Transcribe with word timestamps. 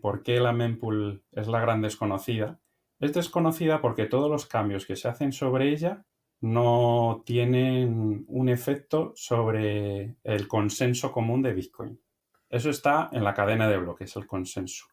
¿Por 0.00 0.22
qué 0.22 0.40
la 0.40 0.52
mempool 0.52 1.22
es 1.32 1.48
la 1.48 1.60
gran 1.60 1.82
desconocida? 1.82 2.60
Es 3.00 3.12
desconocida 3.12 3.80
porque 3.80 4.06
todos 4.06 4.30
los 4.30 4.46
cambios 4.46 4.86
que 4.86 4.96
se 4.96 5.08
hacen 5.08 5.32
sobre 5.32 5.70
ella 5.70 6.04
no 6.40 7.22
tienen 7.26 8.24
un 8.28 8.48
efecto 8.48 9.12
sobre 9.16 10.16
el 10.22 10.46
consenso 10.46 11.10
común 11.12 11.42
de 11.42 11.52
Bitcoin. 11.52 12.00
Eso 12.48 12.70
está 12.70 13.10
en 13.12 13.24
la 13.24 13.34
cadena 13.34 13.68
de 13.68 13.78
bloques, 13.78 14.16
el 14.16 14.26
consenso. 14.26 14.86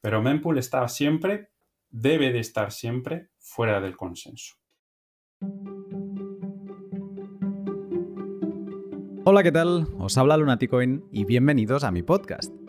Pero 0.00 0.22
mempool 0.22 0.58
está 0.58 0.86
siempre, 0.88 1.50
debe 1.90 2.32
de 2.32 2.40
estar 2.40 2.72
siempre 2.72 3.28
fuera 3.38 3.80
del 3.80 3.96
consenso. 3.96 4.56
Hola, 9.24 9.42
¿qué 9.42 9.52
tal? 9.52 9.86
Os 9.98 10.18
habla 10.18 10.36
Lunaticoin 10.36 11.04
y 11.10 11.24
bienvenidos 11.24 11.84
a 11.84 11.90
mi 11.90 12.02
podcast. 12.02 12.61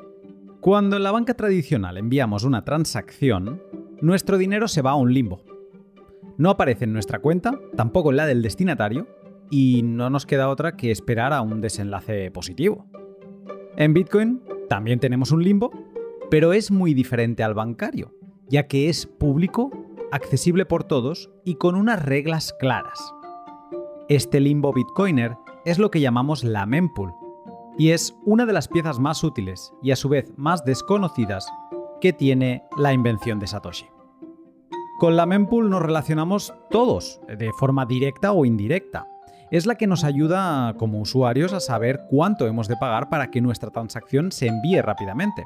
Cuando 0.64 0.96
en 0.96 1.04
la 1.04 1.12
banca 1.12 1.34
tradicional 1.34 1.98
enviamos 1.98 2.46
una 2.46 2.64
transacción, 2.64 3.62
nuestro 4.00 4.38
dinero 4.38 4.70
se 4.70 4.82
va 4.82 4.92
a 4.92 4.96
un 4.96 5.14
limbo. 5.14 5.42
No 6.38 6.50
aparece 6.50 6.86
en 6.86 6.94
nuestra 6.94 7.20
cuenta, 7.20 7.60
tampoco 7.76 8.12
en 8.12 8.16
la 8.16 8.26
del 8.26 8.42
destinatario, 8.42 9.06
y 9.52 9.82
no 9.84 10.10
nos 10.10 10.26
queda 10.26 10.48
otra 10.48 10.78
que 10.78 10.90
esperar 10.90 11.34
a 11.34 11.42
un 11.42 11.60
desenlace 11.60 12.32
positivo. 12.32 12.86
En 13.76 13.94
Bitcoin 13.94 14.42
también 14.70 15.02
tenemos 15.02 15.34
un 15.34 15.44
limbo, 15.44 15.70
pero 16.32 16.54
es 16.54 16.72
muy 16.72 16.94
diferente 16.94 17.44
al 17.44 17.56
bancario, 17.56 18.14
ya 18.48 18.70
que 18.70 18.88
es 18.88 19.06
público, 19.06 19.70
accesible 20.14 20.66
por 20.66 20.86
todos 20.86 21.30
y 21.44 21.56
con 21.56 21.76
unas 21.76 22.02
reglas 22.06 22.56
claras. 22.58 23.14
Este 24.08 24.40
limbo 24.40 24.72
bitcoiner 24.72 25.36
es 25.66 25.78
lo 25.78 25.92
que 25.92 26.00
llamamos 26.00 26.46
la 26.46 26.66
mempool, 26.66 27.12
y 27.78 27.92
es 27.92 28.16
una 28.26 28.46
de 28.46 28.54
las 28.54 28.68
piezas 28.68 29.00
más 29.00 29.24
útiles 29.24 29.74
y 29.82 29.92
a 29.92 29.96
su 29.96 30.10
vez 30.10 30.32
más 30.38 30.64
desconocidas 30.66 31.48
que 32.02 32.14
tiene 32.14 32.64
la 32.78 32.94
invención 32.94 33.40
de 33.40 33.48
Satoshi. 33.48 33.86
Con 35.00 35.16
la 35.16 35.26
mempool 35.26 35.70
nos 35.70 35.82
relacionamos 35.82 36.54
todos, 36.70 37.20
de 37.28 37.52
forma 37.54 37.86
directa 37.86 38.32
o 38.32 38.46
indirecta. 38.46 39.08
Es 39.52 39.66
la 39.66 39.76
que 39.76 39.88
nos 39.88 40.04
ayuda 40.04 40.76
como 40.78 41.00
usuarios 41.00 41.54
a 41.54 41.60
saber 41.60 42.02
cuánto 42.10 42.48
hemos 42.48 42.68
de 42.68 42.78
pagar 42.78 43.10
para 43.10 43.30
que 43.30 43.42
nuestra 43.42 43.70
transacción 43.70 44.32
se 44.32 44.48
envíe 44.48 44.82
rápidamente. 44.82 45.46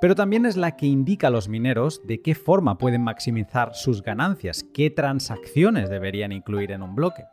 Pero 0.00 0.14
también 0.14 0.46
es 0.46 0.56
la 0.56 0.76
que 0.76 0.86
indica 0.86 1.26
a 1.26 1.30
los 1.30 1.48
mineros 1.48 2.06
de 2.06 2.22
qué 2.22 2.34
forma 2.34 2.78
pueden 2.78 3.02
maximizar 3.02 3.74
sus 3.74 4.02
ganancias, 4.02 4.64
qué 4.72 4.90
transacciones 4.90 5.90
deberían 5.90 6.32
incluir 6.32 6.70
en 6.70 6.82
un 6.82 6.94
bloque. 6.94 7.24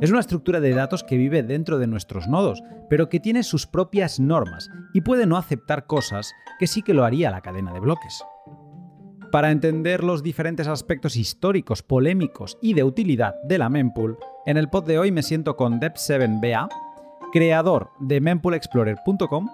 Es 0.00 0.10
una 0.10 0.20
estructura 0.20 0.60
de 0.60 0.74
datos 0.74 1.04
que 1.04 1.16
vive 1.16 1.42
dentro 1.42 1.78
de 1.78 1.86
nuestros 1.86 2.26
nodos, 2.28 2.62
pero 2.88 3.08
que 3.08 3.20
tiene 3.20 3.42
sus 3.42 3.66
propias 3.66 4.20
normas 4.20 4.70
y 4.94 5.02
puede 5.02 5.26
no 5.26 5.36
aceptar 5.36 5.86
cosas 5.86 6.32
que 6.58 6.66
sí 6.66 6.82
que 6.82 6.94
lo 6.94 7.04
haría 7.04 7.30
la 7.30 7.42
cadena 7.42 7.72
de 7.72 7.80
bloques. 7.80 8.24
Para 9.30 9.50
entender 9.50 10.04
los 10.04 10.22
diferentes 10.22 10.68
aspectos 10.68 11.16
históricos, 11.16 11.82
polémicos 11.82 12.58
y 12.60 12.74
de 12.74 12.84
utilidad 12.84 13.34
de 13.44 13.58
la 13.58 13.68
mempool, 13.68 14.18
en 14.46 14.56
el 14.56 14.68
pod 14.68 14.86
de 14.86 14.98
hoy 14.98 15.10
me 15.10 15.22
siento 15.22 15.56
con 15.56 15.80
Deb7BA, 15.80 16.68
creador 17.32 17.90
de 18.00 18.20
mempoolexplorer.com, 18.20 19.48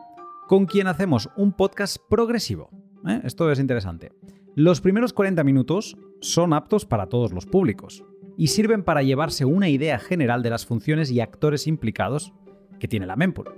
con 0.49 0.67
quien 0.67 0.87
hacemos 0.87 1.29
un 1.37 1.53
podcast 1.53 1.99
progresivo. 2.09 2.71
¿eh? 3.07 3.21
Esto 3.25 3.51
es 3.53 3.61
interesante. 3.61 4.13
Los 4.55 4.81
primeros 4.81 5.13
40 5.13 5.45
minutos 5.45 5.97
son 6.21 6.53
aptos 6.53 6.85
para 6.85 7.07
todos 7.07 7.33
los 7.33 7.47
públicos 7.47 8.03
y 8.39 8.47
sirven 8.47 8.85
para 8.85 9.03
llevarse 9.03 9.45
una 9.45 9.69
idea 9.69 9.99
general 9.99 10.45
de 10.45 10.51
las 10.51 10.65
funciones 10.65 11.11
y 11.11 11.21
actores 11.21 11.67
implicados 11.67 12.33
que 12.79 12.87
tiene 12.87 13.05
la 13.05 13.17
mempool. 13.17 13.53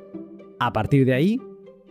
A 0.58 0.72
partir 0.72 1.04
de 1.04 1.12
ahí, 1.12 1.38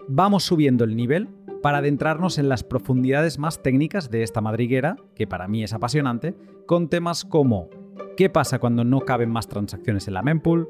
vamos 0.08 0.44
subiendo 0.44 0.86
el 0.86 0.96
nivel 0.96 1.30
para 1.62 1.78
adentrarnos 1.78 2.40
en 2.40 2.50
las 2.50 2.64
profundidades 2.64 3.38
más 3.38 3.62
técnicas 3.62 4.09
de 4.09 4.23
esta 4.23 4.42
madriguera, 4.42 4.98
que 5.14 5.28
para 5.28 5.48
mí 5.48 5.64
es 5.64 5.72
apasionante, 5.73 6.36
con 6.66 6.90
temas 6.90 7.26
como 7.26 7.70
qué 8.18 8.28
pasa 8.28 8.58
cuando 8.58 8.84
no 8.84 9.02
caben 9.02 9.30
más 9.30 9.48
transacciones 9.48 10.08
en 10.08 10.16
la 10.16 10.24
mempool, 10.24 10.68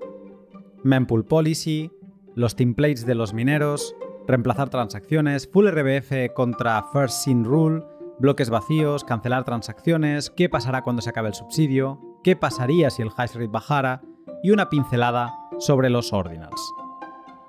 mempool 0.84 1.24
policy, 1.24 1.90
los 2.36 2.58
templates 2.58 3.06
de 3.06 3.16
los 3.16 3.34
mineros, 3.34 3.96
reemplazar 4.28 4.70
transacciones, 4.70 5.50
full 5.50 5.70
RBF 5.70 6.34
contra 6.34 6.84
first 6.92 7.24
sin 7.24 7.46
rule, 7.46 7.82
bloques 8.20 8.50
vacíos, 8.50 9.06
cancelar 9.06 9.46
transacciones, 9.46 10.30
qué 10.30 10.50
pasará 10.50 10.84
cuando 10.84 11.02
se 11.02 11.12
acabe 11.12 11.30
el 11.30 11.34
subsidio, 11.34 12.09
qué 12.24 12.36
pasaría 12.36 12.90
si 12.90 13.02
el 13.02 13.10
hash 13.16 13.34
rate 13.34 13.48
bajara 13.48 14.02
y 14.44 14.52
una 14.52 14.70
pincelada 14.70 15.34
sobre 15.60 15.90
los 15.90 16.14
ordinals. 16.14 16.62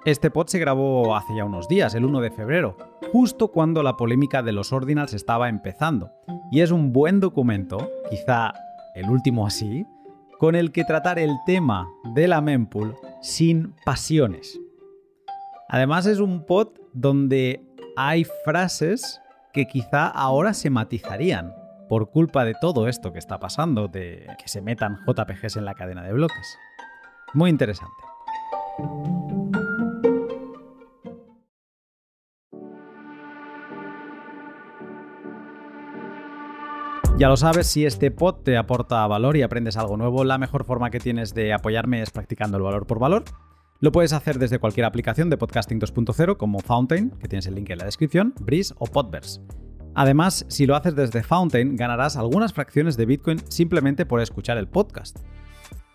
Este 0.04 0.31
pod 0.31 0.47
se 0.47 0.58
grabó 0.58 1.14
hace 1.14 1.36
ya 1.36 1.44
unos 1.44 1.69
días, 1.69 1.94
el 1.94 2.06
1 2.06 2.20
de 2.20 2.31
febrero, 2.31 2.76
justo 3.12 3.48
cuando 3.48 3.82
la 3.82 3.97
polémica 3.97 4.42
de 4.42 4.53
los 4.53 4.72
ordinals 4.72 5.12
estaba 5.12 5.48
empezando, 5.48 6.10
y 6.50 6.60
es 6.60 6.70
un 6.70 6.92
buen 6.92 7.20
documento, 7.20 7.91
quizá 8.08 8.54
el 8.94 9.10
último 9.10 9.47
así, 9.47 9.86
con 10.38 10.54
el 10.54 10.72
que 10.72 10.84
tratar 10.84 11.19
el 11.19 11.37
tema 11.44 11.87
de 12.14 12.28
la 12.28 12.41
mempool 12.41 12.97
sin 13.20 13.75
pasiones. 13.84 14.58
Además 15.69 16.06
es 16.06 16.19
un 16.19 16.47
pod 16.47 16.69
donde 16.94 17.62
hay 17.94 18.25
frases 18.44 19.20
que 19.52 19.66
quizá 19.66 20.06
ahora 20.06 20.54
se 20.54 20.70
matizarían, 20.70 21.52
por 21.91 22.09
culpa 22.09 22.45
de 22.45 22.55
todo 22.55 22.87
esto 22.87 23.12
que 23.12 23.19
está 23.19 23.41
pasando, 23.41 23.89
de 23.89 24.25
que 24.41 24.47
se 24.47 24.62
metan 24.62 25.01
JPGs 25.09 25.56
en 25.56 25.65
la 25.65 25.75
cadena 25.75 26.05
de 26.05 26.12
bloques. 26.12 26.56
Muy 27.34 27.51
interesante. 27.51 27.93
Ya 37.19 37.29
lo 37.29 37.37
sabes, 37.37 37.67
si 37.67 37.84
este 37.84 38.12
pod 38.12 38.37
te 38.45 38.56
aporta 38.56 39.05
valor 39.09 39.37
y 39.37 39.43
aprendes 39.43 39.77
algo 39.77 39.97
nuevo, 39.97 40.23
la 40.23 40.39
mejor 40.39 40.65
forma 40.65 40.91
que 40.91 41.00
tienes 41.00 41.34
de 41.34 41.53
apoyarme 41.53 42.03
es 42.03 42.11
practicando 42.11 42.56
el 42.56 42.62
valor 42.62 42.87
por 42.87 43.00
valor. 43.00 43.25
Lo 43.81 43.91
puedes 43.91 44.12
hacer 44.12 44.39
desde 44.39 44.61
cualquier 44.61 44.87
aplicación 44.87 45.29
de 45.29 45.37
podcasting 45.37 45.81
2.0 45.81 46.37
como 46.37 46.61
Fountain, 46.61 47.11
que 47.19 47.27
tienes 47.27 47.49
el 47.49 47.56
link 47.56 47.69
en 47.71 47.79
la 47.79 47.84
descripción, 47.84 48.33
Breeze 48.39 48.75
o 48.79 48.87
Podverse. 48.87 49.41
Además, 49.95 50.45
si 50.49 50.67
lo 50.67 50.77
haces 50.77 50.95
desde 50.95 51.23
Fountain, 51.23 51.77
ganarás 51.77 52.17
algunas 52.17 52.53
fracciones 52.53 52.97
de 52.97 53.06
Bitcoin 53.06 53.41
simplemente 53.49 54.06
por 54.06 54.21
escuchar 54.21 54.56
el 54.56 54.69
podcast. 54.69 55.19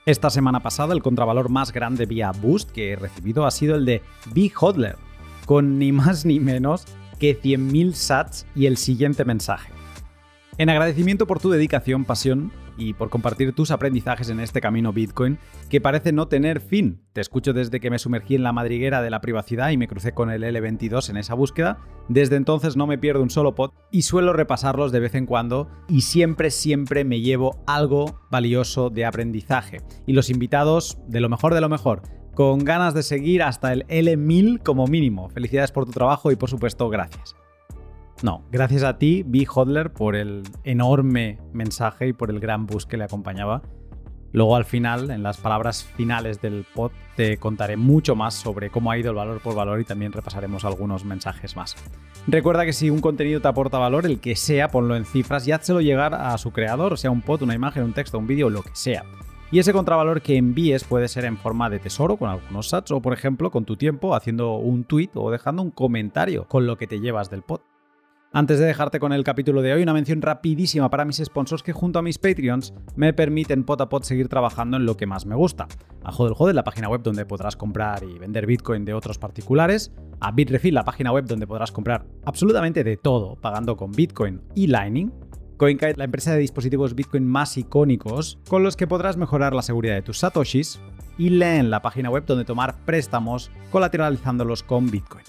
Esta 0.06 0.30
semana 0.30 0.62
pasada, 0.62 0.94
el 0.94 1.02
contravalor 1.02 1.50
más 1.50 1.72
grande 1.72 2.06
vía 2.06 2.32
Boost 2.32 2.72
que 2.72 2.92
he 2.92 2.96
recibido 2.96 3.46
ha 3.46 3.52
sido 3.52 3.76
el 3.76 3.86
de 3.86 4.04
B. 4.34 4.52
Hodler, 4.60 4.98
con 5.46 5.80
ni 5.80 5.92
más 5.92 6.26
ni 6.26 6.40
menos 6.40 6.86
que 7.20 7.42
100.000 7.42 7.94
sats 7.94 8.46
y 8.56 8.66
el 8.68 8.78
siguiente 8.78 9.26
mensaje. 9.26 9.72
En 10.58 10.70
agradecimiento 10.70 11.26
por 11.26 11.40
tu 11.40 11.50
dedicación, 11.50 12.06
pasión 12.06 12.52
y 12.78 12.94
por 12.94 13.10
compartir 13.10 13.54
tus 13.54 13.72
aprendizajes 13.72 14.30
en 14.30 14.40
este 14.40 14.62
camino 14.62 14.94
Bitcoin 14.94 15.38
que 15.70 15.82
parece 15.82 16.12
no 16.12 16.28
tener 16.28 16.62
fin. 16.62 17.02
Te 17.14 17.22
escucho 17.22 17.54
desde 17.54 17.80
que 17.80 17.90
me 17.90 18.00
sumergí 18.00 18.36
en 18.36 18.44
la 18.44 18.54
madriguera 18.54 19.02
de 19.02 19.10
la 19.10 19.22
privacidad 19.22 19.70
y 19.72 19.78
me 19.78 19.88
crucé 19.88 20.14
con 20.14 20.30
el 20.30 20.44
L22 20.44 21.10
en 21.10 21.18
esa 21.18 21.34
búsqueda. 21.34 21.80
Desde 22.08 22.36
entonces 22.36 22.76
no 22.76 22.88
me 22.88 22.98
pierdo 22.98 23.24
un 23.24 23.30
solo 23.30 23.56
pod 23.56 23.72
y 23.92 24.04
suelo 24.04 24.34
repasarlos 24.34 24.92
de 24.92 25.00
vez 25.00 25.16
en 25.16 25.26
cuando 25.26 25.70
y 25.88 26.02
siempre, 26.02 26.52
siempre 26.52 27.04
me 27.04 27.22
llevo 27.22 27.64
algo 27.68 28.22
valioso 28.30 28.90
de 28.90 29.06
aprendizaje. 29.06 29.82
Y 30.06 30.14
los 30.14 30.30
invitados, 30.30 30.98
de 31.08 31.22
lo 31.22 31.30
mejor 31.30 31.54
de 31.54 31.62
lo 31.62 31.70
mejor 31.70 32.02
con 32.36 32.60
ganas 32.60 32.94
de 32.94 33.02
seguir 33.02 33.42
hasta 33.42 33.72
el 33.72 33.88
L1000 33.88 34.62
como 34.62 34.88
mínimo. 34.88 35.30
Felicidades 35.30 35.72
por 35.72 35.86
tu 35.86 35.94
trabajo 35.94 36.32
y 36.32 36.36
por 36.36 36.50
supuesto 36.50 36.90
gracias. 36.90 37.36
No, 38.26 38.44
gracias 38.52 38.82
a 38.82 38.98
ti, 38.98 39.22
B. 39.24 39.46
Hodler, 39.46 39.94
por 39.94 40.16
el 40.16 40.42
enorme 40.64 41.38
mensaje 41.54 42.08
y 42.08 42.14
por 42.14 42.32
el 42.32 42.40
gran 42.40 42.66
bus 42.66 42.88
que 42.88 42.98
le 42.98 43.04
acompañaba. 43.04 43.62
Luego 44.32 44.56
al 44.56 44.66
final, 44.66 45.12
en 45.12 45.22
las 45.22 45.38
palabras 45.38 45.84
finales 45.84 46.42
del 46.42 46.66
pod, 46.74 46.92
te 47.16 47.38
contaré 47.38 47.78
mucho 47.78 48.16
más 48.16 48.34
sobre 48.34 48.72
cómo 48.72 48.90
ha 48.90 48.98
ido 48.98 49.12
el 49.12 49.16
valor 49.16 49.42
por 49.42 49.54
valor 49.54 49.80
y 49.80 49.84
también 49.84 50.12
repasaremos 50.12 50.66
algunos 50.66 51.06
mensajes 51.06 51.56
más. 51.56 51.76
Recuerda 52.26 52.66
que 52.66 52.74
si 52.74 52.90
un 52.90 53.00
contenido 53.00 53.42
te 53.42 53.48
aporta 53.48 53.78
valor, 53.78 54.08
el 54.08 54.20
que 54.20 54.36
sea, 54.36 54.70
ponlo 54.70 54.96
en 54.96 55.06
cifras 55.06 55.48
y 55.48 55.52
házselo 55.52 55.82
llegar 55.82 56.16
a 56.16 56.36
su 56.40 56.50
creador, 56.50 56.98
sea 56.98 57.12
un 57.12 57.22
pod, 57.22 57.44
una 57.44 57.54
imagen, 57.54 57.84
un 57.84 57.94
texto, 57.94 58.18
un 58.18 58.26
vídeo, 58.26 58.50
lo 58.50 58.64
que 58.64 58.72
sea. 58.74 59.04
Y 59.52 59.60
ese 59.60 59.72
contravalor 59.72 60.24
que 60.24 60.36
envíes 60.36 60.84
puede 60.84 61.10
ser 61.10 61.26
en 61.26 61.38
forma 61.38 61.70
de 61.70 61.78
tesoro 61.78 62.18
con 62.18 62.32
algunos 62.32 62.70
sats 62.70 62.90
o, 62.90 63.04
por 63.04 63.14
ejemplo, 63.14 63.52
con 63.52 63.66
tu 63.66 63.76
tiempo 63.76 64.16
haciendo 64.16 64.56
un 64.56 64.84
tweet 64.84 65.12
o 65.14 65.30
dejando 65.30 65.62
un 65.62 65.70
comentario 65.70 66.48
con 66.48 66.66
lo 66.66 66.76
que 66.76 66.88
te 66.88 67.00
llevas 67.00 67.30
del 67.30 67.44
pod. 67.44 67.62
Antes 68.36 68.60
de 68.60 68.66
dejarte 68.66 69.00
con 69.00 69.14
el 69.14 69.24
capítulo 69.24 69.62
de 69.62 69.72
hoy, 69.72 69.82
una 69.82 69.94
mención 69.94 70.22
rapidísima 70.22 70.90
para 70.90 71.06
mis 71.06 71.22
sponsors 71.24 71.64
que 71.64 71.72
junto 71.72 72.00
a 72.00 72.02
mis 72.02 72.18
Patreons 72.18 72.74
me 72.98 73.14
permiten 73.14 73.64
pot 73.64 73.80
a 73.80 73.88
pot 73.88 74.04
seguir 74.04 74.28
trabajando 74.28 74.76
en 74.76 74.86
lo 74.86 74.98
que 74.98 75.06
más 75.06 75.26
me 75.26 75.36
gusta. 75.36 75.70
A 76.04 76.12
Hodel 76.12 76.36
Hodel, 76.38 76.58
la 76.58 76.66
página 76.66 76.90
web 76.90 77.02
donde 77.02 77.26
podrás 77.26 77.56
comprar 77.56 78.04
y 78.04 78.20
vender 78.20 78.46
Bitcoin 78.46 78.84
de 78.84 78.94
otros 78.94 79.18
particulares. 79.20 79.94
A 80.20 80.34
Bitrefill, 80.34 80.74
la 80.74 80.84
página 80.84 81.14
web 81.14 81.24
donde 81.24 81.48
podrás 81.48 81.72
comprar 81.72 82.08
absolutamente 82.26 82.84
de 82.84 82.98
todo, 82.98 83.38
pagando 83.38 83.78
con 83.78 83.94
Bitcoin 83.94 84.42
y 84.54 84.68
Lightning. 84.68 85.14
CoinKite, 85.56 85.96
la 85.96 86.04
empresa 86.04 86.34
de 86.34 86.40
dispositivos 86.40 86.94
Bitcoin 86.94 87.26
más 87.26 87.58
icónicos, 87.58 88.38
con 88.50 88.64
los 88.64 88.76
que 88.76 88.86
podrás 88.86 89.16
mejorar 89.16 89.54
la 89.54 89.62
seguridad 89.62 89.96
de 89.96 90.02
tus 90.02 90.20
satoshis. 90.20 90.82
Y 91.18 91.30
Leen, 91.30 91.70
la 91.70 91.82
página 91.82 92.10
web 92.10 92.26
donde 92.26 92.44
tomar 92.44 92.84
préstamos 92.84 93.50
colateralizándolos 93.72 94.62
con 94.62 94.92
Bitcoin. 94.92 95.24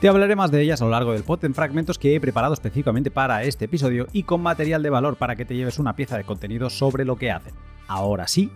Te 0.00 0.06
hablaré 0.06 0.36
más 0.36 0.52
de 0.52 0.62
ellas 0.62 0.80
a 0.80 0.84
lo 0.84 0.92
largo 0.92 1.12
del 1.12 1.24
pod 1.24 1.44
en 1.44 1.54
fragmentos 1.54 1.98
que 1.98 2.14
he 2.14 2.20
preparado 2.20 2.54
específicamente 2.54 3.10
para 3.10 3.42
este 3.42 3.64
episodio 3.64 4.06
y 4.12 4.22
con 4.22 4.40
material 4.40 4.80
de 4.80 4.90
valor 4.90 5.16
para 5.16 5.34
que 5.34 5.44
te 5.44 5.56
lleves 5.56 5.80
una 5.80 5.96
pieza 5.96 6.16
de 6.16 6.22
contenido 6.22 6.70
sobre 6.70 7.04
lo 7.04 7.16
que 7.16 7.32
hacen. 7.32 7.52
Ahora 7.88 8.28
sí, 8.28 8.52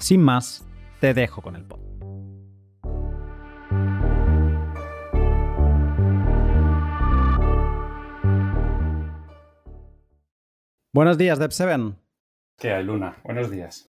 sin 0.00 0.20
más, 0.20 0.66
te 0.98 1.14
dejo 1.14 1.40
con 1.40 1.54
el 1.54 1.62
pod. 1.62 1.78
Buenos 10.92 11.16
días, 11.16 11.38
Dev7. 11.38 11.94
¿Qué 12.58 12.72
hay, 12.72 12.82
Luna? 12.82 13.18
Buenos 13.22 13.52
días. 13.52 13.88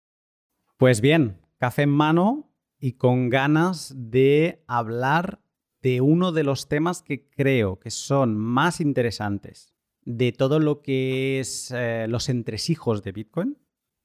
Pues 0.78 1.02
bien, 1.02 1.40
café 1.58 1.82
en 1.82 1.90
mano 1.90 2.52
y 2.78 2.94
con 2.94 3.32
ganas 3.32 3.96
de 3.98 4.64
hablar 4.68 5.43
de 5.84 6.00
uno 6.00 6.32
de 6.32 6.44
los 6.44 6.70
temas 6.70 7.04
que 7.04 7.30
creo 7.30 7.78
que 7.78 7.92
son 7.92 8.38
más 8.38 8.80
interesantes 8.80 9.74
de 10.06 10.32
todo 10.32 10.60
lo 10.60 10.82
que 10.82 11.40
es 11.40 11.72
eh, 11.72 12.08
los 12.08 12.30
entresijos 12.30 13.04
de 13.04 13.12
Bitcoin 13.12 13.58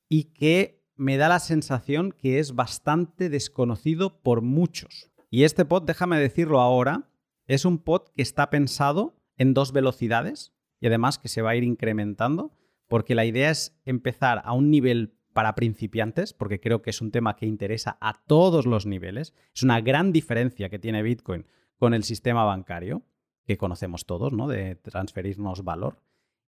y 0.08 0.24
que 0.24 0.82
me 0.96 1.16
da 1.16 1.28
la 1.28 1.38
sensación 1.38 2.12
que 2.12 2.40
es 2.40 2.56
bastante 2.56 3.28
desconocido 3.30 4.20
por 4.20 4.42
muchos. 4.42 5.10
Y 5.30 5.44
este 5.44 5.64
pod, 5.64 5.84
déjame 5.84 6.18
decirlo 6.18 6.60
ahora, 6.60 7.08
es 7.46 7.64
un 7.64 7.78
pod 7.78 8.08
que 8.14 8.22
está 8.22 8.50
pensado 8.50 9.14
en 9.36 9.54
dos 9.54 9.72
velocidades 9.72 10.52
y 10.80 10.88
además 10.88 11.18
que 11.18 11.28
se 11.28 11.42
va 11.42 11.50
a 11.50 11.56
ir 11.56 11.62
incrementando 11.62 12.52
porque 12.88 13.14
la 13.14 13.24
idea 13.24 13.50
es 13.50 13.78
empezar 13.84 14.42
a 14.44 14.52
un 14.52 14.70
nivel 14.70 15.14
para 15.32 15.54
principiantes, 15.54 16.32
porque 16.32 16.58
creo 16.58 16.82
que 16.82 16.90
es 16.90 17.00
un 17.00 17.12
tema 17.12 17.36
que 17.36 17.46
interesa 17.46 17.98
a 18.00 18.24
todos 18.26 18.66
los 18.66 18.86
niveles. 18.86 19.34
Es 19.54 19.62
una 19.62 19.80
gran 19.80 20.10
diferencia 20.10 20.68
que 20.68 20.80
tiene 20.80 21.02
Bitcoin 21.02 21.46
con 21.78 21.94
el 21.94 22.04
sistema 22.04 22.44
bancario, 22.44 23.02
que 23.46 23.56
conocemos 23.56 24.04
todos, 24.04 24.32
¿no? 24.32 24.48
De 24.48 24.74
transferirnos 24.74 25.64
valor. 25.64 26.02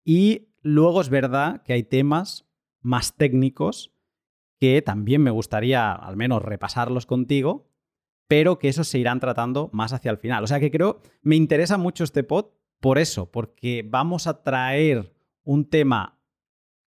Y 0.03 0.49
luego 0.61 1.01
es 1.01 1.09
verdad 1.09 1.61
que 1.63 1.73
hay 1.73 1.83
temas 1.83 2.47
más 2.81 3.15
técnicos 3.15 3.91
que 4.59 4.81
también 4.81 5.21
me 5.21 5.31
gustaría 5.31 5.91
al 5.91 6.17
menos 6.17 6.41
repasarlos 6.41 7.05
contigo, 7.05 7.69
pero 8.27 8.59
que 8.59 8.69
esos 8.69 8.87
se 8.87 8.99
irán 8.99 9.19
tratando 9.19 9.69
más 9.73 9.93
hacia 9.93 10.11
el 10.11 10.17
final. 10.17 10.43
O 10.43 10.47
sea 10.47 10.59
que 10.59 10.71
creo, 10.71 11.01
me 11.21 11.35
interesa 11.35 11.77
mucho 11.77 12.03
este 12.03 12.23
pod 12.23 12.47
por 12.79 12.97
eso, 12.97 13.29
porque 13.29 13.85
vamos 13.85 14.27
a 14.27 14.43
traer 14.43 15.13
un 15.43 15.69
tema 15.69 16.21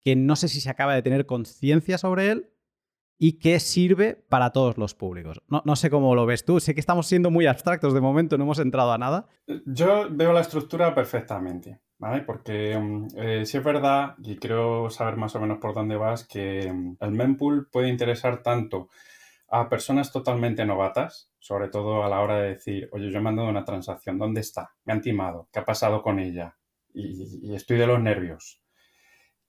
que 0.02 0.16
no 0.16 0.36
sé 0.36 0.48
si 0.48 0.62
se 0.62 0.70
acaba 0.70 0.96
de 0.96 1.02
tener 1.02 1.26
conciencia 1.26 1.98
sobre 1.98 2.32
él, 2.32 2.50
y 3.20 3.40
que 3.40 3.60
sirve 3.60 4.16
para 4.30 4.52
todos 4.52 4.78
los 4.78 4.94
públicos. 4.94 5.42
No, 5.48 5.76
sé 5.76 5.90
cómo 5.90 6.16
lo 6.16 6.26
ves 6.26 6.46
tú, 6.46 6.60
sé 6.60 6.74
que 6.74 6.80
estamos 6.80 7.08
siendo 7.08 7.32
muy 7.32 7.48
abstractos 7.48 7.94
de 7.94 8.02
momento, 8.02 8.38
no 8.38 8.44
hemos 8.44 8.60
entrado 8.60 8.92
a 8.92 8.98
nada. 8.98 9.28
Yo 9.66 10.08
veo 10.12 10.34
la 10.34 10.42
estructura 10.42 10.94
perfectamente, 10.94 11.80
¿vale? 11.98 12.22
Porque 12.22 12.78
mm, 12.78 13.08
eh, 13.18 13.46
si 13.46 13.58
es 13.58 13.64
verdad, 13.64 14.16
y 14.24 14.38
creo 14.38 14.90
saber 14.90 15.18
más 15.18 15.36
o 15.36 15.40
menos 15.40 15.58
por 15.60 15.74
dónde 15.74 15.96
vas, 15.96 16.28
que 16.28 16.72
mm, 16.72 16.98
el 17.00 17.12
mempool 17.12 17.68
puede 17.72 17.90
interesar 17.90 18.44
tanto 18.44 18.90
a 19.50 19.70
personas 19.70 20.12
totalmente 20.12 20.66
novatas, 20.66 21.32
sobre 21.40 21.70
todo 21.70 22.04
a 22.04 22.10
la 22.10 22.20
hora 22.20 22.40
de 22.40 22.50
decir, 22.50 22.90
oye, 22.92 23.10
yo 23.10 23.18
he 23.18 23.22
mandado 23.22 23.50
una 23.50 23.66
transacción, 23.66 24.20
¿dónde 24.20 24.42
está? 24.42 24.76
Me 24.84 24.94
han 24.94 25.02
timado, 25.02 25.48
¿qué 25.52 25.60
ha 25.60 25.66
pasado 25.66 26.02
con 26.02 26.20
ella? 26.20 26.56
y 27.00 27.54
estoy 27.54 27.78
de 27.78 27.86
los 27.86 28.02
nervios. 28.02 28.60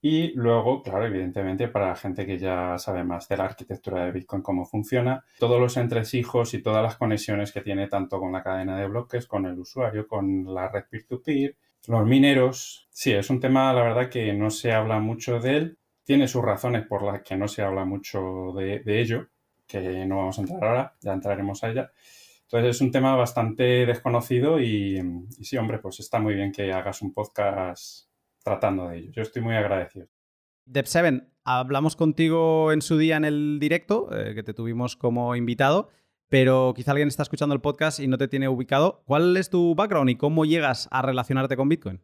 Y 0.01 0.31
luego, 0.33 0.81
claro, 0.81 1.05
evidentemente, 1.05 1.67
para 1.67 1.89
la 1.89 1.95
gente 1.95 2.25
que 2.25 2.37
ya 2.37 2.77
sabe 2.77 3.03
más 3.03 3.27
de 3.27 3.35
la 3.35 3.45
arquitectura 3.45 4.05
de 4.05 4.13
Bitcoin, 4.13 4.41
cómo 4.41 4.65
funciona, 4.65 5.25
todos 5.39 5.59
los 5.59 5.75
entresijos 5.75 6.53
y 6.53 6.61
todas 6.61 6.81
las 6.81 6.95
conexiones 6.95 7.51
que 7.51 7.61
tiene 7.61 7.87
tanto 7.87 8.17
con 8.19 8.31
la 8.31 8.41
cadena 8.41 8.79
de 8.79 8.87
bloques, 8.87 9.27
con 9.27 9.45
el 9.45 9.59
usuario, 9.59 10.07
con 10.07 10.53
la 10.53 10.69
red 10.69 10.85
peer-to-peer, 10.89 11.57
los 11.87 12.05
mineros. 12.05 12.87
Sí, 12.91 13.11
es 13.11 13.29
un 13.29 13.41
tema, 13.41 13.73
la 13.73 13.83
verdad, 13.83 14.09
que 14.09 14.31
no 14.31 14.49
se 14.49 14.71
habla 14.71 14.99
mucho 14.99 15.39
de 15.39 15.57
él. 15.57 15.77
Tiene 16.05 16.29
sus 16.29 16.43
razones 16.43 16.87
por 16.87 17.03
las 17.03 17.21
que 17.21 17.35
no 17.35 17.49
se 17.49 17.61
habla 17.61 17.83
mucho 17.83 18.53
de, 18.55 18.81
ello, 18.85 19.27
que 19.67 20.05
no 20.05 20.17
vamos 20.17 20.37
a 20.39 20.41
entrar 20.41 20.63
ahora, 20.63 20.95
ya 21.01 21.11
entraremos 21.11 21.63
a 21.63 21.71
ella. 21.71 21.91
Entonces 22.43 22.77
es 22.77 22.81
un 22.81 22.91
tema 22.91 23.15
bastante 23.15 23.85
desconocido 23.85 24.59
y, 24.59 24.97
y 25.37 25.45
sí, 25.45 25.57
hombre, 25.57 25.77
pues 25.79 25.99
está 25.99 26.19
muy 26.19 26.33
bien 26.35 26.51
que 26.51 26.71
hagas 26.71 27.01
un 27.01 27.13
podcast 27.13 28.08
tratando 28.43 28.89
de 28.89 28.97
ello. 28.97 29.11
Yo 29.11 29.21
estoy 29.21 29.41
muy 29.41 29.55
agradecido. 29.55 30.07
Dev7, 30.65 31.27
hablamos 31.43 31.95
contigo 31.95 32.71
en 32.71 32.81
su 32.81 32.97
día 32.97 33.17
en 33.17 33.25
el 33.25 33.57
directo, 33.59 34.09
eh, 34.15 34.35
que 34.35 34.43
te 34.43 34.53
tuvimos 34.53 34.95
como 34.95 35.35
invitado, 35.35 35.89
pero 36.27 36.73
quizá 36.75 36.91
alguien 36.91 37.07
está 37.07 37.23
escuchando 37.23 37.55
el 37.55 37.61
podcast 37.61 37.99
y 37.99 38.07
no 38.07 38.17
te 38.17 38.27
tiene 38.27 38.47
ubicado. 38.47 39.01
¿Cuál 39.05 39.35
es 39.35 39.49
tu 39.49 39.73
background 39.73 40.11
y 40.11 40.15
cómo 40.15 40.45
llegas 40.45 40.87
a 40.91 41.01
relacionarte 41.01 41.57
con 41.57 41.69
Bitcoin? 41.69 42.01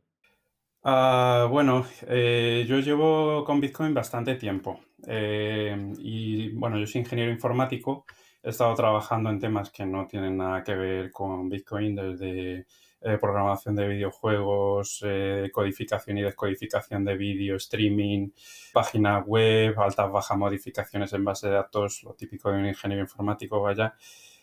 Ah, 0.84 1.48
bueno, 1.50 1.86
eh, 2.08 2.64
yo 2.68 2.80
llevo 2.80 3.44
con 3.44 3.60
Bitcoin 3.60 3.94
bastante 3.94 4.36
tiempo 4.36 4.82
eh, 5.08 5.76
y 5.98 6.50
bueno, 6.50 6.78
yo 6.78 6.86
soy 6.86 7.02
ingeniero 7.02 7.32
informático, 7.32 8.06
he 8.44 8.50
estado 8.50 8.76
trabajando 8.76 9.32
en 9.32 9.40
temas 9.40 9.72
que 9.72 9.84
no 9.84 10.06
tienen 10.06 10.38
nada 10.38 10.64
que 10.64 10.76
ver 10.76 11.12
con 11.12 11.50
Bitcoin 11.50 11.96
desde 11.96 12.68
eh, 13.08 13.20
programación 13.20 13.76
de 13.76 13.88
videojuegos, 13.88 15.04
eh, 15.06 15.52
codificación 15.54 16.18
y 16.18 16.24
descodificación 16.24 17.06
de 17.06 17.16
vídeo, 17.16 17.56
streaming, 17.58 18.32
página 18.74 19.20
web, 19.20 19.80
altas, 19.80 20.12
bajas 20.12 20.36
modificaciones 20.36 21.14
en 21.14 21.24
base 21.24 21.48
de 21.48 21.54
datos, 21.54 22.02
lo 22.02 22.16
típico 22.16 22.50
de 22.50 22.58
un 22.58 22.66
ingeniero 22.66 23.04
informático, 23.04 23.62
vaya. 23.62 23.94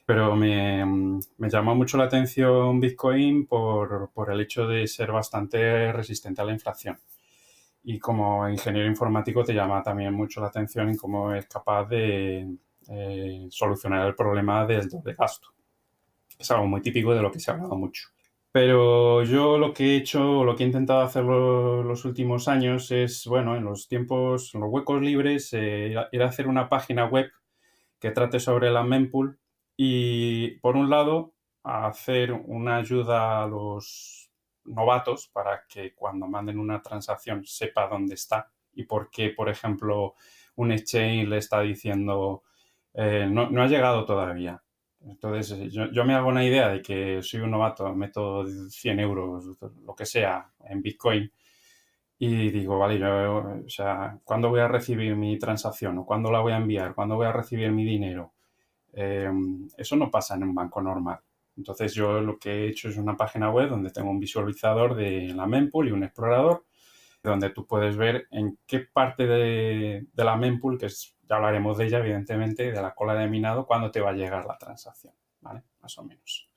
Pero 0.06 0.37
me, 0.37 0.85
me 1.38 1.50
llamó 1.50 1.75
mucho 1.75 1.97
la 1.97 2.05
atención 2.05 2.79
Bitcoin 2.79 3.47
por, 3.49 4.12
el 4.31 4.41
hecho 4.41 4.69
de 4.69 4.87
ser 4.87 5.11
bastante 5.11 5.93
resistente 5.93 6.41
a 6.41 6.44
la 6.44 6.53
inflación 6.53 7.00
y 7.82 7.99
como 7.99 8.49
ingeniero 8.49 8.87
informático 8.87 9.43
te 9.43 9.55
llama 9.55 9.82
también 9.82 10.14
mucho 10.14 10.41
la 10.41 10.47
atención 10.47 10.88
en 10.88 10.97
cómo 10.97 11.35
es 11.35 11.47
capaz 11.47 11.87
de 11.87 12.49
eh, 12.88 13.47
solucionar 13.50 14.06
el 14.06 14.14
problema 14.14 14.64
del 14.67 14.88
doble 14.88 15.14
gasto. 15.14 15.49
Es 16.38 16.49
algo 16.53 16.69
muy 16.69 16.81
típico 16.81 17.12
de 17.12 17.23
lo 17.23 17.32
que 17.32 17.41
se 17.41 17.50
ha 17.50 17.55
hablado 17.55 17.76
mucho. 17.76 18.11
Pero 18.52 19.22
yo 19.25 19.56
lo 19.56 19.72
que 19.72 19.94
he 19.94 19.96
hecho, 19.96 20.44
lo 20.44 20.54
que 20.54 20.64
he 20.64 20.66
intentado 20.66 21.00
hacer 21.00 21.25
los 21.25 22.04
últimos 22.04 22.49
años 22.49 22.90
es, 22.90 23.26
bueno, 23.26 23.56
en 23.56 23.64
los 23.64 23.88
tiempos, 23.88 24.54
en 24.54 24.60
los 24.60 24.70
huecos 24.70 25.00
libres, 25.00 25.52
eh, 25.54 25.94
ir 26.12 26.22
a 26.22 26.26
hacer 26.26 26.46
una 26.49 26.69
página 26.69 27.06
web 27.06 27.31
que 27.99 28.10
trate 28.10 28.40
sobre 28.40 28.70
la 28.70 28.82
mempool 28.84 29.38
y, 29.76 30.58
por 30.60 30.76
un 30.76 30.90
lado, 30.90 31.34
hacer 31.62 32.32
una 32.32 32.76
ayuda 32.76 33.43
a 33.43 33.46
los 33.46 34.31
novatos 34.64 35.28
para 35.28 35.64
que 35.66 35.94
cuando 35.94 36.26
manden 36.28 36.58
una 36.58 36.82
transacción 36.82 37.44
sepa 37.46 37.88
dónde 37.88 38.14
está 38.14 38.50
y 38.75 38.85
por 38.85 39.11
qué, 39.11 39.30
por 39.30 39.49
ejemplo, 39.49 40.14
un 40.56 40.73
exchange 40.73 41.26
le 41.28 41.38
está 41.38 41.62
diciendo 41.62 42.42
eh, 42.94 43.26
no, 43.30 43.50
no 43.50 43.62
ha 43.62 43.66
llegado 43.66 44.04
todavía 44.04 44.62
entonces, 45.06 45.59
eh, 45.59 45.68
yo, 45.71 46.04
me 46.04 46.14
hago 46.14 46.28
una 46.28 46.44
idea 46.44 46.68
de 46.68 46.82
que 46.82 47.23
soy 47.23 47.40
un 47.40 47.50
novato, 47.50 47.94
meto 47.94 48.44
100 48.47 49.00
euros, 49.00 49.44
lo 49.85 49.94
que 49.94 50.06
sea, 50.06 50.52
en 50.68 50.82
Bitcoin 50.82 51.30
y 52.25 52.50
digo, 52.50 52.78
vale, 52.78 53.00
yo, 53.00 53.38
o 53.66 53.68
sea, 53.68 54.16
¿cuándo 54.23 54.49
voy 54.49 54.61
a 54.61 54.68
recibir 54.68 55.16
mi 55.16 55.40
transacción? 55.40 55.99
¿O 55.99 56.06
cuándo 56.06 56.30
la 56.30 56.38
voy 56.38 56.52
a 56.52 56.59
enviar? 56.59 56.94
¿Cuándo 56.94 57.16
voy 57.16 57.26
a 57.26 57.32
recibir 57.32 57.73
mi 57.73 57.85
dinero? 57.85 58.35
Em, 58.92 59.66
eso 59.76 59.97
no 59.97 60.09
pasa 60.09 60.37
en 60.37 60.44
un 60.44 60.54
banco 60.54 60.80
normal. 60.80 61.18
Entonces, 61.56 61.92
yo 61.94 62.21
lo 62.21 62.38
que 62.38 62.50
he 62.50 62.68
hecho 62.68 62.88
es 62.90 62.97
una 62.97 63.16
página 63.16 63.50
web 63.50 63.68
donde 63.71 63.90
tengo 63.90 64.09
un 64.11 64.21
visualizador 64.21 64.94
de 64.94 65.35
la 65.35 65.49
mempool 65.49 65.88
y 65.88 65.90
un 65.90 66.04
explorador 66.04 66.64
donde 67.25 67.50
tú 67.50 67.66
puedes 67.66 67.97
ver 67.97 68.28
en 68.30 68.56
qué 68.68 68.80
parte 68.80 69.26
de, 69.26 70.06
de 70.12 70.25
la 70.25 70.37
mempool, 70.37 70.78
que 70.78 70.87
es 70.87 71.12
ya 71.29 71.37
hablaremos 71.37 71.79
de 71.79 71.87
ella, 71.87 71.99
evidentemente, 71.99 72.73
de 72.73 72.83
la 72.83 72.95
cola 72.95 73.14
de 73.14 73.29
minado, 73.29 73.67
cuándo 73.67 73.91
te 73.91 74.00
va 74.00 74.11
a 74.11 74.14
llegar 74.14 74.45
la 74.47 74.59
transacción, 74.59 75.14
¿vale? 75.41 75.62
Más 75.81 75.97
o 75.99 76.05
menos. 76.05 76.49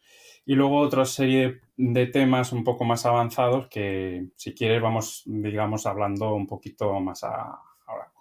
Y 0.46 0.54
luego 0.54 0.80
otra 0.80 1.06
serie 1.06 1.62
de 1.76 2.06
temas 2.08 2.52
un 2.52 2.64
poco 2.64 2.86
más 2.86 3.06
avanzados 3.06 3.68
que, 3.68 4.28
si 4.36 4.54
quieres, 4.54 4.82
vamos, 4.82 5.24
digamos, 5.26 5.88
hablando 5.88 6.36
un 6.36 6.46
poquito 6.46 7.00
más 7.00 7.24
a, 7.24 7.60
ahora. 7.88 8.12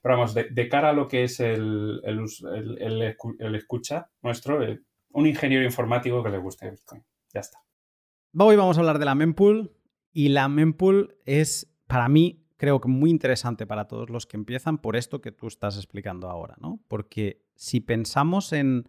Pero 0.00 0.14
vamos, 0.14 0.34
de, 0.34 0.68
cara 0.68 0.90
a 0.90 0.92
lo 0.92 1.08
que 1.08 1.24
es 1.24 1.40
el, 1.40 2.00
el, 2.04 3.54
escucha 3.56 4.10
nuestro, 4.22 4.62
eh, 4.62 4.80
un 5.10 5.26
ingeniero 5.26 5.64
informático 5.64 6.22
que 6.22 6.30
le 6.30 6.38
guste 6.38 6.70
Bitcoin. 6.70 7.04
Ya 7.34 7.40
está. 7.40 7.58
Hoy 8.38 8.56
vamos 8.56 8.76
a 8.76 8.80
hablar 8.80 8.98
de 8.98 9.04
la 9.04 9.14
mempool 9.14 9.76
y 10.12 10.28
la 10.28 10.48
mempool 10.48 11.16
es, 11.26 11.74
para 11.86 12.08
mí, 12.08 12.41
creo 12.62 12.80
que 12.80 12.86
muy 12.86 13.10
interesante 13.10 13.66
para 13.66 13.88
todos 13.88 14.08
los 14.08 14.24
que 14.24 14.36
empiezan 14.36 14.78
por 14.78 14.94
esto 14.94 15.20
que 15.20 15.32
tú 15.32 15.48
estás 15.48 15.76
explicando 15.76 16.30
ahora, 16.30 16.54
¿no? 16.60 16.78
Porque 16.86 17.44
si 17.56 17.80
pensamos 17.80 18.52
en 18.52 18.88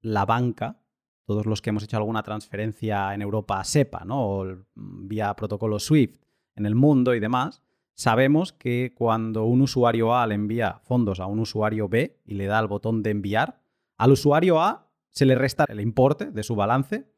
la 0.00 0.24
banca, 0.24 0.78
todos 1.24 1.44
los 1.44 1.60
que 1.60 1.70
hemos 1.70 1.82
hecho 1.82 1.96
alguna 1.96 2.22
transferencia 2.22 3.12
en 3.14 3.22
Europa 3.22 3.64
SEPA, 3.64 4.04
¿no? 4.04 4.24
O 4.24 4.46
vía 4.76 5.34
protocolo 5.34 5.80
SWIFT 5.80 6.22
en 6.54 6.64
el 6.64 6.76
mundo 6.76 7.12
y 7.12 7.18
demás, 7.18 7.60
sabemos 7.94 8.52
que 8.52 8.94
cuando 8.96 9.46
un 9.46 9.62
usuario 9.62 10.14
A 10.14 10.24
le 10.28 10.36
envía 10.36 10.78
fondos 10.84 11.18
a 11.18 11.26
un 11.26 11.40
usuario 11.40 11.88
B 11.88 12.20
y 12.24 12.34
le 12.34 12.46
da 12.46 12.60
el 12.60 12.68
botón 12.68 13.02
de 13.02 13.10
enviar, 13.10 13.60
al 13.96 14.12
usuario 14.12 14.62
A 14.62 14.92
se 15.10 15.26
le 15.26 15.34
resta 15.34 15.64
el 15.68 15.80
importe 15.80 16.26
de 16.30 16.44
su 16.44 16.54
balance 16.54 17.10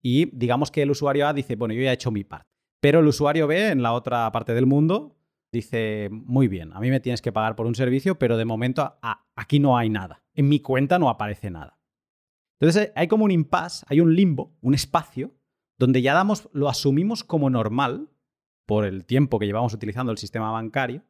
y 0.00 0.26
digamos 0.26 0.70
que 0.70 0.82
el 0.82 0.92
usuario 0.92 1.26
A 1.26 1.32
dice, 1.32 1.56
bueno, 1.56 1.74
yo 1.74 1.82
ya 1.82 1.90
he 1.90 1.94
hecho 1.94 2.12
mi 2.12 2.22
parte. 2.22 2.48
Pero 2.78 3.00
el 3.00 3.08
usuario 3.08 3.48
B 3.48 3.70
en 3.70 3.82
la 3.82 3.94
otra 3.94 4.30
parte 4.30 4.54
del 4.54 4.66
mundo 4.66 5.16
dice, 5.52 6.08
muy 6.10 6.48
bien, 6.48 6.72
a 6.72 6.80
mí 6.80 6.90
me 6.90 7.00
tienes 7.00 7.22
que 7.22 7.32
pagar 7.32 7.56
por 7.56 7.66
un 7.66 7.74
servicio, 7.74 8.18
pero 8.18 8.36
de 8.36 8.44
momento 8.44 8.98
aquí 9.34 9.58
no 9.58 9.76
hay 9.76 9.90
nada. 9.90 10.22
En 10.34 10.48
mi 10.48 10.60
cuenta 10.60 10.98
no 10.98 11.08
aparece 11.08 11.50
nada. 11.50 11.78
Entonces 12.60 12.92
hay 12.94 13.08
como 13.08 13.24
un 13.24 13.30
impasse, 13.30 13.84
hay 13.88 14.00
un 14.00 14.14
limbo, 14.14 14.56
un 14.60 14.74
espacio, 14.74 15.32
donde 15.78 16.02
ya 16.02 16.14
damos, 16.14 16.48
lo 16.52 16.68
asumimos 16.68 17.24
como 17.24 17.48
normal 17.48 18.10
por 18.66 18.84
el 18.84 19.06
tiempo 19.06 19.38
que 19.38 19.46
llevamos 19.46 19.72
utilizando 19.72 20.12
el 20.12 20.18
sistema 20.18 20.50
bancario. 20.50 21.04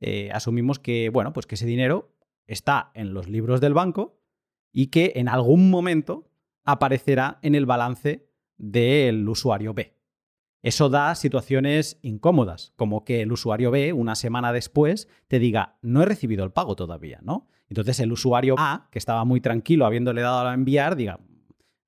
Eh, 0.00 0.30
asumimos 0.32 0.78
que, 0.78 1.10
bueno, 1.10 1.32
pues 1.32 1.46
que 1.46 1.56
ese 1.56 1.66
dinero 1.66 2.16
está 2.46 2.90
en 2.94 3.12
los 3.12 3.28
libros 3.28 3.60
del 3.60 3.74
banco 3.74 4.18
y 4.72 4.86
que 4.86 5.12
en 5.16 5.28
algún 5.28 5.70
momento 5.70 6.30
aparecerá 6.64 7.38
en 7.42 7.54
el 7.54 7.66
balance 7.66 8.28
del 8.56 9.28
usuario 9.28 9.74
B. 9.74 9.97
Eso 10.62 10.88
da 10.88 11.14
situaciones 11.14 11.98
incómodas, 12.02 12.72
como 12.76 13.04
que 13.04 13.22
el 13.22 13.30
usuario 13.30 13.70
B, 13.70 13.92
una 13.92 14.16
semana 14.16 14.52
después, 14.52 15.08
te 15.28 15.38
diga, 15.38 15.78
no 15.82 16.02
he 16.02 16.06
recibido 16.06 16.44
el 16.44 16.50
pago 16.50 16.74
todavía, 16.74 17.20
¿no? 17.22 17.48
Entonces 17.68 18.00
el 18.00 18.10
usuario 18.10 18.56
A, 18.58 18.88
que 18.90 18.98
estaba 18.98 19.24
muy 19.24 19.40
tranquilo 19.40 19.86
habiéndole 19.86 20.22
dado 20.22 20.48
a 20.48 20.54
enviar, 20.54 20.96
diga, 20.96 21.20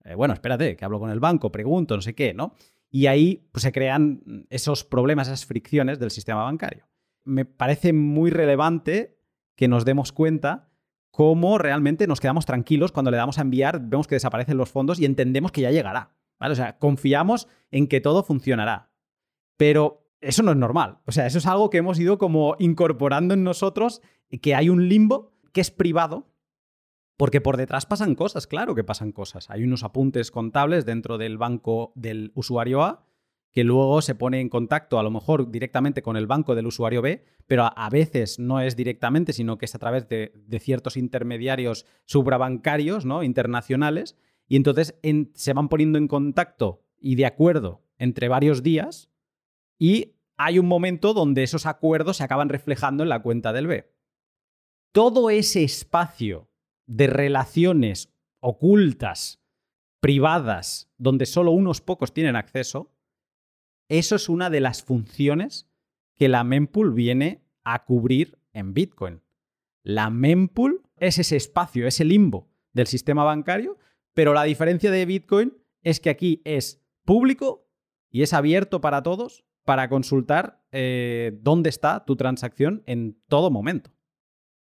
eh, 0.04 0.14
bueno, 0.14 0.34
espérate, 0.34 0.76
que 0.76 0.84
hablo 0.84 1.00
con 1.00 1.10
el 1.10 1.20
banco, 1.20 1.50
pregunto, 1.50 1.96
no 1.96 2.02
sé 2.02 2.14
qué, 2.14 2.32
¿no? 2.32 2.54
Y 2.90 3.06
ahí 3.06 3.48
pues, 3.52 3.62
se 3.62 3.72
crean 3.72 4.46
esos 4.50 4.84
problemas, 4.84 5.28
esas 5.28 5.46
fricciones 5.46 5.98
del 5.98 6.10
sistema 6.10 6.44
bancario. 6.44 6.88
Me 7.24 7.44
parece 7.44 7.92
muy 7.92 8.30
relevante 8.30 9.18
que 9.56 9.68
nos 9.68 9.84
demos 9.84 10.12
cuenta 10.12 10.70
cómo 11.10 11.58
realmente 11.58 12.06
nos 12.06 12.20
quedamos 12.20 12.46
tranquilos 12.46 12.92
cuando 12.92 13.10
le 13.10 13.16
damos 13.16 13.38
a 13.38 13.42
enviar, 13.42 13.80
vemos 13.80 14.06
que 14.06 14.14
desaparecen 14.14 14.56
los 14.56 14.70
fondos 14.70 15.00
y 15.00 15.04
entendemos 15.04 15.52
que 15.52 15.60
ya 15.60 15.70
llegará. 15.70 16.14
O 16.40 16.54
sea, 16.54 16.78
confiamos 16.78 17.48
en 17.70 17.86
que 17.86 18.00
todo 18.00 18.22
funcionará. 18.22 18.90
Pero 19.56 20.08
eso 20.20 20.42
no 20.42 20.52
es 20.52 20.56
normal. 20.56 20.98
O 21.06 21.12
sea, 21.12 21.26
eso 21.26 21.38
es 21.38 21.46
algo 21.46 21.70
que 21.70 21.78
hemos 21.78 21.98
ido 21.98 22.18
como 22.18 22.56
incorporando 22.58 23.34
en 23.34 23.44
nosotros, 23.44 24.00
que 24.42 24.54
hay 24.54 24.68
un 24.68 24.88
limbo 24.88 25.32
que 25.52 25.60
es 25.60 25.70
privado, 25.70 26.28
porque 27.16 27.40
por 27.40 27.56
detrás 27.56 27.84
pasan 27.84 28.14
cosas, 28.14 28.46
claro 28.46 28.74
que 28.74 28.84
pasan 28.84 29.12
cosas. 29.12 29.50
Hay 29.50 29.62
unos 29.62 29.82
apuntes 29.82 30.30
contables 30.30 30.86
dentro 30.86 31.18
del 31.18 31.36
banco 31.36 31.92
del 31.94 32.32
usuario 32.34 32.82
A 32.82 33.04
que 33.52 33.64
luego 33.64 34.00
se 34.00 34.14
pone 34.14 34.40
en 34.40 34.48
contacto 34.48 34.98
a 34.98 35.02
lo 35.02 35.10
mejor 35.10 35.50
directamente 35.50 36.02
con 36.02 36.16
el 36.16 36.26
banco 36.26 36.54
del 36.54 36.66
usuario 36.66 37.02
B, 37.02 37.24
pero 37.46 37.70
a, 37.74 37.90
veces 37.90 38.38
no 38.38 38.60
es 38.60 38.76
directamente, 38.76 39.32
sino 39.32 39.58
que 39.58 39.64
es 39.64 39.74
a 39.74 39.78
través 39.78 40.08
de, 40.08 40.32
ciertos 40.60 40.96
intermediarios 40.96 41.84
suprabancarios, 42.04 43.04
¿no? 43.04 43.22
internacionales, 43.22 44.16
y 44.50 44.56
entonces 44.56 44.96
se 45.34 45.52
van 45.52 45.68
poniendo 45.68 45.96
en 45.96 46.08
contacto 46.08 46.82
y 46.98 47.14
de 47.14 47.24
acuerdo 47.24 47.86
entre 47.98 48.26
varios 48.26 48.64
días 48.64 49.08
y 49.78 50.16
hay 50.36 50.58
un 50.58 50.66
momento 50.66 51.14
donde 51.14 51.44
esos 51.44 51.66
acuerdos 51.66 52.16
se 52.16 52.24
acaban 52.24 52.48
reflejando 52.48 53.04
en 53.04 53.10
la 53.10 53.22
cuenta 53.22 53.52
del 53.52 53.68
B. 53.68 53.94
Todo 54.90 55.30
ese 55.30 55.62
espacio 55.62 56.50
de 56.86 57.06
relaciones 57.06 58.12
ocultas, 58.40 59.40
privadas, 60.00 60.90
donde 60.98 61.26
solo 61.26 61.52
unos 61.52 61.80
pocos 61.80 62.12
tienen 62.12 62.34
acceso, 62.34 62.90
eso 63.88 64.16
es 64.16 64.28
una 64.28 64.50
de 64.50 64.60
las 64.60 64.82
funciones 64.82 65.68
que 66.16 66.28
la 66.28 66.42
mempool 66.42 66.92
viene 66.92 67.44
a 67.62 67.84
cubrir 67.84 68.36
en 68.52 68.74
Bitcoin. 68.74 69.22
La 69.84 70.10
mempool 70.10 70.82
es 70.96 71.20
ese 71.20 71.36
espacio, 71.36 71.86
ese 71.86 72.04
limbo 72.04 72.48
del 72.72 72.88
sistema 72.88 73.22
bancario 73.22 73.78
pero 74.14 74.34
la 74.34 74.44
diferencia 74.44 74.90
de 74.90 75.06
Bitcoin 75.06 75.56
es 75.82 76.00
que 76.00 76.10
aquí 76.10 76.42
es 76.44 76.82
público 77.04 77.68
y 78.10 78.22
es 78.22 78.32
abierto 78.32 78.80
para 78.80 79.02
todos 79.02 79.44
para 79.64 79.88
consultar 79.88 80.62
eh, 80.72 81.32
dónde 81.42 81.70
está 81.70 82.04
tu 82.04 82.16
transacción 82.16 82.82
en 82.86 83.20
todo 83.28 83.50
momento. 83.50 83.90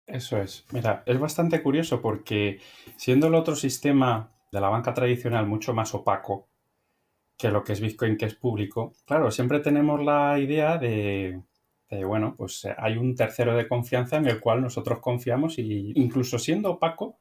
Eso 0.06 0.38
es. 0.38 0.66
Mira, 0.72 1.02
es 1.06 1.18
bastante 1.18 1.62
curioso 1.62 2.02
porque 2.02 2.60
siendo 2.96 3.28
el 3.28 3.34
otro 3.34 3.54
sistema 3.54 4.32
de 4.50 4.60
la 4.60 4.68
banca 4.68 4.92
tradicional 4.92 5.46
mucho 5.46 5.72
más 5.72 5.94
opaco 5.94 6.48
que 7.38 7.50
lo 7.50 7.64
que 7.64 7.72
es 7.72 7.80
Bitcoin, 7.80 8.16
que 8.16 8.26
es 8.26 8.34
público, 8.34 8.92
claro, 9.06 9.30
siempre 9.30 9.60
tenemos 9.60 10.04
la 10.04 10.38
idea 10.38 10.76
de, 10.76 11.40
de 11.88 12.04
bueno, 12.04 12.34
pues 12.36 12.64
eh, 12.64 12.74
hay 12.76 12.96
un 12.96 13.14
tercero 13.14 13.56
de 13.56 13.68
confianza 13.68 14.16
en 14.16 14.26
el 14.26 14.40
cual 14.40 14.60
nosotros 14.60 14.98
confiamos 15.00 15.58
y 15.58 15.92
incluso 15.94 16.38
siendo 16.38 16.72
opaco, 16.72 17.18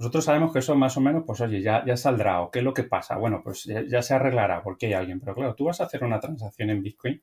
nosotros 0.00 0.24
sabemos 0.24 0.50
que 0.50 0.60
eso 0.60 0.74
más 0.74 0.96
o 0.96 1.00
menos, 1.02 1.24
pues 1.26 1.42
oye, 1.42 1.60
ya, 1.60 1.84
saldrá 1.94 2.40
o 2.40 2.50
qué 2.50 2.60
es 2.60 2.64
lo 2.64 2.72
que 2.72 2.84
pasa. 2.84 3.18
Bueno, 3.18 3.42
pues 3.44 3.64
ya, 3.64 4.00
se 4.00 4.14
arreglará 4.14 4.62
porque 4.62 4.86
hay 4.86 4.94
alguien. 4.94 5.20
Pero 5.20 5.34
claro, 5.34 5.54
tú 5.54 5.66
vas 5.66 5.82
a 5.82 5.84
hacer 5.84 6.02
una 6.02 6.18
transacción 6.18 6.70
en 6.70 6.82
Bitcoin, 6.82 7.22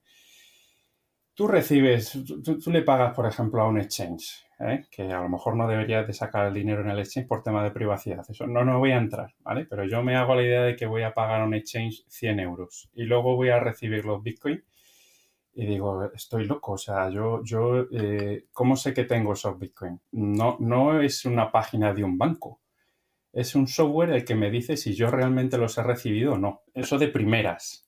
tú 1.33 1.47
recibes, 1.47 2.15
tú, 2.43 2.71
le 2.71 2.83
pagas, 2.83 3.15
por 3.15 3.25
ejemplo, 3.25 3.63
a 3.63 3.67
un 3.67 3.79
exchange, 3.79 4.45
¿eh? 4.59 4.85
que 4.91 5.11
a 5.11 5.21
lo 5.21 5.27
mejor 5.27 5.55
no 5.55 5.67
deberías 5.67 6.05
de 6.05 6.13
sacar 6.13 6.45
el 6.45 6.53
dinero 6.53 6.81
en 6.81 6.91
el 6.91 6.99
exchange 6.99 7.27
por 7.27 7.41
tema 7.41 7.63
de 7.63 7.71
privacidad. 7.71 8.23
Eso 8.29 8.45
no, 8.45 8.63
no 8.63 8.77
voy 8.77 8.91
a 8.91 8.97
entrar, 8.97 9.33
¿vale? 9.39 9.65
Pero 9.65 9.83
yo 9.85 10.03
me 10.03 10.15
hago 10.15 10.35
la 10.35 10.43
idea 10.43 10.61
de 10.61 10.75
que 10.75 10.85
voy 10.85 11.01
a 11.01 11.15
pagar 11.15 11.41
a 11.41 11.45
un 11.45 11.55
exchange 11.55 12.03
100 12.09 12.39
euros 12.41 12.91
y 12.93 13.05
luego 13.05 13.35
voy 13.35 13.49
a 13.49 13.59
recibir 13.59 14.05
los 14.05 14.21
Bitcoin 14.21 14.63
y 15.55 15.65
digo, 15.65 16.11
estoy 16.13 16.45
loco, 16.45 16.73
o 16.73 16.77
sea, 16.77 17.09
yo, 17.09 17.43
yo 17.43 17.87
eh, 17.91 18.45
¿cómo 18.53 18.75
sé 18.75 18.93
que 18.93 19.05
tengo 19.05 19.33
esos 19.33 19.57
Bitcoin? 19.57 19.99
No, 20.11 20.57
no 20.59 21.01
es 21.01 21.25
una 21.25 21.51
página 21.51 21.91
de 21.95 22.03
un 22.03 22.19
banco 22.19 22.59
es 23.37 23.53
un 23.53 23.67
software 23.67 24.09
el 24.09 24.25
que 24.25 24.33
me 24.33 24.49
dice 24.49 24.75
si 24.77 24.95
yo 24.95 25.11
realmente 25.11 25.59
los 25.59 25.77
he 25.77 25.83
recibido 25.83 26.33
o 26.33 26.37
no. 26.39 26.63
Eso 26.73 26.97
de 26.97 27.07
primeras. 27.07 27.87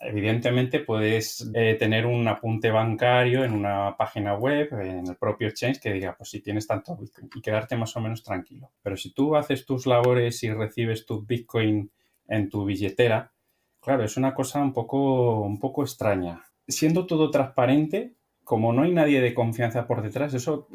Evidentemente 0.00 0.80
puedes 0.80 1.48
eh, 1.54 1.76
tener 1.78 2.06
un 2.06 2.26
apunte 2.26 2.72
bancario 2.72 3.44
en 3.44 3.52
una 3.52 3.96
página 3.96 4.34
web, 4.34 4.68
en 4.72 5.06
el 5.06 5.16
propio 5.16 5.46
exchange, 5.46 5.78
que 5.80 5.92
diga, 5.92 6.16
pues 6.16 6.30
si 6.30 6.40
tienes 6.40 6.66
tanto 6.66 6.96
Bitcoin 6.96 7.30
y 7.36 7.40
quedarte 7.40 7.76
más 7.76 7.96
o 7.96 8.00
menos 8.00 8.24
tranquilo. 8.24 8.72
Pero 8.82 8.96
si 8.96 9.12
tú 9.12 9.36
haces 9.36 9.64
tus 9.64 9.86
labores 9.86 10.42
y 10.42 10.52
recibes 10.52 11.06
tu 11.06 11.24
Bitcoin 11.24 11.92
en 12.26 12.48
tu 12.48 12.64
billetera, 12.64 13.32
claro, 13.80 14.02
es 14.02 14.16
una 14.16 14.34
cosa 14.34 14.60
un 14.60 14.72
poco, 14.72 15.42
un 15.42 15.60
poco 15.60 15.82
extraña. 15.82 16.42
Siendo 16.66 17.06
todo 17.06 17.30
transparente, 17.30 18.14
como 18.42 18.72
no 18.72 18.82
hay 18.82 18.92
nadie 18.92 19.20
de 19.20 19.34
confianza 19.34 19.86
por 19.86 20.02
detrás, 20.02 20.34
eso 20.34 20.66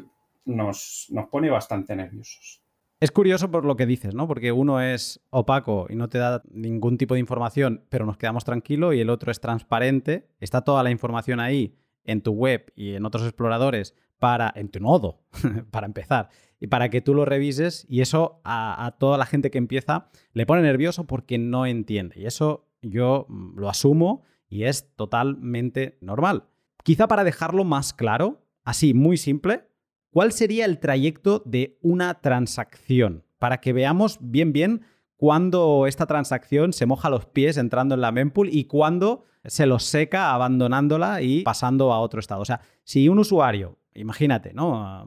nos, 0.46 1.06
nos 1.10 1.28
pone 1.28 1.50
bastante 1.50 1.94
nerviosos. 1.94 2.62
Es 3.00 3.10
curioso 3.10 3.50
por 3.50 3.64
lo 3.64 3.76
que 3.76 3.86
dices, 3.86 4.14
¿no? 4.14 4.28
Porque 4.28 4.52
uno 4.52 4.82
es 4.82 5.20
opaco 5.30 5.86
y 5.88 5.96
no 5.96 6.10
te 6.10 6.18
da 6.18 6.42
ningún 6.50 6.98
tipo 6.98 7.14
de 7.14 7.20
información, 7.20 7.82
pero 7.88 8.04
nos 8.04 8.18
quedamos 8.18 8.44
tranquilos, 8.44 8.94
y 8.94 9.00
el 9.00 9.08
otro 9.08 9.32
es 9.32 9.40
transparente. 9.40 10.28
Está 10.38 10.60
toda 10.60 10.82
la 10.82 10.90
información 10.90 11.40
ahí 11.40 11.74
en 12.04 12.20
tu 12.20 12.32
web 12.32 12.70
y 12.76 12.94
en 12.94 13.06
otros 13.06 13.24
exploradores 13.24 13.94
para, 14.18 14.52
en 14.54 14.68
tu 14.68 14.80
nodo, 14.80 15.22
para 15.70 15.86
empezar, 15.86 16.28
y 16.60 16.66
para 16.66 16.90
que 16.90 17.00
tú 17.00 17.14
lo 17.14 17.24
revises. 17.24 17.86
Y 17.88 18.02
eso 18.02 18.42
a, 18.44 18.84
a, 18.84 18.90
toda 18.98 19.16
la 19.16 19.24
gente 19.24 19.50
que 19.50 19.56
empieza 19.56 20.10
le 20.34 20.44
pone 20.44 20.60
nervioso 20.60 21.06
porque 21.06 21.38
no 21.38 21.64
entiende. 21.64 22.20
Y 22.20 22.26
eso 22.26 22.68
yo 22.82 23.24
mm, 23.30 23.58
lo 23.58 23.70
asumo 23.70 24.24
y 24.50 24.64
es 24.64 24.94
totalmente 24.96 25.96
normal. 26.02 26.44
Quizá 26.84 27.08
para 27.08 27.24
dejarlo 27.24 27.64
más 27.64 27.94
claro, 27.94 28.42
así 28.62 28.92
muy 28.92 29.16
simple, 29.16 29.69
¿Cuál 30.10 30.32
sería 30.32 30.64
el 30.64 30.80
trayecto 30.80 31.40
de 31.46 31.78
una 31.82 32.20
transacción? 32.20 33.24
Para 33.38 33.60
que 33.60 33.72
veamos 33.72 34.18
bien, 34.20 34.52
bien 34.52 34.82
cuándo 35.16 35.86
esta 35.86 36.06
transacción 36.06 36.72
se 36.72 36.84
moja 36.84 37.10
los 37.10 37.26
pies 37.26 37.56
entrando 37.56 37.94
en 37.94 38.00
la 38.00 38.10
mempool 38.10 38.48
y 38.50 38.64
cuándo 38.64 39.24
se 39.44 39.66
los 39.66 39.84
seca 39.84 40.34
abandonándola 40.34 41.22
y 41.22 41.42
pasando 41.42 41.92
a 41.92 42.00
otro 42.00 42.18
estado. 42.18 42.40
O 42.40 42.44
sea, 42.44 42.60
si 42.82 43.08
un 43.08 43.20
usuario, 43.20 43.78
imagínate, 43.94 44.52
¿no? 44.52 45.06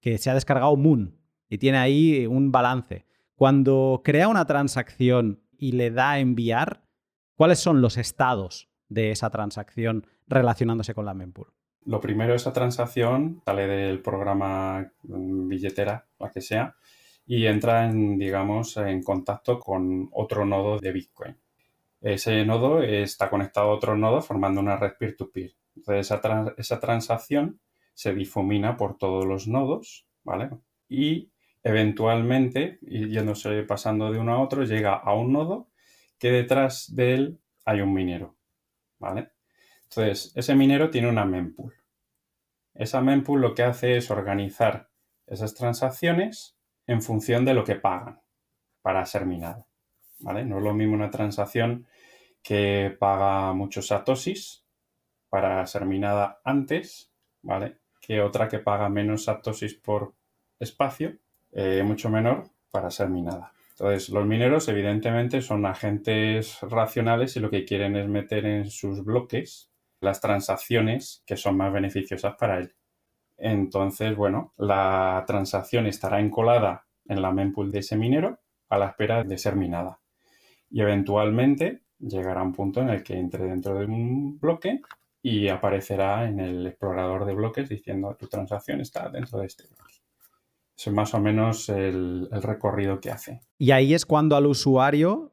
Que 0.00 0.18
se 0.18 0.30
ha 0.30 0.34
descargado 0.34 0.76
Moon 0.76 1.16
y 1.48 1.58
tiene 1.58 1.78
ahí 1.78 2.26
un 2.26 2.50
balance. 2.50 3.06
Cuando 3.36 4.02
crea 4.04 4.26
una 4.26 4.46
transacción 4.46 5.42
y 5.56 5.72
le 5.72 5.92
da 5.92 6.12
a 6.12 6.18
enviar, 6.18 6.82
¿cuáles 7.36 7.60
son 7.60 7.80
los 7.80 7.96
estados 7.96 8.68
de 8.88 9.12
esa 9.12 9.30
transacción 9.30 10.06
relacionándose 10.26 10.92
con 10.92 11.06
la 11.06 11.14
mempool? 11.14 11.52
Lo 11.86 12.00
primero, 12.00 12.34
esa 12.34 12.52
transacción 12.52 13.42
sale 13.44 13.66
del 13.66 14.00
programa 14.02 14.92
mm, 15.02 15.48
billetera, 15.48 16.06
la 16.18 16.30
que 16.30 16.40
sea, 16.40 16.76
y 17.26 17.46
entra 17.46 17.86
en, 17.86 18.18
digamos, 18.18 18.76
en 18.76 19.02
contacto 19.02 19.58
con 19.58 20.08
otro 20.12 20.44
nodo 20.44 20.78
de 20.78 20.92
Bitcoin. 20.92 21.36
Ese 22.00 22.44
nodo 22.44 22.82
está 22.82 23.28
conectado 23.30 23.70
a 23.70 23.74
otro 23.74 23.96
nodo 23.96 24.22
formando 24.22 24.60
una 24.60 24.76
red 24.76 24.92
peer-to-peer. 24.98 25.54
Entonces, 25.76 26.10
esa, 26.10 26.54
esa 26.56 26.80
transacción 26.80 27.60
se 27.94 28.14
difumina 28.14 28.76
por 28.76 28.96
todos 28.96 29.24
los 29.26 29.46
nodos, 29.46 30.06
¿vale? 30.24 30.50
Y 30.88 31.30
eventualmente, 31.62 32.78
yéndose 32.82 33.62
pasando 33.64 34.10
de 34.10 34.18
uno 34.18 34.34
a 34.34 34.42
otro, 34.42 34.64
llega 34.64 34.94
a 34.94 35.14
un 35.14 35.32
nodo 35.32 35.68
que 36.18 36.30
detrás 36.30 36.94
de 36.94 37.14
él 37.14 37.40
hay 37.64 37.80
un 37.80 37.92
minero, 37.92 38.36
¿vale? 38.98 39.30
Entonces, 39.90 40.32
ese 40.36 40.54
minero 40.54 40.90
tiene 40.90 41.08
una 41.08 41.24
mempool. 41.24 41.74
Esa 42.74 43.00
mempool 43.00 43.40
lo 43.40 43.54
que 43.54 43.64
hace 43.64 43.96
es 43.96 44.10
organizar 44.10 44.88
esas 45.26 45.54
transacciones 45.54 46.56
en 46.86 47.02
función 47.02 47.44
de 47.44 47.54
lo 47.54 47.64
que 47.64 47.74
pagan 47.74 48.20
para 48.82 49.04
ser 49.04 49.26
minado. 49.26 49.66
¿vale? 50.20 50.44
No 50.44 50.58
es 50.58 50.64
lo 50.64 50.74
mismo 50.74 50.94
una 50.94 51.10
transacción 51.10 51.86
que 52.42 52.96
paga 52.98 53.52
muchos 53.52 53.88
satoshis 53.88 54.64
para 55.28 55.66
ser 55.66 55.84
minada 55.86 56.40
antes, 56.44 57.12
¿vale? 57.42 57.78
Que 58.00 58.22
otra 58.22 58.48
que 58.48 58.60
paga 58.60 58.88
menos 58.88 59.24
satoshis 59.24 59.74
por 59.74 60.14
espacio, 60.58 61.16
eh, 61.52 61.82
mucho 61.84 62.10
menor 62.10 62.50
para 62.70 62.90
ser 62.90 63.08
minada. 63.08 63.52
Entonces, 63.70 64.08
los 64.10 64.26
mineros 64.26 64.68
evidentemente 64.68 65.42
son 65.42 65.66
agentes 65.66 66.60
racionales 66.62 67.36
y 67.36 67.40
lo 67.40 67.50
que 67.50 67.64
quieren 67.64 67.96
es 67.96 68.08
meter 68.08 68.46
en 68.46 68.70
sus 68.70 69.04
bloques 69.04 69.69
las 70.00 70.20
transacciones 70.20 71.22
que 71.26 71.36
son 71.36 71.56
más 71.56 71.72
beneficiosas 71.72 72.34
para 72.36 72.58
él. 72.58 72.74
Entonces, 73.36 74.14
bueno, 74.16 74.52
la 74.56 75.24
transacción 75.26 75.86
estará 75.86 76.20
encolada 76.20 76.86
en 77.06 77.22
la 77.22 77.32
mempool 77.32 77.70
de 77.70 77.80
ese 77.80 77.96
minero 77.96 78.38
a 78.68 78.78
la 78.78 78.86
espera 78.88 79.24
de 79.24 79.38
ser 79.38 79.56
minada. 79.56 80.00
Y 80.70 80.80
eventualmente 80.80 81.82
llegará 81.98 82.42
un 82.42 82.52
punto 82.52 82.80
en 82.80 82.90
el 82.90 83.02
que 83.02 83.18
entre 83.18 83.44
dentro 83.44 83.78
de 83.78 83.86
un 83.86 84.38
bloque 84.38 84.80
y 85.22 85.48
aparecerá 85.48 86.26
en 86.26 86.40
el 86.40 86.66
explorador 86.66 87.24
de 87.24 87.34
bloques 87.34 87.68
diciendo 87.68 88.16
tu 88.18 88.26
transacción 88.26 88.80
está 88.80 89.08
dentro 89.08 89.40
de 89.40 89.46
este 89.46 89.64
bloque. 89.64 89.94
Es 90.76 90.90
más 90.92 91.12
o 91.12 91.20
menos 91.20 91.68
el, 91.68 92.28
recorrido 92.30 93.00
que 93.00 93.10
hace. 93.10 93.42
Y 93.58 93.72
ahí 93.72 93.92
es 93.92 94.06
cuando 94.06 94.36
al 94.36 94.46
usuario 94.46 95.32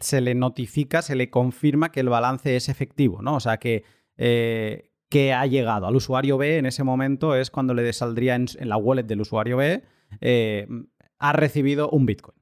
se 0.00 0.20
le 0.20 0.34
notifica, 0.34 1.02
se 1.02 1.16
le 1.16 1.30
confirma 1.30 1.90
que 1.90 2.00
el 2.00 2.08
balance 2.08 2.56
es 2.56 2.68
efectivo, 2.68 3.22
¿no? 3.22 3.36
O 3.36 3.40
sea, 3.40 3.58
que, 3.58 3.84
eh, 4.16 4.90
que 5.08 5.32
ha 5.32 5.46
llegado. 5.46 5.86
Al 5.86 5.96
usuario 5.96 6.38
B 6.38 6.58
en 6.58 6.66
ese 6.66 6.84
momento 6.84 7.34
es 7.34 7.50
cuando 7.50 7.74
le 7.74 7.92
saldría 7.92 8.34
en, 8.34 8.46
la 8.60 8.76
wallet 8.76 9.04
del 9.04 9.20
usuario 9.20 9.56
B, 9.56 9.82
eh, 10.20 10.66
ha 11.18 11.32
recibido 11.32 11.90
un 11.90 12.06
Bitcoin. 12.06 12.38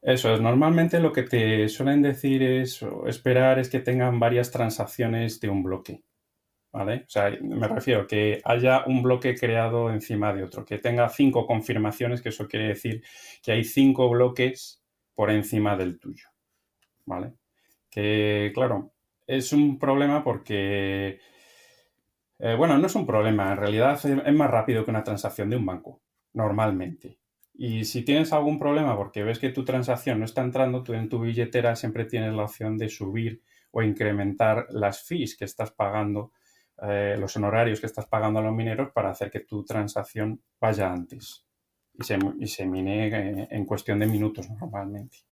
Eso 0.00 0.32
es, 0.32 0.40
normalmente 0.40 1.00
lo 1.00 1.12
que 1.12 1.24
te 1.24 1.68
suelen 1.68 2.02
decir 2.02 2.42
es 2.42 2.84
esperar 3.06 3.58
es 3.58 3.68
que 3.68 3.80
tengan 3.80 4.20
varias 4.20 4.50
transacciones 4.50 5.40
de 5.40 5.48
un 5.48 5.62
bloque. 5.62 6.02
¿Vale? 6.70 7.04
O 7.06 7.08
sea, 7.08 7.30
me 7.40 7.66
refiero 7.66 8.06
que 8.06 8.42
haya 8.44 8.84
un 8.86 9.02
bloque 9.02 9.34
creado 9.34 9.90
encima 9.90 10.34
de 10.34 10.44
otro, 10.44 10.66
que 10.66 10.78
tenga 10.78 11.08
cinco 11.08 11.46
confirmaciones, 11.46 12.20
que 12.20 12.28
eso 12.28 12.46
quiere 12.46 12.68
decir 12.68 13.02
que 13.42 13.52
hay 13.52 13.64
cinco 13.64 14.08
bloques 14.10 14.82
por 15.14 15.30
encima 15.30 15.76
del 15.76 15.98
tuyo. 15.98 16.28
¿Vale? 17.08 17.32
Que, 17.90 18.52
claro, 18.54 18.92
es 19.26 19.52
un 19.54 19.78
problema 19.78 20.22
porque, 20.22 21.20
eh, 22.38 22.54
bueno, 22.54 22.76
no 22.76 22.86
es 22.86 22.94
un 22.94 23.06
problema, 23.06 23.50
en 23.50 23.56
realidad 23.56 23.98
es 24.04 24.34
más 24.34 24.50
rápido 24.50 24.84
que 24.84 24.90
una 24.90 25.02
transacción 25.02 25.48
de 25.48 25.56
un 25.56 25.64
banco, 25.64 26.02
normalmente. 26.34 27.18
Y 27.54 27.86
si 27.86 28.04
tienes 28.04 28.32
algún 28.34 28.58
problema 28.58 28.94
porque 28.96 29.24
ves 29.24 29.38
que 29.38 29.48
tu 29.50 29.64
transacción 29.64 30.18
no 30.18 30.26
está 30.26 30.42
entrando, 30.42 30.82
tú 30.82 30.92
en 30.92 31.08
tu 31.08 31.20
billetera 31.20 31.74
siempre 31.76 32.04
tienes 32.04 32.34
la 32.34 32.44
opción 32.44 32.76
de 32.76 32.90
subir 32.90 33.42
o 33.70 33.82
incrementar 33.82 34.66
las 34.70 35.02
fees 35.02 35.36
que 35.36 35.46
estás 35.46 35.70
pagando, 35.72 36.32
eh, 36.82 37.16
los 37.18 37.34
honorarios 37.36 37.80
que 37.80 37.86
estás 37.86 38.06
pagando 38.06 38.38
a 38.40 38.42
los 38.42 38.54
mineros 38.54 38.92
para 38.92 39.10
hacer 39.10 39.30
que 39.30 39.40
tu 39.40 39.64
transacción 39.64 40.42
vaya 40.60 40.92
antes 40.92 41.46
y 41.94 42.04
se, 42.04 42.18
y 42.38 42.46
se 42.46 42.66
mine 42.66 43.48
en 43.50 43.64
cuestión 43.64 43.98
de 43.98 44.06
minutos 44.06 44.48
normalmente. 44.50 45.27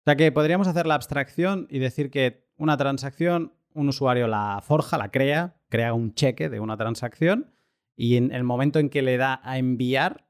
O 0.00 0.04
sea 0.04 0.16
que 0.16 0.32
podríamos 0.32 0.66
hacer 0.66 0.86
la 0.86 0.94
abstracción 0.94 1.66
y 1.70 1.78
decir 1.78 2.10
que 2.10 2.48
una 2.56 2.76
transacción, 2.76 3.52
un 3.74 3.88
usuario 3.88 4.26
la 4.26 4.60
forja, 4.62 4.96
la 4.96 5.10
crea, 5.10 5.56
crea 5.68 5.92
un 5.92 6.14
cheque 6.14 6.48
de 6.48 6.60
una 6.60 6.76
transacción 6.76 7.52
y 7.96 8.16
en 8.16 8.32
el 8.32 8.44
momento 8.44 8.78
en 8.78 8.88
que 8.88 9.02
le 9.02 9.18
da 9.18 9.40
a 9.44 9.58
enviar, 9.58 10.26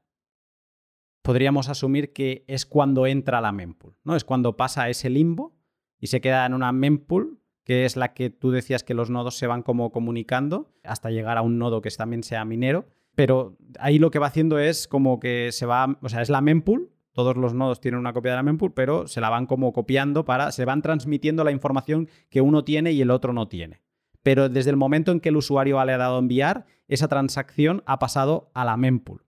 podríamos 1.21 1.69
asumir 1.69 2.11
que 2.11 2.43
es 2.47 2.65
cuando 2.65 3.07
entra 3.07 3.39
la 3.39 3.53
mempool, 3.53 3.95
¿no? 4.03 4.17
Es 4.17 4.25
cuando 4.25 4.57
pasa 4.57 4.89
ese 4.89 5.09
limbo 5.09 5.55
y 5.97 6.07
se 6.07 6.19
queda 6.19 6.45
en 6.45 6.53
una 6.53 6.73
mempool, 6.73 7.39
que 7.63 7.85
es 7.85 7.95
la 7.95 8.13
que 8.13 8.29
tú 8.29 8.51
decías 8.51 8.83
que 8.83 8.93
los 8.93 9.09
nodos 9.09 9.37
se 9.37 9.47
van 9.47 9.61
como 9.61 9.91
comunicando 9.91 10.73
hasta 10.83 11.11
llegar 11.11 11.37
a 11.37 11.41
un 11.41 11.59
nodo 11.59 11.81
que 11.81 11.89
también 11.91 12.23
sea 12.23 12.43
minero. 12.43 12.87
Pero 13.15 13.57
ahí 13.79 13.99
lo 13.99 14.11
que 14.11 14.19
va 14.19 14.27
haciendo 14.27 14.59
es 14.59 14.87
como 14.87 15.19
que 15.19 15.51
se 15.51 15.65
va, 15.65 15.97
o 16.01 16.09
sea, 16.09 16.21
es 16.21 16.29
la 16.29 16.41
mempool, 16.41 16.91
todos 17.13 17.35
los 17.37 17.53
nodos 17.53 17.81
tienen 17.81 17.99
una 17.99 18.13
copia 18.13 18.31
de 18.31 18.37
la 18.37 18.43
mempool, 18.43 18.73
pero 18.73 19.07
se 19.07 19.21
la 19.21 19.29
van 19.29 19.45
como 19.45 19.73
copiando 19.73 20.25
para, 20.25 20.51
se 20.51 20.65
van 20.65 20.81
transmitiendo 20.81 21.43
la 21.43 21.51
información 21.51 22.09
que 22.29 22.41
uno 22.41 22.63
tiene 22.63 22.91
y 22.91 23.01
el 23.01 23.11
otro 23.11 23.33
no 23.33 23.47
tiene. 23.47 23.81
Pero 24.23 24.49
desde 24.49 24.69
el 24.69 24.77
momento 24.77 25.11
en 25.11 25.19
que 25.19 25.29
el 25.29 25.37
usuario 25.37 25.83
le 25.83 25.93
ha 25.93 25.97
dado 25.97 26.19
enviar, 26.19 26.65
esa 26.87 27.07
transacción 27.07 27.83
ha 27.85 27.99
pasado 27.99 28.51
a 28.53 28.65
la 28.65 28.77
mempool. 28.77 29.25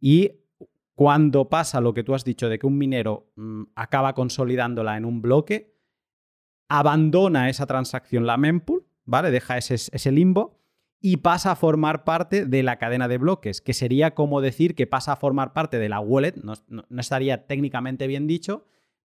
Y 0.00 0.42
cuando 0.94 1.48
pasa 1.48 1.80
lo 1.80 1.94
que 1.94 2.04
tú 2.04 2.14
has 2.14 2.24
dicho 2.24 2.48
de 2.48 2.58
que 2.58 2.66
un 2.66 2.76
minero 2.76 3.32
mm, 3.36 3.62
acaba 3.74 4.14
consolidándola 4.14 4.96
en 4.96 5.04
un 5.04 5.22
bloque, 5.22 5.76
abandona 6.68 7.48
esa 7.48 7.66
transacción 7.66 8.26
la 8.26 8.36
mempool, 8.36 8.86
¿vale? 9.04 9.30
Deja 9.30 9.58
ese, 9.58 10.12
limbo 10.12 10.61
y 11.04 11.18
pasa 11.18 11.50
a 11.50 11.56
formar 11.56 12.04
parte 12.04 12.46
de 12.46 12.62
la 12.62 12.78
cadena 12.78 13.08
de 13.08 13.18
bloques, 13.18 13.60
que 13.60 13.74
sería 13.74 14.14
como 14.14 14.40
decir 14.40 14.76
que 14.76 14.86
pasa 14.86 15.12
a 15.12 15.16
formar 15.16 15.52
parte 15.52 15.80
de 15.80 15.88
la 15.88 15.98
wallet, 15.98 16.36
no, 16.36 16.54
estaría 16.96 17.46
técnicamente 17.48 18.06
bien 18.06 18.28
dicho, 18.28 18.64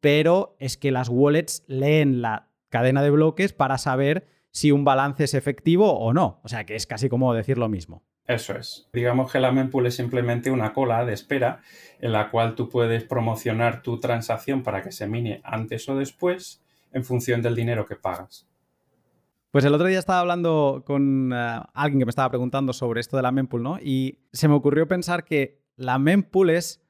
pero 0.01 0.57
es 0.61 0.77
que 0.77 0.93
las 0.93 1.09
wallets 1.09 1.65
leen 1.67 2.23
la 2.23 2.49
cadena 2.69 3.03
de 3.03 3.11
bloques 3.11 3.53
para 3.53 3.79
saber 3.79 4.29
si 4.53 4.71
un 4.71 4.85
balance 4.85 5.25
es 5.25 5.35
efectivo 5.35 5.99
o 5.99 6.13
no. 6.13 6.41
O 6.45 6.49
sea 6.49 6.65
que 6.65 6.77
es 6.77 6.87
casi 6.87 7.09
como 7.09 7.35
decir 7.35 7.59
lo 7.59 7.69
mismo. 7.69 8.05
Eso 8.27 8.57
es. 8.57 8.89
Digamos 8.93 9.33
que 9.33 9.41
la 9.41 9.51
mempool 9.51 9.87
es 9.87 9.97
simplemente 9.97 10.53
una 10.53 10.73
cola 10.73 11.05
de 11.05 11.13
espera 11.13 11.63
en 12.01 12.13
la 12.13 12.31
cual 12.31 12.55
tú 12.55 12.69
puedes 12.69 13.03
promocionar 13.03 13.83
tu 13.83 13.99
transacción 13.99 14.63
para 14.63 14.83
que 14.83 14.93
se 14.93 15.09
mine 15.09 15.41
antes 15.43 15.89
o 15.89 15.97
después 15.97 16.63
en 16.93 17.05
función 17.05 17.43
del 17.43 17.57
dinero 17.57 17.87
que 17.87 17.97
pagas. 17.97 18.47
Pues 19.53 19.67
el 19.67 19.75
otro 19.75 19.87
día 19.87 19.99
estaba 19.99 20.21
hablando 20.21 20.83
con 20.87 21.31
eh, 21.31 21.61
alguien 21.75 21.99
que 21.99 22.07
me 22.07 22.11
estaba 22.11 22.31
preguntando 22.31 22.73
sobre 22.73 23.03
esto 23.03 23.19
de 23.19 23.23
la 23.23 23.33
mempool, 23.33 23.63
¿no? 23.63 23.79
Y 23.79 24.21
se 24.33 24.49
me 24.49 24.55
ocurrió 24.55 24.89
pensar 24.89 25.25
que 25.25 25.63
la 25.77 25.99
mempool 25.99 26.49
es, 26.49 26.83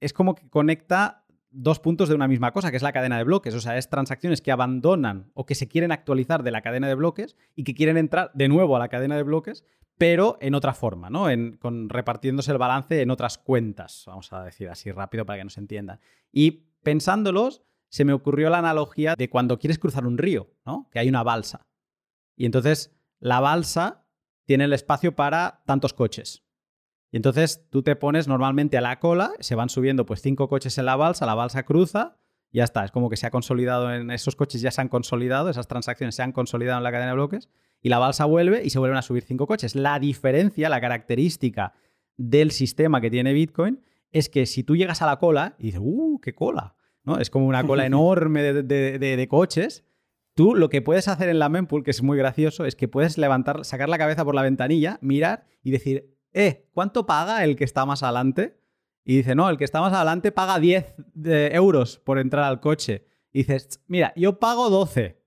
es 0.00 0.12
como 0.12 0.36
que 0.36 0.48
conecta 0.48 1.26
dos 1.50 1.80
puntos 1.80 2.08
de 2.08 2.14
una 2.14 2.28
misma 2.28 2.52
cosa, 2.52 2.70
que 2.70 2.76
es 2.76 2.82
la 2.84 2.92
cadena 2.92 3.18
de 3.18 3.24
bloques. 3.24 3.56
O 3.56 3.60
sea, 3.60 3.76
es 3.76 3.90
transacciones 3.90 4.40
que 4.40 4.52
abandonan 4.52 5.32
o 5.34 5.46
que 5.46 5.56
se 5.56 5.66
quieren 5.66 5.90
actualizar 5.90 6.44
de 6.44 6.52
la 6.52 6.62
cadena 6.62 6.86
de 6.86 6.94
bloques 6.94 7.36
y 7.56 7.64
que 7.64 7.74
quieren 7.74 7.96
entrar 7.96 8.30
de 8.34 8.46
nuevo 8.46 8.76
a 8.76 8.78
la 8.78 8.88
cadena 8.88 9.16
de 9.16 9.24
bloques, 9.24 9.64
pero 9.96 10.38
en 10.40 10.54
otra 10.54 10.74
forma, 10.74 11.10
¿no? 11.10 11.28
En, 11.28 11.56
con, 11.56 11.88
repartiéndose 11.88 12.52
el 12.52 12.58
balance 12.58 13.02
en 13.02 13.10
otras 13.10 13.36
cuentas, 13.36 14.04
vamos 14.06 14.32
a 14.32 14.44
decir 14.44 14.68
así 14.68 14.92
rápido 14.92 15.26
para 15.26 15.38
que 15.38 15.44
nos 15.44 15.58
entienda. 15.58 15.98
Y 16.30 16.68
pensándolos, 16.84 17.64
se 17.88 18.04
me 18.04 18.12
ocurrió 18.12 18.50
la 18.50 18.58
analogía 18.58 19.14
de 19.16 19.30
cuando 19.30 19.58
quieres 19.58 19.78
cruzar 19.78 20.06
un 20.06 20.18
río, 20.18 20.50
¿no? 20.66 20.88
Que 20.90 20.98
hay 20.98 21.08
una 21.08 21.22
balsa. 21.22 21.66
Y 22.36 22.46
entonces 22.46 22.94
la 23.18 23.40
balsa 23.40 24.06
tiene 24.44 24.64
el 24.64 24.72
espacio 24.72 25.14
para 25.14 25.62
tantos 25.66 25.92
coches. 25.92 26.44
Y 27.10 27.16
entonces 27.16 27.66
tú 27.70 27.82
te 27.82 27.96
pones 27.96 28.28
normalmente 28.28 28.76
a 28.76 28.80
la 28.80 28.98
cola, 29.00 29.32
se 29.40 29.54
van 29.54 29.70
subiendo 29.70 30.06
pues 30.06 30.20
cinco 30.20 30.48
coches 30.48 30.76
en 30.78 30.84
la 30.84 30.96
balsa, 30.96 31.26
la 31.26 31.34
balsa 31.34 31.64
cruza, 31.64 32.18
ya 32.50 32.64
está, 32.64 32.84
es 32.84 32.90
como 32.90 33.10
que 33.10 33.16
se 33.16 33.26
ha 33.26 33.30
consolidado 33.30 33.92
en 33.92 34.10
esos 34.10 34.36
coches 34.36 34.60
ya 34.60 34.70
se 34.70 34.80
han 34.80 34.88
consolidado, 34.88 35.50
esas 35.50 35.68
transacciones 35.68 36.14
se 36.14 36.22
han 36.22 36.32
consolidado 36.32 36.78
en 36.78 36.84
la 36.84 36.90
cadena 36.90 37.10
de 37.10 37.14
bloques 37.14 37.48
y 37.82 37.88
la 37.88 37.98
balsa 37.98 38.24
vuelve 38.24 38.64
y 38.64 38.70
se 38.70 38.78
vuelven 38.78 38.98
a 38.98 39.02
subir 39.02 39.22
cinco 39.22 39.46
coches. 39.46 39.74
La 39.74 39.98
diferencia, 39.98 40.68
la 40.68 40.80
característica 40.80 41.74
del 42.16 42.50
sistema 42.50 43.00
que 43.00 43.10
tiene 43.10 43.32
Bitcoin 43.32 43.82
es 44.10 44.28
que 44.28 44.46
si 44.46 44.62
tú 44.64 44.76
llegas 44.76 45.02
a 45.02 45.06
la 45.06 45.18
cola 45.18 45.54
y 45.58 45.64
dices, 45.64 45.80
¡uh, 45.82 46.20
qué 46.20 46.34
cola! 46.34 46.74
¿No? 47.08 47.18
Es 47.18 47.30
como 47.30 47.46
una 47.46 47.66
cola 47.66 47.86
enorme 47.86 48.42
de, 48.42 49.28
coches. 49.28 49.84
Tú 50.34 50.54
lo 50.54 50.68
que 50.68 50.82
puedes 50.82 51.08
hacer 51.08 51.28
en 51.28 51.38
la 51.38 51.48
mempool, 51.48 51.82
que 51.82 51.90
es 51.90 52.02
muy 52.02 52.16
gracioso, 52.16 52.64
es 52.64 52.76
que 52.76 52.86
puedes 52.86 53.18
levantar, 53.18 53.64
sacar 53.64 53.88
la 53.88 53.98
cabeza 53.98 54.24
por 54.24 54.34
la 54.34 54.42
ventanilla, 54.42 54.98
mirar 55.00 55.46
y 55.64 55.72
decir, 55.72 56.14
eh, 56.32 56.68
¿cuánto 56.72 57.06
paga 57.06 57.42
el 57.42 57.56
que 57.56 57.64
está 57.64 57.84
más 57.86 58.02
adelante? 58.04 58.60
Y 59.04 59.16
dice, 59.16 59.34
no, 59.34 59.48
el 59.48 59.56
que 59.56 59.64
está 59.64 59.80
más 59.80 59.92
adelante 59.92 60.30
paga 60.30 60.60
10 60.60 60.94
euros 61.24 61.98
por 61.98 62.18
entrar 62.18 62.44
al 62.44 62.60
coche. 62.60 63.06
Y 63.32 63.38
dices, 63.38 63.82
mira, 63.86 64.12
yo 64.16 64.38
pago 64.38 64.70
12. 64.70 65.20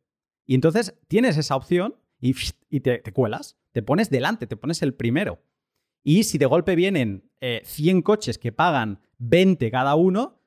Y 0.45 0.55
entonces 0.55 0.99
tienes 1.07 1.37
esa 1.37 1.55
opción 1.55 1.95
y, 2.19 2.79
te, 2.81 3.01
cuelas, 3.13 3.57
te 3.71 3.81
pones 3.81 4.09
delante, 4.09 4.47
te 4.47 4.55
pones 4.55 4.81
el 4.81 4.93
primero. 4.93 5.43
Y 6.03 6.23
si 6.23 6.37
de 6.37 6.45
golpe 6.45 6.75
vienen 6.75 7.29
100 7.39 7.97
eh, 7.97 8.03
coches 8.03 8.37
que 8.37 8.51
pagan 8.51 8.99
20 9.17 9.71
cada 9.71 9.95
uno, 9.95 10.40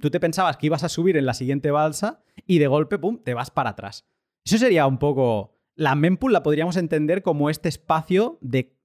tú 0.00 0.10
te 0.10 0.20
pensabas 0.20 0.56
que 0.56 0.66
ibas 0.66 0.84
a 0.84 0.88
subir 0.88 1.16
en 1.16 1.26
la 1.26 1.34
siguiente 1.34 1.70
balsa 1.70 2.22
y 2.46 2.58
de 2.58 2.66
golpe 2.66 2.98
¡pum! 2.98 3.18
te 3.22 3.34
vas 3.34 3.50
para 3.50 3.70
atrás. 3.70 4.06
Eso 4.44 4.58
sería 4.58 4.86
un 4.86 4.98
poco... 4.98 5.56
La 5.76 5.94
mempool 5.94 6.32
la 6.32 6.42
podríamos 6.42 6.76
entender 6.76 7.22
como 7.22 7.48
este 7.48 7.68
espacio 7.68 8.38
de, 8.42 8.76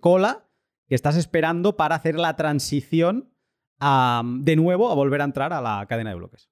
cola 0.00 0.48
que 0.88 0.94
estás 0.94 1.16
esperando 1.16 1.76
para 1.76 1.94
hacer 1.94 2.16
la 2.16 2.34
transición 2.36 3.30
de 3.80 4.56
nuevo 4.56 4.90
a 4.90 4.94
volver 4.94 5.20
a 5.20 5.24
entrar 5.24 5.52
a 5.52 5.60
la 5.60 5.86
cadena 5.88 6.10
de 6.10 6.16
bloques. 6.16 6.50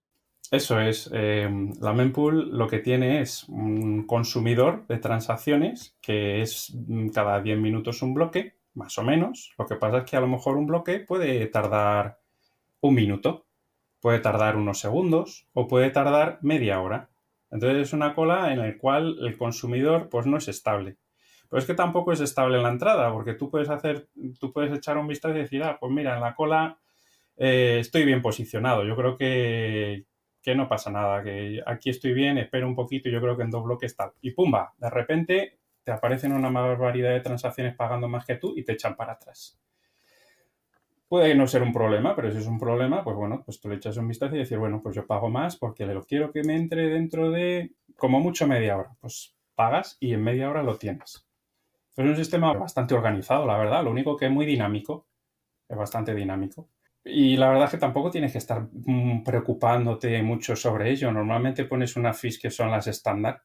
Eso 0.50 0.80
es. 0.80 1.08
Em, 1.12 1.72
la 1.80 1.92
mempool 1.92 2.56
lo 2.56 2.66
que 2.66 2.80
tiene 2.80 3.20
es 3.20 3.48
un 3.48 4.04
consumidor 4.06 4.84
de 4.88 4.98
transacciones 4.98 5.96
que 6.00 6.42
es 6.42 6.74
mm, 6.74 7.10
cada 7.10 7.40
10 7.40 7.58
minutos 7.58 8.02
un 8.02 8.14
bloque, 8.14 8.56
más 8.74 8.98
o 8.98 9.04
menos. 9.04 9.52
Lo 9.58 9.66
que 9.66 9.76
pasa 9.76 9.98
es 9.98 10.10
que 10.10 10.16
a 10.16 10.20
lo 10.20 10.26
mejor 10.26 10.56
un 10.56 10.66
bloque 10.66 11.00
puede 11.00 11.46
tardar 11.46 12.20
un 12.80 12.94
minuto. 12.94 13.46
Puede 14.00 14.20
tardar 14.20 14.56
unos 14.56 14.80
segundos 14.80 15.48
o 15.52 15.68
puede 15.68 15.90
tardar 15.90 16.38
media 16.42 16.80
hora. 16.80 17.10
Entonces 17.50 17.82
es 17.82 17.92
una 17.92 18.14
cola 18.14 18.52
en 18.52 18.60
la 18.60 18.78
cual 18.78 19.16
el 19.20 19.36
consumidor 19.36 20.08
pues 20.08 20.26
no 20.26 20.36
es 20.38 20.48
estable. 20.48 20.96
Pero 21.48 21.58
es 21.60 21.66
que 21.66 21.74
tampoco 21.74 22.12
es 22.12 22.20
estable 22.20 22.56
en 22.56 22.62
la 22.62 22.70
entrada, 22.70 23.12
porque 23.12 23.34
tú 23.34 23.50
puedes 23.50 23.68
hacer, 23.68 24.08
tú 24.38 24.52
puedes 24.52 24.72
echar 24.72 24.96
un 24.98 25.08
vistazo 25.08 25.34
y 25.34 25.40
decir, 25.40 25.62
ah, 25.64 25.78
pues 25.80 25.92
mira, 25.92 26.14
en 26.14 26.20
la 26.22 26.34
cola 26.34 26.78
eh, 27.36 27.78
estoy 27.80 28.04
bien 28.04 28.22
posicionado. 28.22 28.84
Yo 28.84 28.94
creo 28.96 29.16
que, 29.16 30.06
que 30.42 30.54
no 30.54 30.68
pasa 30.68 30.90
nada, 30.90 31.22
que 31.24 31.60
aquí 31.66 31.90
estoy 31.90 32.12
bien, 32.12 32.38
espero 32.38 32.68
un 32.68 32.76
poquito 32.76 33.08
yo 33.10 33.20
creo 33.20 33.36
que 33.36 33.42
en 33.42 33.50
dos 33.50 33.64
bloques 33.64 33.96
tal. 33.96 34.12
Y 34.20 34.30
pumba, 34.30 34.74
de 34.78 34.90
repente 34.90 35.58
te 35.82 35.92
aparecen 35.92 36.32
una 36.32 36.50
barbaridad 36.50 37.10
de 37.10 37.20
transacciones 37.20 37.74
pagando 37.74 38.08
más 38.08 38.24
que 38.24 38.36
tú 38.36 38.54
y 38.56 38.64
te 38.64 38.72
echan 38.72 38.94
para 38.94 39.14
atrás. 39.14 39.60
Puede 41.10 41.34
no 41.34 41.46
ser 41.48 41.62
un 41.64 41.72
problema, 41.72 42.14
pero 42.14 42.30
si 42.30 42.38
es 42.38 42.46
un 42.46 42.58
problema, 42.58 43.02
pues 43.02 43.16
bueno, 43.16 43.42
pues 43.44 43.60
tú 43.60 43.68
le 43.68 43.74
echas 43.74 43.96
un 43.96 44.06
vistazo 44.06 44.36
y 44.36 44.38
decir, 44.38 44.58
bueno, 44.58 44.80
pues 44.80 44.94
yo 44.94 45.06
pago 45.08 45.28
más 45.28 45.56
porque 45.56 45.84
lo 45.84 46.04
quiero 46.04 46.30
que 46.32 46.44
me 46.44 46.56
entre 46.56 46.88
dentro 46.88 47.30
de 47.32 47.74
como 47.96 48.20
mucho 48.20 48.46
media 48.46 48.76
hora. 48.78 48.96
Pues 49.00 49.36
pagas 49.56 49.96
y 50.00 50.14
en 50.14 50.22
media 50.22 50.48
hora 50.48 50.62
lo 50.62 50.78
tienes. 50.78 51.26
Es 51.96 52.04
un 52.06 52.16
sistema 52.16 52.52
bastante 52.54 52.94
organizado, 52.94 53.46
la 53.46 53.58
verdad. 53.58 53.84
Lo 53.84 53.90
único 53.92 54.16
que 54.16 54.26
es 54.26 54.32
muy 54.32 54.46
dinámico. 54.46 55.08
Es 55.68 55.76
bastante 55.76 56.14
dinámico. 56.14 56.70
Y 57.04 57.36
la 57.38 57.48
verdad 57.50 57.66
es 57.66 57.72
que 57.72 57.78
tampoco 57.78 58.10
tienes 58.10 58.32
que 58.32 58.38
estar 58.38 58.68
mm, 58.72 59.24
preocupándote 59.24 60.22
mucho 60.22 60.56
sobre 60.56 60.90
ello. 60.90 61.12
Normalmente 61.12 61.64
pones 61.66 61.96
unas 61.96 62.20
fees 62.20 62.38
que 62.40 62.50
son 62.50 62.70
las 62.70 62.86
estándar, 62.88 63.42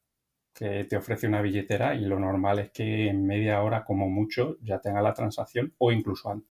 que 0.54 0.86
te 0.86 0.98
ofrece 0.98 1.28
una 1.28 1.42
billetera 1.42 1.96
y 1.96 2.02
lo 2.06 2.20
normal 2.20 2.60
es 2.60 2.72
que 2.72 3.10
en 3.10 3.26
media 3.28 3.62
hora 3.64 3.86
como 3.86 4.10
mucho 4.10 4.58
ya 4.62 4.80
tenga 4.82 5.02
la 5.02 5.14
transacción 5.14 5.74
o 5.80 5.92
incluso 5.92 6.32
antes. 6.32 6.55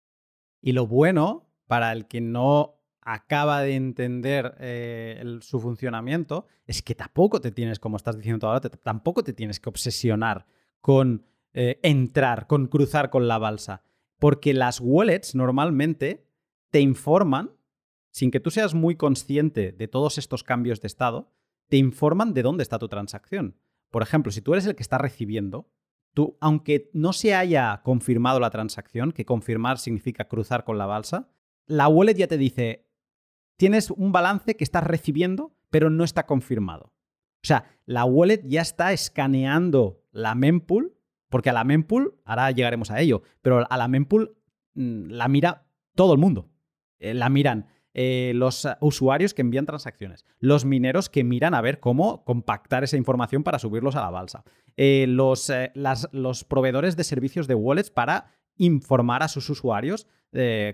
Y 0.61 0.73
lo 0.73 0.87
bueno, 0.87 1.49
para 1.67 1.93
el 1.93 2.07
que 2.07 2.21
no 2.21 2.77
acaba 3.01 3.63
de 3.63 3.75
entender 3.75 4.57
eh, 4.61 5.39
su 5.41 5.61
funcionamiento, 5.61 6.47
es 6.67 6.83
que 6.83 6.95
tampoco 6.95 7.41
te 7.41 7.51
tienes, 7.51 7.79
como 7.79 7.97
estás 7.97 8.17
diciendo 8.17 8.47
ahora, 8.47 8.61
tampoco 8.61 9.25
te 9.25 9.33
tienes 9.33 9.59
que 9.59 9.69
obsesionar 9.69 10.47
con 10.81 11.25
eh, 11.53 11.81
entrar, 11.83 12.47
con 12.47 12.67
cruzar 12.67 13.11
con 13.11 13.27
la 13.27 13.39
balsa. 13.39 13.83
Porque 14.19 14.55
las 14.55 14.81
wallets 14.81 15.35
normalmente 15.35 16.27
te 16.71 16.81
informan, 16.81 17.53
sin 18.11 18.31
que 18.31 18.41
tú 18.41 18.51
seas 18.51 18.75
muy 18.75 18.97
consciente 18.97 19.73
de 19.73 19.89
todos 19.89 20.19
estos 20.19 20.45
cambios 20.45 20.81
de 20.81 20.87
estado, 20.87 21.33
te 21.69 21.77
informan 21.77 22.35
de 22.35 22.43
dónde 22.43 22.63
está 22.63 22.79
tu 22.79 22.89
transacción. 22.89 23.57
Por 23.91 24.03
ejemplo, 24.03 24.31
si 24.31 24.43
tú 24.43 24.53
eres 24.53 24.67
el 24.67 24.77
que 24.77 24.83
está 24.83 24.99
recibiendo, 24.99 25.69
tú, 26.15 26.37
aunque 26.41 26.91
no 26.93 27.13
se 27.13 27.35
haya 27.35 27.81
confirmado 27.83 28.41
la 28.41 28.51
transacción, 28.51 29.13
que 29.13 29.25
confirmar 29.25 29.79
significa 29.79 30.29
cruzar 30.29 30.65
con 30.65 30.79
la 30.79 30.87
balsa, 30.87 31.29
la 31.67 31.89
wallet 31.89 32.15
ya 32.15 32.27
te 32.27 32.39
dice, 32.39 32.89
tienes 33.57 33.91
un 33.91 34.13
balance 34.13 34.57
que 34.57 34.65
estás 34.65 34.85
recibiendo, 34.85 35.57
pero 35.71 35.91
no 35.91 36.05
está 36.05 36.27
confirmado. 36.27 36.93
O 37.43 37.47
sea, 37.47 37.65
la 37.87 38.05
wallet 38.05 38.43
ya 38.45 38.61
está 38.61 38.93
escaneando 38.93 40.05
la 40.11 40.35
mempool, 40.35 40.97
porque 41.29 41.51
a 41.51 41.53
la 41.53 41.65
mempool, 41.65 42.21
ahora 42.25 42.51
llegaremos 42.51 42.91
a 42.91 43.01
ello, 43.01 43.23
pero 43.41 43.65
a 43.71 43.77
la 43.77 43.89
mempool 43.89 44.37
mm, 44.75 45.11
la 45.11 45.29
mira 45.29 45.67
todo 45.95 46.13
el 46.13 46.19
mundo. 46.19 46.51
Eh, 46.99 47.15
la 47.15 47.29
miran 47.31 47.67
eh, 47.95 48.33
los 48.35 48.69
usuarios 48.81 49.35
que 49.35 49.43
envían 49.43 49.67
transacciones, 49.67 50.25
los 50.39 50.65
mineros 50.65 51.09
que 51.09 51.25
miran 51.25 51.55
a 51.55 51.61
ver 51.61 51.81
cómo 51.81 52.25
compactar 52.25 52.85
esa 52.85 52.97
información 52.97 53.43
para 53.43 53.59
subirlos 53.59 53.97
a 53.97 54.03
la 54.03 54.11
balsa, 54.11 54.45
eh, 54.77 55.07
los, 55.09 55.53
los, 56.13 56.45
proveedores 56.45 56.97
de 56.97 57.05
servicios 57.05 57.49
de 57.49 57.55
wallets 57.55 57.91
para 57.91 58.33
informar 58.57 59.23
a 59.23 59.29
sus 59.29 59.49
usuarios 59.51 60.07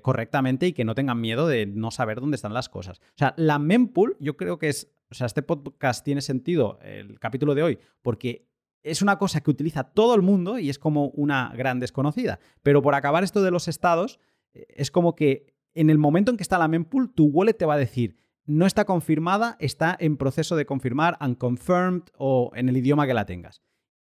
correctamente 0.03 0.67
y 0.67 0.73
que 0.75 0.85
no 0.85 0.95
tengan 0.95 1.19
miedo 1.19 1.49
de 1.49 1.65
no 1.65 1.91
saber 1.91 2.21
dónde 2.21 2.35
están 2.35 2.53
las 2.53 2.69
cosas. 2.69 2.99
O 2.99 3.17
sea, 3.17 3.33
la 3.39 3.59
mempool 3.59 4.19
yo 4.21 4.37
creo 4.37 4.59
que 4.59 4.69
es, 4.69 4.93
o 5.11 5.15
sea, 5.15 5.27
este 5.27 5.41
podcast 5.41 6.05
tiene 6.05 6.21
sentido, 6.21 6.79
el 6.83 7.19
capítulo 7.19 7.55
de 7.55 7.63
hoy, 7.63 7.79
porque 8.03 8.51
es 8.83 9.01
una 9.01 9.19
cosa 9.19 9.41
que 9.41 9.51
utiliza 9.51 9.85
todo 9.85 10.15
el 10.15 10.21
mundo 10.21 10.59
y 10.59 10.69
es 10.69 10.79
como 10.79 11.07
una 11.09 11.55
gran 11.57 11.81
desconocida. 11.81 12.39
Pero 12.63 12.83
por 12.83 12.95
acabar 12.95 13.25
esto 13.25 13.43
de 13.43 13.51
los 13.51 13.67
estados, 13.67 14.21
es 14.53 14.91
como 14.91 15.15
que 15.15 15.56
en 15.77 15.91
el 15.91 15.99
momento 15.99 16.31
en 16.31 16.37
que 16.37 16.43
está 16.43 16.59
la 16.59 16.69
mempool, 16.69 17.13
tu 17.13 17.27
wallet 17.27 17.55
te 17.55 17.67
va 17.67 17.75
a 17.75 17.79
decir, 17.79 18.17
no 18.47 18.67
está 18.67 18.85
confirmada, 18.85 19.57
está 19.61 19.97
en 19.99 20.17
proceso 20.17 20.57
de 20.57 20.67
confirmar, 20.67 21.19
unconfirmed 21.21 22.03
o 22.17 22.51
en 22.55 22.69
el 22.69 22.77
idioma 22.77 23.07
que 23.07 23.15
la 23.15 23.27
tengas. 23.27 23.63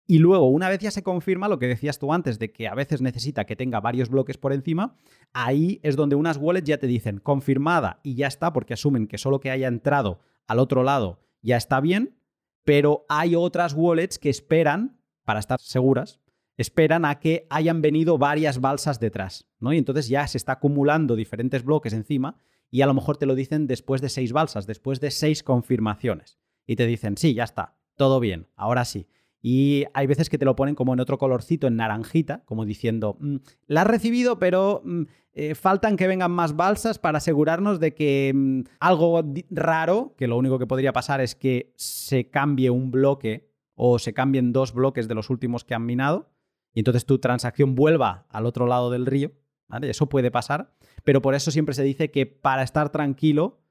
Y 0.07 0.17
luego, 0.17 0.49
una 0.49 0.69
vez 0.69 0.79
ya 0.79 0.89
se 0.89 1.03
confirma 1.03 1.47
lo 1.47 1.59
que 1.59 1.67
decías 1.67 1.99
tú 1.99 2.11
antes, 2.11 2.39
de 2.39 2.51
que 2.51 2.67
a 2.67 2.73
veces 2.73 2.99
necesita 2.99 3.45
que 3.45 3.55
tenga 3.55 3.79
varios 3.79 4.09
bloques 4.09 4.37
por 4.37 4.53
encima, 4.53 4.95
ahí 5.33 5.79
es 5.83 5.95
donde 5.95 6.15
unas 6.15 6.37
wallets 6.37 6.67
ya 6.67 6.79
te 6.79 6.87
dicen 6.87 7.19
confirmada 7.19 7.99
y 8.01 8.15
ya 8.15 8.25
está, 8.25 8.51
porque 8.51 8.73
asumen 8.73 9.07
que 9.07 9.19
solo 9.19 9.39
que 9.39 9.51
haya 9.51 9.67
entrado 9.67 10.19
al 10.47 10.57
otro 10.57 10.83
lado 10.83 11.19
ya 11.43 11.57
está 11.57 11.79
bien, 11.79 12.17
pero 12.63 13.05
hay 13.07 13.35
otras 13.35 13.73
wallets 13.73 14.17
que 14.17 14.29
esperan, 14.29 14.99
para 15.25 15.39
estar 15.39 15.59
seguras, 15.59 16.19
esperan 16.59 17.05
a 17.05 17.19
que 17.19 17.47
hayan 17.49 17.81
venido 17.81 18.17
varias 18.17 18.59
balsas 18.59 18.99
detrás, 18.99 19.47
¿no? 19.61 19.71
Y 19.71 19.77
entonces 19.77 20.09
ya 20.09 20.27
se 20.27 20.37
está 20.37 20.53
acumulando 20.53 21.15
diferentes 21.15 21.63
bloques 21.63 21.93
encima 21.93 22.35
y 22.69 22.81
a 22.81 22.85
lo 22.85 22.93
mejor 22.93 23.15
te 23.15 23.25
lo 23.25 23.33
dicen 23.33 23.65
después 23.65 24.01
de 24.01 24.09
seis 24.09 24.33
balsas, 24.33 24.67
después 24.67 24.99
de 24.99 25.09
seis 25.09 25.41
confirmaciones. 25.41 26.37
Y 26.67 26.75
te 26.75 26.85
dicen, 26.85 27.15
sí, 27.15 27.33
ya 27.33 27.45
está, 27.45 27.77
todo 27.95 28.19
bien, 28.19 28.47
ahora 28.57 28.83
sí. 28.83 29.07
Y 29.41 29.85
hay 29.93 30.05
veces 30.05 30.29
que 30.29 30.37
te 30.37 30.43
lo 30.43 30.57
ponen 30.57 30.75
como 30.75 30.93
en 30.93 30.99
otro 30.99 31.17
colorcito, 31.17 31.65
en 31.65 31.77
naranjita, 31.77 32.43
como 32.43 32.65
diciendo, 32.65 33.15
mm, 33.21 33.37
la 33.67 33.81
has 33.83 33.87
recibido, 33.87 34.37
pero 34.37 34.81
mm, 34.83 35.03
eh, 35.31 35.55
faltan 35.55 35.95
que 35.95 36.07
vengan 36.07 36.31
más 36.31 36.57
balsas 36.57 36.99
para 36.99 37.19
asegurarnos 37.19 37.79
de 37.79 37.95
que 37.95 38.33
mm, 38.35 38.61
algo 38.81 39.23
raro, 39.49 40.13
que 40.17 40.27
lo 40.27 40.37
único 40.37 40.59
que 40.59 40.67
podría 40.67 40.91
pasar 40.91 41.21
es 41.21 41.35
que 41.35 41.71
se 41.77 42.29
cambie 42.29 42.69
un 42.69 42.91
bloque 42.91 43.49
o 43.75 43.97
se 43.97 44.13
cambien 44.13 44.51
dos 44.51 44.73
bloques 44.73 45.07
de 45.07 45.15
los 45.15 45.29
últimos 45.29 45.63
que 45.63 45.73
han 45.73 45.85
minado, 45.85 46.33
y 46.73 46.79
entonces 46.79 47.05
tu 47.05 47.19
transacción 47.19 47.75
vuelva 47.75 48.25
al 48.29 48.45
otro 48.45 48.67
lado 48.67 48.89
del 48.89 49.05
río. 49.05 49.31
¿vale? 49.67 49.89
Eso 49.89 50.09
puede 50.09 50.31
pasar, 50.31 50.73
pero 51.03 51.21
por 51.21 51.35
eso 51.35 51.51
siempre 51.51 51.75
se 51.75 51.83
dice 51.83 52.11
que 52.11 52.25
para 52.25 52.63
estar 52.63 52.89
tranquilo, 52.89 53.61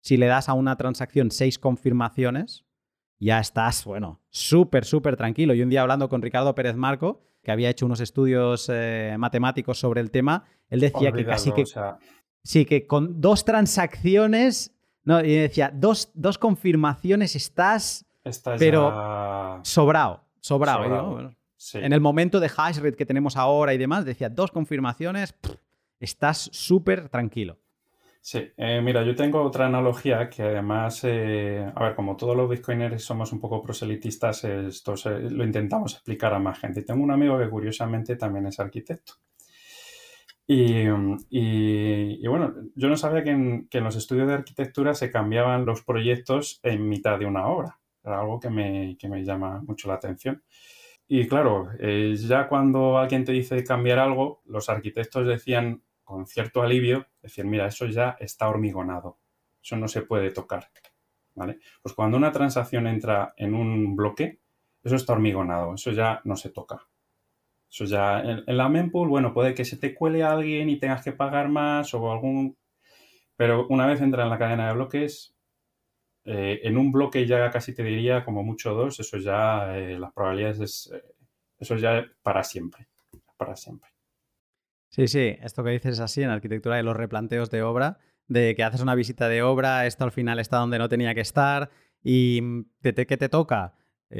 si 0.00 0.16
le 0.16 0.26
das 0.26 0.48
a 0.48 0.54
una 0.54 0.76
transacción 0.76 1.30
seis 1.30 1.58
confirmaciones, 1.58 2.64
ya 3.20 3.38
estás, 3.38 3.84
bueno, 3.84 4.20
súper, 4.30 4.84
súper 4.84 5.16
tranquilo. 5.16 5.54
Y 5.54 5.62
un 5.62 5.70
día 5.70 5.82
hablando 5.82 6.08
con 6.08 6.22
Ricardo 6.22 6.54
Pérez 6.54 6.74
Marco, 6.74 7.20
que 7.42 7.52
había 7.52 7.70
hecho 7.70 7.86
unos 7.86 8.00
estudios 8.00 8.68
eh, 8.72 9.14
matemáticos 9.18 9.78
sobre 9.78 10.00
el 10.00 10.10
tema, 10.10 10.44
él 10.68 10.80
decía 10.80 11.12
que 11.12 11.24
casi 11.24 11.52
que... 11.52 11.64
Sí, 12.44 12.64
que 12.64 12.88
con 12.88 13.20
dos 13.20 13.44
transacciones, 13.44 14.74
no, 15.04 15.20
y 15.20 15.32
decía, 15.32 15.70
dos, 15.72 16.10
dos 16.14 16.38
confirmaciones 16.38 17.36
estás, 17.36 18.04
pero 18.58 19.60
sobrado, 19.62 20.24
sobrado. 20.40 21.32
En 21.74 21.92
el 21.92 22.00
momento 22.00 22.40
de 22.40 22.50
hash 22.54 22.78
rate 22.78 22.96
que 22.96 23.06
tenemos 23.06 23.36
ahora 23.36 23.74
y 23.74 23.78
demás, 23.78 24.04
decía 24.04 24.28
dos 24.28 24.50
confirmaciones, 24.50 25.34
estás 26.00 26.50
súper 26.52 27.08
tranquilo. 27.08 27.58
Sí, 28.20 28.52
eh, 28.56 28.80
mira, 28.80 29.02
yo 29.02 29.16
tengo 29.16 29.42
otra 29.42 29.66
analogía 29.66 30.30
que 30.30 30.42
además, 30.42 31.00
eh, 31.02 31.68
a 31.74 31.84
ver, 31.84 31.94
como 31.96 32.16
todos 32.16 32.36
los 32.36 32.48
bitcoiners 32.48 33.02
somos 33.02 33.32
un 33.32 33.40
poco 33.40 33.60
proselitistas, 33.60 34.44
esto 34.44 34.94
lo 35.04 35.44
intentamos 35.44 35.94
explicar 35.94 36.32
a 36.32 36.38
más 36.38 36.58
gente. 36.60 36.82
Tengo 36.82 37.02
un 37.02 37.10
amigo 37.10 37.36
que 37.38 37.50
curiosamente 37.50 38.14
también 38.14 38.46
es 38.46 38.60
arquitecto. 38.60 39.14
Y, 40.46 40.86
bueno, 42.28 42.54
yo 42.74 42.88
no 42.88 42.96
sabía 42.96 43.24
que 43.24 43.30
en, 43.30 43.68
los 43.72 43.96
estudios 43.96 44.28
de 44.28 44.34
arquitectura 44.34 44.94
se 44.94 45.10
cambiaban 45.10 45.64
los 45.64 45.82
proyectos 45.82 46.60
en 46.62 46.88
mitad 46.88 47.18
de 47.18 47.26
una 47.26 47.46
obra. 47.48 47.80
Era 48.04 48.20
algo 48.20 48.38
que 48.38 48.50
me, 48.50 48.96
que 48.98 49.08
me 49.08 49.24
llama 49.24 49.62
mucho 49.66 49.88
la 49.88 49.94
atención. 49.94 50.42
Y 51.14 51.28
claro, 51.28 51.68
eh, 51.78 52.14
ya 52.16 52.48
cuando 52.48 52.96
alguien 52.96 53.26
te 53.26 53.32
dice 53.32 53.62
cambiar 53.64 53.98
algo, 53.98 54.40
los 54.46 54.70
arquitectos 54.70 55.26
decían 55.26 55.82
con 56.04 56.26
cierto 56.26 56.62
alivio, 56.62 57.06
decir, 57.20 57.44
mira, 57.44 57.66
eso 57.66 57.84
ya 57.84 58.16
está 58.18 58.48
hormigonado, 58.48 59.18
eso 59.62 59.76
no 59.76 59.88
se 59.88 60.00
puede 60.00 60.30
tocar. 60.30 60.70
¿Vale? 61.34 61.58
Pues 61.82 61.94
cuando 61.94 62.16
una 62.16 62.32
transacción 62.32 62.86
entra 62.86 63.34
en 63.36 63.52
un 63.52 63.94
bloque, 63.94 64.40
eso 64.82 64.96
está 64.96 65.12
hormigonado, 65.12 65.74
eso 65.74 65.90
ya 65.90 66.22
no 66.24 66.34
se 66.34 66.48
toca. 66.48 66.88
Eso 67.70 67.84
ya, 67.84 68.22
en, 68.22 68.44
la 68.46 68.70
mempool, 68.70 69.10
bueno, 69.10 69.34
puede 69.34 69.52
que 69.52 69.66
se 69.66 69.76
te 69.76 69.94
cuele 69.94 70.22
alguien 70.22 70.70
y 70.70 70.78
tengas 70.78 71.04
que 71.04 71.12
pagar 71.12 71.50
más 71.50 71.92
o 71.92 72.10
algún... 72.10 72.56
Pero 73.36 73.66
una 73.68 73.86
vez 73.86 74.00
entra 74.00 74.22
en 74.22 74.30
la 74.30 74.38
cadena 74.38 74.68
de 74.68 74.74
bloques, 74.76 75.31
eh, 76.24 76.60
en 76.62 76.76
un 76.76 76.92
bloque 76.92 77.26
ya 77.26 77.50
casi 77.50 77.74
te 77.74 77.82
diría 77.82 78.24
como 78.24 78.44
mucho 78.44 78.74
dos, 78.74 79.00
eso 79.00 79.18
ya, 79.18 79.76
eh, 79.76 79.98
las 79.98 80.12
probabilidades 80.12 80.60
es, 80.60 80.92
eh, 80.94 81.02
eso 81.58 81.76
ya 81.76 82.06
para 82.22 82.44
siempre, 82.44 82.86
para 83.36 83.56
siempre. 83.56 83.90
Sí, 84.88 85.08
sí, 85.08 85.36
esto 85.42 85.64
que 85.64 85.70
dices 85.70 85.94
es 85.94 86.00
así 86.00 86.22
en 86.22 86.30
arquitectura 86.30 86.76
de 86.76 86.84
los 86.84 86.96
replanteos 86.96 87.50
de 87.50 87.62
obra, 87.62 87.98
de 88.28 88.54
que 88.54 88.62
haces 88.62 88.82
una 88.82 88.94
visita 88.94 89.28
de 89.28 89.42
obra, 89.42 89.86
esto 89.86 90.04
al 90.04 90.12
final 90.12 90.38
está 90.38 90.58
donde 90.58 90.78
no 90.78 90.88
tenía 90.88 91.14
que 91.14 91.22
estar 91.22 91.70
y 92.04 92.40
mm, 92.40 92.64
¿qué 92.82 92.92
te, 92.92 93.28
toca? 93.28 93.74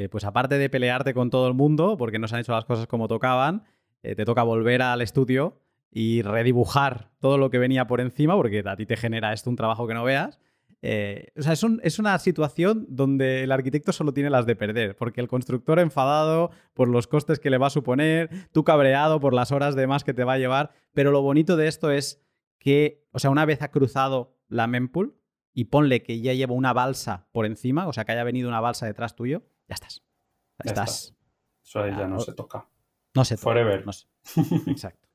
pues 0.09 0.23
aparte 0.23 0.57
de 0.57 0.71
pelearte 0.71 1.13
con 1.13 1.29
todo 1.29 1.47
el 1.47 1.53
mundo, 1.53 1.97
porque 1.97 2.17
no 2.17 2.27
se 2.27 2.33
han 2.33 2.41
hecho 2.41 2.51
las 2.51 2.65
cosas 2.65 2.87
como 2.87 3.07
tocaban, 3.07 3.63
te 4.01 4.25
toca 4.25 4.41
volver 4.41 4.81
al 4.81 5.03
estudio 5.03 5.61
y 5.91 6.23
redibujar 6.23 7.11
todo 7.19 7.37
lo 7.37 7.51
que 7.51 7.59
venía 7.59 7.85
por 7.85 8.01
encima, 8.01 8.35
porque 8.35 8.63
a 8.65 8.75
ti 8.75 8.87
te 8.87 8.97
genera 8.97 9.33
esto 9.33 9.51
un 9.51 9.55
trabajo 9.55 9.87
que 9.87 9.93
no 9.93 10.03
veas 10.03 10.39
eh, 10.85 11.31
o 11.37 11.41
sea, 11.41 11.53
es, 11.53 11.99
una 11.99 12.19
situación 12.19 12.85
donde 12.89 13.43
el 13.43 13.53
arquitecto 13.53 13.93
solo 13.93 14.13
tiene 14.13 14.29
las 14.29 14.45
de 14.45 14.57
perder, 14.57 14.97
porque 14.97 15.21
el 15.21 15.29
constructor 15.29 15.79
enfadado 15.79 16.51
por 16.73 16.89
los 16.89 17.07
costes 17.07 17.39
que 17.39 17.49
le 17.49 17.57
va 17.57 17.67
a 17.67 17.69
suponer, 17.69 18.29
tú 18.51 18.65
cabreado 18.65 19.21
por 19.21 19.33
las 19.33 19.53
horas 19.53 19.75
de 19.75 19.87
más 19.87 20.03
que 20.03 20.13
te 20.13 20.25
va 20.25 20.33
a 20.33 20.37
llevar, 20.37 20.71
pero 20.91 21.11
lo 21.11 21.21
bonito 21.21 21.55
de 21.55 21.69
esto 21.69 21.89
es 21.89 22.21
que, 22.59 23.07
o 23.11 23.19
sea, 23.19 23.29
una 23.29 23.45
vez 23.45 23.61
ha 23.61 23.71
cruzado 23.71 24.35
la 24.49 24.67
mempool 24.67 25.17
y 25.53 25.65
ponle 25.65 26.03
que 26.03 26.19
ya 26.19 26.33
lleva 26.33 26.53
una 26.53 26.73
balsa 26.73 27.29
por 27.31 27.45
encima, 27.45 27.87
o 27.87 27.93
sea, 27.93 28.03
que 28.03 28.11
haya 28.11 28.25
venido 28.25 28.49
una 28.49 28.59
balsa 28.59 28.85
detrás 28.85 29.15
tuyo, 29.15 29.43
ya 29.69 29.75
estás. 29.75 30.03
Ya 30.65 30.71
estás. 30.71 31.15
Eso 31.63 31.79
ahí 31.79 31.91
ya 31.91 32.07
no, 32.07 32.19
se 32.19 32.33
toca. 32.33 32.67
No 33.15 33.23
se 33.23 33.37
toca. 33.37 33.43
Forever. 33.43 33.85
Exacto. 34.67 35.07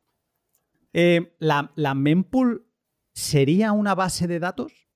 Eh, 0.95 1.37
¿la, 1.41 1.73
¿La 1.75 1.93
mempool 1.93 2.67
sería 3.13 3.73
una 3.73 3.95
base 3.95 4.27
de 4.27 4.39
datos? 4.39 4.88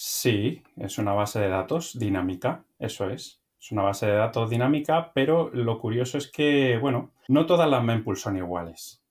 Sí, 0.00 0.62
es 0.76 0.98
una 0.98 1.12
base 1.12 1.40
de 1.40 1.48
datos 1.48 1.98
dinámica, 1.98 2.64
eso 2.78 3.10
es. 3.10 3.40
Es 3.60 3.72
una 3.72 3.82
base 3.82 4.06
de 4.06 4.12
datos 4.12 4.48
dinámica, 4.48 5.10
pero 5.12 5.50
lo 5.52 5.80
curioso 5.80 6.18
es 6.18 6.30
que, 6.30 6.78
bueno, 6.78 7.10
no 7.26 7.46
todas 7.46 7.68
las 7.68 7.82
mempools 7.82 8.20
son 8.20 8.36
iguales. 8.36 9.02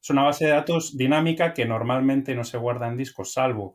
Es 0.00 0.08
una 0.10 0.22
base 0.22 0.44
de 0.44 0.52
datos 0.52 0.96
dinámica 0.96 1.52
que 1.52 1.66
normalmente 1.66 2.36
no 2.36 2.44
se 2.44 2.58
guarda 2.58 2.86
en 2.86 2.96
discos, 2.96 3.32
salvo 3.32 3.74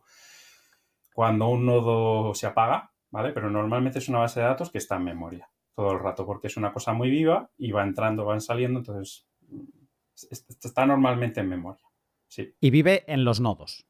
cuando 1.12 1.48
un 1.48 1.66
nodo 1.66 2.34
se 2.34 2.46
apaga, 2.46 2.90
¿vale? 3.10 3.32
Pero 3.32 3.50
normalmente 3.50 3.98
es 3.98 4.08
una 4.08 4.20
base 4.20 4.40
de 4.40 4.46
datos 4.46 4.70
que 4.70 4.78
está 4.78 4.96
en 4.96 5.04
memoria 5.04 5.50
todo 5.74 5.92
el 5.92 5.98
rato, 5.98 6.24
porque 6.24 6.46
es 6.46 6.56
una 6.56 6.72
cosa 6.72 6.94
muy 6.94 7.10
viva 7.10 7.50
y 7.58 7.70
va 7.70 7.82
entrando, 7.82 8.24
van 8.24 8.40
saliendo, 8.40 8.78
entonces 8.78 9.26
está 10.14 10.86
normalmente 10.86 11.40
en 11.40 11.50
memoria. 11.50 11.84
Sí. 12.28 12.54
Y 12.60 12.70
vive 12.70 13.04
en 13.08 13.26
los 13.26 13.40
nodos. 13.40 13.84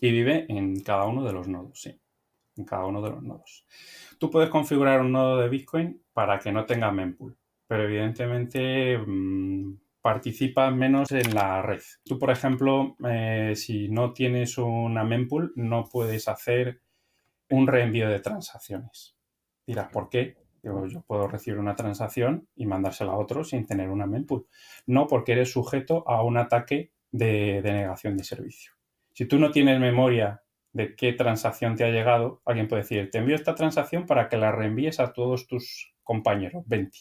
Y 0.00 0.12
vive 0.12 0.46
en 0.48 0.78
cada 0.82 1.06
uno 1.06 1.24
de 1.24 1.32
los 1.32 1.48
nodos, 1.48 1.80
sí 1.80 1.98
en 2.58 2.64
cada 2.64 2.84
uno 2.84 3.00
de 3.00 3.10
los 3.10 3.22
nodos. 3.22 3.64
Tú 4.18 4.30
puedes 4.30 4.50
configurar 4.50 5.00
un 5.00 5.12
nodo 5.12 5.38
de 5.38 5.48
Bitcoin 5.48 6.02
para 6.12 6.38
que 6.38 6.52
no 6.52 6.66
tenga 6.66 6.90
mempool, 6.90 7.36
pero 7.66 7.84
evidentemente 7.84 8.98
mm, 8.98 9.76
participa 10.02 10.70
menos 10.70 11.10
en 11.12 11.34
la 11.34 11.62
red. 11.62 11.82
Tú, 12.04 12.18
por 12.18 12.30
ejemplo, 12.30 12.96
eh, 13.08 13.52
si 13.54 13.88
no 13.88 14.12
tienes 14.12 14.58
una 14.58 15.04
mempool, 15.04 15.52
no 15.56 15.84
puedes 15.84 16.28
hacer 16.28 16.80
un 17.50 17.66
reenvío 17.66 18.08
de 18.08 18.20
transacciones. 18.20 19.16
Dirás, 19.66 19.88
¿por 19.90 20.08
qué? 20.08 20.36
Yo, 20.62 20.86
yo, 20.86 21.02
puedo 21.02 21.28
recibir 21.28 21.58
una 21.60 21.76
transacción 21.76 22.48
y 22.56 22.66
mandársela 22.66 23.12
a 23.12 23.18
otro 23.18 23.44
sin 23.44 23.64
tener 23.64 23.88
una 23.90 24.06
mempool. 24.06 24.46
No, 24.86 25.06
porque 25.06 25.32
eres 25.32 25.52
sujeto 25.52 26.04
a 26.08 26.22
un 26.22 26.36
ataque 26.36 26.90
de 27.12 27.62
denegación 27.62 28.16
de 28.16 28.24
servicio. 28.24 28.72
Si 29.12 29.26
tú 29.26 29.38
no 29.38 29.50
tienes 29.50 29.80
memoria 29.80 30.42
de 30.78 30.94
qué 30.94 31.12
transacción 31.12 31.74
te 31.74 31.82
ha 31.82 31.90
llegado, 31.90 32.40
alguien 32.44 32.68
puede 32.68 32.82
decir, 32.82 33.10
te 33.10 33.18
envío 33.18 33.34
esta 33.34 33.56
transacción 33.56 34.06
para 34.06 34.28
que 34.28 34.36
la 34.36 34.52
reenvíes 34.52 35.00
a 35.00 35.12
todos 35.12 35.48
tus 35.48 35.92
compañeros, 36.04 36.62
20. 36.68 36.96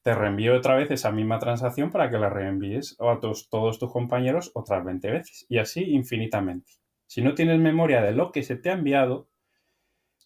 Te 0.00 0.14
reenvío 0.14 0.56
otra 0.56 0.76
vez 0.76 0.90
esa 0.90 1.12
misma 1.12 1.38
transacción 1.38 1.90
para 1.90 2.08
que 2.08 2.16
la 2.16 2.30
reenvíes 2.30 2.96
a 2.98 3.20
todos, 3.20 3.50
tus 3.50 3.92
compañeros 3.92 4.50
otras 4.54 4.82
20 4.82 5.10
veces. 5.10 5.44
Y 5.50 5.58
así 5.58 5.82
infinitamente. 5.90 6.72
Si 7.06 7.20
no 7.20 7.34
tienes 7.34 7.60
memoria 7.60 8.00
de 8.00 8.12
lo 8.12 8.32
que 8.32 8.42
se 8.42 8.56
te 8.56 8.70
ha 8.70 8.72
enviado, 8.72 9.28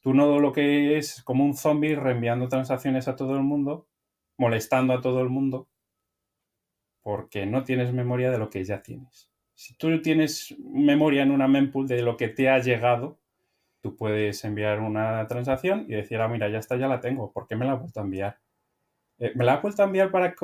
tú 0.00 0.14
no 0.14 0.38
lo 0.38 0.52
que 0.52 0.96
es 0.96 1.24
como 1.24 1.44
un 1.44 1.56
zombie 1.56 1.96
reenviando 1.96 2.46
transacciones 2.46 3.08
a 3.08 3.16
todo 3.16 3.34
el 3.34 3.42
mundo, 3.42 3.88
molestando 4.36 4.92
a 4.92 5.00
todo 5.00 5.22
el 5.22 5.28
mundo, 5.28 5.66
porque 7.02 7.46
no 7.46 7.64
tienes 7.64 7.92
memoria 7.92 8.30
de 8.30 8.38
lo 8.38 8.48
que 8.48 8.62
ya 8.62 8.80
tienes. 8.80 9.33
Si 9.54 9.76
tú 9.76 10.02
tienes 10.02 10.54
memoria 10.58 11.22
en 11.22 11.30
una 11.30 11.48
mempool 11.48 11.86
de 11.86 12.02
lo 12.02 12.16
que 12.16 12.28
te 12.28 12.48
ha 12.48 12.58
llegado, 12.58 13.20
tú 13.80 13.96
puedes 13.96 14.44
enviar 14.44 14.80
una 14.80 15.26
transacción 15.26 15.86
y 15.88 15.94
decir, 15.94 16.20
ah, 16.20 16.28
mira, 16.28 16.48
ya 16.48 16.58
está, 16.58 16.76
ya 16.76 16.88
la 16.88 17.00
tengo, 17.00 17.32
¿por 17.32 17.46
qué 17.46 17.54
me 17.54 17.64
la 17.64 17.72
ha 17.72 17.76
vuelto 17.76 18.00
a 18.00 18.02
enviar? 18.02 18.40
Eh, 19.18 19.32
¿Me 19.34 19.44
la 19.44 19.54
ha 19.54 19.60
vuelto 19.60 19.82
a 19.82 19.86
enviar 19.86 20.10
para, 20.10 20.34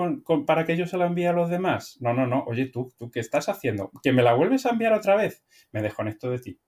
para 0.46 0.64
que 0.64 0.76
yo 0.76 0.86
se 0.86 0.96
la 0.96 1.06
envíe 1.06 1.26
a 1.26 1.32
los 1.32 1.50
demás? 1.50 1.96
No, 2.00 2.12
no, 2.12 2.26
no. 2.26 2.44
Oye, 2.44 2.66
tú, 2.66 2.92
¿tú 2.98 3.10
qué 3.10 3.20
estás 3.20 3.48
haciendo? 3.48 3.90
¿Que 4.02 4.12
me 4.12 4.22
la 4.22 4.34
vuelves 4.34 4.66
a 4.66 4.70
enviar 4.70 4.92
otra 4.92 5.16
vez? 5.16 5.44
Me 5.72 5.82
desconecto 5.82 6.30
de 6.30 6.38
ti. 6.38 6.60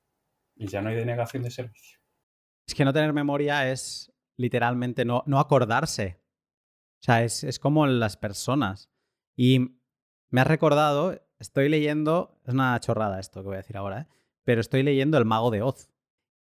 Y 0.57 0.67
ya 0.67 0.83
no 0.83 0.89
hay 0.89 0.97
denegación 0.97 1.43
de 1.43 1.51
servicio. 1.51 2.01
Es 2.67 2.75
que 2.75 2.85
no 2.85 2.93
tener 2.93 3.13
memoria 3.13 3.71
es 3.71 4.13
literalmente 4.37 5.05
no, 5.05 5.23
no 5.27 5.39
acordarse. 5.39 6.21
O 7.01 7.05
sea, 7.05 7.23
es, 7.23 7.45
es 7.45 7.59
como 7.59 7.87
las 7.87 8.17
personas. 8.17 8.91
Y 9.37 9.79
me 10.31 10.41
has 10.41 10.47
recordado 10.47 11.21
Estoy 11.43 11.69
leyendo, 11.69 12.39
es 12.47 12.55
una 12.55 12.79
chorrada 12.79 13.19
esto 13.19 13.43
que 13.43 13.49
voy 13.49 13.55
a 13.55 13.59
decir 13.59 13.77
ahora, 13.77 14.03
¿eh? 14.03 14.07
pero 14.45 14.61
estoy 14.61 14.85
leyendo 14.85 15.19
El 15.19 15.25
Mago 15.25 15.51
de 15.51 15.61
Oz. 15.61 15.91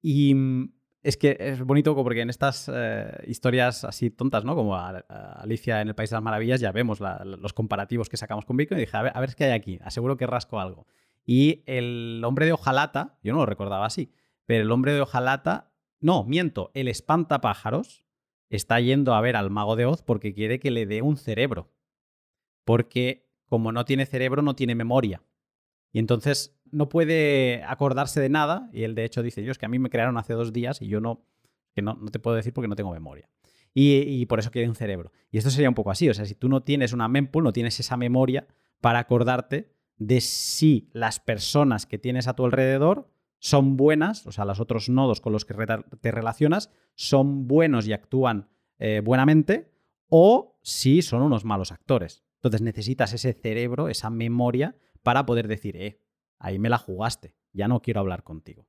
Y 0.04 0.36
mm, 0.36 0.72
es 1.02 1.18
que 1.18 1.36
es 1.40 1.64
bonito 1.64 1.96
porque 1.96 2.22
en 2.22 2.30
estas 2.30 2.70
eh, 2.72 3.12
historias 3.26 3.86
así 3.86 4.12
tontas, 4.12 4.46
¿no? 4.46 4.56
Como 4.56 4.78
Alicia 4.78 5.82
en 5.82 5.88
el 5.88 5.96
País 5.96 6.12
de 6.12 6.18
las 6.18 6.24
Maravillas, 6.24 6.62
ya 6.62 6.72
vemos 6.72 7.00
los 7.00 7.54
comparativos 7.54 8.08
que 8.08 8.18
sacamos 8.18 8.46
con 8.46 8.56
Bitcoin 8.56 8.78
y 8.78 8.82
dije, 8.82 8.96
a 8.96 9.02
ver, 9.02 9.12
a 9.16 9.20
ver 9.20 9.34
qué 9.34 9.46
hay 9.46 9.52
aquí, 9.54 9.80
aseguro 9.82 10.16
que 10.16 10.28
rasco 10.28 10.60
algo. 10.60 10.86
Y 11.26 11.64
el 11.66 12.22
hombre 12.24 12.46
de 12.46 12.54
hojalata, 12.54 13.18
yo 13.24 13.34
no 13.34 13.40
lo 13.40 13.46
recordaba 13.48 13.88
así, 13.88 14.12
pero 14.46 14.62
el 14.62 14.72
hombre 14.72 14.94
de 14.94 15.02
hojalata, 15.02 15.72
no, 16.02 16.24
miento, 16.24 16.70
el 16.76 16.88
espantapájaros 16.88 18.06
está 18.50 18.80
yendo 18.80 19.16
a 19.16 19.22
ver 19.22 19.36
al 19.38 19.50
mago 19.50 19.76
de 19.76 19.88
Oz 19.88 20.04
porque 20.04 20.36
quiere 20.36 20.60
que 20.60 20.70
le 20.70 20.86
dé 20.86 21.02
un 21.02 21.18
cerebro. 21.18 21.72
Porque 22.64 23.23
como 23.54 23.72
no 23.72 23.86
tiene 23.86 24.08
cerebro, 24.08 24.42
no 24.42 24.56
tiene 24.56 24.74
memoria. 24.74 25.22
Y 25.92 26.00
entonces 26.00 26.60
no 26.72 26.90
puede 26.90 27.64
acordarse 27.68 28.20
de 28.20 28.28
nada. 28.28 28.68
Y 28.74 28.82
él, 28.82 28.96
de 28.96 29.06
hecho, 29.06 29.22
dice: 29.22 29.44
Yo 29.44 29.52
es 29.52 29.60
que 29.60 29.68
a 29.68 29.70
mí 29.70 29.78
me 29.78 29.92
crearon 29.92 30.18
hace 30.18 30.34
dos 30.34 30.54
días 30.54 30.82
y 30.82 30.88
yo 30.88 31.00
no, 31.00 31.24
que 31.76 31.84
no, 31.84 31.94
no 31.94 32.10
te 32.10 32.18
puedo 32.18 32.36
decir 32.36 32.52
porque 32.52 32.68
no 32.68 32.76
tengo 32.76 32.92
memoria. 32.92 33.30
Y, 33.76 34.26
por 34.26 34.40
eso 34.40 34.50
quiere 34.50 34.68
un 34.68 34.74
cerebro. 34.74 35.12
Y 35.30 35.38
esto 35.38 35.52
sería 35.52 35.70
un 35.70 35.76
poco 35.76 35.92
así. 35.92 36.10
O 36.10 36.16
sea, 36.16 36.26
si 36.26 36.34
tú 36.34 36.50
no 36.50 36.64
tienes 36.64 36.94
una 36.94 37.08
mempool, 37.08 37.44
no 37.44 37.54
tienes 37.54 37.80
esa 37.80 37.96
memoria 37.96 38.48
para 38.82 38.98
acordarte 38.98 39.72
de 39.98 40.20
si 40.20 40.90
las 40.92 41.20
personas 41.20 41.86
que 41.86 42.00
tienes 42.00 42.28
a 42.28 42.34
tu 42.34 42.46
alrededor 42.46 43.08
son 43.38 43.78
buenas, 43.78 44.26
o 44.26 44.32
sea, 44.32 44.46
los 44.46 44.60
otros 44.60 44.90
nodos 44.90 45.22
con 45.22 45.32
los 45.32 45.46
que 45.46 45.54
te 46.02 46.12
relacionas 46.12 46.72
son 46.96 47.48
buenos 47.48 47.88
y 47.88 47.94
actúan 47.94 48.50
eh, 48.80 49.04
buenamente, 49.06 49.72
o 50.10 50.58
si 50.64 51.04
son 51.04 51.22
unos 51.22 51.46
malos 51.46 51.72
actores. 51.72 52.24
Entonces 52.44 52.62
necesitas 52.62 53.14
ese 53.14 53.32
cerebro, 53.32 53.88
esa 53.88 54.10
memoria, 54.10 54.76
para 55.02 55.26
poder 55.26 55.48
decir, 55.48 55.78
eh, 55.78 56.02
ahí 56.40 56.60
me 56.60 56.68
la 56.68 56.78
jugaste, 56.78 57.38
ya 57.54 57.70
no 57.70 57.82
quiero 57.82 58.02
hablar 58.02 58.24
contigo. 58.24 58.68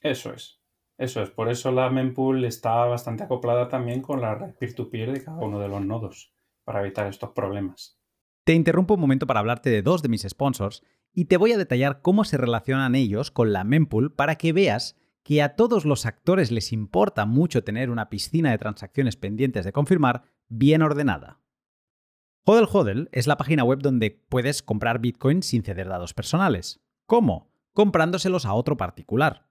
Eso 0.00 0.32
es. 0.32 0.60
Eso 0.96 1.22
es. 1.22 1.30
Por 1.30 1.48
eso 1.48 1.72
la 1.72 1.90
mempool 1.90 2.44
está 2.44 2.84
bastante 2.84 3.24
acoplada 3.24 3.68
también 3.68 4.00
con 4.00 4.20
la 4.20 4.36
red 4.36 4.54
peer-to-peer 4.54 5.12
de 5.12 5.24
cada 5.24 5.38
uno 5.38 5.58
de 5.58 5.68
los 5.68 5.84
nodos, 5.84 6.32
para 6.62 6.82
evitar 6.82 7.08
estos 7.08 7.30
problemas. 7.30 8.00
Te 8.44 8.54
interrumpo 8.54 8.94
un 8.94 9.00
momento 9.00 9.26
para 9.26 9.40
hablarte 9.40 9.70
de 9.70 9.82
dos 9.82 10.02
de 10.02 10.08
mis 10.08 10.22
sponsors 10.22 10.84
y 11.12 11.24
te 11.24 11.36
voy 11.36 11.50
a 11.50 11.58
detallar 11.58 12.02
cómo 12.02 12.22
se 12.22 12.36
relacionan 12.36 12.94
ellos 12.94 13.32
con 13.32 13.52
la 13.52 13.64
mempool 13.64 14.14
para 14.14 14.36
que 14.36 14.52
veas 14.52 14.96
que 15.24 15.42
a 15.42 15.56
todos 15.56 15.84
los 15.84 16.06
actores 16.06 16.52
les 16.52 16.72
importa 16.72 17.26
mucho 17.26 17.64
tener 17.64 17.90
una 17.90 18.08
piscina 18.08 18.52
de 18.52 18.58
transacciones 18.58 19.16
pendientes 19.16 19.64
de 19.64 19.72
confirmar 19.72 20.22
bien 20.48 20.82
ordenada. 20.82 21.40
Hodel 22.48 22.68
Hodel 22.72 23.08
es 23.10 23.26
la 23.26 23.36
página 23.36 23.64
web 23.64 23.80
donde 23.80 24.12
puedes 24.12 24.62
comprar 24.62 25.00
Bitcoin 25.00 25.42
sin 25.42 25.64
ceder 25.64 25.88
datos 25.88 26.14
personales. 26.14 26.80
¿Cómo? 27.04 27.50
Comprándoselos 27.72 28.46
a 28.46 28.54
otro 28.54 28.76
particular. 28.76 29.48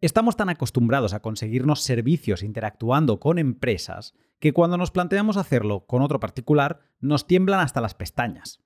Estamos 0.00 0.34
tan 0.36 0.48
acostumbrados 0.48 1.14
a 1.14 1.20
conseguirnos 1.20 1.82
servicios 1.82 2.42
interactuando 2.42 3.20
con 3.20 3.38
empresas 3.38 4.12
que 4.40 4.52
cuando 4.52 4.76
nos 4.76 4.90
planteamos 4.90 5.36
hacerlo 5.36 5.86
con 5.86 6.02
otro 6.02 6.18
particular 6.18 6.80
nos 6.98 7.28
tiemblan 7.28 7.60
hasta 7.60 7.80
las 7.80 7.94
pestañas. 7.94 8.58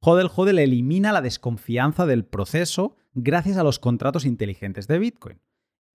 Hodel 0.00 0.30
Hodel 0.32 0.60
elimina 0.60 1.10
la 1.10 1.22
desconfianza 1.22 2.06
del 2.06 2.24
proceso 2.24 2.94
gracias 3.14 3.56
a 3.56 3.64
los 3.64 3.80
contratos 3.80 4.24
inteligentes 4.24 4.86
de 4.86 5.00
Bitcoin. 5.00 5.40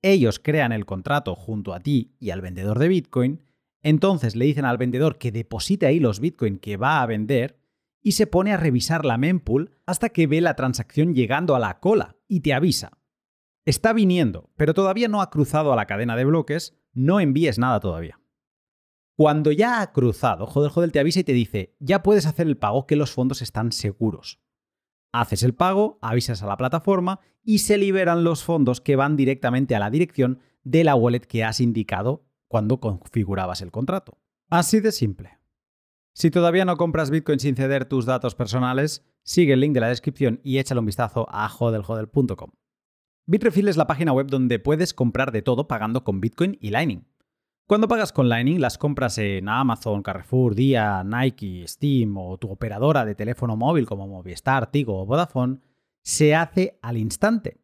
Ellos 0.01 0.39
crean 0.39 0.73
el 0.73 0.85
contrato 0.85 1.35
junto 1.35 1.73
a 1.73 1.79
ti 1.79 2.17
y 2.19 2.31
al 2.31 2.41
vendedor 2.41 2.79
de 2.79 2.89
Bitcoin 2.89 3.45
entonces 3.83 4.35
le 4.35 4.45
dicen 4.45 4.65
al 4.65 4.77
vendedor 4.77 5.17
que 5.17 5.31
deposite 5.31 5.85
ahí 5.85 5.99
los 5.99 6.19
Bitcoin 6.19 6.57
que 6.57 6.77
va 6.77 7.01
a 7.01 7.05
vender 7.05 7.59
y 8.01 8.13
se 8.13 8.27
pone 8.27 8.53
a 8.53 8.57
revisar 8.57 9.05
la 9.05 9.17
mempool 9.17 9.77
hasta 9.85 10.09
que 10.09 10.27
ve 10.27 10.41
la 10.41 10.55
transacción 10.55 11.13
llegando 11.13 11.55
a 11.55 11.59
la 11.59 11.79
cola 11.79 12.17
y 12.27 12.41
te 12.41 12.53
avisa. 12.53 12.97
Está 13.65 13.93
viniendo, 13.93 14.49
pero 14.55 14.73
todavía 14.73 15.07
no 15.07 15.21
ha 15.21 15.29
cruzado 15.29 15.71
a 15.71 15.75
la 15.75 15.85
cadena 15.85 16.15
de 16.15 16.25
bloques, 16.25 16.75
no 16.93 17.19
envíes 17.19 17.59
nada 17.59 17.79
todavía. 17.79 18.19
Cuando 19.15 19.51
ya 19.51 19.81
ha 19.81 19.91
cruzado, 19.91 20.47
Joder 20.47 20.71
Joder 20.71 20.91
te 20.91 20.99
avisa 20.99 21.19
y 21.19 21.23
te 21.23 21.33
dice, 21.33 21.75
ya 21.79 22.01
puedes 22.01 22.25
hacer 22.25 22.47
el 22.47 22.57
pago 22.57 22.87
que 22.87 22.95
los 22.95 23.11
fondos 23.11 23.43
están 23.43 23.71
seguros. 23.71 24.39
Haces 25.11 25.43
el 25.43 25.53
pago, 25.53 25.99
avisas 26.01 26.41
a 26.41 26.47
la 26.47 26.57
plataforma 26.57 27.19
y 27.43 27.59
se 27.59 27.77
liberan 27.77 28.23
los 28.23 28.43
fondos 28.43 28.81
que 28.81 28.95
van 28.95 29.17
directamente 29.17 29.75
a 29.75 29.79
la 29.79 29.91
dirección 29.91 30.39
de 30.63 30.83
la 30.83 30.95
wallet 30.95 31.21
que 31.21 31.43
has 31.43 31.59
indicado 31.59 32.30
cuando 32.51 32.81
configurabas 32.81 33.61
el 33.61 33.71
contrato. 33.71 34.17
Así 34.49 34.81
de 34.81 34.91
simple. 34.91 35.39
Si 36.13 36.29
todavía 36.29 36.65
no 36.65 36.75
compras 36.75 37.09
Bitcoin 37.09 37.39
sin 37.39 37.55
ceder 37.55 37.85
tus 37.85 38.05
datos 38.05 38.35
personales, 38.35 39.05
sigue 39.23 39.53
el 39.53 39.61
link 39.61 39.73
de 39.73 39.79
la 39.79 39.87
descripción 39.87 40.41
y 40.43 40.57
échale 40.57 40.79
un 40.79 40.85
vistazo 40.85 41.25
a 41.31 41.47
hodelhodel.com. 41.47 42.51
Bitrefill 43.25 43.69
es 43.69 43.77
la 43.77 43.87
página 43.87 44.11
web 44.11 44.27
donde 44.27 44.59
puedes 44.59 44.93
comprar 44.93 45.31
de 45.31 45.41
todo 45.41 45.69
pagando 45.69 46.03
con 46.03 46.19
Bitcoin 46.19 46.57
y 46.59 46.71
Lightning. 46.71 47.07
Cuando 47.67 47.87
pagas 47.87 48.11
con 48.11 48.27
Lightning, 48.27 48.59
las 48.59 48.77
compras 48.77 49.17
en 49.17 49.47
Amazon, 49.47 50.03
Carrefour, 50.03 50.53
Dia, 50.53 51.05
Nike, 51.05 51.65
Steam 51.65 52.17
o 52.17 52.37
tu 52.37 52.51
operadora 52.51 53.05
de 53.05 53.15
teléfono 53.15 53.55
móvil 53.55 53.85
como 53.85 54.09
Movistar, 54.09 54.69
Tigo 54.69 55.01
o 55.01 55.05
Vodafone, 55.05 55.59
se 56.03 56.35
hace 56.35 56.77
al 56.81 56.97
instante. 56.97 57.61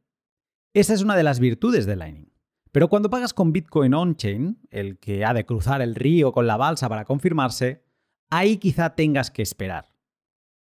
Esa 0.74 0.94
es 0.94 1.02
una 1.02 1.18
de 1.18 1.24
las 1.24 1.42
virtudes 1.42 1.86
de 1.86 1.98
Lightning. 1.98 2.37
Pero 2.78 2.90
cuando 2.90 3.10
pagas 3.10 3.34
con 3.34 3.54
Bitcoin 3.54 3.96
on-chain, 3.96 4.60
el 4.70 5.00
que 5.00 5.26
ha 5.26 5.34
de 5.34 5.48
cruzar 5.48 5.82
el 5.82 5.96
río 5.96 6.32
con 6.32 6.46
la 6.46 6.58
balsa 6.58 6.88
para 6.88 7.06
confirmarse, 7.06 7.84
ahí 8.30 8.58
quizá 8.58 8.94
tengas 8.94 9.32
que 9.32 9.42
esperar. 9.42 9.88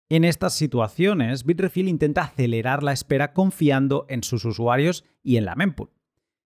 En 0.09 0.23
estas 0.23 0.53
situaciones, 0.53 1.45
Bitrefill 1.45 1.87
intenta 1.87 2.23
acelerar 2.23 2.81
la 2.81 2.93
espera 2.93 3.31
confiando 3.31 4.07
en 4.09 4.23
sus 4.23 4.43
usuarios 4.43 5.05
y 5.21 5.37
en 5.37 5.45
la 5.45 5.53
mempool. 5.53 5.91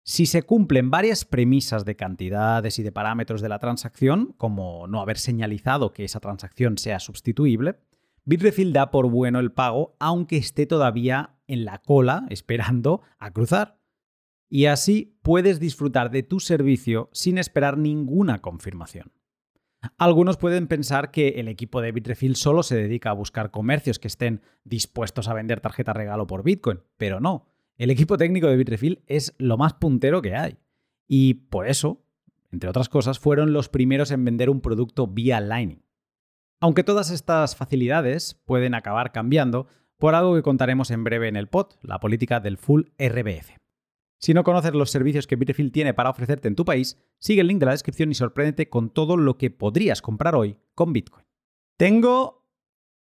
Si 0.04 0.26
se 0.26 0.44
cumplen 0.44 0.92
varias 0.92 1.24
premisas 1.24 1.84
de 1.84 1.96
cantidades 1.96 2.78
y 2.78 2.84
de 2.84 2.92
parámetros 2.92 3.40
de 3.40 3.48
la 3.48 3.58
transacción, 3.58 4.36
como 4.36 4.86
no 4.86 5.00
haber 5.00 5.18
señalizado 5.18 5.92
que 5.92 6.04
esa 6.04 6.20
transacción 6.20 6.78
sea 6.78 7.00
sustituible, 7.00 7.80
Bitrefill 8.24 8.72
da 8.72 8.92
por 8.92 9.10
bueno 9.10 9.40
el 9.40 9.50
pago 9.50 9.96
aunque 9.98 10.36
esté 10.36 10.66
todavía 10.66 11.34
en 11.48 11.64
la 11.64 11.78
cola 11.78 12.26
esperando 12.28 13.02
a 13.18 13.32
cruzar. 13.32 13.77
Y 14.48 14.66
así 14.66 15.18
puedes 15.22 15.60
disfrutar 15.60 16.10
de 16.10 16.22
tu 16.22 16.40
servicio 16.40 17.10
sin 17.12 17.38
esperar 17.38 17.76
ninguna 17.76 18.40
confirmación. 18.40 19.12
Algunos 19.96 20.36
pueden 20.36 20.66
pensar 20.66 21.10
que 21.10 21.28
el 21.36 21.48
equipo 21.48 21.80
de 21.80 21.92
Bitrefill 21.92 22.34
solo 22.34 22.62
se 22.62 22.76
dedica 22.76 23.10
a 23.10 23.14
buscar 23.14 23.50
comercios 23.50 23.98
que 23.98 24.08
estén 24.08 24.42
dispuestos 24.64 25.28
a 25.28 25.34
vender 25.34 25.60
tarjeta 25.60 25.92
regalo 25.92 26.26
por 26.26 26.42
Bitcoin, 26.42 26.80
pero 26.96 27.20
no. 27.20 27.46
El 27.76 27.90
equipo 27.90 28.16
técnico 28.16 28.48
de 28.48 28.56
Bitrefill 28.56 29.04
es 29.06 29.34
lo 29.38 29.56
más 29.56 29.74
puntero 29.74 30.20
que 30.20 30.34
hay. 30.34 30.58
Y 31.06 31.34
por 31.34 31.68
eso, 31.68 32.02
entre 32.50 32.68
otras 32.68 32.88
cosas, 32.88 33.20
fueron 33.20 33.52
los 33.52 33.68
primeros 33.68 34.10
en 34.10 34.24
vender 34.24 34.50
un 34.50 34.60
producto 34.60 35.06
vía 35.06 35.40
Lightning. 35.40 35.84
Aunque 36.60 36.82
todas 36.82 37.10
estas 37.10 37.54
facilidades 37.54 38.34
pueden 38.44 38.74
acabar 38.74 39.12
cambiando 39.12 39.68
por 39.96 40.16
algo 40.16 40.34
que 40.34 40.42
contaremos 40.42 40.90
en 40.90 41.04
breve 41.04 41.28
en 41.28 41.36
el 41.36 41.48
pod, 41.48 41.74
la 41.82 42.00
política 42.00 42.40
del 42.40 42.56
full 42.56 42.82
RBF. 42.98 43.67
Si 44.18 44.34
no 44.34 44.42
conoces 44.42 44.74
los 44.74 44.90
servicios 44.90 45.26
que 45.26 45.36
Bitrefill 45.36 45.70
tiene 45.70 45.94
para 45.94 46.10
ofrecerte 46.10 46.48
en 46.48 46.56
tu 46.56 46.64
país, 46.64 46.98
sigue 47.18 47.40
el 47.40 47.46
link 47.46 47.60
de 47.60 47.66
la 47.66 47.72
descripción 47.72 48.10
y 48.10 48.14
sorpréndete 48.14 48.68
con 48.68 48.90
todo 48.90 49.16
lo 49.16 49.38
que 49.38 49.50
podrías 49.50 50.02
comprar 50.02 50.34
hoy 50.34 50.58
con 50.74 50.92
Bitcoin. 50.92 51.24
Tengo, 51.76 52.44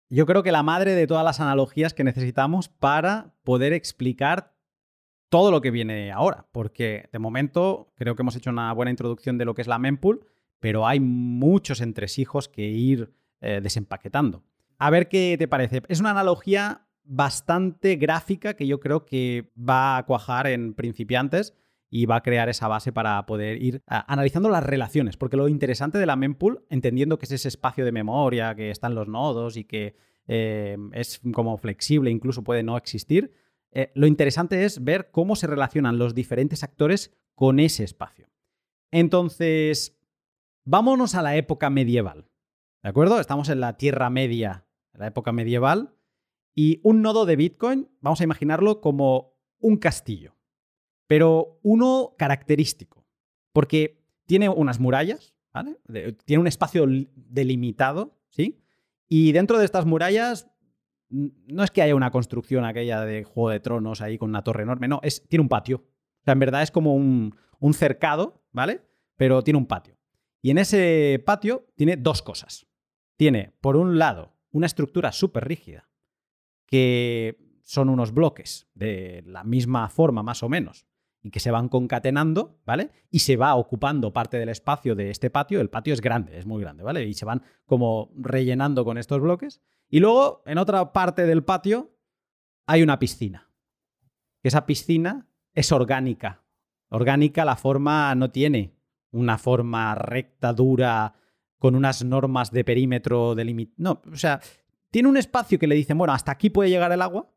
yo 0.09 0.25
creo 0.25 0.43
que 0.43 0.53
la 0.53 0.63
madre 0.63 0.95
de 0.95 1.07
todas 1.07 1.25
las 1.25 1.41
analogías 1.41 1.93
que 1.93 2.05
necesitamos 2.05 2.69
para 2.69 3.35
poder 3.45 3.75
explicar 3.75 4.55
todo 5.29 5.51
lo 5.51 5.61
que 5.61 5.71
viene 5.71 6.11
ahora, 6.11 6.47
porque 6.53 7.09
de 7.13 7.19
momento 7.19 7.93
creo 7.97 8.15
que 8.15 8.23
hemos 8.23 8.37
hecho 8.37 8.51
una 8.51 8.73
buena 8.73 8.91
introducción 8.91 9.37
de 9.37 9.45
lo 9.45 9.55
que 9.55 9.63
es 9.63 9.69
la 9.69 9.79
mempool, 9.79 10.27
pero 10.59 10.87
hay 10.87 11.01
muchos 11.01 11.83
entresijos 11.83 12.49
que 12.49 12.63
ir 12.63 13.13
eh, 13.41 13.61
desempaquetando. 13.63 14.43
A 14.79 14.89
ver 14.91 15.09
qué 15.09 15.37
te 15.39 15.49
parece. 15.49 15.83
Es 15.89 16.01
una 16.01 16.13
analogía 16.13 16.84
bastante 17.05 17.97
gráfica 17.97 18.55
que 18.55 18.67
yo 18.67 18.81
creo 18.81 19.05
que 19.05 19.53
va 19.57 19.99
a 19.99 20.07
cuajar 20.07 20.47
en 20.47 20.75
principiantes 20.75 21.55
y 21.91 22.07
va 22.07 22.17
a 22.17 22.23
crear 22.23 22.49
esa 22.49 22.67
base 22.67 22.93
para 22.93 23.25
poder 23.25 23.63
ir 23.63 23.83
analizando 23.87 24.49
las 24.49 24.65
relaciones, 24.65 25.17
porque 25.17 25.37
lo 25.37 25.49
interesante 25.49 25.99
de 25.99 26.07
la 26.07 26.17
mempool, 26.17 26.65
entendiendo 26.69 27.19
que 27.19 27.27
es 27.27 27.33
ese 27.33 27.49
espacio 27.49 27.85
de 27.85 27.93
memoria, 27.93 28.55
que 28.57 28.71
están 28.71 28.95
los 28.95 29.07
nodos 29.07 29.57
y 29.57 29.65
que 29.65 29.95
eh, 30.27 30.77
es 30.93 31.21
como 31.33 31.57
flexible, 31.57 32.11
incluso 32.11 32.43
puede 32.43 32.63
no 32.63 32.77
existir, 32.77 33.33
eh, 33.71 33.93
lo 33.95 34.07
interesante 34.07 34.65
es 34.65 34.83
ver 34.83 35.11
cómo 35.11 35.37
se 35.37 35.47
relacionan 35.47 35.99
los 35.99 36.15
diferentes 36.15 36.65
actores 36.65 37.13
con 37.35 37.61
ese 37.61 37.85
espacio. 37.85 38.29
Entonces, 38.91 39.99
vámonos 40.65 41.15
a 41.15 41.23
la 41.23 41.37
época 41.37 41.71
medieval, 41.71 42.29
¿de 42.83 42.89
acuerdo? 42.89 43.21
Estamos 43.21 43.49
en 43.51 43.61
la 43.61 43.77
Tierra 43.77 44.11
Media, 44.11 44.67
la 44.95 45.09
época 45.09 45.33
medieval, 45.33 45.95
y 46.55 46.81
un 46.83 47.03
nodo 47.03 47.27
de 47.27 47.37
Bitcoin, 47.37 47.89
vamos 48.01 48.21
a 48.21 48.25
imaginarlo 48.25 48.81
como 48.81 49.35
un 49.59 49.77
castillo, 49.77 50.37
pero 51.07 51.59
uno 51.63 52.15
característico, 52.17 53.07
porque 53.53 54.05
tiene 54.27 54.49
unas 54.49 54.81
murallas, 54.81 55.35
tiene 56.25 56.41
un 56.41 56.47
espacio 56.47 56.87
delimitado, 57.15 58.19
¿sí? 58.29 58.61
Y 59.09 59.33
dentro 59.33 59.59
de 59.59 59.65
estas 59.65 59.87
murallas 59.87 60.49
no 61.09 61.63
es 61.63 61.71
que 61.71 61.83
haya 61.83 61.95
una 61.95 62.11
construcción 62.11 62.65
aquella 62.65 63.05
de 63.05 63.25
Juego 63.25 63.51
de 63.51 63.61
Tronos 63.61 64.01
ahí 64.01 64.19
con 64.19 64.31
una 64.31 64.43
torre 64.43 64.63
enorme, 64.63 64.89
no, 64.89 65.01
es, 65.03 65.27
tiene 65.29 65.43
un 65.43 65.49
patio. 65.49 65.77
O 65.77 66.25
sea, 66.25 66.33
en 66.33 66.41
verdad 66.41 66.63
es 66.63 66.71
como 66.71 66.95
un, 66.95 67.37
un 67.59 67.75
cercado, 67.75 68.43
¿vale? 68.53 68.83
Pero 69.17 69.43
tiene 69.43 69.59
un 69.59 69.67
patio. 69.67 69.97
Y 70.43 70.51
en 70.51 70.59
ese 70.59 71.23
patio 71.25 71.67
tiene 71.77 71.97
dos 71.97 72.23
cosas. 72.23 72.67
Tiene, 73.17 73.55
por 73.61 73.77
un 73.77 73.99
lado, 73.99 74.35
una 74.51 74.67
estructura 74.67 75.13
súper 75.13 75.47
rígida, 75.47 75.89
que 76.67 77.39
son 77.63 77.89
unos 77.89 78.13
bloques 78.13 78.69
de 78.75 79.23
la 79.27 79.45
misma 79.45 79.89
forma 79.89 80.23
más 80.23 80.43
o 80.43 80.49
menos 80.49 80.87
y 81.25 81.31
que 81.31 81.41
se 81.41 81.51
van 81.51 81.71
concatenando, 81.71 82.61
¿vale? 82.67 82.91
Y 83.11 83.21
se 83.21 83.37
va 83.37 83.55
ocupando 83.55 84.13
parte 84.13 84.37
del 84.37 84.51
espacio 84.51 84.95
de 84.95 85.11
este 85.11 85.31
patio. 85.31 85.63
El 85.63 85.71
patio 85.71 85.95
es 85.95 86.03
grande, 86.03 86.39
es 86.39 86.45
muy 86.45 86.61
grande, 86.61 86.85
¿vale? 86.85 87.03
Y 87.05 87.15
se 87.15 87.25
van 87.25 87.43
como 87.65 88.13
rellenando 88.15 88.85
con 88.85 88.99
estos 88.99 89.23
bloques. 89.23 89.63
Y 89.89 90.01
luego, 90.01 90.43
en 90.45 90.59
otra 90.59 90.93
parte 90.93 91.25
del 91.25 91.43
patio, 91.43 91.97
hay 92.67 92.83
una 92.83 92.99
piscina. 92.99 93.51
Esa 94.43 94.67
piscina 94.67 95.27
es 95.55 95.73
orgánica. 95.73 96.45
Orgánica, 96.91 97.47
la 97.47 97.57
forma 97.57 98.15
no 98.15 98.31
tiene 98.31 98.77
una 99.11 99.39
forma 99.39 99.95
recta, 99.95 100.53
dura, 100.53 101.15
con 101.59 101.75
unas 101.75 102.05
normas 102.05 102.51
de 102.51 102.65
perímetro 102.65 103.35
delimitadas. 103.35 103.79
No, 103.79 104.03
o 104.13 104.17
sea, 104.17 104.41
tiene 104.95 105.09
un 105.09 105.17
espacio 105.17 105.59
que 105.59 105.67
le 105.67 105.75
dicen, 105.75 105.99
bueno, 105.99 106.13
hasta 106.13 106.31
aquí 106.31 106.51
puede 106.51 106.71
llegar 106.71 106.93
el 106.93 107.03
agua, 107.03 107.29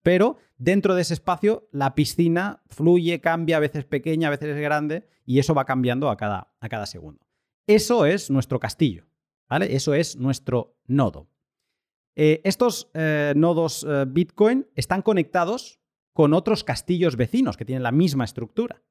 pero 0.00 0.36
dentro 0.58 0.94
de 0.94 1.02
ese 1.02 1.14
espacio 1.14 1.68
la 1.72 1.96
piscina 1.96 2.62
fluye, 2.68 3.20
cambia, 3.20 3.56
a 3.56 3.58
veces 3.58 3.84
pequeña, 3.84 4.28
a 4.28 4.30
veces 4.30 4.56
grande, 4.56 5.08
y 5.26 5.40
eso 5.40 5.52
va 5.52 5.64
cambiando 5.64 6.08
a 6.08 6.16
cada, 6.16 6.54
a 6.60 6.68
cada 6.68 6.86
segundo. 6.86 7.26
Eso 7.66 8.06
es 8.06 8.30
nuestro 8.30 8.60
castillo, 8.60 9.08
¿vale? 9.48 9.74
Eso 9.74 9.92
es 9.92 10.18
nuestro 10.18 10.76
nodo. 10.86 11.26
Eh, 12.14 12.42
estos 12.44 12.92
eh, 12.94 13.32
nodos 13.34 13.84
eh, 13.88 14.04
Bitcoin 14.06 14.68
están 14.76 15.02
conectados 15.02 15.80
con 16.12 16.32
otros 16.32 16.62
castillos 16.62 17.16
vecinos 17.16 17.56
que 17.56 17.64
tienen 17.64 17.82
la 17.82 17.90
misma 17.90 18.22
estructura. 18.22 18.84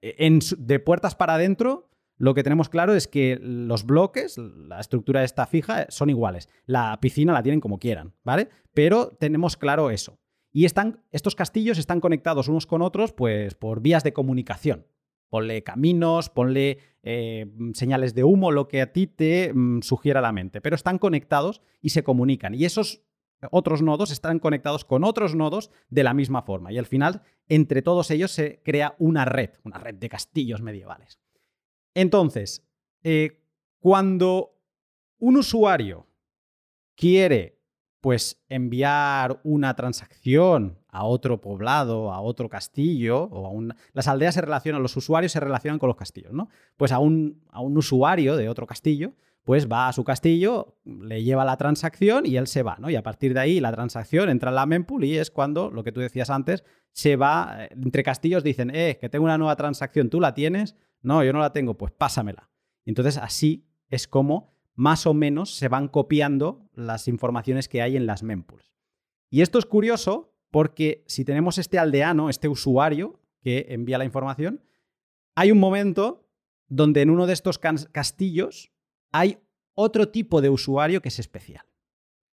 En, 0.00 0.38
de 0.56 0.80
puertas 0.80 1.14
para 1.14 1.34
adentro 1.34 1.90
lo 2.18 2.34
que 2.34 2.42
tenemos 2.42 2.68
claro 2.68 2.94
es 2.94 3.08
que 3.08 3.38
los 3.40 3.84
bloques, 3.84 4.38
la 4.38 4.80
estructura 4.80 5.22
está 5.22 5.46
fija, 5.46 5.86
son 5.90 6.08
iguales. 6.08 6.48
La 6.64 6.98
piscina 7.00 7.32
la 7.32 7.42
tienen 7.42 7.60
como 7.60 7.78
quieran, 7.78 8.14
¿vale? 8.24 8.48
Pero 8.72 9.08
tenemos 9.08 9.56
claro 9.56 9.90
eso. 9.90 10.18
Y 10.50 10.64
están, 10.64 11.02
estos 11.10 11.34
castillos 11.34 11.76
están 11.76 12.00
conectados 12.00 12.48
unos 12.48 12.66
con 12.66 12.80
otros 12.80 13.12
pues, 13.12 13.54
por 13.54 13.80
vías 13.80 14.02
de 14.04 14.14
comunicación. 14.14 14.86
Ponle 15.28 15.62
caminos, 15.62 16.30
ponle 16.30 16.78
eh, 17.02 17.46
señales 17.74 18.14
de 18.14 18.24
humo, 18.24 18.50
lo 18.52 18.66
que 18.66 18.80
a 18.80 18.92
ti 18.92 19.06
te 19.06 19.52
mm, 19.52 19.82
sugiera 19.82 20.22
la 20.22 20.32
mente. 20.32 20.62
Pero 20.62 20.76
están 20.76 20.98
conectados 20.98 21.60
y 21.82 21.90
se 21.90 22.02
comunican. 22.02 22.54
Y 22.54 22.64
esos 22.64 23.02
otros 23.50 23.82
nodos 23.82 24.10
están 24.10 24.38
conectados 24.38 24.86
con 24.86 25.04
otros 25.04 25.34
nodos 25.34 25.70
de 25.90 26.04
la 26.04 26.14
misma 26.14 26.40
forma. 26.40 26.72
Y 26.72 26.78
al 26.78 26.86
final, 26.86 27.22
entre 27.48 27.82
todos 27.82 28.10
ellos 28.10 28.30
se 28.30 28.62
crea 28.62 28.94
una 28.98 29.26
red, 29.26 29.50
una 29.62 29.76
red 29.76 29.96
de 29.96 30.08
castillos 30.08 30.62
medievales. 30.62 31.20
Entonces, 31.96 32.62
eh, 33.04 33.40
cuando 33.80 34.54
un 35.18 35.38
usuario 35.38 36.06
quiere 36.94 37.58
pues 38.02 38.44
enviar 38.50 39.40
una 39.44 39.74
transacción 39.74 40.78
a 40.88 41.04
otro 41.04 41.40
poblado, 41.40 42.12
a 42.12 42.20
otro 42.20 42.50
castillo, 42.50 43.22
o 43.24 43.46
a 43.46 43.50
un... 43.50 43.74
Las 43.94 44.08
aldeas 44.08 44.34
se 44.34 44.42
relacionan, 44.42 44.82
los 44.82 44.94
usuarios 44.96 45.32
se 45.32 45.40
relacionan 45.40 45.78
con 45.78 45.88
los 45.88 45.96
castillos, 45.96 46.34
¿no? 46.34 46.50
Pues 46.76 46.92
a 46.92 46.98
un, 46.98 47.42
a 47.48 47.60
un 47.60 47.78
usuario 47.78 48.36
de 48.36 48.50
otro 48.50 48.66
castillo, 48.66 49.14
pues 49.42 49.66
va 49.66 49.88
a 49.88 49.92
su 49.94 50.04
castillo, 50.04 50.76
le 50.84 51.24
lleva 51.24 51.46
la 51.46 51.56
transacción 51.56 52.26
y 52.26 52.36
él 52.36 52.46
se 52.46 52.62
va, 52.62 52.76
¿no? 52.78 52.90
Y 52.90 52.96
a 52.96 53.02
partir 53.02 53.32
de 53.32 53.40
ahí 53.40 53.58
la 53.58 53.72
transacción 53.72 54.28
entra 54.28 54.50
en 54.50 54.56
la 54.56 54.66
mempool 54.66 55.04
y 55.04 55.16
es 55.16 55.30
cuando, 55.30 55.70
lo 55.70 55.82
que 55.82 55.92
tú 55.92 56.00
decías 56.00 56.28
antes, 56.28 56.62
se 56.92 57.16
va, 57.16 57.56
eh, 57.64 57.68
entre 57.72 58.02
castillos 58.02 58.44
dicen, 58.44 58.70
eh, 58.74 58.98
que 59.00 59.08
tengo 59.08 59.24
una 59.24 59.38
nueva 59.38 59.56
transacción, 59.56 60.10
tú 60.10 60.20
la 60.20 60.34
tienes, 60.34 60.76
no, 61.06 61.24
yo 61.24 61.32
no 61.32 61.40
la 61.40 61.52
tengo, 61.52 61.76
pues 61.78 61.92
pásamela. 61.92 62.50
Entonces 62.84 63.16
así 63.16 63.66
es 63.88 64.06
como 64.08 64.54
más 64.74 65.06
o 65.06 65.14
menos 65.14 65.54
se 65.54 65.68
van 65.68 65.88
copiando 65.88 66.68
las 66.74 67.08
informaciones 67.08 67.68
que 67.68 67.82
hay 67.82 67.96
en 67.96 68.06
las 68.06 68.22
mempools. 68.22 68.74
Y 69.30 69.40
esto 69.40 69.58
es 69.58 69.66
curioso 69.66 70.34
porque 70.50 71.04
si 71.06 71.24
tenemos 71.24 71.58
este 71.58 71.78
aldeano, 71.78 72.28
este 72.28 72.48
usuario 72.48 73.20
que 73.40 73.66
envía 73.70 73.98
la 73.98 74.04
información, 74.04 74.62
hay 75.34 75.50
un 75.50 75.58
momento 75.58 76.28
donde 76.68 77.02
en 77.02 77.10
uno 77.10 77.26
de 77.26 77.32
estos 77.32 77.58
castillos 77.58 78.72
hay 79.12 79.38
otro 79.74 80.08
tipo 80.08 80.40
de 80.40 80.50
usuario 80.50 81.02
que 81.02 81.08
es 81.08 81.18
especial, 81.18 81.64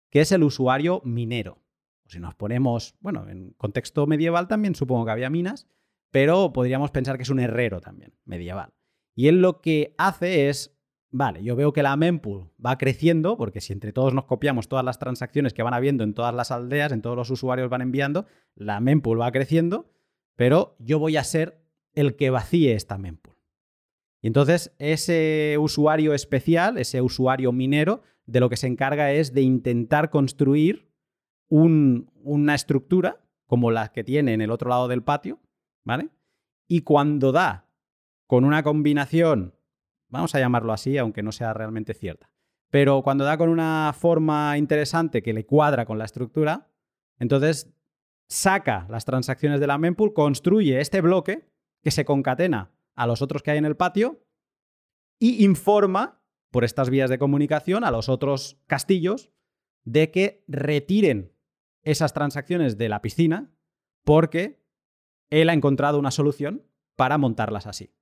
que 0.10 0.22
es 0.22 0.32
el 0.32 0.44
usuario 0.44 1.02
minero 1.04 1.62
si 2.08 2.20
nos 2.20 2.36
ponemos, 2.36 2.96
bueno, 3.00 3.28
en 3.30 3.52
contexto 3.58 4.08
medieval 4.08 4.48
también 4.48 4.76
supongo 4.76 5.06
que 5.06 5.12
había 5.12 5.30
minas, 5.30 5.68
pero 6.12 6.54
podríamos 6.54 6.92
pensar 6.92 7.18
que 7.18 7.24
es 7.24 7.30
un 7.30 7.40
herrero 7.40 7.82
también, 7.82 8.14
medieval. 8.26 8.74
Y 9.16 9.28
él 9.28 9.42
lo 9.42 9.62
que 9.62 9.96
hace 9.98 10.50
es, 10.50 10.78
vale, 11.10 11.44
yo 11.44 11.56
veo 11.56 11.74
que 11.74 11.84
la 11.84 11.96
mempool 11.96 12.52
va 12.64 12.78
creciendo, 12.78 13.38
porque 13.38 13.62
si 13.62 13.74
entre 13.74 13.94
todos 13.94 14.14
nos 14.14 14.26
copiamos 14.26 14.68
todas 14.68 14.86
las 14.86 15.00
transacciones 15.00 15.54
que 15.54 15.64
van 15.64 15.74
habiendo 15.74 16.04
en 16.04 16.14
todas 16.14 16.34
las 16.34 16.52
aldeas, 16.52 16.92
en 16.92 17.02
todos 17.02 17.16
los 17.16 17.30
usuarios 17.30 17.70
van 17.70 17.82
enviando, 17.82 18.26
la 18.56 18.80
mempool 18.80 19.20
va 19.20 19.32
creciendo, 19.32 19.92
pero 20.36 20.76
yo 20.80 21.00
voy 21.00 21.18
a 21.18 21.24
ser 21.24 21.64
el 21.94 22.16
que 22.16 22.30
vacíe 22.30 22.74
esta 22.74 22.98
mempool. 22.98 23.38
Y 24.22 24.28
entonces 24.28 24.76
ese 24.78 25.58
usuario 25.60 26.14
especial, 26.14 26.78
ese 26.78 27.02
usuario 27.02 27.52
minero, 27.52 28.02
de 28.28 28.40
lo 28.40 28.50
que 28.50 28.58
se 28.58 28.68
encarga 28.68 29.12
es 29.12 29.34
de 29.34 29.42
intentar 29.42 30.10
construir 30.10 30.92
una 31.50 32.54
estructura 32.54 33.24
como 33.46 33.72
la 33.72 33.88
que 33.94 34.04
tiene 34.04 34.34
en 34.34 34.42
el 34.42 34.52
otro 34.52 34.70
lado 34.70 34.88
del 34.88 35.02
patio, 35.02 35.40
¿vale? 35.88 36.10
Y 36.68 36.82
cuando 36.82 37.32
da 37.32 37.72
con 38.28 38.44
una 38.44 38.62
combinación, 38.62 39.56
vamos 40.10 40.36
a 40.36 40.40
llamarlo 40.40 40.74
así, 40.74 40.98
aunque 40.98 41.24
no 41.24 41.32
sea 41.32 41.54
realmente 41.54 41.94
cierta, 41.94 42.30
pero 42.70 43.02
cuando 43.02 43.24
da 43.24 43.38
con 43.38 43.50
una 43.50 43.96
forma 43.98 44.58
interesante 44.58 45.24
que 45.24 45.32
le 45.32 45.46
cuadra 45.46 45.86
con 45.86 45.98
la 45.98 46.04
estructura, 46.04 46.70
entonces 47.20 47.74
saca 48.28 48.86
las 48.90 49.06
transacciones 49.06 49.62
de 49.62 49.68
la 49.68 49.78
mempool, 49.78 50.14
construye 50.14 50.82
este 50.82 51.00
bloque 51.00 51.50
que 51.82 51.92
se 51.92 52.04
concatena 52.04 52.74
a 52.94 53.08
los 53.08 53.22
otros 53.22 53.42
que 53.42 53.52
hay 53.52 53.58
en 53.58 53.66
el 53.66 53.78
patio 53.78 54.26
y 55.20 55.46
informa 55.46 56.22
por 56.52 56.66
estas 56.66 56.90
vías 56.90 57.10
de 57.10 57.18
comunicación 57.18 57.86
a 57.86 57.92
los 57.92 58.10
otros 58.10 58.60
castillos 58.68 59.32
de 59.86 60.12
que 60.12 60.44
retiren 60.50 61.32
esas 61.84 62.12
transacciones 62.12 62.78
de 62.78 62.90
la 62.90 63.02
piscina 63.02 63.54
porque 64.04 64.67
él 65.30 65.50
ha 65.50 65.54
encontrado 65.54 66.00
una 66.00 66.12
solución 66.12 66.64
para 66.96 67.18
montarlas 67.18 67.68
así. 67.68 67.94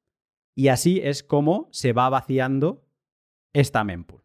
Y 0.56 0.70
así 0.70 1.02
es 1.04 1.24
como 1.24 1.68
se 1.72 1.94
va 1.94 2.10
vaciando 2.10 2.86
esta 3.54 3.84
mempool. 3.84 4.24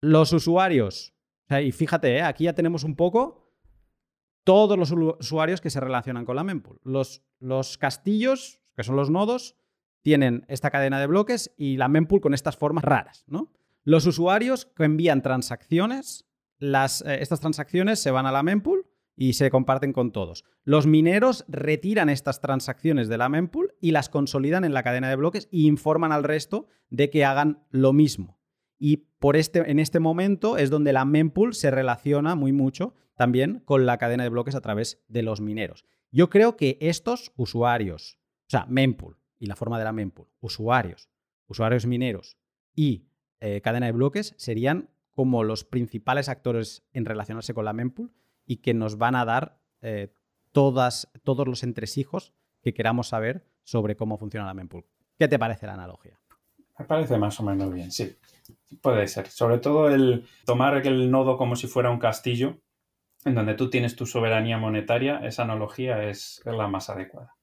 Los 0.00 0.32
usuarios, 0.32 1.14
y 1.62 1.72
fíjate, 1.72 2.16
¿eh? 2.16 2.22
aquí 2.22 2.44
ya 2.44 2.54
tenemos 2.54 2.84
un 2.84 2.94
poco 2.94 3.50
todos 4.44 4.78
los 4.78 4.92
usuarios 4.92 5.60
que 5.62 5.70
se 5.70 5.80
relacionan 5.80 6.26
con 6.26 6.36
la 6.36 6.44
mempool. 6.44 6.80
Los, 6.84 7.24
los 7.38 7.78
castillos, 7.78 8.60
que 8.76 8.84
son 8.84 8.96
los 8.96 9.08
nodos, 9.08 9.56
tienen 10.02 10.44
esta 10.48 10.70
cadena 10.70 11.00
de 11.00 11.06
bloques 11.06 11.54
y 11.56 11.78
la 11.78 11.88
mempool 11.88 12.20
con 12.20 12.34
estas 12.34 12.58
formas 12.58 12.84
raras. 12.84 13.24
¿no? 13.26 13.50
Los 13.84 14.04
usuarios 14.04 14.70
envían 14.78 15.22
transacciones, 15.22 16.28
las, 16.58 17.00
eh, 17.02 17.22
estas 17.22 17.40
transacciones 17.40 18.00
se 18.00 18.10
van 18.10 18.26
a 18.26 18.32
la 18.32 18.42
mempool 18.42 18.86
y 19.16 19.34
se 19.34 19.50
comparten 19.50 19.92
con 19.92 20.12
todos. 20.12 20.44
Los 20.64 20.86
mineros 20.86 21.44
retiran 21.48 22.08
estas 22.08 22.40
transacciones 22.40 23.08
de 23.08 23.18
la 23.18 23.28
mempool 23.28 23.74
y 23.80 23.92
las 23.92 24.08
consolidan 24.08 24.64
en 24.64 24.74
la 24.74 24.82
cadena 24.82 25.08
de 25.08 25.16
bloques 25.16 25.48
e 25.52 25.58
informan 25.60 26.12
al 26.12 26.24
resto 26.24 26.66
de 26.90 27.10
que 27.10 27.24
hagan 27.24 27.64
lo 27.70 27.92
mismo. 27.92 28.38
Y 28.78 29.08
por 29.18 29.36
este, 29.36 29.70
en 29.70 29.78
este 29.78 30.00
momento 30.00 30.58
es 30.58 30.70
donde 30.70 30.92
la 30.92 31.04
mempool 31.04 31.54
se 31.54 31.70
relaciona 31.70 32.34
muy 32.34 32.52
mucho 32.52 32.94
también 33.16 33.60
con 33.64 33.86
la 33.86 33.98
cadena 33.98 34.24
de 34.24 34.30
bloques 34.30 34.54
a 34.54 34.60
través 34.60 35.02
de 35.08 35.22
los 35.22 35.40
mineros. 35.40 35.84
Yo 36.10 36.28
creo 36.28 36.56
que 36.56 36.78
estos 36.80 37.32
usuarios, 37.36 38.18
o 38.46 38.50
sea, 38.50 38.66
mempool 38.66 39.18
y 39.38 39.46
la 39.46 39.56
forma 39.56 39.78
de 39.78 39.84
la 39.84 39.92
mempool, 39.92 40.28
usuarios, 40.40 41.08
usuarios 41.46 41.86
mineros 41.86 42.36
y 42.74 43.06
eh, 43.40 43.60
cadena 43.60 43.86
de 43.86 43.92
bloques 43.92 44.34
serían 44.36 44.90
como 45.12 45.44
los 45.44 45.64
principales 45.64 46.28
actores 46.28 46.84
en 46.92 47.04
relacionarse 47.04 47.54
con 47.54 47.64
la 47.64 47.72
mempool 47.72 48.12
y 48.46 48.58
que 48.58 48.74
nos 48.74 48.98
van 48.98 49.16
a 49.16 49.24
dar 49.24 49.60
eh, 49.80 50.14
todas, 50.52 51.10
todos 51.22 51.46
los 51.46 51.62
entresijos 51.62 52.32
que 52.62 52.74
queramos 52.74 53.08
saber 53.08 53.46
sobre 53.62 53.96
cómo 53.96 54.18
funciona 54.18 54.46
la 54.46 54.54
mempool. 54.54 54.86
¿Qué 55.18 55.28
te 55.28 55.38
parece 55.38 55.66
la 55.66 55.74
analogía? 55.74 56.18
Me 56.78 56.84
parece 56.84 57.18
más 57.18 57.38
o 57.40 57.42
menos 57.42 57.72
bien, 57.72 57.92
sí. 57.92 58.16
Puede 58.82 59.06
ser. 59.06 59.28
Sobre 59.28 59.58
todo 59.58 59.88
el 59.88 60.26
tomar 60.44 60.86
el 60.86 61.10
nodo 61.10 61.36
como 61.36 61.56
si 61.56 61.66
fuera 61.66 61.90
un 61.90 61.98
castillo, 61.98 62.58
en 63.24 63.34
donde 63.34 63.54
tú 63.54 63.70
tienes 63.70 63.96
tu 63.96 64.06
soberanía 64.06 64.58
monetaria, 64.58 65.18
esa 65.24 65.44
analogía 65.44 66.04
es, 66.04 66.42
la 66.44 66.66
más 66.68 66.90
adecuada. 66.90 67.36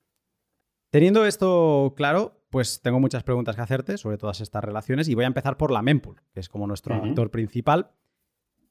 Teniendo 0.90 1.26
esto 1.26 1.94
claro, 1.96 2.44
pues 2.50 2.82
tengo 2.82 3.00
muchas 3.00 3.24
preguntas 3.24 3.56
que 3.56 3.62
hacerte 3.62 3.98
sobre 3.98 4.18
todas 4.18 4.42
estas 4.42 4.64
relaciones 4.64 5.08
y 5.08 5.16
voy 5.16 5.24
a 5.24 5.28
empezar 5.28 5.58
por 5.58 5.72
la 5.72 5.82
mempool, 5.82 6.22
que 6.34 6.42
es 6.42 6.50
como 6.50 6.68
nuestro 6.68 6.96
actor 6.96 7.32
principal, 7.32 7.92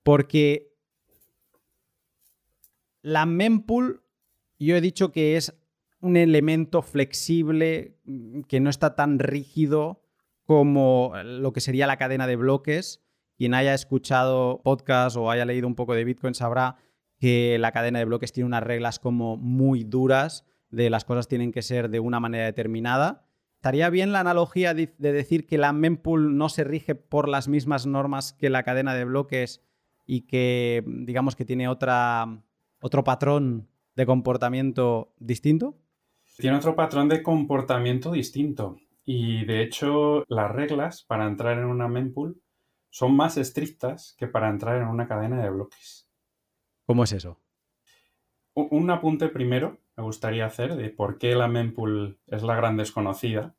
porque 0.03 0.70
la 3.03 3.27
mempool, 3.27 4.03
yo 4.59 4.77
he 4.77 4.81
dicho 4.81 5.13
que 5.13 5.37
es 5.37 5.55
un 6.01 6.17
elemento 6.17 6.83
flexible 6.83 7.99
mm, 8.05 8.43
que 8.43 8.61
no 8.61 8.71
está 8.71 8.95
tan 8.95 9.19
rígido 9.19 10.03
como 10.45 11.13
lo 11.25 11.53
que 11.53 11.61
sería 11.61 11.87
la 11.87 11.97
cadena 11.97 12.27
de 12.27 12.37
bloques. 12.37 13.03
Quien 13.37 13.55
haya 13.55 13.75
escuchado 13.75 14.61
podcast 14.63 15.17
o 15.17 15.31
haya 15.31 15.45
leído 15.45 15.67
un 15.67 15.77
poco 15.77 15.95
de 15.95 16.05
Bitcoin 16.05 16.35
sabrá 16.35 16.77
que 17.19 17.59
la 17.59 17.73
cadena 17.73 17.99
de 17.99 18.05
bloques 18.05 18.33
tiene 18.33 18.47
unas 18.47 18.63
reglas 18.63 18.99
como 18.99 19.37
muy 19.37 19.85
duras, 19.85 20.45
de 20.71 20.91
las 20.91 21.05
cosas 21.05 21.29
tienen 21.29 21.53
que 21.53 21.63
ser 21.63 21.91
de 21.91 22.01
una 22.01 22.21
manera 22.21 22.45
determinada. 22.47 23.27
¿Estaría 23.57 23.91
bien 23.91 24.13
la 24.13 24.21
analogía 24.21 24.73
de 24.73 24.89
decir 24.99 25.47
que 25.47 25.59
la 25.59 25.73
mempool 25.73 26.37
no 26.37 26.49
se 26.49 26.65
rige 26.65 26.95
por 26.95 27.29
las 27.29 27.47
mismas 27.47 27.87
normas 27.87 28.33
que 28.33 28.49
la 28.49 28.63
cadena 28.63 28.95
de 28.95 29.05
bloques 29.05 29.61
y 30.07 30.23
que 30.23 30.83
digamos 30.87 31.37
que 31.37 31.45
tiene 31.45 31.69
otra, 31.69 32.43
otro 32.81 33.05
patrón 33.05 33.69
de 33.95 34.07
comportamiento 34.07 35.15
distinto? 35.19 35.77
Tiene 36.37 36.57
otro 36.57 36.75
patrón 36.75 37.09
de 37.09 37.23
comportamiento 37.23 38.13
distinto. 38.13 38.77
Y 39.05 39.45
de 39.45 39.63
hecho, 39.63 40.25
las 40.29 40.51
reglas 40.51 41.03
para 41.03 41.27
entrar 41.27 41.59
en 41.59 41.65
una 41.65 41.89
mempool 41.89 42.41
son 42.91 43.15
más 43.15 43.37
estrictas 43.37 44.15
que 44.19 44.27
para 44.27 44.49
entrar 44.49 44.81
en 44.81 44.89
una 44.89 45.07
cadena 45.07 45.43
de 45.43 45.51
bloques. 45.51 46.09
¿Cómo 46.87 47.05
es 47.05 47.13
eso? 47.13 47.39
Un 48.55 48.91
apunte 48.91 49.29
primero 49.29 49.79
me 49.97 50.03
gustaría 50.03 50.47
hacer 50.47 50.77
de 50.77 50.91
por 50.91 51.19
qué 51.19 51.35
la 51.35 51.47
mempool 51.47 52.19
es 52.27 52.43
la 52.43 52.57
gran 52.57 52.77
desconocida. 52.77 53.55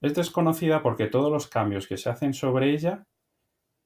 Es 0.00 0.14
desconocida 0.14 0.82
porque 0.82 1.06
todos 1.06 1.32
los 1.32 1.46
cambios 1.46 1.86
que 1.86 1.96
se 1.96 2.10
hacen 2.10 2.34
sobre 2.34 2.70
ella 2.72 3.06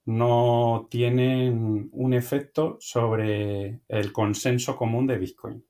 no 0.09 0.89
tienen 0.91 1.91
un 1.93 2.15
efecto 2.15 2.79
sobre 2.81 3.83
el 3.89 4.11
consenso 4.11 4.75
común 4.75 5.07
de 5.07 5.19
Bitcoin, 5.19 5.63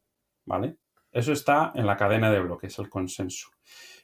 ¿vale? 0.44 0.76
Eso 1.10 1.32
está 1.32 1.72
en 1.74 1.86
la 1.86 1.96
cadena 1.96 2.30
de 2.30 2.38
bloques, 2.38 2.78
el 2.78 2.88
consenso. 2.88 3.48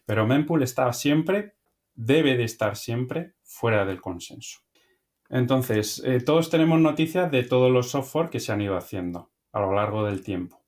Pero 0.04 0.26
Mempool 0.26 0.64
está 0.64 0.92
siempre, 0.92 1.54
debe 1.94 2.36
de 2.36 2.42
estar 2.42 2.74
siempre 2.74 3.34
fuera 3.44 3.84
del 3.84 4.00
consenso. 4.00 4.58
Entonces, 5.28 6.02
eh, 6.04 6.18
todos 6.18 6.50
tenemos 6.50 6.80
noticias 6.80 7.30
de 7.30 7.44
todos 7.44 7.70
los 7.70 7.90
software 7.90 8.28
que 8.28 8.40
se 8.40 8.50
han 8.50 8.60
ido 8.60 8.76
haciendo 8.76 9.30
a 9.52 9.60
lo 9.60 9.72
largo 9.72 10.04
del 10.04 10.24
tiempo. 10.24 10.64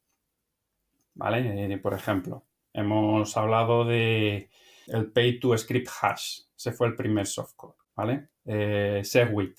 ¿Vale? 1.14 1.72
Eh, 1.72 1.78
por 1.78 1.92
ejemplo, 1.92 2.46
hemos 2.72 3.36
hablado 3.36 3.84
de 3.84 4.48
el 4.86 5.10
Pay 5.10 5.40
to 5.40 5.58
Script 5.58 5.88
Hash. 6.00 6.42
Ese 6.56 6.70
fue 6.70 6.86
el 6.86 6.94
primer 6.94 7.26
software. 7.26 7.74
¿vale? 7.96 8.28
Eh, 8.48 9.00
Segwit, 9.02 9.58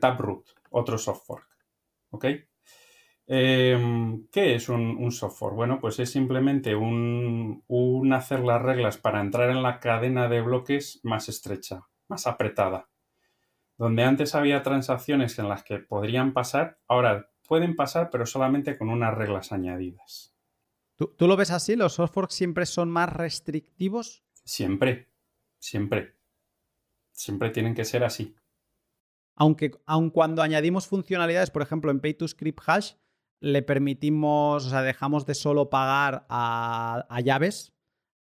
Taproot, 0.00 0.44
otro 0.70 0.98
software, 0.98 1.44
¿ok? 2.10 2.26
Em, 3.26 4.26
¿Qué 4.26 4.56
es 4.56 4.68
un, 4.68 5.10
software? 5.12 5.54
Bueno, 5.54 5.78
pues 5.80 6.00
es 6.00 6.10
simplemente 6.10 6.74
un, 6.74 7.62
hacer 8.12 8.40
las 8.40 8.60
reglas 8.60 8.98
para 8.98 9.20
entrar 9.20 9.50
en 9.50 9.62
la 9.62 9.78
cadena 9.78 10.28
de 10.28 10.42
bloques 10.42 10.98
más 11.04 11.28
estrecha, 11.28 11.86
más 12.08 12.26
apretada. 12.26 12.88
Donde 13.78 14.02
antes 14.02 14.34
había 14.34 14.62
transacciones 14.62 15.38
en 15.38 15.48
las 15.48 15.62
que 15.62 15.78
podrían 15.78 16.32
pasar, 16.32 16.78
ahora 16.88 17.30
pueden 17.46 17.76
pasar, 17.76 18.10
pero 18.10 18.26
solamente 18.26 18.76
con 18.76 18.88
unas 18.88 19.14
reglas 19.14 19.52
añadidas. 19.52 20.34
¿Tú, 20.96 21.14
¿Tú, 21.16 21.28
lo 21.28 21.36
ves 21.36 21.50
así? 21.50 21.76
¿Los 21.76 21.94
softwares 21.94 22.34
siempre 22.34 22.66
son 22.66 22.90
más 22.90 23.12
restrictivos? 23.12 24.24
Siempre, 24.44 25.08
siempre 25.58 26.14
siempre 27.14 27.50
tienen 27.50 27.74
que 27.74 27.84
ser 27.84 28.04
así. 28.04 28.34
Aunque 29.36 29.72
aun 29.86 30.10
cuando 30.10 30.42
añadimos 30.42 30.86
funcionalidades, 30.86 31.50
por 31.50 31.62
ejemplo, 31.62 31.90
en 31.90 32.00
Pay 32.00 32.14
to 32.14 32.28
Script 32.28 32.60
Hash, 32.66 32.92
le 33.40 33.62
permitimos, 33.62 34.66
o 34.66 34.70
sea, 34.70 34.82
dejamos 34.82 35.26
de 35.26 35.34
solo 35.34 35.70
pagar 35.70 36.26
a, 36.28 37.06
llaves 37.24 37.72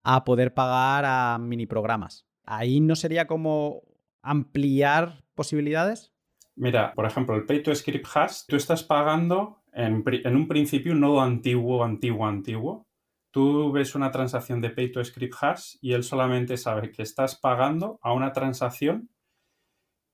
a 0.03 0.23
poder 0.23 0.53
pagar 0.53 1.05
a 1.05 1.37
mini 1.39 1.65
programas. 1.65 2.25
Ahí 2.45 2.81
no 2.81 2.95
sería 2.95 3.25
como 3.27 3.83
ampliar 4.21 5.23
posibilidades. 5.33 6.11
Mira, 6.55 6.93
por 6.93 7.05
ejemplo, 7.05 7.35
el 7.35 7.45
Pay 7.45 7.63
to 7.63 7.73
Script 7.73 8.07
Hash, 8.13 8.41
tú 8.47 8.55
estás 8.55 8.83
pagando 8.83 9.63
en, 9.71 10.03
en 10.05 10.35
un 10.35 10.47
principio 10.47 10.93
un 10.93 10.99
nodo 10.99 11.21
antiguo, 11.21 11.83
antiguo, 11.83 12.27
antiguo, 12.27 12.87
Tú 13.33 13.71
ves 13.71 13.95
una 13.95 14.11
transacción 14.11 14.61
de 14.61 14.69
Pay 14.69 14.91
to 14.91 15.03
Script 15.03 15.33
Hash 15.41 15.77
y 15.81 15.93
él 15.93 16.03
solamente 16.03 16.55
sabe 16.55 16.91
que 16.91 17.01
estás 17.01 17.35
pagando 17.35 17.97
a 18.03 18.13
una 18.13 18.31
transacción 18.31 19.09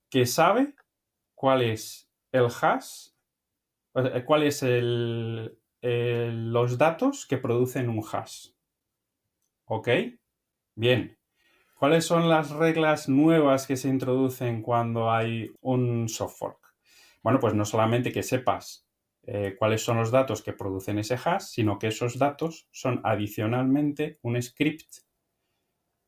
que 0.10 0.26
sabe 0.26 0.74
cuál 1.36 1.62
es 1.62 2.10
el 2.32 2.46
hash, 2.46 3.10
¿cuál 4.26 4.44
es 4.44 4.64
los 5.82 6.78
datos 6.78 7.26
que 7.28 7.38
producen 7.38 7.90
un 7.90 8.06
hash? 8.10 8.52
¿Ok? 9.66 9.90
Bien. 10.76 11.20
¿Cuáles 11.76 12.06
son 12.06 12.30
las 12.30 12.52
reglas 12.52 13.10
nuevas 13.10 13.68
que 13.68 13.76
se 13.76 13.90
introducen 13.90 14.62
cuando 14.62 15.12
hay 15.12 15.52
un 15.60 16.08
soft 16.08 16.38
fork? 16.38 16.74
Bueno, 17.22 17.42
pues 17.42 17.54
no 17.54 17.66
solamente 17.66 18.14
que 18.14 18.24
sepas 18.24 18.89
eh, 19.32 19.56
cuáles 19.60 19.84
son 19.84 19.98
los 19.98 20.10
datos 20.10 20.42
que 20.42 20.54
producen 20.54 20.98
ese 20.98 21.14
hash, 21.14 21.44
sino 21.44 21.78
que 21.78 21.88
esos 21.88 22.18
datos 22.18 22.68
son 22.72 23.00
adicionalmente 23.04 24.18
un 24.24 24.42
script 24.42 24.90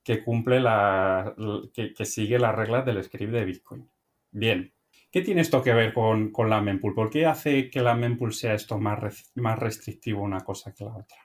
que 0.04 0.24
cumple 0.24 0.60
la. 0.60 1.36
que, 1.72 2.06
sigue 2.06 2.40
las 2.40 2.56
reglas 2.56 2.84
del 2.84 3.04
script 3.04 3.32
de 3.32 3.46
Bitcoin. 3.46 3.92
Bien. 4.32 4.74
¿Qué 5.12 5.22
tiene 5.22 5.42
esto 5.42 5.62
que 5.62 5.74
ver 5.74 5.94
con, 5.94 6.32
la 6.50 6.62
mempool? 6.62 6.96
¿Por 6.96 7.12
qué 7.12 7.28
hace 7.28 7.70
que 7.70 7.82
la 7.82 7.94
mempool 7.94 8.34
sea 8.34 8.56
esto 8.56 8.80
más, 8.80 9.32
más 9.36 9.60
restrictivo 9.60 10.24
una 10.24 10.40
cosa 10.40 10.74
que 10.74 10.86
la 10.86 10.96
otra? 10.96 11.20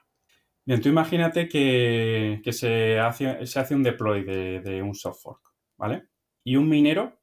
Bien, 0.65 0.79
tú 0.79 0.89
imagínate 0.89 1.47
que, 1.49 2.41
se, 2.51 2.99
hace, 2.99 3.43
se, 3.47 3.59
hace, 3.59 3.73
un 3.73 3.81
deploy 3.81 4.23
de, 4.23 4.83
un 4.83 4.93
soft 4.93 5.21
fork, 5.23 5.41
¿vale? 5.77 6.09
Y 6.43 6.57
un 6.57 6.69
minero, 6.69 7.17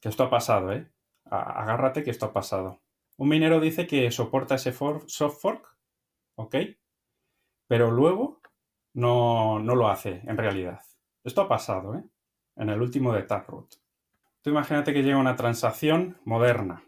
que 0.00 0.08
esto 0.08 0.24
ha 0.24 0.30
pasado, 0.30 0.72
¿eh? 0.72 0.90
Agárrate 1.26 2.02
que 2.02 2.10
esto 2.10 2.26
ha 2.26 2.32
pasado. 2.32 2.83
Un 3.16 3.28
minero 3.28 3.60
dice 3.60 3.86
que 3.86 4.10
soporta 4.10 4.56
ese 4.56 4.72
soft 4.72 5.40
fork, 5.40 5.76
¿ok? 6.34 6.56
Pero 7.66 7.90
luego 7.90 8.40
no, 8.94 9.58
no 9.58 9.74
lo 9.74 9.88
hace 9.88 10.22
en 10.26 10.36
realidad. 10.36 10.80
Esto 11.22 11.42
ha 11.42 11.48
pasado, 11.48 11.94
¿eh? 11.96 12.04
En 12.56 12.70
el 12.70 12.80
último 12.80 13.12
de 13.12 13.22
Taproot. 13.22 13.74
Tú 14.42 14.50
imagínate 14.50 14.92
que 14.92 15.02
llega 15.02 15.16
una 15.16 15.36
transacción 15.36 16.20
moderna, 16.24 16.84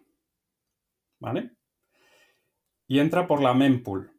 ¿vale? 1.19 1.53
Y 2.87 2.99
entra 2.99 3.27
por 3.27 3.43
la 3.43 3.55
mempool. 3.55 4.13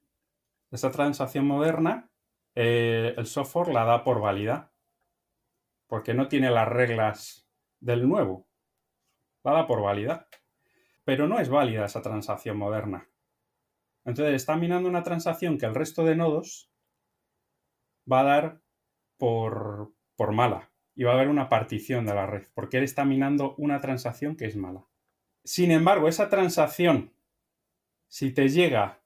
Esa 0.72 0.92
transacción 0.92 1.46
moderna, 1.46 2.10
eh, 2.56 3.14
el 3.16 3.26
software 3.28 3.70
la 3.70 3.86
da 3.86 4.04
por 4.04 4.20
válida, 4.20 4.72
porque 5.88 6.14
no 6.14 6.28
tiene 6.28 6.52
las 6.52 6.68
reglas 6.68 7.48
del 7.80 8.08
nuevo. 8.08 8.48
La 9.44 9.54
da 9.54 9.68
por 9.68 9.82
válida. 9.82 10.28
Pero 11.08 11.26
no 11.26 11.40
es 11.40 11.48
válida 11.48 11.86
esa 11.86 12.02
transacción 12.02 12.58
moderna. 12.58 13.08
Entonces 14.04 14.36
está 14.36 14.58
minando 14.58 14.90
una 14.90 15.04
transacción 15.04 15.58
que 15.58 15.66
el 15.66 15.74
resto 15.74 16.04
de 16.04 16.18
nodos 16.18 16.70
va 18.12 18.20
a 18.20 18.24
dar 18.24 18.62
por, 19.16 19.94
mala 20.34 20.70
y 20.96 21.06
va 21.06 21.12
a 21.12 21.16
haber 21.16 21.30
una 21.30 21.48
partición 21.48 22.06
de 22.06 22.14
la 22.14 22.26
red, 22.26 22.48
porque 22.54 22.80
él 22.80 22.84
está 22.84 23.06
minando 23.06 23.56
una 23.56 23.80
transacción 23.80 24.36
que 24.36 24.48
es 24.48 24.58
mala. 24.58 24.86
Sin 25.46 25.72
embargo, 25.72 26.10
esa 26.10 26.28
transacción, 26.28 27.14
si 28.10 28.34
te 28.34 28.50
llega 28.50 29.00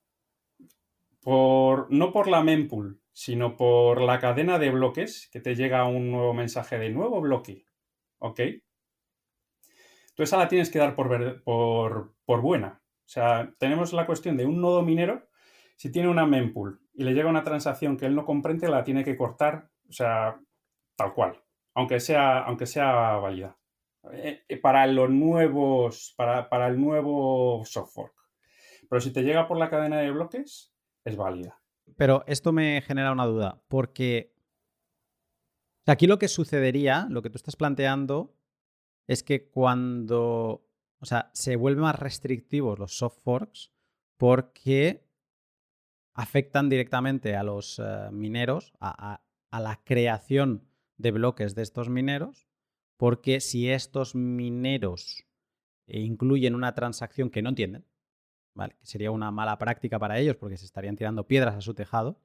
por, 1.20 1.86
no 1.92 2.12
por 2.12 2.28
la 2.28 2.42
mempool, 2.42 3.00
sino 3.12 3.56
por 3.56 4.02
la 4.02 4.18
cadena 4.20 4.58
de 4.58 4.72
bloques, 4.72 5.30
que 5.32 5.40
te 5.40 5.54
llega 5.54 5.86
un 5.86 6.10
nuevo 6.10 6.34
mensaje 6.34 6.80
de 6.80 6.90
nuevo 6.90 7.22
bloque, 7.22 7.64
¿ok? 8.18 8.40
Tú 10.14 10.24
esa 10.24 10.38
la 10.38 10.48
tienes 10.48 10.70
que 10.70 10.80
dar 10.80 10.96
por, 10.96 11.44
por, 11.44 12.16
por 12.26 12.42
buena. 12.42 12.82
O 13.06 13.10
sea, 13.10 13.54
tenemos 13.58 13.94
la 13.94 14.06
cuestión 14.06 14.38
de 14.38 14.46
un 14.46 14.62
nodo 14.62 14.82
minero, 14.82 15.28
si 15.76 15.92
tiene 15.92 16.10
una 16.10 16.26
mempool 16.26 16.80
y 16.94 17.04
le 17.04 17.14
llega 17.14 17.30
una 17.30 17.44
transacción 17.44 17.98
que 17.98 18.06
él 18.06 18.16
no 18.16 18.26
comprende, 18.26 18.70
la 18.70 18.84
tiene 18.84 19.04
que 19.04 19.18
cortar, 19.18 19.70
o 19.90 19.92
sea, 19.92 20.40
tal 20.96 21.14
cual, 21.14 21.42
aunque 21.74 22.00
sea, 22.00 22.40
aunque 22.40 22.66
sea 22.66 23.18
válida. 23.18 23.58
Eh, 24.14 24.44
eh, 24.48 24.58
para 24.58 24.88
los 24.88 25.10
nuevos, 25.10 26.14
para, 26.18 26.50
para 26.50 26.68
el 26.68 26.80
nuevo 26.80 27.64
software. 27.66 28.12
Pero 28.90 29.00
si 29.00 29.12
te 29.12 29.24
llega 29.24 29.48
por 29.48 29.58
la 29.58 29.70
cadena 29.70 30.00
de 30.00 30.12
bloques, 30.12 30.74
es 31.06 31.16
válida. 31.16 31.60
Pero 31.98 32.24
esto 32.28 32.52
me 32.52 32.82
genera 32.82 33.12
una 33.12 33.26
duda, 33.26 33.62
porque 33.68 34.34
aquí 35.86 36.08
lo 36.08 36.20
que 36.20 36.28
sucedería, 36.28 37.08
lo 37.10 37.22
que 37.22 37.30
tú 37.30 37.38
estás 37.38 37.56
planteando, 37.56 38.36
es 39.12 39.24
que 39.24 39.50
cuando, 39.50 40.66
o 41.00 41.06
sea, 41.06 41.32
se 41.34 41.58
vuelven 41.58 41.82
más 41.82 42.00
restrictivos 42.00 42.80
los 42.80 42.96
soft 42.98 43.20
forks 43.22 43.74
porque 44.16 45.06
afectan 46.14 46.70
directamente 46.70 47.36
a 47.36 47.44
los 47.44 47.80
eh, 47.80 48.10
mineros, 48.14 48.72
a, 48.80 49.22
la 49.52 49.82
creación 49.84 50.66
de 50.96 51.12
bloques 51.12 51.56
de 51.56 51.62
estos 51.62 51.90
mineros, 51.90 52.48
porque 52.96 53.42
si 53.42 53.70
estos 53.70 54.16
mineros 54.16 55.26
incluyen 55.88 56.56
una 56.56 56.74
transacción 56.74 57.30
que 57.30 57.42
no 57.42 57.50
entienden, 57.50 57.86
¿vale? 58.54 58.78
que 58.80 58.86
sería 58.86 59.12
una 59.12 59.30
mala 59.30 59.58
práctica 59.58 60.00
para 60.00 60.20
ellos 60.20 60.38
porque 60.38 60.56
se 60.56 60.64
estarían 60.64 60.96
tirando 60.96 61.28
piedras 61.28 61.56
a 61.56 61.62
su 61.62 61.74
tejado, 61.74 62.22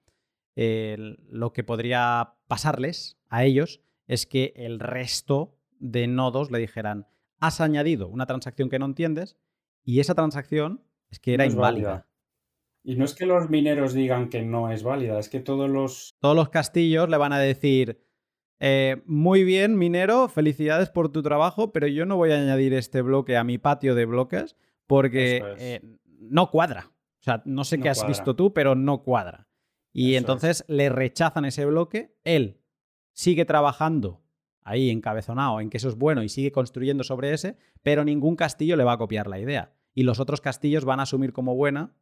lo 0.54 1.52
que 1.52 1.64
podría 1.64 2.36
pasarles 2.46 3.18
a 3.28 3.44
ellos 3.44 3.82
es 4.06 4.24
que 4.26 4.52
el 4.54 4.78
resto 4.78 5.55
de 5.78 6.06
nodos 6.06 6.50
le 6.50 6.58
dijeran, 6.58 7.06
has 7.40 7.60
añadido 7.60 8.08
una 8.08 8.26
transacción 8.26 8.68
que 8.68 8.78
no 8.78 8.86
entiendes 8.86 9.36
y 9.84 10.00
esa 10.00 10.14
transacción 10.14 10.82
es 11.10 11.20
que 11.20 11.34
era 11.34 11.46
inválida. 11.46 12.08
Y 12.82 12.94
no 12.94 13.04
es 13.04 13.14
que 13.14 13.26
los 13.26 13.50
mineros 13.50 13.94
digan 13.94 14.28
que 14.28 14.42
no 14.42 14.70
es 14.70 14.82
válida, 14.84 15.18
es 15.18 15.28
que 15.28 15.40
todos 15.40 15.68
los... 15.68 16.14
Todos 16.20 16.36
los 16.36 16.50
castillos 16.50 17.08
le 17.08 17.16
van 17.16 17.32
a 17.32 17.38
decir, 17.38 18.00
eh, 18.60 19.02
muy 19.06 19.42
bien, 19.42 19.76
minero, 19.76 20.28
felicidades 20.28 20.90
por 20.90 21.10
tu 21.10 21.22
trabajo, 21.22 21.72
pero 21.72 21.88
yo 21.88 22.06
no 22.06 22.16
voy 22.16 22.30
a 22.30 22.40
añadir 22.40 22.74
este 22.74 23.02
bloque 23.02 23.36
a 23.36 23.44
mi 23.44 23.58
patio 23.58 23.94
de 23.94 24.04
bloques 24.04 24.56
porque 24.86 25.42
eh, 25.58 25.80
no 26.04 26.50
cuadra. 26.50 26.92
O 27.20 27.22
sea, 27.22 27.42
no 27.44 27.64
sé 27.64 27.80
qué 27.80 27.88
has 27.88 28.06
visto 28.06 28.36
tú, 28.36 28.52
pero 28.54 28.76
no 28.76 29.02
cuadra. 29.02 29.48
Y 29.92 30.14
entonces 30.14 30.64
le 30.68 30.88
rechazan 30.88 31.44
ese 31.44 31.64
bloque, 31.64 32.14
él 32.22 32.60
sigue 33.12 33.44
trabajando 33.44 34.22
ahí 34.66 34.90
encabezonado 34.90 35.60
en 35.60 35.70
que 35.70 35.76
eso 35.76 35.88
es 35.88 35.96
bueno 35.96 36.22
y 36.22 36.28
sigue 36.28 36.52
construyendo 36.52 37.04
sobre 37.04 37.32
ese, 37.32 37.56
pero 37.82 38.04
ningún 38.04 38.36
castillo 38.36 38.76
le 38.76 38.84
va 38.84 38.92
a 38.92 38.98
copiar 38.98 39.28
la 39.28 39.38
idea. 39.38 39.72
Y 39.94 40.02
los 40.02 40.20
otros 40.20 40.40
castillos 40.40 40.84
van 40.84 41.00
a 41.00 41.04
asumir 41.04 41.32
como 41.32 41.54
buena 41.54 41.94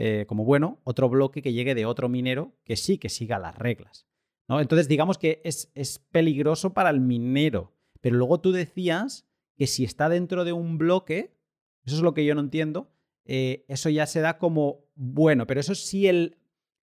eh, 0.00 0.26
como 0.28 0.44
bueno 0.44 0.80
otro 0.84 1.08
bloque 1.08 1.42
que 1.42 1.52
llegue 1.52 1.74
de 1.74 1.84
otro 1.84 2.08
minero 2.08 2.56
que 2.64 2.76
sí 2.76 2.98
que 2.98 3.08
siga 3.08 3.38
las 3.38 3.56
reglas. 3.56 4.06
¿no? 4.48 4.60
Entonces, 4.60 4.86
digamos 4.86 5.18
que 5.18 5.40
es, 5.44 5.66
peligroso 6.12 6.72
para 6.72 6.90
el 6.90 7.00
minero. 7.00 7.74
Pero 8.00 8.16
luego 8.16 8.40
tú 8.40 8.52
decías 8.52 9.26
que 9.56 9.66
si 9.66 9.84
está 9.84 10.08
dentro 10.08 10.44
de 10.44 10.52
un 10.52 10.78
bloque, 10.78 11.36
eso 11.84 11.96
es 11.96 12.02
lo 12.02 12.14
que 12.14 12.24
yo 12.24 12.36
no 12.36 12.40
entiendo, 12.40 12.92
eh, 13.24 13.64
eso 13.66 13.90
ya 13.90 14.06
se 14.06 14.20
da 14.20 14.38
como 14.38 14.84
bueno, 14.94 15.46
pero 15.46 15.58
eso 15.58 15.74
sí 15.74 16.06
el, 16.06 16.36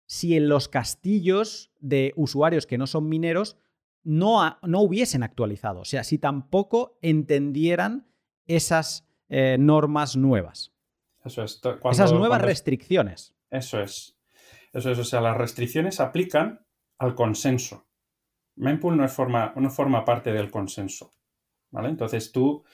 si 0.06 0.36
en 0.36 0.48
los 0.48 0.68
castillos 0.68 1.72
de 1.80 2.12
usuarios 2.14 2.66
que 2.66 2.78
no 2.78 2.86
son 2.86 3.08
mineros 3.08 3.56
no, 4.02 4.58
no 4.62 4.80
hubiesen 4.80 5.22
actualizado, 5.22 5.80
o 5.80 5.84
sea, 5.84 6.04
si 6.04 6.18
tampoco 6.18 6.98
entendieran 7.02 8.06
esas 8.46 9.06
eh, 9.28 9.56
normas 9.58 10.16
nuevas. 10.16 10.72
Eso 11.24 11.44
es. 11.44 11.60
Esas 11.90 12.12
nuevas 12.12 12.42
restricciones. 12.42 13.34
Eso 13.50 13.80
es. 13.80 14.18
Eso 14.72 14.90
es. 14.90 14.98
O 14.98 15.04
sea, 15.04 15.20
las 15.20 15.36
restricciones 15.36 16.00
aplican 16.00 16.66
al 16.98 17.14
consenso. 17.14 17.86
Mempool 18.56 18.96
no, 18.96 19.08
forma, 19.08 19.52
no 19.56 19.70
forma 19.70 20.04
parte 20.04 20.32
del 20.32 20.50
consenso. 20.50 21.12
¿Vale? 21.70 21.88
Entonces 21.88 22.32
tú, 22.32 22.64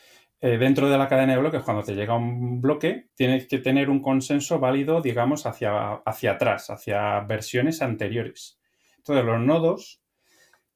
eh, 0.41 0.57
dentro 0.57 0.89
de 0.89 0.97
la 0.97 1.09
cadena 1.09 1.35
de 1.35 1.41
bloques, 1.41 1.63
cuando 1.63 1.83
te 1.83 1.95
llega 1.95 2.17
un 2.17 2.61
bloque, 2.61 3.11
tienes 3.15 3.47
que 3.47 3.59
tener 3.59 3.91
un 3.91 4.01
consenso 4.01 4.59
válido, 4.59 5.03
digamos, 5.03 5.45
hacia, 5.45 5.95
hacia 6.07 6.33
atrás, 6.33 6.71
hacia 6.71 7.21
versiones 7.21 7.83
anteriores. 7.83 8.59
Entonces 8.97 9.25
los 9.25 9.41
nodos 9.41 10.03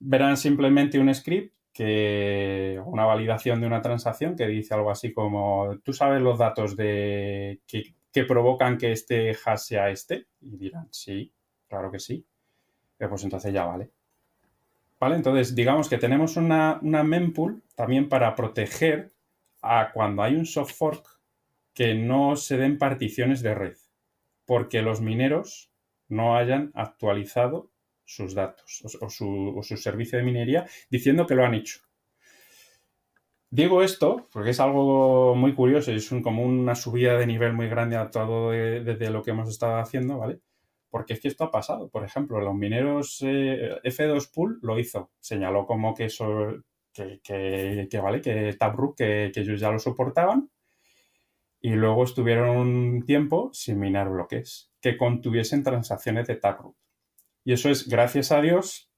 verán 0.01 0.37
simplemente 0.37 0.99
un 0.99 1.15
script 1.15 1.55
que 1.73 2.81
una 2.85 3.05
validación 3.05 3.61
de 3.61 3.67
una 3.67 3.81
transacción 3.81 4.35
que 4.35 4.47
dice 4.47 4.75
algo 4.75 4.91
así 4.91 5.13
como, 5.13 5.79
tú 5.85 5.93
sabes 5.93 6.21
los 6.21 6.39
datos 6.39 6.77
de 6.77 7.61
que, 7.67 8.25
provocan 8.25 8.77
que 8.77 8.93
este 8.93 9.31
hash 9.31 9.61
sea 9.61 9.91
este, 9.91 10.27
y 10.41 10.57
dirán, 10.57 10.89
sí, 10.91 11.33
claro 11.69 11.93
que 11.93 12.01
sí, 12.01 12.27
eh, 12.99 13.07
pues 13.09 13.23
entonces 13.23 13.53
ya 13.53 13.65
vale. 13.65 13.91
¿Vale? 14.99 15.17
Entonces, 15.17 15.55
digamos 15.55 15.89
que 15.89 15.97
tenemos 15.97 16.37
una, 16.37 16.79
una 16.83 17.03
mempool 17.03 17.63
también 17.75 18.09
para 18.09 18.35
proteger 18.35 19.15
a 19.63 19.93
cuando 19.93 20.23
hay 20.23 20.35
un 20.35 20.45
soft 20.45 20.75
fork 20.75 21.21
que 21.73 21.95
no 21.95 22.37
se 22.37 22.59
den 22.59 22.77
particiones 22.77 23.41
de 23.43 23.55
red, 23.55 23.77
porque 24.45 24.83
los 24.83 25.01
mineros 25.01 25.71
no 26.09 26.37
hayan 26.37 26.73
actualizado 26.75 27.70
sus 28.11 28.35
datos 28.35 28.83
o, 29.01 29.09
su, 29.09 29.77
servicio 29.77 30.19
de 30.19 30.25
minería 30.25 30.67
diciendo 30.91 31.27
que 31.27 31.35
lo 31.35 31.45
han 31.45 31.55
hecho. 31.55 31.81
Digo 33.51 33.83
esto 33.83 34.29
porque 34.33 34.51
es 34.51 34.61
algo 34.61 35.35
muy 35.35 35.55
curioso 35.55 35.93
es 35.93 36.09
como 36.23 36.45
una 36.45 36.75
subida 36.75 37.17
de 37.19 37.27
nivel 37.27 37.53
muy 37.53 37.69
grande 37.69 37.97
a 37.97 38.11
todo 38.11 38.51
desde 38.51 39.11
lo 39.11 39.23
que 39.23 39.31
hemos 39.31 39.49
estado 39.49 39.79
haciendo, 39.79 40.19
¿vale? 40.19 40.41
Porque 40.91 41.15
es 41.15 41.21
que 41.21 41.29
esto 41.29 41.45
ha 41.45 41.51
pasado. 41.51 41.89
Por 41.89 42.05
ejemplo, 42.05 42.41
los 42.41 42.55
mineros 42.55 43.19
eh, 43.23 43.79
F2 43.85 44.33
Pool 44.33 44.59
lo 44.63 44.79
hizo. 44.79 45.11
Señaló 45.21 45.67
como 45.67 45.95
que 45.95 46.07
eso, 46.07 46.65
que, 46.93 48.01
vale, 48.03 48.21
que 48.21 48.57
Taproot, 48.59 48.97
que, 48.97 49.31
que 49.33 49.41
ellos 49.41 49.61
ya 49.61 49.71
lo 49.71 49.79
soportaban. 49.79 50.51
y 51.63 51.71
luego 51.71 52.05
estuvieron 52.05 52.57
un 52.57 53.05
tiempo 53.05 53.51
sin 53.53 53.79
minar 53.79 54.09
bloques 54.11 54.73
que 54.81 54.97
contuviesen 54.97 55.63
transacciones 55.63 56.27
de 56.27 56.37
Taproot. 56.37 56.75
Y 57.45 57.53
eso 57.53 57.71
es, 57.71 57.89
gracias 57.89 58.33
a 58.33 58.41
Dios, 58.41 58.91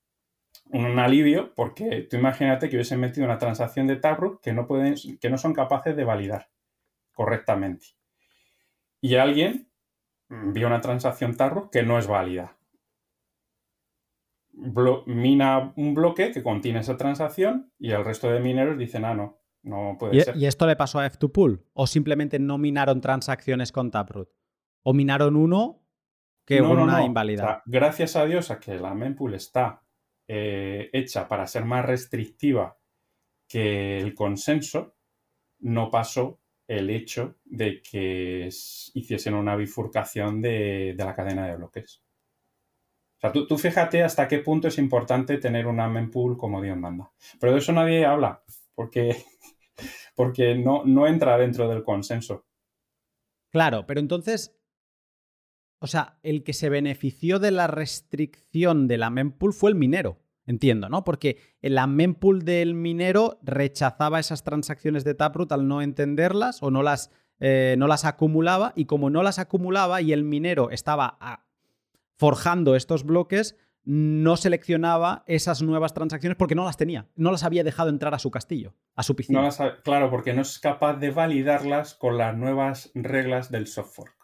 un 0.72 0.98
alivio 0.98 1.52
porque 1.54 2.06
tú 2.10 2.16
imagínate 2.16 2.68
que 2.68 2.76
hubiesen 2.76 3.00
metido 3.00 3.26
una 3.26 3.38
transacción 3.38 3.86
de 3.86 3.96
Taproot 3.96 4.40
que 4.40 4.52
no, 4.52 4.66
pueden, 4.66 4.94
que 5.20 5.30
no 5.30 5.38
son 5.38 5.52
capaces 5.52 5.96
de 5.96 6.04
validar 6.04 6.48
correctamente. 7.12 7.88
Y 9.00 9.16
alguien 9.16 9.70
vio 10.28 10.66
una 10.66 10.80
transacción 10.80 11.36
Taproot 11.36 11.70
que 11.70 11.82
no 11.82 11.98
es 11.98 12.06
válida. 12.06 12.56
mina 15.06 15.72
un 15.76 15.94
bloque 15.94 16.30
que 16.32 16.42
contiene 16.42 16.80
esa 16.80 16.96
transacción 16.96 17.72
y 17.78 17.90
el 17.90 18.04
resto 18.04 18.30
de 18.30 18.40
mineros 18.40 18.78
dicen, 18.78 19.04
ah, 19.04 19.14
no, 19.14 19.40
no 19.62 19.96
puede 19.98 20.16
¿Y, 20.16 20.20
ser. 20.22 20.36
¿Y 20.36 20.46
esto 20.46 20.66
le 20.66 20.76
pasó 20.76 21.00
a 21.00 21.06
F2Pool? 21.06 21.64
¿O 21.74 21.86
simplemente 21.86 22.38
no 22.38 22.58
minaron 22.58 23.00
transacciones 23.00 23.72
con 23.72 23.90
Taproot? 23.90 24.30
¿O 24.82 24.94
minaron 24.94 25.36
uno 25.36 25.81
que 26.44 26.60
No, 26.60 26.68
con 26.68 26.76
no, 26.78 26.82
una 26.84 26.98
no. 26.98 27.06
inválida? 27.06 27.42
O 27.42 27.46
sea, 27.46 27.62
gracias 27.66 28.16
a 28.16 28.24
Dios 28.26 28.50
a 28.50 28.58
que 28.58 28.74
la 28.76 28.94
mempool 28.94 29.34
está 29.34 29.82
eh, 30.28 30.90
hecha 30.92 31.28
para 31.28 31.46
ser 31.46 31.64
más 31.64 31.84
restrictiva 31.84 32.78
que 33.48 33.98
el 33.98 34.14
consenso, 34.14 34.96
no 35.60 35.90
pasó 35.90 36.40
el 36.66 36.90
hecho 36.90 37.36
de 37.44 37.82
que 37.82 38.48
hiciesen 38.94 39.34
una 39.34 39.56
bifurcación 39.56 40.40
de, 40.40 40.94
de 40.96 41.04
la 41.04 41.14
cadena 41.14 41.46
de 41.46 41.56
bloques. 41.56 42.02
O 43.16 43.20
sea, 43.20 43.30
tú, 43.32 43.46
tú 43.46 43.58
fíjate 43.58 44.02
hasta 44.02 44.26
qué 44.26 44.38
punto 44.38 44.68
es 44.68 44.78
importante 44.78 45.38
tener 45.38 45.66
una 45.66 45.88
mempool 45.88 46.36
como 46.36 46.60
Dios 46.62 46.76
manda. 46.76 47.12
Pero 47.38 47.52
de 47.52 47.58
eso 47.58 47.72
nadie 47.72 48.04
habla, 48.04 48.42
porque, 48.74 49.16
porque 50.16 50.54
no, 50.54 50.82
no 50.84 51.06
entra 51.06 51.36
dentro 51.36 51.68
del 51.68 51.84
consenso. 51.84 52.46
Claro, 53.50 53.84
pero 53.86 54.00
entonces. 54.00 54.56
O 55.82 55.86
sea, 55.88 56.18
el 56.22 56.44
que 56.44 56.52
se 56.52 56.68
benefició 56.68 57.38
de 57.40 57.50
la 57.50 57.66
restricción 57.66 58.86
de 58.88 58.98
la 58.98 59.10
mempool 59.10 59.52
fue 59.52 59.70
el 59.70 59.76
minero. 59.76 60.18
Entiendo, 60.46 60.88
¿no? 60.88 61.04
Porque 61.04 61.38
la 61.60 61.86
mempool 61.86 62.44
del 62.44 62.74
minero 62.74 63.38
rechazaba 63.42 64.18
esas 64.20 64.42
transacciones 64.44 65.04
de 65.04 65.14
Taproot 65.14 65.50
al 65.52 65.66
no 65.68 65.82
entenderlas 65.82 66.62
o 66.62 66.70
no 66.70 66.82
las, 66.82 67.10
eh, 67.40 67.74
no 67.78 67.86
las 67.86 68.04
acumulaba. 68.04 68.72
Y 68.76 68.84
como 68.86 69.10
no 69.10 69.22
las 69.22 69.38
acumulaba 69.38 70.00
y 70.02 70.12
el 70.12 70.24
minero 70.24 70.70
estaba 70.70 71.16
ah, 71.20 71.44
forjando 72.16 72.76
estos 72.76 73.04
bloques, 73.04 73.56
no 73.84 74.36
seleccionaba 74.36 75.24
esas 75.26 75.62
nuevas 75.62 75.94
transacciones 75.94 76.36
porque 76.36 76.54
no 76.54 76.64
las 76.64 76.76
tenía. 76.76 77.08
No 77.16 77.32
las 77.32 77.42
había 77.42 77.64
dejado 77.64 77.90
entrar 77.90 78.14
a 78.14 78.18
su 78.20 78.30
castillo, 78.30 78.74
a 78.94 79.02
su 79.02 79.16
piscina. 79.16 79.40
No 79.40 79.44
las 79.46 79.60
ha- 79.60 79.80
claro, 79.82 80.10
porque 80.10 80.32
no 80.32 80.42
es 80.42 80.58
capaz 80.60 80.94
de 80.98 81.10
validarlas 81.10 81.94
con 81.94 82.18
las 82.18 82.36
nuevas 82.36 82.90
reglas 82.94 83.50
del 83.50 83.66
soft 83.66 83.94
fork. 83.94 84.21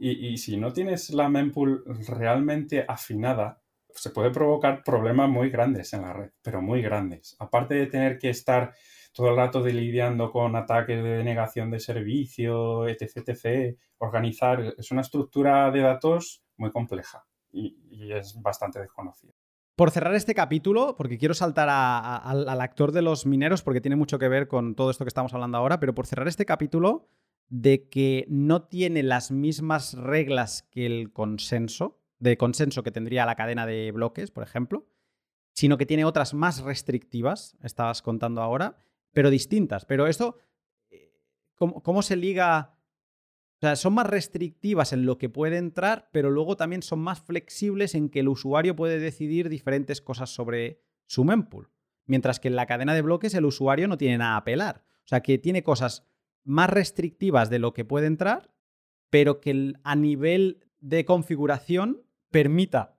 Y, 0.00 0.36
si 0.38 0.56
no 0.56 0.72
tienes 0.72 1.10
la 1.10 1.28
mempool 1.28 1.82
realmente 2.06 2.84
afinada, 2.86 3.60
se 3.92 4.10
puede 4.10 4.30
provocar 4.30 4.84
problemas 4.84 5.28
muy 5.28 5.50
grandes 5.50 5.92
en 5.92 6.02
la 6.02 6.12
red, 6.12 6.30
pero 6.40 6.62
muy 6.62 6.82
grandes. 6.82 7.34
Aparte 7.40 7.74
de 7.74 7.86
tener 7.86 8.18
que 8.18 8.30
estar 8.30 8.74
todo 9.12 9.30
el 9.30 9.36
rato 9.36 9.60
de 9.60 9.72
lidiando 9.72 10.30
con 10.30 10.54
ataques 10.54 11.02
de 11.02 11.16
denegación 11.16 11.72
de 11.72 11.80
servicio, 11.80 12.86
etc, 12.86 13.24
etc, 13.26 13.76
organizar, 13.98 14.74
es 14.78 14.92
una 14.92 15.00
estructura 15.00 15.70
de 15.72 15.80
datos 15.80 16.44
muy 16.56 16.70
compleja 16.70 17.24
y, 17.50 18.12
es 18.12 18.40
bastante 18.40 18.78
desconocida. 18.78 19.32
Por 19.74 19.90
cerrar 19.90 20.14
este 20.14 20.34
capítulo, 20.34 20.94
porque 20.96 21.18
quiero 21.18 21.34
saltar 21.34 21.68
al 21.70 22.60
actor 22.60 22.92
de 22.92 23.02
los 23.02 23.26
mineros, 23.26 23.62
porque 23.62 23.80
tiene 23.80 23.96
mucho 23.96 24.18
que 24.18 24.28
ver 24.28 24.46
con 24.46 24.74
todo 24.74 24.90
esto 24.90 25.04
que 25.04 25.08
estamos 25.08 25.34
hablando 25.34 25.58
ahora, 25.58 25.80
pero 25.80 25.94
por 25.94 26.06
cerrar 26.06 26.28
este 26.28 26.46
capítulo 26.46 27.08
de 27.48 27.88
que 27.88 28.26
no 28.28 28.62
tiene 28.62 29.02
las 29.02 29.30
mismas 29.30 29.94
reglas 29.94 30.62
que 30.70 30.86
el 30.86 31.12
consenso, 31.12 32.00
de 32.18 32.36
consenso 32.36 32.82
que 32.82 32.90
tendría 32.90 33.26
la 33.26 33.36
cadena 33.36 33.66
de 33.66 33.90
bloques, 33.92 34.30
por 34.30 34.42
ejemplo, 34.42 34.86
sino 35.52 35.78
que 35.78 35.86
tiene 35.86 36.04
otras 36.04 36.34
más 36.34 36.60
restrictivas, 36.60 37.56
estabas 37.62 38.02
contando 38.02 38.42
ahora, 38.42 38.78
pero 39.12 39.30
distintas. 39.30 39.84
Pero 39.86 40.06
esto, 40.06 40.36
eh, 40.90 41.12
¿cómo, 41.54 41.82
cómo 41.82 42.02
se 42.02 42.16
liga? 42.16 42.78
O 43.56 43.60
sea, 43.60 43.76
son 43.76 43.94
más 43.94 44.06
restrictivas 44.06 44.92
en 44.92 45.04
lo 45.04 45.18
que 45.18 45.28
puede 45.28 45.56
entrar, 45.56 46.10
pero 46.12 46.30
luego 46.30 46.56
también 46.56 46.82
son 46.82 47.00
más 47.00 47.20
flexibles 47.20 47.94
en 47.94 48.08
que 48.08 48.20
el 48.20 48.28
usuario 48.28 48.76
puede 48.76 49.00
decidir 49.00 49.48
diferentes 49.48 50.00
cosas 50.00 50.30
sobre 50.30 50.80
su 51.06 51.24
mempool. 51.24 51.70
Mientras 52.06 52.38
que 52.38 52.48
en 52.48 52.56
la 52.56 52.66
cadena 52.66 52.94
de 52.94 53.02
bloques 53.02 53.34
el 53.34 53.44
usuario 53.44 53.88
no 53.88 53.98
tiene 53.98 54.18
nada 54.18 54.34
a 54.34 54.38
apelar. 54.38 54.84
O 55.04 55.08
sea, 55.08 55.22
que 55.22 55.38
tiene 55.38 55.62
cosas 55.62 56.06
más 56.48 56.70
restrictivas 56.70 57.50
de 57.50 57.58
lo 57.58 57.74
que 57.74 57.84
puede 57.84 58.06
entrar, 58.06 58.50
pero 59.10 59.40
que 59.40 59.74
a 59.84 59.96
nivel 59.96 60.64
de 60.80 61.04
configuración 61.04 62.02
permita 62.30 62.96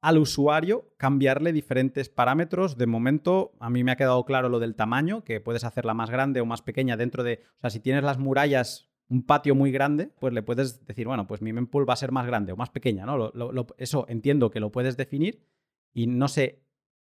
al 0.00 0.16
usuario 0.16 0.94
cambiarle 0.96 1.52
diferentes 1.52 2.08
parámetros. 2.08 2.78
De 2.78 2.86
momento, 2.86 3.52
a 3.60 3.68
mí 3.68 3.84
me 3.84 3.92
ha 3.92 3.96
quedado 3.96 4.24
claro 4.24 4.48
lo 4.48 4.60
del 4.60 4.76
tamaño, 4.76 5.24
que 5.24 5.42
puedes 5.42 5.64
hacerla 5.64 5.92
más 5.92 6.08
grande 6.08 6.40
o 6.40 6.46
más 6.46 6.62
pequeña 6.62 6.96
dentro 6.96 7.22
de... 7.22 7.42
O 7.58 7.60
sea, 7.60 7.68
si 7.68 7.80
tienes 7.80 8.02
las 8.02 8.18
murallas, 8.18 8.90
un 9.08 9.26
patio 9.26 9.54
muy 9.54 9.72
grande, 9.72 10.10
pues 10.18 10.32
le 10.32 10.42
puedes 10.42 10.86
decir, 10.86 11.06
bueno, 11.06 11.26
pues 11.26 11.42
mi 11.42 11.52
mempool 11.52 11.86
va 11.86 11.92
a 11.92 11.96
ser 11.96 12.12
más 12.12 12.26
grande 12.26 12.52
o 12.52 12.56
más 12.56 12.70
pequeña, 12.70 13.04
¿no? 13.04 13.30
Eso 13.76 14.06
entiendo 14.08 14.50
que 14.50 14.60
lo 14.60 14.72
puedes 14.72 14.96
definir 14.96 15.44
y 15.92 16.06
no 16.06 16.28
sé... 16.28 16.62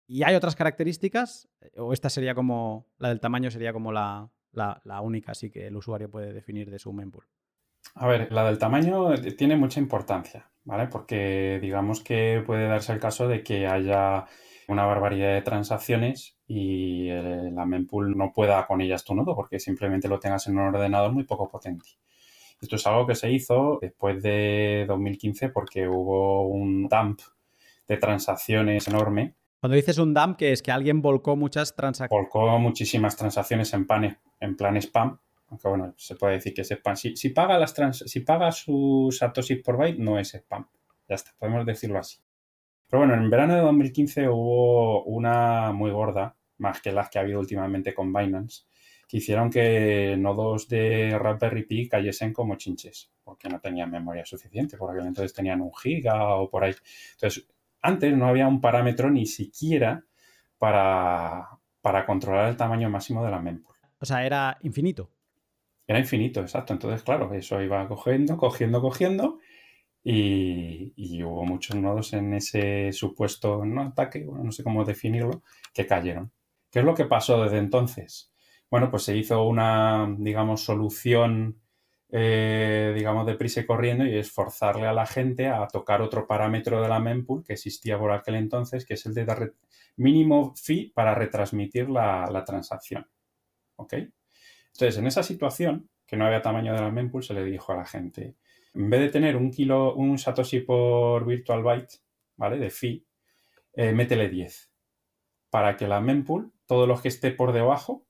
¿Y 0.06 0.24
hay 0.24 0.36
otras 0.36 0.58
características? 0.58 1.48
¿O 1.78 1.94
esta 1.94 2.10
sería 2.10 2.36
como... 2.36 2.88
La 2.98 3.08
del 3.08 3.22
tamaño 3.22 3.50
sería 3.50 3.72
como 3.72 3.94
la, 3.94 4.30
la, 4.52 4.82
la 4.86 5.02
única, 5.02 5.32
así 5.32 5.50
que 5.50 5.68
el 5.68 5.76
usuario 5.76 6.10
puede 6.10 6.34
definir 6.34 6.70
de 6.70 6.80
su 6.80 6.94
mempool? 6.94 7.26
A 7.96 8.08
ver, 8.08 8.32
la 8.32 8.46
del 8.46 8.58
tamaño 8.58 9.14
eh, 9.14 9.34
tiene 9.34 9.56
mucha 9.56 9.80
importancia, 9.80 10.50
¿vale? 10.64 10.88
Porque 10.88 11.60
digamos 11.62 12.02
que 12.04 12.44
puede 12.46 12.68
darse 12.68 12.94
el 12.94 13.00
caso 13.00 13.28
de 13.28 13.44
que 13.44 13.68
haya 13.68 14.26
una 14.68 14.86
barbaridad 14.86 15.34
de 15.34 15.42
transacciones 15.42 16.38
y 16.48 17.10
eh, 17.10 17.52
la 17.52 17.66
mempool 17.66 18.18
no 18.18 18.32
pueda 18.34 18.66
con 18.68 18.82
ellas 18.82 19.04
tu 19.04 19.14
nodo 19.16 19.36
porque 19.36 19.60
simplemente 19.60 20.08
lo 20.08 20.20
tengas 20.20 20.48
en 20.48 20.58
un 20.58 20.68
ordenador 20.68 21.12
muy 21.12 21.24
poco 21.24 21.50
potente. 21.50 21.90
Esto 22.62 22.76
es 22.76 22.88
algo 22.88 23.08
que 23.08 23.16
se 23.16 23.32
hizo 23.32 23.80
después 23.82 24.22
de 24.22 24.86
2015 24.88 25.50
porque 25.50 25.88
hubo 25.88 26.48
un 26.48 26.88
dump 26.88 27.20
de 27.88 27.98
transacciones 27.98 28.88
enorme 28.88 29.36
Cuando 29.62 29.76
dices 29.76 30.00
un 30.00 30.12
dump, 30.12 30.38
que 30.38 30.52
es 30.52 30.64
que 30.64 30.72
alguien 30.72 31.04
volcó 31.04 31.36
muchas 31.36 31.76
transacciones. 31.76 32.24
volcó 32.34 32.58
muchísimas 32.58 33.16
transacciones 33.16 33.72
en, 33.76 33.86
pan, 33.86 34.18
en 34.40 34.58
plan 34.58 34.76
spam. 34.78 35.20
Aunque 35.50 35.68
bueno, 35.68 35.94
se 35.98 36.16
puede 36.16 36.34
decir 36.34 36.56
que 36.56 36.62
es 36.62 36.72
spam. 36.72 36.96
Si, 36.96 37.16
si 37.16 37.30
paga, 37.30 37.60
las 37.60 37.72
trans, 37.76 38.00
si 38.00 38.22
paga 38.22 38.52
sus 38.52 39.20
satoshis 39.20 39.62
por 39.62 39.78
byte, 39.78 40.00
no 40.00 40.18
es 40.18 40.34
spam. 40.34 40.68
Ya 41.08 41.14
está, 41.14 41.36
podemos 41.38 41.64
decirlo 41.64 42.00
así. 42.00 42.18
Pero 42.90 43.06
bueno, 43.06 43.14
en 43.14 43.30
verano 43.30 43.54
de 43.54 43.62
2015 43.62 44.30
hubo 44.30 45.04
una 45.04 45.72
muy 45.74 45.92
gorda, 45.92 46.36
más 46.58 46.82
que 46.82 46.92
las 46.92 47.12
que 47.12 47.20
ha 47.20 47.22
habido 47.22 47.40
últimamente 47.40 47.94
con 47.94 48.12
Binance, 48.12 48.64
que 49.08 49.18
hicieron 49.18 49.52
que 49.52 50.16
nodos 50.18 50.68
de 50.70 51.20
Raspberry 51.20 51.68
Pi 51.68 51.88
cayesen 51.88 52.34
como 52.34 52.56
chinches, 52.56 53.12
porque 53.24 53.48
no 53.48 53.60
tenían 53.60 53.92
memoria 53.92 54.26
suficiente, 54.26 54.76
por 54.76 54.90
aquel 54.90 55.06
entonces 55.06 55.34
tenían 55.34 55.62
un 55.62 55.72
giga 55.72 56.36
o 56.38 56.50
por 56.50 56.64
ahí. 56.64 56.74
Entonces, 57.14 57.48
antes 57.82 58.16
no 58.16 58.28
había 58.28 58.48
un 58.48 58.62
parámetro 58.62 59.10
ni 59.10 59.26
siquiera 59.26 60.04
para, 60.58 61.50
para 61.82 62.06
controlar 62.06 62.50
el 62.50 62.58
tamaño 62.58 62.90
máximo 62.90 63.24
de 63.24 63.32
la 63.32 63.40
mempool. 63.40 63.76
O 64.00 64.06
sea, 64.06 64.26
era 64.26 64.58
infinito. 64.62 65.10
Era 65.88 66.00
infinito, 66.00 66.42
exacto. 66.42 66.74
Entonces, 66.74 67.04
claro, 67.04 67.34
eso 67.34 67.62
iba 67.62 67.88
cogiendo, 67.88 68.38
cogiendo, 68.38 68.82
cogiendo. 68.82 69.40
Y, 70.04 70.94
y 70.96 71.24
hubo 71.24 71.46
muchos 71.46 71.76
nodos 71.76 72.14
en 72.14 72.34
ese 72.34 72.92
supuesto 72.92 73.64
no 73.66 73.84
ataque, 73.84 74.26
bueno, 74.26 74.46
no 74.46 74.52
sé 74.52 74.64
cómo 74.64 74.84
definirlo, 74.84 75.44
que 75.74 75.86
cayeron. 75.86 76.32
¿Qué 76.72 76.80
es 76.80 76.86
lo 76.86 76.96
que 76.96 77.06
pasó 77.06 77.44
desde 77.44 77.60
entonces? 77.60 78.32
Bueno, 78.72 78.90
pues 78.90 79.04
se 79.04 79.16
hizo 79.16 79.44
una, 79.44 80.16
digamos, 80.18 80.64
solución, 80.64 81.62
eh, 82.12 82.94
digamos, 82.96 83.26
de 83.26 83.36
prisa 83.36 83.62
y 83.62 83.66
corriendo 83.66 84.06
y 84.06 84.18
es 84.18 84.32
forzarle 84.32 84.86
a 84.86 84.94
la 84.94 85.06
gente 85.06 85.48
a 85.48 85.66
tocar 85.68 86.02
otro 86.02 86.28
parámetro 86.28 86.82
de 86.82 86.90
la 86.90 87.00
mempool 87.00 87.44
que 87.44 87.54
existía 87.54 87.98
por 87.98 88.12
aquel 88.12 88.36
entonces, 88.36 88.86
que 88.86 88.96
es 88.96 89.06
el 89.06 89.14
de 89.14 89.54
mínimo 89.96 90.54
fee 90.56 90.92
para 90.94 91.16
retransmitir 91.16 91.90
la, 91.90 92.30
la 92.30 92.44
transacción. 92.44 93.08
¿Ok? 93.78 93.94
Entonces, 93.94 94.98
en 94.98 95.08
esa 95.08 95.24
situación, 95.24 95.90
que 96.06 96.18
no 96.18 96.26
había 96.26 96.42
tamaño 96.42 96.74
de 96.74 96.82
la 96.82 96.92
mempool, 96.92 97.24
se 97.24 97.34
le 97.34 97.46
dijo 97.46 97.72
a 97.72 97.78
la 97.78 97.86
gente, 97.86 98.36
en 98.74 98.90
vez 98.90 99.00
de 99.00 99.10
tener 99.10 99.38
un 99.38 99.52
kilo, 99.52 99.96
un 99.96 100.18
satoshi 100.18 100.62
por 100.62 101.26
virtual 101.26 101.64
byte, 101.64 101.96
¿vale? 102.36 102.58
De 102.58 102.70
fee, 102.70 103.06
eh, 103.74 103.94
métele 103.94 104.30
10. 104.30 104.72
Para 105.50 105.78
que 105.78 105.88
la 105.88 106.02
mempool, 106.02 106.52
todos 106.66 106.88
los 106.88 107.02
que 107.02 107.10
esté 107.10 107.32
por 107.32 107.54
debajo, 107.54 108.06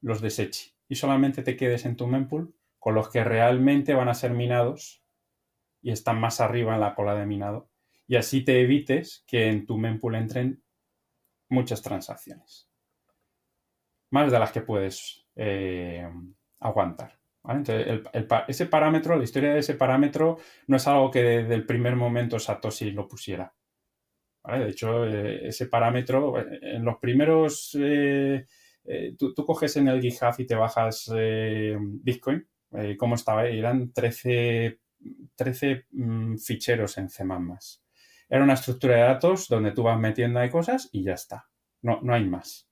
los 0.00 0.20
deseche. 0.20 0.74
Y 0.88 0.96
solamente 0.96 1.42
te 1.42 1.56
quedes 1.56 1.84
en 1.84 1.96
tu 1.96 2.06
mempool 2.06 2.54
con 2.86 2.94
los 2.94 3.10
que 3.10 3.24
realmente 3.24 3.94
van 3.94 4.08
a 4.08 4.14
ser 4.14 4.30
minados 4.30 5.02
y 5.82 5.90
están 5.90 6.20
más 6.20 6.40
arriba 6.40 6.72
en 6.72 6.80
la 6.80 6.94
cola 6.94 7.16
de 7.16 7.26
minado. 7.26 7.68
Y 8.06 8.14
así 8.14 8.44
te 8.44 8.60
evites 8.60 9.24
que 9.26 9.48
en 9.48 9.66
tu 9.66 9.76
mempool 9.76 10.14
entren 10.14 10.62
muchas 11.48 11.82
transacciones. 11.82 12.70
Más 14.10 14.30
de 14.30 14.38
las 14.38 14.52
que 14.52 14.60
puedes 14.60 15.26
eh, 15.34 16.08
aguantar. 16.60 17.18
Entonces, 17.42 18.02
ese 18.46 18.66
parámetro, 18.66 19.16
la 19.16 19.24
historia 19.24 19.54
de 19.54 19.58
ese 19.58 19.74
parámetro, 19.74 20.38
no 20.68 20.76
es 20.76 20.86
algo 20.86 21.10
que 21.10 21.24
desde 21.24 21.54
el 21.54 21.66
primer 21.66 21.96
momento 21.96 22.38
Satoshi 22.38 22.92
lo 22.92 23.08
pusiera. 23.08 23.52
De 24.44 24.68
hecho, 24.68 25.04
eh, 25.04 25.48
ese 25.48 25.66
parámetro, 25.66 26.38
eh, 26.38 26.60
en 26.62 26.84
los 26.84 26.98
primeros, 26.98 27.76
eh, 27.80 28.46
tú, 29.18 29.34
coges 29.34 29.76
en 29.76 29.88
el 29.88 30.00
GitHub 30.00 30.36
y 30.38 30.46
te 30.46 30.54
bajas 30.54 31.10
Bitcoin, 31.80 32.46
¿cómo 32.98 33.14
estaba? 33.14 33.46
Eran 33.46 33.92
13, 33.92 34.80
13 35.34 35.86
mm, 35.90 36.36
ficheros 36.36 36.98
en 36.98 37.08
C++. 37.08 37.24
Era 38.28 38.42
una 38.42 38.54
estructura 38.54 38.96
de 38.96 39.02
datos 39.02 39.48
donde 39.48 39.72
tú 39.72 39.82
vas 39.82 39.98
metiendo 39.98 40.40
ahí 40.40 40.50
cosas 40.50 40.88
y 40.92 41.04
ya 41.04 41.14
está. 41.14 41.48
No, 41.82 42.00
no 42.02 42.14
hay 42.14 42.24
más. 42.24 42.68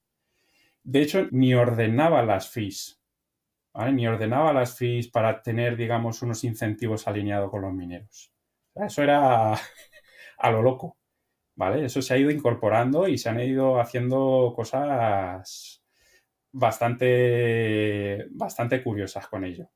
De 0.82 1.00
hecho, 1.02 1.28
ni 1.30 1.55
ordenaba 1.55 2.22
las 2.22 2.50
fees. 2.50 3.00
Ni 3.92 4.07
ordenaba 4.07 4.52
las 4.52 4.76
fees 4.76 5.09
para 5.09 5.42
tener, 5.42 5.76
digamos, 5.76 6.22
unos 6.22 6.44
incentivos 6.44 7.09
alineados 7.09 7.50
con 7.50 7.62
los 7.62 7.72
mineros. 7.72 8.32
eso 8.74 9.02
era 9.02 9.52
a 10.38 10.50
lo 10.50 10.62
loco. 10.62 10.98
¿Vale? 11.57 11.84
Eso 11.84 12.02
se 12.02 12.14
ha 12.14 12.18
ido 12.18 12.30
incorporando 12.30 13.07
y 13.07 13.16
se 13.16 13.28
han 13.28 13.40
ido 13.40 13.80
haciendo 13.80 14.52
cosas 14.57 15.84
bastante, 16.52 18.26
bastante 18.30 18.82
curiosas 18.82 19.28
con 19.28 19.44
ello. 19.44 19.70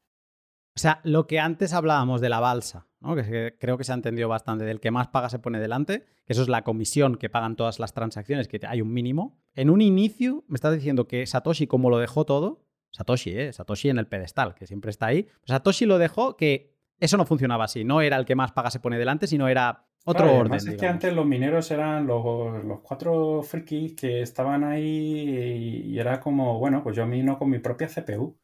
O 0.79 0.81
sea, 0.81 1.01
lo 1.03 1.27
que 1.27 1.41
antes 1.41 1.73
hablábamos 1.73 2.21
de 2.21 2.29
la 2.29 2.39
balsa, 2.39 2.87
¿no? 3.01 3.17
que 3.17 3.57
creo 3.59 3.77
que 3.77 3.83
se 3.83 3.91
ha 3.91 3.97
entendido 3.97 4.29
bastante, 4.29 4.65
del 4.65 4.79
que 4.79 4.93
más 4.93 5.09
paga 5.09 5.29
se 5.29 5.41
pone 5.41 5.59
delante, 5.59 6.05
que 6.25 6.35
eso 6.35 6.43
es 6.43 6.49
la 6.49 6.63
comisión 6.63 7.17
que 7.17 7.29
pagan 7.29 7.57
todas 7.57 7.81
las 7.81 7.95
transacciones, 7.95 8.47
que 8.47 8.61
hay 8.65 8.81
un 8.81 8.93
mínimo. 8.93 9.37
En 9.57 9.71
un 9.71 9.81
inicio 9.81 10.45
me 10.47 10.55
estás 10.55 10.73
diciendo 10.73 11.09
que 11.09 11.27
Satoshi, 11.27 11.67
como 11.67 11.91
lo 11.91 11.99
dejó 11.99 12.25
todo, 12.25 12.65
Satoshi, 12.93 13.31
¿eh? 13.31 13.53
Satoshi 13.53 13.89
en 13.89 13.99
el 13.99 14.07
pedestal, 14.07 14.55
que 14.55 14.69
siempre 14.69 14.91
está 14.93 15.07
ahí, 15.07 15.27
Satoshi 15.47 15.85
lo 15.85 15.99
dejó 15.99 16.37
que 16.37 16.77
eso 17.01 17.17
no 17.17 17.27
funcionaba 17.27 17.65
así, 17.65 17.83
no 17.83 18.01
era 18.01 18.17
el 18.17 18.25
que 18.25 18.37
más 18.37 18.53
paga 18.53 18.71
se 18.71 18.79
pone 18.79 18.99
delante, 18.99 19.27
sino 19.27 19.49
era 19.49 19.89
otro 20.05 20.33
orden. 20.33 20.55
Es 20.59 20.77
que 20.77 20.87
antes 20.87 21.13
los 21.13 21.27
mineros 21.27 21.73
eran 21.73 22.07
los, 22.07 22.65
los, 22.65 22.79
cuatro 22.83 23.43
frikis 23.43 23.97
que 23.97 24.23
estaban 24.23 24.63
ahí 24.63 25.83
y, 25.87 25.99
era 25.99 26.21
como, 26.21 26.61
bueno, 26.61 26.85
pues 26.85 26.95
yo 26.95 27.05
mino 27.05 27.37
con 27.37 27.51
mi 27.51 27.59
propia 27.59 27.89
CPU 27.89 28.39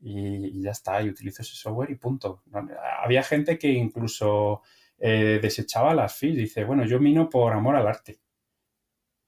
y, 0.00 0.62
ya 0.62 0.70
está, 0.70 1.02
y 1.02 1.08
utilizo 1.08 1.42
ese 1.42 1.54
software 1.54 1.90
y 1.90 1.96
punto. 1.96 2.42
Había 3.02 3.22
gente 3.22 3.58
que 3.58 3.68
incluso 3.68 4.62
eh, 4.98 5.38
desechaba 5.42 5.94
las 5.94 6.14
fees, 6.14 6.36
dice, 6.36 6.64
bueno, 6.64 6.84
yo 6.84 7.00
mino 7.00 7.28
por 7.28 7.52
amor 7.52 7.76
al 7.76 7.86
arte. 7.86 8.20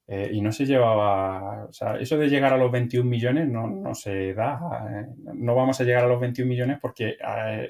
Eh, 0.06 0.30
y 0.32 0.40
no 0.40 0.50
se 0.52 0.66
llevaba, 0.66 1.64
o 1.64 1.72
sea, 1.72 1.96
eso 1.96 2.18
de 2.18 2.28
llegar 2.28 2.52
a 2.52 2.56
los 2.56 2.72
21 2.72 3.08
millones 3.08 3.48
no, 3.48 3.68
no 3.68 3.94
se 3.94 4.34
da, 4.34 4.58
eh, 4.90 5.06
no 5.32 5.54
vamos 5.54 5.80
a 5.80 5.84
llegar 5.84 6.04
a 6.04 6.08
los 6.08 6.20
21 6.20 6.48
millones 6.48 6.78
porque 6.82 7.16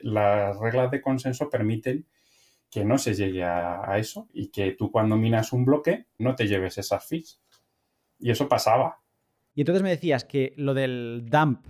las 0.02 0.58
reglas 0.58 0.90
de 0.90 1.02
consenso 1.02 1.50
permiten 1.50 2.06
que 2.70 2.84
no 2.84 2.96
se 2.96 3.14
llegue 3.14 3.44
a, 3.44 3.88
a, 3.88 3.98
eso 3.98 4.28
y 4.32 4.48
que 4.48 4.72
tú 4.72 4.90
cuando 4.90 5.16
minas 5.16 5.52
un 5.52 5.66
bloque 5.66 6.06
no 6.18 6.34
te 6.34 6.48
lleves 6.48 6.78
esas 6.78 7.06
fees. 7.06 7.40
Y 8.18 8.30
eso 8.30 8.48
pasaba. 8.48 8.98
Y 9.54 9.60
entonces 9.60 9.82
me 9.82 9.90
decías 9.90 10.24
que 10.24 10.54
lo 10.56 10.72
del 10.72 11.26
dump 11.28 11.66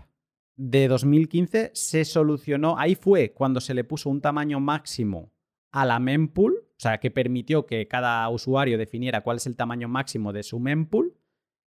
de 0.65 0.87
2015 0.87 1.73
se 1.75 2.05
solucionó, 2.05 2.79
ahí 2.79 2.95
fue 2.95 3.33
cuando 3.33 3.61
se 3.61 3.75
le 3.75 3.83
puso 3.83 4.09
un 4.09 4.21
tamaño 4.21 4.61
máximo 4.61 5.33
a 5.73 5.85
la 5.85 5.99
mempool, 5.99 6.55
o 6.55 6.75
sea, 6.77 6.99
que 6.99 7.11
permitió 7.11 7.67
que 7.67 7.89
cada 7.89 8.29
usuario 8.29 8.79
definiera 8.79 9.23
cuál 9.23 9.39
es 9.39 9.47
el 9.49 9.57
tamaño 9.57 9.89
máximo 9.89 10.33
de 10.33 10.45
su 10.45 10.61
mempool, 10.61 11.17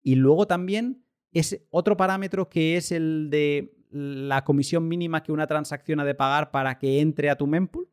y 0.03 0.17
luego 0.17 0.49
también 0.49 1.05
es 1.31 1.65
otro 1.71 1.97
parámetro 1.97 2.49
que 2.49 2.77
es 2.77 2.91
el 2.91 3.29
de 3.31 3.73
la 3.91 4.43
comisión 4.43 4.89
mínima 4.89 5.23
que 5.23 5.31
una 5.31 5.47
transacción 5.47 6.01
ha 6.01 6.05
de 6.05 6.17
pagar 6.17 6.51
para 6.51 6.81
que 6.81 7.01
entre 7.01 7.31
a 7.31 7.37
tu 7.37 7.47
mempool. 7.47 7.89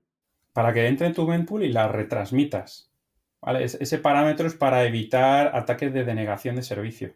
Para 0.53 0.73
que 0.73 0.87
entre 0.87 1.05
en 1.05 1.13
tu 1.13 1.27
mempool 1.27 1.65
y 1.65 1.71
la 1.71 1.87
retransmitas. 1.87 2.91
Ese 3.59 3.99
parámetro 3.99 4.47
es 4.47 4.55
para 4.55 4.83
evitar 4.85 5.55
ataques 5.55 5.93
de 5.93 6.03
denegación 6.03 6.55
de 6.55 6.63
servicio 6.63 7.13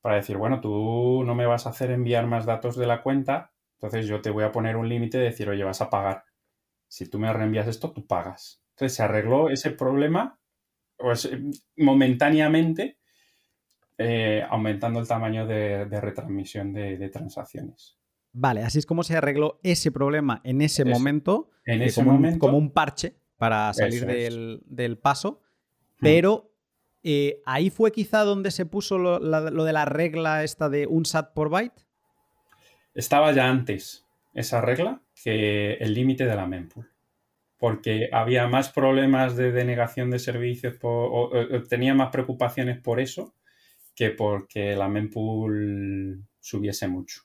para 0.00 0.16
decir, 0.16 0.36
bueno, 0.36 0.60
tú 0.60 1.22
no 1.24 1.34
me 1.34 1.46
vas 1.46 1.66
a 1.66 1.70
hacer 1.70 1.90
enviar 1.90 2.26
más 2.26 2.46
datos 2.46 2.76
de 2.76 2.86
la 2.86 3.02
cuenta, 3.02 3.52
entonces 3.74 4.06
yo 4.06 4.20
te 4.20 4.30
voy 4.30 4.44
a 4.44 4.52
poner 4.52 4.76
un 4.76 4.88
límite 4.88 5.18
de 5.18 5.24
decir, 5.24 5.48
oye, 5.48 5.64
vas 5.64 5.80
a 5.80 5.90
pagar. 5.90 6.24
Si 6.88 7.06
tú 7.06 7.18
me 7.18 7.32
reenvías 7.32 7.66
esto, 7.66 7.92
tú 7.92 8.06
pagas. 8.06 8.62
Entonces 8.70 8.96
se 8.96 9.02
arregló 9.02 9.48
ese 9.48 9.70
problema 9.70 10.38
pues, 10.96 11.30
momentáneamente, 11.76 12.98
eh, 13.98 14.44
aumentando 14.48 15.00
el 15.00 15.08
tamaño 15.08 15.46
de, 15.46 15.84
retransmisión 15.84 16.72
de, 16.72 17.08
transacciones. 17.10 17.98
Vale, 18.32 18.62
así 18.62 18.78
es 18.78 18.86
como 18.86 19.02
se 19.02 19.16
arregló 19.16 19.60
ese 19.62 19.90
problema 19.90 20.40
en 20.44 20.62
ese 20.62 20.84
momento, 20.84 21.50
en 21.64 21.82
ese 21.82 22.00
como 22.00 22.12
momento, 22.12 22.34
un, 22.34 22.38
como 22.38 22.58
un 22.58 22.70
parche 22.70 23.16
para 23.36 23.72
salir 23.72 24.06
del, 24.06 24.98
paso, 24.98 25.40
hmm. 25.98 26.02
pero 26.02 26.49
eh, 27.02 27.40
ahí 27.46 27.70
fue 27.70 27.92
quizá 27.92 28.20
donde 28.20 28.50
se 28.50 28.66
puso 28.66 28.98
lo, 28.98 29.18
de 29.64 29.72
la 29.72 29.84
regla 29.84 30.44
esta 30.44 30.68
de 30.68 30.86
un 30.86 31.04
SAT 31.06 31.32
por 31.32 31.48
byte. 31.48 31.82
Estaba 32.94 33.32
ya 33.32 33.48
antes 33.48 34.06
esa 34.34 34.60
regla 34.60 35.02
que 35.22 35.74
el 35.74 35.94
límite 35.94 36.26
de 36.26 36.36
la 36.36 36.46
mempool. 36.46 36.90
Porque 37.58 38.08
había 38.12 38.46
más 38.48 38.70
problemas 38.70 39.36
de 39.36 39.52
denegación 39.52 40.10
de 40.10 40.18
servicios 40.18 40.78
o, 40.82 41.30
tenía 41.68 41.94
más 41.94 42.10
preocupaciones 42.10 42.80
por 42.80 43.00
eso 43.00 43.34
que 43.94 44.10
porque 44.10 44.74
la 44.76 44.88
mempool 44.88 46.24
subiese 46.40 46.88
mucho. 46.88 47.22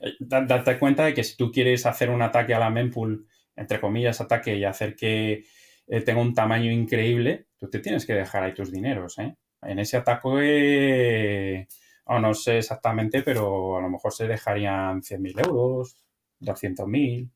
Eh, 0.00 0.12
date 0.20 0.78
cuenta 0.78 1.06
de 1.06 1.14
que 1.14 1.24
si 1.24 1.36
tú 1.36 1.50
quieres 1.50 1.86
hacer 1.86 2.10
un 2.10 2.20
ataque 2.20 2.54
a 2.54 2.58
la 2.58 2.70
mempool, 2.70 3.26
entre 3.54 3.80
comillas, 3.80 4.20
ataque 4.20 4.56
y 4.56 4.64
hacer 4.64 4.94
que 4.94 5.44
eh, 5.86 6.00
tenga 6.02 6.20
un 6.20 6.34
tamaño 6.34 6.70
increíble, 6.70 7.45
tú 7.58 7.68
te 7.68 7.80
tienes 7.80 8.06
que 8.06 8.14
dejar 8.14 8.44
ahí 8.44 8.54
tus 8.54 8.70
dineros, 8.70 9.18
¿eh? 9.18 9.36
En 9.62 9.78
ese 9.78 9.96
ataque, 9.96 11.66
no 12.06 12.34
sé 12.34 12.58
exactamente, 12.58 13.22
pero 13.22 13.78
a 13.78 13.80
lo 13.80 13.88
mejor 13.88 14.12
se 14.12 14.28
dejarían 14.28 15.02
100.000 15.02 15.46
euros, 15.46 15.96
200.000, 16.40 17.20
en 17.20 17.30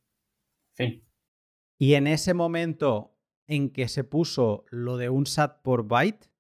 fin. 0.75 1.05
Y 1.79 1.95
en 1.95 2.07
ese 2.07 2.35
momento 2.35 3.17
en 3.47 3.71
que 3.71 3.89
se 3.89 4.05
puso 4.05 4.65
lo 4.71 4.97
de 4.97 5.09
un 5.09 5.27
SAT 5.27 5.63
por 5.63 5.89
byte, 5.89 6.31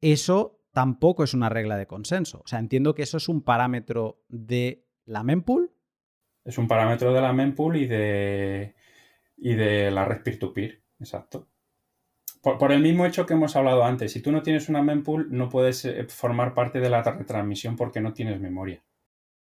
eso 0.00 0.64
tampoco 0.72 1.24
es 1.24 1.34
una 1.34 1.48
regla 1.48 1.76
de 1.76 1.86
consenso. 1.86 2.40
O 2.44 2.46
sea, 2.46 2.58
entiendo 2.58 2.94
que 2.94 3.02
eso 3.02 3.16
es 3.16 3.28
un 3.28 3.42
parámetro 3.42 4.22
de 4.28 4.86
la 5.04 5.22
mempool. 5.22 5.72
Es 6.44 6.58
un 6.58 6.68
parámetro 6.68 7.12
de 7.12 7.20
la 7.20 7.32
mempool 7.32 7.76
y 7.76 7.86
de, 7.86 8.74
y 9.36 9.54
de 9.54 9.90
la 9.90 10.04
red 10.04 10.22
peer-to-peer, 10.22 10.82
exacto. 10.98 11.48
Por, 12.44 12.72
el 12.72 12.82
mismo 12.82 13.06
hecho 13.06 13.24
que 13.24 13.32
hemos 13.32 13.56
hablado 13.56 13.84
antes, 13.84 14.12
si 14.12 14.20
tú 14.20 14.30
no 14.30 14.42
tienes 14.42 14.68
una 14.68 14.82
mempool, 14.82 15.28
no 15.30 15.48
puedes 15.48 15.82
eh, 15.86 16.04
formar 16.04 16.52
parte 16.52 16.78
de 16.78 16.90
la 16.90 17.02
retransmisión 17.02 17.74
porque 17.74 18.02
no 18.02 18.12
tienes 18.12 18.38
memoria. 18.38 18.84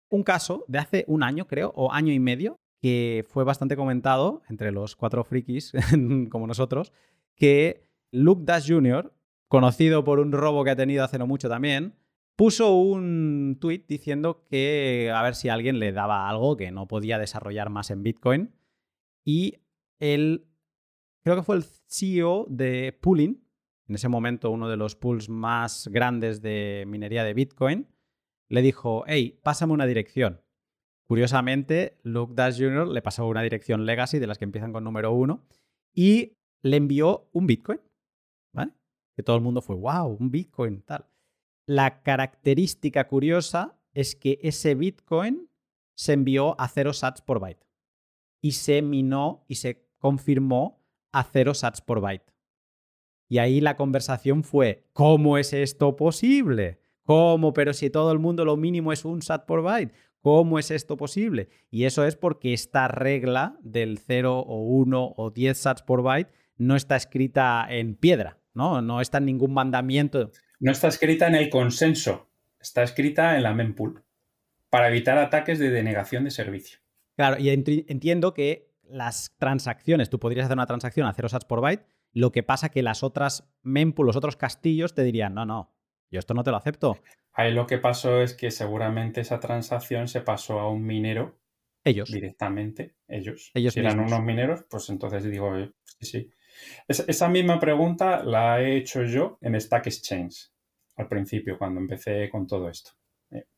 Un 0.08 0.24
caso 0.24 0.64
de 0.66 0.78
hace 0.78 1.04
un 1.06 1.22
año, 1.22 1.46
creo, 1.46 1.72
o 1.76 1.92
año 1.92 2.12
y 2.12 2.18
medio, 2.18 2.58
que 2.82 3.24
fue 3.28 3.44
bastante 3.44 3.76
comentado 3.76 4.42
entre 4.48 4.72
los 4.72 4.96
cuatro 4.96 5.22
frikis 5.22 5.72
como 6.30 6.48
nosotros, 6.48 6.92
que 7.36 7.86
Luke 8.10 8.42
Dash 8.44 8.68
Jr., 8.68 9.14
conocido 9.46 10.02
por 10.02 10.18
un 10.18 10.32
robo 10.32 10.64
que 10.64 10.70
ha 10.70 10.76
tenido 10.76 11.04
hace 11.04 11.18
no 11.18 11.28
mucho 11.28 11.48
también, 11.48 11.94
puso 12.34 12.74
un 12.74 13.58
tweet 13.60 13.84
diciendo 13.86 14.44
que 14.50 15.12
a 15.14 15.22
ver 15.22 15.36
si 15.36 15.48
alguien 15.48 15.78
le 15.78 15.92
daba 15.92 16.28
algo 16.28 16.56
que 16.56 16.72
no 16.72 16.88
podía 16.88 17.18
desarrollar 17.18 17.70
más 17.70 17.90
en 17.90 18.02
Bitcoin. 18.02 18.52
Y 19.24 19.58
él 20.00 20.49
creo 21.22 21.36
que 21.36 21.42
fue 21.42 21.56
el 21.56 21.64
CEO 21.64 22.46
de 22.48 22.96
Pooling, 23.00 23.42
en 23.88 23.94
ese 23.94 24.08
momento 24.08 24.50
uno 24.50 24.68
de 24.68 24.76
los 24.76 24.94
pools 24.94 25.28
más 25.28 25.88
grandes 25.88 26.42
de 26.42 26.84
minería 26.86 27.24
de 27.24 27.34
Bitcoin, 27.34 27.88
le 28.48 28.62
dijo, 28.62 29.04
hey, 29.06 29.40
pásame 29.42 29.72
una 29.72 29.86
dirección. 29.86 30.40
Curiosamente, 31.08 31.98
Luke 32.04 32.34
Dash 32.36 32.56
Jr. 32.58 32.86
le 32.86 33.02
pasó 33.02 33.26
una 33.26 33.42
dirección 33.42 33.84
legacy 33.84 34.20
de 34.20 34.28
las 34.28 34.38
que 34.38 34.44
empiezan 34.44 34.72
con 34.72 34.84
número 34.84 35.12
uno 35.12 35.44
y 35.92 36.36
le 36.62 36.76
envió 36.76 37.28
un 37.32 37.48
Bitcoin, 37.48 37.80
¿vale? 38.52 38.72
Que 39.16 39.24
todo 39.24 39.34
el 39.34 39.42
mundo 39.42 39.60
fue, 39.60 39.74
wow, 39.74 40.16
un 40.20 40.30
Bitcoin, 40.30 40.82
tal. 40.82 41.06
La 41.66 42.02
característica 42.02 43.08
curiosa 43.08 43.76
es 43.92 44.14
que 44.14 44.38
ese 44.42 44.76
Bitcoin 44.76 45.50
se 45.96 46.12
envió 46.12 46.60
a 46.60 46.68
cero 46.68 46.92
sats 46.92 47.22
por 47.22 47.40
byte 47.40 47.66
y 48.40 48.52
se 48.52 48.80
minó 48.82 49.44
y 49.48 49.56
se 49.56 49.88
confirmó 49.98 50.79
a 51.12 51.24
cero 51.24 51.54
sats 51.54 51.80
por 51.80 52.00
byte. 52.00 52.32
Y 53.28 53.38
ahí 53.38 53.60
la 53.60 53.76
conversación 53.76 54.42
fue, 54.42 54.88
¿cómo 54.92 55.38
es 55.38 55.52
esto 55.52 55.96
posible? 55.96 56.80
¿Cómo? 57.04 57.52
Pero 57.52 57.72
si 57.72 57.90
todo 57.90 58.12
el 58.12 58.18
mundo 58.18 58.44
lo 58.44 58.56
mínimo 58.56 58.92
es 58.92 59.04
un 59.04 59.22
sat 59.22 59.46
por 59.46 59.62
byte, 59.62 59.94
¿cómo 60.20 60.58
es 60.58 60.70
esto 60.70 60.96
posible? 60.96 61.48
Y 61.70 61.84
eso 61.84 62.04
es 62.04 62.16
porque 62.16 62.52
esta 62.52 62.88
regla 62.88 63.56
del 63.62 63.98
0 63.98 64.38
o 64.40 64.62
1 64.62 65.14
o 65.16 65.30
10 65.30 65.58
sats 65.58 65.82
por 65.82 66.02
byte 66.02 66.32
no 66.56 66.76
está 66.76 66.96
escrita 66.96 67.66
en 67.68 67.94
piedra, 67.94 68.38
¿no? 68.52 68.82
No 68.82 69.00
está 69.00 69.18
en 69.18 69.26
ningún 69.26 69.54
mandamiento. 69.54 70.30
No 70.58 70.72
está 70.72 70.88
escrita 70.88 71.26
en 71.26 71.36
el 71.36 71.48
consenso, 71.48 72.28
está 72.60 72.82
escrita 72.82 73.36
en 73.36 73.44
la 73.44 73.54
mempool 73.54 74.04
para 74.68 74.88
evitar 74.88 75.18
ataques 75.18 75.58
de 75.58 75.70
denegación 75.70 76.24
de 76.24 76.30
servicio. 76.30 76.80
Claro, 77.16 77.38
y 77.38 77.48
entiendo 77.48 78.34
que 78.34 78.69
las 78.90 79.34
transacciones, 79.38 80.10
tú 80.10 80.18
podrías 80.18 80.46
hacer 80.46 80.56
una 80.56 80.66
transacción 80.66 81.06
a 81.06 81.12
0 81.12 81.28
sats 81.28 81.44
por 81.44 81.60
byte, 81.60 81.84
lo 82.12 82.32
que 82.32 82.42
pasa 82.42 82.70
que 82.70 82.82
las 82.82 83.02
otras 83.02 83.48
mempool, 83.62 84.06
los 84.06 84.16
otros 84.16 84.36
castillos 84.36 84.94
te 84.94 85.02
dirían, 85.02 85.34
no, 85.34 85.46
no, 85.46 85.74
yo 86.10 86.18
esto 86.18 86.34
no 86.34 86.42
te 86.42 86.50
lo 86.50 86.56
acepto. 86.56 86.98
Ahí 87.32 87.52
lo 87.52 87.66
que 87.66 87.78
pasó 87.78 88.20
es 88.20 88.34
que 88.34 88.50
seguramente 88.50 89.20
esa 89.20 89.38
transacción 89.38 90.08
se 90.08 90.20
pasó 90.20 90.58
a 90.58 90.68
un 90.70 90.84
minero. 90.84 91.38
Ellos. 91.84 92.10
Directamente, 92.10 92.96
ellos. 93.08 93.52
Ellos 93.54 93.74
si 93.74 93.80
eran 93.80 94.00
unos 94.00 94.22
mineros, 94.22 94.64
pues 94.68 94.90
entonces 94.90 95.24
digo, 95.24 95.56
eh, 95.56 95.72
sí, 95.84 96.06
sí. 96.06 96.30
esa 96.88 97.28
misma 97.28 97.58
pregunta 97.58 98.22
la 98.24 98.60
he 98.60 98.76
hecho 98.76 99.04
yo 99.04 99.38
en 99.40 99.58
Stack 99.58 99.86
Exchange 99.86 100.50
al 100.96 101.08
principio, 101.08 101.56
cuando 101.56 101.80
empecé 101.80 102.28
con 102.28 102.46
todo 102.46 102.68
esto. 102.68 102.90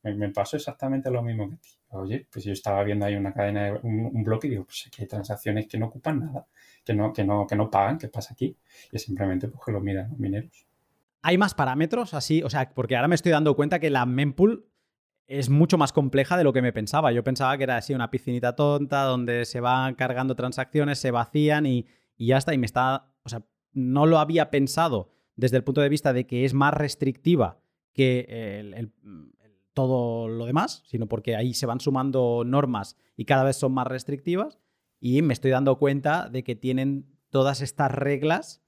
Me, 0.03 0.29
pasó 0.29 0.57
exactamente 0.57 1.09
lo 1.09 1.23
mismo 1.23 1.49
que 1.49 1.57
ti. 1.57 1.69
Oye, 1.89 2.27
pues 2.31 2.45
yo 2.45 2.53
estaba 2.53 2.83
viendo 2.83 3.05
ahí 3.05 3.15
una 3.15 3.33
cadena, 3.33 3.79
un, 3.83 4.11
un 4.13 4.23
bloque 4.23 4.47
y 4.47 4.51
digo, 4.51 4.65
pues 4.65 4.85
aquí 4.87 5.01
hay 5.01 5.07
transacciones 5.07 5.67
que 5.67 5.77
no 5.77 5.87
ocupan 5.87 6.19
nada, 6.19 6.47
que 6.83 6.93
no, 6.93 7.11
que 7.11 7.23
no, 7.23 7.47
que 7.47 7.55
no 7.55 7.69
pagan, 7.69 7.97
¿qué 7.97 8.07
pasa 8.07 8.33
aquí? 8.33 8.57
Y 8.91 8.99
simplemente 8.99 9.47
pues 9.47 9.63
que 9.65 9.71
lo 9.71 9.81
miran 9.81 10.09
los 10.09 10.19
mineros. 10.19 10.67
¿Hay 11.21 11.37
más 11.37 11.53
parámetros 11.53 12.13
así? 12.13 12.43
O 12.43 12.49
sea, 12.49 12.69
porque 12.73 12.95
ahora 12.95 13.07
me 13.07 13.15
estoy 13.15 13.31
dando 13.31 13.55
cuenta 13.55 13.79
que 13.79 13.89
la 13.89 14.05
mempool 14.05 14.67
es 15.27 15.49
mucho 15.49 15.77
más 15.77 15.93
compleja 15.93 16.37
de 16.37 16.43
lo 16.43 16.51
que 16.51 16.61
me 16.61 16.73
pensaba. 16.73 17.11
Yo 17.11 17.23
pensaba 17.23 17.57
que 17.57 17.63
era 17.63 17.77
así 17.77 17.93
una 17.93 18.11
piscinita 18.11 18.55
tonta 18.55 19.03
donde 19.03 19.45
se 19.45 19.61
van 19.61 19.95
cargando 19.95 20.35
transacciones, 20.35 20.99
se 20.99 21.11
vacían 21.11 21.65
y, 21.65 21.87
ya 22.17 22.37
está. 22.37 22.53
Y 22.53 22.57
me 22.57 22.65
está. 22.65 23.07
O 23.23 23.29
sea, 23.29 23.41
no 23.71 24.05
lo 24.05 24.19
había 24.19 24.51
pensado 24.51 25.11
desde 25.35 25.57
el 25.57 25.63
punto 25.63 25.81
de 25.81 25.89
vista 25.89 26.11
de 26.11 26.27
que 26.27 26.43
es 26.43 26.53
más 26.53 26.73
restrictiva 26.73 27.59
que 27.93 28.25
todo 29.73 30.27
lo 30.27 30.45
demás, 30.45 30.83
sino 30.85 31.07
porque 31.07 31.35
ahí 31.35 31.53
se 31.53 31.65
van 31.65 31.79
sumando 31.79 32.43
normas 32.45 32.97
y 33.17 33.25
cada 33.25 33.43
vez 33.43 33.57
son 33.57 33.73
más 33.73 33.87
restrictivas. 33.87 34.59
Y 34.99 35.21
me 35.21 35.33
estoy 35.33 35.51
dando 35.51 35.77
cuenta 35.77 36.29
de 36.29 36.43
que 36.43 36.55
tienen 36.55 37.05
todas 37.29 37.61
estas 37.61 37.91
reglas. 37.91 38.63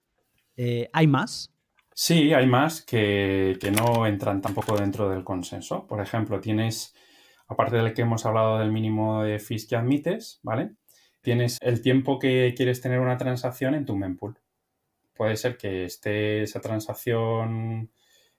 Eh, 0.58 0.90
hay 0.92 1.08
más, 1.08 1.56
Sí, 1.98 2.34
hay 2.34 2.46
más 2.46 2.82
que, 2.82 3.58
no 3.72 4.06
entran 4.06 4.42
tampoco 4.42 4.76
dentro 4.76 5.10
del 5.10 5.24
consenso. 5.24 5.88
Por 5.88 6.02
ejemplo, 6.02 6.42
tienes, 6.42 6.94
aparte 7.48 7.78
del 7.78 7.94
que 7.94 8.02
hemos 8.02 8.26
hablado 8.26 8.60
del 8.60 8.70
mínimo 8.70 9.24
de 9.24 9.40
fees 9.40 9.66
que 9.66 9.78
admites, 9.78 10.42
¿vale? 10.44 10.72
Tienes 11.22 11.58
el 11.62 11.82
tiempo 11.82 12.20
que 12.20 12.54
quieres 12.56 12.82
tener 12.82 13.00
una 13.00 13.16
transacción 13.18 13.76
en 13.76 13.86
tu 13.86 13.96
mempool. 13.96 14.38
Puede 15.16 15.38
ser 15.38 15.58
que 15.58 15.86
esté 15.86 16.44
esa 16.44 16.60
transacción... 16.60 17.92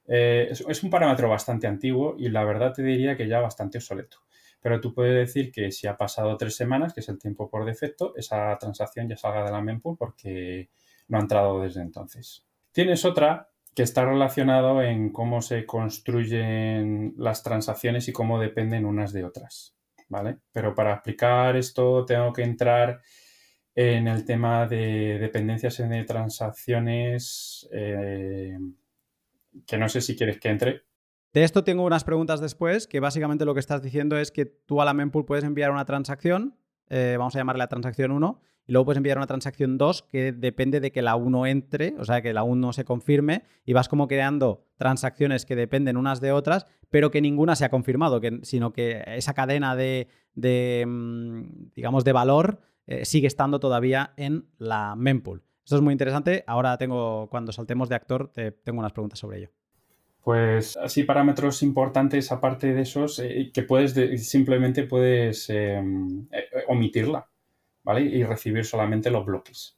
Eh, 0.08 0.48
es, 0.50 0.82
un 0.82 0.90
parámetro 0.90 1.28
bastante 1.28 1.66
antiguo 1.66 2.14
y 2.18 2.28
la 2.28 2.44
verdad 2.44 2.72
te 2.72 2.82
diría 2.82 3.16
que 3.16 3.28
ya 3.28 3.40
bastante 3.40 3.78
obsoleto. 3.78 4.18
Pero 4.60 4.80
tú 4.80 4.94
puedes 4.94 5.14
decir 5.14 5.52
que 5.52 5.70
si 5.70 5.86
ha 5.86 5.96
pasado 5.96 6.36
tres 6.36 6.56
semanas, 6.56 6.92
que 6.92 7.00
es 7.00 7.08
el 7.08 7.18
tiempo 7.18 7.48
por 7.48 7.64
defecto, 7.64 8.14
esa 8.16 8.56
transacción 8.58 9.08
ya 9.08 9.16
salga 9.16 9.44
de 9.44 9.52
la 9.52 9.60
mempool 9.60 9.96
porque 9.96 10.70
no 11.08 11.18
ha 11.18 11.20
entrado 11.20 11.60
desde 11.60 11.82
entonces. 11.82 12.44
Tienes 12.72 13.04
otra 13.04 13.48
que 13.74 13.82
está 13.82 14.06
relacionado 14.06 14.82
en 14.82 15.12
cómo 15.12 15.42
se 15.42 15.66
construyen 15.66 17.14
las 17.18 17.42
transacciones 17.42 18.08
y 18.08 18.12
cómo 18.12 18.40
dependen 18.40 18.86
unas 18.86 19.12
de 19.12 19.24
otras, 19.24 19.76
¿vale? 20.08 20.38
Pero 20.50 20.74
para 20.74 20.94
explicar 20.94 21.56
esto 21.56 22.04
tengo 22.06 22.32
que 22.32 22.42
entrar 22.42 23.02
en 23.74 24.08
el 24.08 24.24
tema 24.24 24.66
de 24.66 25.18
dependencias 25.18 25.76
de 25.76 26.04
transacciones, 26.04 27.68
eh, 27.70 28.56
que 29.66 29.78
no 29.78 29.88
sé 29.88 30.00
si 30.00 30.16
quieres 30.16 30.38
que 30.38 30.48
entre. 30.48 30.82
De 31.32 31.44
esto 31.44 31.64
tengo 31.64 31.84
unas 31.84 32.04
preguntas 32.04 32.40
después, 32.40 32.86
que 32.86 33.00
básicamente 33.00 33.44
lo 33.44 33.54
que 33.54 33.60
estás 33.60 33.82
diciendo 33.82 34.16
es 34.16 34.30
que 34.30 34.46
tú 34.46 34.80
a 34.80 34.84
la 34.84 34.94
mempool 34.94 35.26
puedes 35.26 35.44
enviar 35.44 35.70
una 35.70 35.84
transacción, 35.84 36.56
eh, 36.88 37.16
vamos 37.18 37.34
a 37.36 37.38
llamarle 37.38 37.58
la 37.58 37.68
transacción 37.68 38.10
1, 38.10 38.40
y 38.66 38.72
luego 38.72 38.86
puedes 38.86 38.96
enviar 38.96 39.18
una 39.18 39.26
transacción 39.26 39.78
2 39.78 40.02
que 40.02 40.32
depende 40.32 40.80
de 40.80 40.90
que 40.90 41.02
la 41.02 41.14
1 41.16 41.46
entre, 41.46 41.94
o 41.98 42.04
sea, 42.04 42.20
que 42.22 42.32
la 42.32 42.42
1 42.42 42.72
se 42.72 42.84
confirme 42.84 43.44
y 43.64 43.74
vas 43.74 43.88
como 43.88 44.08
creando 44.08 44.64
transacciones 44.76 45.46
que 45.46 45.56
dependen 45.56 45.96
unas 45.96 46.20
de 46.20 46.32
otras, 46.32 46.66
pero 46.90 47.10
que 47.10 47.20
ninguna 47.20 47.54
se 47.54 47.64
ha 47.64 47.70
confirmado, 47.70 48.20
que, 48.20 48.40
sino 48.42 48.72
que 48.72 49.04
esa 49.06 49.34
cadena 49.34 49.76
de, 49.76 50.08
mm, 50.34 51.72
digamos, 51.74 52.04
de 52.04 52.12
valor 52.12 52.60
eh, 52.86 53.04
sigue 53.04 53.26
estando 53.26 53.60
todavía 53.60 54.14
en 54.16 54.48
la 54.58 54.94
mempool. 54.96 55.42
Esto 55.66 55.74
es 55.74 55.82
muy 55.82 55.90
interesante. 55.90 56.44
Ahora 56.46 56.78
tengo, 56.78 57.28
cuando 57.28 57.50
saltemos 57.50 57.88
de 57.88 57.96
actor, 57.96 58.30
te, 58.32 58.52
tengo 58.52 58.78
unas 58.78 58.92
preguntas 58.92 59.18
sobre 59.18 59.38
ello. 59.38 59.50
Pues 60.22 60.76
así 60.76 61.02
parámetros 61.02 61.60
importantes 61.64 62.30
aparte 62.30 62.72
de 62.72 62.82
esos 62.82 63.18
eh, 63.18 63.50
que 63.52 63.62
puedes 63.64 63.94
simplemente 64.24 64.84
puedes 64.84 65.50
em, 65.50 66.28
eh, 66.30 66.48
omitirla. 66.68 67.28
¿vale? 67.82 68.02
Y 68.02 68.22
recibir 68.22 68.64
solamente 68.64 69.10
los 69.10 69.26
bloques. 69.26 69.76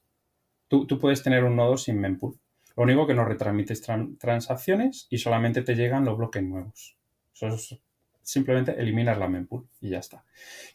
Tú, 0.69 0.87
puedes 0.99 1.23
tener 1.23 1.45
un 1.45 1.57
nodo 1.57 1.79
sin 1.79 1.99
mempool. 1.99 2.39
Lo 2.77 2.83
único 2.83 3.07
que 3.07 3.15
no 3.15 3.25
retransmites 3.25 3.83
transacciones 4.19 5.07
y 5.09 5.17
solamente 5.17 5.63
te 5.63 5.75
llegan 5.75 6.05
los 6.05 6.19
bloques 6.19 6.43
nuevos. 6.43 6.99
Simplemente 8.21 8.79
eliminar 8.79 9.17
la 9.17 9.29
mempool 9.29 9.67
y 9.81 9.89
ya 9.89 10.01
está. 10.01 10.27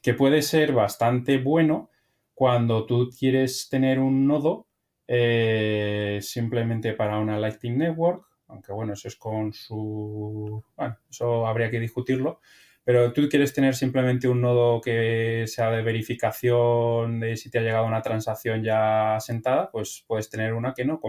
Que 0.01 0.15
puede 0.15 0.41
ser 0.41 0.73
bastante 0.73 1.37
bueno 1.37 1.91
cuando 2.33 2.87
tú 2.87 3.11
quieres 3.15 3.69
tener 3.69 3.99
un 3.99 4.25
nodo 4.25 4.65
eh, 5.07 6.19
simplemente 6.21 6.93
para 6.93 7.19
una 7.19 7.37
Lightning 7.37 7.77
Network, 7.77 8.25
aunque 8.47 8.71
bueno, 8.71 8.93
eso 8.93 9.07
es 9.07 9.15
con 9.15 9.53
su... 9.53 10.63
Bueno, 10.75 10.97
eso 11.09 11.47
habría 11.47 11.69
que 11.69 11.79
discutirlo, 11.79 12.39
pero 12.83 13.13
tú 13.13 13.27
quieres 13.29 13.53
tener 13.53 13.75
simplemente 13.75 14.27
un 14.27 14.41
nodo 14.41 14.81
que 14.81 15.45
sea 15.47 15.71
de 15.71 15.81
verificación 15.81 17.19
de 17.19 17.35
si 17.37 17.49
te 17.49 17.59
ha 17.59 17.61
llegado 17.61 17.85
una 17.85 18.01
transacción 18.01 18.63
ya 18.63 19.17
sentada, 19.19 19.71
pues 19.71 20.03
puedes 20.07 20.29
tener 20.29 20.53
una 20.53 20.73
que 20.73 20.85
no, 20.85 20.99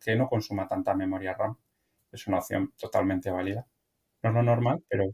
que 0.00 0.16
no 0.16 0.28
consuma 0.28 0.68
tanta 0.68 0.94
memoria 0.94 1.34
RAM. 1.34 1.56
Es 2.12 2.26
una 2.26 2.38
opción 2.38 2.72
totalmente 2.78 3.30
válida. 3.30 3.66
No 4.22 4.30
es 4.30 4.34
lo 4.34 4.42
normal, 4.42 4.82
pero... 4.88 5.04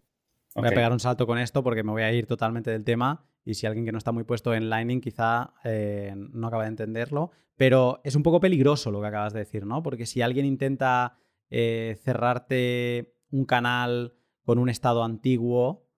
Voy 0.55 0.67
a 0.67 0.71
pegar 0.71 0.93
un 0.93 0.99
salto 0.99 1.27
con 1.27 1.39
esto 1.39 1.63
porque 1.63 1.85
me 1.85 1.93
voy 1.93 2.03
a 2.03 2.13
ir 2.13 2.27
totalmente 2.27 2.73
del 2.73 2.85
tema 2.85 3.30
y 3.51 3.55
si 3.55 3.67
alguien 3.67 3.85
que 3.85 3.93
no 3.93 3.99
está 3.99 4.13
muy 4.13 4.25
puesto 4.25 4.55
en 4.55 4.71
Lightning 4.71 5.01
quizá 5.01 5.55
eh, 5.65 6.15
no 6.17 6.47
acaba 6.47 6.63
de 6.63 6.71
entenderlo, 6.71 7.33
pero 7.57 8.01
es 8.05 8.15
un 8.15 8.23
poco 8.23 8.41
peligroso 8.41 8.91
lo 8.91 9.01
que 9.01 9.09
acabas 9.09 9.33
de 9.33 9.41
decir, 9.41 9.67
¿no? 9.67 9.83
Porque 9.83 10.07
si 10.07 10.23
alguien 10.23 10.47
intenta 10.47 11.19
eh, 11.51 11.99
cerrarte 12.03 13.15
un 13.31 13.45
canal 13.45 14.15
con 14.45 14.59
un 14.59 14.69
estado 14.69 15.05
antiguo, 15.05 15.89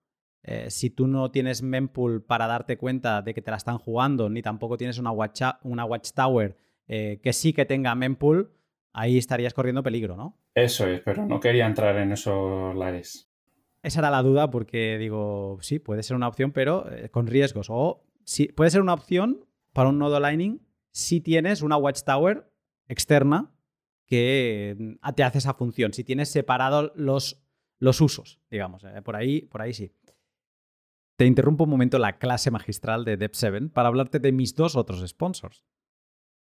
eh, 0.41 0.69
si 0.69 0.89
tú 0.89 1.07
no 1.07 1.31
tienes 1.31 1.61
mempool 1.61 2.23
para 2.23 2.47
darte 2.47 2.77
cuenta 2.77 3.21
de 3.21 3.33
que 3.33 3.41
te 3.41 3.51
la 3.51 3.57
están 3.57 3.77
jugando, 3.77 4.29
ni 4.29 4.41
tampoco 4.41 4.77
tienes 4.77 4.97
una, 4.97 5.11
una 5.63 5.85
watchtower 5.85 6.57
que 6.85 7.31
sí 7.31 7.53
que 7.53 7.65
tenga 7.65 7.95
mempool, 7.95 8.51
ahí 8.91 9.17
estarías 9.17 9.53
corriendo 9.53 9.81
peligro, 9.81 10.17
¿no? 10.17 10.37
Eso 10.53 10.85
es, 10.87 11.01
pero 11.01 11.25
no 11.25 11.39
quería 11.39 11.65
entrar 11.65 11.97
en 11.97 12.11
esos 12.11 12.75
lares. 12.75 13.32
Esa 13.83 13.99
era 13.99 14.09
la 14.09 14.23
duda 14.23 14.49
porque 14.49 14.97
digo, 14.97 15.59
sí, 15.61 15.77
puede 15.77 16.03
ser 16.03 16.15
una 16.15 16.27
opción, 16.27 16.51
pero 16.51 16.91
eh, 16.91 17.09
con 17.09 17.27
riesgos. 17.27 17.67
O 17.69 18.05
puede 18.55 18.71
ser 18.71 18.81
una 18.81 18.93
opción 18.93 19.45
para 19.73 19.89
un 19.89 19.99
nodo 19.99 20.19
Lightning 20.19 20.65
si 20.91 21.19
tienes 21.19 21.61
una 21.61 21.75
watchtower 21.75 22.49
externa 22.87 23.51
que 24.05 24.75
mm, 24.79 25.09
te 25.15 25.23
hace 25.23 25.39
esa 25.39 25.53
función, 25.53 25.93
si 25.93 26.03
tienes 26.03 26.29
separados 26.29 26.91
los, 26.95 27.43
los 27.79 27.99
usos, 27.99 28.39
digamos. 28.49 28.83
por, 29.03 29.15
ahí, 29.15 29.41
por 29.41 29.61
ahí 29.61 29.73
sí. 29.73 29.91
Te 31.17 31.25
interrumpo 31.25 31.65
un 31.65 31.69
momento 31.69 31.99
la 31.99 32.17
clase 32.17 32.51
magistral 32.51 33.05
de 33.05 33.19
Dev7 33.19 33.71
para 33.71 33.89
hablarte 33.89 34.19
de 34.19 34.31
mis 34.31 34.55
dos 34.55 34.75
otros 34.75 35.07
sponsors. 35.07 35.65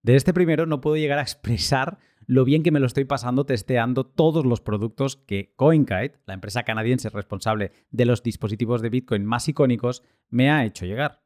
De 0.03 0.15
este 0.15 0.34
primero 0.34 0.65
no 0.65 0.81
puedo 0.81 0.97
llegar 0.97 1.19
a 1.19 1.21
expresar 1.23 1.97
lo 2.28 2.45
bien 2.45 2.63
que 2.63 2.71
me 2.71 2.80
lo 2.80 2.86
estoy 2.86 3.05
pasando 3.05 3.45
testeando 3.45 4.05
todos 4.05 4.45
los 4.45 4.61
productos 4.61 5.17
que 5.17 5.53
CoinKite, 5.55 6.19
la 6.26 6.34
empresa 6.34 6.63
canadiense 6.63 7.09
responsable 7.09 7.71
de 7.91 8.05
los 8.05 8.24
dispositivos 8.24 8.82
de 8.82 8.89
Bitcoin 8.89 9.26
más 9.26 9.47
icónicos, 9.47 10.03
me 10.30 10.49
ha 10.49 10.65
hecho 10.65 10.86
llegar. 10.86 11.24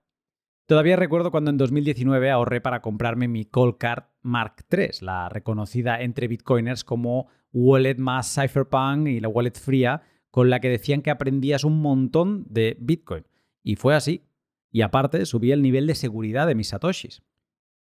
Todavía 0.68 0.98
recuerdo 0.98 1.32
cuando 1.32 1.50
en 1.50 1.58
2019 1.58 2.30
ahorré 2.30 2.60
para 2.60 2.82
comprarme 2.82 3.28
mi 3.28 3.46
Coldcard 3.46 4.04
Mark 4.22 4.66
III, 4.70 4.90
la 5.02 5.30
reconocida 5.30 6.02
entre 6.02 6.28
bitcoiners 6.28 6.84
como 6.84 7.28
wallet 7.54 7.96
más 7.98 8.34
cypherpunk 8.34 9.08
y 9.08 9.22
la 9.22 9.30
wallet 9.30 9.58
fría 9.58 10.02
con 10.30 10.50
la 10.50 10.60
que 10.60 10.70
decían 10.70 11.02
que 11.02 11.10
aprendías 11.10 11.64
un 11.64 11.82
montón 11.82 12.46
de 12.50 12.78
Bitcoin. 12.80 13.26
Y 13.64 13.76
fue 13.76 13.96
así. 13.96 14.28
Y 14.70 14.82
aparte, 14.82 15.26
subía 15.26 15.54
el 15.54 15.62
nivel 15.62 15.88
de 15.88 15.96
seguridad 15.96 16.46
de 16.46 16.56
mis 16.56 16.68
satoshis. 16.68 17.24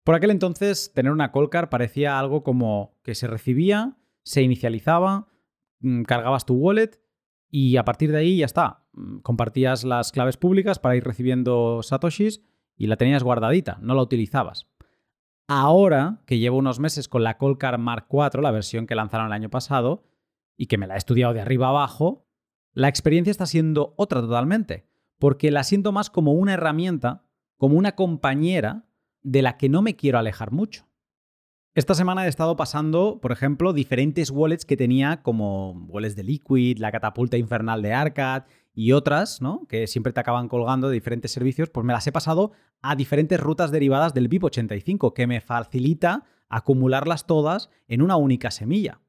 Por 0.05 0.15
aquel 0.15 0.31
entonces, 0.31 0.93
tener 0.95 1.13
una 1.13 1.31
Colcar 1.31 1.69
parecía 1.69 2.19
algo 2.19 2.43
como 2.43 2.99
que 3.03 3.15
se 3.15 3.27
recibía, 3.27 3.97
se 4.25 4.43
inicializaba, 4.43 5.29
mm, 5.81 6.03
cargabas 6.03 6.45
tu 6.45 6.55
wallet 6.55 7.01
y 7.51 7.77
a 7.77 7.85
partir 7.85 8.11
de 8.11 8.19
ahí 8.19 8.39
ya 8.39 8.47
está. 8.47 8.85
Mm, 8.93 9.19
compartías 9.19 9.85
las 9.85 10.11
claves 10.11 10.37
públicas 10.37 10.79
para 10.79 10.97
ir 10.97 11.05
recibiendo 11.05 11.83
satoshis 11.83 12.43
y 12.77 12.87
la 12.87 12.97
tenías 12.97 13.23
guardadita, 13.23 13.79
no 13.81 13.95
la 13.95 14.03
utilizabas. 14.03 14.69
Ahora 15.49 16.23
que 16.27 16.39
llevo 16.39 16.57
unos 16.57 16.81
meses 16.81 17.09
con 17.09 17.23
la 17.23 17.39
Colcar 17.39 17.79
Mark 17.79 18.07
IV, 18.11 18.41
la 18.43 18.51
versión 18.51 18.87
que 18.87 18.95
lanzaron 18.95 19.27
el 19.27 19.33
año 19.33 19.51
pasado, 19.51 20.05
y 20.57 20.67
que 20.67 20.79
me 20.79 20.87
la 20.87 20.95
he 20.95 20.99
estudiado 20.99 21.35
de 21.35 21.41
arriba 21.41 21.69
abajo, 21.69 22.27
la 22.73 22.89
experiencia 22.89 23.31
está 23.31 23.47
siendo 23.47 23.95
otra 23.97 24.21
totalmente, 24.21 24.87
porque 25.19 25.51
la 25.51 25.65
siento 25.65 25.93
más 25.93 26.11
como 26.11 26.33
una 26.33 26.55
herramienta 26.55 27.25
como 27.57 27.77
una 27.77 27.93
compañera 27.93 28.87
de 29.23 29.43
la 29.43 29.57
que 29.57 29.69
no 29.69 29.83
me 29.83 29.97
quiero 29.97 30.19
alejar 30.19 30.53
mucho. 30.53 30.87
Esta 31.75 31.95
semana 31.95 32.27
he 32.27 32.29
estado 32.29 32.55
pasando, 32.55 33.19
por 33.23 33.33
ejemplo, 33.33 33.73
diferentes 33.73 34.31
wallets 34.31 34.67
que 34.67 34.77
tenía, 34.77 35.23
como 35.23 35.73
wallets 35.89 36.17
de 36.17 36.23
Liquid, 36.23 36.79
la 36.79 36.93
catapulta 36.93 37.39
infernal 37.39 37.81
de 37.81 37.95
Arcad 37.95 38.45
y 38.75 38.93
otras, 38.93 39.41
¿no? 39.41 39.67
Que 39.69 39.87
siempre 39.87 40.13
te 40.13 40.21
acaban 40.21 40.49
colgando 40.49 40.89
de 40.89 40.95
diferentes 40.95 41.33
servicios, 41.33 41.71
pues 41.71 41.87
me 41.87 41.95
las 41.95 42.07
he 42.07 42.13
pasado 42.13 42.53
a 42.83 42.95
diferentes 42.95 43.41
rutas 43.41 43.71
derivadas 43.71 44.13
del 44.13 44.29
BIP85, 44.29 45.15
que 45.15 45.27
me 45.27 45.41
facilita 45.41 46.27
acumularlas 46.51 47.27
todas 47.27 47.71
en 47.89 48.03
una 48.03 48.17
única 48.17 48.51
semilla. 48.51 49.01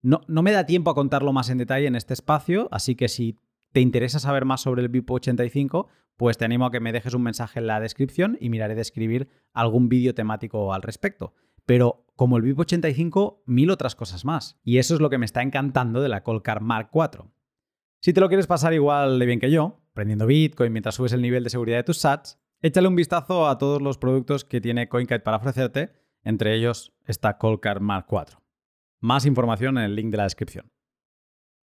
No, 0.00 0.22
no 0.28 0.42
me 0.42 0.52
da 0.52 0.64
tiempo 0.64 0.90
a 0.90 0.94
contarlo 0.94 1.34
más 1.34 1.50
en 1.50 1.58
detalle 1.58 1.88
en 1.88 1.94
este 1.94 2.14
espacio, 2.14 2.68
así 2.70 2.94
que 2.94 3.08
si 3.08 3.36
te 3.72 3.80
interesa 3.80 4.18
saber 4.18 4.44
más 4.44 4.60
sobre 4.60 4.82
el 4.82 4.90
BIP85, 4.90 5.86
pues 6.16 6.38
te 6.38 6.44
animo 6.44 6.66
a 6.66 6.70
que 6.70 6.80
me 6.80 6.92
dejes 6.92 7.14
un 7.14 7.22
mensaje 7.22 7.60
en 7.60 7.66
la 7.66 7.80
descripción 7.80 8.36
y 8.40 8.50
miraré 8.50 8.74
de 8.74 8.82
escribir 8.82 9.28
algún 9.52 9.88
vídeo 9.88 10.14
temático 10.14 10.72
al 10.72 10.82
respecto 10.82 11.34
pero 11.68 12.06
como 12.16 12.38
el 12.38 12.42
VIP 12.44 12.60
85, 12.60 13.42
mil 13.44 13.70
otras 13.70 13.94
cosas 13.94 14.24
más. 14.24 14.58
Y 14.64 14.78
eso 14.78 14.94
es 14.94 15.02
lo 15.02 15.10
que 15.10 15.18
me 15.18 15.26
está 15.26 15.42
encantando 15.42 16.00
de 16.00 16.08
la 16.08 16.22
Colcar 16.22 16.62
Mark 16.62 16.88
IV. 16.94 17.26
Si 18.00 18.14
te 18.14 18.22
lo 18.22 18.28
quieres 18.28 18.46
pasar 18.46 18.72
igual 18.72 19.18
de 19.18 19.26
bien 19.26 19.38
que 19.38 19.50
yo, 19.50 19.78
prendiendo 19.92 20.26
Bitcoin 20.26 20.72
mientras 20.72 20.94
subes 20.94 21.12
el 21.12 21.20
nivel 21.20 21.44
de 21.44 21.50
seguridad 21.50 21.76
de 21.76 21.84
tus 21.84 21.98
sats, 21.98 22.40
échale 22.62 22.88
un 22.88 22.96
vistazo 22.96 23.46
a 23.46 23.58
todos 23.58 23.82
los 23.82 23.98
productos 23.98 24.46
que 24.46 24.62
tiene 24.62 24.88
CoinKite 24.88 25.20
para 25.20 25.36
ofrecerte, 25.36 25.92
entre 26.24 26.54
ellos 26.54 26.94
esta 27.04 27.36
Colcar 27.36 27.80
Mark 27.80 28.06
IV. 28.10 28.38
Más 29.00 29.26
información 29.26 29.76
en 29.76 29.84
el 29.84 29.94
link 29.94 30.10
de 30.10 30.16
la 30.16 30.24
descripción. 30.24 30.72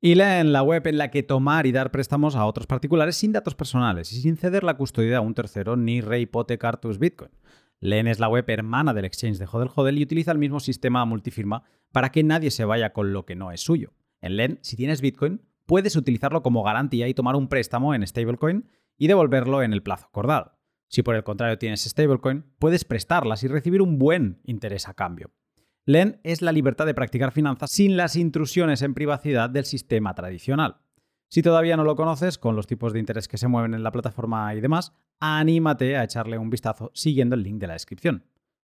Y 0.01 0.15
lee 0.15 0.39
en 0.39 0.51
la 0.51 0.61
web 0.61 0.85
en 0.87 0.97
la 0.97 1.09
que 1.09 1.23
tomar 1.23 1.65
y 1.65 1.71
dar 1.71 1.91
préstamos 1.91 2.35
a 2.35 2.45
otros 2.45 2.67
particulares 2.67 3.15
sin 3.15 3.31
datos 3.31 3.55
personales 3.55 4.11
y 4.11 4.21
sin 4.21 4.37
ceder 4.37 4.63
la 4.63 4.77
custodia 4.77 5.17
a 5.17 5.21
un 5.21 5.33
tercero 5.33 5.77
ni 5.77 6.01
rehipotecar 6.01 6.79
tus 6.79 6.99
Bitcoin. 6.99 7.31
Len 7.79 8.07
es 8.07 8.19
la 8.19 8.29
web 8.29 8.45
hermana 8.49 8.93
del 8.93 9.05
exchange 9.05 9.37
de 9.37 9.47
Hodel 9.51 9.69
Hodel 9.73 9.97
y 9.97 10.03
utiliza 10.03 10.31
el 10.31 10.37
mismo 10.37 10.59
sistema 10.59 11.05
multifirma 11.05 11.63
para 11.91 12.11
que 12.11 12.23
nadie 12.23 12.51
se 12.51 12.65
vaya 12.65 12.93
con 12.93 13.13
lo 13.13 13.25
que 13.25 13.35
no 13.35 13.51
es 13.51 13.61
suyo. 13.61 13.93
En 14.21 14.37
Len, 14.37 14.59
si 14.61 14.75
tienes 14.75 15.01
Bitcoin, 15.01 15.41
puedes 15.65 15.95
utilizarlo 15.95 16.43
como 16.43 16.63
garantía 16.63 17.07
y 17.07 17.13
tomar 17.13 17.35
un 17.35 17.47
préstamo 17.47 17.93
en 17.93 18.05
stablecoin 18.05 18.69
y 18.97 19.07
devolverlo 19.07 19.61
en 19.61 19.73
el 19.73 19.83
plazo 19.83 20.07
acordado. 20.07 20.57
Si 20.87 21.03
por 21.03 21.15
el 21.15 21.23
contrario 21.23 21.57
tienes 21.57 21.83
stablecoin, 21.83 22.45
puedes 22.59 22.85
prestarlas 22.85 23.43
y 23.43 23.47
recibir 23.47 23.81
un 23.81 23.97
buen 23.97 24.39
interés 24.43 24.87
a 24.87 24.93
cambio. 24.93 25.31
Len 25.87 26.19
es 26.23 26.41
la 26.41 26.51
libertad 26.51 26.87
de 26.87 26.95
practicar 26.95 27.31
finanzas 27.31 27.69
sin 27.69 27.95
las 27.95 28.15
intrusiones 28.15 28.81
en 28.81 28.95
privacidad 28.95 29.51
del 29.51 29.65
sistema 29.65 30.15
tradicional. 30.15 30.77
Si 31.29 31.43
todavía 31.43 31.77
no 31.77 31.83
lo 31.83 31.95
conoces, 31.95 32.37
con 32.37 32.55
los 32.55 32.65
tipos 32.65 32.91
de 32.91 32.99
interés 32.99 33.27
que 33.27 33.37
se 33.37 33.47
mueven 33.47 33.75
en 33.75 33.83
la 33.83 33.91
plataforma 33.91 34.53
y 34.55 34.61
demás, 34.61 34.93
anímate 35.19 35.95
a 35.95 36.03
echarle 36.03 36.37
un 36.37 36.49
vistazo 36.49 36.91
siguiendo 36.93 37.35
el 37.35 37.43
link 37.43 37.59
de 37.59 37.67
la 37.67 37.73
descripción. 37.73 38.25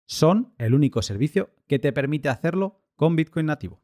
Son 0.06 0.54
el 0.58 0.74
único 0.74 1.02
servicio 1.02 1.50
que 1.68 1.78
te 1.78 1.92
permite 1.92 2.28
hacerlo 2.28 2.80
con 2.96 3.16
Bitcoin 3.16 3.46
nativo. 3.46 3.80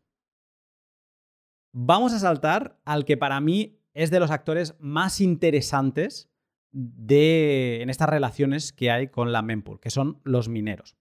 Vamos 1.73 2.13
a 2.13 2.19
saltar 2.19 2.81
al 2.85 3.05
que 3.05 3.17
para 3.17 3.41
mí 3.41 3.81
es 3.95 4.11
de 4.11 4.21
los 4.21 4.31
actores 4.31 4.75
más 4.81 5.21
interesantes 5.21 6.31
de, 6.73 7.81
en 7.81 7.91
estas 7.91 8.09
relaciones 8.09 8.73
que 8.73 8.91
hay 8.91 9.09
con 9.09 9.33
la 9.33 9.43
mempool, 9.43 9.81
que 9.81 9.91
son 9.91 10.21
los 10.25 10.49
mineros. 10.49 10.97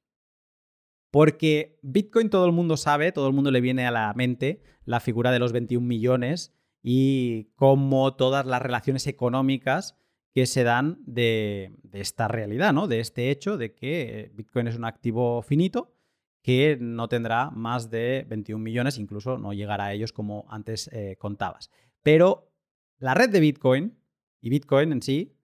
Porque 1.12 1.80
Bitcoin 1.82 2.30
todo 2.30 2.46
el 2.46 2.52
mundo 2.52 2.78
sabe, 2.78 3.12
todo 3.12 3.28
el 3.28 3.34
mundo 3.34 3.52
le 3.52 3.62
viene 3.62 3.86
a 3.86 3.92
la 3.92 4.14
mente 4.14 4.62
la 4.86 5.00
figura 5.00 5.32
de 5.32 5.40
los 5.40 5.52
21 5.52 5.86
millones 5.86 6.54
y 6.82 7.52
cómo 7.56 8.16
todas 8.16 8.46
las 8.46 8.62
relaciones 8.62 9.08
económicas 9.08 9.98
que 10.34 10.46
se 10.46 10.64
dan 10.64 11.00
de, 11.06 11.76
esta 11.92 12.28
realidad, 12.28 12.74
¿no? 12.74 12.88
De 12.88 13.00
este 13.00 13.32
hecho 13.32 13.58
de 13.58 13.74
que 13.74 14.32
Bitcoin 14.36 14.68
es 14.68 14.78
un 14.78 14.86
activo 14.86 15.42
finito 15.42 15.96
que 16.42 16.78
no 16.80 17.10
tendrá 17.10 17.50
más 17.50 17.90
de 17.90 18.26
21 18.30 18.64
millones, 18.64 18.98
incluso 18.98 19.38
no 19.38 19.54
llegará 19.54 19.86
a 19.86 19.94
ellos 19.94 20.14
como 20.14 20.46
antes 20.50 20.90
eh, 20.94 21.18
contabas. 21.20 21.70
Pero 22.04 22.52
la 22.98 23.14
red 23.14 23.30
de 23.30 23.40
Bitcoin 23.40 23.98
y 24.40 24.50
Bitcoin 24.50 24.92
en 24.92 25.02
sí 25.02 25.36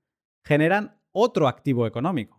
generan 0.43 0.99
otro 1.11 1.47
activo 1.47 1.87
económico. 1.87 2.34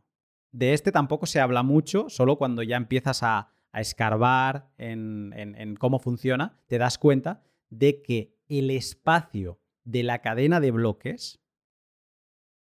De 0.57 0.73
este 0.73 0.91
tampoco 0.91 1.27
se 1.27 1.39
habla 1.39 1.63
mucho, 1.63 2.09
solo 2.09 2.39
cuando 2.39 2.63
ya 2.63 2.79
empiezas 2.79 3.23
a, 3.23 3.53
escarbar 3.75 4.71
en 4.79 5.77
cómo 5.79 5.99
funciona, 5.99 6.59
te 6.67 6.79
das 6.79 6.97
cuenta 6.97 7.43
de 7.69 8.01
que 8.01 8.35
el 8.49 8.71
espacio 8.71 9.61
de 9.85 10.03
la 10.03 10.23
cadena 10.23 10.61
de 10.61 10.71
bloques 10.71 11.43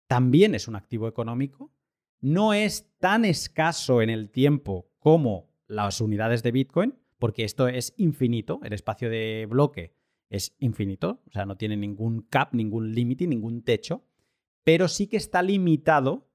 también 0.08 0.54
es 0.54 0.68
un 0.68 0.76
activo 0.76 1.08
económico, 1.08 1.72
no 2.20 2.52
es 2.52 2.94
tan 2.98 3.24
escaso 3.24 4.02
en 4.02 4.10
el 4.10 4.28
tiempo 4.28 4.90
como 4.98 5.48
las 5.66 6.02
unidades 6.02 6.42
de 6.42 6.52
Bitcoin, 6.52 6.98
porque 7.18 7.44
esto 7.44 7.66
es 7.66 7.94
infinito, 7.96 8.60
el 8.62 8.74
espacio 8.74 9.08
de 9.08 9.46
bloque 9.48 9.94
es 10.28 10.54
infinito, 10.58 11.22
o 11.28 11.30
sea, 11.30 11.46
no 11.46 11.56
tiene 11.56 11.78
ningún 11.78 12.20
cap, 12.28 12.52
ningún 12.52 12.94
límite, 12.94 13.26
ningún 13.26 13.62
techo, 13.62 14.04
pero 14.64 14.86
sí 14.86 15.06
que 15.06 15.16
está 15.16 15.40
limitado 15.40 16.28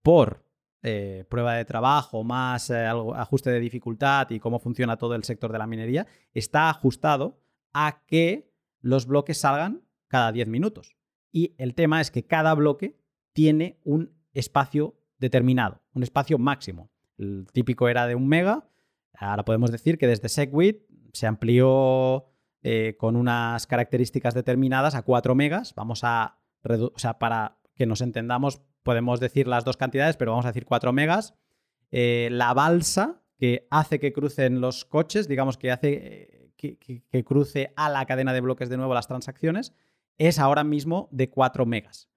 por 0.00 0.45
eh, 0.82 1.24
prueba 1.28 1.54
de 1.54 1.64
trabajo, 1.64 2.22
más 2.22 2.70
eh, 2.70 2.86
ajuste 2.86 3.50
de 3.50 3.60
dificultad 3.60 4.30
y 4.30 4.38
cómo 4.38 4.58
funciona 4.58 4.96
todo 4.96 5.14
el 5.14 5.24
sector 5.24 5.52
de 5.52 5.58
la 5.58 5.66
minería, 5.66 6.06
está 6.32 6.68
ajustado 6.68 7.40
a 7.72 8.04
que 8.06 8.52
los 8.80 9.06
bloques 9.06 9.38
salgan 9.38 9.82
cada 10.08 10.32
10 10.32 10.48
minutos. 10.48 10.96
Y 11.32 11.54
el 11.58 11.74
tema 11.74 12.00
es 12.00 12.10
que 12.10 12.24
cada 12.24 12.54
bloque 12.54 12.98
tiene 13.32 13.80
un 13.84 14.14
espacio 14.32 14.94
determinado, 15.18 15.82
un 15.92 16.02
espacio 16.02 16.38
máximo. 16.38 16.90
El 17.18 17.46
típico 17.52 17.88
era 17.88 18.06
de 18.06 18.14
un 18.14 18.28
mega, 18.28 18.68
ahora 19.14 19.44
podemos 19.44 19.70
decir 19.70 19.98
que 19.98 20.06
desde 20.06 20.28
SegWit 20.28 20.82
se 21.12 21.26
amplió 21.26 22.26
eh, 22.62 22.96
con 22.98 23.16
unas 23.16 23.66
características 23.66 24.34
determinadas 24.34 24.94
a 24.94 25.02
4 25.02 25.34
megas. 25.34 25.74
Vamos 25.74 26.00
a, 26.04 26.38
o 26.64 26.98
sea, 26.98 27.18
para 27.18 27.58
que 27.74 27.86
nos 27.86 28.00
entendamos, 28.00 28.62
podemos 28.86 29.18
decir 29.18 29.48
las 29.48 29.64
dos 29.64 29.76
cantidades, 29.76 30.16
pero 30.16 30.30
vamos 30.30 30.46
a 30.46 30.50
decir 30.50 30.64
4 30.64 30.92
megas. 30.92 31.34
Eh, 31.90 32.28
la 32.30 32.54
balsa 32.54 33.20
que 33.36 33.66
hace 33.68 33.98
que 33.98 34.12
crucen 34.12 34.60
los 34.60 34.84
coches, 34.84 35.26
digamos 35.26 35.58
que 35.58 35.72
hace 35.72 36.52
eh, 36.56 37.02
que, 37.10 37.24
cruce 37.24 37.72
a 37.76 37.90
la 37.90 38.06
cadena 38.06 38.32
de 38.32 38.40
bloques 38.40 38.68
de 38.68 38.76
nuevo 38.76 38.94
las 38.94 39.08
transacciones, 39.08 39.74
es 40.18 40.38
ahora 40.38 40.62
mismo 40.62 41.08
de 41.10 41.28
4 41.28 41.66
megas. 41.66 42.08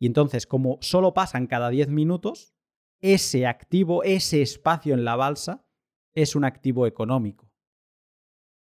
Y 0.00 0.06
entonces, 0.06 0.48
como 0.48 0.78
solo 0.80 1.14
pasan 1.14 1.46
cada 1.46 1.70
10 1.70 1.88
minutos, 1.90 2.54
ese 3.00 3.46
activo, 3.46 4.02
ese 4.02 4.42
espacio 4.42 4.94
en 4.94 5.04
la 5.04 5.14
balsa, 5.14 5.64
es 6.12 6.34
un 6.34 6.44
activo 6.44 6.88
económico. 6.88 7.52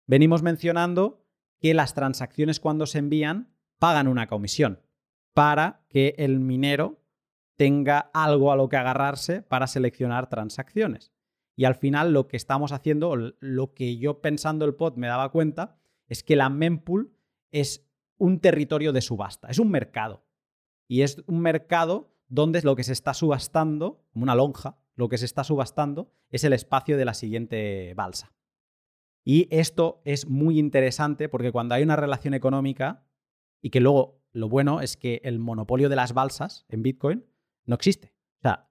Venimos 0.09 0.43
mencionando 0.43 1.25
que 1.61 1.75
las 1.75 1.95
transacciones 1.95 2.59
cuando 2.59 2.87
se 2.87 2.99
envían 2.99 3.55
pagan 3.79 4.09
una 4.09 4.27
comisión 4.27 4.81
para 5.33 5.85
que 5.89 6.17
el 6.19 6.41
minero 6.41 7.02
tenga 7.57 8.11
algo 8.13 8.53
a 8.53 8.57
lo 8.57 8.69
que 8.69 8.77
agarrarse 8.77 9.43
para 9.43 9.67
seleccionar 9.67 10.29
transacciones. 10.29 11.13
Y 11.57 11.65
al 11.65 11.75
final 11.75 12.13
lo 12.13 12.29
que 12.29 12.37
estamos 12.37 12.73
haciendo, 12.73 13.15
lo 13.17 13.75
que 13.75 13.99
yo 13.99 14.21
pensando 14.21 14.65
el 14.65 14.75
pod 14.75 14.97
me 14.97 15.07
daba 15.07 15.31
cuenta, 15.31 15.77
es 16.07 16.23
que 16.23 16.37
la 16.37 16.49
mempool 16.49 17.15
es 17.51 17.87
un 18.17 18.41
territorio 18.41 18.93
de 18.93 19.01
subasta, 19.01 19.49
es 19.49 19.59
un 19.59 19.71
mercado. 19.71 20.25
Y 20.89 21.03
es 21.03 21.23
un 21.27 21.41
mercado 21.41 22.15
donde 22.29 22.63
lo 22.63 22.77
que 22.77 22.85
se 22.85 22.93
está 22.93 23.15
subastando, 23.15 24.05
como 24.13 24.23
una 24.23 24.35
lonja, 24.35 24.79
lo 24.95 25.09
que 25.09 25.19
se 25.19 25.25
está 25.25 25.45
subastando 25.45 26.11
es 26.31 26.45
el 26.45 26.53
espacio 26.53 26.97
de 26.97 27.05
la 27.05 27.15
siguiente 27.15 27.93
balsa. 27.95 28.33
Y 29.25 29.49
esto 29.51 30.03
es 30.05 30.29
muy 30.29 30.59
interesante 30.59 31.29
porque 31.29 31.53
cuando 31.53 31.75
hay 31.75 31.83
una 31.83 31.97
relación 31.97 32.35
económica, 32.35 33.07
y 33.61 33.71
que 33.71 33.81
luego 33.81 34.21
lo 34.33 34.49
bueno 34.49 34.81
es 34.81 34.97
que 34.97 35.21
el 35.25 35.39
monopolio 35.39 35.89
de 35.89 35.97
las 35.97 36.15
balsas 36.15 36.67
en 36.69 36.83
Bitcoin 36.83 37.25
no 37.67 37.75
existe. 37.75 38.15
O 38.39 38.43
sea, 38.43 38.69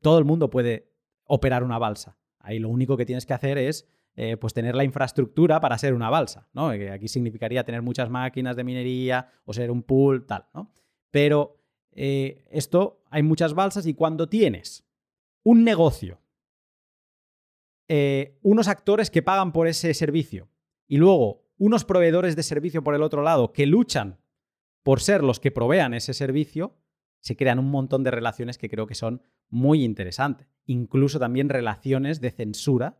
todo 0.00 0.18
el 0.18 0.24
mundo 0.24 0.50
puede 0.50 0.92
operar 1.24 1.62
una 1.64 1.78
balsa. 1.78 2.18
Ahí 2.38 2.58
lo 2.58 2.68
único 2.68 2.96
que 2.96 3.06
tienes 3.06 3.26
que 3.26 3.34
hacer 3.34 3.58
es 3.58 3.88
eh, 4.16 4.36
pues 4.36 4.54
tener 4.54 4.74
la 4.74 4.84
infraestructura 4.84 5.60
para 5.60 5.76
ser 5.78 5.94
una 5.94 6.10
balsa, 6.10 6.48
¿no? 6.52 6.68
Aquí 6.68 7.08
significaría 7.08 7.64
tener 7.64 7.82
muchas 7.82 8.10
máquinas 8.10 8.54
de 8.54 8.62
minería 8.62 9.28
o 9.44 9.52
ser 9.52 9.70
un 9.70 9.82
pool, 9.82 10.26
tal, 10.26 10.46
¿no? 10.54 10.70
Pero 11.10 11.60
eh, 11.90 12.44
esto 12.50 13.02
hay 13.10 13.22
muchas 13.22 13.54
balsas 13.54 13.86
y 13.86 13.94
cuando 13.94 14.28
tienes 14.28 14.84
un 15.42 15.64
negocio, 15.64 16.20
eh, 17.88 18.38
unos 18.42 18.68
actores 18.68 19.10
que 19.10 19.22
pagan 19.22 19.52
por 19.52 19.66
ese 19.66 19.92
servicio 19.94 20.48
y 20.86 20.98
luego 20.98 21.44
unos 21.58 21.84
proveedores 21.84 22.36
de 22.36 22.42
servicio 22.42 22.84
por 22.84 22.94
el 22.94 23.02
otro 23.02 23.22
lado 23.22 23.52
que 23.52 23.66
luchan 23.66 24.20
por 24.82 25.00
ser 25.00 25.24
los 25.24 25.40
que 25.40 25.50
provean 25.50 25.94
ese 25.94 26.14
servicio, 26.14 26.76
se 27.24 27.36
crean 27.36 27.58
un 27.58 27.70
montón 27.70 28.04
de 28.04 28.10
relaciones 28.10 28.58
que 28.58 28.68
creo 28.68 28.86
que 28.86 28.94
son 28.94 29.22
muy 29.48 29.82
interesantes. 29.82 30.46
Incluso 30.66 31.18
también 31.18 31.48
relaciones 31.48 32.20
de 32.20 32.30
censura 32.30 32.98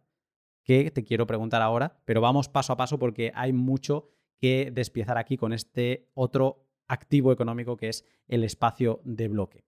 que 0.62 0.90
te 0.90 1.04
quiero 1.04 1.26
preguntar 1.26 1.60
ahora, 1.60 2.00
pero 2.06 2.22
vamos 2.22 2.48
paso 2.48 2.72
a 2.72 2.76
paso 2.78 2.98
porque 2.98 3.32
hay 3.34 3.52
mucho 3.52 4.08
que 4.40 4.70
despiezar 4.72 5.18
aquí 5.18 5.36
con 5.36 5.52
este 5.52 6.08
otro 6.14 6.66
activo 6.88 7.32
económico 7.32 7.76
que 7.76 7.90
es 7.90 8.06
el 8.26 8.44
espacio 8.44 9.02
de 9.04 9.28
bloque. 9.28 9.66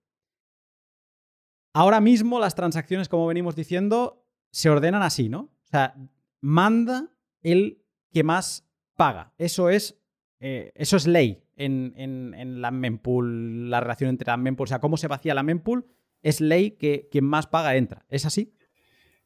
Ahora 1.73 2.01
mismo 2.01 2.39
las 2.39 2.55
transacciones, 2.55 3.09
como 3.09 3.27
venimos 3.27 3.55
diciendo, 3.55 4.25
se 4.49 4.71
ordenan 4.71 5.03
así, 5.03 5.29
¿no? 5.29 5.41
O 5.41 5.67
sea, 5.69 5.95
manda 6.41 7.11
el 7.43 7.83
que 8.11 8.23
más 8.23 8.67
paga. 8.95 9.35
Eso 9.37 9.69
es, 9.69 10.01
eh, 10.39 10.71
eso 10.73 10.97
es 10.97 11.05
ley 11.05 11.46
en, 11.57 12.61
la 12.61 12.71
mempool, 12.71 13.69
la 13.69 13.79
relación 13.79 14.09
entre 14.09 14.27
la 14.27 14.37
mempool. 14.37 14.65
O 14.65 14.67
sea, 14.67 14.79
cómo 14.79 14.97
se 14.97 15.07
vacía 15.07 15.33
la 15.33 15.43
mempool, 15.43 15.85
es 16.21 16.41
ley 16.41 16.71
que 16.71 17.07
quien 17.11 17.25
más 17.25 17.47
paga 17.47 17.75
entra. 17.75 18.05
¿Es 18.09 18.25
así? 18.25 18.53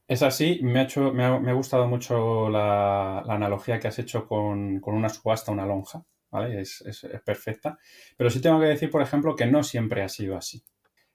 Es 0.07 0.23
así, 0.23 0.59
me 0.61 0.81
ha, 0.81 1.53
gustado 1.53 1.87
mucho 1.87 2.49
la, 2.49 3.19
analogía 3.19 3.79
que 3.79 3.87
has 3.87 3.99
hecho 3.99 4.27
con, 4.27 4.81
una 4.83 5.09
subasta, 5.09 5.51
una 5.51 5.65
lonja, 5.65 6.03
¿vale? 6.29 6.59
Es, 6.59 6.83
perfecta. 7.25 7.77
Pero 8.17 8.29
sí 8.29 8.41
tengo 8.41 8.59
que 8.59 8.65
decir, 8.65 8.89
por 8.89 9.01
ejemplo, 9.01 9.35
que 9.35 9.45
no 9.45 9.63
siempre 9.63 10.01
ha 10.01 10.09
sido 10.09 10.35
así. 10.35 10.63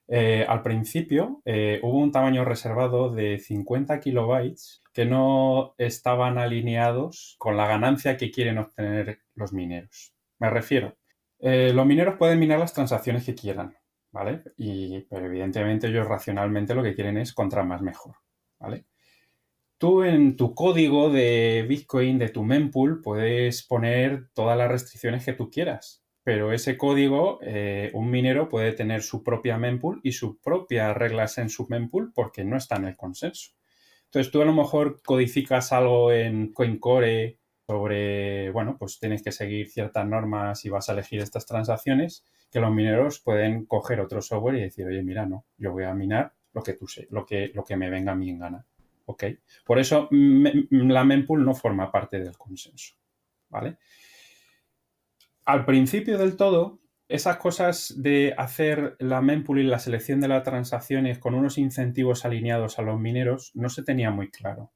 Eh, 0.09 0.45
al 0.47 0.63
principio 0.63 1.41
eh, 1.43 1.81
hubo 1.83 1.99
un 1.99 2.13
tamaño 2.13 2.45
reservado 2.45 3.09
de 3.09 3.39
50 3.39 3.99
kilobytes 3.99 4.81
que 4.93 5.05
no 5.05 5.75
estaban 5.77 6.37
alineados 6.37 7.35
con 7.37 7.57
la 7.57 7.67
ganancia 7.67 8.15
que 8.15 8.31
quieren 8.31 8.57
obtener 8.57 9.19
los 9.35 9.51
mineros. 9.51 10.15
Me 10.39 10.49
refiero, 10.49 10.97
eh, 11.39 11.71
los 11.73 11.85
mineros 11.85 12.15
pueden 12.17 12.39
minar 12.39 12.59
las 12.59 12.73
transacciones 12.73 13.25
que 13.25 13.35
quieran, 13.35 13.75
¿vale? 14.11 14.43
Y, 14.57 15.01
pero 15.01 15.25
evidentemente 15.25 15.87
ellos 15.87 16.07
racionalmente 16.07 16.75
lo 16.75 16.83
que 16.83 16.95
quieren 16.95 17.17
es 17.17 17.33
contra 17.33 17.63
más 17.63 17.81
mejor. 17.81 18.15
¿vale? 18.59 18.85
Tú 19.77 20.03
en 20.03 20.35
tu 20.35 20.55
código 20.55 21.11
de 21.11 21.65
Bitcoin, 21.67 22.17
de 22.17 22.29
tu 22.29 22.43
mempool, 22.43 23.01
puedes 23.01 23.63
poner 23.63 24.29
todas 24.33 24.57
las 24.57 24.71
restricciones 24.71 25.23
que 25.23 25.33
tú 25.33 25.51
quieras, 25.51 26.03
pero 26.23 26.51
ese 26.51 26.77
código, 26.77 27.39
eh, 27.43 27.91
un 27.93 28.09
minero 28.09 28.49
puede 28.49 28.73
tener 28.73 29.03
su 29.03 29.23
propia 29.23 29.57
mempool 29.57 30.01
y 30.03 30.13
sus 30.13 30.39
propias 30.39 30.97
reglas 30.97 31.37
en 31.37 31.49
su 31.49 31.67
mempool 31.69 32.11
porque 32.13 32.43
no 32.43 32.57
está 32.57 32.77
en 32.77 32.85
el 32.85 32.97
consenso. 32.97 33.51
Entonces 34.05 34.31
tú 34.31 34.41
a 34.41 34.45
lo 34.45 34.53
mejor 34.53 35.01
codificas 35.03 35.71
algo 35.71 36.11
en 36.11 36.53
CoinCore 36.53 37.39
sobre, 37.67 38.49
bueno, 38.51 38.77
pues 38.79 38.97
tienes 38.97 39.21
que 39.21 39.33
seguir 39.33 39.69
ciertas 39.69 40.07
normas 40.07 40.63
y 40.63 40.69
vas 40.69 40.87
a 40.87 40.93
elegir 40.93 41.19
estas 41.19 41.45
transacciones 41.45 42.23
que 42.49 42.61
los 42.61 42.71
mineros 42.71 43.19
pueden 43.19 43.65
coger 43.65 43.99
otro 43.99 44.21
software 44.21 44.55
y 44.55 44.61
decir, 44.61 44.85
oye, 44.87 45.03
mira, 45.03 45.25
no, 45.25 45.45
yo 45.57 45.73
voy 45.73 45.83
a 45.83 45.93
minar 45.93 46.33
lo 46.53 46.63
que 46.63 46.73
tú 46.73 46.87
sé, 46.87 47.07
lo 47.11 47.25
que, 47.25 47.51
lo 47.53 47.65
que 47.65 47.75
me 47.75 47.89
venga 47.89 48.13
a 48.13 48.15
mí 48.15 48.29
en 48.29 48.39
gana. 48.39 48.65
¿Ok? 49.05 49.25
Por 49.65 49.79
eso 49.79 50.07
la 50.11 51.03
mempool 51.03 51.45
no 51.45 51.53
forma 51.53 51.91
parte 51.91 52.19
del 52.19 52.37
consenso. 52.37 52.95
¿Vale? 53.49 53.77
Al 55.45 55.65
principio 55.65 56.17
del 56.17 56.35
todo, 56.35 56.79
esas 57.09 57.37
cosas 57.37 57.95
de 57.97 58.33
hacer 58.37 58.95
la 58.99 59.21
mempool 59.21 59.59
y 59.59 59.63
la 59.63 59.79
selección 59.79 60.19
de 60.19 60.27
las 60.29 60.43
transacciones 60.43 61.19
con 61.19 61.35
unos 61.35 61.57
incentivos 61.57 62.25
alineados 62.25 62.79
a 62.79 62.81
los 62.81 62.99
mineros 62.99 63.51
no 63.55 63.69
se 63.69 63.83
tenía 63.83 64.11
muy 64.11 64.29
claro. 64.29 64.71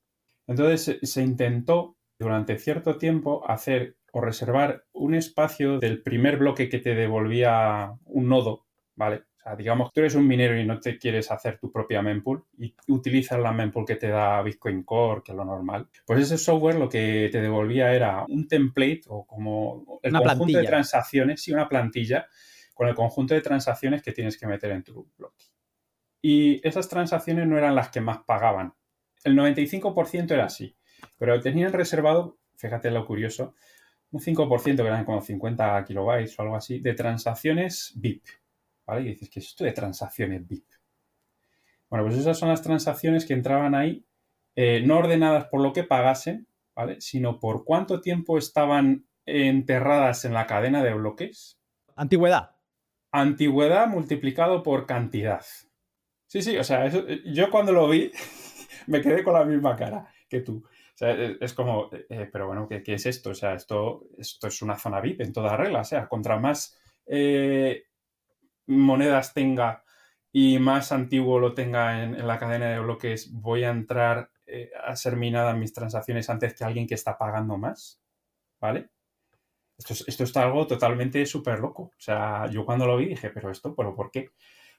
Entonces 0.47 0.99
se 1.01 1.21
intentó 1.23 1.97
durante 2.21 2.59
cierto 2.59 2.97
tiempo 2.97 3.43
hacer 3.49 3.97
o 4.11 4.21
reservar 4.21 4.85
un 4.93 5.15
espacio 5.15 5.79
del 5.79 6.03
primer 6.03 6.37
bloque 6.37 6.69
que 6.69 6.77
te 6.77 6.93
devolvía 6.93 7.97
un 8.05 8.29
nodo, 8.29 8.67
¿vale? 8.95 9.23
O 9.37 9.41
sea, 9.41 9.55
digamos 9.55 9.87
que 9.89 9.93
tú 9.95 9.99
eres 10.01 10.13
un 10.13 10.27
minero 10.27 10.59
y 10.59 10.63
no 10.63 10.79
te 10.79 10.99
quieres 10.99 11.31
hacer 11.31 11.57
tu 11.57 11.71
propia 11.71 12.03
mempool 12.03 12.45
y 12.59 12.75
utilizas 12.89 13.39
la 13.39 13.51
mempool 13.51 13.87
que 13.87 13.95
te 13.95 14.09
da 14.09 14.39
Bitcoin 14.43 14.83
Core, 14.83 15.23
que 15.25 15.31
es 15.31 15.35
lo 15.35 15.45
normal. 15.45 15.89
Pues 16.05 16.21
ese 16.21 16.37
software 16.37 16.75
lo 16.75 16.87
que 16.87 17.29
te 17.31 17.41
devolvía 17.41 17.91
era 17.91 18.23
un 18.29 18.47
template 18.47 19.01
o 19.07 19.25
como 19.25 19.99
el 20.03 20.13
conjunto 20.13 20.59
de 20.59 20.65
transacciones, 20.65 21.41
sí, 21.41 21.51
una 21.51 21.67
plantilla 21.67 22.27
con 22.75 22.87
el 22.87 22.93
conjunto 22.93 23.33
de 23.33 23.41
transacciones 23.41 24.03
que 24.03 24.11
tienes 24.11 24.37
que 24.37 24.45
meter 24.45 24.71
en 24.71 24.83
tu 24.83 25.09
bloque. 25.17 25.45
Y 26.21 26.65
esas 26.67 26.87
transacciones 26.87 27.47
no 27.47 27.57
eran 27.57 27.73
las 27.73 27.89
que 27.89 28.01
más 28.01 28.19
pagaban. 28.19 28.75
El 29.23 29.35
95% 29.35 30.31
era 30.31 30.45
así, 30.45 30.75
pero 31.21 31.39
tenían 31.39 31.71
reservado, 31.71 32.39
fíjate 32.55 32.89
lo 32.89 33.05
curioso, 33.05 33.53
un 34.09 34.19
5%, 34.21 34.75
que 34.75 34.81
eran 34.81 35.05
como 35.05 35.21
50 35.21 35.85
kilobytes 35.85 36.39
o 36.39 36.41
algo 36.41 36.55
así, 36.55 36.79
de 36.79 36.95
transacciones 36.95 37.93
VIP. 37.95 38.25
Y 38.99 39.03
dices, 39.03 39.29
¿qué 39.29 39.39
es 39.39 39.45
esto 39.49 39.63
de 39.63 39.71
transacciones 39.71 40.47
VIP? 40.47 40.65
Bueno, 41.91 42.07
pues 42.07 42.17
esas 42.17 42.39
son 42.39 42.49
las 42.49 42.63
transacciones 42.63 43.27
que 43.27 43.35
entraban 43.35 43.75
ahí, 43.75 44.03
eh, 44.55 44.81
no 44.83 44.97
ordenadas 44.97 45.45
por 45.45 45.61
lo 45.61 45.73
que 45.73 45.83
pagasen, 45.83 46.47
¿vale? 46.73 46.99
Sino 47.01 47.39
por 47.39 47.65
cuánto 47.65 48.01
tiempo 48.01 48.39
estaban 48.39 49.05
enterradas 49.27 50.25
en 50.25 50.33
la 50.33 50.47
cadena 50.47 50.81
de 50.81 50.95
bloques. 50.95 51.59
Antigüedad. 51.95 52.55
Antigüedad 53.11 53.87
multiplicado 53.87 54.63
por 54.63 54.87
cantidad. 54.87 55.45
Sí, 56.25 56.41
sí, 56.41 56.57
o 56.57 56.63
sea, 56.63 56.87
yo 56.87 57.51
cuando 57.51 57.73
lo 57.73 57.87
vi 57.87 58.11
me 58.87 59.01
quedé 59.01 59.23
con 59.23 59.35
la 59.35 59.45
misma 59.45 59.75
cara 59.75 60.11
que 60.27 60.39
tú. 60.39 60.63
O 61.01 61.03
sea, 61.03 61.13
es 61.13 61.53
como, 61.53 61.89
eh, 61.91 62.29
pero 62.31 62.45
bueno, 62.45 62.67
¿qué, 62.67 62.83
¿qué, 62.83 62.93
es 62.93 63.07
esto? 63.07 63.31
O 63.31 63.33
sea, 63.33 63.55
esto, 63.55 64.03
esto 64.19 64.47
es 64.47 64.61
una 64.61 64.77
zona 64.77 65.01
VIP 65.01 65.21
en 65.21 65.33
toda 65.33 65.57
regla. 65.57 65.81
O 65.81 65.83
sea, 65.83 66.07
contra 66.07 66.37
más 66.37 66.77
eh, 67.07 67.85
monedas 68.67 69.33
tenga 69.33 69.83
y 70.31 70.59
más 70.59 70.91
antiguo 70.91 71.39
lo 71.39 71.55
tenga 71.55 72.03
en, 72.03 72.27
la 72.27 72.37
cadena 72.37 72.69
de 72.69 72.79
bloques, 72.79 73.31
voy 73.33 73.63
a 73.63 73.71
entrar 73.71 74.29
eh, 74.45 74.69
a 74.85 74.95
ser 74.95 75.17
minada 75.17 75.53
mis 75.53 75.73
transacciones 75.73 76.29
antes 76.29 76.53
que 76.53 76.63
alguien 76.63 76.85
que 76.85 76.93
está 76.93 77.17
pagando 77.17 77.57
más. 77.57 77.99
¿Vale? 78.59 78.91
Esto, 79.77 79.95
esto 80.05 80.23
está 80.23 80.43
algo 80.43 80.67
totalmente 80.67 81.25
súper 81.25 81.59
loco. 81.59 81.83
O 81.83 81.99
sea, 81.99 82.45
yo 82.45 82.63
cuando 82.63 82.85
lo 82.85 82.97
vi 82.97 83.07
dije, 83.07 83.31
pero 83.31 83.49
esto, 83.49 83.73
¿pero 83.75 83.95
por 83.95 84.11
qué? 84.11 84.29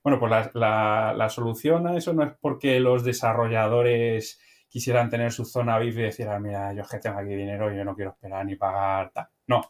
Bueno, 0.03 0.19
pues 0.19 0.33
la, 0.55 1.29
solución 1.31 1.87
a 1.87 1.97
eso 1.97 2.13
no 2.13 2.25
es 2.25 2.33
porque 2.41 2.81
los 2.81 3.05
desarrolladores 3.05 4.41
quisieran 4.73 5.11
tener 5.11 5.31
su 5.31 5.45
zona 5.45 5.79
VIP 5.79 5.99
y 5.99 6.03
decir, 6.03 6.29
ah, 6.29 6.41
mira, 6.41 6.73
yo 6.73 6.83
que 6.85 6.99
tengo 6.99 7.19
aquí 7.19 7.35
dinero 7.35 7.71
y 7.71 7.77
yo 7.77 7.85
no 7.85 7.95
quiero 7.95 8.13
esperar 8.13 8.47
ni 8.47 8.57
pagar 8.57 9.11
tal. 9.13 9.29
No. 9.47 9.61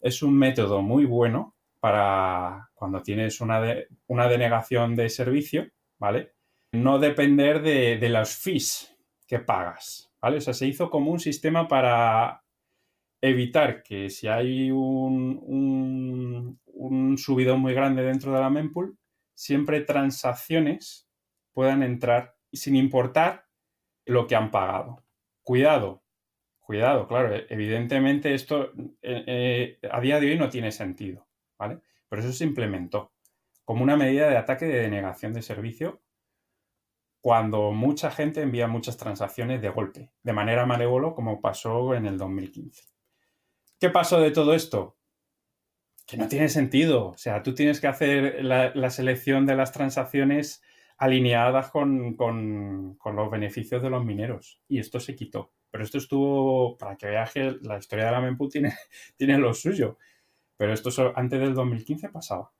Es 0.00 0.22
un 0.22 0.38
método 0.38 0.80
muy 0.80 1.04
bueno 1.04 1.54
para 1.80 2.70
cuando 2.72 3.02
tienes 3.02 3.42
una, 3.42 3.62
una 4.06 4.26
denegación 4.26 4.96
de 4.96 5.10
servicio, 5.10 5.66
¿vale? 5.98 6.32
No 6.72 6.98
depender 6.98 7.60
de, 7.60 7.98
de 7.98 8.08
los 8.08 8.34
fees 8.34 8.96
que 9.26 9.38
pagas, 9.38 10.10
¿vale? 10.18 10.38
O 10.38 10.40
sea, 10.40 10.54
se 10.54 10.66
hizo 10.66 10.88
como 10.88 11.10
un 11.10 11.20
sistema 11.20 11.68
para 11.68 12.42
evitar 13.20 13.82
que 13.82 14.08
si 14.08 14.28
hay 14.28 14.70
un, 14.70 15.38
un, 15.42 16.58
un 16.64 17.18
subidón 17.18 17.60
muy 17.60 17.74
grande 17.74 18.02
dentro 18.02 18.32
de 18.32 18.40
la 18.40 18.48
mempool, 18.48 18.96
siempre 19.34 19.82
transacciones 19.82 21.06
puedan 21.52 21.82
entrar 21.82 22.34
sin 22.50 22.76
importar 22.76 23.45
lo 24.06 24.26
que 24.26 24.36
han 24.36 24.50
pagado. 24.50 25.04
Cuidado, 25.42 26.02
cuidado, 26.60 27.06
claro, 27.06 27.36
evidentemente 27.48 28.34
esto 28.34 28.72
eh, 29.02 29.78
eh, 29.82 29.88
a 29.90 30.00
día 30.00 30.18
de 30.18 30.30
hoy 30.30 30.38
no 30.38 30.48
tiene 30.48 30.72
sentido. 30.72 31.26
¿vale? 31.58 31.80
Pero 32.08 32.22
eso 32.22 32.32
se 32.32 32.44
implementó 32.44 33.12
como 33.64 33.82
una 33.82 33.96
medida 33.96 34.28
de 34.28 34.36
ataque 34.36 34.66
de 34.66 34.82
denegación 34.82 35.32
de 35.32 35.42
servicio 35.42 36.00
cuando 37.20 37.72
mucha 37.72 38.12
gente 38.12 38.40
envía 38.42 38.68
muchas 38.68 38.96
transacciones 38.96 39.60
de 39.60 39.70
golpe, 39.70 40.12
de 40.22 40.32
manera 40.32 40.64
malévolo, 40.64 41.14
como 41.14 41.40
pasó 41.40 41.94
en 41.94 42.06
el 42.06 42.18
2015. 42.18 42.84
¿Qué 43.80 43.90
pasó 43.90 44.20
de 44.20 44.30
todo 44.30 44.54
esto? 44.54 44.96
Que 46.06 46.16
no 46.16 46.28
tiene 46.28 46.48
sentido. 46.48 47.08
O 47.08 47.16
sea, 47.16 47.42
tú 47.42 47.52
tienes 47.52 47.80
que 47.80 47.88
hacer 47.88 48.44
la, 48.44 48.90
selección 48.90 49.44
de 49.44 49.56
las 49.56 49.72
transacciones 49.72 50.62
alineadas 50.98 51.70
con, 51.70 52.14
con, 52.14 52.98
los 53.04 53.30
beneficios 53.30 53.82
de 53.82 53.90
los 53.90 54.04
mineros. 54.04 54.62
Y 54.68 54.78
esto 54.78 55.00
se 55.00 55.14
quitó. 55.14 55.52
Pero 55.70 55.84
esto 55.84 55.98
estuvo, 55.98 56.76
para 56.78 56.96
que 56.96 57.06
veas 57.08 57.32
que 57.32 57.56
la 57.62 57.78
historia 57.78 58.06
de 58.06 58.12
la 58.12 58.20
mempool 58.20 58.50
tiene, 58.50 58.72
tiene 59.16 59.38
lo 59.38 59.52
suyo. 59.52 59.98
Pero 60.56 60.72
esto 60.72 60.90
antes 61.14 61.40
del 61.40 61.54
2015 61.54 62.08
pasaba. 62.08 62.52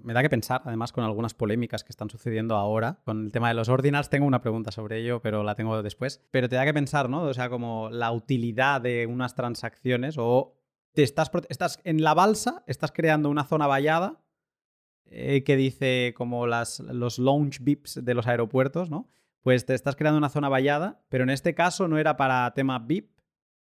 Me 0.00 0.12
da 0.12 0.22
que 0.22 0.30
pensar, 0.30 0.62
además, 0.64 0.92
con 0.92 1.02
algunas 1.02 1.34
polémicas 1.34 1.82
que 1.82 1.90
están 1.90 2.08
sucediendo 2.08 2.54
ahora. 2.54 3.00
Con 3.04 3.24
el 3.24 3.32
tema 3.32 3.48
de 3.48 3.54
los 3.54 3.68
ordinals, 3.68 4.10
tengo 4.10 4.26
una 4.26 4.40
pregunta 4.40 4.70
sobre 4.70 4.98
ello, 4.98 5.20
pero 5.20 5.42
la 5.42 5.56
tengo 5.56 5.82
después. 5.82 6.24
Pero 6.30 6.48
te 6.48 6.54
da 6.54 6.64
que 6.64 6.74
pensar, 6.74 7.10
¿no? 7.10 7.22
O 7.22 7.34
sea, 7.34 7.50
como 7.50 7.90
la 7.90 8.12
utilidad 8.12 8.80
de 8.80 9.06
unas 9.06 9.34
transacciones 9.34 10.14
o 10.16 10.54
te 10.94 11.02
estás, 11.02 11.32
estás 11.48 11.80
en 11.82 12.02
la 12.02 12.14
balsa, 12.14 12.62
estás 12.68 12.92
creando 12.92 13.28
una 13.28 13.42
zona 13.42 13.66
vallada 13.66 14.20
eh, 15.10 15.42
que 15.44 15.56
dice 15.56 16.14
como 16.16 16.46
las, 16.46 16.80
los 16.80 17.18
launch 17.18 17.60
VIPs 17.60 18.04
de 18.04 18.14
los 18.14 18.26
aeropuertos, 18.26 18.90
¿no? 18.90 19.08
Pues 19.42 19.64
te 19.64 19.74
estás 19.74 19.96
creando 19.96 20.18
una 20.18 20.28
zona 20.28 20.48
vallada, 20.48 21.00
pero 21.08 21.24
en 21.24 21.30
este 21.30 21.54
caso 21.54 21.88
no 21.88 21.98
era 21.98 22.16
para 22.16 22.52
tema 22.54 22.78
VIP, 22.78 23.10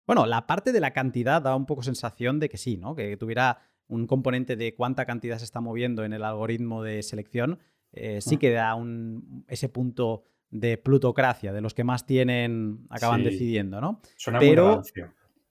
bueno, 0.08 0.26
la 0.26 0.48
parte 0.48 0.72
de 0.72 0.80
la 0.80 0.92
cantidad 0.92 1.42
da 1.42 1.56
un 1.56 1.66
poco 1.66 1.84
sensación 1.84 2.40
de 2.40 2.48
que 2.48 2.58
sí, 2.58 2.78
¿no? 2.78 2.96
Que 2.96 3.18
tuviera 3.18 3.60
un 3.88 4.08
componente 4.08 4.56
de 4.56 4.74
cuánta 4.74 5.06
cantidad 5.06 5.38
se 5.38 5.44
está 5.44 5.60
moviendo 5.62 6.06
en 6.06 6.14
el 6.14 6.24
algoritmo 6.24 6.82
de 6.82 7.04
selección, 7.04 7.60
eh, 7.92 8.22
sí 8.22 8.38
que 8.38 8.52
da 8.52 8.76
un, 8.76 9.46
ese 9.48 9.70
punto 9.70 10.24
de 10.50 10.78
plutocracia, 10.78 11.52
de 11.52 11.62
los 11.62 11.74
que 11.74 11.84
más 11.84 12.06
tienen, 12.06 12.86
acaban 12.90 13.24
decidiendo, 13.24 13.82
¿no? 13.82 14.02
Suena 14.16 14.40
Pero, 14.40 14.78
muy 14.78 15.04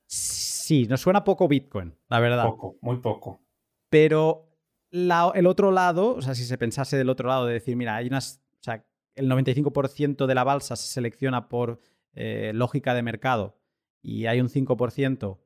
Sí, 0.06 0.86
nos 0.86 1.00
suena 1.00 1.22
poco 1.22 1.48
Bitcoin, 1.48 1.94
la 2.08 2.20
verdad. 2.20 2.44
Poco, 2.46 2.76
muy 2.80 2.96
poco. 2.96 3.40
Pero 3.88 4.45
el 4.90 5.46
otro 5.46 5.72
lado, 5.72 6.14
o 6.14 6.22
sea, 6.22 6.34
si 6.34 6.44
se 6.44 6.58
pensase 6.58 6.96
del 6.96 7.08
otro 7.08 7.28
lado 7.28 7.46
de 7.46 7.54
decir, 7.54 7.76
mira, 7.76 7.96
hay 7.96 8.06
unas, 8.06 8.42
o 8.60 8.62
sea, 8.62 8.84
el 9.14 9.30
95% 9.30 10.26
de 10.26 10.34
la 10.34 10.44
balsa 10.44 10.76
se 10.76 10.88
selecciona 10.88 11.48
por 11.48 11.80
eh, 12.12 12.52
lógica 12.54 12.94
de 12.94 13.02
mercado 13.02 13.58
y 14.02 14.26
hay 14.26 14.40
un 14.40 14.48
5% 14.48 15.38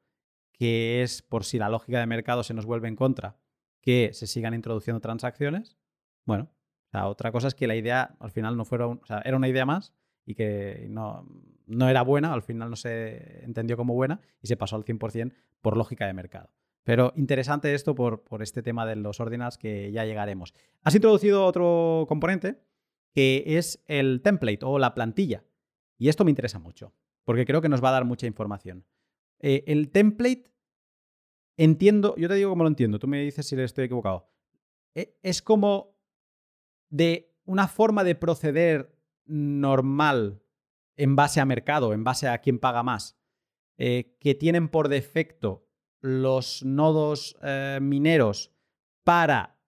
que 0.52 1.02
es 1.02 1.22
por 1.22 1.44
si 1.44 1.58
la 1.58 1.70
lógica 1.70 2.00
de 2.00 2.06
mercado 2.06 2.42
se 2.42 2.52
nos 2.52 2.66
vuelve 2.66 2.88
en 2.88 2.96
contra, 2.96 3.38
que 3.80 4.10
se 4.12 4.26
sigan 4.26 4.52
introduciendo 4.52 5.00
transacciones. 5.00 5.78
Bueno, 6.26 6.50
otra 6.92 7.32
cosa 7.32 7.48
es 7.48 7.54
que 7.54 7.66
la 7.66 7.76
idea 7.76 8.16
al 8.20 8.30
final 8.30 8.56
no 8.56 8.64
fuera, 8.64 8.86
o 8.86 9.00
sea, 9.06 9.20
era 9.24 9.36
una 9.36 9.48
idea 9.48 9.64
más 9.64 9.94
y 10.26 10.34
que 10.34 10.86
no, 10.90 11.26
no 11.66 11.88
era 11.88 12.02
buena, 12.02 12.32
al 12.32 12.42
final 12.42 12.68
no 12.68 12.76
se 12.76 13.44
entendió 13.44 13.76
como 13.76 13.94
buena 13.94 14.20
y 14.42 14.48
se 14.48 14.56
pasó 14.56 14.76
al 14.76 14.84
100% 14.84 15.32
por 15.62 15.76
lógica 15.76 16.06
de 16.06 16.12
mercado. 16.12 16.50
Pero 16.84 17.12
interesante 17.16 17.74
esto 17.74 17.94
por, 17.94 18.24
por 18.24 18.42
este 18.42 18.62
tema 18.62 18.86
de 18.86 18.96
los 18.96 19.20
ordinals 19.20 19.58
que 19.58 19.92
ya 19.92 20.04
llegaremos. 20.04 20.54
Has 20.82 20.94
introducido 20.94 21.44
otro 21.44 22.06
componente 22.08 22.60
que 23.12 23.44
es 23.46 23.82
el 23.86 24.22
template 24.22 24.60
o 24.62 24.78
la 24.78 24.94
plantilla. 24.94 25.44
Y 25.98 26.08
esto 26.08 26.24
me 26.24 26.30
interesa 26.30 26.58
mucho, 26.58 26.94
porque 27.24 27.44
creo 27.44 27.60
que 27.60 27.68
nos 27.68 27.82
va 27.82 27.90
a 27.90 27.92
dar 27.92 28.04
mucha 28.04 28.26
información. 28.26 28.86
Eh, 29.40 29.64
el 29.66 29.90
template, 29.90 30.44
entiendo, 31.56 32.14
yo 32.16 32.28
te 32.28 32.34
digo 32.34 32.50
cómo 32.50 32.62
lo 32.62 32.68
entiendo, 32.68 32.98
tú 32.98 33.06
me 33.06 33.20
dices 33.20 33.46
si 33.46 33.60
estoy 33.60 33.84
equivocado. 33.84 34.30
E, 34.94 35.18
es 35.22 35.42
como 35.42 35.98
de 36.88 37.34
una 37.44 37.68
forma 37.68 38.04
de 38.04 38.14
proceder 38.14 38.96
normal 39.26 40.42
en 40.96 41.16
base 41.16 41.40
a 41.40 41.44
mercado, 41.44 41.92
en 41.92 42.04
base 42.04 42.28
a 42.28 42.38
quién 42.38 42.58
paga 42.58 42.82
más, 42.82 43.18
eh, 43.78 44.16
que 44.20 44.34
tienen 44.34 44.68
por 44.68 44.88
defecto 44.88 45.69
los 46.00 46.64
nodos 46.64 47.36
eh, 47.42 47.78
mineros 47.80 48.52
para 49.04 49.58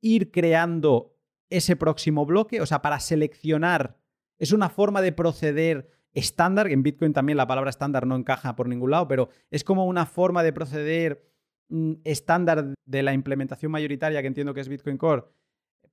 ir 0.00 0.30
creando 0.30 1.16
ese 1.50 1.76
próximo 1.76 2.24
bloque, 2.26 2.60
o 2.60 2.66
sea, 2.66 2.82
para 2.82 3.00
seleccionar, 3.00 3.98
es 4.38 4.52
una 4.52 4.68
forma 4.68 5.00
de 5.02 5.12
proceder 5.12 5.90
estándar, 6.14 6.68
en 6.68 6.82
Bitcoin 6.82 7.12
también 7.12 7.36
la 7.36 7.46
palabra 7.46 7.70
estándar 7.70 8.06
no 8.06 8.16
encaja 8.16 8.56
por 8.56 8.68
ningún 8.68 8.90
lado, 8.90 9.08
pero 9.08 9.28
es 9.50 9.64
como 9.64 9.86
una 9.86 10.06
forma 10.06 10.42
de 10.42 10.52
proceder 10.52 11.30
mm, 11.68 11.94
estándar 12.04 12.74
de 12.84 13.02
la 13.02 13.12
implementación 13.12 13.72
mayoritaria 13.72 14.20
que 14.20 14.28
entiendo 14.28 14.54
que 14.54 14.60
es 14.60 14.68
Bitcoin 14.68 14.98
Core, 14.98 15.24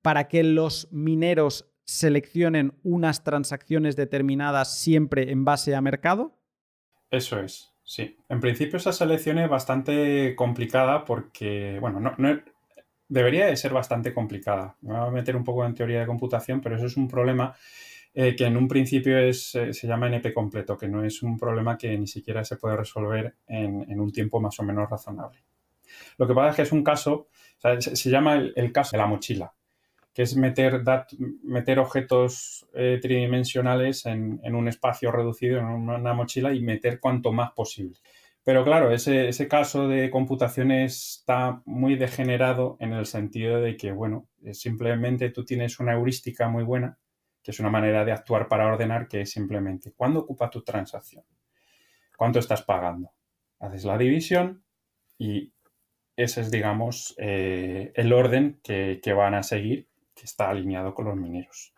para 0.01 0.27
que 0.27 0.43
los 0.43 0.91
mineros 0.91 1.69
seleccionen 1.85 2.77
unas 2.83 3.23
transacciones 3.23 3.95
determinadas 3.95 4.77
siempre 4.77 5.31
en 5.31 5.43
base 5.43 5.75
a 5.75 5.81
mercado? 5.81 6.37
Eso 7.09 7.39
es, 7.39 7.68
sí. 7.89 8.17
En 8.29 8.39
principio 8.39 8.77
esa 8.77 8.93
selección 8.93 9.39
es 9.39 9.49
bastante 9.49 10.35
complicada 10.35 11.03
porque, 11.03 11.79
bueno, 11.81 11.99
no, 11.99 12.15
debería 13.07 13.47
de 13.47 13.57
ser 13.57 13.73
bastante 13.73 14.13
complicada. 14.13 14.77
Me 14.81 14.93
voy 14.93 15.07
a 15.07 15.11
meter 15.11 15.35
un 15.35 15.43
poco 15.43 15.65
en 15.65 15.73
teoría 15.73 16.01
de 16.01 16.05
computación, 16.05 16.61
pero 16.61 16.75
eso 16.75 16.85
es 16.85 16.95
un 16.95 17.07
problema 17.07 17.55
eh, 18.13 18.35
que 18.35 18.45
en 18.45 18.57
un 18.57 18.67
principio 18.67 19.17
es, 19.17 19.55
eh, 19.55 19.73
se 19.73 19.87
llama 19.87 20.07
NP 20.07 20.33
completo, 20.33 20.77
que 20.77 20.87
no 20.87 21.03
es 21.03 21.23
un 21.23 21.37
problema 21.37 21.77
que 21.77 21.97
ni 21.97 22.05
siquiera 22.05 22.45
se 22.45 22.57
puede 22.57 22.77
resolver 22.77 23.35
en, 23.47 23.99
un 23.99 24.11
tiempo 24.11 24.39
más 24.39 24.59
o 24.59 24.63
menos 24.63 24.87
razonable. 24.87 25.43
Lo 26.17 26.27
que 26.27 26.35
pasa 26.35 26.49
es 26.51 26.55
que 26.55 26.61
es 26.61 26.71
un 26.71 26.83
caso, 26.83 27.27
se, 27.79 28.09
llama 28.11 28.35
el, 28.35 28.71
caso 28.71 28.91
de 28.91 28.99
la 28.99 29.07
mochila 29.07 29.51
que 30.19 30.23
es 30.23 30.35
meter, 30.35 30.83
meter 31.43 31.79
objetos 31.79 32.67
eh, 32.73 32.99
tridimensionales 33.01 34.05
en, 34.05 34.53
un 34.53 34.67
espacio 34.67 35.13
reducido, 35.13 35.59
en 35.59 35.65
una 35.67 36.13
mochila, 36.13 36.53
y 36.53 36.59
meter 36.59 36.99
cuanto 36.99 37.31
más 37.31 37.51
posible. 37.53 37.95
Pero 38.43 38.65
claro, 38.65 38.91
ese, 38.91 39.47
caso 39.47 39.87
de 39.87 40.09
computación 40.09 40.71
está 40.71 41.61
muy 41.63 41.95
degenerado 41.95 42.75
en 42.81 42.91
el 42.91 43.05
sentido 43.05 43.61
de 43.61 43.77
que, 43.77 43.93
bueno, 43.93 44.27
simplemente 44.51 45.29
tú 45.29 45.45
tienes 45.45 45.79
una 45.79 45.93
heurística 45.93 46.49
muy 46.49 46.65
buena, 46.65 46.97
que 47.41 47.51
es 47.51 47.59
una 47.61 47.69
manera 47.69 48.03
de 48.03 48.11
actuar 48.11 48.49
para 48.49 48.67
ordenar, 48.67 49.07
que 49.07 49.21
es 49.21 49.31
simplemente, 49.31 49.93
¿cuándo 49.95 50.19
ocupa 50.19 50.49
tu 50.49 50.63
transacción? 50.65 51.23
¿Cuánto 52.17 52.39
estás 52.39 52.61
pagando? 52.63 53.13
Haces 53.61 53.85
la 53.85 53.97
división 53.97 54.65
y 55.17 55.53
ese 56.17 56.41
es, 56.41 56.51
digamos, 56.51 57.15
eh, 57.19 57.93
el 57.95 58.11
orden 58.11 58.59
que 58.61 59.13
van 59.15 59.33
a 59.33 59.43
seguir 59.43 59.88
que 60.19 60.25
está 60.25 60.49
alineado 60.49 60.93
con 60.93 61.05
los 61.05 61.15
mineros. 61.15 61.73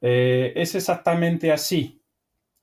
Eh, 0.00 0.52
¿Es 0.54 0.74
exactamente 0.74 1.50
así? 1.50 2.02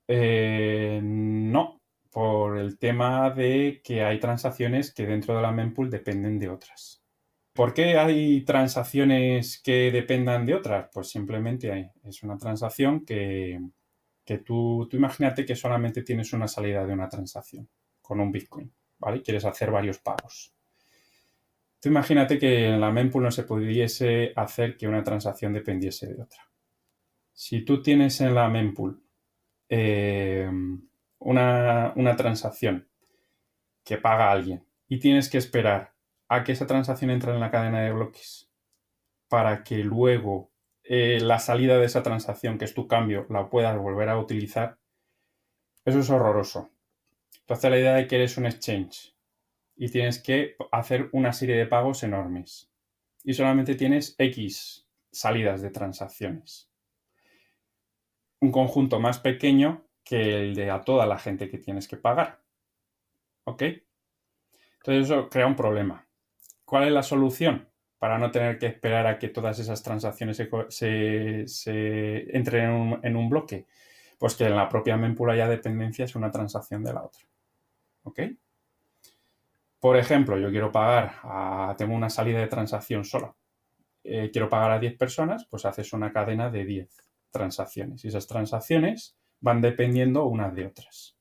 Eh, 0.08 1.00
no, 1.04 1.82
por 2.12 2.58
el 2.58 2.78
tema 2.78 3.30
de 3.30 3.82
que 3.84 4.04
hay 4.04 4.20
transacciones 4.20 4.94
que 4.94 5.06
dentro 5.06 5.36
de 5.36 5.42
la 5.42 5.52
mempool 5.52 5.90
dependen 5.90 6.40
de 6.40 6.50
otras. 6.50 7.04
¿Por 7.54 7.74
qué 7.74 7.98
hay 7.98 8.42
transacciones 8.46 9.62
que 9.62 9.92
dependan 9.92 10.46
de 10.46 10.56
otras? 10.56 10.90
Pues 10.94 11.10
simplemente 11.10 11.92
es 12.04 12.24
una 12.24 12.38
transacción 12.38 13.06
que, 13.06 13.60
tú, 14.46 14.88
tú 14.90 14.98
imagínate 14.98 15.46
que 15.46 15.56
solamente 15.56 16.04
tienes 16.04 16.32
una 16.34 16.48
salida 16.48 16.86
de 16.86 16.94
una 16.94 17.10
transacción 17.10 17.70
con 18.02 18.20
un 18.20 18.32
Bitcoin, 18.32 18.74
¿vale? 18.98 19.22
Quieres 19.22 19.46
hacer 19.46 19.72
varios 19.72 20.00
pagos. 20.00 20.54
Tú 21.82 21.90
imagínate 21.90 22.38
que 22.38 22.68
en 22.68 22.82
la 22.82 22.92
mempool 22.92 23.24
no 23.24 23.32
se 23.32 23.44
pudiese 23.44 24.34
hacer 24.36 24.76
que 24.76 24.88
una 24.88 25.04
transacción 25.04 25.54
dependiese 25.54 26.08
de 26.08 26.22
otra. 26.22 26.42
Si 27.32 27.64
tú 27.64 27.82
tienes 27.82 28.20
en 28.20 28.36
la 28.36 28.50
mempool 28.50 29.02
eh, 29.70 30.50
una, 31.20 31.94
una 31.96 32.16
transacción 32.16 32.88
que 33.84 33.98
paga 33.98 34.32
alguien 34.32 34.66
y 34.88 35.00
tienes 35.00 35.30
que 35.30 35.38
esperar 35.38 35.94
a 36.28 36.44
que 36.44 36.52
esa 36.52 36.68
transacción 36.68 37.12
entre 37.12 37.34
en 37.34 37.40
la 37.40 37.52
cadena 37.52 37.82
de 37.82 37.94
bloques 37.94 38.52
para 39.30 39.64
que 39.64 39.78
luego 39.78 40.52
eh, 40.84 41.20
la 41.22 41.40
salida 41.40 41.78
de 41.78 41.86
esa 41.86 42.04
transacción, 42.04 42.58
que 42.58 42.66
es 42.66 42.74
tu 42.74 42.88
cambio, 42.88 43.26
la 43.30 43.50
puedas 43.50 43.78
volver 43.78 44.10
a 44.10 44.18
utilizar, 44.18 44.80
eso 45.86 46.00
es 46.00 46.10
horroroso. 46.10 46.72
Entonces 47.42 47.70
la 47.70 47.80
idea 47.80 47.94
de 47.94 48.08
que 48.08 48.16
eres 48.16 48.38
un 48.38 48.48
exchange 48.48 49.16
y 49.80 49.88
tienes 49.88 50.20
que 50.20 50.58
hacer 50.74 51.08
una 51.14 51.32
serie 51.32 51.56
de 51.56 51.66
pagos 51.66 52.04
enormes. 52.04 52.70
Y 53.24 53.34
solamente 53.34 53.76
tienes 53.76 54.14
X 54.18 54.86
salidas 55.10 55.62
de 55.62 55.70
transacciones. 55.70 56.70
Un 58.42 58.52
conjunto 58.52 59.00
más 59.00 59.20
pequeño 59.20 59.86
que 60.04 60.42
el 60.42 60.54
de 60.54 60.70
a 60.70 60.82
toda 60.82 61.06
la 61.06 61.18
gente 61.18 61.50
que 61.50 61.60
tienes 61.60 61.88
que 61.88 61.96
pagar. 61.96 62.42
¿Ok? 63.46 63.64
Entonces 64.80 65.06
eso 65.06 65.30
crea 65.30 65.48
un 65.48 65.56
problema. 65.56 66.06
¿Cuál 66.66 66.84
es 66.84 66.92
la 66.92 67.04
solución? 67.04 67.70
Para 68.00 68.18
no 68.18 68.32
tener 68.32 68.60
que 68.60 68.66
esperar 68.66 69.08
a 69.08 69.18
que 69.18 69.30
todas 69.30 69.60
esas 69.60 69.82
transacciones 69.82 70.46
se, 70.70 72.38
entren 72.38 72.66
en 72.66 72.72
un, 72.72 73.00
en 73.02 73.16
un, 73.16 73.30
bloque. 73.30 73.66
Pues 74.18 74.36
que 74.36 74.46
en 74.46 74.58
la 74.58 74.68
propia 74.68 74.98
mempool 74.98 75.32
haya 75.32 75.48
dependencias 75.48 76.16
una 76.16 76.32
transacción 76.32 76.84
de 76.84 76.94
la 76.94 77.04
otra. 77.06 77.24
¿Ok? 78.04 78.20
Por 79.80 79.96
ejemplo, 79.98 80.38
yo 80.38 80.50
quiero 80.50 80.72
pagar, 80.72 81.76
tengo 81.78 81.96
una 81.96 82.10
salida 82.10 82.40
de 82.40 82.48
transacción 82.48 83.06
sola. 83.06 83.34
Eh, 84.04 84.30
quiero 84.32 84.50
pagar 84.50 84.72
a 84.72 84.80
10 84.80 84.98
personas, 84.98 85.46
pues 85.50 85.66
haces 85.66 85.94
una 85.94 86.12
cadena 86.12 86.50
de 86.50 86.66
10 86.66 86.90
transacciones. 87.32 88.04
Y 88.04 88.10
esas 88.10 88.28
transacciones 88.28 89.18
van 89.40 89.62
dependiendo 89.62 90.26
unas 90.26 90.54
de 90.54 90.66
otras. 90.66 91.18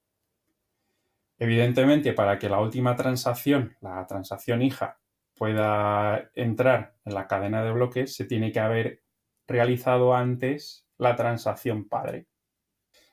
Evidentemente, 1.39 2.13
para 2.13 2.39
que 2.39 2.49
la 2.49 2.61
última 2.61 2.97
transacción, 2.97 3.77
la 3.81 4.05
transacción 4.07 4.61
hija, 4.63 4.99
pueda 5.37 6.31
entrar 6.35 6.97
en 7.05 7.15
la 7.15 7.29
cadena 7.29 7.63
de 7.63 7.71
bloques, 7.71 8.17
se 8.17 8.25
tiene 8.25 8.51
que 8.51 8.59
haber 8.59 9.03
realizado 9.47 10.15
antes 10.15 10.89
la 10.99 11.15
transacción 11.15 11.89
padre. 11.89 12.27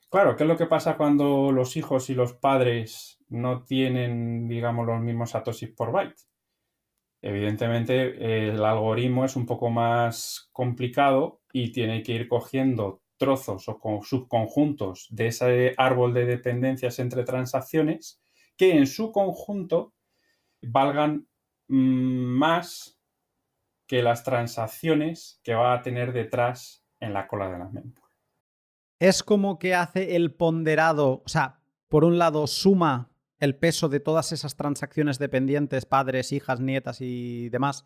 Claro, 0.10 0.36
¿qué 0.36 0.44
es 0.44 0.48
lo 0.48 0.58
que 0.58 0.66
pasa 0.66 0.98
cuando 0.98 1.52
los 1.52 1.78
hijos 1.78 2.10
y 2.10 2.16
los 2.16 2.34
padres 2.34 3.20
no 3.30 3.64
tienen, 3.64 4.48
digamos, 4.48 4.86
los 4.86 5.02
mismos 5.02 5.32
satoshis 5.32 5.70
por 5.70 5.92
byte? 5.92 6.22
Evidentemente, 7.22 8.50
el 8.50 8.64
algoritmo 8.64 9.26
es 9.26 9.36
un 9.36 9.46
poco 9.46 9.70
más 9.70 10.50
complicado 10.52 11.42
y 11.52 11.72
tiene 11.72 12.04
que 12.04 12.14
ir 12.14 12.28
cogiendo 12.28 13.02
trozos 13.18 13.68
o 13.68 13.80
subconjuntos 14.04 15.08
de 15.10 15.28
ese 15.28 15.74
árbol 15.78 16.14
de 16.14 16.26
dependencias 16.26 17.00
entre 17.00 17.24
transacciones 17.24 18.22
que 18.58 18.78
en 18.78 18.88
su 18.88 19.12
conjunto 19.12 19.94
valgan 20.62 21.28
mm, 21.68 22.38
más 22.38 23.00
que 23.88 24.04
las 24.04 24.24
transacciones 24.24 25.40
que 25.44 25.56
va 25.56 25.74
a 25.74 25.82
tener 25.82 26.12
detrás 26.12 26.86
en 27.00 27.14
la 27.14 27.28
cola 27.28 27.50
de 27.50 27.60
la 27.60 27.70
mempool 27.70 28.06
es 29.00 29.24
como 29.24 29.60
que 29.60 29.76
hace 29.76 30.16
el 30.16 30.34
ponderado, 30.34 31.22
o 31.26 31.30
sea, 31.30 31.60
por 31.90 32.04
un 32.04 32.18
lado 32.18 32.48
suma 32.48 33.10
el 33.40 33.56
peso 33.56 33.90
de 33.90 33.99
todas 33.99 34.32
esas 34.32 34.56
transacciones 34.56 35.20
dependientes, 35.20 35.86
padres, 35.86 36.32
hijas, 36.32 36.60
nietas 36.60 37.02
y 37.02 37.49
demás, 37.49 37.86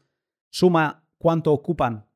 suma 0.51 1.07
cuánto 1.17 1.51
ocupan, 1.53 2.07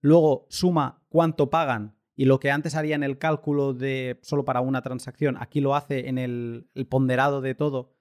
luego 0.00 0.46
suma 0.48 1.02
cuánto 1.08 1.50
pagan 1.50 1.96
y 2.16 2.24
lo 2.24 2.40
que 2.40 2.50
antes 2.50 2.74
haría 2.74 2.96
en 2.96 3.02
el 3.04 3.18
cálculo 3.18 3.74
de 3.74 4.18
solo 4.22 4.44
para 4.44 4.60
una 4.60 4.82
transacción, 4.82 5.36
aquí 5.38 5.60
lo 5.60 5.74
hace 5.74 6.08
en 6.08 6.18
el, 6.18 6.68
ponderado 6.88 7.40
de 7.40 7.54
todo 7.54 7.94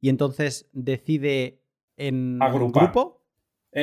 y 0.00 0.08
entonces 0.10 0.68
decide 0.72 1.62
en 1.96 2.38
grupo. 2.80 3.24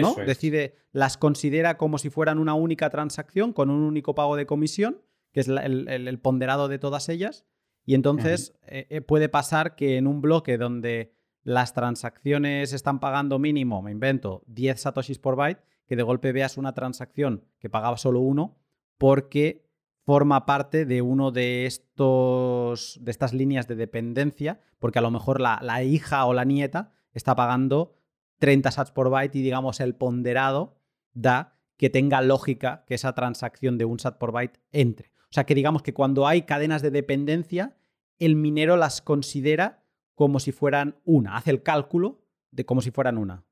¿no? 0.02 0.10
Eso 0.12 0.22
es. 0.22 0.28
Decide, 0.28 0.76
las 0.92 1.18
considera 1.18 1.78
como 1.78 1.98
si 1.98 2.10
fueran 2.12 2.38
una 2.38 2.54
única 2.54 2.90
transacción 2.92 3.54
con 3.54 3.72
un 3.72 3.82
único 3.82 4.14
pago 4.14 4.36
de 4.36 4.46
comisión, 4.46 5.02
que 5.32 5.40
es 5.40 5.48
la- 5.48 5.66
el, 5.66 5.88
el- 5.88 6.08
el 6.08 6.20
ponderado 6.20 6.68
de 6.68 6.78
todas 6.78 7.10
ellas. 7.10 7.46
Y 7.86 7.96
entonces 7.96 8.54
eh, 8.68 8.88
eh, 8.90 9.02
puede 9.02 9.30
pasar 9.30 9.76
que 9.76 9.98
en 9.98 10.08
un 10.08 10.22
bloque 10.22 10.58
donde 10.58 11.14
las 11.44 11.74
transacciones 11.74 12.74
están 12.74 13.00
pagando 13.00 13.40
mínimo, 13.40 13.82
me 13.82 13.92
invento, 13.92 14.44
10 14.48 14.80
satoshis 14.80 15.20
por 15.20 15.36
byte, 15.36 15.64
que 15.88 15.96
de 15.96 16.04
golpe 16.04 16.32
veas 16.32 16.58
una 16.58 16.74
transacción 16.74 17.46
que 17.58 17.70
pagaba 17.70 17.98
solo 17.98 18.20
uno 18.20 18.58
porque 18.98 19.66
forma 20.06 20.46
parte 20.46 20.86
de 20.86 21.02
uno 21.02 21.32
de 21.32 21.66
estos 21.66 23.00
de 23.02 23.12
estas 23.12 23.34
líneas 23.34 23.68
de 23.68 23.76
dependencia, 23.76 24.60
porque 24.78 25.00
a 25.00 25.02
lo 25.02 25.12
mejor 25.12 25.40
la, 25.40 25.60
la 25.64 25.84
hija 25.84 26.26
o 26.26 26.34
la 26.34 26.46
nieta 26.46 26.92
está 27.14 27.36
pagando 27.36 27.96
30 28.40 28.72
sats 28.72 28.92
por 28.92 29.10
byte 29.10 29.38
y 29.38 29.42
digamos 29.42 29.80
el 29.80 29.96
ponderado 29.96 30.78
da 31.14 31.60
que 31.78 31.90
tenga 31.90 32.22
lógica 32.22 32.84
que 32.86 32.96
esa 32.96 33.14
transacción 33.14 33.78
de 33.78 33.86
un 33.86 34.00
sat 34.00 34.18
por 34.18 34.32
byte 34.32 34.60
entre. 34.72 35.12
O 35.30 35.34
sea 35.34 35.46
que 35.46 35.56
digamos 35.56 35.84
que 35.84 35.94
cuando 35.94 36.28
hay 36.28 36.44
cadenas 36.44 36.82
de 36.82 36.92
dependencia, 36.92 37.78
el 38.18 38.36
minero 38.36 38.78
las 38.78 39.02
considera 39.02 39.84
como 40.16 40.40
si 40.40 40.52
fueran 40.52 41.00
una, 41.06 41.38
hace 41.38 41.52
el 41.52 41.64
cálculo 41.64 42.22
de 42.52 42.66
como 42.66 42.82
si 42.82 42.92
fueran 42.92 43.18
una. 43.18 43.44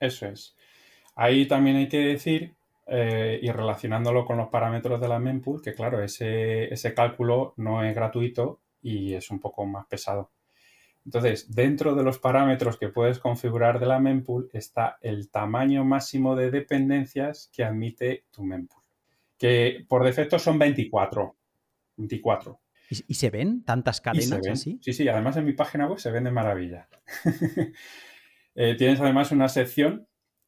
Eso 0.00 0.26
es. 0.26 0.56
Ahí 1.14 1.46
también 1.46 1.76
hay 1.76 1.88
que 1.88 1.98
decir, 1.98 2.54
eh, 2.86 3.38
y 3.42 3.50
relacionándolo 3.50 4.24
con 4.24 4.36
los 4.36 4.48
parámetros 4.48 5.00
de 5.00 5.08
la 5.08 5.18
mempool, 5.18 5.60
que 5.62 5.74
claro, 5.74 6.02
ese, 6.02 6.72
ese 6.72 6.94
cálculo 6.94 7.54
no 7.56 7.84
es 7.84 7.94
gratuito 7.94 8.62
y 8.80 9.14
es 9.14 9.30
un 9.30 9.40
poco 9.40 9.66
más 9.66 9.86
pesado. 9.86 10.32
Entonces, 11.04 11.54
dentro 11.54 11.94
de 11.94 12.02
los 12.02 12.18
parámetros 12.18 12.78
que 12.78 12.88
puedes 12.88 13.18
configurar 13.18 13.78
de 13.78 13.86
la 13.86 13.98
mempool 13.98 14.48
está 14.52 14.98
el 15.02 15.30
tamaño 15.30 15.84
máximo 15.84 16.34
de 16.34 16.50
dependencias 16.50 17.50
que 17.52 17.64
admite 17.64 18.24
tu 18.30 18.42
mempool, 18.42 18.83
que 19.38 19.84
por 19.88 20.04
defecto 20.04 20.38
son 20.38 20.58
24. 20.58 21.36
24. 21.96 22.60
¿Y, 22.90 23.04
y 23.08 23.14
se 23.14 23.30
ven 23.30 23.64
tantas 23.64 24.00
cadenas 24.00 24.40
ven. 24.42 24.52
así? 24.52 24.78
Sí, 24.82 24.92
sí, 24.92 25.08
además 25.08 25.36
en 25.36 25.44
mi 25.44 25.52
página 25.52 25.86
web 25.86 25.98
se 25.98 26.10
ven 26.10 26.24
de 26.24 26.30
maravilla. 26.30 26.88
Eh, 28.56 28.76
tienes 28.76 29.00
además 29.00 29.32
una 29.32 29.48
sección 29.48 30.06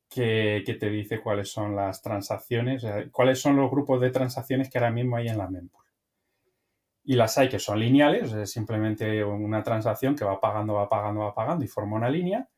que, 0.08 0.62
que 0.64 0.74
te 0.74 0.90
dice 0.90 1.20
cuáles 1.20 1.50
son 1.50 1.74
las 1.74 2.02
transacciones, 2.02 2.82
sea, 2.82 3.10
cuáles 3.10 3.40
son 3.40 3.56
los 3.56 3.68
grupos 3.68 4.00
de 4.00 4.10
transacciones 4.10 4.70
que 4.70 4.78
ahora 4.78 4.92
mismo 4.92 5.16
hay 5.16 5.26
en 5.26 5.38
la 5.38 5.48
mempool. 5.48 5.84
Y 7.02 7.14
las 7.14 7.38
hay 7.38 7.48
que 7.48 7.58
son 7.58 7.80
lineales, 7.80 8.32
es 8.32 8.50
simplemente 8.50 9.24
una 9.24 9.62
transacción 9.62 10.14
que 10.14 10.24
va 10.24 10.40
pagando, 10.40 10.74
va 10.74 10.88
pagando, 10.88 11.22
va 11.22 11.34
pagando 11.34 11.64
y 11.64 11.68
forma 11.68 11.96
una 11.96 12.08
línea. 12.08 12.48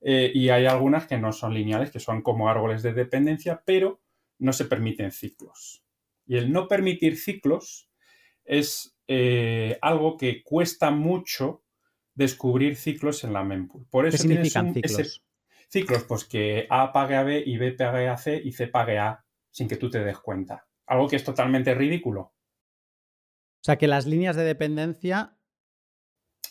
Eh, 0.00 0.30
y 0.34 0.50
hay 0.50 0.66
algunas 0.66 1.06
que 1.06 1.16
no 1.16 1.32
son 1.32 1.54
lineales, 1.54 1.90
que 1.90 2.00
son 2.00 2.20
como 2.20 2.48
árboles 2.48 2.82
de 2.82 2.92
dependencia, 2.92 3.62
pero 3.64 4.00
no 4.38 4.52
se 4.52 4.64
permiten 4.64 5.10
ciclos. 5.12 5.82
Y 6.26 6.36
el 6.36 6.52
no 6.52 6.68
permitir 6.68 7.16
ciclos 7.18 7.90
es 8.44 8.96
eh, 9.08 9.78
algo 9.82 10.16
que 10.16 10.42
cuesta 10.42 10.90
mucho 10.90 11.62
descubrir 12.14 12.76
ciclos 12.76 13.24
en 13.24 13.32
la 13.32 13.44
mempool. 13.44 13.86
Por 13.90 14.04
¿Qué 14.04 14.16
eso 14.16 14.24
tienes 14.24 14.48
significan 14.48 14.66
un- 14.68 14.74
ciclos? 14.74 15.00
ese- 15.00 15.22
ciclos, 15.68 16.04
pues 16.04 16.24
que 16.24 16.66
A 16.70 16.92
pague 16.92 17.16
a 17.16 17.22
B 17.24 17.42
y 17.44 17.56
B 17.58 17.72
pague 17.72 18.08
a 18.08 18.16
C 18.16 18.40
y 18.42 18.52
C 18.52 18.68
pague 18.68 18.98
a 18.98 19.08
A 19.10 19.24
sin 19.50 19.68
que 19.68 19.76
tú 19.76 19.90
te 19.90 20.02
des 20.04 20.18
cuenta. 20.18 20.66
Algo 20.86 21.08
que 21.08 21.16
es 21.16 21.24
totalmente 21.24 21.74
ridículo. 21.74 22.20
O 22.20 23.64
sea 23.64 23.76
que 23.76 23.86
las 23.88 24.06
líneas 24.06 24.36
de 24.36 24.44
dependencia 24.44 25.36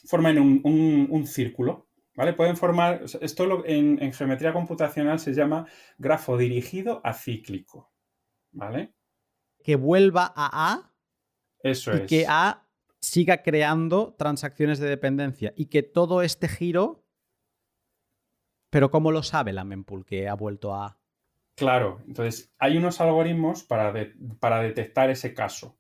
Forman 0.06 0.38
un, 0.40 0.62
un- 0.64 1.08
un 1.10 1.28
círculo, 1.28 1.88
¿vale? 2.16 2.34
Pueden 2.34 2.58
formar, 2.58 3.04
esto 3.22 3.46
lo- 3.46 3.66
en, 3.66 4.02
en 4.02 4.14
geometría 4.14 4.54
computacional 4.54 5.20
se 5.20 5.34
llama 5.34 5.68
grafo 5.98 6.38
dirigido 6.38 7.02
acíclico, 7.04 7.92
¿vale? 8.52 8.94
que 9.64 9.76
vuelva 9.78 10.34
a 10.36 10.74
A 10.74 10.94
Eso 11.60 11.94
y 11.94 12.02
es. 12.02 12.08
que 12.10 12.26
A 12.28 12.68
siga 13.00 13.42
creando 13.44 14.14
transacciones 14.18 14.80
de 14.80 14.90
dependencia 14.90 15.54
y 15.56 15.66
que 15.68 15.84
todo 15.84 16.22
este 16.22 16.48
giro... 16.48 17.06
Pero 18.70 18.90
¿cómo 18.92 19.12
lo 19.12 19.24
sabe 19.24 19.54
la 19.54 19.64
mempool 19.64 20.04
que 20.06 20.28
ha 20.28 20.34
vuelto 20.34 20.74
a 20.74 20.86
A? 20.88 21.00
Claro, 21.56 22.02
entonces 22.08 22.52
hay 22.58 22.76
unos 22.78 23.00
algoritmos 23.00 23.64
para, 23.64 23.92
de- 23.92 24.14
para 24.40 24.60
detectar 24.62 25.10
ese 25.10 25.34
caso 25.34 25.78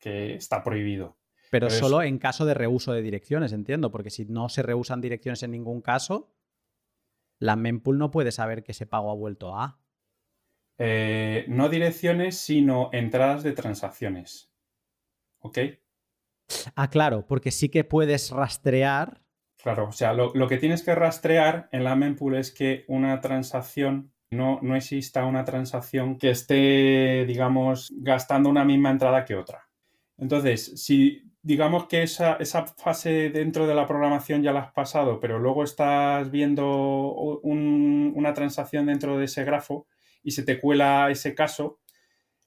que 0.00 0.34
está 0.34 0.62
prohibido. 0.64 1.18
Pero 1.52 1.66
Pero 1.66 1.74
es- 1.74 1.80
solo 1.80 2.02
en 2.02 2.16
caso 2.18 2.46
de 2.46 2.54
reuso 2.54 2.94
de 2.94 3.02
direcciones, 3.02 3.52
entiendo, 3.52 3.90
porque 3.90 4.08
si 4.08 4.24
no 4.24 4.48
se 4.48 4.62
reusan 4.62 5.02
direcciones 5.02 5.42
en 5.42 5.50
ningún 5.50 5.82
caso, 5.82 6.32
la 7.38 7.56
mempool 7.56 7.98
no 7.98 8.10
puede 8.10 8.32
saber 8.32 8.62
que 8.62 8.72
ese 8.72 8.86
pago 8.86 9.10
ha 9.10 9.14
vuelto 9.14 9.54
a 9.54 9.64
A. 9.64 9.78
Eh, 10.78 11.44
no 11.48 11.68
direcciones, 11.68 12.38
sino 12.38 12.88
entradas 12.94 13.42
de 13.42 13.52
transacciones. 13.52 14.50
¿Ok? 15.40 15.58
Ah, 16.74 16.88
claro, 16.88 17.26
porque 17.26 17.50
sí 17.50 17.68
que 17.68 17.84
puedes 17.84 18.30
rastrear. 18.30 19.20
Claro, 19.62 19.88
o 19.88 19.92
sea, 19.92 20.14
lo, 20.14 20.32
lo 20.34 20.48
que 20.48 20.56
tienes 20.56 20.82
que 20.82 20.94
rastrear 20.94 21.68
en 21.70 21.84
la 21.84 21.94
mempool 21.96 22.36
es 22.36 22.50
que 22.50 22.86
una 22.88 23.20
transacción, 23.20 24.14
no, 24.30 24.58
no 24.62 24.74
exista 24.74 25.26
una 25.26 25.44
transacción 25.44 26.16
que 26.16 26.30
esté, 26.30 27.26
digamos, 27.26 27.92
gastando 27.98 28.48
una 28.48 28.64
misma 28.64 28.90
entrada 28.90 29.26
que 29.26 29.34
otra. 29.36 29.68
Entonces, 30.16 30.82
si 30.82 31.28
digamos 31.42 31.86
que 31.88 32.02
esa, 32.02 32.34
esa 32.34 32.66
fase 32.66 33.30
dentro 33.30 33.66
de 33.66 33.74
la 33.74 33.86
programación 33.86 34.42
ya 34.42 34.52
la 34.52 34.60
has 34.60 34.72
pasado, 34.72 35.20
pero 35.20 35.38
luego 35.38 35.64
estás 35.64 36.30
viendo 36.30 37.12
un- 37.42 38.12
una 38.16 38.34
transacción 38.34 38.86
dentro 38.86 39.18
de 39.18 39.24
ese 39.26 39.44
grafo 39.44 39.86
y 40.22 40.32
se 40.32 40.44
te 40.44 40.60
cuela 40.60 41.10
ese 41.10 41.34
caso, 41.34 41.80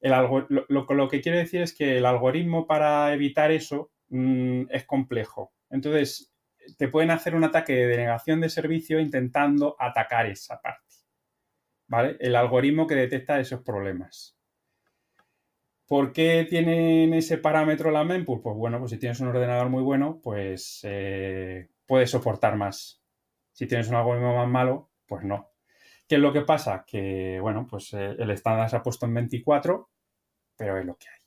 el 0.01 0.13
algo- 0.13 0.45
lo, 0.49 0.65
lo- 0.69 0.85
lo 0.87 1.09
que 1.09 1.21
quiere 1.21 1.39
decir 1.39 1.61
es 1.61 1.73
que 1.75 1.97
el 1.97 2.05
algoritmo 2.05 2.67
para 2.67 3.13
evitar 3.13 3.51
eso 3.51 3.91
mm, 4.09 4.65
es 4.71 4.85
complejo. 4.85 5.53
Entonces, 5.69 6.33
te 6.77 6.87
pueden 6.89 7.11
hacer 7.11 7.35
un 7.35 7.43
ataque 7.43 7.73
de 7.73 7.87
denegación 7.87 8.41
de 8.41 8.49
servicio 8.49 8.99
intentando 8.99 9.75
atacar 9.79 10.27
esa 10.27 10.61
parte. 10.61 10.83
¿Vale? 11.87 12.15
El 12.19 12.35
algoritmo 12.35 12.85
que 12.85 12.93
detecta 12.93 13.39
esos 13.39 13.61
problemas. 13.63 14.34
¿Por 15.87 16.13
qué 16.13 16.47
tienen 16.49 17.13
ese 17.13 17.37
parámetro 17.37 17.91
la 17.91 18.03
mempool? 18.03 18.41
Pues 18.41 18.55
bueno, 18.55 18.79
pues 18.79 18.91
si 18.91 18.97
tienes 18.97 19.19
un 19.19 19.27
ordenador 19.27 19.69
muy 19.69 19.83
bueno, 19.83 20.19
pues 20.21 20.79
eh, 20.83 21.69
puedes 21.85 22.09
soportar 22.09 22.57
más. 22.57 23.03
Si 23.51 23.67
tienes 23.67 23.87
un 23.89 23.95
algoritmo 23.95 24.35
más 24.35 24.47
malo, 24.47 24.91
pues 25.05 25.23
no. 25.23 25.51
¿Qué 26.07 26.15
es 26.15 26.21
lo 26.21 26.33
que 26.33 26.41
pasa? 26.41 26.83
Que, 26.85 27.39
bueno, 27.39 27.67
pues 27.69 27.93
eh, 27.93 28.15
el 28.17 28.31
estándar 28.31 28.69
se 28.69 28.75
ha 28.75 28.83
puesto 28.83 29.05
en 29.05 29.13
24, 29.13 29.89
pero 30.55 30.79
es 30.79 30.85
lo 30.85 30.97
que 30.97 31.07
hay. 31.07 31.19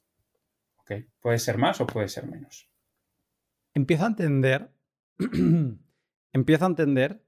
¿Ok? 0.79 1.09
Puede 1.21 1.39
ser 1.39 1.57
más 1.57 1.81
o 1.81 1.87
puede 1.87 2.09
ser 2.09 2.27
menos. 2.27 2.69
Empiezo 3.75 4.05
a 4.05 4.09
entender. 4.09 4.73
empiezo 6.33 6.65
a 6.65 6.69
entender 6.69 7.25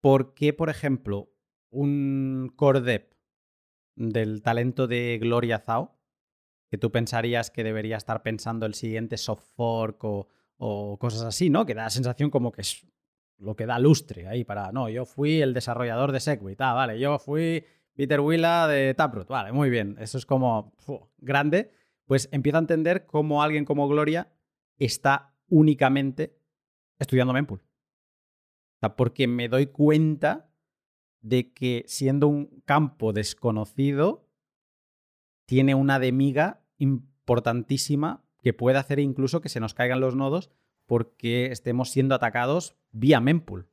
por 0.00 0.34
qué, 0.34 0.52
por 0.52 0.68
ejemplo, 0.68 1.30
un 1.70 2.52
core 2.56 2.80
dev 2.80 3.15
del 3.96 4.42
talento 4.42 4.86
de 4.86 5.18
Gloria 5.20 5.58
Zhao, 5.58 5.98
que 6.70 6.78
tú 6.78 6.92
pensarías 6.92 7.50
que 7.50 7.64
debería 7.64 7.96
estar 7.96 8.22
pensando 8.22 8.66
el 8.66 8.74
siguiente 8.74 9.16
soft 9.16 9.46
fork 9.56 10.04
o, 10.04 10.28
cosas 10.98 11.22
así, 11.22 11.50
¿no? 11.50 11.66
Que 11.66 11.74
da 11.74 11.84
la 11.84 11.90
sensación 11.90 12.30
como 12.30 12.52
que 12.52 12.62
es 12.62 12.86
lo 13.38 13.56
que 13.56 13.66
da 13.66 13.78
lustre 13.78 14.28
ahí 14.28 14.44
para. 14.44 14.72
No, 14.72 14.88
yo 14.88 15.04
fui 15.04 15.42
el 15.42 15.52
desarrollador 15.52 16.12
de 16.12 16.20
Segwit. 16.20 16.60
Ah, 16.60 16.72
vale, 16.72 16.98
yo 16.98 17.18
fui 17.18 17.64
Peter 17.94 18.20
Willa 18.20 18.66
de 18.66 18.94
Taproot. 18.94 19.28
Vale, 19.28 19.52
muy 19.52 19.68
bien. 19.68 19.96
Eso 19.98 20.16
es 20.16 20.24
como 20.24 20.72
grande. 21.18 21.70
Pues 22.06 22.28
empiezo 22.32 22.58
a 22.58 22.60
entender 22.60 23.06
cómo 23.06 23.42
alguien 23.42 23.64
como 23.64 23.88
Gloria 23.88 24.32
está 24.78 25.34
únicamente 25.48 26.38
estudiando 26.98 27.32
mempool. 27.32 27.60
O 27.60 28.78
sea, 28.80 28.96
porque 28.96 29.26
me 29.26 29.48
doy 29.48 29.66
cuenta 29.66 30.48
de 31.26 31.52
que 31.52 31.84
siendo 31.88 32.28
un 32.28 32.62
campo 32.64 33.12
desconocido, 33.12 34.28
tiene 35.44 35.74
una 35.74 35.98
demiga 35.98 36.62
importantísima 36.78 38.22
que 38.42 38.52
puede 38.52 38.78
hacer 38.78 39.00
incluso 39.00 39.40
que 39.40 39.48
se 39.48 39.58
nos 39.58 39.74
caigan 39.74 39.98
los 39.98 40.14
nodos 40.14 40.50
porque 40.86 41.46
estemos 41.46 41.90
siendo 41.90 42.14
atacados 42.14 42.76
vía 42.92 43.20
mempool. 43.20 43.68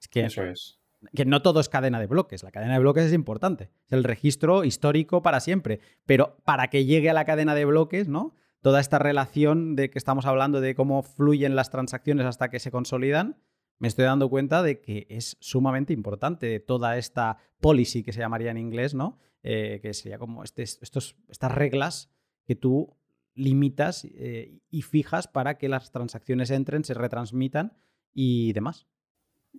Es 0.00 0.06
que, 0.06 0.26
Eso 0.26 0.44
es. 0.44 0.78
que 1.16 1.24
no 1.24 1.42
todo 1.42 1.58
es 1.58 1.68
cadena 1.68 1.98
de 1.98 2.06
bloques. 2.06 2.44
La 2.44 2.52
cadena 2.52 2.74
de 2.74 2.78
bloques 2.78 3.06
es 3.06 3.12
importante. 3.12 3.70
Es 3.86 3.92
el 3.92 4.04
registro 4.04 4.62
histórico 4.62 5.20
para 5.20 5.40
siempre. 5.40 5.80
Pero 6.06 6.36
para 6.44 6.68
que 6.68 6.84
llegue 6.84 7.10
a 7.10 7.14
la 7.14 7.24
cadena 7.24 7.56
de 7.56 7.64
bloques, 7.64 8.06
¿no? 8.06 8.36
Toda 8.60 8.78
esta 8.78 9.00
relación 9.00 9.74
de 9.74 9.90
que 9.90 9.98
estamos 9.98 10.26
hablando 10.26 10.60
de 10.60 10.76
cómo 10.76 11.02
fluyen 11.02 11.56
las 11.56 11.70
transacciones 11.70 12.24
hasta 12.26 12.50
que 12.50 12.60
se 12.60 12.70
consolidan, 12.70 13.36
me 13.78 13.88
estoy 13.88 14.04
dando 14.04 14.28
cuenta 14.28 14.62
de 14.62 14.80
que 14.80 15.06
es 15.08 15.36
sumamente 15.40 15.92
importante 15.92 16.60
toda 16.60 16.96
esta 16.96 17.38
policy 17.60 18.02
que 18.02 18.12
se 18.12 18.20
llamaría 18.20 18.50
en 18.50 18.58
inglés, 18.58 18.94
¿no? 18.94 19.18
Eh, 19.42 19.78
que 19.80 19.94
sería 19.94 20.18
como 20.18 20.42
este, 20.42 20.62
estas 20.62 21.52
reglas 21.54 22.10
que 22.44 22.56
tú 22.56 22.96
limitas 23.34 24.04
eh, 24.04 24.58
y 24.68 24.82
fijas 24.82 25.28
para 25.28 25.58
que 25.58 25.68
las 25.68 25.92
transacciones 25.92 26.50
entren, 26.50 26.82
se 26.82 26.94
retransmitan 26.94 27.72
y 28.12 28.52
demás. 28.52 28.88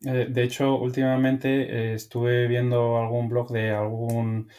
Eh, 0.06 0.28
de 0.30 0.44
hecho, 0.44 0.78
últimamente 0.78 1.94
estuve 1.94 2.48
viendo 2.48 2.98
algún 2.98 3.30
blog 3.30 3.52
de 3.52 3.72
algún 3.72 4.50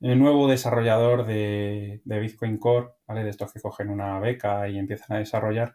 nuevo 0.00 0.48
desarrollador 0.48 1.26
de, 1.26 2.00
Bitcoin 2.04 2.56
Core, 2.58 2.88
¿vale? 3.06 3.24
De 3.24 3.30
estos 3.30 3.52
que 3.52 3.60
cogen 3.60 3.90
una 3.90 4.18
beca 4.20 4.68
y 4.68 4.78
empiezan 4.78 5.16
a 5.16 5.20
desarrollar. 5.20 5.74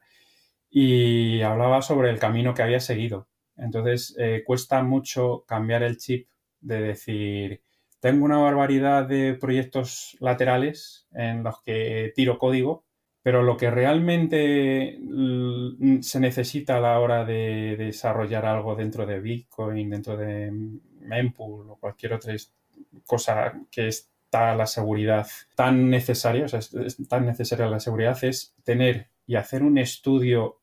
Y 0.72 1.42
hablaba 1.42 1.82
sobre 1.82 2.10
el 2.10 2.18
camino 2.18 2.54
que 2.54 2.64
había 2.64 2.80
seguido. 2.80 3.28
Entonces, 3.58 4.16
cuesta 4.46 4.82
mucho 4.82 5.44
cambiar 5.46 5.84
el 5.84 5.98
chip 5.98 6.28
de 6.62 6.82
decir, 6.82 7.62
tengo 8.00 8.26
una 8.26 8.40
barbaridad 8.40 9.06
de 9.06 9.34
proyectos 9.34 10.18
laterales 10.20 11.08
en 11.14 11.44
los 11.44 11.62
que 11.62 12.14
tiro 12.16 12.40
código 12.40 12.86
pero 13.24 13.44
lo 13.44 13.56
que 13.56 13.70
realmente 13.70 15.00
se 16.02 16.20
necesita 16.20 16.78
a 16.78 16.82
la 16.82 17.00
hora 17.00 17.24
de 17.24 17.76
desarrollar 17.78 18.46
algo 18.46 18.76
dentro 18.76 19.06
de 19.06 19.20
Bitcoin, 19.20 19.90
dentro 19.92 20.18
de 20.18 20.52
Mempool 21.02 21.70
o 21.70 21.76
cualquier 21.76 22.14
otra 22.14 22.34
cosa 23.06 23.54
que 23.70 23.90
está 23.90 24.56
la 24.56 24.66
seguridad 24.66 25.28
tan 25.56 25.90
necesaria, 25.90 26.46
o 26.46 26.48
sea, 26.48 26.60
es 26.60 26.98
tan 27.08 27.26
necesaria 27.28 27.68
la 27.68 27.80
seguridad, 27.80 28.18
es 28.24 28.56
tener 28.64 29.10
y 29.28 29.36
hacer 29.36 29.62
un 29.62 29.78
estudio 29.78 30.61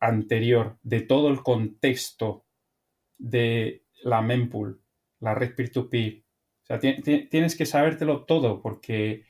anterior 0.00 0.78
de 0.82 1.00
todo 1.00 1.28
el 1.28 1.42
contexto 1.42 2.44
de 3.18 3.84
la 4.02 4.22
mempool, 4.22 4.82
la 5.20 5.34
red 5.34 5.54
peer-to-peer. 5.54 6.24
O 6.62 6.66
sea, 6.66 6.80
tienes 6.80 7.56
que 7.56 7.66
sabértelo 7.66 8.24
todo 8.24 8.60
porque 8.60 9.24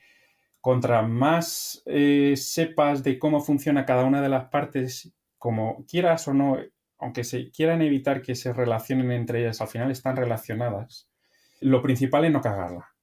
contra 0.59 1.01
más 1.01 1.83
eh, 1.85 2.33
sepas 2.35 3.03
de 3.03 3.19
cómo 3.19 3.39
funciona 3.39 3.85
cada 3.85 4.05
una 4.05 4.21
de 4.21 4.29
las 4.29 4.49
partes, 4.49 5.15
como 5.37 5.85
quieras 5.85 6.27
o 6.27 6.33
no, 6.33 6.57
aunque 6.97 7.23
se 7.23 7.51
quieran 7.51 7.81
evitar 7.81 8.21
que 8.21 8.35
se 8.35 8.53
relacionen 8.53 9.11
entre 9.11 9.41
ellas, 9.41 9.61
al 9.61 9.67
final 9.67 9.91
están 9.91 10.15
relacionadas. 10.15 11.09
Lo 11.61 11.81
principal 11.81 12.25
es 12.25 12.31
no 12.31 12.41
cagarla. 12.41 12.93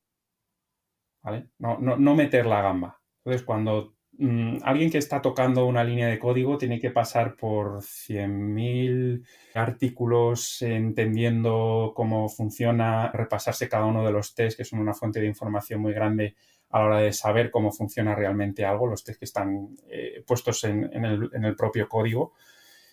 ¿Vale? 1.22 1.48
No, 1.58 1.78
no, 1.78 2.14
meter 2.14 2.44
la 2.44 2.60
gamba. 2.60 3.00
Entonces, 3.24 3.46
cuando 3.46 3.93
mm, 4.18 4.58
alguien 4.62 4.90
que 4.90 4.98
está 4.98 5.22
tocando 5.22 5.66
una 5.66 5.84
línea 5.84 6.08
de 6.08 6.18
código 6.18 6.58
tiene 6.58 6.80
que 6.80 6.90
pasar 6.90 7.36
por 7.36 7.82
100.000 7.82 9.24
artículos 9.54 10.62
entendiendo 10.62 11.92
cómo 11.94 12.28
funciona, 12.28 13.10
repasarse 13.12 13.68
cada 13.68 13.86
uno 13.86 14.04
de 14.04 14.12
los 14.12 14.34
tests, 14.34 14.56
que 14.56 14.64
son 14.64 14.80
una 14.80 14.94
fuente 14.94 15.20
de 15.20 15.26
información 15.26 15.80
muy 15.80 15.92
grande 15.92 16.34
a 16.74 16.80
la 16.80 16.84
hora 16.86 16.98
de 16.98 17.12
saber 17.12 17.52
cómo 17.52 17.70
funciona 17.70 18.16
realmente 18.16 18.64
algo, 18.64 18.88
los 18.88 19.04
test 19.04 19.20
que 19.20 19.24
están 19.24 19.76
eh, 19.88 20.24
puestos 20.26 20.64
en, 20.64 21.04
el, 21.04 21.56
propio 21.56 21.88
código, 21.88 22.32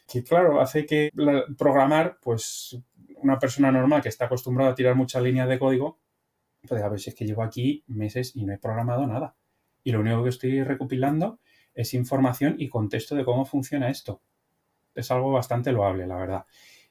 que 0.07 0.23
claro, 0.23 0.61
hace 0.61 0.85
que 0.85 1.09
programar, 1.57 2.19
pues 2.21 2.79
una 3.23 3.39
persona 3.39 3.71
normal 3.71 4.03
que 4.03 4.09
está 4.09 4.25
acostumbrada 4.25 4.71
a 4.71 4.75
tirar 4.75 4.93
muchas 4.93 5.23
líneas 5.23 5.49
de 5.49 5.57
código, 5.57 5.99
pues 6.67 6.81
a 6.83 6.89
ver 6.89 6.99
si 6.99 7.09
es 7.09 7.15
que 7.15 7.25
llevo 7.25 7.41
aquí 7.41 7.83
meses 7.87 8.35
y 8.35 8.45
no 8.45 8.53
he 8.53 8.59
programado 8.59 9.07
nada. 9.07 9.35
Y 9.83 9.91
lo 9.91 9.99
único 9.99 10.23
que 10.23 10.29
estoy 10.29 10.63
recopilando 10.63 11.39
es 11.73 11.93
información 11.93 12.55
y 12.57 12.69
contexto 12.69 13.15
de 13.15 13.25
cómo 13.25 13.45
funciona 13.45 13.89
esto. 13.89 14.21
Es 14.93 15.09
algo 15.11 15.31
bastante 15.31 15.71
loable, 15.71 16.05
la 16.05 16.17
verdad. 16.17 16.45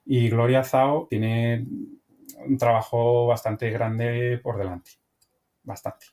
Y 0.04 0.28
Gloria 0.30 0.64
Zhao 0.64 1.06
tiene 1.08 1.66
un 2.46 2.56
trabajo 2.58 3.26
bastante 3.26 3.70
grande 3.70 4.38
por 4.42 4.58
delante. 4.58 4.92
Bastante 5.62 6.06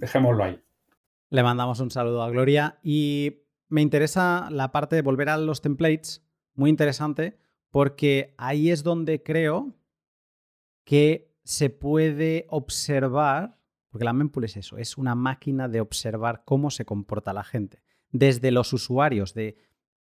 dejémoslo 0.00 0.44
ahí. 0.44 0.60
Le 1.28 1.42
mandamos 1.42 1.78
un 1.78 1.90
saludo 1.90 2.22
a 2.22 2.30
Gloria 2.30 2.80
y 2.82 3.44
me 3.68 3.82
interesa 3.82 4.48
la 4.50 4.72
parte 4.72 4.96
de 4.96 5.02
volver 5.02 5.28
a 5.28 5.36
los 5.36 5.60
templates, 5.60 6.26
muy 6.54 6.70
interesante, 6.70 7.38
porque 7.70 8.34
ahí 8.36 8.70
es 8.70 8.82
donde 8.82 9.22
creo 9.22 9.76
que 10.84 11.36
se 11.44 11.70
puede 11.70 12.46
observar, 12.48 13.58
porque 13.90 14.04
la 14.04 14.12
mempool 14.12 14.44
es 14.44 14.56
eso, 14.56 14.78
es 14.78 14.96
una 14.96 15.14
máquina 15.14 15.68
de 15.68 15.80
observar 15.80 16.42
cómo 16.44 16.70
se 16.70 16.84
comporta 16.84 17.32
la 17.32 17.44
gente. 17.44 17.82
Desde 18.12 18.50
los 18.50 18.72
usuarios, 18.72 19.34
de 19.34 19.56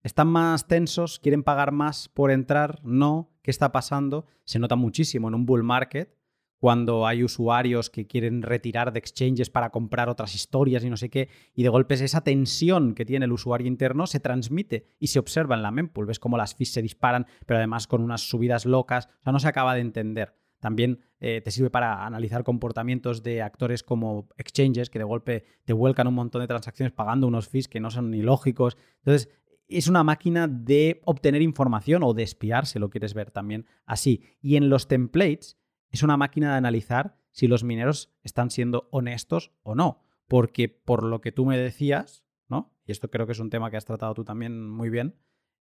están 0.03 0.29
más 0.29 0.67
tensos, 0.67 1.19
quieren 1.19 1.43
pagar 1.43 1.73
más 1.73 2.09
por 2.09 2.31
entrar, 2.31 2.81
no, 2.83 3.31
¿qué 3.43 3.51
está 3.51 3.73
pasando? 3.73 4.27
Se 4.45 4.59
nota 4.59 4.77
muchísimo 4.77 5.29
en 5.29 5.35
un 5.35 5.45
bull 5.45 5.63
market 5.63 6.17
cuando 6.61 7.07
hay 7.07 7.25
usuarios 7.25 7.89
que 7.89 8.07
quieren 8.07 8.43
retirar 8.43 8.93
de 8.93 8.99
exchanges 8.99 9.49
para 9.49 9.71
comprar 9.71 10.11
otras 10.11 10.35
historias 10.35 10.85
y 10.85 10.91
no 10.91 10.99
sé 10.99 11.09
qué, 11.09 11.31
y 11.55 11.63
de 11.63 11.71
golpes 11.71 12.03
esa 12.03 12.21
tensión 12.21 12.95
que 12.95 13.07
tiene 13.07 13.25
el 13.25 13.33
usuario 13.33 13.67
interno 13.67 14.07
se 14.07 14.21
transmite 14.21 14.85
y 14.99 15.07
se 15.09 15.19
observa 15.19 15.57
en 15.57 15.63
la 15.63 15.71
mempool. 15.71 16.07
Ves 16.07 16.19
cómo 16.19 16.37
las 16.37 16.55
fees 16.55 16.73
se 16.73 16.83
disparan, 16.83 17.27
pero 17.47 17.57
además 17.57 17.87
con 17.87 18.03
unas 18.03 18.21
subidas 18.29 18.67
locas, 18.67 19.09
o 19.21 19.23
sea, 19.25 19.33
no 19.33 19.41
se 19.41 19.49
acaba 19.49 19.75
de 19.75 19.81
entender. 19.81 20.40
También 20.61 21.01
eh, 21.21 21.41
te 21.43 21.51
sirve 21.51 21.71
para 21.71 22.07
analizar 22.07 22.45
comportamientos 22.45 23.23
de 23.23 23.43
actores 23.43 23.83
como 23.83 24.29
exchanges 24.37 24.91
que 24.91 24.99
de 24.99 25.05
golpe 25.05 25.45
te 25.65 25.73
vuelcan 25.73 26.07
un 26.07 26.15
montón 26.15 26.43
de 26.43 26.47
transacciones 26.47 26.93
pagando 26.93 27.27
unos 27.27 27.49
fees 27.49 27.67
que 27.67 27.81
no 27.81 27.91
son 27.91 28.11
ni 28.11 28.23
lógicos. 28.23 28.77
Entonces, 28.99 29.31
es 29.69 29.89
una 29.89 30.05
máquina 30.05 30.49
de 30.49 31.01
obtener 31.05 31.43
información 31.43 32.03
o 32.03 32.13
de 32.13 32.23
espiar, 32.23 32.67
si 32.67 32.79
lo 32.79 32.91
quieres 32.91 33.15
ver 33.15 33.31
también 33.31 33.67
así. 33.87 34.23
Y 34.41 34.57
en 34.57 34.69
los 34.69 34.87
templates 34.87 35.59
es 35.91 36.03
una 36.03 36.17
máquina 36.17 36.53
de 36.53 36.59
analizar 36.59 37.17
si 37.31 37.47
los 37.47 37.65
mineros 37.65 38.13
están 38.23 38.51
siendo 38.51 38.89
honestos 38.91 39.53
o 39.63 39.75
no. 39.75 40.03
Porque 40.29 40.69
por 40.69 41.03
lo 41.03 41.21
que 41.21 41.33
tú 41.33 41.47
me 41.47 41.57
decías, 41.57 42.25
¿no? 42.49 42.73
Y 42.85 42.93
esto 42.93 43.11
creo 43.11 43.27
que 43.27 43.33
es 43.33 43.41
un 43.41 43.51
tema 43.51 43.71
que 43.71 43.77
has 43.77 43.85
tratado 43.85 44.15
tú 44.15 44.25
también 44.25 44.69
muy 44.69 44.91
bien 44.91 45.17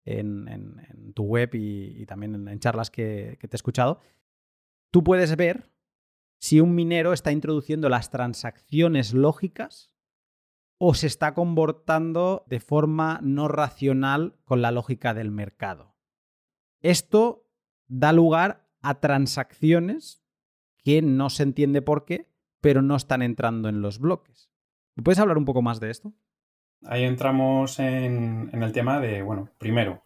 en, 0.06 1.14
tu 1.14 1.24
web 1.24 1.50
y, 1.54 2.06
también 2.06 2.48
en, 2.48 2.60
charlas 2.60 2.90
que, 2.90 3.38
que 3.40 3.48
te 3.48 3.56
he 3.56 3.58
escuchado, 3.58 4.00
tú 4.92 5.04
puedes 5.04 5.36
ver 5.36 5.72
si 6.40 6.60
un 6.60 6.76
minero 6.76 7.14
está 7.14 7.32
introduciendo 7.32 7.90
las 7.90 8.10
transacciones 8.10 9.14
lógicas 9.14 9.92
o 10.78 10.94
se 10.94 11.08
está 11.08 11.34
comportando 11.34 12.46
de 12.48 12.60
forma 12.60 13.20
no 13.24 13.48
racional 13.48 14.38
con 14.44 14.62
la 14.62 14.72
lógica 14.72 15.14
del 15.14 15.32
mercado. 15.32 15.96
Esto 16.82 17.50
da 17.88 18.14
lugar 18.14 18.70
a 18.82 19.00
transacciones 19.00 20.24
que 20.84 21.02
no 21.02 21.30
se 21.30 21.44
entiende 21.44 21.82
por 21.82 22.06
qué, 22.06 22.30
pero 22.62 22.82
no 22.82 22.96
están 22.96 23.22
entrando 23.22 23.70
en 23.70 23.82
los 23.82 24.00
bloques. 24.00 24.50
¿Puedes 25.04 25.20
hablar 25.20 25.38
un 25.38 25.46
poco 25.46 25.62
más 25.62 25.80
de 25.80 25.90
esto? 25.90 26.14
Ahí 26.84 27.04
entramos 27.04 27.80
en, 27.80 28.50
el 28.54 28.72
tema 28.72 29.00
de, 29.00 29.22
bueno, 29.22 29.50
primero, 29.58 30.04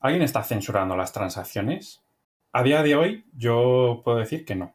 ¿alguien 0.00 0.22
está 0.22 0.42
censurando 0.42 0.96
las 0.96 1.12
transacciones? 1.12 2.02
A 2.52 2.64
día 2.64 2.82
de 2.82 2.96
hoy 2.96 3.24
yo 3.32 4.02
puedo 4.04 4.18
decir 4.18 4.44
que 4.44 4.56
no. 4.56 4.74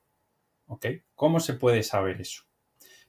¿Ok? 0.68 0.85
¿Cómo 1.14 1.41
se 1.41 1.56
puede 1.56 1.84
saber 1.84 2.22
eso? 2.22 2.43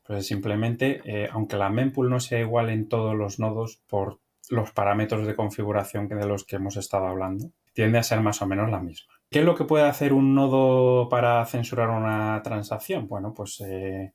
Pues 0.05 0.27
simplemente, 0.27 1.03
eh, 1.05 1.29
aunque 1.33 1.57
la 1.57 1.71
mempool 1.71 2.11
no 2.11 2.19
sea 2.19 2.41
igual 2.41 2.71
en 2.71 2.89
todos 2.89 3.15
los 3.15 3.39
nodos 3.39 3.81
por 3.87 4.19
los 4.51 4.73
parámetros 4.73 5.27
de 5.27 5.37
configuración 5.37 6.09
de 6.09 6.27
los 6.27 6.45
que 6.45 6.57
hemos 6.57 6.77
estado 6.77 7.07
hablando, 7.07 7.53
tiende 7.75 7.99
a 7.99 8.03
ser 8.03 8.21
más 8.21 8.43
o 8.43 8.47
menos 8.47 8.69
la 8.71 8.81
misma. 8.81 9.15
¿Qué 9.31 9.41
es 9.41 9.45
lo 9.45 9.55
que 9.55 9.65
puede 9.65 9.85
hacer 9.85 10.13
un 10.13 10.35
nodo 10.35 11.09
para 11.09 11.45
censurar 11.47 11.91
una 11.91 12.41
transacción? 12.43 13.07
Bueno, 13.07 13.35
pues 13.35 13.61
eh, 13.61 14.15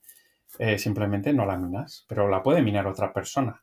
eh, 0.58 0.78
simplemente 0.78 1.32
no 1.32 1.46
la 1.46 1.56
minas, 1.56 2.04
pero 2.08 2.28
la 2.28 2.42
puede 2.42 2.60
minar 2.60 2.86
otra 2.86 3.12
persona. 3.12 3.61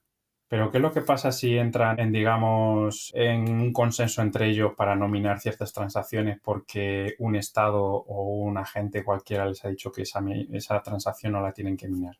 Pero 0.50 0.72
¿qué 0.72 0.80
es 0.80 0.82
lo 0.82 0.92
que 0.92 1.04
pasa 1.04 1.32
si 1.32 1.56
entran 1.60 2.00
en, 2.00 2.12
digamos, 2.12 3.12
en 3.14 3.48
un 3.62 3.72
consenso 3.72 4.24
entre 4.24 4.48
ellos 4.48 4.74
para 4.76 4.96
no 4.96 5.08
minar 5.08 5.40
ciertas 5.40 5.72
transacciones 5.72 6.40
porque 6.42 7.14
un 7.20 7.36
Estado 7.36 7.84
o 7.84 8.24
un 8.24 8.58
agente 8.58 9.04
cualquiera 9.04 9.46
les 9.46 9.64
ha 9.64 9.70
dicho 9.70 9.92
que 9.92 10.02
esa, 10.02 10.24
esa 10.52 10.82
transacción 10.82 11.34
no 11.34 11.42
la 11.42 11.54
tienen 11.54 11.78
que 11.78 11.88
minar? 11.88 12.18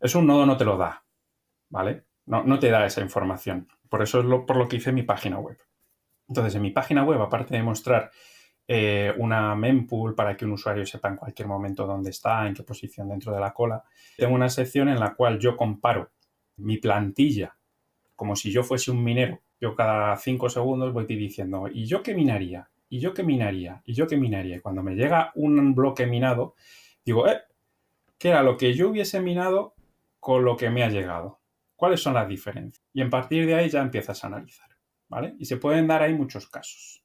Eso 0.00 0.18
un 0.18 0.26
nodo 0.26 0.46
no 0.46 0.56
te 0.56 0.64
lo 0.64 0.76
da, 0.76 1.04
¿vale? 1.68 2.06
No, 2.26 2.42
no 2.42 2.58
te 2.58 2.70
da 2.70 2.84
esa 2.84 3.02
información. 3.02 3.68
Por 3.88 4.02
eso 4.02 4.18
es 4.18 4.24
lo, 4.24 4.44
por 4.44 4.56
lo 4.56 4.66
que 4.66 4.78
hice 4.78 4.90
mi 4.90 5.04
página 5.04 5.38
web. 5.38 5.58
Entonces, 6.26 6.56
en 6.56 6.62
mi 6.62 6.72
página 6.72 7.04
web, 7.04 7.22
aparte 7.22 7.54
de 7.54 7.62
mostrar 7.62 8.10
eh, 8.66 9.14
una 9.18 9.54
mempool 9.54 10.16
para 10.16 10.36
que 10.36 10.44
un 10.44 10.52
usuario 10.52 10.84
sepa 10.84 11.08
en 11.08 11.16
cualquier 11.16 11.46
momento 11.46 11.86
dónde 11.86 12.10
está, 12.10 12.48
en 12.48 12.54
qué 12.54 12.64
posición 12.64 13.08
dentro 13.08 13.32
de 13.32 13.38
la 13.38 13.52
cola, 13.52 13.84
tengo 14.16 14.34
una 14.34 14.48
sección 14.48 14.88
en 14.88 14.98
la 14.98 15.14
cual 15.14 15.38
yo 15.38 15.56
comparo 15.56 16.10
mi 16.56 16.78
plantilla 16.78 17.56
como 18.20 18.36
si 18.36 18.52
yo 18.52 18.62
fuese 18.62 18.90
un 18.90 19.02
minero. 19.02 19.40
Yo 19.62 19.74
cada 19.74 20.14
cinco 20.18 20.50
segundos 20.50 20.92
voy 20.92 21.06
diciendo, 21.06 21.68
¿y 21.72 21.86
yo 21.86 22.02
qué 22.02 22.14
minaría? 22.14 22.68
¿Y 22.90 23.00
yo 23.00 23.14
qué 23.14 23.22
minaría? 23.22 23.80
¿Y 23.86 23.94
yo 23.94 24.06
qué 24.06 24.18
minaría? 24.18 24.56
Y 24.56 24.60
cuando 24.60 24.82
me 24.82 24.94
llega 24.94 25.32
un 25.36 25.74
bloque 25.74 26.04
minado, 26.04 26.54
digo, 27.02 27.26
eh, 27.26 27.40
¿qué 28.18 28.28
era 28.28 28.42
lo 28.42 28.58
que 28.58 28.74
yo 28.74 28.90
hubiese 28.90 29.22
minado 29.22 29.74
con 30.18 30.44
lo 30.44 30.54
que 30.58 30.68
me 30.68 30.84
ha 30.84 30.90
llegado? 30.90 31.40
¿Cuáles 31.76 32.02
son 32.02 32.12
las 32.12 32.28
diferencias? 32.28 32.84
Y 32.92 33.00
en 33.00 33.08
partir 33.08 33.46
de 33.46 33.54
ahí 33.54 33.70
ya 33.70 33.80
empiezas 33.80 34.22
a 34.22 34.26
analizar. 34.26 34.68
¿vale? 35.08 35.34
Y 35.38 35.46
se 35.46 35.56
pueden 35.56 35.86
dar 35.86 36.02
ahí 36.02 36.12
muchos 36.12 36.46
casos. 36.46 37.02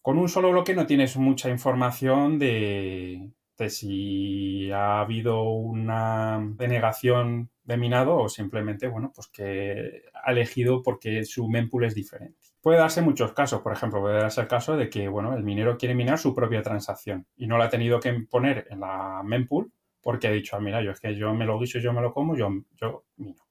Con 0.00 0.16
un 0.16 0.30
solo 0.30 0.50
bloque 0.50 0.74
no 0.74 0.86
tienes 0.86 1.18
mucha 1.18 1.50
información 1.50 2.38
de, 2.38 3.28
si 3.68 4.70
ha 4.72 5.00
habido 5.00 5.42
una 5.42 6.40
denegación 6.56 7.50
de 7.62 7.76
minado 7.76 8.16
o 8.16 8.28
simplemente, 8.28 8.88
bueno, 8.88 9.12
pues 9.14 9.28
que 9.28 10.02
ha 10.12 10.32
elegido 10.32 10.82
porque 10.82 11.24
su 11.24 11.48
mempool 11.48 11.84
es 11.84 11.94
diferente. 11.94 12.38
puede 12.60 12.78
darse 12.78 13.02
muchos 13.02 13.32
casos. 13.32 13.62
Por 13.62 13.72
ejemplo, 13.72 14.00
puede 14.00 14.20
darse 14.20 14.40
el 14.40 14.48
caso 14.48 14.76
de 14.76 14.88
que, 14.90 15.08
bueno, 15.08 15.34
el 15.36 15.44
minero 15.44 15.76
quiere 15.78 15.94
minar 15.94 16.18
su 16.18 16.34
propia 16.34 16.62
transacción 16.62 17.26
y 17.36 17.46
no 17.46 17.58
la 17.58 17.66
ha 17.66 17.68
tenido 17.68 18.00
que 18.00 18.12
poner 18.28 18.66
en 18.70 18.80
la 18.80 19.22
mempool 19.24 19.72
porque 20.02 20.28
ha 20.28 20.30
dicho, 20.30 20.56
ah, 20.56 20.60
mira, 20.60 20.82
yo 20.82 20.90
es 20.90 21.00
que 21.00 21.14
yo 21.14 21.32
me 21.34 21.46
lo 21.46 21.58
guiso, 21.58 21.78
yo 21.78 21.92
me 21.92 22.02
lo 22.02 22.12
como, 22.12 22.36
yo, 22.36 22.50
yo 22.76 23.04
mino. 23.16 23.42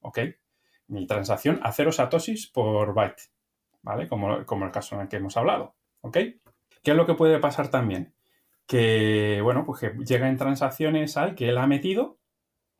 ¿Ok? 0.00 0.20
Mi 0.88 1.06
transacción 1.06 1.58
a 1.62 1.72
cero 1.72 1.90
satoshis 1.90 2.46
por 2.48 2.94
byte. 2.94 3.22
¿Vale? 3.82 4.08
Como, 4.08 4.44
como 4.46 4.64
el 4.66 4.70
caso 4.70 4.94
en 4.94 5.02
el 5.02 5.08
que 5.08 5.16
hemos 5.16 5.36
hablado. 5.36 5.74
¿Ok? 6.00 6.18
¿Qué 6.82 6.90
es 6.92 6.96
lo 6.96 7.06
que 7.06 7.14
puede 7.14 7.38
pasar 7.40 7.68
también? 7.68 8.15
Que, 8.66 9.40
bueno, 9.42 9.64
pues 9.64 9.80
que 9.80 9.92
llega 10.04 10.28
en 10.28 10.36
transacciones 10.36 11.16
al 11.16 11.34
que 11.34 11.48
él 11.48 11.58
ha 11.58 11.66
metido 11.66 12.18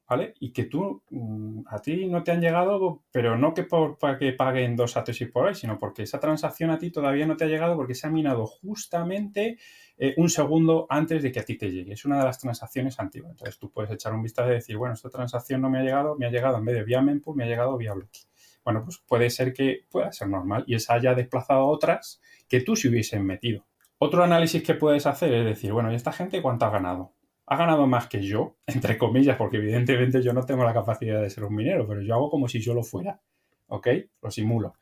¿vale? 0.08 0.34
Y 0.40 0.52
que 0.52 0.64
tú, 0.64 1.02
mm, 1.10 1.62
a 1.68 1.80
ti 1.80 2.06
no 2.06 2.22
te 2.22 2.30
han 2.32 2.40
llegado, 2.40 3.02
pero 3.10 3.36
no 3.36 3.54
que 3.54 3.64
por, 3.64 3.98
para 3.98 4.18
que 4.18 4.32
paguen 4.32 4.76
dos 4.76 4.92
satoshis 4.92 5.30
por 5.30 5.48
ahí, 5.48 5.54
sino 5.54 5.78
porque 5.78 6.02
esa 6.02 6.20
transacción 6.20 6.70
a 6.70 6.78
ti 6.78 6.90
todavía 6.90 7.26
no 7.26 7.36
te 7.36 7.44
ha 7.44 7.48
llegado 7.48 7.76
porque 7.76 7.94
se 7.94 8.06
ha 8.06 8.10
minado 8.10 8.46
justamente 8.46 9.58
eh, 9.98 10.14
un 10.16 10.30
segundo 10.30 10.86
antes 10.90 11.22
de 11.22 11.32
que 11.32 11.40
a 11.40 11.44
ti 11.44 11.56
te 11.56 11.70
llegue. 11.70 11.92
Es 11.94 12.04
una 12.04 12.18
de 12.18 12.24
las 12.24 12.38
transacciones 12.38 12.98
antiguas. 13.00 13.32
Entonces 13.32 13.58
tú 13.58 13.70
puedes 13.70 13.90
echar 13.90 14.12
un 14.14 14.22
vistazo 14.22 14.50
y 14.50 14.54
decir, 14.54 14.76
bueno, 14.76 14.94
esta 14.94 15.10
transacción 15.10 15.60
no 15.60 15.70
me 15.70 15.80
ha 15.80 15.82
llegado, 15.82 16.16
me 16.16 16.26
ha 16.26 16.30
llegado 16.30 16.58
en 16.58 16.64
vez 16.64 16.76
de 16.76 16.84
vía 16.84 17.02
mempool, 17.02 17.36
me 17.36 17.44
ha 17.44 17.48
llegado 17.48 17.76
vía 17.76 17.94
bloque. 17.94 18.20
Bueno, 18.64 18.82
pues 18.84 18.98
puede 19.06 19.30
ser 19.30 19.52
que 19.52 19.86
pueda 19.90 20.12
ser 20.12 20.28
normal 20.28 20.64
y 20.66 20.74
esa 20.74 20.94
haya 20.94 21.14
desplazado 21.14 21.60
a 21.60 21.66
otras 21.66 22.20
que 22.48 22.60
tú 22.60 22.76
se 22.76 22.88
hubiesen 22.88 23.24
metido. 23.24 23.64
Otro 23.98 24.22
análisis 24.24 24.62
que 24.62 24.74
puedes 24.74 25.06
hacer 25.06 25.32
es 25.32 25.44
decir, 25.44 25.72
bueno, 25.72 25.90
¿y 25.92 25.94
esta 25.94 26.12
gente 26.12 26.42
cuánto 26.42 26.66
ha 26.66 26.70
ganado? 26.70 27.16
ha 27.46 27.56
ganado 27.56 27.86
más 27.86 28.08
que 28.08 28.22
yo, 28.22 28.56
entre 28.66 28.98
comillas, 28.98 29.36
porque 29.36 29.58
evidentemente 29.58 30.22
yo 30.22 30.32
no 30.32 30.44
tengo 30.44 30.64
la 30.64 30.74
capacidad 30.74 31.20
de 31.20 31.30
ser 31.30 31.44
un 31.44 31.54
minero, 31.54 31.86
pero 31.86 32.02
yo 32.02 32.14
hago 32.14 32.30
como 32.30 32.48
si 32.48 32.60
yo 32.60 32.74
lo 32.74 32.82
fuera, 32.82 33.20
¿ok? 33.68 33.88
Lo 34.22 34.30
simulo. 34.30 34.74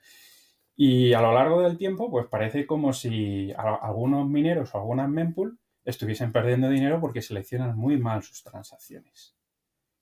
Y 0.76 1.12
a 1.12 1.20
lo 1.20 1.32
largo 1.32 1.62
del 1.62 1.76
tiempo, 1.78 2.10
pues 2.10 2.26
parece 2.26 2.66
como 2.66 2.92
si 2.92 3.52
algunos 3.56 4.28
mineros 4.28 4.74
o 4.74 4.78
algunas 4.78 5.08
mempool 5.08 5.60
estuviesen 5.84 6.32
perdiendo 6.32 6.68
dinero 6.68 7.00
porque 7.00 7.22
seleccionan 7.22 7.76
muy 7.76 7.96
mal 7.96 8.24
sus 8.24 8.42
transacciones. 8.42 9.36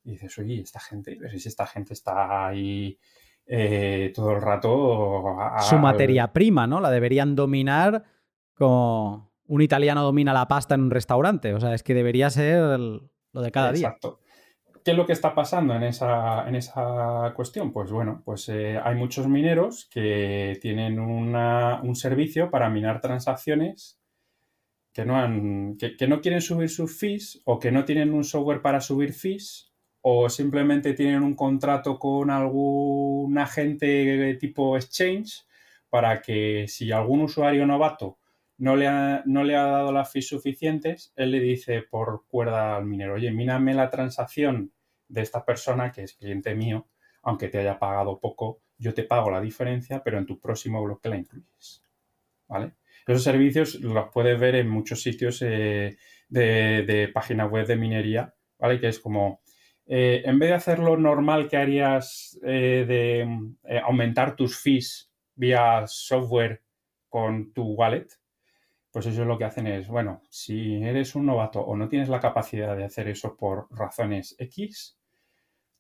Y 0.05 0.13
dices, 0.13 0.39
oye, 0.39 0.61
esta 0.63 0.81
gente, 0.81 1.17
pero 1.21 1.39
si 1.39 1.47
esta 1.47 1.67
gente 1.67 1.93
está 1.93 2.47
ahí 2.47 2.99
eh, 3.45 4.13
todo 4.15 4.33
el 4.33 4.41
rato... 4.41 5.23
Su 5.61 5.77
materia 5.77 6.33
prima, 6.33 6.67
¿no? 6.67 6.81
La 6.81 6.91
deberían 6.91 7.37
dominar 7.37 8.05
como 8.63 9.33
un 9.49 9.61
italiano 9.61 10.05
domina 10.05 10.33
la 10.33 10.47
pasta 10.47 10.77
en 10.77 10.83
un 10.83 10.91
restaurante. 10.93 11.53
O 11.53 11.61
sea, 11.61 11.75
es 11.75 11.83
que 11.83 11.95
debería 11.95 12.31
ser 12.31 12.79
lo 12.79 13.43
de 13.43 13.51
cada 13.51 13.73
día. 13.73 13.89
Exacto. 13.89 14.21
¿Qué 14.85 14.93
es 14.93 14.97
lo 14.97 15.05
que 15.05 15.13
está 15.13 15.35
pasando 15.35 15.75
en 15.75 15.83
esa, 15.83 16.49
en 16.49 16.55
esa 16.55 17.33
cuestión? 17.35 17.73
Pues 17.73 17.91
bueno, 17.91 18.23
pues 18.25 18.49
eh, 18.49 18.79
hay 18.83 18.95
muchos 18.95 19.27
mineros 19.29 19.89
que 19.93 20.59
tienen 20.61 21.01
un 21.01 21.97
servicio 21.97 22.51
para 22.51 22.69
minar 22.69 23.01
transacciones 23.01 24.01
que 24.93 25.05
no, 25.05 25.17
han, 25.17 25.77
que, 25.77 26.07
no 26.07 26.21
quieren 26.21 26.41
subir 26.41 26.69
sus 26.69 26.97
fees 26.99 27.41
o 27.45 27.59
que 27.59 27.73
no 27.73 27.85
tienen 27.85 28.13
un 28.13 28.25
software 28.25 28.61
para 28.61 28.81
subir 28.81 29.13
fees 29.13 29.73
o 30.03 30.29
simplemente 30.29 30.95
tienen 30.95 31.23
un 31.23 31.35
contrato 31.35 31.99
con 31.99 32.31
algún 32.31 33.39
agente 33.39 34.35
tipo 34.35 34.77
exchange 34.77 35.47
para 35.89 36.21
que 36.21 36.67
si 36.69 36.91
algún 36.91 37.23
usuario 37.23 37.67
novato 37.67 38.19
no 38.59 38.77
le 38.77 38.87
ha, 38.87 39.23
no 39.27 39.45
le 39.45 39.57
ha 39.57 39.67
dado 39.67 39.93
las 39.93 40.11
fees 40.13 40.29
suficientes, 40.29 41.13
él 41.17 41.33
le 41.33 41.41
dice 41.41 41.83
por 41.83 42.27
cuerda 42.29 42.77
al 42.77 42.87
minero, 42.87 43.15
oye, 43.15 43.31
míname 43.31 43.75
la 43.75 43.91
transacción 43.91 44.73
de 45.09 45.23
esta 45.23 45.45
persona 45.45 45.93
que 45.93 46.03
es 46.03 46.15
cliente 46.15 46.55
mío, 46.55 46.89
aunque 47.23 47.49
te 47.49 47.59
haya 47.59 47.79
pagado 47.79 48.19
poco, 48.21 48.63
yo 48.79 48.95
te 48.95 49.05
pago 49.05 49.31
la 49.31 49.41
diferencia, 49.41 50.03
pero 50.03 50.19
en 50.19 50.27
tu 50.27 50.41
próximo 50.41 50.83
bloque 50.83 51.09
la 51.09 51.17
incluyes. 51.17 51.85
¿Vale? 52.49 52.75
Esos 53.07 53.25
servicios 53.25 53.81
los 53.81 54.11
puedes 54.13 54.39
ver 54.39 54.57
en 54.57 54.69
muchos 54.69 55.03
sitios 55.03 55.43
eh, 55.43 55.97
de, 56.29 56.85
de 56.87 57.09
páginas 57.09 57.51
web 57.51 57.67
de 57.67 57.77
minería, 57.77 58.35
¿vale? 58.59 58.79
Que 58.79 58.89
es 58.89 59.01
como, 59.01 59.43
eh, 59.87 60.23
en 60.25 60.39
vez 60.39 60.51
de 60.51 60.55
hacer 60.55 60.79
lo 60.79 60.97
normal 60.97 61.49
que 61.49 61.57
harías 61.57 62.39
eh, 62.45 62.85
de 62.87 63.81
aumentar 63.83 64.37
tus 64.37 64.59
fees 64.59 65.11
vía 65.35 65.85
software 65.87 66.63
con 67.09 67.53
tu 67.53 67.73
wallet, 67.73 68.07
pues 68.93 69.07
es 69.07 69.17
lo 69.17 69.39
que 69.39 69.45
hacen 69.45 69.67
es, 69.67 69.89
bueno, 69.89 70.23
si 70.29 70.75
eres 70.83 71.15
un 71.15 71.27
novato 71.27 71.61
o 71.61 71.77
no 71.77 71.89
tienes 71.89 72.11
la 72.11 72.21
capacidad 72.21 72.77
de 72.77 72.85
hacer 72.85 73.09
eso 73.09 73.37
por 73.37 73.67
razones 73.71 74.37
X, 74.39 74.99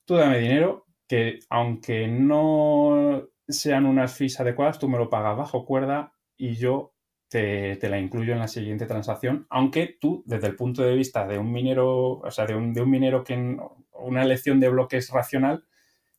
tú 0.06 0.14
dame 0.14 0.38
dinero 0.38 0.86
que 1.06 1.40
aunque 1.50 2.08
no 2.08 3.28
sean 3.46 3.84
unas 3.84 4.16
fees 4.16 4.40
adecuadas, 4.40 4.78
tú 4.78 4.88
me 4.88 4.96
lo 4.96 5.10
pagas 5.10 5.36
bajo 5.36 5.66
cuerda 5.66 6.14
y 6.38 6.54
yo 6.54 6.94
te, 7.28 7.78
la 7.88 7.98
incluyo 7.98 8.32
en 8.32 8.38
la 8.38 8.48
siguiente 8.48 8.86
transacción, 8.86 9.46
aunque 9.50 9.96
tú, 10.00 10.22
desde 10.26 10.46
el 10.46 10.56
punto 10.56 10.82
de 10.82 10.94
vista 10.94 11.26
de 11.26 11.38
un 11.38 11.52
minero, 11.52 12.18
o 12.18 12.30
sea, 12.30 12.46
de 12.46 12.54
un, 12.54 12.72
de 12.72 12.80
un 12.80 12.90
minero 12.90 13.24
que 13.24 13.58
una 13.92 14.22
elección 14.22 14.58
de 14.58 14.70
bloques 14.70 15.10
racional 15.10 15.64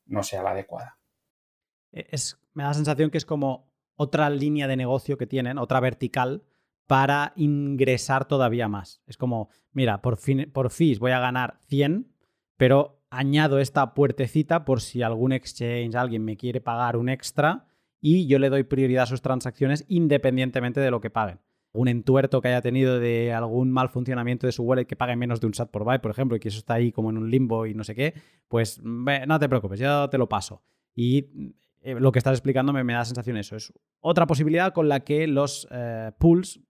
no 0.06 0.22
sea 0.22 0.44
la 0.44 0.52
adecuada. 0.52 1.00
Es, 1.92 2.40
me 2.54 2.64
da 2.64 2.70
la 2.70 2.76
sensación 2.76 3.10
que 3.10 3.18
es 3.18 3.26
como 3.26 3.72
otra 3.96 4.30
línea 4.30 4.68
de 4.68 4.76
negocio 4.76 5.18
que 5.18 5.28
tienen, 5.28 5.58
otra 5.58 5.80
vertical, 5.80 6.44
para 6.88 7.34
ingresar 7.36 8.26
todavía 8.26 8.68
más. 8.68 9.02
Es 9.08 9.18
como, 9.18 9.50
mira, 9.72 10.02
por, 10.02 10.18
fin, 10.18 10.50
por 10.54 10.70
fees 10.70 11.00
voy 11.00 11.12
a 11.12 11.20
ganar 11.20 11.60
100, 11.68 12.12
pero 12.58 13.04
añado 13.10 13.60
esta 13.60 13.94
puertecita 13.94 14.66
por 14.66 14.82
si 14.82 15.02
algún 15.02 15.34
exchange, 15.34 15.96
alguien 15.96 16.26
me 16.26 16.38
quiere 16.38 16.62
pagar 16.62 16.98
un 16.98 17.10
extra 17.10 17.66
y 18.02 18.28
yo 18.28 18.40
le 18.40 18.50
doy 18.50 18.64
prioridad 18.64 19.04
a 19.04 19.08
sus 19.08 19.22
transacciones 19.22 19.86
independientemente 19.88 20.80
de 20.80 20.92
lo 20.92 21.00
que 21.00 21.10
paguen. 21.10 21.40
Un 21.72 21.88
entuerto 21.88 22.42
que 22.42 22.50
haya 22.50 22.62
tenido 22.62 23.00
de 23.00 23.34
algún 23.34 23.72
mal 23.72 23.90
funcionamiento 23.90 24.46
de 24.46 24.52
su 24.52 24.64
wallet 24.64 24.86
que 24.86 24.96
pague 24.96 25.16
menos 25.16 25.40
de 25.42 25.48
un 25.48 25.54
SAT 25.54 25.72
por 25.72 25.86
byte, 25.86 26.02
por 26.02 26.12
ejemplo, 26.12 26.36
y 26.38 26.40
que 26.40 26.50
eso 26.50 26.60
está 26.60 26.76
ahí 26.76 26.92
como 26.92 27.10
en 27.10 27.18
un 27.18 27.32
limbo 27.32 27.66
y 27.66 27.74
no 27.74 27.84
sé 27.84 27.96
qué, 27.96 28.14
pues 28.48 28.82
no 28.84 29.40
te 29.40 29.50
preocupes, 29.50 29.80
yo 29.80 30.10
te 30.10 30.18
lo 30.18 30.28
paso. 30.30 30.62
Y 30.96 31.54
eh, 31.82 31.96
lo 32.00 32.12
que 32.12 32.20
estás 32.20 32.34
explicándome 32.34 32.84
me 32.84 32.94
da 32.94 33.00
la 33.00 33.06
sensación 33.06 33.38
eso. 33.38 33.56
Es 33.56 33.74
otra 34.00 34.28
posibilidad 34.28 34.74
con 34.74 34.88
la 34.88 35.02
que 35.02 35.28
los 35.28 35.68
eh, 35.72 36.12
pools 36.18 36.62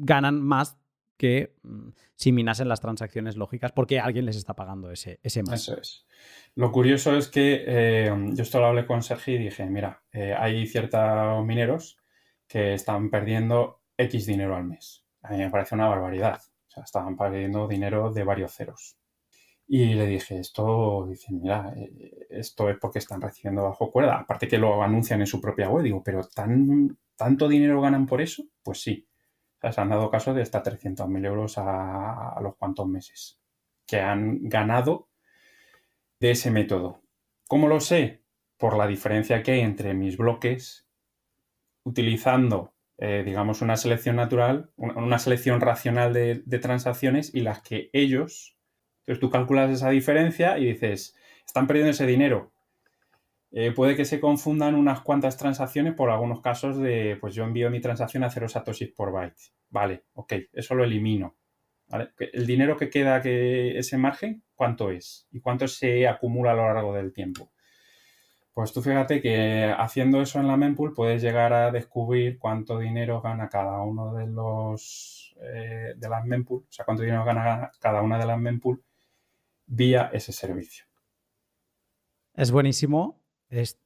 ganan 0.00 0.40
más 0.40 0.80
que 1.20 1.54
mm, 1.62 1.90
si 2.14 2.32
minasen 2.32 2.68
las 2.68 2.80
transacciones 2.80 3.36
lógicas 3.36 3.72
porque 3.72 4.00
alguien 4.00 4.24
les 4.24 4.36
está 4.36 4.54
pagando 4.54 4.90
ese, 4.90 5.20
ese 5.22 5.42
más. 5.42 5.60
Eso 5.60 5.78
es. 5.78 6.06
Lo 6.54 6.72
curioso 6.72 7.14
es 7.14 7.28
que 7.28 7.62
eh, 7.66 8.10
yo 8.32 8.42
esto 8.42 8.58
lo 8.58 8.66
hablé 8.66 8.86
con 8.86 9.02
Sergi 9.02 9.32
y 9.32 9.38
dije, 9.38 9.66
mira, 9.66 10.02
eh, 10.12 10.34
hay 10.36 10.66
ciertos 10.66 11.44
mineros 11.44 11.98
que 12.48 12.72
están 12.72 13.10
perdiendo 13.10 13.82
X 13.98 14.24
dinero 14.24 14.56
al 14.56 14.64
mes. 14.64 15.04
A 15.22 15.32
mí 15.32 15.38
me 15.38 15.50
parece 15.50 15.74
una 15.74 15.88
barbaridad. 15.88 16.40
O 16.68 16.70
sea, 16.70 16.84
estaban 16.84 17.18
perdiendo 17.18 17.68
dinero 17.68 18.10
de 18.10 18.24
varios 18.24 18.54
ceros. 18.54 18.96
Y 19.68 19.92
le 19.92 20.06
dije, 20.06 20.40
esto, 20.40 21.06
dice, 21.06 21.34
mira, 21.34 21.74
eh, 21.76 22.26
esto 22.30 22.70
es 22.70 22.78
porque 22.80 22.98
están 22.98 23.20
recibiendo 23.20 23.64
bajo 23.64 23.90
cuerda. 23.90 24.20
Aparte 24.20 24.48
que 24.48 24.56
lo 24.56 24.82
anuncian 24.82 25.20
en 25.20 25.26
su 25.26 25.38
propia 25.38 25.68
web. 25.68 25.84
Digo, 25.84 26.02
pero 26.02 26.24
tan, 26.24 26.98
¿tanto 27.14 27.46
dinero 27.46 27.82
ganan 27.82 28.06
por 28.06 28.22
eso? 28.22 28.42
Pues 28.62 28.80
sí 28.80 29.06
se 29.62 29.80
han 29.80 29.90
dado 29.90 30.10
caso 30.10 30.32
de 30.32 30.42
hasta 30.42 30.62
300.000 30.62 31.26
euros 31.26 31.58
a, 31.58 32.38
los 32.40 32.56
cuantos 32.56 32.86
meses 32.86 33.40
que 33.86 34.00
han 34.00 34.48
ganado 34.48 35.08
de 36.18 36.30
ese 36.32 36.50
método. 36.50 37.02
¿Cómo 37.48 37.68
lo 37.68 37.80
sé? 37.80 38.22
Por 38.56 38.76
la 38.76 38.86
diferencia 38.86 39.42
que 39.42 39.52
hay 39.52 39.60
entre 39.60 39.94
mis 39.94 40.16
bloques 40.16 40.86
utilizando, 41.84 42.74
eh, 42.98 43.22
digamos, 43.24 43.62
una 43.62 43.76
selección 43.76 44.16
natural, 44.16 44.70
una, 44.76 45.18
selección 45.18 45.60
racional 45.60 46.12
de, 46.12 46.58
transacciones 46.60 47.34
y 47.34 47.40
las 47.40 47.62
que 47.62 47.90
ellos, 47.92 48.56
entonces 49.00 49.20
tú 49.20 49.30
calculas 49.30 49.70
esa 49.70 49.90
diferencia 49.90 50.58
y 50.58 50.66
dices, 50.66 51.16
están 51.44 51.66
perdiendo 51.66 51.90
ese 51.90 52.06
dinero, 52.06 52.52
eh, 53.52 53.72
puede 53.72 53.96
que 53.96 54.04
se 54.04 54.20
confundan 54.20 54.74
unas 54.76 55.00
cuantas 55.00 55.36
transacciones 55.36 55.94
por 55.94 56.10
algunos 56.10 56.40
casos 56.40 56.78
de, 56.78 57.16
pues 57.20 57.34
yo 57.34 57.44
envío 57.44 57.70
mi 57.70 57.80
transacción 57.80 58.22
a 58.22 58.30
0 58.30 58.48
satoshis 58.48 58.92
por 58.92 59.12
byte. 59.12 59.40
Vale, 59.70 60.04
ok, 60.14 60.34
eso 60.52 60.74
lo 60.74 60.84
elimino. 60.84 61.36
El 62.18 62.46
dinero 62.46 62.76
que 62.76 62.88
queda, 62.88 63.20
que 63.20 63.76
ese 63.76 63.98
margen, 63.98 64.44
¿cuánto 64.54 64.90
es? 64.90 65.26
¿Y 65.32 65.40
cuánto 65.40 65.66
se 65.66 66.06
acumula 66.06 66.52
a 66.52 66.54
lo 66.54 66.72
largo 66.72 66.94
del 66.94 67.12
tiempo? 67.12 67.50
Pues 68.54 68.72
tú 68.72 68.82
fíjate 68.82 69.20
que 69.20 69.74
haciendo 69.76 70.20
eso 70.20 70.38
en 70.38 70.46
la 70.46 70.56
mempool 70.56 70.94
puedes 70.94 71.22
llegar 71.22 71.52
a 71.52 71.72
descubrir 71.72 72.38
cuánto 72.38 72.78
dinero 72.78 73.20
gana 73.20 73.48
cada 73.48 73.80
uno 73.80 74.14
de 74.14 74.26
los 74.26 75.34
eh, 75.40 75.94
de 75.96 76.08
las 76.08 76.24
mempool, 76.24 76.64
o 76.68 76.72
sea, 76.72 76.84
cuánto 76.84 77.02
dinero 77.02 77.24
gana 77.24 77.70
cada 77.80 78.02
una 78.02 78.18
de 78.18 78.26
las 78.26 78.38
mempool 78.38 78.84
vía 79.66 80.10
ese 80.12 80.32
servicio. 80.32 80.84
Es 82.34 82.50
buenísimo 82.50 83.19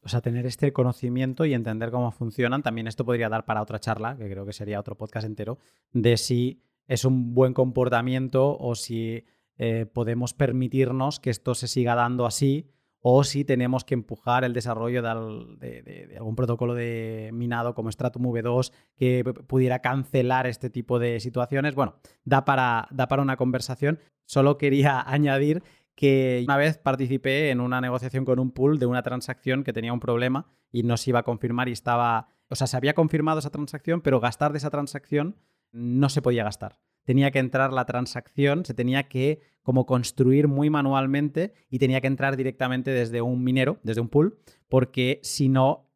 o 0.03 0.09
sea, 0.09 0.21
tener 0.21 0.47
este 0.47 0.73
conocimiento 0.73 1.45
y 1.45 1.55
entender 1.55 1.91
cómo 1.91 2.11
funcionan. 2.11 2.63
También 2.63 2.87
esto 2.87 3.05
podría 3.05 3.29
dar 3.29 3.45
para 3.45 3.63
otra 3.63 3.79
charla, 3.79 4.17
que 4.17 4.29
creo 4.29 4.45
que 4.45 4.53
sería 4.53 4.81
otro 4.81 4.97
podcast 4.97 5.27
entero, 5.27 5.59
de 5.93 6.17
si 6.17 6.63
es 6.87 7.05
un 7.05 7.35
buen 7.35 7.55
comportamiento 7.55 8.59
o 8.59 8.75
si 8.75 9.25
eh, 9.57 9.87
podemos 9.87 10.35
permitirnos 10.35 11.21
que 11.21 11.31
esto 11.31 11.55
se 11.55 11.69
siga 11.69 11.95
dando 11.95 12.27
así 12.27 12.69
o 13.07 13.23
si 13.23 13.45
tenemos 13.45 13.85
que 13.85 13.93
empujar 13.93 14.45
el 14.45 14.55
desarrollo 14.55 15.03
de, 15.03 16.15
algún 16.17 16.37
protocolo 16.37 16.75
de 16.75 17.31
minado 17.35 17.75
como 17.75 17.93
Stratum 17.93 18.25
V2 18.25 18.73
que 18.97 19.23
pudiera 19.47 19.81
cancelar 19.81 20.47
este 20.47 20.71
tipo 20.71 20.99
de 20.99 21.21
situaciones. 21.21 21.75
Bueno, 21.75 21.97
da 22.25 22.47
para, 22.47 22.89
da 22.91 23.07
para 23.07 23.21
una 23.21 23.37
conversación. 23.37 23.99
Solo 24.25 24.57
quería 24.57 25.03
añadir 25.07 25.63
que 25.95 26.43
una 26.45 26.57
vez 26.57 26.79
participé 26.79 27.51
en 27.51 27.61
una 27.61 27.81
negociación 27.81 28.25
con 28.25 28.39
un 28.39 28.51
pool 28.51 28.79
de 28.79 28.87
una 28.87 29.03
transacción 29.03 29.65
que 29.65 29.73
tenía 29.73 29.93
un 29.93 30.01
problema 30.01 30.47
y 30.71 30.83
no 30.83 30.97
se 30.97 31.11
iba 31.11 31.21
a 31.21 31.25
confirmar 31.25 31.69
y 31.69 31.73
estaba, 31.73 32.29
o 32.49 32.55
sea, 32.55 32.67
se 32.67 32.77
había 32.77 32.95
confirmado 32.95 33.39
esa 33.39 33.51
transacción, 33.51 34.01
pero 34.01 34.21
gastar 34.21 34.53
de 34.53 34.59
esa 34.59 34.71
transacción 34.71 35.37
no 35.73 36.09
se 36.09 36.23
podía 36.23 36.45
gastar 36.45 36.79
tenía 37.05 37.31
que 37.31 37.39
entrar 37.39 37.73
la 37.73 37.85
transacción, 37.85 38.65
se 38.65 38.75
tenía 38.75 39.09
que 39.09 39.41
como 39.63 39.87
construir 39.87 40.49
muy 40.49 40.71
manualmente 40.71 41.55
y 41.71 41.79
tenía 41.79 42.01
que 42.01 42.07
entrar 42.07 42.37
directamente 42.37 42.91
desde 42.91 43.23
un 43.23 43.45
minero, 43.45 43.79
desde 43.83 44.01
un 44.01 44.09
pool, 44.09 44.39
porque 44.69 45.21
si 45.23 45.49
no, 45.49 45.91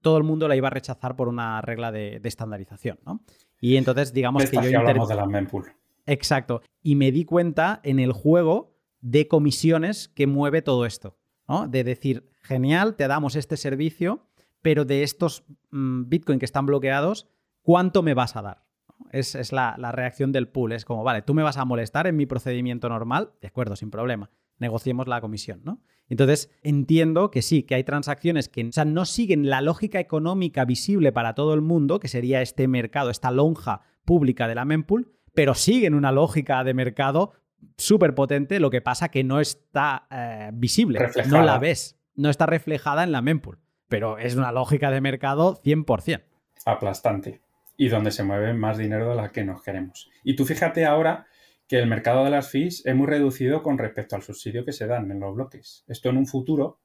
todo 0.00 0.18
el 0.18 0.24
mundo 0.24 0.48
la 0.48 0.56
iba 0.56 0.68
a 0.68 0.70
rechazar 0.70 1.16
por 1.16 1.28
una 1.28 1.60
regla 1.60 1.92
de, 1.92 2.20
estandarización, 2.24 2.98
¿no? 3.06 3.22
Y 3.60 3.76
entonces, 3.76 4.12
digamos 4.12 4.48
que 4.50 4.56
yo... 4.70 4.78
hablamos 4.78 5.08
de 5.08 5.14
la 5.14 5.26
mempool. 5.26 5.64
Exacto. 6.06 6.62
Y 6.82 6.94
me 6.94 7.10
di 7.10 7.24
cuenta 7.24 7.80
en 7.82 7.98
el 7.98 8.12
juego 8.12 8.77
de 9.00 9.28
comisiones 9.28 10.08
que 10.08 10.26
mueve 10.26 10.62
todo 10.62 10.86
esto, 10.86 11.16
¿no? 11.46 11.68
De 11.68 11.84
decir, 11.84 12.30
genial, 12.42 12.96
te 12.96 13.08
damos 13.08 13.36
este 13.36 13.56
servicio, 13.56 14.26
pero 14.62 14.84
de 14.84 15.02
estos 15.02 15.44
mm, 15.70 16.08
Bitcoin 16.08 16.38
que 16.38 16.44
están 16.44 16.66
bloqueados, 16.66 17.28
¿cuánto 17.62 18.02
me 18.02 18.14
vas 18.14 18.36
a 18.36 18.42
dar? 18.42 18.64
Es, 19.12 19.52
la, 19.52 19.76
reacción 19.92 20.32
del 20.32 20.48
pool. 20.48 20.72
Es 20.72 20.84
como, 20.84 21.04
vale, 21.04 21.22
tú 21.22 21.32
me 21.32 21.42
vas 21.42 21.56
a 21.56 21.64
molestar 21.64 22.06
en 22.06 22.16
mi 22.16 22.26
procedimiento 22.26 22.88
normal, 22.88 23.32
de 23.40 23.48
acuerdo, 23.48 23.76
sin 23.76 23.90
problema. 23.90 24.30
Negociemos 24.58 25.06
la 25.06 25.20
comisión, 25.20 25.60
¿no? 25.64 25.80
Entonces, 26.08 26.50
entiendo 26.62 27.30
que 27.30 27.42
sí, 27.42 27.62
que 27.62 27.74
hay 27.74 27.84
transacciones 27.84 28.48
que 28.48 28.68
no 28.86 29.04
siguen 29.04 29.48
la 29.48 29.60
lógica 29.60 30.00
económica 30.00 30.64
visible 30.64 31.12
para 31.12 31.34
todo 31.34 31.54
el 31.54 31.60
mundo, 31.60 32.00
que 32.00 32.08
sería 32.08 32.42
este 32.42 32.66
mercado, 32.66 33.10
esta 33.10 33.30
lonja 33.30 33.82
pública 34.04 34.48
de 34.48 34.54
la 34.54 34.64
mempool, 34.64 35.12
pero 35.34 35.54
siguen 35.54 35.94
una 35.94 36.10
lógica 36.10 36.64
de 36.64 36.74
mercado 36.74 37.32
súper 37.76 38.14
potente, 38.14 38.60
lo 38.60 38.70
que 38.70 38.80
pasa 38.80 39.08
que 39.08 39.24
no 39.24 39.40
está 39.40 40.06
eh, 40.10 40.50
visible, 40.52 41.00
no 41.28 41.42
la 41.42 41.58
ves, 41.58 41.98
no 42.14 42.30
está 42.30 42.46
reflejada 42.46 43.04
en 43.04 43.12
la 43.12 43.22
mempool, 43.22 43.58
pero 43.88 44.18
es 44.18 44.36
una 44.36 44.52
lógica 44.52 44.90
de 44.90 45.00
mercado 45.00 45.60
100%. 45.62 46.22
Aplastante 46.64 47.40
y 47.78 47.88
donde 47.88 48.10
se 48.10 48.24
mueve 48.24 48.52
más 48.52 48.76
dinero 48.76 49.10
de 49.10 49.14
la 49.14 49.30
que 49.30 49.44
nos 49.44 49.62
queremos. 49.62 50.10
Y 50.24 50.34
tú 50.34 50.44
fíjate 50.44 50.84
ahora 50.84 51.26
que 51.68 51.78
el 51.78 51.86
mercado 51.86 52.24
de 52.24 52.30
las 52.30 52.50
fees 52.50 52.84
es 52.84 52.94
muy 52.94 53.06
reducido 53.06 53.62
con 53.62 53.78
respecto 53.78 54.16
al 54.16 54.22
subsidio 54.22 54.64
que 54.64 54.72
se 54.72 54.86
dan 54.86 55.10
en 55.10 55.20
los 55.20 55.34
bloques. 55.34 55.84
Esto 55.86 56.08
en 56.08 56.16
un 56.16 56.26
futuro, 56.26 56.80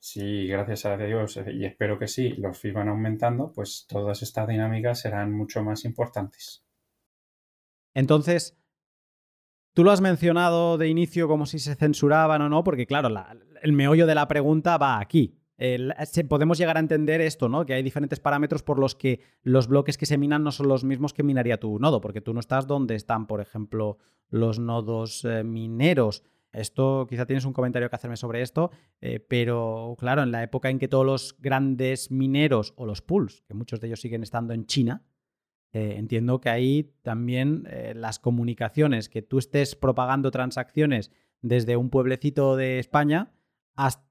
si 0.00 0.48
gracias 0.48 0.84
a 0.84 0.96
Dios, 0.96 1.38
y 1.52 1.64
espero 1.64 1.98
que 1.98 2.08
sí, 2.08 2.30
los 2.30 2.58
fees 2.58 2.74
van 2.74 2.88
aumentando, 2.88 3.52
pues 3.52 3.86
todas 3.88 4.22
estas 4.22 4.48
dinámicas 4.48 5.00
serán 5.00 5.32
mucho 5.32 5.62
más 5.62 5.84
importantes. 5.84 6.64
Entonces, 7.94 8.58
tú 9.74 9.84
lo 9.84 9.90
has 9.90 10.00
mencionado 10.00 10.78
de 10.78 10.88
inicio 10.88 11.28
como 11.28 11.46
si 11.46 11.58
se 11.58 11.74
censuraban 11.74 12.42
o 12.42 12.48
no, 12.48 12.64
porque 12.64 12.86
claro, 12.86 13.08
el 13.62 13.72
meollo 13.72 14.06
de 14.06 14.14
la 14.14 14.28
pregunta 14.28 14.78
va 14.78 15.00
aquí 15.00 15.40
podemos 16.28 16.58
llegar 16.58 16.76
a 16.76 16.80
entender 16.80 17.20
esto, 17.20 17.48
¿no? 17.48 17.66
Que 17.66 17.74
hay 17.74 17.82
diferentes 17.82 18.18
parámetros 18.18 18.62
por 18.62 18.78
los 18.78 18.94
que 18.94 19.20
los 19.42 19.68
bloques 19.68 19.98
que 19.98 20.06
se 20.06 20.16
minan 20.16 20.42
no 20.42 20.52
son 20.52 20.68
los 20.68 20.84
mismos 20.84 21.12
que 21.12 21.22
minaría 21.22 21.60
tu 21.60 21.78
nodo, 21.78 22.00
porque 22.00 22.22
tú 22.22 22.32
no 22.32 22.40
estás 22.40 22.66
donde 22.66 22.94
están, 22.94 23.26
por 23.26 23.40
ejemplo, 23.40 23.98
los 24.30 24.58
nodos 24.58 25.24
eh, 25.24 25.44
mineros. 25.44 26.22
Esto 26.52 27.06
quizá 27.08 27.26
tienes 27.26 27.44
un 27.44 27.52
comentario 27.52 27.90
que 27.90 27.96
hacerme 27.96 28.16
sobre 28.16 28.40
esto, 28.40 28.70
eh, 29.00 29.20
pero 29.20 29.94
claro, 29.98 30.22
en 30.22 30.32
la 30.32 30.42
época 30.42 30.70
en 30.70 30.78
que 30.78 30.88
todos 30.88 31.06
los 31.06 31.36
grandes 31.38 32.10
mineros 32.10 32.72
o 32.76 32.86
los 32.86 33.02
pools, 33.02 33.42
que 33.46 33.54
muchos 33.54 33.80
de 33.80 33.88
ellos 33.88 34.00
siguen 34.00 34.22
estando 34.22 34.54
en 34.54 34.66
China, 34.66 35.02
eh, 35.72 35.94
entiendo 35.96 36.40
que 36.40 36.48
ahí 36.48 36.92
también 37.02 37.68
las 37.94 38.18
comunicaciones, 38.18 39.08
que 39.08 39.22
tú 39.22 39.38
estés 39.38 39.76
propagando 39.76 40.30
transacciones 40.30 41.10
desde 41.42 41.76
un 41.76 41.90
pueblecito 41.90 42.56
de 42.56 42.78
España 42.78 43.32
hasta 43.76 44.10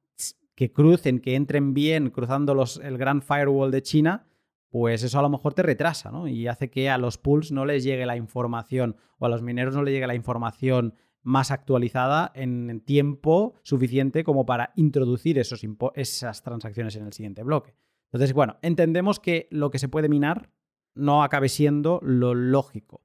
que 0.59 0.73
crucen, 0.73 1.19
que 1.21 1.35
entren 1.35 1.73
bien 1.73 2.09
cruzando 2.09 2.53
los, 2.53 2.81
el 2.83 2.97
gran 2.97 3.21
firewall 3.21 3.71
de 3.71 3.81
China, 3.81 4.27
pues 4.69 5.03
eso 5.03 5.17
a 5.17 5.21
lo 5.21 5.29
mejor 5.29 5.53
te 5.53 5.63
retrasa, 5.63 6.11
¿no? 6.11 6.27
Y 6.27 6.47
hace 6.47 6.69
que 6.69 6.89
a 6.89 6.97
los 6.97 7.17
pools 7.17 7.53
no 7.53 7.63
les 7.65 7.85
llegue 7.85 8.05
la 8.05 8.17
información 8.17 8.97
o 9.19 9.25
a 9.25 9.29
los 9.29 9.41
mineros 9.41 9.73
no 9.73 9.83
les 9.83 9.93
llegue 9.93 10.05
la 10.05 10.15
información 10.15 10.95
más 11.21 11.51
actualizada 11.51 12.33
en 12.35 12.81
tiempo 12.81 13.53
suficiente 13.63 14.25
como 14.25 14.45
para 14.45 14.73
introducir 14.75 15.39
esos 15.39 15.61
esas 15.95 16.43
transacciones 16.43 16.93
en 16.97 17.05
el 17.05 17.13
siguiente 17.13 17.41
bloque. 17.43 17.73
Entonces, 18.11 18.33
bueno, 18.33 18.57
entendemos 18.61 19.21
que 19.21 19.47
lo 19.51 19.71
que 19.71 19.79
se 19.79 19.87
puede 19.87 20.09
minar 20.09 20.49
no 20.95 21.23
acabe 21.23 21.49
siendo 21.49 21.99
lo 22.03 22.33
lógico, 22.33 23.01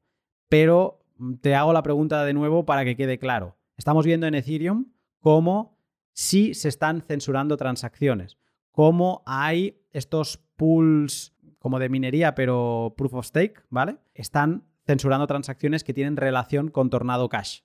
pero 0.49 1.05
te 1.41 1.55
hago 1.55 1.73
la 1.73 1.83
pregunta 1.83 2.25
de 2.25 2.35
nuevo 2.35 2.65
para 2.65 2.85
que 2.85 2.97
quede 2.97 3.19
claro. 3.19 3.57
Estamos 3.77 4.07
viendo 4.07 4.27
en 4.27 4.35
Ethereum 4.35 4.93
cómo 5.21 5.79
si 6.13 6.55
se 6.55 6.69
están 6.69 7.03
censurando 7.03 7.57
transacciones. 7.57 8.39
Como 8.71 9.23
hay 9.27 9.83
estos 9.93 10.39
pools 10.57 11.35
como 11.59 11.79
de 11.79 11.89
minería, 11.89 12.35
pero 12.35 12.95
proof 12.97 13.15
of 13.15 13.27
stake, 13.27 13.65
¿vale? 13.71 13.99
Están 14.15 14.65
censurando 14.87 15.27
transacciones 15.27 15.83
que 15.83 15.95
tienen 15.95 16.17
relación 16.17 16.71
con 16.71 16.91
Tornado 16.91 17.29
Cash. 17.29 17.61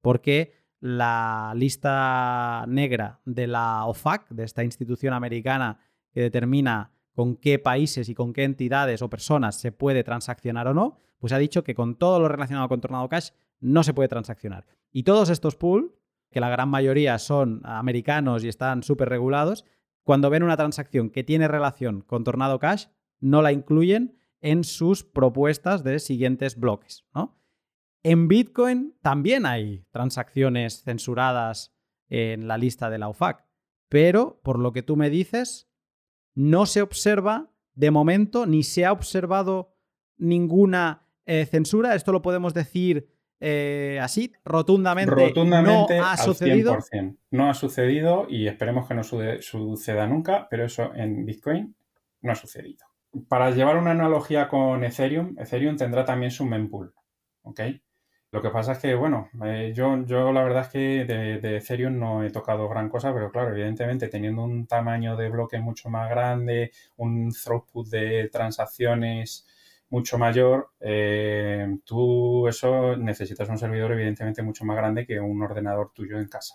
Porque 0.00 0.54
la 0.80 1.52
lista 1.54 2.64
negra 2.66 3.20
de 3.24 3.46
la 3.46 3.86
OFAC, 3.86 4.28
de 4.30 4.44
esta 4.44 4.64
institución 4.64 5.14
americana 5.14 5.78
que 6.12 6.22
determina 6.22 6.92
con 7.14 7.36
qué 7.36 7.58
países 7.58 8.08
y 8.08 8.14
con 8.14 8.32
qué 8.32 8.44
entidades 8.44 9.02
o 9.02 9.10
personas 9.10 9.56
se 9.56 9.72
puede 9.72 10.04
transaccionar 10.04 10.68
o 10.68 10.74
no, 10.74 10.98
pues 11.18 11.32
ha 11.32 11.38
dicho 11.38 11.62
que 11.64 11.74
con 11.74 11.96
todo 11.96 12.18
lo 12.20 12.28
relacionado 12.28 12.68
con 12.68 12.80
Tornado 12.80 13.08
Cash 13.08 13.30
no 13.60 13.82
se 13.82 13.94
puede 13.94 14.08
transaccionar. 14.08 14.66
Y 14.90 15.04
todos 15.04 15.28
estos 15.30 15.56
pools 15.56 15.92
que 16.32 16.40
la 16.40 16.48
gran 16.48 16.68
mayoría 16.68 17.18
son 17.18 17.60
americanos 17.64 18.42
y 18.42 18.48
están 18.48 18.82
súper 18.82 19.08
regulados, 19.08 19.64
cuando 20.02 20.30
ven 20.30 20.42
una 20.42 20.56
transacción 20.56 21.10
que 21.10 21.22
tiene 21.22 21.46
relación 21.46 22.00
con 22.00 22.24
Tornado 22.24 22.58
Cash, 22.58 22.86
no 23.20 23.42
la 23.42 23.52
incluyen 23.52 24.18
en 24.40 24.64
sus 24.64 25.04
propuestas 25.04 25.84
de 25.84 26.00
siguientes 26.00 26.58
bloques. 26.58 27.04
En 28.02 28.26
Bitcoin 28.26 28.96
también 29.00 29.46
hay 29.46 29.84
transacciones 29.92 30.82
censuradas 30.82 31.72
en 32.08 32.48
la 32.48 32.58
lista 32.58 32.90
de 32.90 32.98
la 32.98 33.08
UFAC, 33.08 33.46
pero 33.88 34.40
por 34.42 34.58
lo 34.58 34.72
que 34.72 34.82
tú 34.82 34.96
me 34.96 35.08
dices, 35.08 35.70
no 36.34 36.66
se 36.66 36.82
observa 36.82 37.50
de 37.74 37.90
momento 37.90 38.46
ni 38.46 38.62
se 38.62 38.84
ha 38.84 38.92
observado 38.92 39.74
ninguna 40.18 41.06
eh, 41.26 41.46
censura. 41.46 41.94
Esto 41.94 42.12
lo 42.12 42.22
podemos 42.22 42.54
decir 42.54 43.08
eh, 43.40 43.98
así, 44.00 44.32
rotundamente, 44.44 45.32
no 45.62 45.86
ha 46.04 46.16
sucedido. 46.16 46.78
No 47.30 47.50
ha 47.50 47.54
sucedido 47.54 48.26
y 48.28 48.46
esperemos 48.46 48.86
que 48.86 48.94
no 48.94 49.02
suceda 49.02 50.06
nunca, 50.06 50.46
pero 50.48 50.64
eso 50.64 50.94
en 50.94 51.24
Bitcoin 51.24 51.74
no 52.20 52.32
ha 52.32 52.36
sucedido. 52.36 52.86
Para 53.28 53.50
llevar 53.50 53.76
una 53.76 53.90
analogía 53.90 54.48
con 54.48 54.84
Ethereum, 54.84 55.34
Ethereum 55.38 55.76
tendrá 55.76 56.04
también 56.04 56.30
su 56.30 56.44
mempool. 56.46 56.94
¿ok? 57.42 57.60
Lo 58.32 58.40
que 58.40 58.48
pasa 58.50 58.72
es 58.72 58.78
que, 58.78 58.94
bueno, 58.94 59.28
eh, 59.44 59.72
yo, 59.74 60.04
yo 60.06 60.32
la 60.32 60.42
verdad 60.42 60.62
es 60.62 60.68
que 60.68 61.04
de, 61.04 61.38
de, 61.38 61.56
Ethereum 61.58 61.98
no 61.98 62.24
he 62.24 62.30
tocado 62.30 62.68
gran 62.68 62.88
cosa, 62.88 63.12
pero 63.12 63.30
claro, 63.30 63.52
evidentemente 63.52 64.08
teniendo 64.08 64.42
un 64.42 64.66
tamaño 64.66 65.16
de 65.16 65.28
bloque 65.28 65.60
mucho 65.60 65.90
más 65.90 66.08
grande, 66.08 66.72
un 66.96 67.30
throughput 67.30 67.88
de 67.88 68.30
transacciones 68.32 69.46
mucho 69.92 70.16
mayor, 70.16 70.70
eh, 70.80 71.76
tú 71.84 72.48
eso 72.48 72.96
necesitas 72.96 73.50
un 73.50 73.58
servidor 73.58 73.92
evidentemente 73.92 74.42
mucho 74.42 74.64
más 74.64 74.78
grande 74.78 75.04
que 75.04 75.20
un 75.20 75.42
ordenador 75.42 75.92
tuyo 75.92 76.18
en 76.18 76.28
casa. 76.28 76.54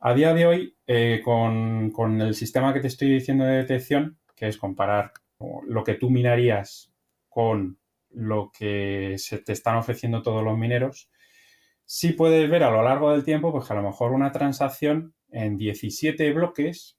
A 0.00 0.12
día 0.12 0.34
de 0.34 0.46
hoy, 0.46 0.76
eh, 0.88 1.22
con, 1.24 1.92
el 2.20 2.34
sistema 2.34 2.74
que 2.74 2.80
te 2.80 2.88
estoy 2.88 3.10
diciendo 3.10 3.44
de 3.44 3.58
detección, 3.58 4.18
que 4.34 4.48
es 4.48 4.58
comparar 4.58 5.12
lo 5.68 5.84
que 5.84 5.94
tú 5.94 6.10
minarías 6.10 6.92
con 7.28 7.78
lo 8.14 8.50
que 8.56 9.14
se 9.18 9.38
te 9.38 9.52
están 9.52 9.76
ofreciendo 9.76 10.22
todos 10.22 10.42
los 10.42 10.56
mineros, 10.56 11.10
sí 11.84 12.12
puedes 12.12 12.48
ver 12.48 12.62
a 12.62 12.70
lo 12.70 12.82
largo 12.82 13.12
del 13.12 13.24
tiempo, 13.24 13.52
pues 13.52 13.66
que 13.66 13.72
a 13.72 13.76
lo 13.76 13.82
mejor 13.82 14.12
una 14.12 14.32
transacción 14.32 15.14
en 15.30 15.56
17 15.56 16.32
bloques 16.32 16.98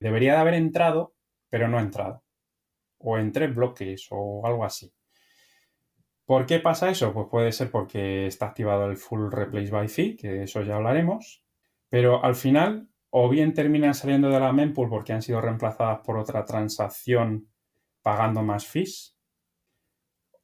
debería 0.00 0.34
de 0.34 0.38
haber 0.38 0.54
entrado, 0.54 1.14
pero 1.48 1.68
no 1.68 1.78
ha 1.78 1.82
entrado. 1.82 2.24
O 2.98 3.18
en 3.18 3.32
tres 3.32 3.54
bloques 3.54 4.06
o 4.10 4.46
algo 4.46 4.64
así. 4.64 4.92
¿Por 6.24 6.46
qué 6.46 6.58
pasa 6.58 6.88
eso? 6.90 7.12
Pues 7.12 7.26
puede 7.30 7.52
ser 7.52 7.70
porque 7.70 8.26
está 8.26 8.46
activado 8.46 8.86
el 8.86 8.96
full 8.96 9.30
replace 9.30 9.70
by 9.70 9.88
fee, 9.88 10.16
que 10.16 10.28
de 10.28 10.44
eso 10.44 10.62
ya 10.62 10.76
hablaremos, 10.76 11.44
pero 11.90 12.24
al 12.24 12.34
final 12.34 12.88
o 13.10 13.28
bien 13.28 13.54
terminan 13.54 13.94
saliendo 13.94 14.28
de 14.30 14.40
la 14.40 14.52
mempool 14.52 14.88
porque 14.88 15.12
han 15.12 15.22
sido 15.22 15.40
reemplazadas 15.40 16.00
por 16.04 16.18
otra 16.18 16.44
transacción 16.44 17.48
pagando 18.02 18.42
más 18.42 18.66
fees, 18.66 19.13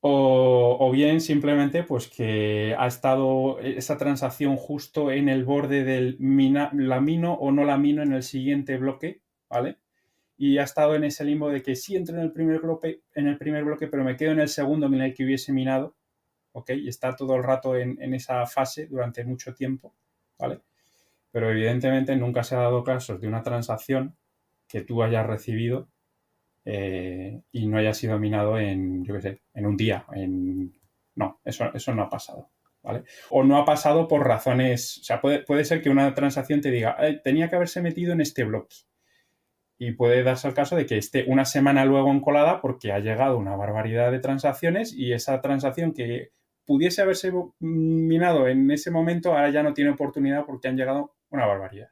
O, 0.02 0.90
bien 0.93 1.20
simplemente 1.20 1.82
pues 1.85 2.09
que 2.09 2.74
ha 2.78 2.86
estado 2.86 3.59
esa 3.60 3.98
transacción 3.98 4.56
justo 4.56 5.10
en 5.10 5.28
el 5.28 5.44
borde 5.44 5.85
del 5.85 6.16
lamino 6.18 7.35
o 7.35 7.52
no 7.52 7.64
lamino 7.64 8.02
en 8.02 8.14
el 8.14 8.22
siguiente 8.22 8.78
bloque, 8.78 9.20
¿vale? 9.51 9.77
Y 10.39 10.56
ha 10.56 10.62
estado 10.64 10.94
en 10.94 11.05
ese 11.05 11.24
limbo 11.24 11.51
de 11.51 11.62
que 11.62 11.77
sí 11.77 11.97
entro 11.97 12.16
en 12.16 12.22
el 12.22 12.32
primer 12.32 12.60
bloque, 12.60 13.02
en 13.14 13.28
el 13.28 13.36
primer 13.36 13.62
bloque, 13.64 13.89
pero 13.89 14.02
me 14.02 14.16
quedo 14.16 14.32
en 14.32 14.40
el 14.40 14.48
segundo 14.48 14.86
en 14.86 14.94
el 14.94 15.12
que 15.14 15.24
hubiese 15.24 15.52
minado, 15.52 15.97
¿ok? 16.52 16.70
Y 16.70 16.89
está 16.89 17.14
todo 17.14 17.36
el 17.36 17.44
rato 17.44 17.77
en, 17.77 18.01
en 18.01 18.14
esa 18.14 18.47
fase 18.47 18.86
durante 18.86 19.22
mucho 19.24 19.55
tiempo, 19.55 19.94
¿vale? 20.39 20.62
Pero 21.31 21.51
evidentemente 21.51 22.16
nunca 22.16 22.43
se 22.43 22.55
ha 22.56 22.60
dado 22.60 22.85
casos 22.85 23.20
de 23.20 23.28
una 23.28 23.43
transacción 23.43 24.16
que 24.66 24.81
tú 24.81 25.02
hayas 25.02 25.27
recibido 25.27 25.90
eh, 26.65 27.43
y 27.53 27.66
no 27.66 27.78
haya 27.78 27.95
sido 27.95 28.19
minado 28.19 28.59
en, 28.59 29.05
yo 29.05 29.15
qué 29.15 29.20
sé, 29.20 29.43
en 29.55 29.66
un 29.66 29.77
día. 29.77 30.05
En... 30.12 30.74
No, 31.15 31.41
eso, 31.45 31.70
eso 31.74 31.95
no 31.95 32.03
ha 32.03 32.11
pasado. 32.11 32.51
¿Vale? 32.82 33.05
O 33.28 33.45
no 33.45 33.59
ha 33.59 33.66
pasado 33.66 34.09
por 34.09 34.27
razones, 34.27 34.99
o 35.03 35.05
sea, 35.05 35.20
puede, 35.20 35.41
puede 35.41 35.66
ser 35.66 35.82
que 35.82 35.91
una 35.91 36.15
transacción 36.15 36.62
te 36.62 36.70
diga, 36.70 36.97
tenía 37.23 37.51
que 37.51 37.57
haberse 37.57 37.82
metido 37.82 38.15
en 38.15 38.23
este 38.23 38.45
bloque. 38.45 38.77
Y 39.77 39.93
puede 39.93 40.23
darse 40.23 40.49
el 40.49 40.55
caso 40.55 40.77
de 40.77 40.87
que 40.87 40.97
esté 40.97 41.24
una 41.27 41.45
semana 41.45 41.85
luego 41.85 42.11
encolada 42.11 42.62
porque 42.62 42.93
ha 42.93 42.99
llegado 42.99 43.37
una 43.37 43.55
barbaridad 43.55 44.11
de 44.11 44.19
transacciones 44.19 44.95
y 44.95 45.12
esa 45.12 45.41
transacción 45.43 45.93
que 45.93 46.32
pudiese 46.65 47.03
haberse 47.03 47.32
minado 47.59 48.47
en 48.47 48.70
ese 48.70 48.91
momento 48.91 49.32
ahora 49.32 49.51
ya 49.51 49.62
no 49.62 49.74
tiene 49.74 49.91
oportunidad 49.91 50.45
porque 50.47 50.69
han 50.69 50.77
llegado 50.77 51.16
una 51.31 51.45
barbaridad. 51.45 51.89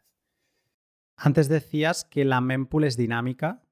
Antes 1.16 1.48
decías 1.48 2.04
que 2.04 2.24
la 2.24 2.40
mempool 2.40 2.84
es 2.84 2.96
dinámica 2.96 3.62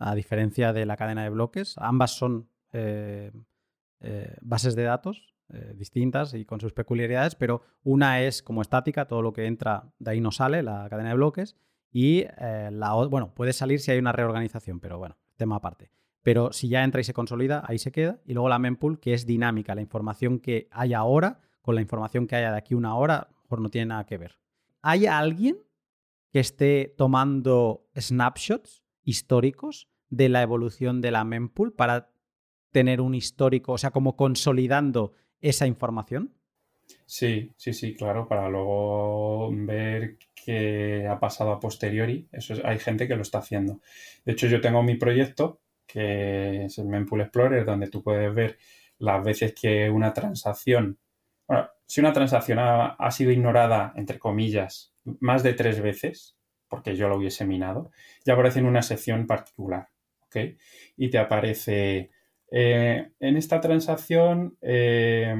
a 0.00 0.14
diferencia 0.14 0.72
de 0.72 0.86
la 0.86 0.96
cadena 0.96 1.22
de 1.22 1.30
bloques. 1.30 1.76
Ambas 1.78 2.16
son 2.16 2.48
eh, 2.72 3.30
eh, 4.00 4.34
bases 4.40 4.74
de 4.74 4.84
datos 4.84 5.34
eh, 5.52 5.74
distintas 5.76 6.32
y 6.34 6.44
con 6.44 6.58
sus 6.58 6.72
peculiaridades, 6.72 7.34
pero 7.34 7.62
una 7.84 8.22
es 8.22 8.42
como 8.42 8.62
estática, 8.62 9.06
todo 9.06 9.20
lo 9.20 9.32
que 9.32 9.46
entra 9.46 9.92
de 9.98 10.12
ahí 10.12 10.20
no 10.20 10.32
sale, 10.32 10.62
la 10.62 10.88
cadena 10.88 11.10
de 11.10 11.16
bloques, 11.16 11.54
y 11.92 12.24
la 12.38 12.94
bueno, 13.10 13.34
puede 13.34 13.52
salir 13.52 13.80
si 13.80 13.90
hay 13.90 13.98
una 13.98 14.12
reorganización, 14.12 14.78
pero 14.78 14.98
bueno, 14.98 15.16
tema 15.36 15.56
aparte. 15.56 15.90
Pero 16.22 16.52
si 16.52 16.68
ya 16.68 16.84
entra 16.84 17.00
y 17.00 17.04
se 17.04 17.12
consolida, 17.12 17.64
ahí 17.66 17.78
se 17.78 17.90
queda. 17.90 18.20
Y 18.24 18.34
luego 18.34 18.48
la 18.48 18.60
mempool, 18.60 19.00
que 19.00 19.12
es 19.12 19.26
dinámica, 19.26 19.74
la 19.74 19.80
información 19.80 20.38
que 20.38 20.68
hay 20.70 20.94
ahora 20.94 21.40
con 21.62 21.74
la 21.74 21.80
información 21.80 22.28
que 22.28 22.36
haya 22.36 22.52
de 22.52 22.58
aquí 22.58 22.74
una 22.74 22.94
hora, 22.94 23.28
mejor 23.42 23.60
no 23.60 23.70
tiene 23.70 23.86
nada 23.86 24.06
que 24.06 24.18
ver. 24.18 24.38
¿Hay 24.82 25.06
alguien 25.06 25.58
que 26.30 26.38
esté 26.38 26.94
tomando 26.96 27.88
snapshots 27.98 28.84
históricos 29.02 29.89
de 30.10 30.28
la 30.28 30.42
evolución 30.42 31.00
de 31.00 31.12
la 31.12 31.24
mempool 31.24 31.72
para 31.72 32.10
tener 32.72 33.00
un 33.00 33.14
histórico, 33.14 33.72
o 33.72 33.78
sea, 33.78 33.90
como 33.90 34.16
consolidando 34.16 35.12
esa 35.40 35.66
información? 35.66 36.34
Sí, 37.06 37.52
sí, 37.56 37.72
sí, 37.72 37.94
claro, 37.94 38.28
para 38.28 38.48
luego 38.48 39.50
ver 39.52 40.18
qué 40.34 41.06
ha 41.08 41.18
pasado 41.18 41.52
a 41.52 41.60
posteriori. 41.60 42.28
Eso 42.32 42.54
hay 42.64 42.78
gente 42.78 43.08
que 43.08 43.16
lo 43.16 43.22
está 43.22 43.38
haciendo. 43.38 43.80
De 44.24 44.32
hecho, 44.32 44.46
yo 44.46 44.60
tengo 44.60 44.82
mi 44.82 44.96
proyecto, 44.96 45.60
que 45.86 46.64
es 46.64 46.78
el 46.78 46.86
Mempool 46.86 47.22
Explorer, 47.22 47.64
donde 47.64 47.88
tú 47.88 48.02
puedes 48.02 48.32
ver 48.34 48.58
las 48.98 49.24
veces 49.24 49.54
que 49.54 49.90
una 49.90 50.12
transacción, 50.12 50.98
bueno, 51.46 51.68
si 51.86 52.00
una 52.00 52.12
transacción 52.12 52.58
ha, 52.58 52.90
ha 52.90 53.10
sido 53.10 53.32
ignorada, 53.32 53.92
entre 53.96 54.18
comillas, 54.18 54.94
más 55.20 55.42
de 55.42 55.54
tres 55.54 55.80
veces, 55.80 56.36
porque 56.68 56.94
yo 56.94 57.08
lo 57.08 57.16
hubiese 57.16 57.44
minado, 57.44 57.90
ya 58.24 58.34
aparece 58.34 58.60
en 58.60 58.66
una 58.66 58.82
sección 58.82 59.26
particular. 59.26 59.88
Y 60.96 61.10
te 61.10 61.18
aparece, 61.18 62.10
eh, 62.50 63.12
en 63.20 63.36
esta 63.36 63.60
transacción 63.60 64.56
eh, 64.60 65.34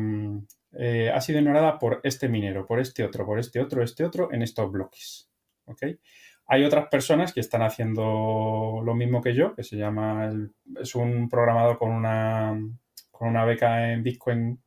eh, 0.73 1.11
ha 1.13 1.21
sido 1.21 1.41
ignorada 1.41 1.79
por 1.79 2.01
este 2.05 2.29
minero, 2.29 2.67
por 2.67 2.79
este 2.79 3.05
otro, 3.05 3.27
por 3.27 3.39
este 3.39 3.61
otro, 3.61 3.83
este 3.83 4.05
otro, 4.05 4.33
en 4.33 4.43
estos 4.43 4.71
bloques, 4.71 5.29
Hay 6.47 6.65
otras 6.65 6.89
personas 6.89 7.33
que 7.33 7.41
están 7.41 7.63
haciendo 7.63 8.81
lo 8.85 8.95
mismo 8.95 9.21
que 9.21 9.35
yo, 9.35 9.55
que 9.55 9.65
se 9.65 9.77
llama, 9.77 10.33
es 10.81 10.95
un 10.95 11.29
programador 11.29 11.79
con 11.79 11.91
una, 11.91 12.59
con 13.11 13.29
una 13.29 13.45
beca 13.45 13.93
en 13.93 14.03
Bitcoin, 14.03 14.63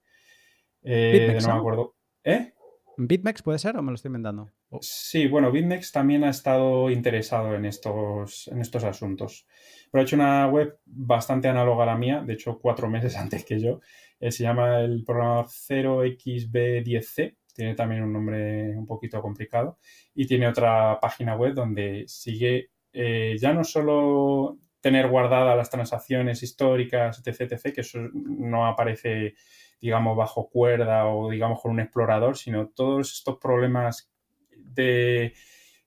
no 0.84 1.54
me 1.54 1.60
acuerdo. 1.60 1.96
¿Eh? 2.26 2.53
¿BitMEX 2.98 3.42
puede 3.42 3.60
ser 3.60 3.78
o 3.78 3.82
me 3.82 3.92
lo 3.92 3.96
estoy 3.96 4.10
inventando? 4.10 4.52
Sí, 4.82 5.28
bueno, 5.28 5.52
BitMEX 5.52 5.92
también 5.92 6.24
ha 6.24 6.30
estado 6.30 6.90
interesado 6.90 7.56
en 7.56 7.66
estos, 7.66 8.48
en 8.48 8.62
estos 8.62 8.84
asuntos. 8.84 9.48
Pero 9.92 10.02
ha 10.02 10.06
hecho 10.06 10.16
una 10.16 10.48
web 10.48 10.80
bastante 10.86 11.48
análoga 11.48 11.84
a 11.84 11.88
la 11.88 11.98
mía, 11.98 12.24
de 12.26 12.34
hecho, 12.34 12.60
cuatro 12.60 12.90
meses 12.90 13.16
antes 13.16 13.46
que 13.46 13.60
yo. 13.60 13.80
Eh, 14.20 14.32
se 14.32 14.44
llama 14.44 14.80
el 14.82 15.04
programador 15.04 15.48
0xb10c, 15.48 17.36
tiene 17.54 17.76
también 17.76 18.04
un 18.04 18.14
nombre 18.14 18.76
un 18.76 18.86
poquito 18.86 19.22
complicado. 19.22 19.78
Y 20.16 20.26
tiene 20.26 20.48
otra 20.48 21.00
página 21.00 21.36
web 21.36 21.54
donde 21.54 22.06
sigue 22.08 22.70
eh, 22.94 23.36
ya 23.40 23.54
no 23.54 23.64
solo 23.64 24.58
tener 24.80 25.08
guardadas 25.08 25.56
las 25.56 25.70
transacciones 25.70 26.44
históricas, 26.44 27.22
etc., 27.26 27.54
etc., 27.54 27.74
que 27.74 27.82
eso 27.82 28.00
no 28.14 28.68
aparece 28.68 29.36
digamos, 29.84 30.16
bajo 30.16 30.50
cuerda 30.50 31.08
o, 31.08 31.30
digamos, 31.30 31.62
con 31.62 31.72
un 31.72 31.82
explorador, 31.82 32.38
sino 32.38 32.70
todos 32.70 33.12
estos 33.12 33.38
problemas 33.38 34.10
de, 34.58 35.34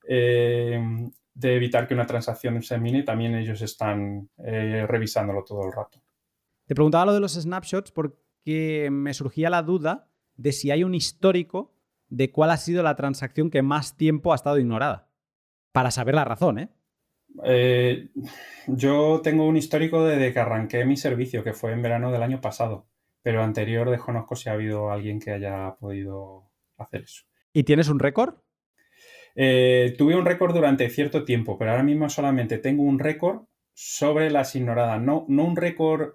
eh, 0.06 0.78
de 1.32 1.56
evitar 1.56 1.88
que 1.88 1.94
una 1.94 2.04
transacción 2.04 2.62
se 2.62 2.78
mine, 2.78 3.04
también 3.04 3.34
ellos 3.34 3.62
están 3.62 4.28
eh, 4.36 4.84
revisándolo 4.86 5.44
todo 5.44 5.64
el 5.64 5.72
rato. 5.72 6.02
Te 6.66 6.74
preguntaba 6.74 7.06
lo 7.06 7.14
de 7.14 7.20
los 7.20 7.32
snapshots 7.36 7.90
porque 7.90 8.90
me 8.92 9.14
surgía 9.14 9.48
la 9.48 9.62
duda 9.62 10.10
de 10.36 10.52
si 10.52 10.70
hay 10.70 10.84
un 10.84 10.94
histórico 10.94 11.72
de 12.10 12.30
cuál 12.30 12.50
ha 12.50 12.58
sido 12.58 12.82
la 12.82 12.96
transacción 12.96 13.48
que 13.48 13.62
más 13.62 13.96
tiempo 13.96 14.32
ha 14.32 14.36
estado 14.36 14.58
ignorada. 14.58 15.08
Para 15.72 15.90
saber 15.90 16.16
la 16.16 16.26
razón, 16.26 16.58
¿eh? 16.58 16.68
eh 17.44 18.10
yo 18.66 19.22
tengo 19.22 19.46
un 19.46 19.56
histórico 19.56 20.04
desde 20.04 20.34
que 20.34 20.38
arranqué 20.38 20.84
mi 20.84 20.98
servicio, 20.98 21.42
que 21.42 21.54
fue 21.54 21.72
en 21.72 21.80
verano 21.80 22.12
del 22.12 22.22
año 22.22 22.42
pasado 22.42 22.88
pero 23.26 23.42
anterior 23.42 23.90
desconozco 23.90 24.36
si 24.36 24.48
ha 24.48 24.52
habido 24.52 24.92
alguien 24.92 25.18
que 25.18 25.32
haya 25.32 25.74
podido 25.80 26.48
hacer 26.76 27.02
eso. 27.02 27.24
¿Y 27.52 27.64
tienes 27.64 27.88
un 27.88 27.98
récord? 27.98 28.36
Eh, 29.34 29.96
tuve 29.98 30.14
un 30.14 30.24
récord 30.24 30.54
durante 30.54 30.88
cierto 30.90 31.24
tiempo, 31.24 31.58
pero 31.58 31.72
ahora 31.72 31.82
mismo 31.82 32.08
solamente 32.08 32.58
tengo 32.58 32.84
un 32.84 33.00
récord 33.00 33.40
sobre 33.74 34.30
las 34.30 34.54
ignoradas, 34.54 35.02
no, 35.02 35.26
no 35.28 35.42
un 35.42 35.56
récord 35.56 36.12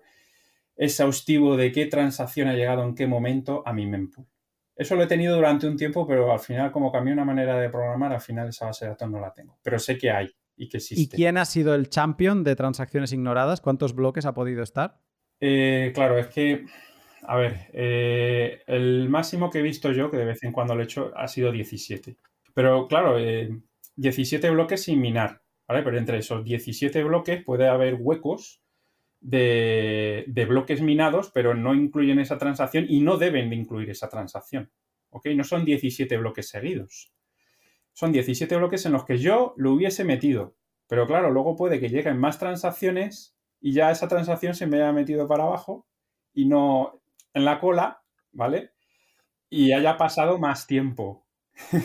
exhaustivo 0.78 1.58
de 1.58 1.74
qué 1.74 1.86
transacción 1.88 2.48
ha 2.48 2.54
llegado 2.54 2.86
en 2.86 2.96
qué 2.96 3.08
momento 3.08 3.62
a 3.66 3.74
mi 3.74 3.88
mempool. 3.88 4.26
Eso 4.74 4.96
lo 4.96 5.04
he 5.04 5.08
tenido 5.08 5.36
durante 5.36 5.68
un 5.68 5.76
tiempo, 5.76 6.08
pero 6.08 6.32
al 6.32 6.40
final, 6.40 6.72
como 6.72 6.94
cambié 6.94 7.12
una 7.12 7.26
manera 7.26 7.60
de 7.60 7.70
programar, 7.70 8.14
al 8.14 8.22
final 8.22 8.48
esa 8.48 8.68
base 8.68 8.86
de 8.86 8.92
datos 8.92 9.10
no 9.10 9.20
la 9.20 9.34
tengo. 9.34 9.60
Pero 9.62 9.80
sé 9.80 9.98
que 9.98 10.12
hay 10.12 10.34
y 10.56 10.70
que 10.70 10.78
existe. 10.78 11.02
¿Y 11.02 11.10
quién 11.10 11.38
ha 11.38 11.44
sido 11.44 11.76
el 11.76 11.90
champion 11.90 12.46
de 12.46 12.56
transacciones 12.56 13.12
ignoradas? 13.12 13.60
¿Cuántos 13.60 13.96
bloques 13.96 14.26
ha 14.26 14.34
podido 14.34 14.64
estar? 14.64 15.02
Eh, 15.42 15.92
claro, 15.94 16.18
es 16.18 16.28
que 16.28 16.66
a 17.24 17.38
ver, 17.38 17.70
eh, 17.74 18.64
el 18.68 19.10
máximo 19.10 19.50
que 19.50 19.60
he 19.60 19.64
visto 19.64 19.92
yo, 19.92 20.10
que 20.10 20.18
de 20.18 20.26
vez 20.26 20.44
en 20.44 20.52
cuando 20.52 20.76
lo 20.76 20.82
he 20.82 20.86
hecho, 20.86 21.12
ha 21.16 21.28
sido 21.28 21.52
17. 21.52 22.18
Pero 22.54 22.88
claro, 22.88 23.18
17 23.96 24.48
eh, 24.48 24.50
bloques 24.50 24.84
sin 24.84 25.00
minar, 25.00 25.42
¿vale? 25.68 25.84
Pero 25.84 25.98
entre 25.98 26.18
esos 26.18 26.44
17 26.44 27.04
bloques 27.04 27.44
puede 27.44 27.68
haber 27.68 27.96
huecos 28.00 28.62
de, 29.20 30.46
bloques 30.48 30.82
minados, 30.82 31.32
pero 31.32 31.54
no 31.54 31.76
incluyen 31.76 32.20
esa 32.20 32.38
transacción 32.38 32.86
y 32.90 33.02
no 33.02 33.18
deben 33.18 33.50
de 33.50 33.56
incluir 33.56 33.90
esa 33.90 34.10
transacción. 34.10 34.72
¿Ok? 35.10 35.28
No 35.36 35.44
son 35.44 35.64
17 35.66 36.18
bloques 36.18 36.50
seguidos. 36.50 37.14
Son 37.94 38.12
17 38.12 38.56
bloques 38.56 38.86
en 38.86 38.94
los 38.94 39.06
que 39.06 39.18
yo 39.18 39.54
lo 39.58 39.74
hubiese 39.74 40.04
metido. 40.04 40.56
Pero 40.88 41.06
claro, 41.06 41.30
luego 41.30 41.56
puede 41.56 41.80
que 41.80 41.90
lleguen 41.90 42.18
más 42.18 42.40
transacciones 42.40 43.38
y 43.60 43.74
ya 43.74 43.92
esa 43.92 44.08
transacción 44.08 44.56
se 44.56 44.66
me 44.66 44.78
haya 44.78 44.92
metido 44.92 45.28
para 45.28 45.44
abajo 45.44 45.86
y 46.34 46.46
no, 46.46 47.01
en 47.34 47.46
la 47.46 47.60
cola, 47.60 48.04
¿vale? 48.32 48.72
Y 49.50 49.74
haya 49.74 49.98
pasado 49.98 50.38
más 50.38 50.68
tiempo. 50.68 51.28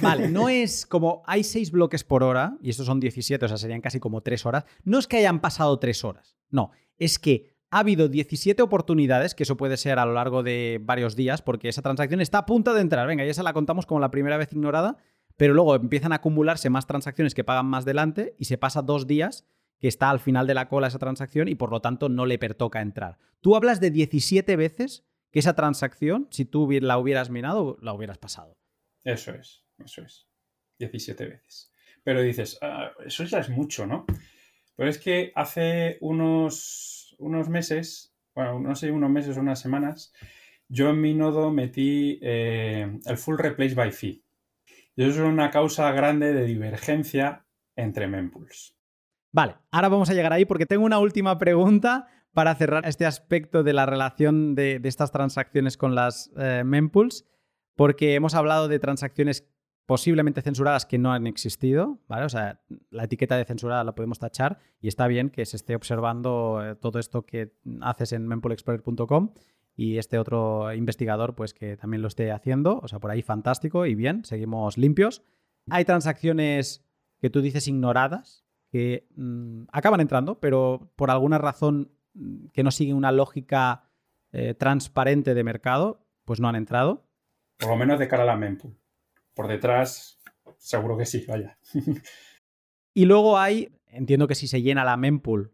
Vale, 0.01 0.29
no 0.29 0.49
es 0.49 0.87
como 0.87 1.23
hay 1.27 1.45
seis 1.45 1.71
bloques 1.71 2.05
por 2.05 2.23
hora, 2.23 2.57
y 2.63 2.71
estos 2.71 2.87
son 2.87 3.01
17, 3.01 3.45
o 3.45 3.49
sea, 3.49 3.57
serían 3.57 3.81
casi 3.81 4.01
como 4.01 4.23
tres 4.23 4.47
horas. 4.47 4.65
No 4.85 4.99
es 4.99 5.07
que 5.07 5.19
hayan 5.19 5.41
pasado 5.41 5.79
tres 5.79 6.05
horas, 6.05 6.37
no, 6.51 6.71
es 6.99 7.19
que 7.19 7.57
ha 7.71 7.81
habido 7.81 8.09
17 8.09 8.63
oportunidades, 8.63 9.35
que 9.35 9.43
eso 9.43 9.57
puede 9.57 9.77
ser 9.77 9.99
a 9.99 10.07
lo 10.07 10.13
largo 10.13 10.43
de 10.43 10.81
varios 10.83 11.17
días, 11.17 11.43
porque 11.43 11.69
esa 11.69 11.83
transacción 11.83 12.21
está 12.21 12.39
a 12.39 12.47
punto 12.47 12.75
de 12.75 12.81
entrar. 12.81 13.07
Venga, 13.07 13.25
ya 13.25 13.31
esa 13.31 13.43
la 13.43 13.53
contamos 13.53 13.87
como 13.87 14.01
la 14.01 14.11
primera 14.11 14.37
vez 14.37 14.53
ignorada, 14.53 14.99
pero 15.37 15.53
luego 15.53 15.75
empiezan 15.75 16.13
a 16.13 16.17
acumularse 16.17 16.71
más 16.71 16.87
transacciones 16.87 17.35
que 17.35 17.45
pagan 17.45 17.67
más 17.67 17.85
delante 17.85 18.35
y 18.39 18.45
se 18.45 18.57
pasa 18.57 18.83
dos 18.83 19.07
días 19.07 19.45
que 19.79 19.89
está 19.89 20.11
al 20.11 20.21
final 20.21 20.47
de 20.47 20.55
la 20.55 20.69
cola 20.69 20.87
esa 20.87 20.99
transacción 20.99 21.49
y 21.49 21.55
por 21.55 21.71
lo 21.71 21.81
tanto 21.81 22.09
no 22.09 22.25
le 22.25 22.39
pertoca 22.39 22.81
entrar. 22.81 23.19
Tú 23.41 23.57
hablas 23.57 23.81
de 23.81 23.91
17 23.91 24.57
veces 24.57 25.05
que 25.31 25.39
esa 25.39 25.55
transacción, 25.55 26.29
si 26.31 26.45
tú 26.45 26.69
la 26.71 26.99
hubieras 26.99 27.31
minado, 27.31 27.79
la 27.81 27.93
hubieras 27.93 28.19
pasado. 28.19 28.57
Eso 29.05 29.33
es, 29.33 29.65
eso 29.85 30.03
es. 30.03 30.29
17 30.79 31.25
veces. 31.27 31.73
Pero 32.05 32.23
dices, 32.23 32.59
ah, 32.63 32.93
eso 33.05 33.25
ya 33.25 33.39
es 33.39 33.49
mucho, 33.49 33.87
¿no? 33.87 34.05
Pero 34.77 34.91
es 34.91 34.99
que 34.99 35.33
hace 35.35 35.97
unos, 36.01 37.17
unos 37.19 37.49
meses 37.49 38.17
bueno, 38.37 38.61
no 38.61 38.75
sé, 38.75 38.91
unos 38.91 39.11
meses 39.11 39.37
o 39.37 39.41
unas 39.41 39.59
semanas, 39.59 40.13
yo 40.69 40.91
en 40.91 41.01
mi 41.01 41.15
nodo 41.15 41.51
metí 41.51 42.21
eh, 42.23 42.99
el 43.07 43.17
full 43.17 43.39
replace 43.39 43.75
by 43.75 43.91
fee. 43.91 44.23
Y 44.95 45.05
eso 45.05 45.25
es 45.25 45.33
una 45.33 45.51
causa 45.51 45.91
grande 45.93 46.35
de 46.35 46.45
divergencia 46.45 47.47
entre 47.75 48.07
mempools. 48.07 48.77
Vale, 49.33 49.57
ahora 49.71 49.89
vamos 49.89 50.11
a 50.11 50.15
llegar 50.15 50.35
ahí 50.35 50.45
porque 50.45 50.67
tengo 50.67 50.85
una 50.85 50.99
última 50.99 51.39
pregunta 51.39 52.09
para 52.37 52.55
cerrar 52.55 52.87
este 52.87 53.07
aspecto 53.07 53.63
de 53.63 53.73
la 53.73 53.87
relación 53.87 54.55
de, 54.55 54.79
estas 54.85 55.11
transacciones 55.11 55.79
con 55.79 55.95
las 55.95 56.31
eh, 56.37 56.65
mempools, 56.67 57.25
porque 57.77 58.15
hemos 58.15 58.35
hablado 58.35 58.69
de 58.69 58.79
transacciones 58.79 59.49
posiblemente 59.87 60.43
censuradas 60.43 60.85
que 60.85 60.99
no 60.99 61.15
han 61.15 61.27
existido, 61.27 61.99
¿vale? 62.09 62.27
O 62.27 62.29
sea, 62.29 62.61
la 62.91 63.05
etiqueta 63.05 63.39
de 63.39 63.47
censurada 63.47 63.85
la 63.85 63.95
podemos 63.95 64.19
tachar 64.19 64.59
y 64.83 64.89
está 64.89 65.07
bien 65.07 65.31
que 65.31 65.47
se 65.47 65.57
esté 65.57 65.75
observando 65.75 66.61
eh, 66.63 66.75
todo 66.75 66.99
esto 66.99 67.25
que 67.25 67.55
haces 67.81 68.13
en 68.13 68.29
mempoolexplorer.com 68.29 69.33
y 69.75 69.97
este 69.97 70.19
otro 70.19 70.75
investigador 70.75 71.37
pues 71.37 71.55
que 71.55 71.79
también 71.79 72.03
lo 72.03 72.09
esté 72.09 72.33
haciendo, 72.33 72.81
o 72.83 72.89
sea, 72.89 72.99
por 72.99 73.13
ahí 73.13 73.23
fantástico 73.23 73.87
y 73.87 73.95
bien, 73.95 74.27
seguimos 74.27 74.77
limpios. 74.77 75.23
Hay 75.71 75.87
transacciones 75.87 76.85
que 77.19 77.31
tú 77.31 77.41
dices 77.41 77.67
ignoradas 77.67 78.45
que 78.71 79.09
mm, 79.17 79.69
acaban 79.73 80.03
entrando, 80.03 80.39
pero 80.39 80.93
por 80.97 81.11
alguna 81.11 81.39
razón 81.39 81.96
que 82.53 82.63
no 82.63 82.71
siguen 82.71 82.97
una 82.97 83.13
lógica 83.13 83.91
eh, 84.33 84.55
transparente 84.55 85.35
de 85.35 85.45
mercado, 85.45 86.07
pues 86.25 86.41
no 86.41 86.49
han 86.49 86.57
entrado. 86.57 87.07
Por 87.59 87.71
lo 87.71 87.77
menos 87.77 87.99
de 87.99 88.09
cara 88.09 88.25
a 88.25 88.27
la 88.27 88.37
mempool. 88.37 88.77
Por 89.35 89.49
detrás, 89.49 90.21
seguro 90.59 90.97
que 90.97 91.07
sí, 91.07 91.25
vaya. 91.27 91.59
y 92.95 93.05
luego 93.05 93.39
hay, 93.39 93.79
entiendo 93.87 94.27
que 94.27 94.35
si 94.35 94.47
se 94.47 94.63
llena 94.63 94.85
la 94.85 94.97
mempool, 94.97 95.53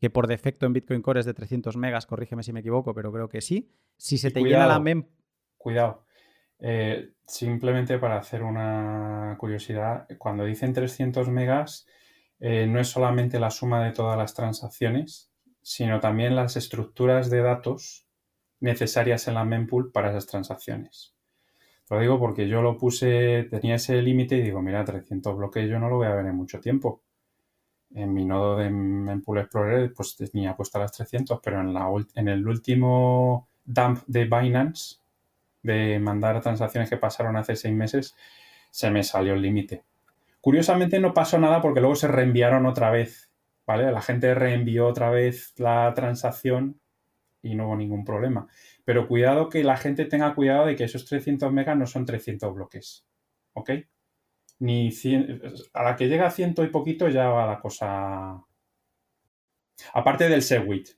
que 0.00 0.10
por 0.10 0.26
defecto 0.26 0.66
en 0.66 0.72
Bitcoin 0.72 1.02
Core 1.02 1.20
es 1.20 1.26
de 1.26 1.34
300 1.34 1.76
megas, 1.76 2.06
corrígeme 2.06 2.42
si 2.42 2.52
me 2.52 2.60
equivoco, 2.60 2.94
pero 2.94 3.12
creo 3.12 3.28
que 3.28 3.40
sí. 3.40 3.72
Si 3.96 4.18
se 4.18 4.30
te 4.30 4.42
llena 4.42 4.66
la 4.66 4.80
mempool... 4.80 5.14
Cuidado. 5.56 6.04
Eh, 6.58 7.12
simplemente 7.26 7.98
para 7.98 8.18
hacer 8.18 8.42
una 8.42 9.36
curiosidad, 9.38 10.06
cuando 10.18 10.44
dicen 10.44 10.72
300 10.72 11.28
megas, 11.28 11.86
eh, 12.40 12.66
no 12.66 12.80
es 12.80 12.88
solamente 12.88 13.38
la 13.38 13.50
suma 13.50 13.84
de 13.84 13.92
todas 13.92 14.16
las 14.16 14.34
transacciones, 14.34 15.33
sino 15.64 15.98
también 15.98 16.36
las 16.36 16.56
estructuras 16.56 17.30
de 17.30 17.40
datos 17.40 18.06
necesarias 18.60 19.26
en 19.28 19.34
la 19.34 19.44
mempool 19.44 19.90
para 19.90 20.10
esas 20.10 20.26
transacciones. 20.26 21.14
Lo 21.88 21.98
digo 21.98 22.18
porque 22.18 22.46
yo 22.46 22.60
lo 22.60 22.76
puse, 22.76 23.44
tenía 23.50 23.76
ese 23.76 24.00
límite 24.02 24.36
y 24.36 24.42
digo, 24.42 24.60
mira, 24.60 24.84
300 24.84 25.36
bloques 25.36 25.68
yo 25.68 25.78
no 25.78 25.88
lo 25.88 25.96
voy 25.96 26.06
a 26.06 26.14
ver 26.14 26.26
en 26.26 26.36
mucho 26.36 26.60
tiempo. 26.60 27.00
En 27.94 28.12
mi 28.12 28.26
nodo 28.26 28.58
de 28.58 28.68
Mempool 28.68 29.38
Explorer 29.38 29.92
pues 29.94 30.16
tenía 30.16 30.54
puesta 30.54 30.78
las 30.78 30.92
300, 30.92 31.40
pero 31.42 31.62
en, 31.62 31.72
la, 31.72 31.88
en 32.14 32.28
el 32.28 32.46
último 32.46 33.48
dump 33.64 34.02
de 34.06 34.24
Binance, 34.24 34.96
de 35.62 35.98
mandar 35.98 36.42
transacciones 36.42 36.90
que 36.90 36.98
pasaron 36.98 37.36
hace 37.38 37.56
seis 37.56 37.74
meses, 37.74 38.14
se 38.70 38.90
me 38.90 39.02
salió 39.02 39.32
el 39.32 39.40
límite. 39.40 39.82
Curiosamente 40.42 41.00
no 41.00 41.14
pasó 41.14 41.38
nada 41.38 41.62
porque 41.62 41.80
luego 41.80 41.96
se 41.96 42.08
reenviaron 42.08 42.66
otra 42.66 42.90
vez, 42.90 43.30
¿vale? 43.66 43.90
La 43.90 44.02
gente 44.02 44.34
reenvió 44.34 44.86
otra 44.86 45.10
vez 45.10 45.54
la 45.58 45.92
transacción 45.94 46.80
y 47.42 47.54
no 47.54 47.66
hubo 47.66 47.76
ningún 47.76 48.04
problema. 48.04 48.46
Pero 48.84 49.06
cuidado 49.06 49.48
que 49.48 49.62
la 49.64 49.76
gente 49.76 50.06
tenga 50.06 50.34
cuidado 50.34 50.66
de 50.66 50.76
que 50.76 50.84
esos 50.84 51.04
300 51.04 51.52
megas 51.52 51.76
no 51.76 51.86
son 51.86 52.06
300 52.06 52.54
bloques. 52.54 53.06
¿Ok? 53.52 53.70
Ni 54.60 54.90
a 55.72 55.82
la 55.82 55.96
que 55.96 56.08
llega 56.08 56.26
a 56.26 56.30
ciento 56.30 56.64
y 56.64 56.68
poquito 56.68 57.08
ya 57.08 57.28
va 57.28 57.46
la 57.46 57.60
cosa. 57.60 58.42
Aparte 59.92 60.28
del 60.28 60.42
Segwit. 60.42 60.90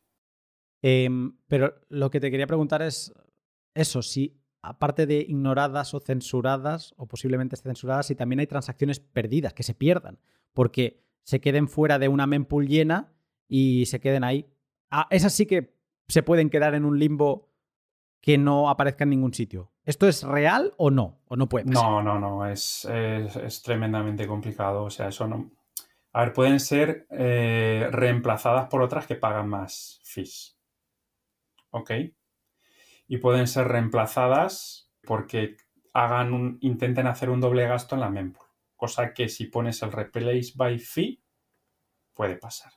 Em, 0.82 1.36
pero 1.48 1.74
lo 1.88 2.10
que 2.10 2.20
te 2.20 2.30
quería 2.30 2.46
preguntar 2.46 2.82
es 2.82 3.12
eso, 3.74 4.02
si 4.02 4.40
aparte 4.62 5.06
de 5.06 5.18
ignoradas 5.18 5.94
o 5.94 6.00
censuradas, 6.00 6.94
o 6.96 7.06
posiblemente 7.06 7.56
censuradas, 7.56 8.06
si 8.06 8.14
también 8.14 8.40
hay 8.40 8.46
transacciones 8.46 9.00
perdidas, 9.00 9.54
que 9.54 9.62
se 9.62 9.74
pierdan, 9.74 10.18
porque 10.52 11.05
se 11.26 11.40
queden 11.40 11.66
fuera 11.66 11.98
de 11.98 12.06
una 12.06 12.28
mempool 12.28 12.68
llena 12.68 13.12
y 13.48 13.86
se 13.86 13.98
queden 13.98 14.22
ahí. 14.22 14.46
Ah, 14.90 15.08
esas 15.10 15.32
sí 15.32 15.44
que 15.44 15.76
se 16.06 16.22
pueden 16.22 16.50
quedar 16.50 16.76
en 16.76 16.84
un 16.84 17.00
limbo 17.00 17.50
que 18.20 18.38
no 18.38 18.70
aparezca 18.70 19.02
en 19.02 19.10
ningún 19.10 19.34
sitio. 19.34 19.72
¿Esto 19.84 20.06
es 20.06 20.22
real 20.22 20.72
o 20.76 20.92
no? 20.92 21.18
¿O 21.26 21.34
no 21.34 21.48
puede 21.48 21.64
No, 21.64 22.00
no, 22.00 22.20
no, 22.20 22.46
es, 22.46 22.84
es, 22.84 23.62
tremendamente 23.62 24.28
complicado. 24.28 24.84
O 24.84 24.90
sea, 24.90 25.08
eso 25.08 25.26
no... 25.26 25.50
A 26.12 26.20
ver, 26.20 26.32
pueden 26.32 26.60
ser 26.60 27.08
eh, 27.10 27.88
reemplazadas 27.90 28.68
por 28.68 28.82
otras 28.82 29.08
que 29.08 29.16
pagan 29.16 29.48
más 29.48 30.00
fees. 30.04 30.56
¿Ok? 31.70 31.90
Y 33.08 33.18
pueden 33.18 33.48
ser 33.48 33.66
reemplazadas 33.66 34.92
porque 35.02 35.56
hagan 35.92 36.32
un, 36.32 36.58
intenten 36.60 37.08
hacer 37.08 37.30
un 37.30 37.40
doble 37.40 37.66
gasto 37.66 37.96
en 37.96 38.00
la 38.00 38.10
mempool. 38.10 38.45
Cosa 38.76 39.12
que 39.14 39.28
si 39.28 39.46
pones 39.46 39.82
el 39.82 39.90
replace 39.90 40.52
by 40.54 40.78
fee, 40.78 41.22
puede 42.14 42.36
pasar. 42.36 42.72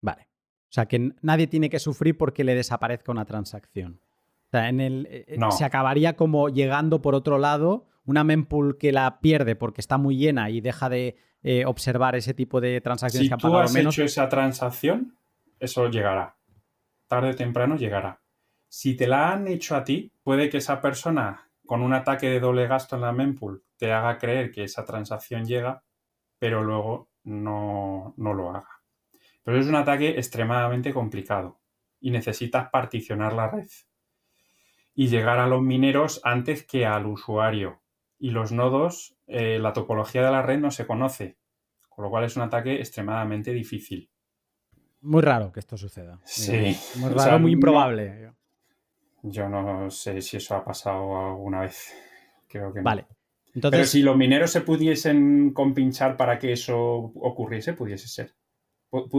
Vale. 0.00 0.28
O 0.72 0.74
sea, 0.74 0.86
que 0.86 1.12
nadie 1.20 1.46
tiene 1.46 1.68
que 1.68 1.78
sufrir 1.78 2.16
porque 2.16 2.44
le 2.44 2.54
desaparezca 2.54 3.12
una 3.12 3.24
transacción. 3.24 4.00
O 4.46 4.50
sea, 4.50 4.68
en 4.68 4.80
el, 4.80 5.06
eh, 5.10 5.24
eh, 5.28 5.38
se 5.50 5.64
acabaría 5.64 6.16
como 6.16 6.48
llegando 6.48 7.02
por 7.02 7.14
otro 7.14 7.38
lado 7.38 7.86
una 8.04 8.24
mempool 8.24 8.78
que 8.78 8.92
la 8.92 9.20
pierde 9.20 9.56
porque 9.56 9.80
está 9.80 9.98
muy 9.98 10.16
llena 10.16 10.50
y 10.50 10.60
deja 10.60 10.88
de 10.88 11.16
eh, 11.42 11.64
observar 11.66 12.16
ese 12.16 12.34
tipo 12.34 12.60
de 12.60 12.80
transacciones 12.80 13.28
que 13.28 13.34
han 13.34 13.40
pagado 13.40 13.62
has 13.62 13.74
hecho 13.74 14.04
esa 14.04 14.28
transacción, 14.28 15.16
eso 15.58 15.88
llegará. 15.88 16.36
Tarde 17.06 17.30
o 17.30 17.34
temprano 17.34 17.76
llegará. 17.76 18.22
Si 18.68 18.96
te 18.96 19.06
la 19.06 19.32
han 19.32 19.48
hecho 19.48 19.76
a 19.76 19.84
ti, 19.84 20.12
puede 20.22 20.48
que 20.48 20.58
esa 20.58 20.80
persona 20.80 21.50
con 21.66 21.82
un 21.82 21.92
ataque 21.92 22.28
de 22.28 22.40
doble 22.40 22.66
gasto 22.66 22.96
en 22.96 23.02
la 23.02 23.12
mempool 23.12 23.62
te 23.82 23.90
haga 23.90 24.16
creer 24.16 24.52
que 24.52 24.62
esa 24.62 24.84
transacción 24.84 25.44
llega, 25.44 25.82
pero 26.38 26.62
luego 26.62 27.08
no, 27.24 28.14
no 28.16 28.32
lo 28.32 28.50
haga. 28.50 28.68
Pero 29.42 29.58
es 29.58 29.66
un 29.66 29.74
ataque 29.74 30.10
extremadamente 30.10 30.94
complicado 30.94 31.58
y 31.98 32.12
necesitas 32.12 32.70
particionar 32.70 33.32
la 33.32 33.50
red 33.50 33.66
y 34.94 35.08
llegar 35.08 35.40
a 35.40 35.48
los 35.48 35.62
mineros 35.62 36.20
antes 36.22 36.64
que 36.64 36.86
al 36.86 37.06
usuario. 37.06 37.82
Y 38.20 38.30
los 38.30 38.52
nodos, 38.52 39.16
eh, 39.26 39.58
la 39.58 39.72
topología 39.72 40.24
de 40.24 40.30
la 40.30 40.42
red 40.42 40.60
no 40.60 40.70
se 40.70 40.86
conoce, 40.86 41.38
con 41.88 42.04
lo 42.04 42.10
cual 42.10 42.22
es 42.22 42.36
un 42.36 42.42
ataque 42.42 42.76
extremadamente 42.76 43.52
difícil. 43.52 44.08
Muy 45.00 45.22
raro 45.22 45.50
que 45.50 45.58
esto 45.58 45.76
suceda. 45.76 46.20
Sí. 46.22 46.76
Muy 46.98 47.10
raro, 47.10 47.36
muy 47.40 47.50
improbable. 47.50 48.30
yo 49.22 49.48
no 49.48 49.90
sé 49.90 50.20
si 50.20 50.36
eso 50.36 50.54
ha 50.54 50.64
pasado 50.64 51.32
alguna 51.32 51.62
vez. 51.62 51.92
Creo 52.46 52.72
que 52.72 52.78
no. 52.78 52.84
Vale. 52.84 53.06
Entonces... 53.54 53.78
Pero 53.78 53.86
si 53.86 54.02
los 54.02 54.16
mineros 54.16 54.50
se 54.50 54.60
pudiesen 54.60 55.52
compinchar 55.52 56.16
para 56.16 56.38
que 56.38 56.52
eso 56.52 56.76
ocurriese, 56.76 57.74
pudiese 57.74 58.08
ser 58.08 58.34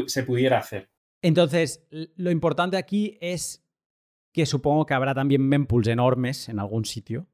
se 0.07 0.23
pudiera 0.23 0.57
hacer. 0.59 0.89
Entonces, 1.21 1.87
lo 1.89 2.31
importante 2.31 2.77
aquí 2.77 3.17
es 3.21 3.65
que 4.33 4.45
supongo 4.45 4.85
que 4.85 4.93
habrá 4.93 5.13
también 5.13 5.47
mempools 5.47 5.87
enormes 5.87 6.49
en 6.49 6.59
algún 6.59 6.85
sitio. 6.85 7.27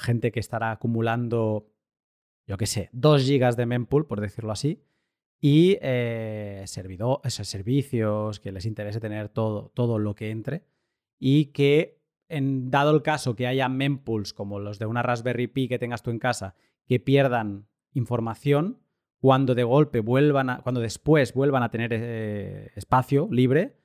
Gente 0.00 0.30
que 0.30 0.40
estará 0.40 0.70
acumulando, 0.70 1.68
yo 2.46 2.56
qué 2.56 2.66
sé, 2.66 2.90
2 2.92 3.22
gigas 3.24 3.56
de 3.56 3.66
mempool, 3.66 4.06
por 4.06 4.20
decirlo 4.20 4.52
así. 4.52 4.84
Y 5.40 5.76
eh, 5.82 6.62
esos 6.64 7.48
servicios, 7.48 8.40
que 8.40 8.52
les 8.52 8.66
interese 8.66 9.00
tener 9.00 9.28
todo, 9.28 9.72
todo 9.74 9.98
lo 9.98 10.14
que 10.14 10.30
entre. 10.30 10.64
Y 11.18 11.46
que, 11.46 12.00
en, 12.28 12.70
dado 12.70 12.94
el 12.94 13.02
caso 13.02 13.36
que 13.36 13.46
haya 13.46 13.68
mempools 13.68 14.32
como 14.32 14.58
los 14.58 14.78
de 14.78 14.86
una 14.86 15.02
Raspberry 15.02 15.46
Pi 15.46 15.68
que 15.68 15.78
tengas 15.78 16.02
tú 16.02 16.10
en 16.10 16.18
casa, 16.18 16.54
que 16.86 17.00
pierdan 17.00 17.66
información, 17.92 18.80
cuando 19.18 19.54
de 19.54 19.64
golpe 19.64 20.00
vuelvan 20.00 20.50
a, 20.50 20.62
cuando 20.62 20.80
después 20.80 21.32
vuelvan 21.32 21.62
a 21.62 21.70
tener 21.70 21.92
eh, 21.94 22.72
espacio 22.74 23.28
libre, 23.30 23.78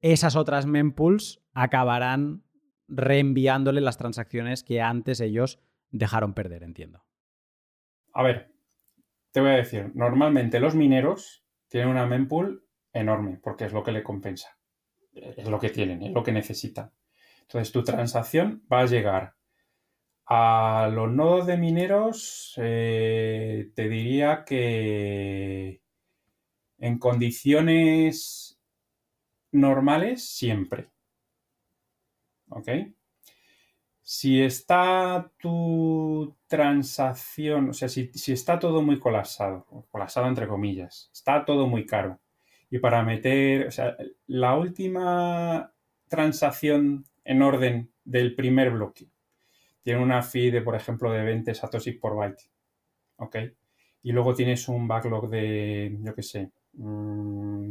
esas 0.00 0.36
otras 0.36 0.66
mempools 0.66 1.42
acabarán 1.52 2.44
reenviándole 2.88 3.80
las 3.80 3.98
transacciones 3.98 4.62
que 4.62 4.80
antes 4.80 5.20
ellos 5.20 5.58
dejaron 5.90 6.34
perder, 6.34 6.62
entiendo. 6.62 7.04
A 8.12 8.22
ver, 8.22 8.52
te 9.32 9.40
voy 9.40 9.50
a 9.50 9.56
decir, 9.56 9.90
normalmente 9.94 10.60
los 10.60 10.74
mineros 10.74 11.44
tienen 11.68 11.90
una 11.90 12.06
mempool 12.06 12.64
enorme 12.92 13.38
porque 13.42 13.64
es 13.64 13.72
lo 13.72 13.82
que 13.82 13.92
le 13.92 14.02
compensa. 14.02 14.56
Es 15.12 15.48
lo 15.48 15.58
que 15.58 15.70
tienen, 15.70 16.02
es 16.02 16.12
lo 16.12 16.22
que 16.22 16.32
necesitan. 16.32 16.92
Entonces 17.48 17.72
tu 17.72 17.84
transacción 17.84 18.62
va 18.72 18.80
a 18.80 18.86
llegar 18.86 19.36
a 20.26 20.90
los 20.92 21.10
nodos 21.10 21.46
de 21.46 21.56
mineros 21.56 22.54
eh, 22.56 23.70
te 23.76 23.88
diría 23.88 24.44
que 24.44 25.80
en 26.78 26.98
condiciones 26.98 28.60
normales 29.52 30.28
siempre. 30.28 30.90
¿Ok? 32.48 32.68
Si 34.02 34.40
está 34.42 35.32
tu 35.38 36.36
transacción, 36.46 37.70
o 37.70 37.72
sea, 37.72 37.88
si, 37.88 38.08
si, 38.12 38.32
está 38.32 38.58
todo 38.58 38.82
muy 38.82 39.00
colapsado, 39.00 39.66
colapsado 39.90 40.28
entre 40.28 40.46
comillas, 40.46 41.10
está 41.12 41.44
todo 41.44 41.66
muy 41.66 41.86
caro. 41.86 42.20
Y 42.70 42.78
para 42.78 43.02
meter, 43.02 43.66
o 43.68 43.70
sea, 43.70 43.96
la 44.26 44.56
última 44.56 45.72
transacción 46.08 47.04
en 47.26 47.42
orden 47.42 47.92
del 48.04 48.34
primer 48.34 48.70
bloque 48.70 49.10
tiene 49.86 50.02
una 50.02 50.20
fee 50.20 50.50
de, 50.50 50.62
por 50.62 50.74
ejemplo, 50.74 51.12
de 51.12 51.22
20 51.22 51.54
satoshis 51.54 51.96
por 51.96 52.16
byte. 52.16 52.42
¿Ok? 53.18 53.36
Y 54.02 54.10
luego 54.10 54.34
tienes 54.34 54.66
un 54.68 54.88
backlog 54.88 55.30
de, 55.30 55.96
yo 56.00 56.12
qué 56.12 56.22
sé, 56.24 56.50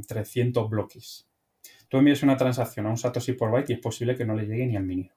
300 0.08 0.66
mm, 0.66 0.70
bloques. 0.70 1.28
Tú 1.90 1.98
envías 1.98 2.24
una 2.24 2.38
transacción 2.38 2.86
a 2.86 2.92
un 2.92 2.96
satoshi 2.96 3.34
por 3.34 3.52
byte 3.52 3.72
y 3.72 3.74
es 3.74 3.82
posible 3.82 4.16
que 4.16 4.24
no 4.24 4.34
le 4.34 4.46
llegue 4.46 4.66
ni 4.66 4.78
al 4.78 4.86
minero. 4.86 5.14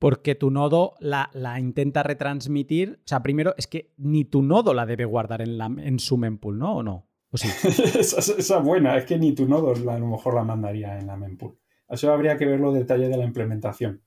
Porque 0.00 0.34
tu 0.34 0.50
nodo 0.50 0.94
la, 0.98 1.30
intenta 1.60 2.02
retransmitir. 2.02 2.98
O 3.04 3.06
sea, 3.06 3.22
primero 3.22 3.54
es 3.56 3.68
que 3.68 3.92
ni 3.96 4.24
tu 4.24 4.42
nodo 4.42 4.74
la 4.74 4.86
debe 4.86 5.04
guardar 5.04 5.40
en, 5.40 5.56
la, 5.56 5.66
en 5.66 6.00
su 6.00 6.16
mempool, 6.16 6.58
¿no? 6.58 6.78
¿O 6.78 6.82
no? 6.82 7.06
¿O 7.30 7.36
sí? 7.36 7.46
esa, 7.98 8.18
esa, 8.18 8.58
buena, 8.58 8.96
es 8.98 9.04
que 9.04 9.18
ni 9.18 9.36
tu 9.36 9.46
nodo 9.46 9.72
a 9.72 9.98
lo 10.00 10.06
mejor 10.08 10.34
la 10.34 10.42
mandaría 10.42 10.98
en 10.98 11.06
la 11.06 11.16
mempool. 11.16 11.56
Eso 11.88 12.12
habría 12.12 12.36
que 12.36 12.46
ver 12.46 12.60
los 12.60 12.74
detalles 12.74 13.10
de 13.10 13.16
la 13.16 13.24
implementación. 13.24 14.02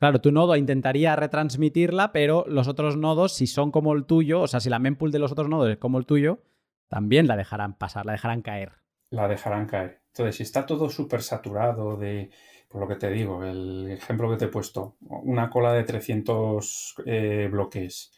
Claro, 0.00 0.22
tu 0.22 0.32
nodo 0.32 0.56
intentaría 0.56 1.14
retransmitirla, 1.14 2.10
pero 2.10 2.46
los 2.48 2.68
otros 2.68 2.96
nodos, 2.96 3.34
si 3.34 3.46
son 3.46 3.70
como 3.70 3.92
el 3.92 4.06
tuyo, 4.06 4.40
o 4.40 4.46
sea, 4.46 4.58
si 4.58 4.70
la 4.70 4.78
mempool 4.78 5.12
de 5.12 5.18
los 5.18 5.30
otros 5.30 5.50
nodos 5.50 5.68
es 5.68 5.76
como 5.76 5.98
el 5.98 6.06
tuyo, 6.06 6.42
también 6.88 7.26
la 7.26 7.36
dejarán 7.36 7.74
pasar, 7.74 8.06
la 8.06 8.12
dejarán 8.12 8.40
caer. 8.40 8.72
La 9.10 9.28
dejarán 9.28 9.66
caer. 9.66 10.00
Entonces, 10.06 10.36
si 10.36 10.42
está 10.42 10.64
todo 10.64 10.88
súper 10.88 11.20
saturado 11.20 11.98
de, 11.98 12.30
por 12.68 12.80
lo 12.80 12.88
que 12.88 12.96
te 12.96 13.10
digo, 13.10 13.44
el 13.44 13.90
ejemplo 13.90 14.30
que 14.30 14.38
te 14.38 14.46
he 14.46 14.48
puesto, 14.48 14.96
una 15.00 15.50
cola 15.50 15.74
de 15.74 15.84
300 15.84 16.94
eh, 17.04 17.48
bloques 17.52 18.10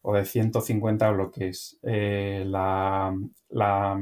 o 0.00 0.12
de 0.14 0.24
150 0.24 1.08
bloques, 1.12 1.78
eh, 1.84 2.42
la, 2.44 3.14
la, 3.50 3.94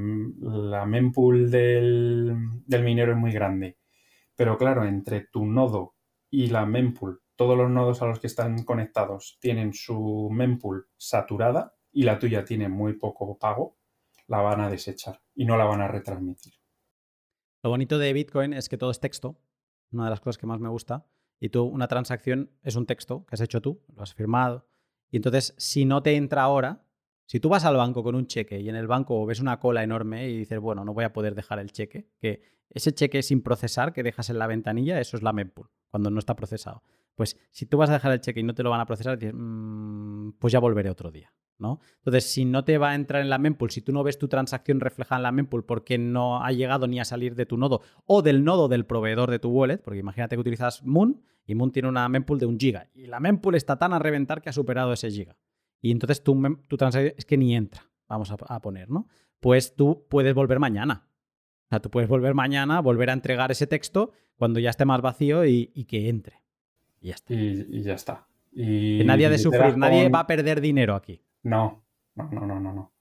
mempool 0.86 1.50
del, 1.50 2.34
del 2.64 2.82
minero 2.82 3.12
es 3.12 3.18
muy 3.18 3.32
grande 3.32 3.76
pero 4.40 4.56
claro, 4.56 4.86
entre 4.86 5.26
tu 5.30 5.44
nodo 5.44 5.96
y 6.30 6.46
la 6.46 6.64
mempool, 6.64 7.20
todos 7.36 7.58
los 7.58 7.70
nodos 7.70 8.00
a 8.00 8.06
los 8.06 8.20
que 8.20 8.26
están 8.26 8.64
conectados 8.64 9.36
tienen 9.38 9.74
su 9.74 10.30
mempool 10.32 10.88
saturada 10.96 11.76
y 11.92 12.04
la 12.04 12.18
tuya 12.18 12.42
tiene 12.42 12.70
muy 12.70 12.94
poco 12.94 13.38
pago, 13.38 13.76
la 14.28 14.40
van 14.40 14.62
a 14.62 14.70
desechar 14.70 15.20
y 15.34 15.44
no 15.44 15.58
la 15.58 15.66
van 15.66 15.82
a 15.82 15.88
retransmitir. 15.88 16.54
Lo 17.62 17.68
bonito 17.68 17.98
de 17.98 18.14
Bitcoin 18.14 18.54
es 18.54 18.70
que 18.70 18.78
todo 18.78 18.90
es 18.90 18.98
texto, 18.98 19.38
una 19.92 20.04
de 20.04 20.10
las 20.10 20.20
cosas 20.22 20.38
que 20.38 20.46
más 20.46 20.58
me 20.58 20.70
gusta, 20.70 21.06
y 21.38 21.50
tú 21.50 21.64
una 21.64 21.86
transacción 21.86 22.50
es 22.62 22.76
un 22.76 22.86
texto 22.86 23.26
que 23.26 23.34
has 23.34 23.42
hecho 23.42 23.60
tú, 23.60 23.84
lo 23.94 24.02
has 24.02 24.14
firmado, 24.14 24.70
y 25.10 25.18
entonces 25.18 25.54
si 25.58 25.84
no 25.84 26.02
te 26.02 26.16
entra 26.16 26.44
ahora, 26.44 26.88
si 27.30 27.38
tú 27.38 27.48
vas 27.48 27.64
al 27.64 27.76
banco 27.76 28.02
con 28.02 28.16
un 28.16 28.26
cheque 28.26 28.58
y 28.58 28.68
en 28.68 28.74
el 28.74 28.88
banco 28.88 29.24
ves 29.24 29.38
una 29.38 29.60
cola 29.60 29.84
enorme 29.84 30.28
y 30.28 30.36
dices, 30.36 30.58
bueno, 30.58 30.84
no 30.84 30.94
voy 30.94 31.04
a 31.04 31.12
poder 31.12 31.36
dejar 31.36 31.60
el 31.60 31.70
cheque, 31.70 32.08
que 32.18 32.42
ese 32.68 32.92
cheque 32.92 33.22
sin 33.22 33.40
procesar 33.40 33.92
que 33.92 34.02
dejas 34.02 34.30
en 34.30 34.38
la 34.40 34.48
ventanilla, 34.48 34.98
eso 35.00 35.16
es 35.16 35.22
la 35.22 35.32
mempool, 35.32 35.70
cuando 35.90 36.10
no 36.10 36.18
está 36.18 36.34
procesado. 36.34 36.82
Pues 37.14 37.38
si 37.52 37.66
tú 37.66 37.76
vas 37.76 37.88
a 37.88 37.92
dejar 37.92 38.10
el 38.10 38.20
cheque 38.20 38.40
y 38.40 38.42
no 38.42 38.52
te 38.52 38.64
lo 38.64 38.70
van 38.70 38.80
a 38.80 38.84
procesar, 38.84 39.16
dices, 39.16 39.32
mm, 39.32 40.30
pues 40.40 40.52
ya 40.52 40.58
volveré 40.58 40.90
otro 40.90 41.12
día. 41.12 41.32
¿no? 41.56 41.78
Entonces, 41.98 42.32
si 42.32 42.44
no 42.44 42.64
te 42.64 42.78
va 42.78 42.90
a 42.90 42.94
entrar 42.96 43.22
en 43.22 43.30
la 43.30 43.38
mempool, 43.38 43.70
si 43.70 43.80
tú 43.80 43.92
no 43.92 44.02
ves 44.02 44.18
tu 44.18 44.26
transacción 44.26 44.80
reflejada 44.80 45.20
en 45.20 45.22
la 45.22 45.30
mempool 45.30 45.64
porque 45.64 45.98
no 45.98 46.42
ha 46.42 46.50
llegado 46.50 46.88
ni 46.88 46.98
a 46.98 47.04
salir 47.04 47.36
de 47.36 47.46
tu 47.46 47.56
nodo 47.56 47.82
o 48.06 48.22
del 48.22 48.42
nodo 48.42 48.66
del 48.66 48.86
proveedor 48.86 49.30
de 49.30 49.38
tu 49.38 49.50
wallet, 49.50 49.78
porque 49.78 50.00
imagínate 50.00 50.34
que 50.34 50.40
utilizas 50.40 50.82
Moon 50.82 51.22
y 51.46 51.54
Moon 51.54 51.70
tiene 51.70 51.88
una 51.88 52.08
mempool 52.08 52.40
de 52.40 52.46
un 52.46 52.58
giga 52.58 52.88
y 52.92 53.06
la 53.06 53.20
mempool 53.20 53.54
está 53.54 53.78
tan 53.78 53.92
a 53.92 54.00
reventar 54.00 54.42
que 54.42 54.48
ha 54.48 54.52
superado 54.52 54.92
ese 54.92 55.12
giga 55.12 55.36
y 55.80 55.90
entonces 55.90 56.22
tu, 56.22 56.40
tu 56.68 56.76
transacción 56.76 57.14
es 57.16 57.24
que 57.24 57.36
ni 57.36 57.54
entra, 57.54 57.88
vamos 58.08 58.30
a, 58.30 58.60
poner, 58.60 58.90
¿no? 58.90 59.08
Pues 59.40 59.74
tú 59.74 60.06
puedes 60.08 60.34
volver 60.34 60.58
mañana. 60.58 61.06
O 61.66 61.68
sea, 61.70 61.80
tú 61.80 61.90
puedes 61.90 62.08
volver 62.08 62.34
mañana, 62.34 62.80
volver 62.80 63.10
a 63.10 63.12
entregar 63.12 63.50
ese 63.50 63.66
texto 63.66 64.12
cuando 64.36 64.60
ya 64.60 64.70
esté 64.70 64.84
más 64.84 65.00
vacío 65.00 65.46
y, 65.46 65.66
que 65.88 66.08
entre. 66.08 66.42
Y 67.00 67.08
ya 67.08 67.14
está. 67.14 67.34
Y, 67.34 67.82
ya 67.82 67.94
está. 67.94 68.26
Y 68.52 68.98
que 68.98 69.04
nadie 69.04 69.26
ha 69.26 69.30
de 69.30 69.38
sufrir, 69.38 69.76
nadie 69.76 70.08
va 70.08 70.20
a 70.20 70.26
perder 70.26 70.60
dinero 70.60 70.94
aquí. 70.94 71.22
No, 71.42 71.84
no, 72.14 72.28
no, 72.30 72.46
no, 72.46 72.60
no. 72.60 72.72
No. 72.72 72.92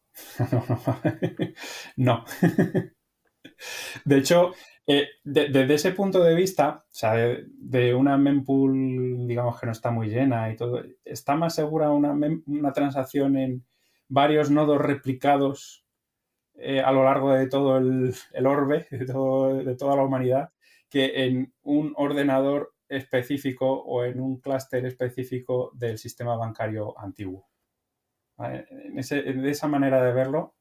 no. 1.97 2.25
de 4.05 4.17
hecho, 4.17 4.53
eh, 4.91 5.07
desde 5.23 5.71
ese 5.75 5.91
punto 5.91 6.23
de 6.23 6.33
vista, 6.33 6.83
o 6.83 6.89
sea, 6.89 7.13
de, 7.13 7.93
una 7.93 8.17
mempool, 8.17 9.27
digamos 9.27 9.59
que 9.59 9.67
no 9.67 9.71
está 9.71 9.91
muy 9.91 10.09
llena 10.09 10.51
y 10.51 10.55
todo, 10.55 10.81
está 11.05 11.35
más 11.35 11.53
segura 11.53 11.91
una, 11.91 12.11
una 12.47 12.73
transacción 12.73 13.37
en 13.37 13.63
varios 14.07 14.49
nodos 14.49 14.81
replicados 14.81 15.85
eh, 16.55 16.81
a 16.81 16.91
lo 16.91 17.03
largo 17.03 17.31
de 17.33 17.45
todo 17.45 17.77
el, 17.77 18.15
orbe, 18.47 18.87
de, 18.91 18.97
de, 19.05 19.75
toda 19.75 19.95
la 19.95 20.03
humanidad, 20.03 20.53
que 20.89 21.23
en 21.23 21.53
un 21.61 21.93
ordenador 21.95 22.73
específico 22.87 23.71
o 23.71 24.03
en 24.05 24.19
un 24.19 24.39
clúster 24.39 24.87
específico 24.87 25.69
del 25.75 25.99
sistema 25.99 26.35
bancario 26.35 26.99
antiguo. 26.99 27.47
En 28.39 28.95
de 29.43 29.51
esa 29.51 29.67
manera 29.67 30.01
de 30.01 30.13
verlo, 30.13 30.55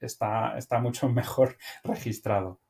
está, 0.00 0.56
está 0.56 0.78
mucho 0.78 1.08
mejor 1.08 1.56
registrado. 1.82 2.60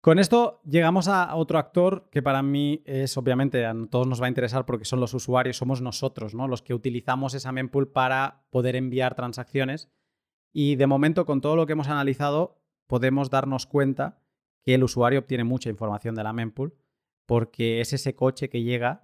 Con 0.00 0.20
esto 0.20 0.60
llegamos 0.64 1.08
a 1.08 1.34
otro 1.34 1.58
actor 1.58 2.08
que 2.10 2.22
para 2.22 2.42
mí 2.42 2.82
es, 2.86 3.16
obviamente, 3.16 3.66
a 3.66 3.74
todos 3.90 4.06
nos 4.06 4.22
va 4.22 4.26
a 4.26 4.28
interesar 4.28 4.64
porque 4.64 4.84
son 4.84 5.00
los 5.00 5.12
usuarios, 5.12 5.56
somos 5.56 5.82
nosotros, 5.82 6.34
¿no? 6.34 6.46
Los 6.46 6.62
que 6.62 6.72
utilizamos 6.72 7.34
esa 7.34 7.50
mempool 7.50 7.90
para 7.90 8.44
poder 8.50 8.76
enviar 8.76 9.16
transacciones. 9.16 9.90
Y 10.52 10.76
de 10.76 10.86
momento, 10.86 11.26
con 11.26 11.40
todo 11.40 11.56
lo 11.56 11.66
que 11.66 11.72
hemos 11.72 11.88
analizado, 11.88 12.60
podemos 12.86 13.28
darnos 13.28 13.66
cuenta 13.66 14.22
que 14.62 14.74
el 14.74 14.84
usuario 14.84 15.18
obtiene 15.18 15.44
mucha 15.44 15.68
información 15.68 16.14
de 16.14 16.22
la 16.22 16.32
mempool 16.32 16.76
porque 17.26 17.80
es 17.80 17.92
ese 17.92 18.14
coche 18.14 18.48
que 18.48 18.62
llega, 18.62 19.02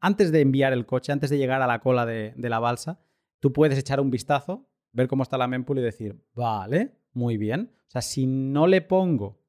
antes 0.00 0.30
de 0.30 0.42
enviar 0.42 0.74
el 0.74 0.84
coche, 0.84 1.12
antes 1.12 1.30
de 1.30 1.38
llegar 1.38 1.62
a 1.62 1.66
la 1.66 1.80
cola 1.80 2.04
de, 2.04 2.34
de 2.36 2.50
la 2.50 2.58
balsa, 2.58 3.00
tú 3.40 3.52
puedes 3.52 3.78
echar 3.78 3.98
un 3.98 4.10
vistazo, 4.10 4.68
ver 4.92 5.08
cómo 5.08 5.22
está 5.22 5.38
la 5.38 5.46
mempool 5.46 5.78
y 5.78 5.82
decir, 5.82 6.22
vale, 6.34 6.98
muy 7.14 7.38
bien. 7.38 7.72
O 7.86 7.90
sea, 7.90 8.02
si 8.02 8.26
no 8.26 8.66
le 8.66 8.82
pongo 8.82 9.41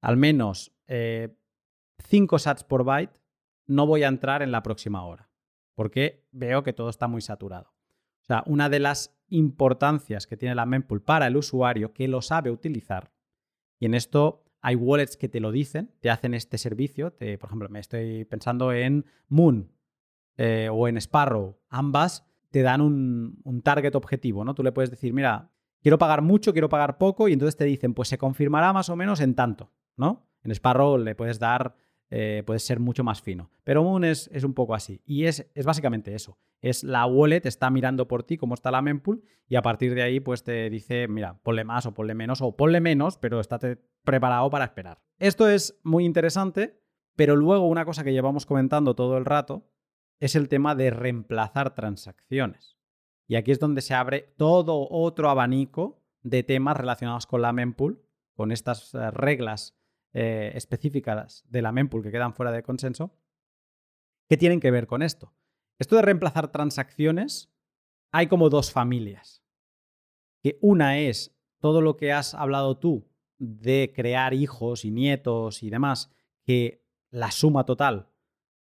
al 0.00 0.16
menos 0.16 0.72
5 0.86 0.86
eh, 0.88 2.38
sats 2.38 2.64
por 2.64 2.84
byte, 2.84 3.18
no 3.66 3.86
voy 3.86 4.02
a 4.02 4.08
entrar 4.08 4.42
en 4.42 4.52
la 4.52 4.62
próxima 4.62 5.04
hora, 5.04 5.30
porque 5.74 6.26
veo 6.32 6.62
que 6.62 6.72
todo 6.72 6.88
está 6.88 7.08
muy 7.08 7.20
saturado. 7.20 7.74
O 8.22 8.26
sea, 8.28 8.42
una 8.46 8.68
de 8.68 8.80
las 8.80 9.16
importancias 9.28 10.26
que 10.26 10.36
tiene 10.36 10.54
la 10.54 10.66
mempool 10.66 11.02
para 11.02 11.26
el 11.26 11.36
usuario 11.36 11.92
que 11.92 12.08
lo 12.08 12.22
sabe 12.22 12.50
utilizar, 12.50 13.12
y 13.78 13.86
en 13.86 13.94
esto 13.94 14.44
hay 14.60 14.74
wallets 14.74 15.16
que 15.16 15.28
te 15.28 15.40
lo 15.40 15.52
dicen, 15.52 15.94
te 16.00 16.10
hacen 16.10 16.34
este 16.34 16.58
servicio, 16.58 17.14
por 17.16 17.48
ejemplo, 17.48 17.68
me 17.68 17.80
estoy 17.80 18.24
pensando 18.24 18.72
en 18.72 19.04
Moon 19.28 19.72
eh, 20.36 20.68
o 20.70 20.88
en 20.88 20.96
Sparrow, 20.96 21.58
ambas 21.68 22.24
te 22.50 22.62
dan 22.62 22.80
un, 22.80 23.40
un, 23.44 23.62
target 23.62 23.94
objetivo, 23.94 24.42
¿no? 24.44 24.54
Tú 24.54 24.62
le 24.62 24.72
puedes 24.72 24.90
decir, 24.90 25.12
mira, 25.12 25.52
quiero 25.82 25.98
pagar 25.98 26.22
mucho, 26.22 26.52
quiero 26.52 26.70
pagar 26.70 26.96
poco, 26.96 27.28
y 27.28 27.34
entonces 27.34 27.56
te 27.56 27.64
dicen, 27.64 27.92
pues 27.92 28.08
se 28.08 28.16
confirmará 28.16 28.72
más 28.72 28.88
o 28.88 28.96
menos 28.96 29.20
en 29.20 29.34
tanto. 29.34 29.70
¿No? 29.98 30.26
En 30.42 30.50
Sparrow 30.52 30.96
le 30.96 31.14
puedes 31.14 31.38
dar, 31.38 31.74
eh, 32.10 32.42
puedes 32.46 32.62
ser 32.62 32.80
mucho 32.80 33.04
más 33.04 33.20
fino. 33.20 33.50
Pero 33.64 33.82
Moon 33.82 34.04
es, 34.04 34.30
un 34.42 34.54
poco 34.54 34.74
así. 34.74 35.02
Y 35.04 35.24
es, 35.24 35.50
es, 35.54 35.66
básicamente 35.66 36.14
eso. 36.14 36.38
Es 36.60 36.82
la 36.84 37.06
wallet, 37.06 37.42
está 37.44 37.70
mirando 37.70 38.08
por 38.08 38.22
ti 38.22 38.36
cómo 38.36 38.54
está 38.54 38.70
la 38.70 38.82
mempool 38.82 39.22
y 39.46 39.56
a 39.56 39.62
partir 39.62 39.94
de 39.94 40.02
ahí 40.02 40.20
pues 40.20 40.42
te 40.42 40.70
dice, 40.70 41.06
mira, 41.06 41.38
ponle 41.42 41.64
más 41.64 41.86
o 41.86 41.94
ponle 41.94 42.14
menos 42.14 42.40
o 42.40 42.56
ponle 42.56 42.80
menos, 42.80 43.16
pero 43.18 43.40
estate 43.40 43.78
preparado 44.04 44.50
para 44.50 44.64
esperar. 44.64 45.00
Esto 45.18 45.48
es 45.48 45.78
muy 45.84 46.04
interesante, 46.04 46.80
pero 47.14 47.36
luego 47.36 47.66
una 47.66 47.84
cosa 47.84 48.02
que 48.02 48.12
llevamos 48.12 48.46
comentando 48.46 48.94
todo 48.94 49.18
el 49.18 49.24
rato 49.24 49.70
es 50.18 50.34
el 50.34 50.48
tema 50.48 50.74
de 50.74 50.90
reemplazar 50.90 51.74
transacciones. 51.74 52.76
Y 53.28 53.36
aquí 53.36 53.52
es 53.52 53.60
donde 53.60 53.82
se 53.82 53.94
abre 53.94 54.34
todo 54.36 54.88
otro 54.90 55.30
abanico 55.30 56.02
de 56.22 56.42
temas 56.42 56.76
relacionados 56.76 57.26
con 57.26 57.42
la 57.42 57.52
mempool, 57.52 58.02
con 58.34 58.50
estas 58.50 58.94
eh, 58.94 59.10
reglas 59.10 59.77
eh, 60.12 60.52
específicas 60.54 61.44
de 61.48 61.62
la 61.62 61.72
mempool 61.72 62.02
que 62.02 62.10
quedan 62.10 62.34
fuera 62.34 62.52
de 62.52 62.62
consenso, 62.62 63.14
¿qué 64.28 64.36
tienen 64.36 64.60
que 64.60 64.70
ver 64.70 64.86
con 64.86 65.02
esto? 65.02 65.32
Esto 65.78 65.96
de 65.96 66.02
reemplazar 66.02 66.50
transacciones, 66.50 67.50
hay 68.10 68.26
como 68.26 68.48
dos 68.48 68.72
familias. 68.72 69.44
Que 70.42 70.58
una 70.60 70.98
es 70.98 71.36
todo 71.58 71.82
lo 71.82 71.96
que 71.96 72.12
has 72.12 72.34
hablado 72.34 72.78
tú 72.78 73.08
de 73.38 73.92
crear 73.94 74.34
hijos 74.34 74.84
y 74.84 74.90
nietos 74.90 75.62
y 75.62 75.70
demás, 75.70 76.10
que 76.44 76.84
la 77.10 77.30
suma 77.30 77.64
total 77.64 78.08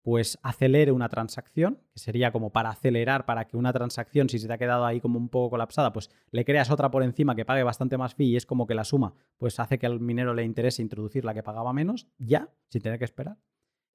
pues 0.05 0.37
acelere 0.43 0.91
una 0.91 1.09
transacción, 1.09 1.81
que 1.91 1.97
sería 1.97 2.31
como 2.31 2.51
para 2.51 2.69
acelerar, 2.69 3.25
para 3.25 3.47
que 3.47 3.57
una 3.57 3.73
transacción, 3.73 4.29
si 4.29 4.37
se 4.37 4.45
te 4.45 4.53
ha 4.53 4.59
quedado 4.59 4.85
ahí 4.85 5.01
como 5.01 5.17
un 5.17 5.29
poco 5.29 5.49
colapsada, 5.49 5.93
pues 5.93 6.11
le 6.29 6.45
creas 6.45 6.69
otra 6.69 6.91
por 6.91 7.01
encima 7.01 7.33
que 7.33 7.43
pague 7.43 7.63
bastante 7.63 7.97
más 7.97 8.13
fee 8.13 8.27
y 8.27 8.35
es 8.35 8.45
como 8.45 8.67
que 8.67 8.75
la 8.75 8.83
suma, 8.83 9.15
pues 9.39 9.59
hace 9.59 9.79
que 9.79 9.87
al 9.87 9.99
minero 9.99 10.35
le 10.35 10.43
interese 10.43 10.83
introducir 10.83 11.25
la 11.25 11.33
que 11.33 11.41
pagaba 11.41 11.73
menos, 11.73 12.07
ya, 12.19 12.53
sin 12.69 12.83
tener 12.83 12.99
que 12.99 13.05
esperar. 13.05 13.39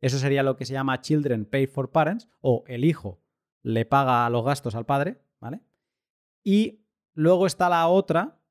Eso 0.01 0.19
sería 0.19 0.43
lo 0.43 0.57
que 0.57 0.65
se 0.65 0.73
llama 0.73 1.01
Children 1.01 1.45
Pay 1.45 1.69
for 1.69 1.93
Parents, 1.93 2.29
o 2.41 2.65
el 2.67 2.85
hijo 2.85 3.23
le 3.63 3.85
paga 3.85 4.29
los 4.31 4.45
gastos 4.45 4.75
al 4.75 4.87
padre, 4.87 5.23
¿vale? 5.39 5.61
Y 6.43 6.89
luego 7.15 7.47
está 7.47 7.69
la 7.69 7.87
otra, 7.87 8.43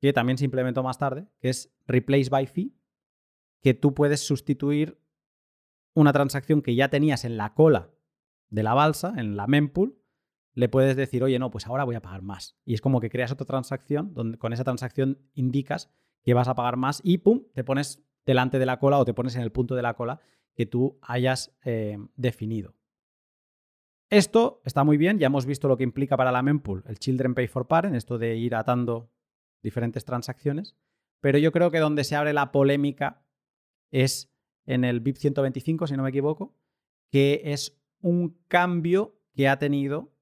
que 0.00 0.12
también 0.12 0.38
se 0.38 0.44
implementó 0.44 0.82
más 0.82 0.98
tarde, 0.98 1.28
que 1.38 1.50
es 1.50 1.72
Replace 1.86 2.30
by 2.30 2.46
Fee, 2.46 2.74
que 3.62 3.74
tú 3.74 3.94
puedes 3.94 4.26
sustituir 4.26 5.03
una 5.94 6.12
transacción 6.12 6.62
que 6.62 6.74
ya 6.74 6.88
tenías 6.88 7.24
en 7.24 7.36
la 7.36 7.54
cola 7.54 7.90
de 8.50 8.62
la 8.62 8.74
balsa, 8.74 9.14
en 9.16 9.36
la 9.36 9.46
mempool, 9.46 9.98
le 10.54 10.68
puedes 10.68 10.96
decir, 10.96 11.24
oye, 11.24 11.38
no, 11.38 11.50
pues 11.50 11.66
ahora 11.66 11.84
voy 11.84 11.96
a 11.96 12.02
pagar 12.02 12.22
más. 12.22 12.56
Y 12.64 12.74
es 12.74 12.80
como 12.80 13.00
que 13.00 13.10
creas 13.10 13.32
otra 13.32 13.46
transacción, 13.46 14.14
donde 14.14 14.38
con 14.38 14.52
esa 14.52 14.64
transacción 14.64 15.18
indicas 15.34 15.90
que 16.22 16.34
vas 16.34 16.48
a 16.48 16.54
pagar 16.54 16.76
más 16.76 17.00
y 17.04 17.18
pum, 17.18 17.44
te 17.54 17.64
pones 17.64 18.04
delante 18.24 18.58
de 18.58 18.66
la 18.66 18.78
cola 18.78 18.98
o 18.98 19.04
te 19.04 19.14
pones 19.14 19.36
en 19.36 19.42
el 19.42 19.52
punto 19.52 19.74
de 19.74 19.82
la 19.82 19.94
cola 19.94 20.20
que 20.54 20.66
tú 20.66 20.98
hayas 21.02 21.56
eh, 21.64 21.98
definido. 22.16 22.74
Esto 24.10 24.60
está 24.64 24.84
muy 24.84 24.96
bien, 24.96 25.18
ya 25.18 25.26
hemos 25.26 25.46
visto 25.46 25.66
lo 25.66 25.76
que 25.76 25.82
implica 25.82 26.16
para 26.16 26.30
la 26.30 26.42
mempool 26.42 26.84
el 26.86 26.98
Children 26.98 27.34
Pay 27.34 27.48
for 27.48 27.66
Parent, 27.66 27.96
esto 27.96 28.18
de 28.18 28.36
ir 28.36 28.54
atando 28.54 29.10
diferentes 29.62 30.04
transacciones, 30.04 30.76
pero 31.20 31.38
yo 31.38 31.52
creo 31.52 31.70
que 31.70 31.78
donde 31.78 32.04
se 32.04 32.14
abre 32.14 32.32
la 32.32 32.52
polémica 32.52 33.26
es 33.90 34.33
en 34.66 34.84
el 34.84 35.00
BIP 35.00 35.16
125, 35.16 35.86
si 35.86 35.96
no 35.96 36.02
me 36.02 36.10
equivoco, 36.10 36.54
que 37.10 37.42
es 37.44 37.80
un 38.00 38.38
cambio 38.48 39.20
que 39.34 39.48
ha 39.48 39.58
tenido 39.58 40.12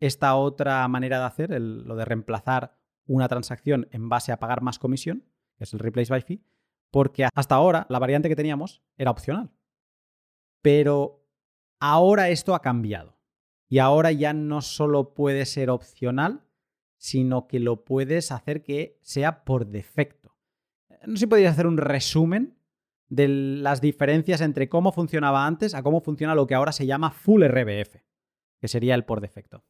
esta 0.00 0.34
otra 0.34 0.86
manera 0.88 1.18
de 1.20 1.24
hacer, 1.26 1.60
lo 1.60 1.94
de 1.96 2.04
reemplazar 2.04 2.76
una 3.06 3.28
transacción 3.28 3.88
en 3.90 4.08
base 4.08 4.32
a 4.32 4.38
pagar 4.38 4.62
más 4.62 4.78
comisión, 4.78 5.24
que 5.56 5.64
es 5.64 5.72
el 5.72 5.80
replace 5.80 6.10
by 6.10 6.22
fee, 6.22 6.42
porque 6.90 7.26
hasta 7.32 7.54
ahora 7.54 7.86
la 7.88 7.98
variante 7.98 8.28
que 8.28 8.36
teníamos 8.36 8.82
era 8.96 9.10
opcional. 9.10 9.50
Pero 10.60 11.24
ahora 11.80 12.28
esto 12.30 12.54
ha 12.54 12.62
cambiado. 12.62 13.18
Y 13.68 13.78
ahora 13.78 14.12
ya 14.12 14.32
no 14.32 14.60
solo 14.60 15.14
puede 15.14 15.46
ser 15.46 15.70
opcional, 15.70 16.44
sino 16.98 17.48
que 17.48 17.58
lo 17.58 17.84
puedes 17.84 18.30
hacer 18.30 18.62
que 18.62 18.98
sea 19.02 19.44
por 19.44 19.66
defecto. 19.66 20.36
No 21.06 21.16
sé 21.16 21.20
si 21.20 21.26
podrías 21.26 21.54
hacer 21.54 21.66
un 21.66 21.78
resumen 21.78 22.58
de 23.12 23.28
las 23.28 23.82
diferencias 23.82 24.40
entre 24.40 24.70
cómo 24.70 24.90
funcionaba 24.90 25.46
antes 25.46 25.74
a 25.74 25.82
cómo 25.82 26.00
funciona 26.00 26.34
lo 26.34 26.46
que 26.46 26.54
ahora 26.54 26.72
se 26.72 26.86
llama 26.86 27.10
Full 27.10 27.44
RBF, 27.44 27.96
que 28.58 28.68
sería 28.68 28.94
el 28.94 29.04
por 29.04 29.20
defecto. 29.20 29.64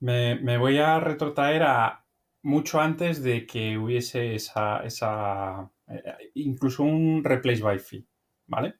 Me, 0.00 0.58
voy 0.58 0.78
a 0.78 0.98
retrotraer 0.98 1.62
a 1.62 2.04
mucho 2.42 2.80
antes 2.80 3.22
de 3.22 3.46
que 3.46 3.78
hubiese 3.78 4.34
esa, 4.34 4.80
esa 4.80 5.70
eh, 5.86 6.02
incluso 6.34 6.82
un 6.82 7.22
replace 7.22 7.62
by 7.62 7.78
fee, 7.78 8.04
¿vale? 8.48 8.74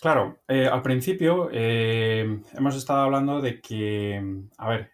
Claro, 0.00 0.38
eh, 0.46 0.68
al 0.68 0.82
principio 0.82 1.48
eh, 1.52 2.42
hemos 2.54 2.76
estado 2.76 3.00
hablando 3.00 3.40
de 3.40 3.60
que, 3.60 4.22
a 4.58 4.68
ver, 4.68 4.92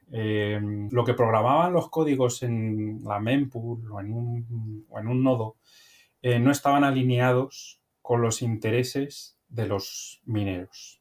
lo 0.91 1.05
que 1.05 1.15
programaban 1.15 1.75
los 1.75 1.91
códigos 1.91 2.43
en 2.43 3.01
la 3.05 3.21
mempool 3.21 3.91
o 3.91 4.01
en 4.01 4.13
un, 4.13 4.87
en 4.99 5.09
un 5.09 5.23
nodo 5.23 5.57
no 6.23 6.51
estaban 6.51 6.85
alineados 6.85 7.81
con 8.03 8.23
los 8.23 8.43
intereses 8.43 9.39
de 9.49 9.67
los 9.67 10.21
mineros. 10.25 11.01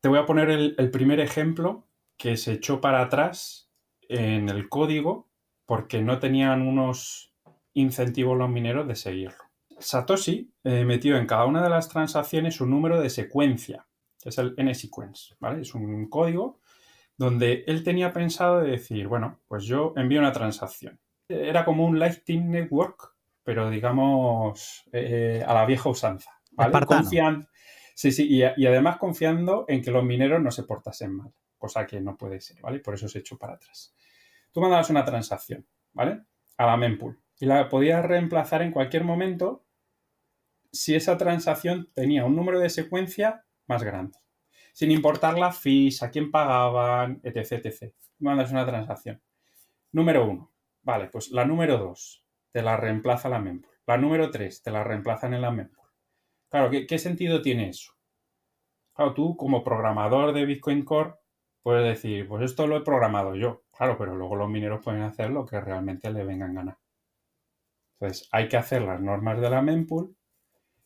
Te 0.00 0.08
voy 0.08 0.18
a 0.18 0.26
poner 0.26 0.50
el 0.50 0.90
primer 0.90 1.20
ejemplo 1.20 1.86
que 2.16 2.36
se 2.36 2.54
echó 2.54 2.80
para 2.80 3.02
atrás 3.02 3.70
en 4.08 4.48
el 4.48 4.68
código 4.68 5.28
porque 5.66 6.02
no 6.02 6.18
tenían 6.18 6.62
unos 6.62 7.34
incentivos 7.74 8.36
los 8.36 8.50
mineros 8.50 8.88
de 8.88 8.96
seguirlo. 8.96 9.44
Satoshi 9.78 10.52
eh, 10.64 10.84
metió 10.84 11.16
en 11.16 11.26
cada 11.26 11.44
una 11.44 11.62
de 11.62 11.70
las 11.70 11.88
transacciones 11.88 12.60
un 12.60 12.70
número 12.70 13.00
de 13.00 13.10
secuencia, 13.10 13.86
que 14.20 14.30
es 14.30 14.38
el 14.38 14.54
n-sequence, 14.56 15.36
¿vale? 15.38 15.62
Es 15.62 15.74
un 15.74 16.08
código 16.08 16.60
donde 17.16 17.64
él 17.66 17.84
tenía 17.84 18.12
pensado 18.12 18.60
de 18.60 18.70
decir, 18.70 19.08
bueno, 19.08 19.40
pues 19.46 19.64
yo 19.64 19.92
envío 19.96 20.20
una 20.20 20.32
transacción. 20.32 20.98
Era 21.28 21.64
como 21.64 21.84
un 21.84 21.98
Lightning 21.98 22.50
Network, 22.50 23.14
pero 23.48 23.70
digamos 23.70 24.84
eh, 24.92 25.42
a 25.46 25.54
la 25.54 25.64
vieja 25.64 25.88
usanza, 25.88 26.38
¿vale? 26.50 26.70
sí, 27.94 28.12
sí, 28.12 28.26
y, 28.28 28.42
y, 28.42 28.66
además 28.66 28.98
confiando 28.98 29.64
en 29.68 29.80
que 29.80 29.90
los 29.90 30.04
mineros 30.04 30.42
no 30.42 30.50
se 30.50 30.64
portasen 30.64 31.16
mal, 31.16 31.32
cosa 31.56 31.86
que 31.86 31.98
no 31.98 32.14
puede 32.14 32.42
ser, 32.42 32.60
¿vale? 32.60 32.80
Por 32.80 32.92
eso 32.92 33.08
se 33.08 33.20
echó 33.20 33.38
para 33.38 33.54
atrás. 33.54 33.94
Tú 34.52 34.60
mandabas 34.60 34.90
una 34.90 35.02
transacción, 35.02 35.66
¿vale? 35.94 36.24
A 36.58 36.66
la 36.66 36.76
mempool 36.76 37.18
y 37.40 37.46
la 37.46 37.70
podías 37.70 38.04
reemplazar 38.04 38.60
en 38.60 38.70
cualquier 38.70 39.04
momento 39.04 39.64
si 40.70 40.94
esa 40.94 41.16
transacción 41.16 41.90
tenía 41.94 42.26
un 42.26 42.36
número 42.36 42.60
de 42.60 42.68
secuencia 42.68 43.46
más 43.66 43.82
grande. 43.82 44.18
Sin 44.74 44.90
importar 44.90 45.38
la 45.38 45.52
fees, 45.52 46.02
a 46.02 46.10
quién 46.10 46.30
pagaban, 46.30 47.22
etc. 47.24 47.64
etc. 47.64 47.94
Mandas 48.18 48.50
una 48.50 48.66
transacción. 48.66 49.22
Número 49.90 50.26
uno. 50.26 50.52
Vale, 50.82 51.06
pues 51.06 51.30
la 51.30 51.46
número 51.46 51.78
dos 51.78 52.27
te 52.58 52.64
la 52.64 52.76
reemplaza 52.76 53.28
la 53.28 53.38
mempool. 53.38 53.72
La 53.86 53.96
número 53.96 54.32
tres 54.32 54.64
te 54.64 54.72
la 54.72 54.82
reemplazan 54.82 55.32
en 55.32 55.42
la 55.42 55.52
mempool. 55.52 55.86
Claro, 56.48 56.72
¿qué, 56.88 56.98
sentido 56.98 57.40
tiene 57.40 57.68
eso? 57.68 57.92
Claro, 58.92 59.14
tú 59.14 59.36
como 59.36 59.62
programador 59.62 60.32
de 60.32 60.44
Bitcoin 60.44 60.84
Core 60.84 61.14
puedes 61.62 61.84
decir, 61.84 62.26
pues 62.26 62.42
esto 62.42 62.66
lo 62.66 62.76
he 62.76 62.80
programado 62.80 63.36
yo. 63.36 63.62
Claro, 63.70 63.96
pero 63.96 64.16
luego 64.16 64.34
los 64.34 64.50
mineros 64.50 64.82
pueden 64.82 65.02
hacer 65.02 65.30
lo 65.30 65.46
que 65.46 65.60
realmente 65.60 66.10
le 66.10 66.24
vengan 66.24 66.52
ganar. 66.52 66.78
Entonces, 67.92 68.28
hay 68.32 68.48
que 68.48 68.56
hacer 68.56 68.82
las 68.82 69.00
normas 69.00 69.40
de 69.40 69.50
la 69.50 69.62
mempool 69.62 70.16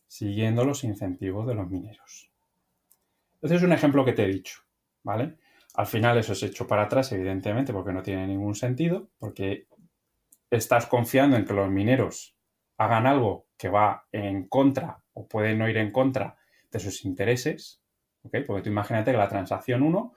siguiendo 0.05 0.65
los 0.65 0.83
incentivos 0.83 1.47
de 1.47 1.55
los 1.55 1.67
mineros. 1.71 2.29
Este 3.41 3.55
es 3.55 3.63
un 3.63 3.73
ejemplo 3.73 4.05
que 4.05 4.13
te 4.13 4.25
he 4.25 4.27
dicho, 4.27 4.61
¿vale? 5.01 5.39
Al 5.73 5.87
final 5.87 6.19
eso 6.19 6.33
es 6.33 6.43
hecho 6.43 6.67
para 6.67 6.83
atrás, 6.83 7.11
evidentemente, 7.13 7.73
porque 7.73 7.93
no 7.93 8.03
tiene 8.03 8.27
ningún 8.27 8.53
sentido, 8.53 9.09
porque 9.17 9.65
estás 10.55 10.87
confiando 10.87 11.35
en 11.37 11.45
que 11.45 11.53
los 11.53 11.69
mineros 11.69 12.35
hagan 12.77 13.07
algo 13.07 13.47
que 13.57 13.69
va 13.69 14.07
en 14.11 14.47
contra 14.47 15.01
o 15.13 15.27
puede 15.27 15.55
no 15.55 15.69
ir 15.69 15.77
en 15.77 15.91
contra 15.91 16.37
de 16.71 16.79
sus 16.79 17.05
intereses. 17.05 17.81
Porque 18.21 18.61
tú 18.61 18.69
imagínate 18.69 19.11
que 19.11 19.17
la 19.17 19.29
transacción 19.29 19.83
1 19.83 20.13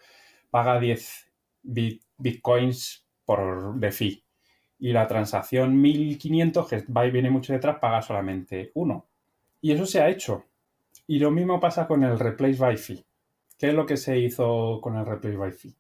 paga 0.51 0.79
10 0.79 1.33
bitcoins 1.63 3.05
por 3.25 3.75
de 3.75 3.91
fee 3.91 4.25
y 4.79 4.93
la 4.93 5.07
transacción 5.07 5.81
1500, 5.81 6.69
que 6.69 6.85
va 6.93 7.07
y 7.07 7.11
viene 7.11 7.31
mucho 7.31 7.53
detrás, 7.53 7.79
paga 7.79 8.03
solamente 8.03 8.71
1. 8.75 9.07
Y 9.63 9.73
eso 9.73 9.87
se 9.87 10.01
ha 10.01 10.09
hecho. 10.09 10.45
Y 11.07 11.19
lo 11.19 11.31
mismo 11.31 11.59
pasa 11.59 11.87
con 11.87 12.05
el 12.05 12.19
replace 12.19 12.59
by 12.59 12.77
fee. 12.77 13.05
¿Qué 13.59 13.69
es 13.69 13.75
lo 13.75 13.87
que 13.87 13.97
se 13.97 14.19
hizo 14.19 14.81
con 14.83 14.97
el 14.97 15.07
replace 15.07 15.37
by 15.37 15.53
fee? 15.53 15.77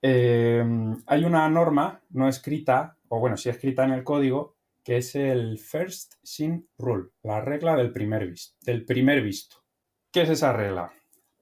Eh, 0.00 0.64
hay 1.06 1.24
una 1.24 1.48
norma 1.48 2.00
no 2.10 2.28
escrita, 2.28 2.96
o 3.08 3.20
bueno, 3.20 3.36
sí 3.36 3.48
escrita 3.48 3.84
en 3.84 3.92
el 3.92 4.04
código, 4.04 4.56
que 4.82 4.98
es 4.98 5.14
el 5.14 5.58
First 5.58 6.14
Sin 6.22 6.68
Rule, 6.78 7.10
la 7.22 7.40
regla 7.40 7.76
del 7.76 7.92
primer, 7.92 8.26
visto, 8.26 8.56
del 8.62 8.84
primer 8.84 9.22
visto. 9.22 9.56
¿Qué 10.10 10.22
es 10.22 10.30
esa 10.30 10.52
regla? 10.52 10.92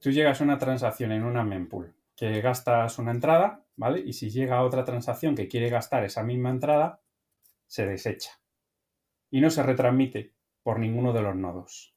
Tú 0.00 0.10
llegas 0.10 0.40
a 0.40 0.44
una 0.44 0.58
transacción 0.58 1.12
en 1.12 1.22
una 1.22 1.44
mempool 1.44 1.94
que 2.16 2.40
gastas 2.40 2.98
una 2.98 3.12
entrada, 3.12 3.64
¿vale? 3.76 4.00
Y 4.00 4.14
si 4.14 4.30
llega 4.30 4.62
otra 4.62 4.84
transacción 4.84 5.34
que 5.34 5.48
quiere 5.48 5.68
gastar 5.68 6.02
esa 6.04 6.22
misma 6.22 6.50
entrada, 6.50 7.02
se 7.66 7.86
desecha. 7.86 8.30
Y 9.30 9.40
no 9.40 9.50
se 9.50 9.62
retransmite 9.62 10.34
por 10.62 10.78
ninguno 10.78 11.12
de 11.12 11.22
los 11.22 11.36
nodos. 11.36 11.94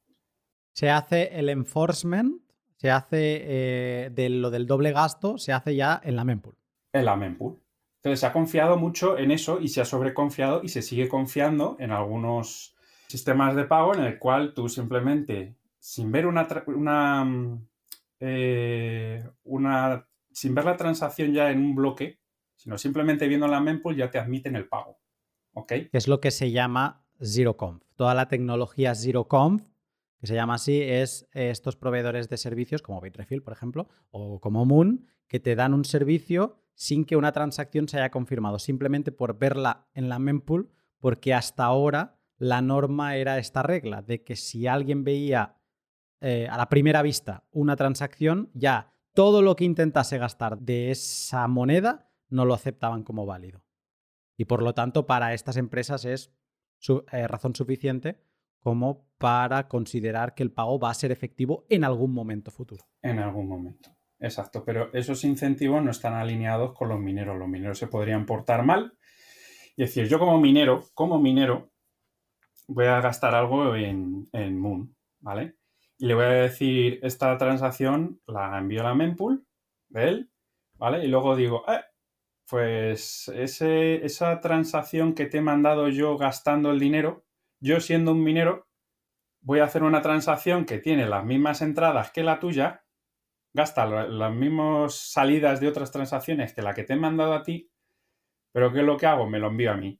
Se 0.74 0.90
hace 0.90 1.40
el 1.40 1.50
enforcement, 1.50 2.42
se 2.76 2.92
hace 2.92 3.42
eh, 3.44 4.10
de 4.12 4.30
lo 4.30 4.52
del 4.52 4.68
doble 4.68 4.92
gasto, 4.92 5.38
se 5.38 5.54
hace 5.54 5.76
ya 5.76 6.00
en 6.04 6.16
la 6.16 6.26
mempool. 6.26 6.58
En 6.94 7.06
la 7.06 7.16
mempool. 7.16 7.62
Entonces 8.00 8.22
se 8.22 8.26
ha 8.26 8.34
confiado 8.34 8.78
mucho 8.78 9.18
en 9.18 9.32
eso 9.32 9.60
y 9.60 9.68
se 9.68 9.82
ha 9.82 9.86
sobreconfiado 9.86 10.62
y 10.64 10.70
se 10.70 10.82
sigue 10.82 11.10
confiando 11.10 11.76
en 11.80 11.92
algunos 11.92 12.76
sistemas 13.08 13.56
de 13.56 13.66
pago 13.66 13.94
en 13.94 14.02
el 14.02 14.18
cual 14.18 14.54
tú 14.54 14.70
simplemente, 14.70 15.56
sin 15.80 16.10
ver 16.10 16.26
una, 16.26 16.48
una, 16.68 17.26
mm, 17.26 17.68
eh, 18.22 19.30
una 19.44 20.08
sin 20.32 20.56
ver 20.56 20.64
la 20.64 20.78
transacción 20.78 21.34
ya 21.34 21.52
en 21.52 21.60
un 21.60 21.76
bloque, 21.76 22.20
sino 22.56 22.78
simplemente 22.78 23.28
viendo 23.28 23.48
la 23.48 23.60
mempool 23.60 23.98
ya 23.98 24.10
te 24.10 24.20
admiten 24.20 24.56
el 24.56 24.70
pago. 24.70 24.98
¿Ok? 25.54 25.74
Es 25.92 26.08
lo 26.08 26.22
que 26.22 26.32
se 26.32 26.52
llama 26.52 27.06
ZeroConf. 27.22 27.84
Toda 27.96 28.14
la 28.14 28.30
tecnología 28.30 28.96
ZeroConf, 28.96 29.68
que 30.22 30.28
se 30.28 30.36
llama 30.36 30.54
así, 30.54 30.82
es 30.82 31.28
eh, 31.34 31.50
estos 31.50 31.76
proveedores 31.76 32.30
de 32.30 32.38
servicios 32.38 32.82
como 32.82 33.02
Bitrefill, 33.02 33.42
por 33.42 33.52
ejemplo, 33.52 33.90
o 34.12 34.40
como 34.40 34.66
Moon, 34.66 35.08
que 35.28 35.42
te 35.42 35.56
dan 35.56 35.74
un 35.74 35.84
servicio 35.84 36.62
sin 36.80 37.04
que 37.04 37.18
una 37.18 37.34
transacción 37.34 37.90
se 37.90 37.98
haya 37.98 38.10
confirmado, 38.10 38.58
simplemente 38.58 39.12
por 39.12 39.38
verla 39.38 39.90
en 39.94 40.08
la 40.08 40.18
mempool, 40.18 40.72
porque 41.02 41.34
hasta 41.34 41.66
ahora 41.66 42.22
la 42.38 42.62
norma 42.62 43.18
era 43.18 43.38
esta 43.38 43.62
regla, 43.62 44.02
de 44.02 44.24
que 44.24 44.38
si 44.38 44.66
alguien 44.66 45.04
veía 45.04 45.58
eh, 46.22 46.48
a 46.50 46.56
la 46.56 46.70
primera 46.70 47.02
vista 47.02 47.44
una 47.52 47.76
transacción, 47.76 48.50
ya 48.54 48.94
todo 49.14 49.42
lo 49.42 49.58
que 49.58 49.66
intentase 49.66 50.18
gastar 50.20 50.58
de 50.58 50.90
esa 50.90 51.50
moneda 51.50 52.10
no 52.30 52.46
lo 52.46 52.54
aceptaban 52.54 53.04
como 53.04 53.26
válido. 53.26 53.62
Y 54.38 54.46
por 54.46 54.64
lo 54.64 54.74
tanto, 54.74 55.06
para 55.06 55.34
estas 55.34 55.58
empresas 55.58 56.06
es 56.06 56.32
eh, 57.12 57.28
razón 57.28 57.56
suficiente 57.56 58.24
como 58.62 59.06
para 59.18 59.68
considerar 59.68 60.34
que 60.34 60.44
el 60.44 60.54
pago 60.54 60.80
va 60.80 60.92
a 60.92 60.94
ser 60.94 61.12
efectivo 61.12 61.66
en 61.68 61.84
algún 61.84 62.14
momento 62.14 62.52
futuro. 62.52 62.86
En 63.02 63.20
algún 63.20 63.50
momento, 63.50 63.90
exacto. 64.20 64.64
Pero 64.66 64.92
esos 64.94 65.24
incentivos 65.24 65.84
no 65.84 65.92
están 65.92 66.14
alineados 66.14 66.74
con 66.74 66.90
los 66.90 67.00
mineros. 67.00 67.38
Los 67.38 67.48
mineros 67.48 67.78
se 67.78 67.88
podrían 67.88 68.26
portar 68.26 68.64
mal 68.64 68.94
y 69.76 69.84
decir, 69.84 70.08
yo 70.08 70.20
como 70.20 70.40
minero, 70.40 70.86
como 70.94 71.20
minero, 71.20 71.72
voy 72.68 72.86
a 72.86 73.02
gastar 73.02 73.34
algo 73.36 73.76
en, 73.76 74.28
en 74.32 74.60
Moon, 74.60 74.96
¿vale? 75.20 75.56
Y 75.98 76.06
le 76.06 76.14
voy 76.14 76.26
a 76.26 76.30
decir, 76.30 77.00
esta 77.04 77.38
transacción 77.38 78.22
la 78.26 78.58
envío 78.58 78.82
a 78.82 78.86
la 78.86 78.96
mempool 78.96 79.46
de 79.90 80.08
él, 80.08 80.32
¿vale? 80.74 81.04
Y 81.04 81.08
luego 81.08 81.36
digo, 81.36 81.64
eh, 81.68 81.82
pues 82.50 83.28
ese, 83.36 84.06
esa 84.06 84.40
transacción 84.40 85.14
que 85.14 85.26
te 85.26 85.38
he 85.38 85.42
mandado 85.42 85.90
yo 85.90 86.18
gastando 86.18 86.72
el 86.72 86.80
dinero, 86.80 87.26
yo 87.60 87.80
siendo 87.80 88.14
un 88.14 88.24
minero, 88.24 88.68
voy 89.42 89.60
a 89.60 89.66
hacer 89.66 89.84
una 89.84 90.02
transacción 90.02 90.66
que 90.66 90.80
tiene 90.80 91.06
las 91.08 91.26
mismas 91.26 91.62
entradas 91.62 92.12
que 92.12 92.24
la 92.24 92.40
tuya, 92.40 92.84
gasta 93.54 93.86
las 93.86 94.34
mismas 94.34 94.94
salidas 94.94 95.60
de 95.60 95.68
otras 95.68 95.92
transacciones 95.92 96.54
que 96.54 96.62
la 96.62 96.74
que 96.74 96.84
te 96.84 96.94
he 96.94 96.98
mandado 96.98 97.34
a 97.34 97.44
ti, 97.44 97.72
pero 98.52 98.72
¿qué 98.72 98.80
es 98.80 98.86
lo 98.86 98.98
que 98.98 99.06
hago? 99.06 99.28
Me 99.28 99.40
lo 99.40 99.48
envío 99.48 99.72
a 99.72 99.78
mí. 99.78 100.00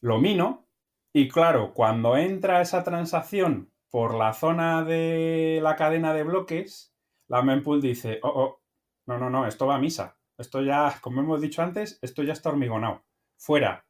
Lo 0.00 0.18
mino 0.18 0.68
y 1.12 1.28
claro, 1.28 1.72
cuando 1.72 2.16
entra 2.16 2.60
esa 2.60 2.84
transacción 2.84 3.72
por 3.90 4.14
la 4.14 4.34
zona 4.34 4.84
de 4.84 5.60
la 5.62 5.76
cadena 5.76 6.12
de 6.12 6.22
bloques, 6.22 6.94
la 7.26 7.42
mempool 7.42 7.80
dice, 7.80 8.20
oh, 8.22 8.28
oh, 8.28 8.62
no, 9.06 9.18
no, 9.18 9.30
no, 9.30 9.46
esto 9.46 9.66
va 9.66 9.76
a 9.76 9.80
misa. 9.80 10.18
Esto 10.36 10.62
ya, 10.62 10.98
como 11.00 11.20
hemos 11.20 11.40
dicho 11.40 11.62
antes, 11.62 11.98
esto 12.02 12.22
ya 12.22 12.32
está 12.32 12.50
hormigonado. 12.50 13.04
Fuera. 13.36 13.86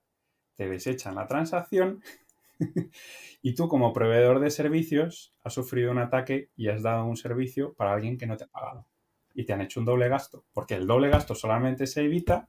Te 0.57 0.69
desechan 0.69 1.15
la 1.17 1.27
transacción 1.27 2.03
y 3.43 3.55
tú 3.55 3.69
como 3.69 3.93
proveedor 3.93 4.41
de 4.41 4.51
servicios 4.51 5.35
has 5.43 5.55
sufrido 5.55 5.91
un 5.91 5.99
ataque 5.99 6.51
y 6.57 6.69
has 6.69 6.83
dado 6.83 7.05
un 7.05 7.17
servicio 7.17 7.75
para 7.75 7.93
alguien 7.93 8.19
que 8.19 8.27
no 8.27 8.37
te 8.37 8.45
ha 8.45 8.49
pagado. 8.49 8.87
Y 9.35 9.45
te 9.45 9.53
han 9.53 9.61
hecho 9.61 9.81
un 9.81 9.87
doble 9.87 10.09
gasto, 10.09 10.45
porque 10.53 10.75
el 10.75 10.87
doble 10.87 11.11
gasto 11.11 11.35
solamente 11.35 11.87
se 11.87 12.03
evita 12.03 12.49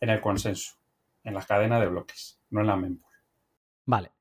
en 0.00 0.10
el 0.10 0.20
consenso, 0.20 0.76
en 1.24 1.34
la 1.34 1.42
cadena 1.42 1.80
de 1.80 1.88
bloques, 1.88 2.40
no 2.50 2.60
en 2.60 2.66
la 2.66 2.76
mempool. 2.76 3.12
Vale. 3.86 4.12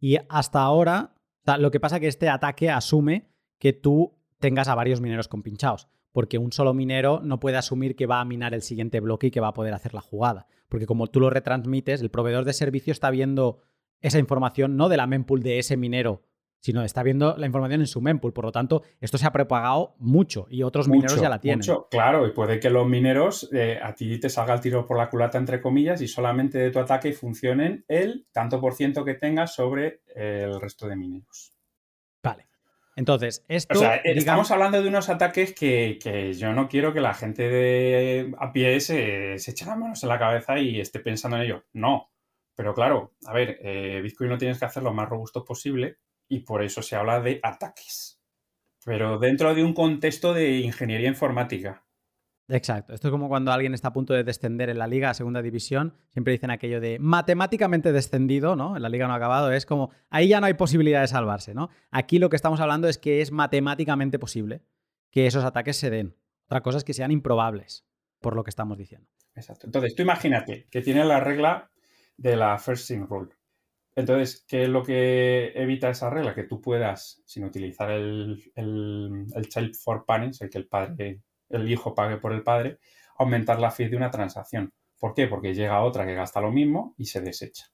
Y 0.00 0.16
hasta 0.28 0.60
ahora, 0.60 1.14
lo 1.58 1.70
que 1.70 1.78
pasa 1.78 1.96
es 1.96 2.00
que 2.00 2.08
este 2.08 2.28
ataque 2.28 2.70
asume 2.70 3.30
que 3.58 3.72
tú 3.72 4.16
tengas 4.38 4.68
a 4.68 4.74
varios 4.74 5.00
mineros 5.00 5.28
compinchados, 5.28 5.88
porque 6.12 6.38
un 6.38 6.52
solo 6.52 6.74
minero 6.74 7.20
no 7.22 7.38
puede 7.38 7.58
asumir 7.58 7.94
que 7.94 8.06
va 8.06 8.20
a 8.20 8.24
minar 8.24 8.54
el 8.54 8.62
siguiente 8.62 9.00
bloque 9.00 9.28
y 9.28 9.30
que 9.30 9.40
va 9.40 9.48
a 9.48 9.54
poder 9.54 9.74
hacer 9.74 9.94
la 9.94 10.00
jugada. 10.00 10.46
Porque 10.68 10.86
como 10.86 11.06
tú 11.06 11.20
lo 11.20 11.30
retransmites, 11.30 12.00
el 12.00 12.10
proveedor 12.10 12.44
de 12.44 12.52
servicio 12.52 12.92
está 12.92 13.10
viendo 13.10 13.60
esa 14.00 14.18
información 14.18 14.76
no 14.76 14.88
de 14.88 14.96
la 14.96 15.06
mempool 15.06 15.42
de 15.42 15.58
ese 15.58 15.76
minero, 15.76 16.22
sino 16.60 16.82
está 16.82 17.02
viendo 17.02 17.36
la 17.36 17.46
información 17.46 17.80
en 17.80 17.86
su 17.86 18.00
mempool. 18.00 18.32
Por 18.32 18.44
lo 18.44 18.52
tanto, 18.52 18.82
esto 19.00 19.18
se 19.18 19.26
ha 19.26 19.32
propagado 19.32 19.94
mucho 19.98 20.46
y 20.50 20.62
otros 20.62 20.88
mineros 20.88 21.20
ya 21.20 21.28
la 21.28 21.40
tienen. 21.40 21.58
Mucho, 21.58 21.88
claro, 21.90 22.26
y 22.26 22.32
puede 22.32 22.60
que 22.60 22.70
los 22.70 22.86
mineros 22.86 23.48
eh, 23.52 23.78
a 23.82 23.94
ti 23.94 24.18
te 24.20 24.28
salga 24.28 24.54
el 24.54 24.60
tiro 24.60 24.86
por 24.86 24.98
la 24.98 25.08
culata, 25.08 25.38
entre 25.38 25.60
comillas, 25.60 26.00
y 26.02 26.08
solamente 26.08 26.58
de 26.58 26.70
tu 26.70 26.78
ataque 26.78 27.12
funcionen 27.12 27.84
el 27.88 28.26
tanto 28.32 28.60
por 28.60 28.74
ciento 28.74 29.04
que 29.04 29.14
tengas 29.14 29.54
sobre 29.54 30.02
el 30.14 30.60
resto 30.60 30.86
de 30.86 30.96
mineros. 30.96 31.54
Vale. 32.22 32.46
Entonces, 32.96 33.44
esto. 33.48 33.78
O 33.78 33.80
sea, 33.80 33.96
estamos 33.96 34.50
hablando 34.50 34.82
de 34.82 34.88
unos 34.88 35.08
ataques 35.08 35.54
que, 35.54 36.34
yo 36.36 36.52
no 36.52 36.68
quiero 36.68 36.92
que 36.92 37.00
la 37.00 37.14
gente 37.14 37.48
de 37.48 38.34
a 38.38 38.52
pie 38.52 38.80
se, 38.80 39.38
se 39.38 39.52
eche 39.52 39.64
las 39.64 39.78
manos 39.78 40.02
en 40.02 40.08
la 40.10 40.18
cabeza 40.18 40.58
y 40.58 40.80
esté 40.80 41.00
pensando 41.00 41.38
en 41.38 41.44
ello. 41.44 41.64
No. 41.72 42.10
Pero 42.54 42.74
claro, 42.74 43.14
a 43.26 43.32
ver, 43.32 43.58
eh, 43.62 44.00
Bitcoin 44.02 44.30
no 44.30 44.38
tienes 44.38 44.58
que 44.58 44.64
hacer 44.64 44.82
lo 44.82 44.92
más 44.92 45.08
robusto 45.08 45.44
posible 45.44 45.98
y 46.28 46.40
por 46.40 46.62
eso 46.62 46.82
se 46.82 46.96
habla 46.96 47.20
de 47.20 47.40
ataques. 47.42 48.20
Pero 48.84 49.18
dentro 49.18 49.54
de 49.54 49.62
un 49.62 49.74
contexto 49.74 50.32
de 50.32 50.58
ingeniería 50.58 51.08
informática. 51.08 51.84
Exacto. 52.48 52.94
Esto 52.94 53.08
es 53.08 53.12
como 53.12 53.28
cuando 53.28 53.52
alguien 53.52 53.74
está 53.74 53.88
a 53.88 53.92
punto 53.92 54.12
de 54.12 54.24
descender 54.24 54.70
en 54.70 54.78
la 54.78 54.86
liga 54.86 55.10
a 55.10 55.14
segunda 55.14 55.40
división. 55.40 55.94
Siempre 56.08 56.32
dicen 56.32 56.50
aquello 56.50 56.80
de 56.80 56.98
matemáticamente 56.98 57.92
descendido, 57.92 58.56
¿no? 58.56 58.76
En 58.76 58.82
la 58.82 58.88
liga 58.88 59.06
no 59.06 59.12
ha 59.12 59.16
acabado. 59.16 59.52
Es 59.52 59.66
como, 59.66 59.90
ahí 60.08 60.28
ya 60.28 60.40
no 60.40 60.46
hay 60.46 60.54
posibilidad 60.54 61.00
de 61.00 61.08
salvarse, 61.08 61.54
¿no? 61.54 61.70
Aquí 61.90 62.18
lo 62.18 62.28
que 62.28 62.36
estamos 62.36 62.60
hablando 62.60 62.88
es 62.88 62.98
que 62.98 63.20
es 63.20 63.30
matemáticamente 63.30 64.18
posible 64.18 64.62
que 65.10 65.26
esos 65.26 65.44
ataques 65.44 65.76
se 65.76 65.90
den. 65.90 66.16
Otra 66.46 66.62
cosa 66.62 66.78
es 66.78 66.84
que 66.84 66.94
sean 66.94 67.12
improbables, 67.12 67.86
por 68.20 68.34
lo 68.34 68.42
que 68.42 68.50
estamos 68.50 68.76
diciendo. 68.76 69.08
Exacto. 69.36 69.66
Entonces, 69.66 69.94
tú 69.94 70.02
imagínate 70.02 70.66
que 70.70 70.82
tiene 70.82 71.04
la 71.04 71.20
regla 71.20 71.70
de 72.20 72.36
la 72.36 72.58
first 72.58 72.90
in 72.90 73.06
rule. 73.06 73.30
Entonces, 73.96 74.44
¿qué 74.46 74.64
es 74.64 74.68
lo 74.68 74.82
que 74.84 75.52
evita 75.54 75.90
esa 75.90 76.10
regla? 76.10 76.34
Que 76.34 76.44
tú 76.44 76.60
puedas, 76.60 77.22
sin 77.24 77.44
utilizar 77.44 77.90
el, 77.90 78.40
el, 78.54 79.48
child 79.48 79.74
for 79.74 80.04
parents, 80.06 80.40
el 80.42 80.50
que 80.50 80.58
el 80.58 80.68
padre, 80.68 81.22
el 81.48 81.70
hijo 81.70 81.94
pague 81.94 82.18
por 82.18 82.32
el 82.32 82.42
padre, 82.42 82.78
aumentar 83.18 83.58
la 83.58 83.70
fee 83.70 83.88
de 83.88 83.96
una 83.96 84.10
transacción. 84.10 84.72
¿Por 84.98 85.14
qué? 85.14 85.26
Porque 85.28 85.54
llega 85.54 85.82
otra 85.82 86.06
que 86.06 86.14
gasta 86.14 86.40
lo 86.40 86.52
mismo 86.52 86.94
y 86.98 87.06
se 87.06 87.20
desecha. 87.22 87.66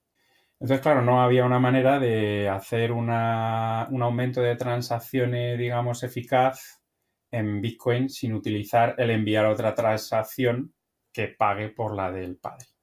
Entonces, 0.60 0.80
claro, 0.80 1.02
no 1.02 1.22
había 1.22 1.44
una 1.44 1.58
manera 1.58 1.98
de 1.98 2.48
hacer 2.48 2.92
un 2.92 3.10
aumento 3.10 4.40
de 4.40 4.56
transacciones, 4.56 5.58
digamos, 5.58 6.02
eficaz 6.02 6.82
en 7.30 7.60
Bitcoin 7.60 8.08
sin 8.08 8.32
utilizar 8.32 8.94
el 8.98 9.10
enviar 9.10 9.46
otra 9.46 9.74
transacción 9.74 10.72
que 11.12 11.28
pague 11.28 11.70
por 11.70 11.94
la 11.94 12.10
del 12.12 12.38
padre 12.38 12.75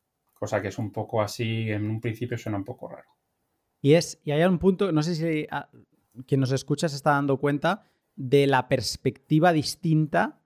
cosa 0.44 0.62
que 0.62 0.68
es 0.68 0.78
un 0.78 0.92
poco 0.92 1.22
así, 1.22 1.72
en 1.72 1.90
un 1.90 2.02
principio 2.02 2.38
suena 2.38 2.58
un 2.58 2.66
poco 2.66 2.90
raro. 2.90 3.08
Y, 3.82 3.94
es, 3.94 4.20
y 4.26 4.32
hay 4.32 4.44
un 4.44 4.60
punto, 4.60 4.92
no 4.92 5.02
sé 5.02 5.16
si 5.16 5.48
ah, 5.50 5.70
quien 6.28 6.42
nos 6.42 6.52
escucha 6.52 6.90
se 6.90 6.98
está 6.98 7.12
dando 7.12 7.38
cuenta 7.38 7.86
de 8.18 8.46
la 8.46 8.68
perspectiva 8.68 9.54
distinta 9.54 10.42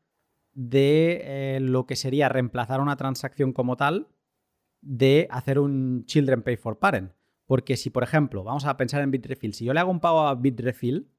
de 0.53 1.21
eh, 1.23 1.59
lo 1.61 1.87
que 1.87 1.95
sería 1.95 2.29
reemplazar 2.29 2.79
una 2.79 2.95
transacción 2.95 3.53
como 3.53 3.75
tal 3.75 4.07
de 4.81 5.27
hacer 5.31 5.57
un 5.57 6.05
children 6.05 6.43
pay 6.43 6.57
for 6.57 6.77
parent. 6.77 7.13
Porque 7.47 7.75
si, 7.75 7.89
por 7.89 8.03
ejemplo, 8.03 8.43
vamos 8.43 8.65
a 8.65 8.77
pensar 8.77 9.01
en 9.01 9.09
Bitrefill, 9.09 9.55
si 9.55 9.65
yo 9.65 9.73
le 9.73 9.79
hago 9.79 9.89
un 9.89 9.99
pago 9.99 10.27
a 10.27 10.35
Bitrefill, 10.35 11.09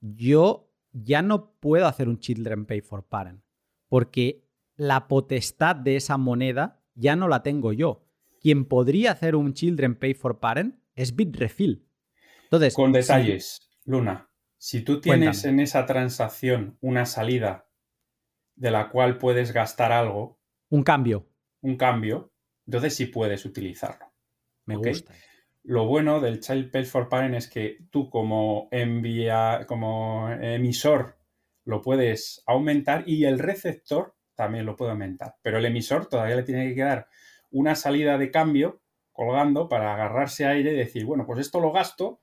yo 0.00 0.68
ya 0.90 1.22
no 1.22 1.52
puedo 1.60 1.86
hacer 1.86 2.08
un 2.08 2.18
children 2.18 2.66
pay 2.66 2.80
for 2.80 3.04
parent, 3.04 3.40
porque 3.88 4.44
la 4.74 5.06
potestad 5.06 5.76
de 5.76 5.94
esa 5.94 6.16
moneda 6.16 6.79
ya 6.94 7.16
no 7.16 7.28
la 7.28 7.42
tengo 7.42 7.72
yo. 7.72 8.06
Quien 8.40 8.64
podría 8.64 9.12
hacer 9.12 9.36
un 9.36 9.54
Children 9.54 9.96
Pay 9.96 10.14
for 10.14 10.40
Parent 10.40 10.76
es 10.94 11.14
Bitrefill. 11.14 11.86
Entonces, 12.44 12.74
Con 12.74 12.92
detalles, 12.92 13.60
Luna. 13.84 14.30
Si 14.56 14.82
tú 14.82 15.00
tienes 15.00 15.44
en 15.44 15.60
esa 15.60 15.86
transacción 15.86 16.76
una 16.80 17.06
salida 17.06 17.68
de 18.56 18.70
la 18.70 18.90
cual 18.90 19.18
puedes 19.18 19.52
gastar 19.52 19.92
algo. 19.92 20.38
Un 20.68 20.82
cambio. 20.82 21.26
Un 21.62 21.76
cambio. 21.76 22.32
Entonces 22.66 22.94
sí 22.94 23.06
puedes 23.06 23.44
utilizarlo. 23.46 24.06
Me 24.66 24.76
gusta. 24.76 25.14
Lo 25.62 25.86
bueno 25.86 26.20
del 26.20 26.40
Child 26.40 26.70
Pay 26.70 26.84
for 26.84 27.08
Parent 27.08 27.34
es 27.34 27.48
que 27.48 27.86
tú 27.90 28.10
como 28.10 28.68
envía, 28.70 29.64
como 29.66 30.30
emisor 30.30 31.18
lo 31.64 31.80
puedes 31.82 32.42
aumentar 32.46 33.04
y 33.06 33.24
el 33.24 33.38
receptor 33.38 34.14
también 34.40 34.64
lo 34.64 34.74
puede 34.74 34.92
aumentar. 34.92 35.36
Pero 35.42 35.58
el 35.58 35.66
emisor 35.66 36.06
todavía 36.06 36.36
le 36.36 36.42
tiene 36.44 36.66
que 36.68 36.74
quedar 36.74 37.08
una 37.50 37.74
salida 37.74 38.16
de 38.16 38.30
cambio 38.30 38.80
colgando 39.12 39.68
para 39.68 39.92
agarrarse 39.92 40.46
aire 40.46 40.72
y 40.72 40.76
decir, 40.76 41.04
bueno, 41.04 41.26
pues 41.26 41.40
esto 41.40 41.60
lo 41.60 41.72
gasto 41.72 42.22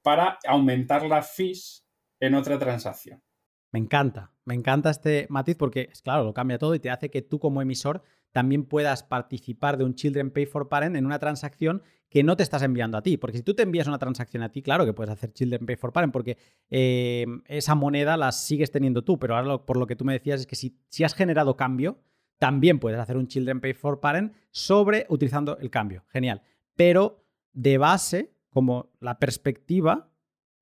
para 0.00 0.38
aumentar 0.46 1.02
la 1.04 1.20
fees 1.20 1.86
en 2.20 2.34
otra 2.34 2.58
transacción. 2.58 3.22
Me 3.70 3.78
encanta, 3.78 4.32
me 4.46 4.54
encanta 4.54 4.88
este 4.88 5.26
matiz 5.28 5.56
porque, 5.56 5.90
claro, 6.02 6.24
lo 6.24 6.32
cambia 6.32 6.58
todo 6.58 6.74
y 6.74 6.80
te 6.80 6.88
hace 6.88 7.10
que 7.10 7.20
tú 7.20 7.38
como 7.38 7.60
emisor 7.60 8.02
también 8.32 8.64
puedas 8.64 9.02
participar 9.02 9.76
de 9.76 9.84
un 9.84 9.94
Children 9.94 10.30
Pay 10.30 10.46
for 10.46 10.68
Parent 10.68 10.96
en 10.96 11.06
una 11.06 11.18
transacción 11.18 11.82
que 12.08 12.22
no 12.22 12.36
te 12.36 12.42
estás 12.42 12.62
enviando 12.62 12.98
a 12.98 13.02
ti. 13.02 13.16
Porque 13.16 13.38
si 13.38 13.42
tú 13.42 13.54
te 13.54 13.62
envías 13.62 13.86
una 13.86 13.98
transacción 13.98 14.42
a 14.42 14.50
ti, 14.50 14.62
claro 14.62 14.84
que 14.84 14.92
puedes 14.92 15.12
hacer 15.12 15.32
Children 15.32 15.66
Pay 15.66 15.76
for 15.76 15.92
Parent 15.92 16.12
porque 16.12 16.36
eh, 16.70 17.26
esa 17.46 17.74
moneda 17.74 18.16
la 18.16 18.32
sigues 18.32 18.70
teniendo 18.70 19.02
tú. 19.02 19.18
Pero 19.18 19.36
ahora 19.36 19.58
por 19.58 19.76
lo 19.76 19.86
que 19.86 19.96
tú 19.96 20.04
me 20.04 20.14
decías 20.14 20.40
es 20.40 20.46
que 20.46 20.56
si, 20.56 20.76
si 20.88 21.04
has 21.04 21.14
generado 21.14 21.56
cambio, 21.56 21.98
también 22.38 22.80
puedes 22.80 22.98
hacer 22.98 23.16
un 23.16 23.28
Children 23.28 23.60
Pay 23.60 23.74
for 23.74 24.00
Parent 24.00 24.34
sobre 24.50 25.06
utilizando 25.08 25.58
el 25.58 25.70
cambio. 25.70 26.04
Genial. 26.08 26.42
Pero 26.74 27.24
de 27.52 27.78
base, 27.78 28.32
como 28.50 28.90
la 29.00 29.18
perspectiva 29.18 30.10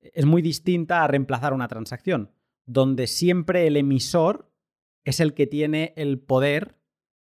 es 0.01 0.25
muy 0.25 0.43
distinta 0.43 1.05
a 1.05 1.07
reemplazar 1.07 1.53
una 1.53 1.69
transacción, 1.69 2.33
donde 2.65 3.07
siempre 3.07 3.67
el 3.67 3.77
emisor 3.77 4.51
es 5.05 5.21
el 5.21 5.35
que 5.35 5.47
tiene 5.47 5.93
el 5.97 6.19
poder 6.19 6.80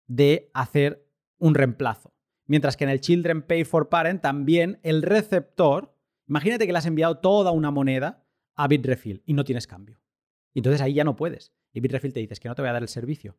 de 0.07 0.49
hacer 0.53 1.07
un 1.37 1.55
reemplazo. 1.55 2.13
Mientras 2.47 2.77
que 2.77 2.83
en 2.83 2.89
el 2.91 3.01
Children 3.01 3.41
Pay 3.41 3.63
for 3.63 3.89
Parent 3.89 4.21
también 4.21 4.79
el 4.83 5.01
receptor, 5.01 5.95
imagínate 6.27 6.65
que 6.65 6.71
le 6.71 6.77
has 6.77 6.85
enviado 6.85 7.17
toda 7.17 7.51
una 7.51 7.71
moneda 7.71 8.23
a 8.55 8.67
Bitrefill 8.67 9.23
y 9.25 9.33
no 9.33 9.43
tienes 9.43 9.67
cambio. 9.67 9.99
Entonces 10.53 10.81
ahí 10.81 10.93
ya 10.93 11.03
no 11.03 11.15
puedes. 11.15 11.53
Y 11.73 11.81
Bitrefill 11.81 12.13
te 12.13 12.19
dice 12.19 12.35
que 12.35 12.47
no 12.47 12.55
te 12.55 12.61
voy 12.61 12.69
a 12.69 12.73
dar 12.73 12.81
el 12.81 12.87
servicio. 12.87 13.37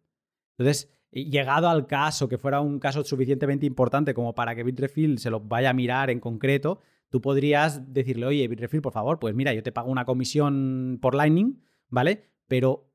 Entonces, 0.59 0.91
llegado 1.11 1.69
al 1.69 1.87
caso, 1.87 2.29
que 2.29 2.39
fuera 2.39 2.61
un 2.61 2.79
caso 2.79 3.05
suficientemente 3.05 3.67
importante 3.67 4.15
como 4.15 4.35
para 4.35 4.55
que 4.55 4.63
Bitrefill 4.63 5.19
se 5.19 5.31
lo 5.31 5.41
vaya 5.41 5.71
a 5.71 5.75
mirar 5.75 6.11
en 6.11 6.21
concreto, 6.21 6.81
tú 7.09 7.21
podrías 7.21 7.93
decirle, 7.93 8.27
oye, 8.27 8.49
Bitrefill, 8.49 8.83
por 8.83 8.93
favor, 8.93 9.19
pues 9.19 9.35
mira, 9.35 9.55
yo 9.55 9.63
te 9.63 9.73
pago 9.73 9.91
una 9.91 10.05
comisión 10.05 10.99
por 11.01 11.15
Lightning, 11.15 11.63
¿vale? 11.89 12.25
Pero 12.49 12.91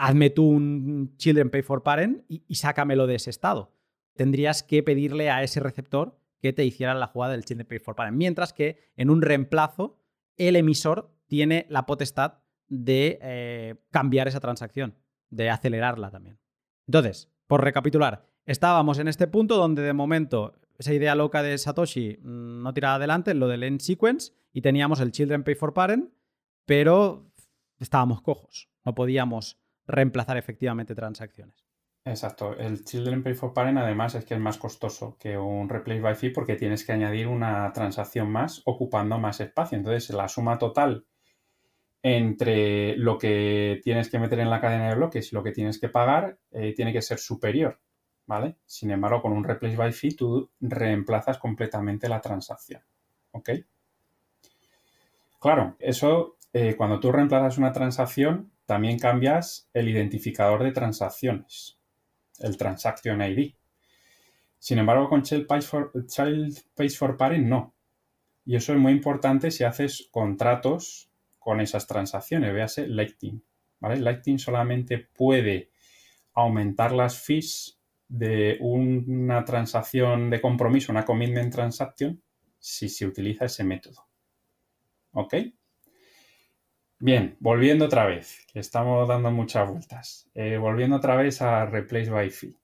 hazme 0.00 0.30
tú 0.30 0.48
un 0.48 1.14
Children 1.18 1.50
Pay 1.50 1.60
for 1.60 1.82
Parent 1.82 2.24
y, 2.26 2.54
sácamelo 2.54 3.06
de 3.06 3.16
ese 3.16 3.28
estado. 3.28 3.70
Tendrías 4.16 4.62
que 4.62 4.82
pedirle 4.82 5.30
a 5.30 5.42
ese 5.42 5.60
receptor 5.60 6.18
que 6.40 6.54
te 6.54 6.64
hicieran 6.64 6.98
la 7.00 7.06
jugada 7.06 7.32
del 7.32 7.44
Children 7.44 7.66
Pay 7.68 7.78
for 7.80 7.94
Parent. 7.94 8.16
Mientras 8.16 8.54
que 8.54 8.78
en 8.96 9.10
un 9.10 9.20
reemplazo, 9.20 9.98
el 10.38 10.56
emisor 10.56 11.14
tiene 11.26 11.66
la 11.68 11.84
potestad 11.84 12.38
de 12.66 13.18
eh, 13.20 13.74
cambiar 13.90 14.26
esa 14.26 14.40
transacción, 14.40 14.94
de 15.28 15.50
acelerarla 15.50 16.10
también. 16.10 16.38
Entonces, 16.86 17.30
por 17.46 17.62
recapitular, 17.62 18.24
estábamos 18.46 18.98
en 19.00 19.08
este 19.08 19.26
punto 19.26 19.58
donde 19.58 19.82
de 19.82 19.92
momento 19.92 20.54
esa 20.78 20.94
idea 20.94 21.14
loca 21.14 21.42
de 21.42 21.58
Satoshi 21.58 22.16
mm, 22.22 22.62
no 22.62 22.72
tiraba 22.72 22.94
adelante, 22.94 23.34
lo 23.34 23.48
del 23.48 23.64
end 23.64 23.80
sequence, 23.80 24.32
y 24.54 24.62
teníamos 24.62 25.00
el 25.00 25.12
Children 25.12 25.44
Pay 25.44 25.56
for 25.56 25.74
Parent, 25.74 26.10
pero 26.64 27.30
estábamos 27.78 28.22
cojos, 28.22 28.70
no 28.82 28.94
podíamos 28.94 29.59
reemplazar 29.90 30.36
efectivamente 30.36 30.94
transacciones. 30.94 31.64
Exacto. 32.04 32.56
El 32.56 32.84
Children 32.84 33.22
Pay 33.22 33.34
for 33.34 33.52
Parent 33.52 33.78
además 33.78 34.14
es 34.14 34.24
que 34.24 34.34
es 34.34 34.40
más 34.40 34.56
costoso 34.56 35.16
que 35.18 35.36
un 35.36 35.68
Replace 35.68 36.00
by 36.00 36.14
Fee 36.14 36.30
porque 36.30 36.56
tienes 36.56 36.84
que 36.84 36.92
añadir 36.92 37.28
una 37.28 37.70
transacción 37.72 38.30
más 38.30 38.62
ocupando 38.64 39.18
más 39.18 39.40
espacio. 39.40 39.76
Entonces 39.76 40.10
la 40.10 40.28
suma 40.28 40.58
total 40.58 41.04
entre 42.02 42.96
lo 42.96 43.18
que 43.18 43.80
tienes 43.84 44.08
que 44.08 44.18
meter 44.18 44.40
en 44.40 44.48
la 44.48 44.60
cadena 44.60 44.88
de 44.88 44.94
bloques 44.94 45.30
y 45.30 45.34
lo 45.34 45.42
que 45.42 45.52
tienes 45.52 45.78
que 45.78 45.90
pagar 45.90 46.38
eh, 46.52 46.72
tiene 46.74 46.92
que 46.92 47.02
ser 47.02 47.18
superior. 47.18 47.78
¿Vale? 48.26 48.56
Sin 48.64 48.92
embargo, 48.92 49.22
con 49.22 49.32
un 49.32 49.42
Replace 49.42 49.76
by 49.76 49.92
Fee 49.92 50.14
tú 50.14 50.50
reemplazas 50.60 51.38
completamente 51.38 52.08
la 52.08 52.20
transacción. 52.20 52.80
¿Ok? 53.32 53.50
Claro, 55.40 55.74
eso 55.80 56.36
eh, 56.52 56.76
cuando 56.76 57.00
tú 57.00 57.10
reemplazas 57.10 57.58
una 57.58 57.72
transacción 57.72 58.52
también 58.70 59.00
cambias 59.00 59.68
el 59.74 59.88
identificador 59.88 60.62
de 60.62 60.70
transacciones 60.70 61.80
el 62.38 62.56
Transaction 62.56 63.20
ID. 63.20 63.52
Sin 64.60 64.78
embargo, 64.78 65.08
con 65.08 65.24
Child 65.24 65.48
Pays 65.48 65.66
for, 65.66 65.92
for 66.96 67.16
Parent 67.16 67.48
no. 67.48 67.74
Y 68.44 68.54
eso 68.54 68.72
es 68.72 68.78
muy 68.78 68.92
importante 68.92 69.50
si 69.50 69.64
haces 69.64 70.08
contratos 70.12 71.10
con 71.40 71.60
esas 71.60 71.88
transacciones. 71.88 72.54
Véase 72.54 72.86
Lightning. 72.86 73.42
¿vale? 73.80 73.96
Lightning 73.96 74.38
solamente 74.38 74.98
puede 74.98 75.72
aumentar 76.34 76.92
las 76.92 77.18
fees 77.18 77.76
de 78.06 78.56
una 78.60 79.44
transacción 79.44 80.30
de 80.30 80.40
compromiso, 80.40 80.92
una 80.92 81.04
commitment 81.04 81.52
transaction, 81.52 82.22
si 82.56 82.88
se 82.88 83.04
utiliza 83.04 83.46
ese 83.46 83.64
método. 83.64 84.06
¿Ok? 85.10 85.34
Bien, 87.02 87.34
volviendo 87.40 87.86
otra 87.86 88.04
vez, 88.04 88.44
que 88.52 88.60
estamos 88.60 89.08
dando 89.08 89.30
muchas 89.30 89.66
vueltas. 89.66 90.28
Eh, 90.34 90.58
volviendo 90.58 90.96
otra 90.96 91.16
vez 91.16 91.40
a 91.40 91.64
Replace 91.64 92.10
by 92.10 92.28
Fee. 92.28 92.54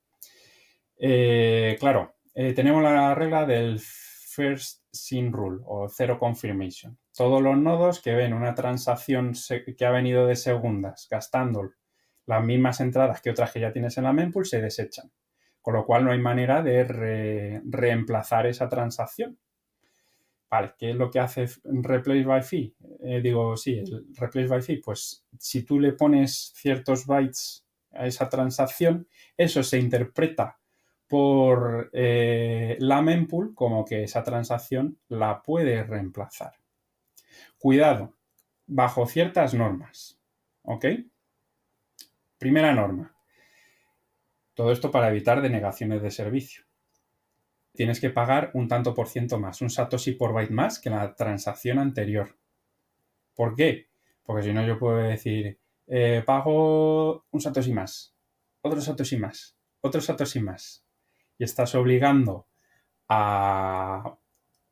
Eh, 0.99 1.75
claro, 1.81 2.17
eh, 2.35 2.53
tenemos 2.53 2.83
la 2.83 3.15
regla 3.15 3.47
del 3.47 3.81
First 3.81 4.83
Sin 4.93 5.33
Rule 5.33 5.63
o 5.65 5.89
Zero 5.89 6.19
Confirmation. 6.19 6.99
Todos 7.17 7.41
los 7.41 7.57
nodos 7.57 8.03
que 8.03 8.15
ven 8.15 8.35
una 8.35 8.55
transacción 8.55 9.33
que 9.75 9.87
ha 9.87 9.91
venido 9.91 10.27
de 10.27 10.37
segundas 10.37 11.09
gastando 11.11 11.71
las 12.27 12.45
mismas 12.45 12.81
entradas 12.81 13.23
que 13.23 13.31
otras 13.31 13.53
que 13.53 13.61
ya 13.61 13.73
tienes 13.73 13.97
en 13.97 14.05
la 14.05 14.13
mempool 14.13 14.45
se 14.45 14.61
desechan. 14.61 15.11
Con 15.63 15.73
lo 15.73 15.87
cual 15.87 16.05
no 16.05 16.13
hay 16.13 16.19
manera 16.19 16.63
de 16.63 17.63
reemplazar 17.65 18.47
esa 18.47 18.69
transacción. 18.69 19.39
Vale, 20.48 20.74
¿qué 20.78 20.90
es 20.90 20.97
lo 20.97 21.10
que 21.10 21.18
hace 21.18 21.47
Replace 21.64 22.24
by 22.24 22.43
Fee? 22.43 22.74
Eh, 23.02 23.20
digo, 23.20 23.56
sí, 23.56 23.78
el 23.78 24.06
Replace 24.14 24.48
by 24.48 24.62
Fee, 24.62 24.81
pues 24.85 25.24
si 25.39 25.64
tú 25.64 25.81
le 25.81 25.93
pones 25.93 26.52
ciertos 26.55 27.05
bytes 27.06 27.66
a 27.93 28.06
esa 28.06 28.28
transacción, 28.28 29.09
eso 29.36 29.62
se 29.62 29.78
interpreta 29.78 30.59
por 31.09 31.90
eh, 31.93 32.77
la 32.81 33.02
mempool 33.02 33.55
como 33.55 33.85
que 33.85 34.05
esa 34.05 34.23
transacción 34.23 34.98
la 35.09 35.43
puede 35.43 35.82
reemplazar. 35.82 36.52
Cuidado, 37.59 38.14
bajo 38.66 39.06
ciertas 39.06 39.55
normas. 39.55 40.20
¿Ok? 40.62 40.86
Primera 42.39 42.73
norma. 42.73 43.14
Todo 44.55 44.73
esto 44.73 44.90
para 44.90 45.09
evitar 45.09 45.43
denegaciones 45.43 46.02
de 46.02 46.10
servicio 46.10 46.66
tienes 47.77 48.01
que 48.01 48.11
pagar 48.11 48.51
un 48.55 48.66
tanto 48.66 48.94
por 48.94 49.09
ciento 49.09 49.39
más, 49.39 49.62
un 49.62 49.70
Satoshi 49.70 50.12
por 50.12 50.32
byte 50.32 50.53
más 50.53 50.81
que 50.81 50.90
la 50.90 51.15
transacción 51.15 51.78
anterior. 51.78 52.36
¿Por 53.35 53.55
qué? 53.55 53.89
Porque 54.24 54.43
si 54.43 54.53
no 54.53 54.66
yo 54.66 54.78
puedo 54.78 54.97
decir, 54.97 55.61
eh, 55.86 56.23
pago 56.27 57.27
un 57.31 57.40
Satoshi 57.40 57.73
más, 57.73 58.16
otro 58.62 58.81
Satoshi 58.81 59.19
más, 59.19 59.57
otro 59.81 60.01
Satoshi 60.01 60.40
más. 60.40 60.85
Y 61.39 61.44
estás 61.44 61.74
obligando 61.74 62.48
a 63.09 64.16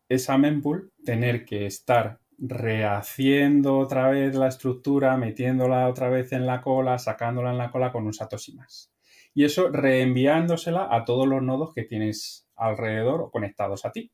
esa 0.09 0.39
mempool 0.39 0.93
tener 1.05 1.45
que 1.45 1.67
estar 1.67 2.21
rehaciendo 2.39 3.79
otra 3.79 4.09
vez 4.09 4.35
la 4.35 4.49
estructura, 4.49 5.17
metiéndola 5.17 5.89
otra 5.89 6.09
vez 6.09 6.33
en 6.33 6.47
la 6.47 6.63
cola, 6.63 6.99
sacándola 6.99 7.53
en 7.53 7.59
la 7.59 7.71
cola 7.71 7.93
con 7.93 8.07
un 8.07 8.15
Satoshi 8.15 8.55
más. 8.55 8.93
Y 9.35 9.45
eso 9.45 9.69
reenviándosela 9.71 10.89
a 10.91 11.05
todos 11.05 11.27
los 11.27 11.43
nodos 11.43 11.75
que 11.75 11.83
tienes 11.83 12.44
alrededor 12.57 13.21
o 13.21 13.31
conectados 13.31 13.85
a 13.85 13.93
ti. 13.93 14.11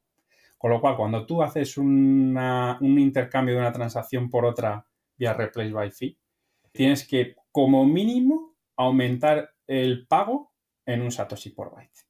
Con 0.59 0.71
lo 0.71 0.81
cual, 0.81 0.97
cuando 0.97 1.25
tú 1.25 1.43
haces 1.43 1.79
un 1.79 2.37
intercambio 2.81 3.55
de 3.55 3.61
una 3.61 3.73
transacción 3.73 4.29
por 4.29 4.45
otra 4.45 4.87
vía 5.17 5.33
Replace 5.33 5.73
by 5.73 5.91
Fee, 5.91 6.19
tienes 6.73 7.07
que, 7.07 7.37
como 7.51 7.85
mínimo, 7.87 8.57
aumentar 8.77 9.55
el 9.67 10.07
pago 10.07 10.53
en 10.85 11.03
un 11.03 11.11
Satoshi 11.11 11.51
por 11.51 11.75
byte. 11.75 12.01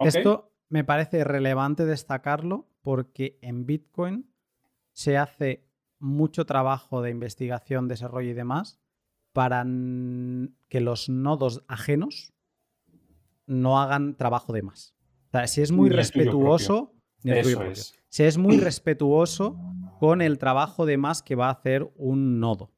Esto 0.00 0.52
me 0.68 0.84
parece 0.84 1.22
relevante 1.24 1.84
destacarlo 1.84 2.68
porque 2.82 3.38
en 3.42 3.66
Bitcoin 3.66 4.30
se 4.92 5.16
hace 5.16 5.68
mucho 5.98 6.46
trabajo 6.46 7.02
de 7.02 7.10
investigación, 7.10 7.88
desarrollo 7.88 8.30
y 8.30 8.34
demás 8.34 8.80
para 9.32 9.64
que 10.68 10.80
los 10.80 11.08
nodos 11.08 11.64
ajenos 11.66 12.32
no 13.46 13.80
hagan 13.80 14.16
trabajo 14.16 14.52
de 14.52 14.62
más 14.62 14.93
si 15.46 15.62
es 15.62 15.72
muy 15.72 15.90
respetuoso, 15.90 16.94
si 18.08 18.22
es 18.22 18.38
muy 18.38 18.58
respetuoso 18.58 19.56
con 19.98 20.22
el 20.22 20.38
trabajo 20.38 20.86
de 20.86 20.96
más 20.96 21.22
que 21.22 21.34
va 21.34 21.48
a 21.48 21.52
hacer 21.52 21.90
un 21.96 22.40
nodo. 22.40 22.72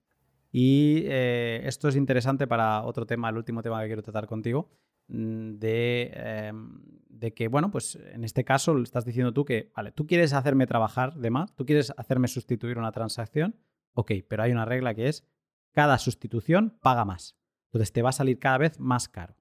Y 0.53 1.03
eh, 1.07 1.61
esto 1.65 1.89
es 1.89 1.97
interesante 1.97 2.47
para 2.47 2.83
otro 2.85 3.05
tema, 3.05 3.29
el 3.29 3.37
último 3.37 3.63
tema 3.63 3.81
que 3.83 3.89
quiero 3.89 4.03
tratar 4.03 4.27
contigo, 4.27 4.71
mm, 5.09 5.59
de, 5.59 6.11
em, 6.15 6.81
de, 7.09 7.35
que, 7.35 7.49
bueno, 7.49 7.71
pues 7.71 7.97
en 7.97 8.25
este 8.25 8.45
caso 8.45 8.79
estás 8.81 9.05
diciendo 9.05 9.33
tú 9.33 9.45
que, 9.45 9.71
vale, 9.77 9.93
tú 9.93 10.07
quieres 10.07 10.33
hacerme 10.33 10.67
trabajar 10.67 11.15
de 11.15 11.31
más, 11.31 11.55
tú 11.55 11.67
quieres 11.67 11.93
hacerme 11.97 12.29
sustituir 12.29 12.79
una 12.79 12.93
transacción, 12.93 13.57
ok, 13.93 14.13
pero 14.29 14.45
hay 14.45 14.53
una 14.53 14.65
regla 14.65 14.95
que 14.95 15.09
es 15.09 15.27
cada 15.73 15.99
sustitución 15.99 16.79
paga 16.81 17.05
más. 17.05 17.37
Entonces 17.67 17.93
te 17.93 18.01
va 18.01 18.09
a 18.09 18.13
salir 18.13 18.39
cada 18.39 18.57
vez 18.57 18.81
más 18.81 19.09
caro. 19.09 19.37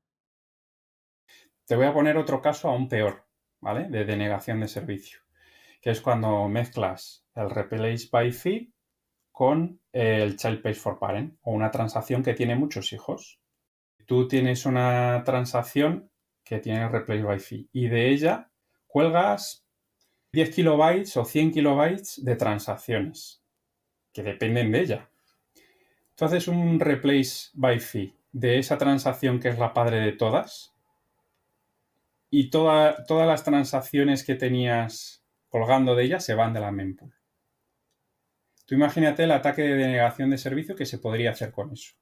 Te 1.65 1.75
voy 1.75 1.87
a 1.87 1.93
poner 1.93 2.15
otro 2.17 2.41
caso 2.41 2.69
aún 2.69 2.87
peor, 2.87 3.25
¿vale? 3.59 3.89
De 3.89 4.05
denegación 4.05 4.59
de 4.59 4.67
servicio, 4.67 5.19
que 5.81 5.89
es 5.89 5.99
cuando 5.99 6.47
mezclas 6.47 7.25
el 7.33 7.49
replace 7.49 8.07
by 8.11 8.31
fee 8.31 8.71
con 9.31 9.81
el 9.91 10.37
child 10.37 10.61
pays 10.61 10.77
for 10.77 10.99
parent 10.99 11.39
o 11.41 11.51
una 11.51 11.71
transacción 11.71 12.21
que 12.21 12.35
tiene 12.35 12.55
muchos 12.55 12.93
hijos. 12.93 13.39
Tú 14.05 14.27
tienes 14.27 14.67
una 14.67 15.23
transacción 15.25 16.11
que 16.43 16.59
tiene 16.59 16.87
replace 16.87 17.23
by 17.23 17.39
fee 17.39 17.67
y 17.73 17.87
de 17.87 18.11
ella 18.11 18.51
cuelgas 18.85 19.65
10 20.33 20.53
kilobytes 20.53 21.17
o 21.17 21.25
100 21.25 21.51
kilobytes 21.51 22.23
de 22.23 22.35
transacciones 22.35 23.43
que 24.13 24.21
dependen 24.21 24.71
de 24.71 24.81
ella. 24.81 25.09
Tú 26.13 26.25
haces 26.25 26.47
un 26.47 26.79
replace 26.79 27.49
by 27.53 27.79
fee 27.79 28.15
de 28.31 28.59
esa 28.59 28.77
transacción 28.77 29.39
que 29.39 29.49
es 29.49 29.57
la 29.57 29.73
padre 29.73 29.99
de 30.01 30.11
todas 30.11 30.74
y 32.37 32.49
todas 32.49 33.05
las 33.07 33.45
transacciones 33.45 34.25
que 34.25 34.35
tenías 34.35 35.25
colgando 35.47 35.95
de 35.95 36.03
ella 36.03 36.19
se 36.19 36.35
van 36.35 36.51
de 36.51 36.59
la 36.59 36.69
mempool. 36.69 37.13
Tú 38.65 38.75
imagínate 38.75 39.23
el 39.23 39.31
ataque 39.31 39.61
de 39.61 39.75
denegación 39.75 40.31
de 40.31 40.37
servicio 40.37 40.75
que 40.75 40.85
se 40.85 40.97
podría 40.97 41.31
hacer 41.31 41.53
con 41.53 41.71
eso. 41.71 41.93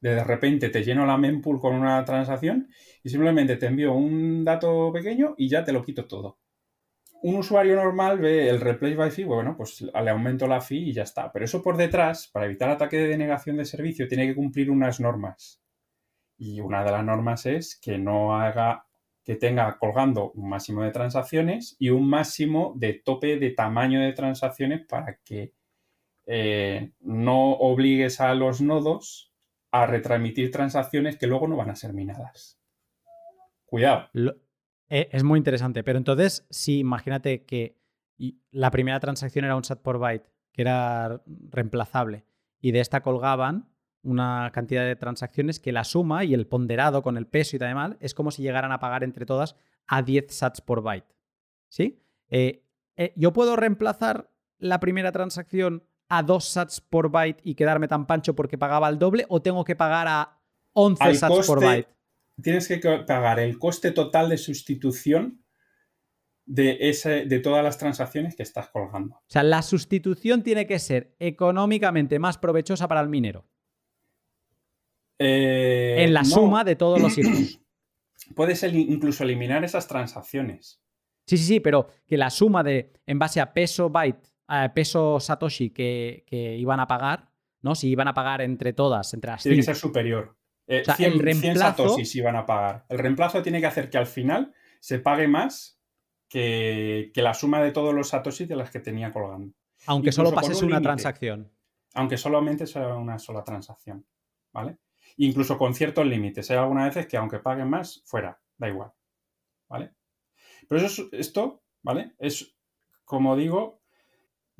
De 0.00 0.24
repente 0.24 0.68
te 0.68 0.82
lleno 0.82 1.06
la 1.06 1.16
mempool 1.16 1.60
con 1.60 1.76
una 1.76 2.04
transacción 2.04 2.68
y 3.04 3.08
simplemente 3.08 3.54
te 3.54 3.66
envío 3.66 3.92
un 3.92 4.44
dato 4.44 4.92
pequeño 4.92 5.36
y 5.38 5.48
ya 5.48 5.62
te 5.62 5.72
lo 5.72 5.84
quito 5.84 6.08
todo. 6.08 6.40
Un 7.22 7.36
usuario 7.36 7.76
normal 7.76 8.18
ve 8.18 8.48
el 8.48 8.60
replace 8.60 8.96
by 8.96 9.12
fee, 9.12 9.24
bueno, 9.26 9.56
pues 9.56 9.80
le 9.80 10.10
aumento 10.10 10.48
la 10.48 10.60
fee 10.60 10.88
y 10.88 10.92
ya 10.92 11.04
está. 11.04 11.30
Pero 11.30 11.44
eso 11.44 11.62
por 11.62 11.76
detrás, 11.76 12.26
para 12.26 12.46
evitar 12.46 12.68
ataque 12.68 12.96
de 12.98 13.06
denegación 13.06 13.56
de 13.58 13.64
servicio, 13.64 14.08
tiene 14.08 14.26
que 14.26 14.34
cumplir 14.34 14.72
unas 14.72 14.98
normas. 14.98 15.62
Y 16.36 16.60
una 16.60 16.82
de 16.82 16.90
las 16.90 17.04
normas 17.04 17.46
es 17.46 17.78
que 17.80 17.96
no 17.96 18.34
haga 18.34 18.86
que 19.26 19.34
tenga 19.34 19.76
colgando 19.78 20.30
un 20.30 20.48
máximo 20.48 20.84
de 20.84 20.92
transacciones 20.92 21.74
y 21.80 21.90
un 21.90 22.08
máximo 22.08 22.74
de 22.76 22.94
tope 22.94 23.38
de 23.38 23.50
tamaño 23.50 24.00
de 24.00 24.12
transacciones 24.12 24.86
para 24.86 25.18
que 25.24 25.52
eh, 26.26 26.92
no 27.00 27.54
obligues 27.54 28.20
a 28.20 28.32
los 28.36 28.60
nodos 28.60 29.34
a 29.72 29.84
retransmitir 29.84 30.52
transacciones 30.52 31.16
que 31.16 31.26
luego 31.26 31.48
no 31.48 31.56
van 31.56 31.70
a 31.70 31.74
ser 31.74 31.92
minadas. 31.92 32.60
Cuidado. 33.64 34.08
Eh, 34.88 35.08
es 35.10 35.24
muy 35.24 35.38
interesante, 35.38 35.82
pero 35.82 35.98
entonces, 35.98 36.46
si 36.48 36.78
imagínate 36.78 37.44
que 37.44 37.80
la 38.52 38.70
primera 38.70 39.00
transacción 39.00 39.44
era 39.44 39.56
un 39.56 39.64
sat 39.64 39.82
por 39.82 39.98
byte, 39.98 40.30
que 40.52 40.62
era 40.62 41.20
reemplazable, 41.26 42.24
y 42.60 42.70
de 42.70 42.78
esta 42.78 43.02
colgaban 43.02 43.68
una 44.06 44.50
cantidad 44.52 44.84
de 44.84 44.96
transacciones 44.96 45.58
que 45.58 45.72
la 45.72 45.84
suma 45.84 46.24
y 46.24 46.32
el 46.32 46.46
ponderado 46.46 47.02
con 47.02 47.16
el 47.16 47.26
peso 47.26 47.56
y 47.56 47.58
tal 47.58 47.96
es 48.00 48.14
como 48.14 48.30
si 48.30 48.42
llegaran 48.42 48.72
a 48.72 48.78
pagar 48.78 49.02
entre 49.04 49.26
todas 49.26 49.56
a 49.86 50.02
10 50.02 50.26
sats 50.28 50.60
por 50.60 50.82
byte. 50.82 51.14
¿Sí? 51.68 52.00
Eh, 52.30 52.62
eh, 52.96 53.12
¿Yo 53.16 53.32
puedo 53.32 53.56
reemplazar 53.56 54.30
la 54.58 54.80
primera 54.80 55.12
transacción 55.12 55.84
a 56.08 56.22
2 56.22 56.44
sats 56.44 56.80
por 56.80 57.10
byte 57.10 57.40
y 57.42 57.54
quedarme 57.56 57.88
tan 57.88 58.06
pancho 58.06 58.34
porque 58.34 58.56
pagaba 58.56 58.88
el 58.88 58.98
doble 58.98 59.26
o 59.28 59.42
tengo 59.42 59.64
que 59.64 59.76
pagar 59.76 60.06
a 60.08 60.38
11 60.72 61.14
sats 61.16 61.46
por 61.46 61.60
byte? 61.60 61.88
Tienes 62.40 62.68
que 62.68 62.78
pagar 62.78 63.40
el 63.40 63.58
coste 63.58 63.90
total 63.90 64.28
de 64.28 64.38
sustitución 64.38 65.42
de, 66.44 66.78
ese, 66.80 67.26
de 67.26 67.40
todas 67.40 67.64
las 67.64 67.76
transacciones 67.76 68.36
que 68.36 68.44
estás 68.44 68.68
colgando. 68.68 69.16
O 69.16 69.24
sea, 69.26 69.42
la 69.42 69.62
sustitución 69.62 70.42
tiene 70.42 70.66
que 70.66 70.78
ser 70.78 71.14
económicamente 71.18 72.18
más 72.18 72.38
provechosa 72.38 72.86
para 72.86 73.00
el 73.00 73.08
minero. 73.08 73.44
Eh, 75.18 75.96
en 75.98 76.12
la 76.12 76.24
suma 76.24 76.64
de 76.64 76.76
todos 76.76 77.00
los 77.00 77.16
hijos. 77.18 77.60
Puedes 78.34 78.62
incluso 78.62 79.24
eliminar 79.24 79.64
esas 79.64 79.86
transacciones. 79.86 80.82
Sí, 81.26 81.36
sí, 81.38 81.44
sí, 81.44 81.60
pero 81.60 81.88
que 82.06 82.16
la 82.16 82.30
suma 82.30 82.62
de 82.62 82.92
en 83.06 83.18
base 83.18 83.40
a 83.40 83.52
peso 83.52 83.90
byte, 83.90 84.28
a 84.48 84.72
peso 84.72 85.18
Satoshi 85.20 85.70
que, 85.70 86.24
iban 86.58 86.80
a 86.80 86.86
pagar, 86.86 87.30
¿no? 87.62 87.74
Si 87.74 87.88
iban 87.88 88.08
a 88.08 88.14
pagar 88.14 88.42
entre 88.42 88.72
todas, 88.72 89.12
entre 89.14 89.32
las 89.32 89.42
Tiene 89.42 89.58
que 89.58 89.62
ser 89.64 89.76
superior. 89.76 90.36
Eh, 90.68 90.82
el 90.98 91.18
reemplazo, 91.18 91.96
iban 92.14 92.36
a 92.36 92.46
pagar. 92.46 92.84
El 92.88 92.98
reemplazo 92.98 93.42
tiene 93.42 93.60
que 93.60 93.66
hacer 93.66 93.88
que 93.88 93.98
al 93.98 94.06
final 94.06 94.52
se 94.80 94.98
pague 94.98 95.28
más 95.28 95.80
que, 96.28 97.12
la 97.14 97.34
suma 97.34 97.62
de 97.62 97.72
todos 97.72 97.94
los 97.94 98.08
Satoshi 98.08 98.46
de 98.46 98.56
las 98.56 98.70
que 98.70 98.80
tenía 98.80 99.12
colgando. 99.12 99.54
Aunque 99.86 100.12
solo 100.12 100.32
pases 100.32 100.62
una 100.62 100.80
transacción. 100.80 101.52
Aunque 101.94 102.16
solamente 102.16 102.66
sea 102.66 102.94
una 102.94 103.18
sola 103.18 103.42
transacción. 103.42 104.04
¿Vale? 104.52 104.78
Incluso 105.16 105.58
con 105.58 105.74
ciertos 105.74 106.06
límites. 106.06 106.50
Hay 106.50 106.56
algunas 106.56 106.94
veces 106.94 107.06
que 107.06 107.16
aunque 107.16 107.38
paguen 107.38 107.68
más, 107.68 108.02
fuera, 108.06 108.40
da 108.56 108.68
igual. 108.68 108.92
¿Vale? 109.68 109.92
Pero 110.68 110.80
eso, 110.80 111.08
esto, 111.12 111.62
¿vale? 111.82 112.14
Es, 112.18 112.56
como 113.04 113.36
digo, 113.36 113.80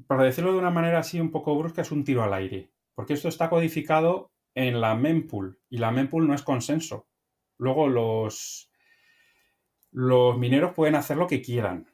para 0.07 0.24
decirlo 0.24 0.53
de 0.53 0.59
una 0.59 0.70
manera 0.70 0.99
así 0.99 1.20
un 1.20 1.31
poco 1.31 1.57
brusca, 1.57 1.83
es 1.83 1.93
un 1.93 2.05
tiro 2.05 2.23
al 2.23 2.35
aire. 2.35 2.70
Porque 2.95 3.15
esto 3.15 3.28
está 3.28 3.51
codificado 3.51 4.33
en 4.55 4.81
la 4.81 4.95
mempool 4.95 5.61
y 5.69 5.78
la 5.78 5.91
mempool 5.91 6.27
no 6.27 6.35
es 6.35 6.43
consenso. 6.43 7.09
Luego 7.59 7.89
los, 7.89 8.70
los 9.93 10.39
mineros 10.39 10.73
pueden 10.74 10.95
hacer 10.95 11.16
lo 11.16 11.27
que 11.27 11.43
quieran, 11.43 11.87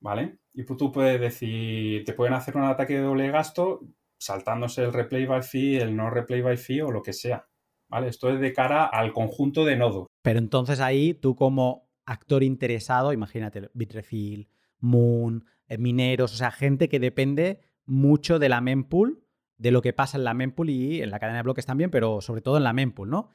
¿vale? 0.00 0.38
Y 0.52 0.64
tú 0.64 0.90
puedes 0.90 1.20
decir, 1.20 2.04
te 2.04 2.14
pueden 2.14 2.34
hacer 2.34 2.56
un 2.56 2.64
ataque 2.64 2.94
de 2.94 3.02
doble 3.02 3.30
gasto 3.30 3.80
saltándose 4.18 4.82
el 4.84 4.92
replay 4.92 5.24
by 5.24 5.42
fee, 5.42 5.78
el 5.78 5.96
no 5.96 6.10
replay 6.10 6.42
by 6.42 6.56
fee 6.56 6.82
o 6.82 6.90
lo 6.90 7.02
que 7.02 7.12
sea. 7.12 7.48
¿Vale? 7.90 8.08
Esto 8.08 8.30
es 8.30 8.40
de 8.40 8.52
cara 8.52 8.86
al 8.86 9.12
conjunto 9.12 9.64
de 9.64 9.76
nodos. 9.76 10.06
Pero 10.22 10.38
entonces 10.38 10.80
ahí 10.80 11.12
tú 11.14 11.34
como 11.34 11.90
actor 12.06 12.42
interesado, 12.42 13.12
imagínate, 13.12 13.70
Bitrefill, 13.74 14.48
Moon, 14.78 15.44
eh, 15.68 15.76
mineros, 15.76 16.32
o 16.32 16.36
sea, 16.36 16.50
gente 16.50 16.88
que 16.88 17.00
depende 17.00 17.60
mucho 17.84 18.38
de 18.38 18.48
la 18.48 18.60
mempool, 18.60 19.24
de 19.58 19.70
lo 19.70 19.82
que 19.82 19.92
pasa 19.92 20.16
en 20.16 20.24
la 20.24 20.32
mempool 20.32 20.70
y 20.70 21.02
en 21.02 21.10
la 21.10 21.18
cadena 21.18 21.38
de 21.38 21.42
bloques 21.42 21.66
también, 21.66 21.90
pero 21.90 22.20
sobre 22.20 22.40
todo 22.40 22.56
en 22.56 22.64
la 22.64 22.72
mempool, 22.72 23.10
¿no? 23.10 23.30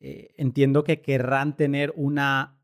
Eh, 0.00 0.34
entiendo 0.36 0.82
que 0.82 1.00
querrán 1.00 1.56
tener 1.56 1.92
una 1.96 2.58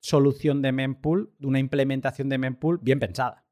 solución 0.00 0.60
de 0.60 0.72
mempool, 0.72 1.32
una 1.40 1.58
implementación 1.58 2.28
de 2.28 2.38
mempool 2.38 2.78
bien 2.82 3.00
pensada. 3.00 3.46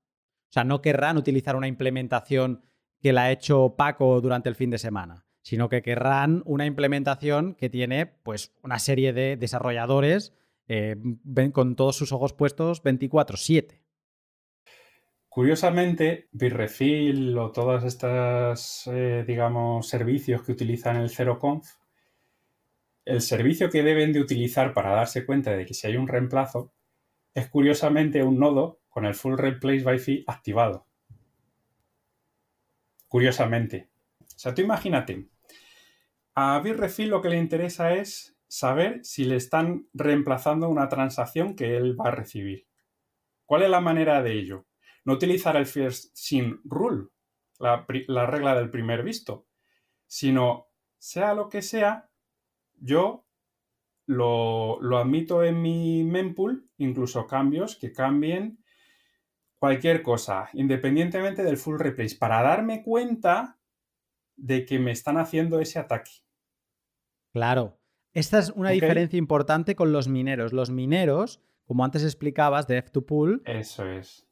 O 0.51 0.53
sea, 0.53 0.65
no 0.65 0.83
querrán 0.83 1.17
utilizar 1.17 1.57
una 1.57 1.67
implementación 1.67 2.61
que 3.01 3.13
la 3.13 3.25
ha 3.25 3.33
hecho 3.33 3.75
Paco 3.77 4.21
durante 4.21 4.49
el 4.49 4.55
fin 4.55 4.71
de 4.71 4.79
semana 4.79 5.24
sino 5.45 5.69
que 5.69 5.83
querrán 5.83 6.43
una 6.47 6.65
implementación 6.65 7.55
que 7.55 7.69
tiene 7.69 8.07
pues 8.07 8.55
una 8.63 8.79
serie 8.79 9.13
de 9.13 9.37
desarrolladores 9.37 10.33
eh, 10.69 10.97
con 11.53 11.77
todos 11.77 11.97
sus 11.97 12.13
ojos 12.13 12.33
puestos 12.33 12.83
24/7. 12.83 13.83
Curiosamente, 15.29 16.29
Bitrefill 16.33 17.37
o 17.37 17.53
todos 17.53 17.85
estos, 17.85 18.87
eh, 18.87 19.23
digamos, 19.27 19.87
servicios 19.87 20.43
que 20.43 20.53
utilizan 20.53 20.97
el 20.97 21.11
ZeroConf, 21.11 21.67
el 23.05 23.21
servicio 23.21 23.69
que 23.69 23.83
deben 23.83 24.15
de 24.15 24.21
utilizar 24.21 24.73
para 24.73 24.95
darse 24.95 25.27
cuenta 25.27 25.51
de 25.51 25.67
que 25.67 25.75
si 25.75 25.87
hay 25.87 25.99
un 25.99 26.09
reemplazo 26.09 26.73
es 27.35 27.51
curiosamente 27.51 28.23
un 28.23 28.39
nodo 28.39 28.81
con 28.89 29.05
el 29.05 29.15
full 29.15 29.37
replace 29.37 29.83
by 29.83 29.99
fee 29.99 30.25
activado. 30.27 30.87
Curiosamente. 33.09 33.91
O 34.21 34.39
sea, 34.39 34.55
tú 34.55 34.63
imagínate, 34.63 35.29
a 36.35 36.59
Bitrefill 36.61 37.11
lo 37.11 37.23
que 37.23 37.29
le 37.29 37.39
interesa 37.39 37.95
es 37.95 38.37
saber 38.49 39.05
si 39.05 39.25
le 39.25 39.37
están 39.37 39.89
reemplazando 39.93 40.69
una 40.69 40.89
transacción 40.89 41.55
que 41.55 41.77
él 41.77 41.99
va 41.99 42.09
a 42.09 42.15
recibir. 42.15 42.67
¿Cuál 43.47 43.63
es 43.63 43.71
la 43.71 43.81
manera 43.81 44.23
de 44.23 44.33
ello? 44.33 44.67
No 45.05 45.15
utilizar 45.15 45.57
el 45.57 45.67
first 45.67 46.11
sin 46.15 46.61
rule, 46.65 47.09
la, 47.59 47.85
regla 48.27 48.55
del 48.55 48.71
primer 48.71 49.03
visto, 49.03 49.47
sino 50.07 50.69
sea 50.99 51.35
lo 51.35 51.49
que 51.49 51.63
sea, 51.63 52.11
yo 52.81 53.27
lo, 54.07 54.81
lo, 54.81 54.99
admito 54.99 55.43
en 55.43 55.61
mi 55.61 56.05
mempool, 56.05 56.69
incluso 56.79 57.27
cambios 57.27 57.77
que 57.77 57.93
cambien 57.93 58.65
cualquier 59.57 60.03
cosa, 60.03 60.49
independientemente 60.53 61.43
del 61.43 61.57
full 61.57 61.79
replace, 61.79 62.17
para 62.17 62.43
darme 62.43 62.83
cuenta 62.83 63.59
de 64.37 64.65
que 64.65 64.79
me 64.79 64.93
están 64.93 65.17
haciendo 65.17 65.61
ese 65.61 65.79
ataque. 65.79 66.24
Claro. 67.35 67.77
Esta 68.13 68.39
es 68.39 68.51
una 68.51 68.71
diferencia 68.71 69.19
importante 69.19 69.75
con 69.75 69.93
los 69.93 70.07
mineros. 70.07 70.53
Los 70.53 70.71
mineros, 70.71 71.41
como 71.67 71.85
antes 71.85 72.05
explicabas, 72.05 72.69
de 72.69 72.83
F2Pool. 72.85 73.43
Eso 73.45 73.85
es. 73.87 74.25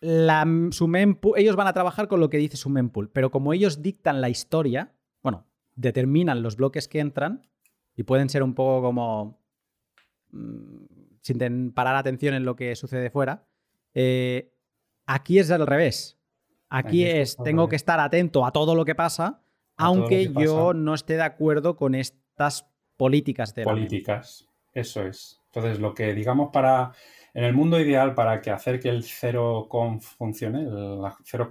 La, 0.00 0.46
su 0.70 0.88
mempool, 0.88 1.38
ellos 1.38 1.54
van 1.54 1.66
a 1.66 1.74
trabajar 1.74 2.08
con 2.08 2.18
lo 2.18 2.30
que 2.30 2.38
dice 2.38 2.56
su 2.56 2.70
mempool, 2.70 3.10
pero 3.10 3.30
como 3.30 3.52
ellos 3.52 3.82
dictan 3.82 4.22
la 4.22 4.30
historia, 4.30 4.94
bueno, 5.22 5.46
determinan 5.74 6.42
los 6.42 6.56
bloques 6.56 6.88
que 6.88 7.00
entran 7.00 7.46
y 7.94 8.04
pueden 8.04 8.30
ser 8.30 8.42
un 8.42 8.54
poco 8.54 8.86
como. 8.86 9.38
Mm, 10.30 10.84
sin 11.20 11.72
parar 11.72 11.96
atención 11.96 12.34
en 12.34 12.46
lo 12.46 12.56
que 12.56 12.74
sucede 12.74 13.10
fuera. 13.10 13.46
Eh, 13.92 14.54
aquí 15.04 15.38
es 15.38 15.50
al 15.50 15.66
revés. 15.66 16.18
Aquí 16.70 17.04
es, 17.04 17.36
tengo 17.36 17.68
que 17.68 17.76
estar 17.76 18.00
atento 18.00 18.46
a 18.46 18.52
todo 18.52 18.74
lo 18.74 18.84
que 18.84 18.94
pasa, 18.94 19.42
aunque 19.76 20.32
yo 20.32 20.74
no 20.74 20.94
esté 20.94 21.14
de 21.14 21.22
acuerdo 21.22 21.76
con 21.76 21.94
estas 21.94 22.66
políticas 22.96 23.54
de 23.54 23.64
políticas. 23.64 24.48
Eso 24.72 25.02
es. 25.06 25.40
Entonces, 25.46 25.80
lo 25.80 25.94
que 25.94 26.12
digamos 26.14 26.50
para 26.52 26.92
en 27.36 27.44
el 27.44 27.52
mundo 27.52 27.78
ideal 27.78 28.14
para 28.14 28.40
que 28.40 28.50
hacer 28.50 28.80
que 28.80 28.88
el 28.88 29.04
cero 29.04 29.66
conf 29.68 30.16
funcione, 30.16 30.64
la 30.64 31.14
cero 31.22 31.48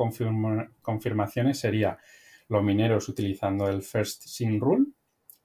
confirmaciones 0.81 1.59
sería 1.59 1.97
los 2.47 2.63
mineros 2.63 3.07
utilizando 3.07 3.67
el 3.67 3.83
first 3.83 4.23
sin 4.23 4.59
rule, 4.59 4.87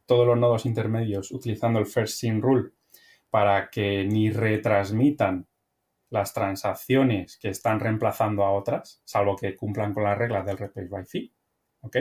todos 0.06 0.26
los 0.26 0.38
nodos 0.38 0.64
intermedios 0.64 1.30
utilizando 1.30 1.78
el 1.78 1.86
first 1.86 2.18
sin 2.18 2.40
rule 2.40 2.70
para 3.28 3.68
que 3.68 4.04
ni 4.04 4.30
retransmitan 4.30 5.46
las 6.08 6.32
transacciones 6.32 7.36
que 7.36 7.50
están 7.50 7.78
reemplazando 7.78 8.42
a 8.42 8.52
otras, 8.52 9.02
salvo 9.04 9.36
que 9.36 9.54
cumplan 9.54 9.92
con 9.92 10.04
las 10.04 10.16
reglas 10.18 10.44
del 10.44 10.58
replace 10.58 10.88
by 10.88 11.04
fee. 11.04 11.32
¿Ok? 11.82 11.96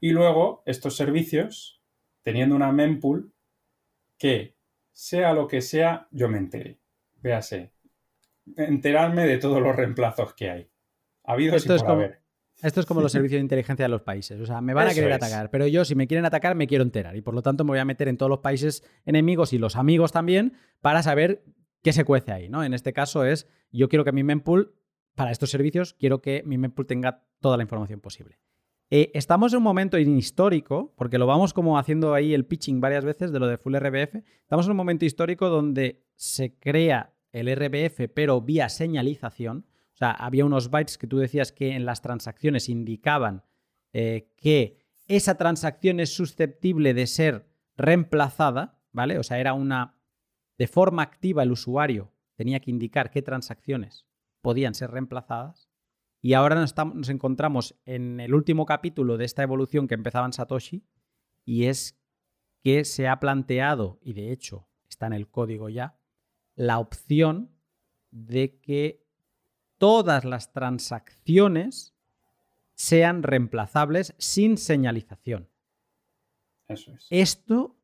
Y 0.00 0.10
luego 0.10 0.62
estos 0.66 0.96
servicios 0.96 1.82
teniendo 2.22 2.54
una 2.54 2.72
mempool 2.72 3.32
que, 4.18 4.56
sea 4.92 5.32
lo 5.32 5.46
que 5.46 5.60
sea, 5.60 6.08
yo 6.10 6.28
me 6.28 6.38
entere. 6.38 6.80
Véase, 7.22 7.72
enterarme 8.56 9.26
de 9.26 9.38
todos 9.38 9.62
los 9.62 9.74
reemplazos 9.76 10.34
que 10.34 10.50
hay. 10.50 10.70
Ha 11.24 11.32
habido 11.34 11.54
esto 11.54 11.74
es 11.74 11.82
como, 11.82 12.02
Esto 12.60 12.80
es 12.80 12.86
como 12.86 13.00
los 13.00 13.12
servicios 13.12 13.38
de 13.38 13.42
inteligencia 13.42 13.84
de 13.84 13.88
los 13.88 14.02
países. 14.02 14.40
O 14.40 14.44
sea, 14.46 14.60
me 14.60 14.74
van 14.74 14.88
a 14.88 14.94
querer 14.94 15.12
atacar, 15.12 15.50
pero 15.50 15.66
yo, 15.68 15.84
si 15.84 15.94
me 15.94 16.06
quieren 16.06 16.24
atacar, 16.24 16.56
me 16.56 16.66
quiero 16.66 16.82
enterar. 16.82 17.16
Y 17.16 17.20
por 17.20 17.34
lo 17.34 17.42
tanto, 17.42 17.64
me 17.64 17.70
voy 17.70 17.78
a 17.78 17.84
meter 17.84 18.08
en 18.08 18.16
todos 18.16 18.28
los 18.28 18.40
países 18.40 18.82
enemigos 19.06 19.52
y 19.52 19.58
los 19.58 19.76
amigos 19.76 20.10
también 20.10 20.54
para 20.80 21.02
saber 21.02 21.44
qué 21.82 21.92
se 21.92 22.04
cuece 22.04 22.32
ahí, 22.32 22.48
¿no? 22.48 22.64
En 22.64 22.74
este 22.74 22.92
caso 22.92 23.24
es, 23.24 23.46
yo 23.70 23.88
quiero 23.88 24.04
que 24.04 24.12
mi 24.12 24.24
mempool, 24.24 24.74
para 25.14 25.30
estos 25.30 25.50
servicios, 25.50 25.94
quiero 25.94 26.20
que 26.20 26.42
mi 26.44 26.58
mempool 26.58 26.86
tenga 26.86 27.24
toda 27.40 27.56
la 27.56 27.62
información 27.62 28.00
posible. 28.00 28.38
Eh, 28.90 29.10
estamos 29.12 29.52
en 29.52 29.58
un 29.58 29.64
momento 29.64 29.98
histórico, 29.98 30.94
porque 30.96 31.18
lo 31.18 31.26
vamos 31.26 31.52
como 31.52 31.78
haciendo 31.78 32.14
ahí 32.14 32.32
el 32.32 32.46
pitching 32.46 32.80
varias 32.80 33.04
veces 33.04 33.32
de 33.32 33.38
lo 33.38 33.46
de 33.46 33.58
Full 33.58 33.76
RBF. 33.76 34.16
Estamos 34.40 34.66
en 34.66 34.70
un 34.70 34.76
momento 34.76 35.04
histórico 35.04 35.48
donde 35.48 36.06
se 36.14 36.58
crea 36.58 37.14
el 37.32 37.54
RBF, 37.54 38.08
pero 38.14 38.40
vía 38.40 38.68
señalización. 38.68 39.66
O 39.92 39.96
sea, 39.98 40.12
había 40.12 40.44
unos 40.44 40.70
bytes 40.70 40.96
que 40.96 41.06
tú 41.06 41.18
decías 41.18 41.52
que 41.52 41.74
en 41.74 41.84
las 41.84 42.00
transacciones 42.00 42.68
indicaban 42.68 43.44
eh, 43.92 44.32
que 44.36 44.78
esa 45.06 45.36
transacción 45.36 46.00
es 46.00 46.14
susceptible 46.14 46.94
de 46.94 47.06
ser 47.06 47.48
reemplazada, 47.76 48.80
¿vale? 48.92 49.18
O 49.18 49.22
sea, 49.22 49.38
era 49.38 49.52
una 49.52 49.96
de 50.56 50.66
forma 50.66 51.02
activa 51.02 51.42
el 51.42 51.52
usuario 51.52 52.12
tenía 52.38 52.60
que 52.60 52.70
indicar 52.70 53.10
qué 53.10 53.20
transacciones 53.20 54.06
podían 54.40 54.74
ser 54.74 54.92
reemplazadas. 54.92 55.67
Y 56.20 56.32
ahora 56.34 56.56
nos, 56.56 56.74
nos 56.94 57.08
encontramos 57.08 57.76
en 57.84 58.20
el 58.20 58.34
último 58.34 58.66
capítulo 58.66 59.16
de 59.16 59.24
esta 59.24 59.42
evolución 59.42 59.86
que 59.86 59.94
empezaba 59.94 60.26
en 60.26 60.32
Satoshi, 60.32 60.84
y 61.44 61.64
es 61.64 61.98
que 62.62 62.84
se 62.84 63.08
ha 63.08 63.20
planteado, 63.20 63.98
y 64.02 64.12
de 64.12 64.32
hecho 64.32 64.68
está 64.88 65.06
en 65.06 65.12
el 65.12 65.28
código 65.28 65.68
ya, 65.68 65.98
la 66.54 66.78
opción 66.78 67.52
de 68.10 68.58
que 68.58 69.06
todas 69.78 70.24
las 70.24 70.52
transacciones 70.52 71.94
sean 72.74 73.22
reemplazables 73.22 74.14
sin 74.18 74.56
señalización. 74.56 75.48
Eso 76.66 76.92
es. 76.92 77.06
Esto, 77.10 77.76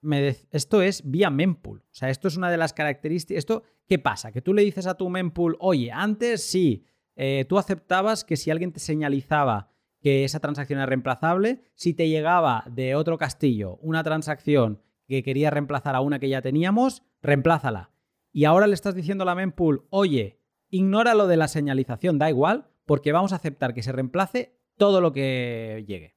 me 0.00 0.36
esto 0.50 0.82
es 0.82 1.08
vía 1.08 1.30
mempool. 1.30 1.80
O 1.80 1.94
sea, 1.94 2.10
esto 2.10 2.28
es 2.28 2.36
una 2.36 2.50
de 2.50 2.56
las 2.56 2.72
características. 2.72 3.38
Esto, 3.38 3.62
¿Qué 3.86 3.98
pasa? 3.98 4.32
Que 4.32 4.40
tú 4.40 4.54
le 4.54 4.62
dices 4.62 4.86
a 4.86 4.96
tu 4.96 5.10
mempool, 5.10 5.56
oye, 5.60 5.92
antes 5.92 6.42
sí, 6.42 6.84
eh, 7.16 7.44
tú 7.48 7.58
aceptabas 7.58 8.24
que 8.24 8.36
si 8.36 8.50
alguien 8.50 8.72
te 8.72 8.80
señalizaba 8.80 9.70
que 10.00 10.24
esa 10.24 10.40
transacción 10.40 10.78
era 10.78 10.86
reemplazable, 10.86 11.62
si 11.74 11.94
te 11.94 12.08
llegaba 12.08 12.64
de 12.70 12.94
otro 12.94 13.16
castillo 13.18 13.78
una 13.80 14.02
transacción 14.02 14.82
que 15.08 15.22
quería 15.22 15.50
reemplazar 15.50 15.94
a 15.94 16.00
una 16.00 16.18
que 16.18 16.28
ya 16.28 16.42
teníamos, 16.42 17.02
reemplázala. 17.22 17.90
Y 18.32 18.44
ahora 18.44 18.66
le 18.66 18.74
estás 18.74 18.94
diciendo 18.94 19.22
a 19.22 19.26
la 19.26 19.34
mempool, 19.34 19.86
oye, 19.90 20.40
ignora 20.68 21.14
lo 21.14 21.26
de 21.26 21.36
la 21.36 21.48
señalización, 21.48 22.18
da 22.18 22.28
igual, 22.28 22.66
porque 22.84 23.12
vamos 23.12 23.32
a 23.32 23.36
aceptar 23.36 23.74
que 23.74 23.82
se 23.82 23.92
reemplace 23.92 24.58
todo 24.76 25.00
lo 25.00 25.12
que 25.12 25.84
llegue. 25.86 26.16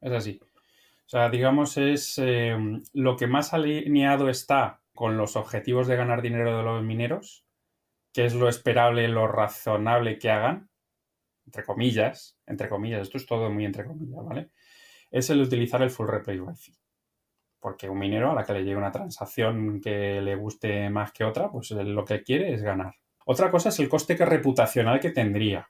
Es 0.00 0.12
así. 0.12 0.40
O 0.42 1.08
sea, 1.08 1.30
digamos, 1.30 1.76
es 1.76 2.18
eh, 2.18 2.56
lo 2.92 3.16
que 3.16 3.26
más 3.26 3.54
alineado 3.54 4.28
está 4.28 4.82
con 4.94 5.16
los 5.16 5.36
objetivos 5.36 5.86
de 5.86 5.96
ganar 5.96 6.22
dinero 6.22 6.56
de 6.56 6.64
los 6.64 6.82
mineros, 6.82 7.45
que 8.16 8.24
es 8.24 8.34
lo 8.34 8.48
esperable, 8.48 9.06
lo 9.08 9.28
razonable 9.28 10.18
que 10.18 10.30
hagan, 10.30 10.70
entre 11.44 11.64
comillas, 11.64 12.38
entre 12.46 12.70
comillas, 12.70 13.02
esto 13.02 13.18
es 13.18 13.26
todo 13.26 13.50
muy 13.50 13.66
entre 13.66 13.84
comillas, 13.84 14.24
¿vale? 14.24 14.52
Es 15.10 15.28
el 15.28 15.42
utilizar 15.42 15.82
el 15.82 15.90
full 15.90 16.08
replay 16.08 16.40
wifi. 16.40 16.72
Porque 17.60 17.90
un 17.90 17.98
minero 17.98 18.30
a 18.30 18.34
la 18.34 18.42
que 18.42 18.54
le 18.54 18.64
llegue 18.64 18.76
una 18.76 18.90
transacción 18.90 19.82
que 19.82 20.22
le 20.22 20.34
guste 20.34 20.88
más 20.88 21.12
que 21.12 21.24
otra, 21.24 21.50
pues 21.50 21.72
lo 21.72 22.06
que 22.06 22.22
quiere 22.22 22.54
es 22.54 22.62
ganar. 22.62 22.94
Otra 23.26 23.50
cosa 23.50 23.68
es 23.68 23.78
el 23.80 23.90
coste 23.90 24.16
reputacional 24.16 24.98
que 24.98 25.10
tendría. 25.10 25.68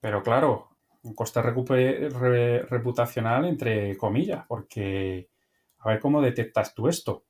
Pero 0.00 0.22
claro, 0.22 0.70
un 1.02 1.14
coste 1.14 1.42
reputacional 1.42 3.44
entre 3.44 3.94
comillas, 3.98 4.46
porque 4.48 5.28
a 5.80 5.90
ver 5.90 6.00
cómo 6.00 6.22
detectas 6.22 6.74
tú 6.74 6.88
esto. 6.88 7.26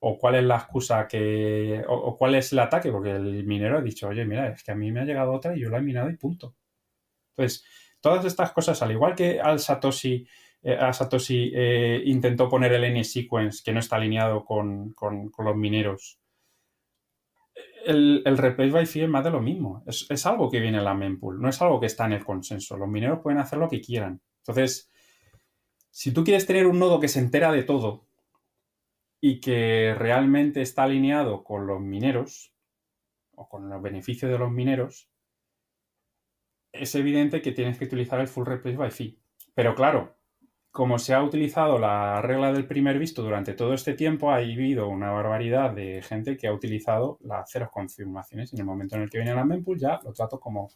O 0.00 0.16
cuál 0.18 0.36
es 0.36 0.44
la 0.44 0.56
excusa 0.56 1.08
que. 1.08 1.84
O, 1.88 2.16
cuál 2.16 2.36
es 2.36 2.52
el 2.52 2.60
ataque, 2.60 2.92
porque 2.92 3.10
el 3.10 3.44
minero 3.44 3.78
ha 3.78 3.82
dicho, 3.82 4.08
oye, 4.08 4.24
mira, 4.24 4.48
es 4.48 4.62
que 4.62 4.72
a 4.72 4.74
mí 4.74 4.92
me 4.92 5.00
ha 5.00 5.04
llegado 5.04 5.32
otra 5.32 5.56
y 5.56 5.60
yo 5.60 5.70
la 5.70 5.78
he 5.78 5.82
minado 5.82 6.10
y 6.10 6.16
punto. 6.16 6.54
Entonces, 7.30 7.64
todas 8.00 8.24
estas 8.24 8.52
cosas, 8.52 8.80
al 8.82 8.92
igual 8.92 9.14
que 9.14 9.40
al 9.40 9.58
Satoshi, 9.58 10.26
eh, 10.62 10.78
Satoshi 10.92 11.52
eh, 11.54 12.02
intentó 12.04 12.48
poner 12.48 12.72
el 12.72 12.84
N-sequence 12.84 13.62
que 13.64 13.72
no 13.72 13.80
está 13.80 13.96
alineado 13.96 14.44
con, 14.44 14.94
los 15.38 15.56
mineros. 15.56 16.18
El, 17.84 18.22
el 18.24 18.38
replace 18.38 18.70
by 18.70 18.86
fee 18.86 19.02
es 19.02 19.08
más 19.08 19.24
de 19.24 19.30
lo 19.30 19.40
mismo. 19.40 19.82
Es, 19.86 20.06
es, 20.10 20.26
algo 20.26 20.50
que 20.50 20.60
viene 20.60 20.78
en 20.78 20.84
la 20.84 20.94
mempool, 20.94 21.40
no 21.40 21.48
es 21.48 21.60
algo 21.62 21.80
que 21.80 21.86
está 21.86 22.06
en 22.06 22.12
el 22.12 22.24
consenso. 22.24 22.76
Los 22.76 22.88
mineros 22.88 23.20
pueden 23.20 23.38
hacer 23.38 23.58
lo 23.58 23.68
que 23.68 23.80
quieran. 23.80 24.20
Entonces, 24.38 24.90
si 25.90 26.12
tú 26.12 26.24
quieres 26.24 26.46
tener 26.46 26.66
un 26.66 26.78
nodo 26.78 27.00
que 27.00 27.08
se 27.08 27.18
entera 27.18 27.50
de 27.52 27.62
todo 27.62 28.07
y 29.20 29.40
que 29.40 29.94
realmente 29.96 30.62
está 30.62 30.84
alineado 30.84 31.42
con 31.42 31.66
los 31.66 31.80
mineros 31.80 32.52
o 33.34 33.48
con 33.48 33.68
los 33.68 33.82
beneficios 33.82 34.30
de 34.30 34.38
los 34.38 34.50
mineros, 34.50 35.08
es 36.72 36.94
evidente 36.94 37.42
que 37.42 37.52
tienes 37.52 37.78
que 37.78 37.86
utilizar 37.86 38.20
el 38.20 38.28
full 38.28 38.46
replace 38.46 38.76
by 38.76 38.90
fee. 38.90 39.18
Pero 39.54 39.74
claro, 39.74 40.16
como 40.70 40.98
se 40.98 41.14
ha 41.14 41.22
utilizado 41.22 41.78
la 41.78 42.20
regla 42.22 42.52
del 42.52 42.66
primer 42.66 42.98
visto 42.98 43.22
durante 43.22 43.54
todo 43.54 43.74
este 43.74 43.94
tiempo, 43.94 44.30
ha 44.30 44.36
habido 44.36 44.88
una 44.88 45.10
barbaridad 45.10 45.72
de 45.72 46.02
gente 46.02 46.36
que 46.36 46.46
ha 46.46 46.52
utilizado 46.52 47.18
las 47.22 47.50
cero 47.50 47.70
confirmaciones. 47.72 48.52
En 48.52 48.60
el 48.60 48.64
momento 48.64 48.96
en 48.96 49.02
el 49.02 49.10
que 49.10 49.18
viene 49.18 49.34
la 49.34 49.44
mempool 49.44 49.78
ya 49.78 49.98
lo 50.04 50.12
trato 50.12 50.38
como, 50.38 50.70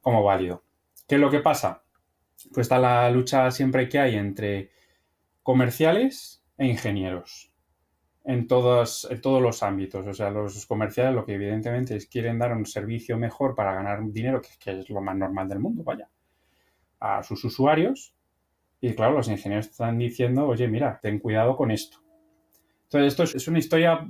como 0.00 0.24
válido. 0.24 0.64
¿Qué 1.06 1.16
es 1.16 1.20
lo 1.20 1.30
que 1.30 1.40
pasa? 1.40 1.84
Pues 2.52 2.64
está 2.64 2.78
la 2.78 3.08
lucha 3.10 3.50
siempre 3.50 3.88
que 3.88 3.98
hay 3.98 4.16
entre 4.16 4.70
comerciales 5.42 6.44
e 6.58 6.66
ingenieros 6.66 7.51
en 8.24 8.46
todos, 8.46 9.08
en 9.10 9.20
todos 9.20 9.42
los 9.42 9.62
ámbitos. 9.62 10.06
O 10.06 10.14
sea, 10.14 10.30
los 10.30 10.66
comerciales 10.66 11.14
lo 11.14 11.24
que 11.24 11.34
evidentemente 11.34 11.96
es 11.96 12.06
quieren 12.06 12.38
dar 12.38 12.52
un 12.52 12.66
servicio 12.66 13.16
mejor 13.16 13.54
para 13.54 13.74
ganar 13.74 14.00
dinero, 14.12 14.40
que, 14.40 14.70
es 14.78 14.90
lo 14.90 15.00
más 15.00 15.16
normal 15.16 15.48
del 15.48 15.60
mundo, 15.60 15.82
vaya, 15.82 16.08
a 17.00 17.22
sus 17.22 17.44
usuarios. 17.44 18.14
Y 18.80 18.94
claro, 18.94 19.14
los 19.14 19.28
ingenieros 19.28 19.66
están 19.66 19.98
diciendo, 19.98 20.46
oye, 20.46 20.68
mira, 20.68 20.98
ten 21.00 21.18
cuidado 21.18 21.56
con 21.56 21.70
esto. 21.70 21.98
Entonces, 22.84 23.12
esto 23.12 23.36
es, 23.38 23.48
una 23.48 23.58
historia 23.58 24.06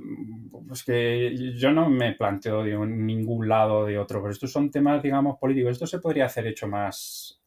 pues, 0.67 0.83
que 0.83 1.53
yo 1.55 1.71
no 1.71 1.89
me 1.89 2.13
planteo 2.15 2.63
de 2.63 2.75
ningún 2.77 3.47
lado 3.47 3.79
o 3.79 3.85
de 3.85 3.97
otro, 3.97 4.21
pero 4.21 4.33
estos 4.33 4.51
son 4.51 4.69
temas, 4.71 5.01
digamos, 5.01 5.37
políticos. 5.37 5.73
Esto 5.73 5.87
se 5.87 5.99
podría 5.99 6.25
hacer 6.25 6.47
hecho 6.47 6.67
más 6.67 7.41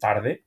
tarde. 0.00 0.44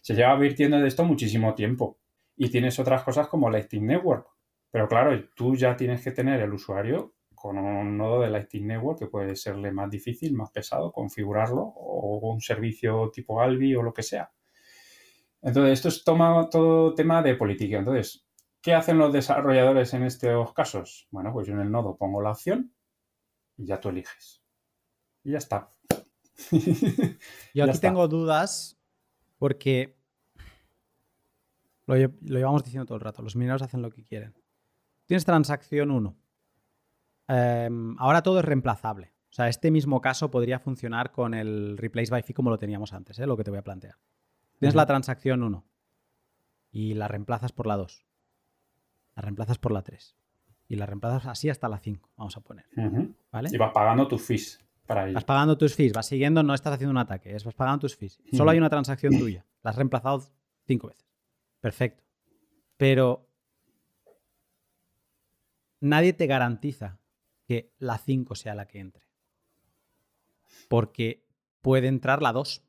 Se 0.00 0.14
lleva 0.14 0.32
advirtiendo 0.32 0.78
de 0.78 0.88
esto 0.88 1.04
muchísimo 1.04 1.54
tiempo. 1.54 1.96
Y 2.36 2.48
tienes 2.48 2.78
otras 2.80 3.04
cosas 3.04 3.28
como 3.28 3.50
Lightning 3.50 3.86
Network, 3.86 4.31
pero 4.72 4.88
claro, 4.88 5.22
tú 5.36 5.54
ya 5.54 5.76
tienes 5.76 6.02
que 6.02 6.12
tener 6.12 6.40
el 6.40 6.54
usuario 6.54 7.14
con 7.34 7.58
un 7.58 7.98
nodo 7.98 8.22
de 8.22 8.30
Lightning 8.30 8.68
Network 8.68 9.00
que 9.00 9.06
puede 9.06 9.36
serle 9.36 9.70
más 9.70 9.90
difícil, 9.90 10.34
más 10.34 10.50
pesado, 10.50 10.90
configurarlo 10.90 11.60
o 11.60 12.32
un 12.32 12.40
servicio 12.40 13.10
tipo 13.12 13.42
Albi 13.42 13.74
o 13.76 13.82
lo 13.82 13.92
que 13.92 14.02
sea. 14.02 14.32
Entonces, 15.42 15.72
esto 15.74 15.88
es 15.88 16.04
todo 16.04 16.94
tema 16.94 17.20
de 17.20 17.34
política. 17.34 17.78
Entonces, 17.78 18.26
¿qué 18.62 18.72
hacen 18.72 18.96
los 18.96 19.12
desarrolladores 19.12 19.92
en 19.92 20.04
estos 20.04 20.54
casos? 20.54 21.06
Bueno, 21.10 21.34
pues 21.34 21.46
yo 21.46 21.52
en 21.52 21.60
el 21.60 21.70
nodo 21.70 21.96
pongo 21.98 22.22
la 22.22 22.30
opción 22.30 22.72
y 23.58 23.66
ya 23.66 23.78
tú 23.78 23.90
eliges. 23.90 24.42
Y 25.22 25.32
ya 25.32 25.38
está. 25.38 25.68
yo 27.54 27.64
aquí 27.64 27.78
tengo 27.78 28.08
dudas 28.08 28.80
porque 29.36 29.98
lo, 31.86 31.94
lo 31.96 32.38
llevamos 32.38 32.64
diciendo 32.64 32.86
todo 32.86 32.96
el 32.96 33.04
rato. 33.04 33.20
Los 33.20 33.36
mineros 33.36 33.60
hacen 33.60 33.82
lo 33.82 33.90
que 33.90 34.04
quieren. 34.04 34.32
Tienes 35.12 35.26
transacción 35.26 35.90
1. 35.90 36.16
Em, 37.28 37.96
ahora 37.98 38.22
todo 38.22 38.38
es 38.38 38.46
reemplazable. 38.46 39.12
O 39.28 39.32
sea, 39.34 39.48
este 39.48 39.70
mismo 39.70 40.00
caso 40.00 40.30
podría 40.30 40.58
funcionar 40.58 41.12
con 41.12 41.34
el 41.34 41.76
replace 41.76 42.10
by 42.10 42.22
fee 42.22 42.32
como 42.32 42.48
lo 42.48 42.56
teníamos 42.56 42.94
antes, 42.94 43.18
¿eh? 43.18 43.26
lo 43.26 43.36
que 43.36 43.44
te 43.44 43.50
voy 43.50 43.58
a 43.58 43.62
plantear. 43.62 43.96
Tienes 44.58 44.74
la 44.74 44.86
transacción 44.86 45.42
1 45.42 45.66
y 46.70 46.94
la 46.94 47.08
reemplazas 47.08 47.52
por 47.52 47.66
la 47.66 47.76
2. 47.76 48.06
La 49.16 49.20
reemplazas 49.20 49.58
por 49.58 49.72
la 49.72 49.82
3. 49.82 50.16
Y 50.68 50.76
la 50.76 50.86
reemplazas 50.86 51.26
así 51.26 51.50
hasta 51.50 51.68
la 51.68 51.78
5, 51.78 52.08
vamos 52.16 52.34
a 52.38 52.40
poner. 52.40 52.64
¿Vale? 53.30 53.50
Y 53.52 53.58
vas 53.58 53.72
pagando 53.74 54.08
tus 54.08 54.22
fees 54.22 54.64
para 54.86 55.04
ello. 55.04 55.14
Vas 55.14 55.24
pagando 55.24 55.58
tus 55.58 55.74
fees, 55.74 55.92
vas 55.92 56.06
siguiendo, 56.06 56.42
no 56.42 56.54
estás 56.54 56.72
haciendo 56.72 56.92
un 56.92 56.96
ataque, 56.96 57.36
es 57.36 57.44
vas 57.44 57.52
pagando 57.52 57.80
tus 57.80 57.96
fees. 57.96 58.18
Solo 58.32 58.50
hay 58.50 58.56
una 58.56 58.70
transacción 58.70 59.18
tuya. 59.18 59.44
La 59.62 59.72
has 59.72 59.76
reemplazado 59.76 60.22
5 60.64 60.86
veces. 60.86 61.06
Perfecto. 61.60 62.02
Pero 62.78 63.28
nadie 65.82 66.12
te 66.12 66.26
garantiza 66.26 66.98
que 67.44 67.74
la 67.78 67.98
5 67.98 68.34
sea 68.34 68.54
la 68.54 68.66
que 68.66 68.78
entre. 68.78 69.04
Porque 70.68 71.26
puede 71.60 71.88
entrar 71.88 72.22
la 72.22 72.32
2. 72.32 72.62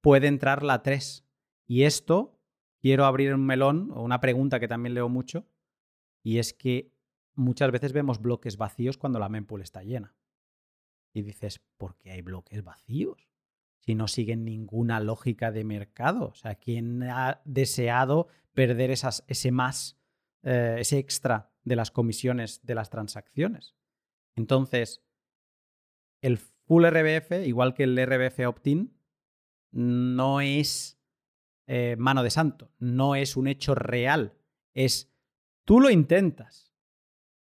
Puede 0.00 0.26
entrar 0.26 0.62
la 0.62 0.82
3. 0.82 1.24
Y 1.66 1.84
esto, 1.84 2.40
quiero 2.80 3.04
abrir 3.04 3.34
un 3.34 3.46
melón 3.46 3.90
o 3.92 4.02
una 4.02 4.20
pregunta 4.20 4.58
que 4.58 4.68
también 4.68 4.94
leo 4.94 5.08
mucho, 5.08 5.46
y 6.22 6.38
es 6.38 6.52
que 6.52 6.92
muchas 7.34 7.70
veces 7.70 7.92
vemos 7.92 8.20
bloques 8.20 8.56
vacíos 8.56 8.96
cuando 8.96 9.18
la 9.18 9.28
mempool 9.28 9.62
está 9.62 9.82
llena. 9.82 10.14
Y 11.12 11.22
dices, 11.22 11.60
¿por 11.76 11.96
qué 11.98 12.10
hay 12.12 12.22
bloques 12.22 12.64
vacíos? 12.64 13.28
Si 13.80 13.94
no 13.94 14.08
siguen 14.08 14.44
ninguna 14.44 14.98
lógica 15.00 15.52
de 15.52 15.64
mercado. 15.64 16.28
O 16.28 16.34
sea, 16.34 16.54
¿quién 16.54 17.02
ha 17.02 17.42
deseado 17.44 18.28
perder 18.54 18.90
esas, 18.90 19.24
ese 19.26 19.50
más, 19.50 19.98
eh, 20.42 20.76
ese 20.78 20.98
extra 20.98 21.51
de 21.64 21.76
las 21.76 21.90
comisiones 21.90 22.64
de 22.64 22.74
las 22.74 22.90
transacciones. 22.90 23.74
Entonces, 24.36 25.04
el 26.20 26.38
full 26.38 26.84
RBF, 26.84 27.46
igual 27.46 27.74
que 27.74 27.84
el 27.84 27.96
RBF 27.96 28.46
opt-in, 28.46 28.96
no 29.72 30.40
es 30.40 31.00
eh, 31.66 31.96
mano 31.98 32.22
de 32.22 32.30
santo, 32.30 32.70
no 32.78 33.14
es 33.14 33.36
un 33.36 33.46
hecho 33.46 33.74
real. 33.74 34.34
Es 34.74 35.12
tú 35.64 35.80
lo 35.80 35.90
intentas 35.90 36.72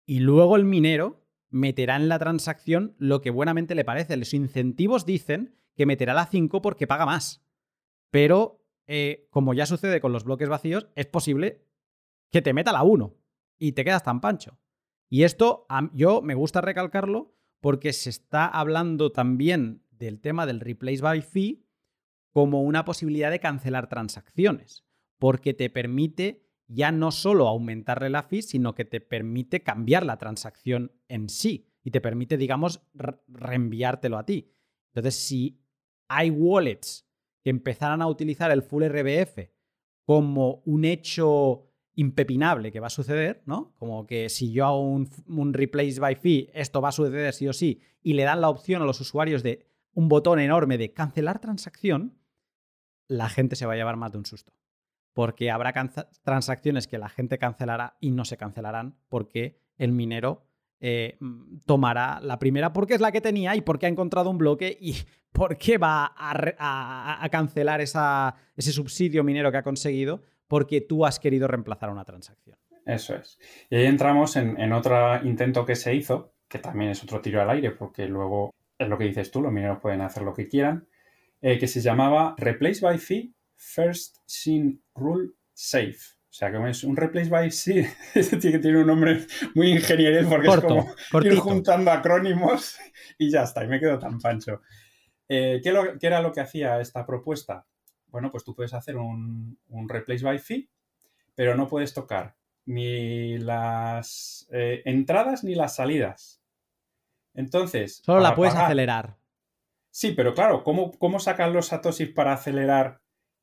y 0.06 0.20
luego 0.20 0.56
el 0.56 0.64
minero 0.64 1.24
meterá 1.50 1.96
en 1.96 2.08
la 2.08 2.18
transacción 2.18 2.94
lo 2.98 3.20
que 3.20 3.30
buenamente 3.30 3.74
le 3.74 3.84
parece. 3.84 4.16
Los 4.16 4.34
incentivos 4.34 5.06
dicen 5.06 5.56
que 5.74 5.86
meterá 5.86 6.14
la 6.14 6.26
5 6.26 6.62
porque 6.62 6.86
paga 6.86 7.06
más. 7.06 7.44
Pero, 8.10 8.64
eh, 8.86 9.28
como 9.30 9.54
ya 9.54 9.66
sucede 9.66 10.00
con 10.00 10.12
los 10.12 10.24
bloques 10.24 10.48
vacíos, 10.48 10.88
es 10.94 11.06
posible 11.06 11.64
que 12.30 12.42
te 12.42 12.52
meta 12.52 12.72
la 12.72 12.82
1 12.82 13.14
y 13.58 13.72
te 13.72 13.84
quedas 13.84 14.02
tan 14.02 14.20
pancho. 14.20 14.58
Y 15.08 15.22
esto 15.22 15.66
yo 15.92 16.22
me 16.22 16.34
gusta 16.34 16.60
recalcarlo 16.60 17.34
porque 17.60 17.92
se 17.92 18.10
está 18.10 18.46
hablando 18.46 19.12
también 19.12 19.82
del 19.90 20.20
tema 20.20 20.46
del 20.46 20.60
replace 20.60 21.00
by 21.00 21.22
fee 21.22 21.66
como 22.32 22.62
una 22.62 22.84
posibilidad 22.84 23.30
de 23.30 23.40
cancelar 23.40 23.88
transacciones, 23.88 24.84
porque 25.18 25.54
te 25.54 25.70
permite 25.70 26.46
ya 26.68 26.92
no 26.92 27.12
solo 27.12 27.48
aumentarle 27.48 28.10
la 28.10 28.22
fee, 28.22 28.42
sino 28.42 28.74
que 28.74 28.84
te 28.84 29.00
permite 29.00 29.62
cambiar 29.62 30.04
la 30.04 30.18
transacción 30.18 30.92
en 31.08 31.28
sí 31.28 31.70
y 31.82 31.92
te 31.92 32.00
permite, 32.00 32.36
digamos, 32.36 32.82
reenviártelo 33.28 34.18
a 34.18 34.26
ti. 34.26 34.50
Entonces, 34.88 35.14
si 35.14 35.62
hay 36.08 36.30
wallets 36.30 37.08
que 37.42 37.50
empezaran 37.50 38.02
a 38.02 38.08
utilizar 38.08 38.50
el 38.50 38.62
full 38.62 38.84
RBF 38.84 39.50
como 40.04 40.62
un 40.66 40.84
hecho 40.84 41.72
impepinable 41.96 42.70
que 42.70 42.78
va 42.78 42.86
a 42.86 42.90
suceder, 42.90 43.42
¿no? 43.46 43.74
Como 43.78 44.06
que 44.06 44.28
si 44.28 44.52
yo 44.52 44.66
hago 44.66 44.80
un, 44.80 45.54
replace 45.54 45.98
by 45.98 46.14
fee, 46.14 46.50
esto 46.54 46.80
va 46.80 46.90
a 46.90 46.92
suceder 46.92 47.32
sí 47.32 47.48
o 47.48 47.52
sí, 47.52 47.80
y 48.02 48.12
le 48.12 48.22
dan 48.22 48.42
la 48.42 48.50
opción 48.50 48.82
a 48.82 48.84
los 48.84 49.00
usuarios 49.00 49.42
de 49.42 49.66
un 49.94 50.08
botón 50.08 50.38
enorme 50.38 50.76
de 50.78 50.92
cancelar 50.92 51.40
transacción, 51.40 52.18
la 53.08 53.30
gente 53.30 53.56
se 53.56 53.64
va 53.64 53.72
a 53.72 53.76
llevar 53.76 53.96
más 53.96 54.12
de 54.12 54.18
un 54.18 54.26
susto. 54.26 54.52
Porque 55.14 55.50
habrá 55.50 55.72
transacciones 56.22 56.86
que 56.86 56.98
la 56.98 57.08
gente 57.08 57.38
cancelará 57.38 57.96
y 58.00 58.10
no 58.10 58.26
se 58.26 58.36
cancelarán 58.36 58.98
porque 59.08 59.58
el 59.78 59.92
minero 59.92 60.44
eh, 60.78 61.18
tomará 61.64 62.20
la 62.20 62.38
primera 62.38 62.74
porque 62.74 62.92
es 62.92 63.00
la 63.00 63.10
que 63.10 63.22
tenía 63.22 63.56
y 63.56 63.62
porque 63.62 63.86
ha 63.86 63.88
encontrado 63.88 64.28
un 64.28 64.36
bloque 64.36 64.76
y 64.78 64.96
porque 65.32 65.78
va 65.78 66.12
a, 66.14 67.26
cancelar 67.30 67.80
ese 67.80 68.72
subsidio 68.72 69.24
minero 69.24 69.50
que 69.50 69.56
ha 69.56 69.62
conseguido 69.62 70.22
porque 70.48 70.80
tú 70.80 71.04
has 71.06 71.18
querido 71.18 71.48
reemplazar 71.48 71.90
una 71.90 72.04
transacción. 72.04 72.58
Eso 72.84 73.16
es. 73.16 73.38
Y 73.68 73.76
ahí 73.76 73.86
entramos 73.86 74.36
en, 74.36 74.72
otro 74.72 75.24
intento 75.24 75.66
que 75.66 75.74
se 75.74 75.94
hizo, 75.94 76.34
que 76.48 76.58
también 76.58 76.90
es 76.90 77.02
otro 77.02 77.20
tiro 77.20 77.42
al 77.42 77.50
aire, 77.50 77.72
porque 77.72 78.06
luego 78.06 78.54
es 78.78 78.88
lo 78.88 78.96
que 78.96 79.04
dices 79.04 79.30
tú, 79.30 79.42
los 79.42 79.52
mineros 79.52 79.80
pueden 79.80 80.02
hacer 80.02 80.22
lo 80.22 80.34
que 80.34 80.48
quieran, 80.48 80.86
eh, 81.40 81.58
que 81.58 81.66
se 81.66 81.80
llamaba 81.80 82.34
Replace 82.38 82.80
by 82.80 82.98
Fee 82.98 83.34
First 83.56 84.18
Sin 84.26 84.82
Rule 84.94 85.30
Safe. 85.52 86.16
O 86.36 86.38
sea, 86.38 86.52
que 86.52 86.68
es 86.68 86.84
un 86.84 86.96
replace 86.96 87.30
by 87.30 87.50
sí, 87.50 87.82
tiene 88.40 88.78
un 88.78 88.86
nombre 88.86 89.26
muy 89.54 89.70
ingenieril 89.70 90.26
porque 90.26 90.48
es 90.48 90.60
como 90.60 90.94
ir 91.22 91.36
juntando 91.38 91.90
acrónimos 91.90 92.76
y 93.18 93.30
ya 93.30 93.44
está, 93.44 93.64
y 93.64 93.68
me 93.68 93.80
quedo 93.80 93.98
tan 93.98 94.20
pancho. 94.20 94.60
Eh, 95.28 95.60
¿qué, 95.62 96.06
era 96.06 96.20
lo 96.20 96.32
que 96.32 96.40
hacía 96.40 96.78
esta 96.78 97.06
propuesta? 97.06 97.64
Bueno, 98.08 98.30
pues 98.30 98.44
tú 98.44 98.54
puedes 98.54 98.74
hacer 98.74 98.96
un, 98.96 99.58
replace 99.88 100.24
by 100.24 100.38
fee, 100.38 100.70
pero 101.34 101.54
no 101.54 101.68
puedes 101.68 101.92
tocar 101.94 102.36
ni 102.64 103.38
las 103.38 104.48
eh, 104.50 104.82
entradas 104.84 105.44
ni 105.44 105.54
las 105.54 105.76
salidas. 105.76 106.42
Entonces. 107.34 108.02
Solo 108.04 108.20
la 108.20 108.34
puedes 108.34 108.54
acelerar. 108.54 109.16
Sí, 109.90 110.12
pero 110.12 110.34
claro, 110.34 110.62
¿cómo, 110.64 110.92
cómo 110.92 111.20
sacan 111.20 111.52
los 111.52 111.68
satoshis 111.68 112.10
para 112.10 112.32
acelerar 112.32 113.00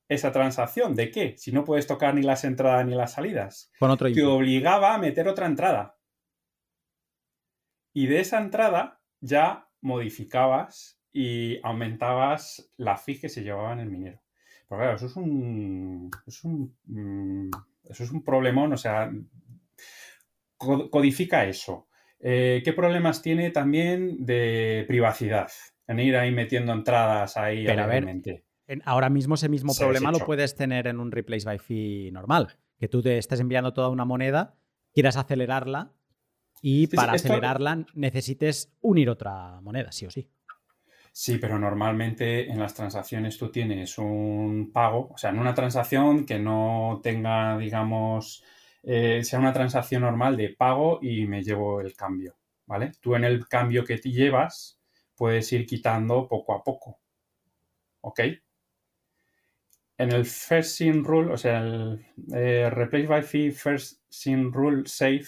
esa 0.08 0.32
transacción? 0.32 0.96
¿De 0.96 1.10
qué? 1.12 1.36
Si 1.38 1.52
no 1.52 1.64
puedes 1.64 1.88
tocar 1.88 2.14
ni 2.14 2.22
las 2.22 2.44
entradas 2.44 2.86
ni 2.86 2.96
las 2.96 3.14
salidas. 3.14 3.72
Con 3.80 3.92
otro 3.92 4.12
Te 4.12 4.24
obligaba 4.24 4.94
a 4.94 4.98
meter 4.98 5.28
otra 5.28 5.46
entrada. 5.46 5.98
Y 7.94 8.08
de 8.08 8.20
esa 8.20 8.40
entrada 8.40 9.02
ya 9.20 9.70
modificabas 9.82 11.00
y 11.12 11.60
aumentabas 11.64 12.72
la 12.78 12.98
fee 12.98 13.20
que 13.20 13.30
se 13.30 13.44
llevaba 13.44 13.74
en 13.74 13.80
el 13.80 13.90
minero. 13.90 14.23
Claro, 14.78 14.96
eso 14.96 15.06
es 15.08 15.16
un. 15.16 16.10
Es 16.26 16.44
un 16.44 16.76
mm, 16.86 17.52
eso 17.90 18.04
es 18.04 18.12
un 18.12 18.24
problemón, 18.24 18.74
o 18.74 18.78
sea, 18.78 19.12
codifica 20.58 21.46
eso. 21.46 21.88
Eh, 22.20 22.62
¿Qué 22.64 22.72
problemas 22.74 23.22
tiene 23.22 23.52
también 23.52 24.26
de 24.26 24.86
privacidad? 24.88 25.50
En 25.88 26.00
ir 26.00 26.16
ahí 26.16 26.32
metiendo 26.32 26.72
entradas 26.72 27.36
ahí. 27.36 27.66
Pero 27.66 27.84
a 27.84 27.88
ver, 27.88 28.08
ahora 28.86 29.10
mismo 29.10 29.36
ese 29.36 29.50
mismo 29.50 29.74
problema 29.78 30.12
lo 30.12 30.20
puedes 30.20 30.56
tener 30.56 30.88
en 30.88 31.00
un 31.00 31.12
replace 31.12 31.46
by 31.46 31.60
fee 31.60 32.12
normal. 32.12 32.58
Que 32.80 32.88
tú 32.88 33.02
te 33.02 33.18
estés 33.18 33.42
enviando 33.42 33.74
toda 33.74 33.90
una 33.90 34.06
moneda, 34.06 34.56
quieras 34.94 35.18
acelerarla 35.18 35.92
y 36.62 36.88
para 36.88 37.14
acelerarla 37.14 37.86
necesites 37.94 38.74
unir 38.80 39.10
otra 39.10 39.60
moneda, 39.62 39.92
sí 39.92 40.06
o 40.06 40.12
sí. 40.12 40.30
Sí, 41.16 41.38
pero 41.38 41.60
normalmente 41.60 42.50
en 42.50 42.60
las 42.60 42.74
transacciones 42.74 43.38
tú 43.38 43.50
tienes 43.52 43.98
un 44.00 44.72
pago, 44.74 45.10
o 45.14 45.18
sea, 45.18 45.30
en 45.30 45.40
una 45.40 45.54
transacción 45.54 46.26
que 46.26 46.40
no 46.40 47.00
tenga, 47.04 47.58
digamos, 47.58 48.44
eh, 48.82 49.24
sea 49.24 49.40
una 49.40 49.54
transacción 49.54 50.02
normal 50.02 50.36
de 50.38 50.50
pago 50.50 51.00
y 51.02 51.26
me 51.28 51.44
llevo 51.44 51.82
el 51.82 51.96
cambio, 51.96 52.36
¿vale? 52.66 52.92
Tú 53.00 53.16
en 53.16 53.26
el 53.26 53.48
cambio 53.48 53.84
que 53.86 53.98
te 54.00 54.10
llevas 54.12 54.80
puedes 55.16 55.52
ir 55.54 55.66
quitando 55.68 56.28
poco 56.28 56.54
a 56.56 56.64
poco, 56.64 57.00
¿ok? 58.02 58.20
En 59.98 60.12
el 60.12 60.26
first 60.26 60.76
sin 60.78 61.04
rule, 61.04 61.32
o 61.34 61.38
sea, 61.38 61.60
el 61.62 62.06
eh, 62.36 62.70
replace 62.70 63.08
by 63.08 63.24
fee 63.24 63.52
first 63.52 64.02
sin 64.10 64.52
rule 64.54 64.84
safe, 64.86 65.26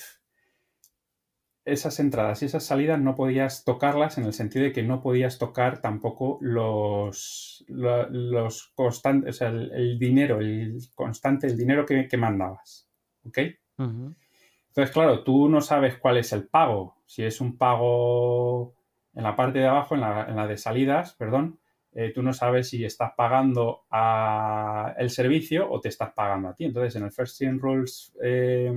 esas 1.65 1.99
entradas 1.99 2.41
y 2.41 2.45
esas 2.45 2.63
salidas 2.63 3.01
no 3.01 3.15
podías 3.15 3.63
tocarlas 3.63 4.19
en 4.19 4.25
el 4.25 4.33
sentido 4.33 4.65
de 4.65 4.71
que 4.71 4.83
no 4.83 5.01
podías 5.01 5.39
tocar 5.39 5.81
tampoco 5.81 6.37
los, 6.41 7.65
los, 7.67 8.67
constantes, 8.75 9.35
o 9.35 9.37
sea, 9.37 9.49
el, 9.49 9.97
dinero, 9.97 10.39
el 10.39 10.77
constante, 10.93 11.47
el 11.47 11.57
dinero 11.57 11.85
que, 11.85 12.17
mandabas. 12.17 12.87
¿Ok? 13.23 13.39
Entonces, 13.77 14.93
claro, 14.93 15.23
tú 15.23 15.49
no 15.49 15.59
sabes 15.59 15.97
cuál 15.97 16.17
es 16.17 16.31
el 16.33 16.47
pago. 16.47 17.01
Si 17.05 17.23
es 17.23 17.41
un 17.41 17.57
pago 17.57 18.75
en 19.15 19.23
la 19.23 19.35
parte 19.35 19.59
de 19.59 19.67
abajo, 19.67 19.95
en 19.95 20.01
la, 20.01 20.47
de 20.47 20.57
salidas, 20.57 21.15
perdón, 21.15 21.59
eh, 21.93 22.11
tú 22.13 22.21
no 22.21 22.33
sabes 22.33 22.69
si 22.69 22.85
estás 22.85 23.13
pagando 23.17 23.85
a 23.89 24.93
el 24.97 25.09
servicio 25.09 25.69
o 25.71 25.79
te 25.81 25.89
estás 25.89 26.13
pagando 26.13 26.49
a 26.49 26.55
ti. 26.55 26.65
Entonces, 26.65 26.95
en 26.95 27.03
el 27.05 27.11
First 27.11 27.41
In 27.41 27.59
Rules, 27.59 28.13
eh, 28.21 28.71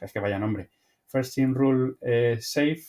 es 0.00 0.12
que 0.12 0.20
vaya 0.20 0.38
nombre, 0.38 0.70
First 1.10 1.38
In 1.38 1.54
Rule 1.54 1.96
eh, 2.00 2.38
Safe 2.40 2.84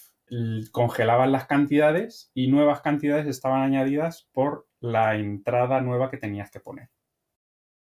congelaban 0.71 1.31
las 1.31 1.45
cantidades 1.45 2.31
y 2.33 2.47
nuevas 2.47 2.81
cantidades 2.81 3.27
estaban 3.27 3.61
añadidas 3.61 4.29
por 4.31 4.67
la 4.79 5.15
entrada 5.15 5.81
nueva 5.81 6.09
que 6.09 6.17
tenías 6.17 6.49
que 6.49 6.61
poner. 6.61 6.89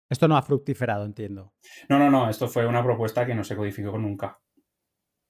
Esto 0.09 0.27
no 0.27 0.35
ha 0.35 0.41
fructiferado, 0.41 1.05
entiendo. 1.05 1.53
No, 1.89 1.97
no, 1.97 2.09
no, 2.09 2.29
esto 2.29 2.47
fue 2.47 2.67
una 2.67 2.83
propuesta 2.83 3.25
que 3.25 3.33
no 3.33 3.43
se 3.43 3.55
codificó 3.55 3.97
nunca, 3.97 4.39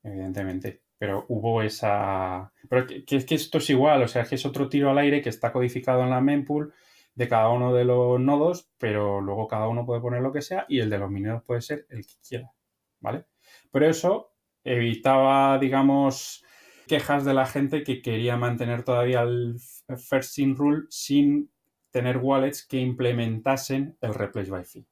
evidentemente. 0.01 0.83
Pero 0.97 1.25
hubo 1.29 1.61
esa... 1.61 2.51
Pero 2.69 2.87
que, 2.87 3.03
es 3.07 3.25
que 3.25 3.35
esto 3.35 3.59
es 3.59 3.69
igual, 3.69 4.01
o 4.03 4.07
sea, 4.07 4.23
que 4.25 4.35
es 4.35 4.45
otro 4.45 4.67
tiro 4.67 4.89
al 4.89 4.97
aire 4.97 5.21
que 5.21 5.29
está 5.29 5.51
codificado 5.51 6.01
en 6.03 6.09
la 6.09 6.21
mempool 6.21 6.73
de 7.13 7.27
cada 7.27 7.49
uno 7.49 7.73
de 7.73 7.85
los 7.85 8.19
nodos, 8.19 8.71
pero 8.77 9.21
luego 9.21 9.47
cada 9.47 9.67
uno 9.67 9.85
puede 9.85 10.01
poner 10.01 10.21
lo 10.21 10.33
que 10.33 10.41
sea 10.41 10.65
y 10.67 10.79
el 10.79 10.89
de 10.89 10.97
los 10.97 11.11
mineros 11.11 11.43
puede 11.43 11.61
ser 11.61 11.85
el 11.89 12.05
que 12.07 12.15
quiera, 12.27 12.51
¿vale? 12.99 13.25
Pero 13.71 13.87
eso 13.87 14.32
evitaba, 14.63 15.57
digamos, 15.59 16.43
quejas 16.87 17.25
de 17.25 17.33
la 17.33 17.45
gente 17.45 17.83
que 17.83 18.01
quería 18.01 18.37
mantener 18.37 18.83
todavía 18.83 19.21
el 19.21 19.57
First 19.97 20.37
In 20.39 20.55
Rule 20.55 20.83
sin 20.89 21.51
tener 21.91 22.17
wallets 22.17 22.65
que 22.65 22.79
implementasen 22.79 23.97
el 24.01 24.13
Replace 24.13 24.49
by 24.49 24.63
Fee. 24.65 24.87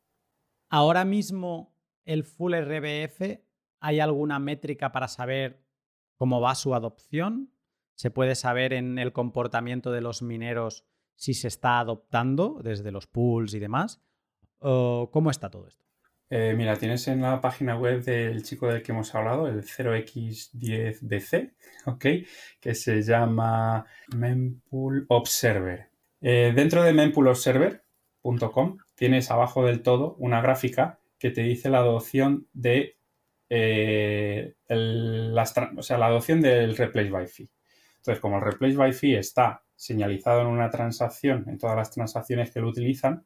Ahora 0.70 1.04
mismo, 1.04 1.76
el 2.06 2.24
Full 2.24 2.54
RBF, 2.54 3.40
¿hay 3.80 4.00
alguna 4.00 4.40
métrica 4.40 4.92
para 4.92 5.08
saber 5.08 5.66
cómo 6.16 6.40
va 6.40 6.56
su 6.56 6.76
adopción? 6.76 7.52
¿Se 7.96 8.12
puede 8.12 8.36
saber 8.36 8.74
en 8.74 8.98
el 9.00 9.14
comportamiento 9.14 9.92
de 9.92 10.02
los 10.02 10.22
mineros 10.22 10.86
si 11.16 11.34
se 11.34 11.48
está 11.48 11.80
adoptando 11.80 12.60
desde 12.64 12.92
los 12.92 13.08
pools 13.08 13.54
y 13.54 13.60
demás? 13.60 14.02
¿Cómo 14.60 15.30
está 15.30 15.50
todo 15.50 15.68
esto? 15.68 15.86
Eh, 16.34 16.54
mira, 16.56 16.78
tienes 16.78 17.06
en 17.10 17.22
la 17.22 17.42
página 17.42 17.76
web 17.76 18.06
del 18.06 18.42
chico 18.42 18.68
del 18.68 18.82
que 18.82 18.94
hemos 18.94 19.14
hablado, 19.14 19.48
el 19.48 19.64
0x10bc, 19.66 21.52
¿ok? 21.88 22.06
Que 22.62 22.74
se 22.74 23.02
llama 23.02 23.86
Mempool 24.16 25.06
Observer. 25.10 25.90
Eh, 26.22 26.54
dentro 26.56 26.84
de 26.84 26.94
mempoolobserver.com 26.94 28.78
tienes 28.96 29.30
abajo 29.30 29.66
del 29.66 29.82
todo 29.82 30.16
una 30.20 30.40
gráfica 30.40 31.00
que 31.20 31.32
te 31.32 31.42
dice 31.42 31.70
la 31.70 31.80
adopción 31.80 32.48
de 32.54 32.96
eh, 33.50 34.54
la 34.70 35.44
adopción 36.08 36.40
del 36.40 36.78
replace 36.78 37.10
by 37.10 37.28
fee. 37.28 37.50
Entonces, 37.98 38.22
como 38.22 38.38
el 38.38 38.44
replace 38.44 38.78
by 38.78 38.94
fee 38.94 39.18
está 39.18 39.64
señalizado 39.76 40.42
en 40.42 40.48
una 40.48 40.70
transacción, 40.70 41.44
en 41.50 41.58
todas 41.58 41.76
las 41.76 41.92
transacciones 41.92 42.52
que 42.52 42.62
lo 42.62 42.70
utilizan, 42.70 43.26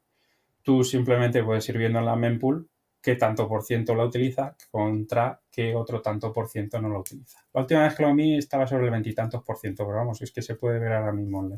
tú 0.62 0.82
simplemente 0.82 1.44
puedes 1.44 1.68
ir 1.68 1.78
viendo 1.78 2.00
en 2.00 2.06
la 2.06 2.16
mempool 2.16 2.68
qué 3.06 3.14
tanto 3.14 3.46
por 3.46 3.62
ciento 3.62 3.94
la 3.94 4.04
utiliza 4.04 4.56
contra 4.68 5.40
qué 5.48 5.76
otro 5.76 6.02
tanto 6.02 6.32
por 6.32 6.48
ciento 6.48 6.80
no 6.80 6.88
lo 6.88 6.98
utiliza. 6.98 7.38
La 7.54 7.60
última 7.60 7.84
vez 7.84 7.94
que 7.94 8.02
lo 8.02 8.12
vi 8.12 8.36
estaba 8.36 8.66
sobre 8.66 8.86
el 8.86 8.90
veintitantos 8.90 9.44
por 9.44 9.58
ciento, 9.58 9.86
pero 9.86 9.98
vamos, 9.98 10.20
es 10.22 10.32
que 10.32 10.42
se 10.42 10.56
puede 10.56 10.80
ver 10.80 10.92
ahora 10.92 11.12
mismo 11.12 11.48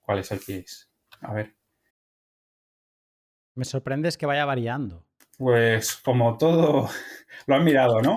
cuál 0.00 0.20
es 0.20 0.32
el 0.32 0.42
que 0.42 0.60
es. 0.60 0.90
A 1.20 1.34
ver. 1.34 1.54
Me 3.54 3.66
sorprende 3.66 4.08
es 4.08 4.16
que 4.16 4.24
vaya 4.24 4.46
variando. 4.46 5.04
Pues 5.36 5.96
como 5.96 6.38
todo, 6.38 6.88
lo 7.46 7.54
han 7.54 7.64
mirado, 7.64 8.00
¿no? 8.00 8.16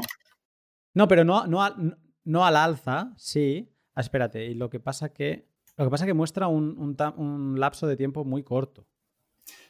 No, 0.94 1.06
pero 1.10 1.26
no, 1.26 1.48
no, 1.48 1.62
al, 1.62 2.00
no 2.24 2.46
al 2.46 2.56
alza, 2.56 3.14
sí. 3.18 3.70
Ah, 3.94 4.00
espérate, 4.00 4.46
y 4.46 4.54
lo 4.54 4.70
que 4.70 4.80
pasa 4.80 5.12
que. 5.12 5.50
Lo 5.76 5.84
que 5.84 5.92
pasa 5.92 6.06
que 6.06 6.14
muestra 6.14 6.48
un, 6.48 6.96
un 7.18 7.60
lapso 7.60 7.88
de 7.88 7.98
tiempo 7.98 8.24
muy 8.24 8.42
corto. 8.44 8.88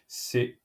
Sí, 0.05 0.61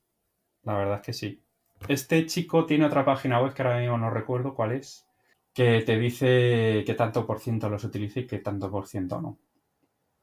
la 0.62 0.76
verdad 0.76 0.96
es 0.96 1.06
que 1.06 1.12
sí. 1.14 1.41
Este 1.88 2.26
chico 2.26 2.66
tiene 2.66 2.86
otra 2.86 3.04
página 3.04 3.40
web 3.40 3.54
que 3.54 3.62
ahora 3.62 3.80
mismo 3.80 3.98
no 3.98 4.10
recuerdo 4.10 4.54
cuál 4.54 4.72
es, 4.72 5.06
que 5.52 5.82
te 5.82 5.98
dice 5.98 6.82
qué 6.86 6.94
tanto 6.96 7.26
por 7.26 7.40
ciento 7.40 7.68
los 7.68 7.84
utiliza 7.84 8.20
y 8.20 8.26
qué 8.26 8.38
tanto 8.38 8.70
por 8.70 8.86
ciento 8.86 9.20
no. 9.20 9.38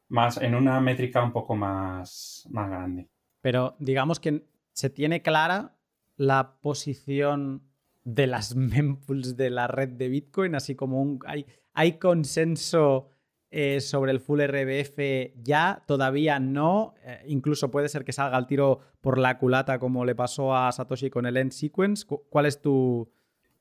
Más 0.10 0.38
en 0.38 0.56
una 0.56 0.80
métrica 0.82 1.24
un 1.24 1.32
poco 1.32 1.56
más, 1.56 2.48
más 2.52 2.70
grande. 2.70 3.08
Pero 3.42 3.76
digamos 3.80 4.20
que 4.20 4.46
se 4.74 4.90
tiene 4.90 5.22
clara 5.22 5.76
la 6.18 6.58
posición 6.62 7.64
de 8.04 8.28
las 8.28 8.56
mempools 8.56 9.38
de 9.38 9.50
la 9.50 9.68
red 9.68 9.90
de 9.90 10.10
Bitcoin, 10.10 10.56
así 10.56 10.76
como 10.76 11.02
un, 11.02 11.20
hay, 11.26 11.46
hay 11.74 12.00
consenso 12.00 13.10
eh, 13.52 13.82
sobre 13.82 14.12
el 14.12 14.20
full 14.20 14.42
RBF 14.42 15.34
ya, 15.42 15.84
todavía 15.88 16.40
no. 16.40 16.94
Eh, 17.04 17.24
incluso 17.28 17.72
puede 17.72 17.90
ser 17.90 18.06
que 18.06 18.14
salga 18.14 18.38
el 18.38 18.46
tiro 18.46 18.80
por 19.02 19.18
la 19.18 19.40
culata 19.40 19.80
como 19.80 20.06
le 20.06 20.14
pasó 20.14 20.56
a 20.56 20.72
Satoshi 20.72 21.10
con 21.10 21.26
el 21.26 21.38
end 21.38 21.52
sequence. 21.52 22.06
¿Cuál 22.30 22.46
es 22.46 22.62
tu...? 22.62 23.12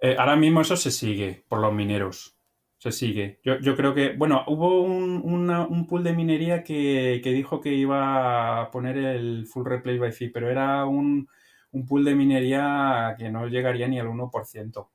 Eh, 0.01 0.15
ahora 0.19 0.37
mismo 0.37 0.61
eso 0.61 0.77
se 0.77 0.91
sigue 0.91 1.45
por 1.49 1.61
los 1.61 1.73
mineros. 1.73 2.37
Se 2.77 2.93
sigue. 2.93 3.41
Yo, 3.43 3.75
creo 3.75 3.93
que, 3.93 4.13
bueno, 4.13 4.45
hubo 4.47 4.83
un, 4.83 5.87
pool 5.89 6.05
de 6.05 6.13
minería 6.13 6.63
que, 6.63 7.21
dijo 7.25 7.61
que 7.61 7.75
iba 7.75 8.61
a 8.61 8.71
poner 8.71 8.99
el 8.99 9.47
full 9.47 9.67
replay 9.67 9.99
by 9.99 10.13
fee, 10.13 10.29
pero 10.29 10.49
era 10.49 10.85
un, 10.85 11.29
un 11.73 11.87
pool 11.87 12.05
de 12.05 12.15
minería 12.15 13.17
que 13.19 13.31
no 13.31 13.49
llegaría 13.49 13.89
ni 13.89 13.99
al 13.99 14.07
1% 14.07 14.89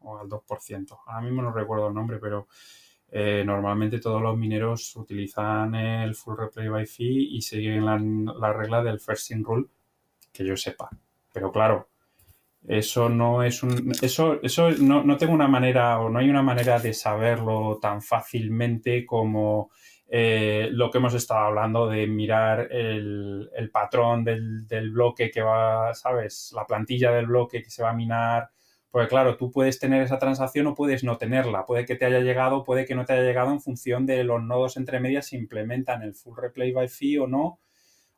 o 0.00 0.18
al 0.18 0.28
2%. 0.28 0.98
Ahora 1.06 1.20
mismo 1.22 1.40
no 1.40 1.50
recuerdo 1.50 1.88
el 1.88 1.94
nombre, 1.94 2.18
pero 2.18 2.46
eh, 3.12 3.42
normalmente 3.44 3.98
todos 3.98 4.22
los 4.22 4.36
mineros 4.36 4.94
utilizan 4.94 5.74
el 5.74 6.14
full 6.14 6.36
replay 6.38 6.68
by 6.68 6.86
fee 6.86 7.28
y 7.32 7.42
siguen 7.42 7.84
la, 7.84 8.52
regla 8.52 8.82
del 8.82 9.00
first 9.00 9.32
in 9.32 9.44
rule, 9.44 9.66
que 10.32 10.44
yo 10.44 10.56
sepa. 10.56 10.88
Pero 11.32 11.50
claro, 11.50 11.88
eso 12.68 13.08
no 13.08 13.42
es 13.42 13.64
un. 13.64 13.92
Eso, 14.00 14.40
eso 14.42 14.70
no, 14.70 15.16
tengo 15.16 15.32
una 15.32 15.48
manera 15.48 15.98
o 15.98 16.08
no 16.08 16.20
hay 16.20 16.30
una 16.30 16.42
manera 16.42 16.78
de 16.78 16.94
saberlo 16.94 17.78
tan 17.82 18.00
fácilmente 18.00 19.04
como 19.04 19.70
eh, 20.08 20.68
lo 20.70 20.88
que 20.90 20.98
hemos 20.98 21.14
estado 21.14 21.46
hablando 21.46 21.88
de 21.88 22.06
mirar 22.06 22.68
el, 22.70 23.70
patrón 23.72 24.22
del, 24.22 24.68
del, 24.68 24.90
bloque 24.90 25.32
que 25.32 25.42
va, 25.42 25.94
¿sabes? 25.94 26.52
La 26.54 26.64
plantilla 26.64 27.10
del 27.10 27.26
bloque 27.26 27.62
que 27.62 27.70
se 27.70 27.82
va 27.82 27.90
a 27.90 27.94
minar 27.94 28.50
porque 28.90 29.08
claro, 29.08 29.36
tú 29.36 29.50
puedes 29.52 29.78
tener 29.78 30.02
esa 30.02 30.18
transacción 30.18 30.66
o 30.66 30.74
puedes 30.74 31.04
no 31.04 31.16
tenerla. 31.16 31.64
Puede 31.64 31.84
que 31.84 31.94
te 31.94 32.06
haya 32.06 32.20
llegado, 32.20 32.64
puede 32.64 32.86
que 32.86 32.96
no 32.96 33.04
te 33.04 33.12
haya 33.12 33.22
llegado 33.22 33.52
en 33.52 33.60
función 33.60 34.04
de 34.04 34.24
los 34.24 34.42
nodos 34.42 34.76
entre 34.76 34.98
medias 34.98 35.26
si 35.26 35.36
implementan 35.36 36.02
el 36.02 36.14
full 36.14 36.36
replay 36.36 36.72
by 36.72 36.88
fee 36.88 37.18
o 37.18 37.28
no. 37.28 37.60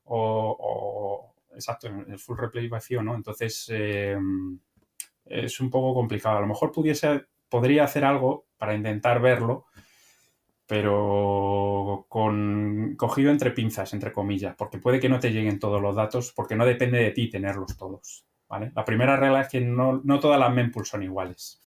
O, 0.04 1.34
exacto, 1.54 1.88
el 1.88 2.18
full 2.18 2.38
replay 2.38 2.68
by 2.68 2.80
fee 2.80 2.96
o 2.96 3.02
no. 3.02 3.14
Entonces 3.14 3.66
eh, 3.70 4.16
es 5.26 5.60
un 5.60 5.70
poco 5.70 5.94
complicado. 5.94 6.38
A 6.38 6.40
lo 6.40 6.46
mejor 6.46 6.72
pudiese, 6.72 7.26
podría 7.50 7.84
hacer 7.84 8.04
algo 8.06 8.46
para 8.56 8.74
intentar 8.74 9.20
verlo, 9.20 9.66
pero 10.66 12.06
cogido 12.08 13.30
entre 13.30 13.50
pinzas, 13.50 13.92
entre 13.92 14.12
comillas, 14.12 14.54
porque 14.56 14.78
puede 14.78 15.00
que 15.00 15.10
no 15.10 15.20
te 15.20 15.32
lleguen 15.32 15.58
todos 15.58 15.82
los 15.82 15.96
datos, 15.96 16.32
porque 16.34 16.56
no 16.56 16.64
depende 16.64 16.98
de 16.98 17.10
ti 17.10 17.28
tenerlos 17.28 17.76
todos. 17.76 18.24
La 18.74 18.84
primera 18.84 19.16
regla 19.16 19.42
es 19.42 19.48
que 19.48 19.60
no, 19.60 20.02
todas 20.20 20.38
las 20.38 20.52
mempools 20.52 20.88
son 20.88 21.02
iguales. 21.02 21.66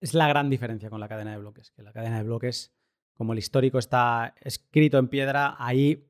Es 0.00 0.14
la 0.14 0.28
gran 0.28 0.48
diferencia 0.48 0.88
con 0.88 1.00
la 1.00 1.08
cadena 1.08 1.32
de 1.32 1.38
bloques, 1.38 1.70
que 1.70 1.82
la 1.82 1.92
cadena 1.92 2.18
de 2.18 2.24
bloques, 2.24 2.74
como 3.14 3.32
el 3.32 3.38
histórico 3.38 3.78
está 3.78 4.34
escrito 4.40 4.98
en 4.98 5.08
piedra, 5.08 5.56
ahí 5.58 6.08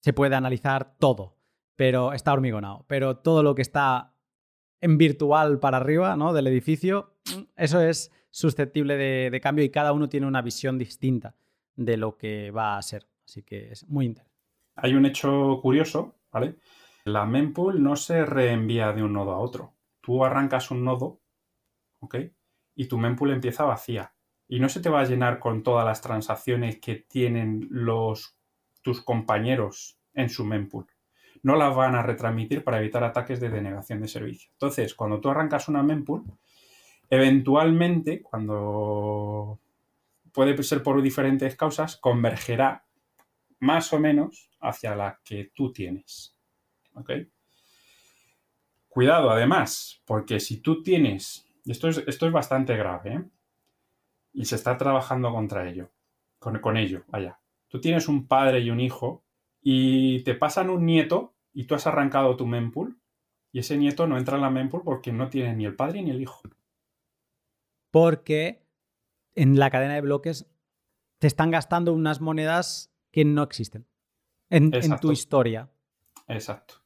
se 0.00 0.12
puede 0.12 0.36
analizar 0.36 0.96
todo, 0.98 1.36
pero 1.74 2.12
está 2.12 2.32
hormigonado. 2.32 2.84
Pero 2.86 3.18
todo 3.18 3.42
lo 3.42 3.54
que 3.54 3.62
está 3.62 4.14
en 4.80 4.98
virtual 4.98 5.58
para 5.58 5.78
arriba 5.78 6.16
¿no? 6.16 6.32
del 6.32 6.46
edificio, 6.46 7.14
eso 7.56 7.80
es 7.80 8.12
susceptible 8.30 8.96
de, 8.96 9.30
de, 9.30 9.40
cambio 9.40 9.64
y 9.64 9.70
cada 9.70 9.92
uno 9.92 10.08
tiene 10.08 10.26
una 10.26 10.42
visión 10.42 10.78
distinta 10.78 11.34
de 11.74 11.96
lo 11.96 12.16
que 12.18 12.50
va 12.50 12.76
a 12.76 12.82
ser. 12.82 13.06
Así 13.26 13.42
que 13.42 13.72
es 13.72 13.88
muy 13.88 14.04
interesante. 14.04 14.36
Hay 14.76 14.94
un 14.94 15.06
hecho 15.06 15.58
curioso, 15.62 16.14
¿vale? 16.30 16.56
La 17.06 17.24
mempool 17.24 17.80
no 17.84 17.94
se 17.94 18.26
reenvía 18.26 18.92
de 18.92 19.04
un 19.04 19.12
nodo 19.12 19.30
a 19.30 19.38
otro. 19.38 19.74
Tú 20.00 20.24
arrancas 20.24 20.72
un 20.72 20.82
nodo, 20.82 21.20
¿ok? 22.00 22.16
Y 22.74 22.86
tu 22.86 22.98
mempool 22.98 23.30
empieza 23.30 23.62
vacía. 23.62 24.12
Y 24.48 24.58
no 24.58 24.68
se 24.68 24.80
te 24.80 24.88
va 24.88 25.02
a 25.02 25.04
llenar 25.04 25.38
con 25.38 25.62
todas 25.62 25.84
las 25.84 26.02
transacciones 26.02 26.80
que 26.80 26.96
tienen 26.96 27.68
los, 27.70 28.36
tus 28.82 29.02
compañeros 29.02 30.00
en 30.14 30.28
su 30.28 30.44
mempool. 30.44 30.88
No 31.44 31.54
las 31.54 31.76
van 31.76 31.94
a 31.94 32.02
retransmitir 32.02 32.64
para 32.64 32.80
evitar 32.80 33.04
ataques 33.04 33.38
de 33.38 33.50
denegación 33.50 34.00
de 34.00 34.08
servicio. 34.08 34.50
Entonces, 34.54 34.92
cuando 34.92 35.20
tú 35.20 35.30
arrancas 35.30 35.68
una 35.68 35.84
mempool, 35.84 36.24
eventualmente, 37.08 38.20
cuando 38.20 39.60
puede 40.32 40.60
ser 40.64 40.82
por 40.82 41.00
diferentes 41.00 41.54
causas, 41.54 41.98
convergerá 41.98 42.84
más 43.60 43.92
o 43.92 44.00
menos 44.00 44.50
hacia 44.58 44.96
la 44.96 45.20
que 45.22 45.52
tú 45.54 45.72
tienes. 45.72 46.35
¿Ok? 46.96 47.10
Cuidado, 48.88 49.30
además, 49.30 50.02
porque 50.06 50.40
si 50.40 50.58
tú 50.60 50.82
tienes, 50.82 51.46
esto 51.66 51.88
es, 51.88 51.98
esto 52.06 52.26
es 52.26 52.32
bastante 52.32 52.76
grave, 52.76 53.14
¿eh? 53.14 53.24
y 54.32 54.46
se 54.46 54.56
está 54.56 54.76
trabajando 54.76 55.32
contra 55.32 55.68
ello, 55.68 55.90
con, 56.38 56.58
con 56.60 56.76
ello, 56.76 57.04
vaya. 57.08 57.38
Tú 57.68 57.80
tienes 57.80 58.08
un 58.08 58.26
padre 58.26 58.60
y 58.60 58.70
un 58.70 58.80
hijo 58.80 59.24
y 59.60 60.22
te 60.22 60.34
pasan 60.34 60.70
un 60.70 60.86
nieto 60.86 61.34
y 61.52 61.64
tú 61.64 61.74
has 61.74 61.86
arrancado 61.86 62.36
tu 62.36 62.46
mempool 62.46 62.98
y 63.52 63.58
ese 63.58 63.76
nieto 63.76 64.06
no 64.06 64.18
entra 64.18 64.36
en 64.36 64.42
la 64.42 64.50
mempool 64.50 64.82
porque 64.82 65.12
no 65.12 65.28
tiene 65.28 65.54
ni 65.54 65.64
el 65.64 65.74
padre 65.74 66.02
ni 66.02 66.10
el 66.10 66.20
hijo. 66.20 66.42
Porque 67.90 68.66
en 69.34 69.58
la 69.58 69.70
cadena 69.70 69.94
de 69.94 70.00
bloques 70.00 70.46
te 71.18 71.26
están 71.26 71.50
gastando 71.50 71.92
unas 71.92 72.20
monedas 72.20 72.94
que 73.10 73.24
no 73.24 73.42
existen 73.42 73.86
en, 74.50 74.74
en 74.74 75.00
tu 75.00 75.12
historia. 75.12 75.70
Exacto. 76.28 76.85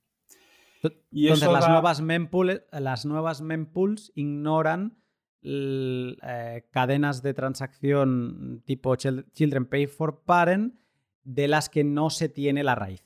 Entonces 0.82 1.48
las, 1.50 1.68
nuevas 1.68 2.00
mempool, 2.00 2.64
las 2.72 3.04
nuevas 3.04 3.40
mempools 3.42 4.12
ignoran 4.14 4.98
eh, 5.42 6.66
cadenas 6.70 7.22
de 7.22 7.34
transacción 7.34 8.62
tipo 8.66 8.94
Children 8.96 9.66
Pay 9.66 9.86
for 9.86 10.22
Parent 10.24 10.74
de 11.24 11.48
las 11.48 11.68
que 11.68 11.84
no 11.84 12.10
se 12.10 12.28
tiene 12.28 12.62
la 12.62 12.74
raíz. 12.74 13.04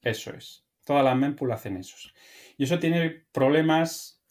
Eso 0.00 0.30
es. 0.30 0.64
Todas 0.84 1.04
las 1.04 1.16
mempool 1.16 1.52
hacen 1.52 1.76
eso. 1.76 1.96
Y 2.56 2.64
eso 2.64 2.78
tiene 2.78 3.26
problemas 3.32 4.22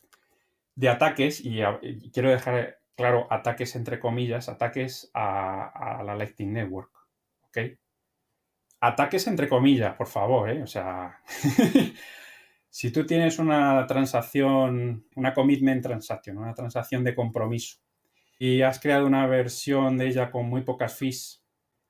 de 0.75 0.89
ataques, 0.89 1.41
y, 1.43 1.61
quiero 2.11 2.29
dejar 2.29 2.79
claro, 2.95 3.27
ataques 3.29 3.75
entre 3.75 3.99
comillas, 3.99 4.49
ataques 4.49 5.11
a, 5.13 5.99
a 5.99 6.03
la 6.03 6.15
Lightning 6.15 6.53
Network. 6.53 6.91
¿Ok? 7.43 7.57
Ataques 8.79 9.27
entre 9.27 9.47
comillas, 9.47 9.95
por 9.95 10.07
favor, 10.07 10.49
¿eh? 10.49 10.63
O 10.63 10.67
sea, 10.67 11.21
Si 12.73 12.89
tú 12.89 13.05
tienes 13.05 13.37
una 13.37 13.85
transacción, 13.85 15.05
una 15.17 15.33
commitment 15.33 15.83
transaction, 15.83 16.37
una 16.37 16.53
transacción 16.53 17.03
de 17.03 17.13
compromiso, 17.13 17.79
y 18.39 18.61
has 18.61 18.79
creado 18.79 19.05
una 19.05 19.27
versión 19.27 19.97
de 19.97 20.07
ella 20.07 20.31
con 20.31 20.45
muy 20.47 20.61
pocas 20.61 20.95
fees, 20.95 21.43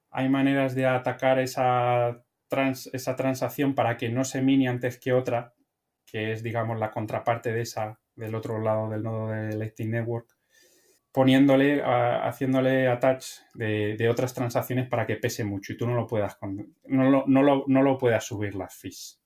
hay 0.10 0.27
maneras 0.27 0.74
de 0.74 0.88
atacar 0.88 1.38
esa, 1.38 2.26
esa 2.93 3.16
transacción 3.16 3.76
para 3.76 3.95
que 3.95 4.10
no 4.10 4.24
se 4.24 4.42
mine 4.42 4.69
antes 4.69 4.98
que 5.00 5.14
otra, 5.14 5.53
que 6.03 6.32
es, 6.32 6.42
digamos, 6.42 6.80
la 6.80 6.90
contraparte 6.90 7.53
de 7.53 7.61
esa, 7.61 8.00
del 8.16 8.34
otro 8.34 8.60
lado 8.60 8.90
del 8.90 9.03
nodo 9.03 9.30
de 9.30 9.56
Lightning 9.56 9.92
Network, 9.92 10.35
poniéndole, 11.11 11.84
haciéndole 11.84 12.88
attach 12.88 13.24
de, 13.53 14.10
otras 14.10 14.34
transacciones 14.34 14.90
para 14.90 15.06
que 15.06 15.18
pese 15.18 15.43
mucho 15.43 15.74
y 15.74 15.77
tú 15.77 15.85
no 15.85 15.93
lo 15.93 16.08
puedas, 16.08 16.40
no 16.88 17.24
no 17.27 17.84
lo 17.84 17.98
puedas 18.00 18.26
subir 18.26 18.56
las 18.56 18.76
fees. 18.76 19.20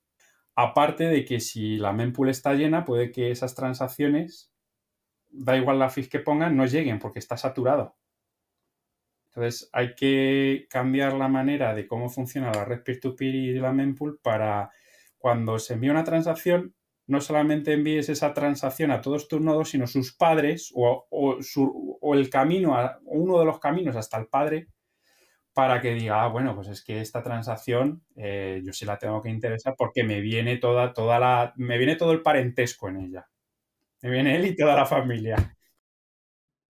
Aparte 0.56 1.04
de 1.04 1.26
que 1.26 1.38
si 1.38 1.76
la 1.76 1.92
mempool 1.92 2.30
está 2.30 2.54
llena, 2.54 2.86
puede 2.86 3.12
que 3.12 3.30
esas 3.30 3.54
transacciones, 3.54 4.50
da 5.28 5.54
igual 5.54 5.78
la 5.78 5.90
fees 5.90 6.08
que 6.08 6.18
pongan, 6.18 6.56
no 6.56 6.64
lleguen 6.64 6.98
porque 6.98 7.18
está 7.18 7.36
saturado. 7.36 7.94
Entonces 9.26 9.68
hay 9.74 9.94
que 9.94 10.66
cambiar 10.70 11.12
la 11.12 11.28
manera 11.28 11.74
de 11.74 11.86
cómo 11.86 12.08
funciona 12.08 12.52
la 12.52 12.64
red 12.64 12.82
peer-to-peer 12.82 13.34
y 13.34 13.52
la 13.58 13.72
mempool 13.72 14.18
para 14.22 14.70
cuando 15.18 15.58
se 15.58 15.74
envía 15.74 15.90
una 15.90 16.04
transacción, 16.04 16.74
no 17.06 17.20
solamente 17.20 17.74
envíes 17.74 18.08
esa 18.08 18.32
transacción 18.32 18.90
a 18.90 19.02
todos 19.02 19.28
tus 19.28 19.42
nodos, 19.42 19.70
sino 19.70 19.86
sus 19.86 20.14
padres 20.14 20.72
o, 20.74 21.06
o 21.10 22.14
el 22.14 22.30
camino, 22.30 22.76
a, 22.76 22.98
uno 23.04 23.38
de 23.38 23.44
los 23.44 23.60
caminos 23.60 23.94
hasta 23.94 24.16
el 24.18 24.26
padre 24.26 24.68
para 25.56 25.80
que 25.80 25.94
diga, 25.94 26.22
ah, 26.22 26.28
bueno, 26.28 26.54
pues 26.54 26.68
es 26.68 26.84
que 26.84 27.00
esta 27.00 27.22
transacción 27.22 28.04
eh, 28.14 28.60
yo 28.62 28.74
sí 28.74 28.84
la 28.84 28.98
tengo 28.98 29.22
que 29.22 29.30
interesar 29.30 29.74
porque 29.74 30.04
me 30.04 30.20
viene 30.20 30.58
toda, 30.58 30.92
toda 30.92 31.18
la, 31.18 31.54
me 31.56 31.78
viene 31.78 31.96
todo 31.96 32.12
el 32.12 32.20
parentesco 32.20 32.90
en 32.90 32.98
ella. 32.98 33.26
Me 34.02 34.10
viene 34.10 34.36
él 34.36 34.44
y 34.44 34.54
toda 34.54 34.76
la 34.76 34.84
familia. 34.84 35.56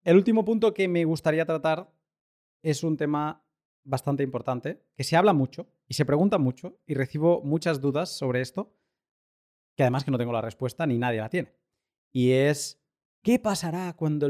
el 0.03 0.15
último 0.15 0.43
punto 0.43 0.73
que 0.73 0.87
me 0.87 1.05
gustaría 1.05 1.45
tratar 1.45 1.93
es 2.63 2.83
un 2.83 2.97
tema 2.97 3.45
bastante 3.83 4.23
importante, 4.23 4.81
que 4.95 5.03
se 5.03 5.15
habla 5.15 5.33
mucho 5.33 5.67
y 5.87 5.93
se 5.93 6.03
pregunta 6.03 6.39
mucho 6.39 6.79
y 6.87 6.95
recibo 6.95 7.43
muchas 7.43 7.81
dudas 7.81 8.09
sobre 8.09 8.41
esto, 8.41 8.75
que 9.75 9.83
además 9.83 10.03
que 10.03 10.09
no 10.09 10.17
tengo 10.17 10.33
la 10.33 10.41
respuesta 10.41 10.87
ni 10.87 10.97
nadie 10.97 11.19
la 11.19 11.29
tiene. 11.29 11.53
Y 12.11 12.31
es, 12.31 12.80
¿qué 13.21 13.39
pasará 13.39 13.93
cuando, 13.93 14.29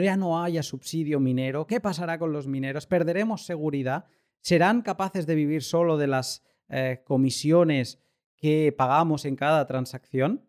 ya 0.00 0.16
no 0.16 0.42
haya 0.42 0.62
subsidio 0.62 1.20
minero? 1.20 1.66
¿Qué 1.66 1.80
pasará 1.80 2.18
con 2.18 2.32
los 2.32 2.46
mineros? 2.46 2.86
¿Perderemos 2.86 3.44
seguridad? 3.44 4.06
¿Serán 4.40 4.82
capaces 4.82 5.26
de 5.26 5.34
vivir 5.34 5.62
solo 5.62 5.96
de 5.96 6.06
las 6.06 6.42
eh, 6.68 7.02
comisiones 7.04 8.00
que 8.36 8.74
pagamos 8.76 9.24
en 9.24 9.36
cada 9.36 9.66
transacción? 9.66 10.48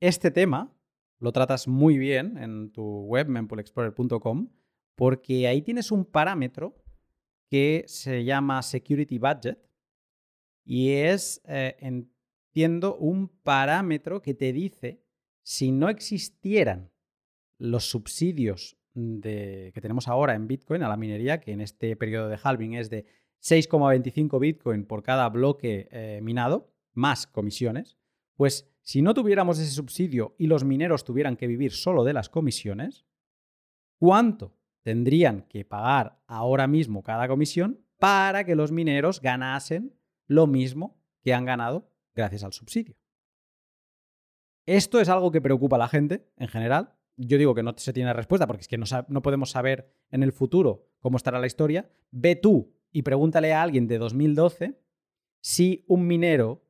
Este 0.00 0.30
tema 0.30 0.74
lo 1.18 1.32
tratas 1.32 1.68
muy 1.68 1.98
bien 1.98 2.36
en 2.38 2.70
tu 2.72 3.04
web, 3.04 3.28
mempoolexplorer.com, 3.28 4.50
porque 4.94 5.46
ahí 5.48 5.62
tienes 5.62 5.90
un 5.90 6.04
parámetro 6.04 6.76
que 7.48 7.84
se 7.86 8.24
llama 8.24 8.62
Security 8.62 9.18
Budget 9.18 9.64
y 10.64 10.92
es, 10.92 11.42
eh, 11.44 11.76
entiendo, 11.80 12.96
un 12.96 13.28
parámetro 13.28 14.22
que 14.22 14.34
te 14.34 14.52
dice 14.52 15.03
si 15.44 15.70
no 15.70 15.88
existieran 15.90 16.90
los 17.58 17.88
subsidios 17.88 18.76
que 18.94 19.78
tenemos 19.80 20.08
ahora 20.08 20.34
en 20.34 20.48
Bitcoin 20.48 20.82
a 20.82 20.88
la 20.88 20.96
minería, 20.96 21.40
que 21.40 21.52
en 21.52 21.60
este 21.60 21.96
periodo 21.96 22.28
de 22.28 22.38
halving 22.42 22.74
es 22.74 22.90
de 22.90 23.06
6,25 23.42 24.40
Bitcoin 24.40 24.86
por 24.86 25.02
cada 25.02 25.28
bloque 25.28 25.88
eh, 25.90 26.20
minado, 26.22 26.72
más 26.92 27.26
comisiones, 27.26 27.98
pues 28.36 28.70
si 28.80 29.02
no 29.02 29.12
tuviéramos 29.12 29.58
ese 29.58 29.70
subsidio 29.70 30.34
y 30.38 30.46
los 30.46 30.64
mineros 30.64 31.04
tuvieran 31.04 31.36
que 31.36 31.46
vivir 31.46 31.72
solo 31.72 32.04
de 32.04 32.12
las 32.12 32.28
comisiones, 32.28 33.04
¿cuánto 33.98 34.56
tendrían 34.82 35.42
que 35.42 35.64
pagar 35.64 36.20
ahora 36.26 36.66
mismo 36.66 37.02
cada 37.02 37.28
comisión 37.28 37.84
para 37.98 38.44
que 38.44 38.54
los 38.54 38.72
mineros 38.72 39.20
ganasen 39.20 39.94
lo 40.26 40.46
mismo 40.46 40.96
que 41.20 41.34
han 41.34 41.44
ganado 41.44 41.90
gracias 42.14 42.44
al 42.44 42.52
subsidio? 42.52 42.96
Esto 44.66 45.00
es 45.00 45.08
algo 45.08 45.30
que 45.30 45.40
preocupa 45.40 45.76
a 45.76 45.78
la 45.78 45.88
gente 45.88 46.26
en 46.36 46.48
general. 46.48 46.94
Yo 47.16 47.38
digo 47.38 47.54
que 47.54 47.62
no 47.62 47.74
se 47.76 47.92
tiene 47.92 48.12
respuesta 48.12 48.46
porque 48.46 48.62
es 48.62 48.68
que 48.68 48.78
no, 48.78 48.86
no 49.08 49.22
podemos 49.22 49.50
saber 49.50 49.92
en 50.10 50.22
el 50.22 50.32
futuro 50.32 50.88
cómo 51.00 51.16
estará 51.16 51.38
la 51.38 51.46
historia. 51.46 51.88
Ve 52.10 52.36
tú 52.36 52.74
y 52.90 53.02
pregúntale 53.02 53.52
a 53.52 53.62
alguien 53.62 53.86
de 53.86 53.98
2012 53.98 54.80
si 55.40 55.84
un 55.88 56.06
minero 56.06 56.64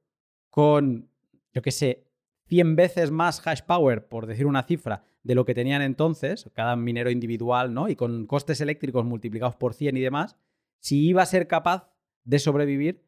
con, 0.51 1.09
yo 1.53 1.63
qué 1.63 1.71
sé, 1.71 2.09
100 2.47 2.77
veces 2.77 3.11
más 3.11 3.45
hash 3.47 3.63
power, 3.63 4.09
por 4.09 4.27
decir 4.27 4.47
una 4.47 4.63
cifra, 4.65 5.05
de 5.23 5.35
lo 5.35 5.45
que 5.45 5.55
tenían 5.55 5.81
entonces, 5.81 6.51
cada 6.53 6.77
minero 6.77 7.11
individual, 7.11 7.73
¿no? 7.73 7.89
Y 7.89 7.97
con 7.97 8.27
costes 8.27 8.61
eléctricos 8.61 9.05
multiplicados 9.05 9.57
por 9.57 9.75
100 9.75 9.97
y 9.97 10.01
demás, 10.01 10.37
si 10.79 11.07
iba 11.07 11.23
a 11.23 11.27
ser 11.27 11.47
capaz 11.47 11.91
de 12.25 12.39
sobrevivir 12.39 13.04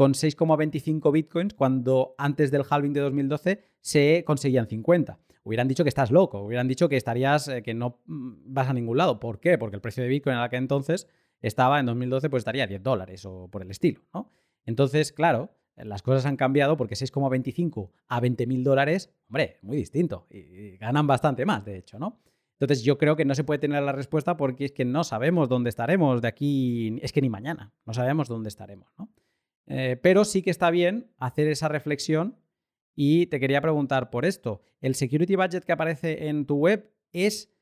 con 0.00 0.14
6,25 0.14 1.12
bitcoins 1.12 1.52
cuando 1.52 2.14
antes 2.16 2.50
del 2.50 2.64
halving 2.66 2.94
de 2.94 3.00
2012 3.00 3.60
se 3.82 4.24
conseguían 4.26 4.66
50. 4.66 5.18
Hubieran 5.44 5.68
dicho 5.68 5.84
que 5.84 5.90
estás 5.90 6.10
loco, 6.10 6.40
hubieran 6.40 6.68
dicho 6.68 6.88
que 6.88 6.96
estarías, 6.96 7.48
eh, 7.48 7.62
que 7.62 7.74
no 7.74 8.00
mm, 8.06 8.30
vas 8.46 8.70
a 8.70 8.72
ningún 8.72 8.96
lado. 8.96 9.20
¿Por 9.20 9.40
qué? 9.40 9.58
Porque 9.58 9.76
el 9.76 9.82
precio 9.82 10.02
de 10.02 10.08
bitcoin 10.08 10.36
en 10.36 10.42
aquel 10.42 10.60
entonces 10.60 11.06
estaba 11.42 11.78
en 11.80 11.84
2012, 11.84 12.30
pues 12.30 12.40
estaría 12.40 12.64
a 12.64 12.66
10 12.66 12.82
dólares 12.82 13.26
o 13.26 13.48
por 13.48 13.60
el 13.60 13.70
estilo, 13.70 14.00
¿no? 14.14 14.32
Entonces, 14.64 15.12
claro, 15.12 15.50
las 15.76 16.00
cosas 16.00 16.24
han 16.24 16.38
cambiado 16.38 16.78
porque 16.78 16.94
6,25 16.94 17.90
a 18.08 18.20
20 18.20 18.46
mil 18.46 18.64
dólares, 18.64 19.12
hombre, 19.28 19.58
muy 19.60 19.76
distinto. 19.76 20.26
Y, 20.30 20.78
ganan 20.78 21.06
bastante 21.06 21.44
más, 21.44 21.62
de 21.66 21.76
hecho, 21.76 21.98
¿no? 21.98 22.22
Entonces 22.58 22.82
yo 22.82 22.96
creo 22.96 23.16
que 23.16 23.26
no 23.26 23.34
se 23.34 23.44
puede 23.44 23.58
tener 23.58 23.82
la 23.82 23.92
respuesta 23.92 24.38
porque 24.38 24.64
es 24.64 24.72
que 24.72 24.86
no 24.86 25.04
sabemos 25.04 25.50
dónde 25.50 25.68
estaremos 25.68 26.22
de 26.22 26.28
aquí, 26.28 26.98
es 27.02 27.12
que 27.12 27.20
ni 27.20 27.28
mañana, 27.28 27.74
no 27.84 27.92
sabemos 27.92 28.28
dónde 28.28 28.48
estaremos, 28.48 28.88
¿no? 28.96 29.10
Eh, 29.72 29.96
pero 30.02 30.24
sí 30.24 30.42
que 30.42 30.50
está 30.50 30.70
bien 30.70 31.12
hacer 31.18 31.46
esa 31.46 31.68
reflexión 31.68 32.36
y 32.96 33.26
te 33.26 33.38
quería 33.38 33.60
preguntar 33.60 34.10
por 34.10 34.24
esto. 34.24 34.62
¿El 34.80 34.96
security 34.96 35.36
budget 35.36 35.64
que 35.64 35.72
aparece 35.72 36.26
en 36.28 36.44
tu 36.44 36.56
web 36.56 36.92
es 37.12 37.54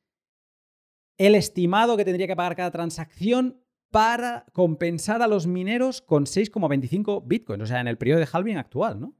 el 1.19 1.35
estimado 1.35 1.99
que 1.99 2.07
tendría 2.07 2.27
que 2.27 2.35
pagar 2.35 2.57
cada 2.57 2.70
transacción 2.70 3.62
para 3.91 4.47
compensar 4.53 5.20
a 5.20 5.27
los 5.27 5.47
mineros 5.47 6.01
con 6.01 6.25
6,25 6.25 7.27
bitcoins, 7.27 7.62
o 7.62 7.67
sea, 7.67 7.81
en 7.81 7.89
el 7.89 7.99
periodo 7.99 8.20
de 8.20 8.28
halving 8.31 8.57
actual, 8.57 9.01
¿no? 9.01 9.15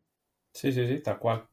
Sí, 0.55 0.73
sí, 0.73 0.87
sí, 0.87 1.01
tal 1.01 1.19
cual. 1.19 1.47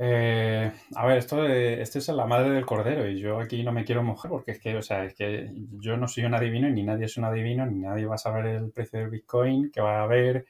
Eh, 0.00 0.72
a 0.94 1.06
ver, 1.06 1.18
esto, 1.18 1.44
esto 1.44 1.98
es 1.98 2.08
la 2.08 2.26
madre 2.26 2.50
del 2.50 2.64
cordero 2.64 3.08
y 3.08 3.18
yo 3.18 3.40
aquí 3.40 3.64
no 3.64 3.72
me 3.72 3.84
quiero 3.84 4.02
mojar 4.04 4.30
porque 4.30 4.52
es 4.52 4.60
que, 4.60 4.76
o 4.76 4.82
sea, 4.82 5.04
es 5.04 5.14
que 5.14 5.50
yo 5.80 5.96
no 5.96 6.06
soy 6.06 6.24
un 6.24 6.34
adivino 6.34 6.68
y 6.68 6.72
ni 6.72 6.84
nadie 6.84 7.06
es 7.06 7.16
un 7.16 7.24
adivino, 7.24 7.66
ni 7.66 7.80
nadie 7.80 8.06
va 8.06 8.14
a 8.14 8.18
saber 8.18 8.46
el 8.46 8.70
precio 8.70 9.00
del 9.00 9.10
Bitcoin, 9.10 9.70
que 9.72 9.80
va 9.80 10.00
a 10.00 10.04
haber, 10.04 10.46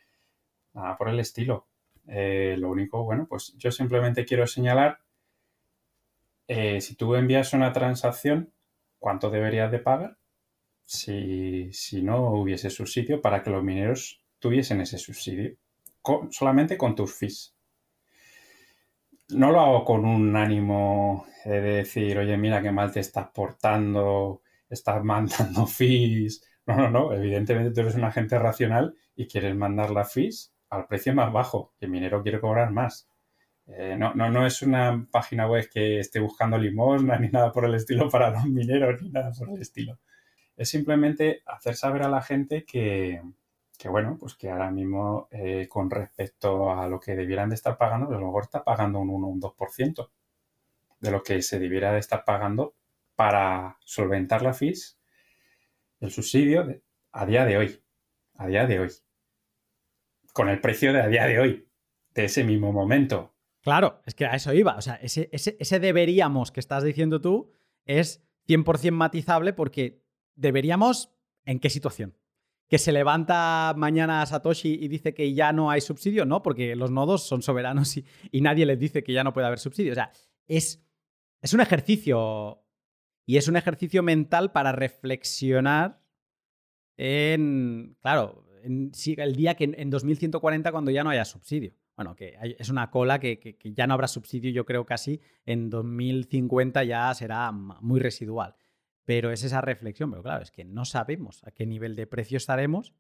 nada 0.75 0.97
por 0.99 1.09
el 1.09 1.21
estilo. 1.21 1.67
Eh, 2.09 2.57
lo 2.59 2.71
único, 2.71 3.05
bueno, 3.05 3.27
pues 3.29 3.55
yo 3.59 3.71
simplemente 3.71 4.25
quiero 4.25 4.47
señalar, 4.47 5.01
eh, 6.49 6.81
si 6.81 6.95
tú 6.97 7.15
envías 7.15 7.53
una 7.53 7.73
transacción, 7.73 8.53
¿cuánto 8.99 9.31
deberías 9.31 9.71
de 9.71 9.79
pagar? 9.79 10.19
si, 10.89 12.03
no 12.03 12.33
hubiese 12.33 12.71
subsidio 12.71 13.21
para 13.21 13.43
que 13.43 13.51
los 13.51 13.63
mineros 13.63 14.21
tuviesen 14.39 14.81
ese 14.81 14.99
subsidio, 14.99 15.57
solamente 16.31 16.79
con 16.79 16.95
tus 16.95 17.15
fees. 17.15 17.55
No 19.31 19.53
lo 19.53 19.61
hago 19.61 19.85
con 19.85 20.05
un 20.05 20.35
ánimo 20.37 21.27
de 21.45 21.61
decir, 21.61 22.19
oye, 22.19 22.37
mira 22.37 22.63
qué 22.63 22.73
mal 22.73 22.93
te 22.93 23.01
estás 23.01 23.29
portando, 23.29 24.43
estás 24.69 25.03
mandando 25.05 25.67
fees. 25.67 26.45
No, 26.67 26.77
no, 26.77 26.91
no. 26.91 27.13
Evidentemente 27.13 27.73
tú 27.73 27.81
eres 27.81 27.95
un 27.95 28.05
agente 28.05 28.39
racional 28.39 28.95
y 29.15 29.27
quieres 29.27 29.55
mandar 29.57 29.91
las 29.91 30.13
fees 30.13 30.55
al 30.71 30.87
precio 30.87 31.15
más 31.15 31.33
bajo. 31.33 31.75
Y 31.81 31.87
el 31.87 31.91
minero 31.91 32.23
quiere 32.23 32.41
cobrar 32.41 32.71
más. 32.71 33.09
Eh, 33.67 33.97
no, 33.99 34.15
no, 34.15 34.31
no 34.31 34.47
es 34.47 34.63
una 34.63 35.07
página 35.11 35.47
web 35.47 35.69
que 35.71 36.01
esté 36.01 36.21
buscando 36.21 36.59
limosna 36.59 37.19
ni 37.21 37.29
nada 37.29 37.53
por 37.53 37.65
el 37.67 37.75
estilo 37.75 38.09
para 38.09 38.31
los 38.31 38.45
mineros 38.47 39.03
ni 39.03 39.11
nada 39.11 39.31
por 39.33 39.51
el 39.51 39.61
estilo 39.61 39.99
es 40.59 40.69
simplemente 40.69 41.43
hacer 41.47 41.77
saber 41.77 42.03
a 42.03 42.09
la 42.09 42.21
gente 42.21 42.65
que, 42.65 43.23
bueno, 43.87 44.17
pues 44.19 44.35
que 44.35 44.51
ahora 44.51 44.73
mismo 44.73 45.29
eh, 45.31 45.69
con 45.69 45.89
respecto 45.89 46.73
a 46.73 46.89
lo 46.89 46.99
que 46.99 47.15
debieran 47.15 47.51
de 47.51 47.55
estar 47.55 47.79
pagando, 47.79 48.07
pues 48.07 48.17
a 48.17 48.21
lo 48.21 48.27
mejor 48.27 48.43
está 48.43 48.65
pagando 48.65 48.99
un 48.99 49.11
1 49.11 49.27
o 49.27 49.31
un 49.31 49.41
2% 49.41 50.11
de 50.99 51.11
lo 51.13 51.23
que 51.23 51.41
se 51.43 51.61
debiera 51.61 51.93
de 51.93 52.01
estar 52.01 52.25
pagando 52.25 52.75
para 53.15 53.79
solventar 53.85 54.43
la 54.43 54.53
FIS, 54.53 54.99
el 56.01 56.11
subsidio 56.11 56.81
a 57.13 57.27
día 57.27 57.45
de 57.45 57.57
hoy, 57.57 57.83
a 58.35 58.49
día 58.49 58.67
de 58.67 58.81
hoy, 58.81 58.91
con 60.33 60.49
el 60.49 60.61
precio 60.61 60.93
de 60.93 61.01
a 61.01 61.07
día 61.07 61.27
de 61.27 61.39
hoy, 61.39 61.69
de 62.15 62.25
ese 62.25 62.43
mismo 62.43 62.73
momento. 62.73 63.35
Claro, 63.61 64.03
es 64.07 64.15
que 64.15 64.27
a 64.27 64.35
eso 64.35 64.53
iba, 64.53 64.77
o 64.77 64.83
sea, 64.83 64.97
ese, 64.97 65.29
ese, 65.33 65.57
ese 65.61 65.79
deberíamos 65.79 66.51
que 66.51 66.61
estás 66.61 66.83
diciendo 66.83 67.21
tú 67.21 67.53
es 67.85 68.25
100% 68.49 68.91
matizable 68.93 69.53
porque 69.53 70.03
deberíamos, 70.35 71.13
¿en 71.45 71.61
qué 71.61 71.71
situación? 71.71 72.17
¿Que 72.69 72.77
se 72.79 72.93
levanta 72.93 73.73
mañana 73.77 74.25
Satoshi 74.27 74.75
y 74.75 74.89
dice 74.89 75.15
que 75.15 75.33
ya 75.33 75.53
no 75.53 75.71
hay 75.71 75.81
subsidio? 75.81 76.27
No, 76.27 76.43
porque 76.43 76.77
los 76.77 76.91
nodos 76.91 77.27
son 77.27 77.41
soberanos 77.41 77.97
y, 77.97 78.41
nadie 78.43 78.67
les 78.67 78.79
dice 78.79 79.03
que 79.03 79.15
ya 79.15 79.25
no 79.25 79.33
puede 79.33 79.47
haber 79.47 79.59
subsidio. 79.59 79.93
O 79.93 79.95
sea, 79.95 80.13
es, 80.47 80.85
es 81.41 81.55
un 81.55 81.61
ejercicio 81.61 82.63
y 83.25 83.39
es 83.39 83.49
un 83.49 83.57
ejercicio 83.57 84.03
mental 84.03 84.53
para 84.53 84.73
reflexionar 84.73 86.03
en, 86.99 87.97
claro, 88.01 88.45
en, 88.63 88.93
el 89.17 89.35
día 89.35 89.55
que 89.55 89.65
en 89.65 89.89
2140 89.89 90.71
cuando 90.71 90.91
ya 90.91 91.05
no 91.05 91.11
haya 91.11 91.25
subsidio. 91.25 91.73
Bueno, 91.97 92.15
que 92.15 92.37
es 92.59 92.69
una 92.69 92.91
cola 92.91 93.19
que, 93.19 93.41
que, 93.41 93.73
ya 93.73 93.87
no 93.87 93.95
habrá 93.95 94.07
subsidio, 94.07 94.53
yo 94.53 94.65
creo 94.65 94.87
casi 94.87 95.21
en 95.45 95.69
2050 95.69 96.85
ya 96.85 97.13
será 97.13 97.51
muy 97.51 97.99
residual. 97.99 98.55
Pero 99.09 99.31
es 99.31 99.43
esa 99.43 99.63
reflexión, 99.63 100.11
pero 100.11 100.23
claro, 100.23 100.43
es 100.43 100.51
que 100.51 100.67
no 100.67 100.85
sabemos 100.85 101.43
a 101.45 101.51
qué 101.51 101.65
nivel 101.65 101.97
de 101.97 102.07
precio 102.07 102.37
estaremos, 102.37 102.93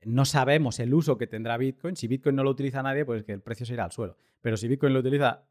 no 0.00 0.24
sabemos 0.24 0.80
el 0.80 0.92
uso 0.92 1.16
que 1.16 1.28
tendrá 1.28 1.56
Bitcoin. 1.58 1.94
Si 1.94 2.08
Bitcoin 2.08 2.34
no 2.34 2.42
lo 2.42 2.50
utiliza 2.50 2.82
nadie, 2.82 3.04
pues 3.04 3.22
que 3.22 3.30
el 3.30 3.40
precio 3.40 3.64
se 3.64 3.74
irá 3.74 3.84
al 3.84 3.92
suelo. 3.92 4.16
Pero 4.40 4.56
si 4.56 4.66
Bitcoin 4.66 4.92
lo 4.92 4.98
utiliza 4.98 5.44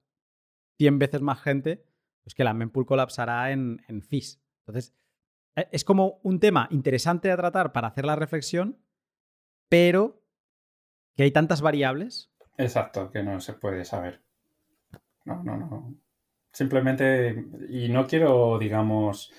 100 0.77 0.99
veces 0.99 1.21
más 1.21 1.41
gente, 1.41 1.85
pues 2.21 2.35
que 2.35 2.43
la 2.43 2.53
mempool 2.53 2.85
colapsará 2.85 3.53
en, 3.53 3.81
en 3.87 4.01
fees. 4.01 4.41
Entonces, 4.65 4.93
e, 5.55 5.69
es 5.71 5.85
como 5.85 6.19
un 6.21 6.41
tema 6.41 6.67
interesante 6.69 7.31
a 7.31 7.37
tratar 7.37 7.71
para 7.71 7.87
hacer 7.87 8.03
la 8.03 8.17
reflexión, 8.17 8.77
pero 9.69 10.21
que 11.15 11.23
hay 11.23 11.31
tantas 11.31 11.61
variables. 11.61 12.29
Exacto, 12.57 13.09
que 13.09 13.23
no 13.23 13.39
se 13.39 13.53
puede 13.53 13.85
saber. 13.85 14.21
No, 15.23 15.41
no, 15.45 15.55
no. 15.55 15.95
Simplemente, 16.51 17.45
y 17.69 17.87
no 17.87 18.05
quiero, 18.05 18.59
digamos, 18.59 19.31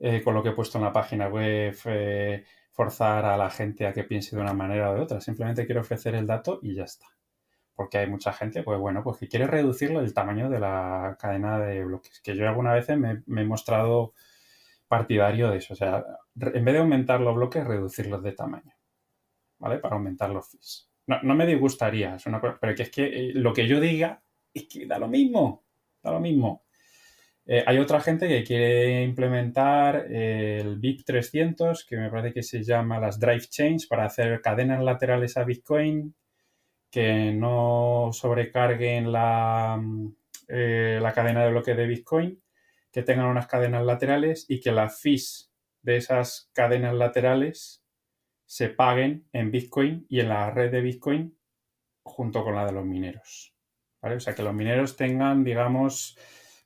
eh, 0.00 0.22
con 0.22 0.34
lo 0.34 0.42
que 0.42 0.48
he 0.48 0.52
puesto 0.52 0.78
en 0.78 0.84
la 0.84 0.92
página 0.92 1.28
web, 1.28 1.76
eh, 1.84 2.44
forzar 2.72 3.26
a 3.26 3.36
la 3.36 3.50
gente 3.50 3.86
a 3.86 3.92
que 3.92 4.04
piense 4.04 4.34
de 4.34 4.40
una 4.40 4.54
manera 4.54 4.90
o 4.90 4.94
de 4.94 5.00
otra. 5.02 5.20
Simplemente 5.20 5.66
quiero 5.66 5.82
ofrecer 5.82 6.14
el 6.14 6.26
dato 6.26 6.58
y 6.62 6.74
ya 6.74 6.84
está. 6.84 7.06
Porque 7.74 7.98
hay 7.98 8.08
mucha 8.08 8.32
gente, 8.32 8.62
pues 8.62 8.78
bueno, 8.78 9.02
pues 9.04 9.18
que 9.18 9.28
quiere 9.28 9.46
reducir 9.46 9.90
el 9.90 10.14
tamaño 10.14 10.48
de 10.48 10.58
la 10.58 11.16
cadena 11.20 11.58
de 11.58 11.84
bloques. 11.84 12.20
Que 12.22 12.34
yo 12.34 12.48
alguna 12.48 12.72
vez 12.72 12.88
me, 12.96 13.22
he 13.26 13.44
mostrado 13.44 14.14
partidario 14.88 15.50
de 15.50 15.58
eso. 15.58 15.74
O 15.74 15.76
sea, 15.76 16.04
en 16.34 16.64
vez 16.64 16.74
de 16.74 16.80
aumentar 16.80 17.20
los 17.20 17.34
bloques, 17.34 17.62
reducirlos 17.66 18.22
de 18.22 18.32
tamaño. 18.32 18.72
¿Vale? 19.58 19.78
Para 19.78 19.96
aumentar 19.96 20.30
los 20.30 20.48
fees. 20.48 20.90
No, 21.06 21.34
me 21.34 21.46
disgustaría, 21.46 22.14
es 22.14 22.26
una 22.26 22.40
pero 22.40 22.74
que 22.74 22.84
es 22.84 22.90
que 22.90 23.04
eh, 23.04 23.32
lo 23.34 23.52
que 23.52 23.66
yo 23.66 23.80
diga 23.80 24.22
es 24.54 24.66
que 24.68 24.86
da 24.86 24.98
lo 24.98 25.08
mismo. 25.08 25.64
Da 26.02 26.12
lo 26.12 26.20
mismo. 26.20 26.64
Eh, 27.52 27.64
hay 27.66 27.78
otra 27.78 28.00
gente 28.00 28.28
que 28.28 28.44
quiere 28.44 29.02
implementar 29.02 30.06
el 30.08 30.78
BIP 30.78 31.04
300, 31.04 31.84
que 31.84 31.96
me 31.96 32.08
parece 32.08 32.32
que 32.32 32.44
se 32.44 32.62
llama 32.62 33.00
las 33.00 33.18
Drive 33.18 33.48
Chains, 33.50 33.88
para 33.88 34.04
hacer 34.04 34.40
cadenas 34.40 34.80
laterales 34.84 35.36
a 35.36 35.42
Bitcoin 35.42 36.14
que 36.92 37.32
no 37.32 38.10
sobrecarguen 38.12 39.10
la, 39.10 39.82
eh, 40.46 41.00
la 41.02 41.12
cadena 41.12 41.44
de 41.44 41.50
bloque 41.50 41.74
de 41.74 41.88
Bitcoin, 41.88 42.40
que 42.92 43.02
tengan 43.02 43.26
unas 43.26 43.48
cadenas 43.48 43.84
laterales 43.84 44.46
y 44.48 44.60
que 44.60 44.70
las 44.70 45.00
fees 45.00 45.52
de 45.82 45.96
esas 45.96 46.52
cadenas 46.52 46.94
laterales 46.94 47.84
se 48.46 48.68
paguen 48.68 49.26
en 49.32 49.50
Bitcoin 49.50 50.06
y 50.08 50.20
en 50.20 50.28
la 50.28 50.52
red 50.52 50.70
de 50.70 50.82
Bitcoin 50.82 51.36
junto 52.04 52.44
con 52.44 52.54
la 52.54 52.66
de 52.66 52.72
los 52.72 52.84
mineros. 52.84 53.56
O 54.02 54.20
sea, 54.20 54.36
que 54.36 54.44
los 54.44 54.54
mineros 54.54 54.96
tengan, 54.96 55.42
digamos, 55.42 56.16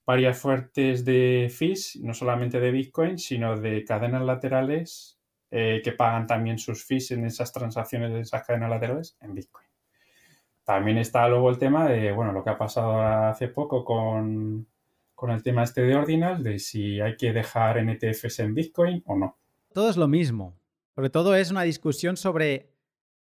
varias 0.06 0.38
fuertes 0.38 1.04
de 1.04 1.50
fees, 1.54 1.96
no 2.02 2.14
solamente 2.14 2.60
de 2.60 2.70
Bitcoin, 2.70 3.18
sino 3.18 3.58
de 3.58 3.84
cadenas 3.84 4.22
laterales 4.22 5.18
eh, 5.50 5.80
que 5.82 5.92
pagan 5.92 6.26
también 6.26 6.58
sus 6.58 6.84
fees 6.84 7.10
en 7.12 7.24
esas 7.24 7.52
transacciones 7.52 8.12
de 8.12 8.20
esas 8.20 8.46
cadenas 8.46 8.70
laterales 8.70 9.16
en 9.20 9.34
Bitcoin. 9.34 9.66
También 10.64 10.98
está 10.98 11.28
luego 11.28 11.50
el 11.50 11.58
tema 11.58 11.88
de, 11.88 12.12
bueno, 12.12 12.32
lo 12.32 12.42
que 12.42 12.50
ha 12.50 12.58
pasado 12.58 13.02
hace 13.02 13.48
poco 13.48 13.84
con, 13.84 14.66
con 15.14 15.30
el 15.30 15.42
tema 15.42 15.62
este 15.62 15.82
de 15.82 15.94
Ordinal, 15.94 16.42
de 16.42 16.58
si 16.58 17.00
hay 17.00 17.16
que 17.16 17.32
dejar 17.32 17.82
NTFs 17.84 18.40
en 18.40 18.54
Bitcoin 18.54 19.02
o 19.06 19.16
no. 19.16 19.38
Todo 19.72 19.90
es 19.90 19.96
lo 19.96 20.08
mismo. 20.08 20.58
Sobre 20.94 21.10
todo 21.10 21.34
es 21.34 21.50
una 21.50 21.62
discusión 21.62 22.16
sobre 22.16 22.73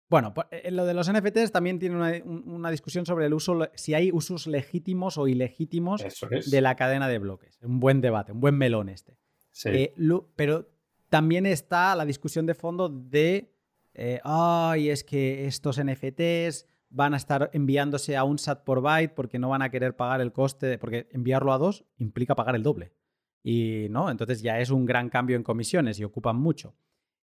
bueno, 0.08 0.34
eh, 0.52 0.70
lo 0.72 0.86
de 0.86 0.94
los 0.94 1.12
NFTs 1.12 1.52
también 1.52 1.80
tiene 1.80 2.22
una, 2.26 2.70
discusión 2.70 3.06
sobre 3.06 3.26
el 3.26 3.34
uso, 3.34 3.70
si 3.74 3.96
hay 3.96 4.12
usos 4.12 4.46
legítimos 4.46 5.18
o 5.18 5.28
ilegítimos 5.28 6.04
de 6.46 6.62
la 6.62 6.76
cadena 6.76 7.08
de 7.08 7.18
bloques. 7.18 7.60
Un 7.64 7.80
buen 7.80 8.02
debate, 8.02 8.32
un 8.32 8.40
buen 8.40 8.56
melón 8.56 8.90
este. 8.90 9.18
Eh, 9.66 9.94
pero 10.36 10.70
también 11.10 11.46
está 11.46 11.96
la 11.96 12.06
discusión 12.06 12.46
de 12.46 12.54
fondo 12.54 12.90
de, 12.90 13.52
eh, 13.94 14.20
ay, 14.24 14.90
es 14.90 15.04
que 15.04 15.48
estos 15.48 15.82
NFTs 15.84 16.68
van 16.90 17.16
a 17.16 17.18
estar 17.18 17.50
enviándose 17.54 18.16
a 18.16 18.24
un 18.24 18.38
SAT 18.38 18.64
por 18.64 18.82
byte 18.82 19.14
porque 19.16 19.40
no 19.40 19.50
van 19.50 19.64
a 19.64 19.72
querer 19.72 19.96
pagar 19.96 20.22
el 20.22 20.32
coste, 20.32 20.78
porque 20.78 21.08
enviarlo 21.12 21.52
a 21.52 21.58
dos 21.58 21.84
implica 21.98 22.36
pagar 22.36 22.56
el 22.56 22.64
doble. 22.64 22.94
Y 23.42 23.88
no, 23.90 24.12
entonces 24.12 24.42
ya 24.42 24.60
es 24.60 24.70
un 24.70 24.86
gran 24.86 25.10
cambio 25.10 25.36
en 25.36 25.44
comisiones 25.44 26.00
y 26.00 26.04
ocupan 26.04 26.36
mucho. 26.36 26.76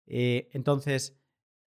entonces 0.05 1.22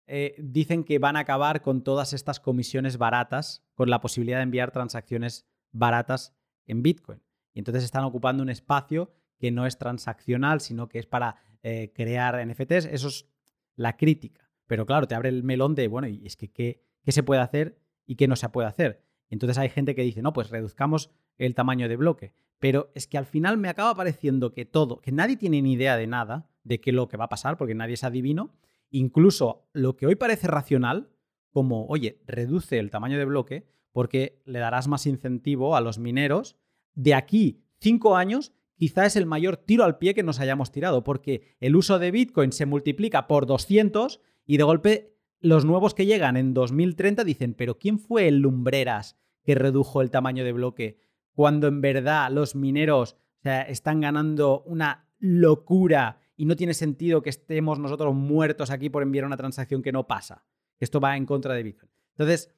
eh, 0.07 0.35
dicen 0.37 0.83
que 0.83 0.99
van 0.99 1.15
a 1.15 1.21
acabar 1.21 1.61
con 1.61 1.83
todas 1.83 2.13
estas 2.13 2.39
comisiones 2.39 2.97
baratas, 2.97 3.63
con 3.73 3.89
la 3.89 4.01
posibilidad 4.01 4.37
de 4.37 4.43
enviar 4.43 4.71
transacciones 4.71 5.47
baratas 5.71 6.35
en 6.65 6.83
Bitcoin. 6.83 7.21
Y 7.53 7.59
entonces 7.59 7.83
están 7.83 8.03
ocupando 8.03 8.43
un 8.43 8.49
espacio 8.49 9.11
que 9.37 9.51
no 9.51 9.65
es 9.65 9.77
transaccional, 9.77 10.61
sino 10.61 10.87
que 10.87 10.99
es 10.99 11.05
para 11.05 11.37
eh, 11.63 11.91
crear 11.93 12.45
NFTs. 12.45 12.85
Eso 12.85 13.07
es 13.07 13.27
la 13.75 13.97
crítica. 13.97 14.49
Pero 14.67 14.85
claro, 14.85 15.07
te 15.07 15.15
abre 15.15 15.29
el 15.29 15.43
melón 15.43 15.75
de, 15.75 15.87
bueno, 15.87 16.07
y 16.07 16.25
es 16.25 16.35
que 16.35 16.51
¿qué, 16.51 16.83
se 17.07 17.23
puede 17.23 17.41
hacer 17.41 17.79
y 18.05 18.15
qué 18.15 18.27
no 18.27 18.35
se 18.35 18.49
puede 18.49 18.67
hacer? 18.67 19.03
entonces 19.27 19.57
hay 19.57 19.69
gente 19.69 19.95
que 19.95 20.03
dice, 20.03 20.21
no, 20.21 20.33
pues 20.33 20.49
reduzcamos 20.49 21.09
el 21.37 21.55
tamaño 21.55 21.89
de 21.89 21.97
bloque. 21.97 22.33
Pero 22.59 22.91
es 22.93 23.07
que 23.07 23.17
al 23.17 23.25
final 23.25 23.57
me 23.57 23.67
acaba 23.67 23.93
pareciendo 23.95 24.53
que 24.53 24.65
todo, 24.65 25.01
que 25.01 25.11
nadie 25.11 25.35
tiene 25.35 25.61
ni 25.61 25.73
idea 25.73 25.97
de 25.97 26.07
nada, 26.07 26.49
de 26.63 26.79
qué 26.79 26.91
es 26.91 26.95
lo 26.95 27.07
que 27.07 27.17
va 27.17 27.25
a 27.25 27.29
pasar, 27.29 27.57
porque 27.57 27.75
nadie 27.75 27.95
es 27.95 28.03
adivino, 28.03 28.53
incluso 28.89 29.67
lo 29.73 29.95
que 29.95 30.07
hoy 30.07 30.15
parece 30.15 30.47
racional, 30.47 31.09
como, 31.51 31.85
oye, 31.87 32.21
reduce 32.25 32.79
el 32.79 32.91
tamaño 32.91 33.17
de 33.17 33.25
bloque 33.25 33.67
porque 33.91 34.41
le 34.45 34.59
darás 34.59 34.87
más 34.87 35.05
incentivo 35.05 35.75
a 35.75 35.81
los 35.81 35.99
mineros, 35.99 36.57
de 36.95 37.13
aquí 37.13 37.63
cinco 37.79 38.17
años 38.17 38.51
quizá 38.75 39.05
es 39.05 39.15
el 39.15 39.25
mayor 39.25 39.57
tiro 39.57 39.83
al 39.85 39.97
pie 39.97 40.13
que 40.13 40.23
nos 40.23 40.39
hayamos 40.39 40.71
tirado, 40.71 41.03
porque 41.03 41.55
el 41.59 41.75
uso 41.75 41.97
de 41.97 42.11
Bitcoin 42.11 42.51
se 42.51 42.65
multiplica 42.65 43.27
por 43.27 43.45
200 43.45 44.19
y 44.45 44.57
de 44.57 44.63
golpe 44.63 45.15
los 45.39 45.63
nuevos 45.63 45.93
que 45.93 46.05
llegan 46.05 46.37
en 46.37 46.53
2030 46.53 47.23
dicen, 47.23 47.53
pero 47.53 47.77
¿quién 47.77 47.99
fue 47.99 48.27
el 48.27 48.39
Lumbreras 48.39 49.17
que 49.43 49.55
redujo 49.55 50.01
el 50.01 50.11
tamaño 50.11 50.43
de 50.43 50.53
bloque 50.53 50.97
cuando 51.33 51.67
en 51.67 51.81
verdad 51.81 52.31
los 52.31 52.55
mineros 52.55 53.17
están 53.43 54.01
ganando 54.01 54.63
una 54.63 55.07
locura 55.19 56.19
y 56.37 56.45
no 56.45 56.55
tiene 56.55 56.73
sentido 56.73 57.21
que 57.21 57.29
estemos 57.29 57.79
nosotros 57.79 58.13
muertos 58.13 58.69
aquí 58.69 58.89
por 58.89 59.03
enviar 59.03 59.25
una 59.25 59.37
transacción 59.37 59.81
que 59.81 59.91
no 59.91 60.07
pasa. 60.07 60.45
Esto 60.79 60.99
va 60.99 61.15
en 61.15 61.25
contra 61.25 61.53
de 61.53 61.63
Bitcoin. 61.63 61.91
Entonces, 62.11 62.53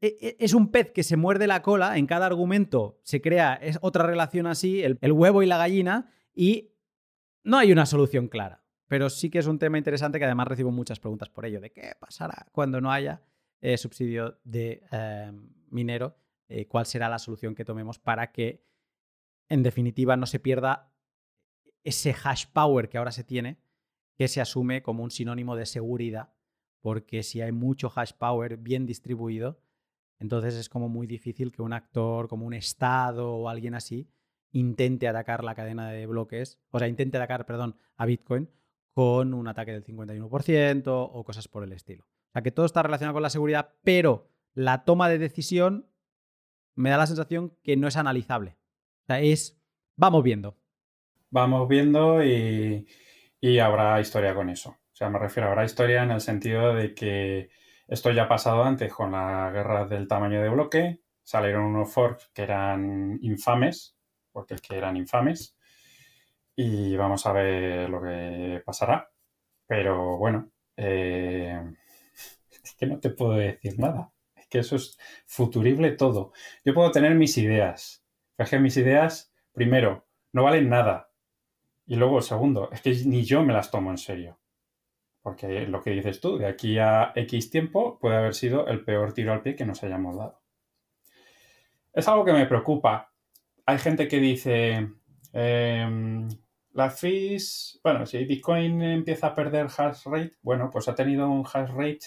e, 0.00 0.16
e, 0.20 0.36
es 0.38 0.54
un 0.54 0.70
pez 0.70 0.90
que 0.90 1.02
se 1.02 1.16
muerde 1.16 1.46
la 1.46 1.62
cola, 1.62 1.98
en 1.98 2.06
cada 2.06 2.26
argumento 2.26 3.00
se 3.02 3.20
crea 3.20 3.60
otra 3.80 4.06
relación 4.06 4.46
así, 4.46 4.82
el, 4.82 5.12
huevo 5.12 5.42
y 5.42 5.46
la 5.46 5.58
gallina, 5.58 6.10
y 6.34 6.74
no 7.42 7.58
hay 7.58 7.72
una 7.72 7.86
solución 7.86 8.28
clara. 8.28 8.62
Pero 8.86 9.10
sí 9.10 9.30
que 9.30 9.38
es 9.38 9.46
un 9.46 9.58
tema 9.58 9.78
interesante 9.78 10.18
que 10.18 10.24
además 10.24 10.48
recibo 10.48 10.70
muchas 10.70 11.00
preguntas 11.00 11.30
por 11.30 11.46
ello, 11.46 11.60
de 11.60 11.72
qué 11.72 11.92
pasará 11.98 12.46
cuando 12.52 12.80
no 12.80 12.92
haya 12.92 13.22
eh, 13.60 13.78
subsidio 13.78 14.38
de 14.44 14.82
eh, 14.92 15.32
minero, 15.70 16.16
eh, 16.48 16.66
cuál 16.66 16.86
será 16.86 17.08
la 17.08 17.18
solución 17.18 17.54
que 17.54 17.64
tomemos 17.64 17.98
para 17.98 18.30
que, 18.30 18.62
en 19.48 19.62
definitiva, 19.62 20.16
no 20.16 20.26
se 20.26 20.38
pierda 20.38 20.93
ese 21.84 22.14
hash 22.24 22.46
power 22.52 22.88
que 22.88 22.98
ahora 22.98 23.12
se 23.12 23.24
tiene, 23.24 23.58
que 24.16 24.28
se 24.28 24.40
asume 24.40 24.82
como 24.82 25.04
un 25.04 25.10
sinónimo 25.10 25.56
de 25.56 25.66
seguridad, 25.66 26.32
porque 26.80 27.22
si 27.22 27.40
hay 27.40 27.52
mucho 27.52 27.92
hash 27.94 28.12
power 28.12 28.56
bien 28.56 28.86
distribuido, 28.86 29.60
entonces 30.18 30.54
es 30.54 30.68
como 30.68 30.88
muy 30.88 31.06
difícil 31.06 31.52
que 31.52 31.62
un 31.62 31.72
actor 31.72 32.28
como 32.28 32.46
un 32.46 32.54
Estado 32.54 33.32
o 33.32 33.48
alguien 33.48 33.74
así 33.74 34.08
intente 34.52 35.08
atacar 35.08 35.42
la 35.42 35.54
cadena 35.54 35.90
de 35.90 36.06
bloques, 36.06 36.60
o 36.70 36.78
sea, 36.78 36.86
intente 36.86 37.16
atacar, 37.16 37.44
perdón, 37.44 37.76
a 37.96 38.06
Bitcoin 38.06 38.48
con 38.92 39.34
un 39.34 39.48
ataque 39.48 39.72
del 39.72 39.84
51% 39.84 40.82
o 40.86 41.24
cosas 41.24 41.48
por 41.48 41.64
el 41.64 41.72
estilo. 41.72 42.04
O 42.04 42.32
sea, 42.32 42.42
que 42.42 42.52
todo 42.52 42.64
está 42.64 42.82
relacionado 42.82 43.14
con 43.14 43.22
la 43.22 43.30
seguridad, 43.30 43.74
pero 43.82 44.30
la 44.54 44.84
toma 44.84 45.08
de 45.08 45.18
decisión 45.18 45.90
me 46.76 46.90
da 46.90 46.98
la 46.98 47.08
sensación 47.08 47.56
que 47.64 47.76
no 47.76 47.88
es 47.88 47.96
analizable. 47.96 48.56
O 49.02 49.06
sea, 49.06 49.20
es, 49.20 49.60
vamos 49.96 50.22
viendo 50.22 50.56
vamos 51.34 51.68
viendo 51.68 52.24
y, 52.24 52.86
habrá 53.60 54.00
historia 54.00 54.34
con 54.34 54.48
eso. 54.50 54.70
O 54.70 54.96
sea, 54.96 55.10
me 55.10 55.18
refiero, 55.18 55.48
habrá 55.48 55.64
historia 55.64 56.04
en 56.04 56.12
el 56.12 56.20
sentido 56.20 56.74
de 56.74 56.94
que 56.94 57.50
esto 57.88 58.12
ya 58.12 58.24
ha 58.24 58.28
pasado 58.28 58.62
antes 58.62 58.92
con 58.92 59.10
la 59.12 59.50
guerra 59.52 59.84
del 59.86 60.06
tamaño 60.06 60.40
de 60.40 60.48
bloque. 60.48 61.00
Salieron 61.24 61.64
unos 61.64 61.92
forks 61.92 62.30
que 62.32 62.42
eran 62.42 63.18
infames, 63.20 63.96
porque 64.30 64.54
es 64.54 64.60
que 64.62 64.76
eran 64.76 64.96
infames. 64.96 65.56
Y 66.56 66.96
vamos 66.96 67.26
a 67.26 67.32
ver 67.32 67.90
lo 67.90 68.00
que 68.00 68.62
pasará. 68.64 69.10
Pero 69.66 70.16
bueno, 70.18 70.52
eh, 70.76 71.60
es 72.64 72.74
que 72.76 72.86
no 72.86 73.00
te 73.00 73.10
puedo 73.10 73.32
decir 73.34 73.78
nada. 73.78 74.12
Es 74.36 74.46
que 74.46 74.60
eso 74.60 74.76
es 74.76 74.96
futurible 75.26 75.90
todo. 75.92 76.32
Yo 76.64 76.74
puedo 76.74 76.92
tener 76.92 77.14
mis 77.16 77.36
ideas. 77.38 78.04
es 78.38 78.50
que 78.50 78.58
mis 78.60 78.76
ideas, 78.76 79.34
primero, 79.52 80.06
no 80.32 80.44
valen 80.44 80.68
nada. 80.68 81.10
Y 81.86 81.96
luego, 81.96 82.20
segundo, 82.20 82.70
es 82.72 82.80
que 82.80 82.94
ni 83.04 83.24
yo 83.24 83.42
me 83.42 83.52
las 83.52 83.70
tomo 83.70 83.90
en 83.90 83.98
serio. 83.98 84.38
Porque 85.22 85.66
lo 85.66 85.82
que 85.82 85.90
dices 85.90 86.20
tú, 86.20 86.38
de 86.38 86.46
aquí 86.46 86.78
a 86.78 87.12
X 87.14 87.50
tiempo 87.50 87.98
puede 87.98 88.16
haber 88.16 88.34
sido 88.34 88.66
el 88.66 88.84
peor 88.84 89.12
tiro 89.12 89.32
al 89.32 89.42
pie 89.42 89.56
que 89.56 89.64
nos 89.64 89.82
hayamos 89.82 90.16
dado. 90.16 90.40
Es 91.92 92.08
algo 92.08 92.24
que 92.24 92.32
me 92.32 92.46
preocupa. 92.46 93.12
Hay 93.66 93.78
gente 93.78 94.08
que 94.08 94.18
dice, 94.18 94.90
eh, 95.32 96.28
la 96.74 96.90
fees, 96.90 97.80
bueno, 97.82 98.04
si 98.04 98.24
Bitcoin 98.24 98.82
empieza 98.82 99.28
a 99.28 99.34
perder 99.34 99.66
hash 99.66 100.04
rate, 100.06 100.36
bueno, 100.42 100.70
pues 100.70 100.88
ha 100.88 100.94
tenido 100.94 101.30
un 101.30 101.46
hash 101.46 101.70
rate 101.70 102.06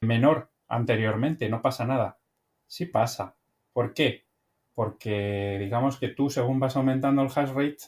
menor 0.00 0.50
anteriormente, 0.68 1.48
no 1.48 1.60
pasa 1.60 1.84
nada. 1.84 2.20
Sí 2.66 2.86
pasa. 2.86 3.36
¿Por 3.72 3.94
qué? 3.94 4.26
Porque 4.74 5.58
digamos 5.58 5.98
que 5.98 6.08
tú 6.08 6.30
según 6.30 6.60
vas 6.60 6.76
aumentando 6.76 7.22
el 7.22 7.28
hash 7.34 7.50
rate, 7.50 7.78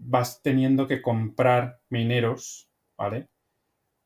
vas 0.00 0.42
teniendo 0.42 0.86
que 0.86 1.02
comprar 1.02 1.80
mineros, 1.90 2.68
¿vale? 2.96 3.28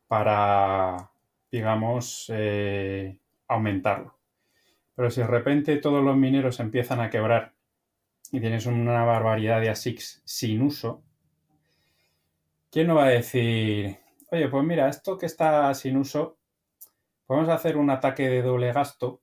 Para, 0.09 1.11
digamos, 1.51 2.27
eh, 2.35 3.19
aumentarlo. 3.49 4.19
Pero 4.95 5.11
si 5.11 5.21
de 5.21 5.27
repente 5.27 5.77
todos 5.77 6.05
los 6.05 6.17
mineros 6.17 6.61
empiezan 6.61 7.01
a 7.01 7.11
quebrar 7.11 7.55
y 8.33 8.41
tienes 8.41 8.67
una 8.67 9.05
barbaridad 9.05 9.61
de 9.61 9.71
ASICs 9.71 10.23
sin 10.25 10.63
uso, 10.63 11.03
¿quién 12.71 12.89
no 12.89 12.97
va 12.97 13.07
a 13.07 13.11
decir, 13.11 13.99
oye, 14.31 14.49
pues 14.49 14.65
mira, 14.65 14.89
esto 14.89 15.17
que 15.17 15.27
está 15.27 15.73
sin 15.75 15.97
uso, 15.97 16.39
podemos 17.27 17.49
hacer 17.49 17.77
un 17.77 17.91
ataque 17.91 18.29
de 18.29 18.43
doble 18.43 18.73
gasto? 18.73 19.23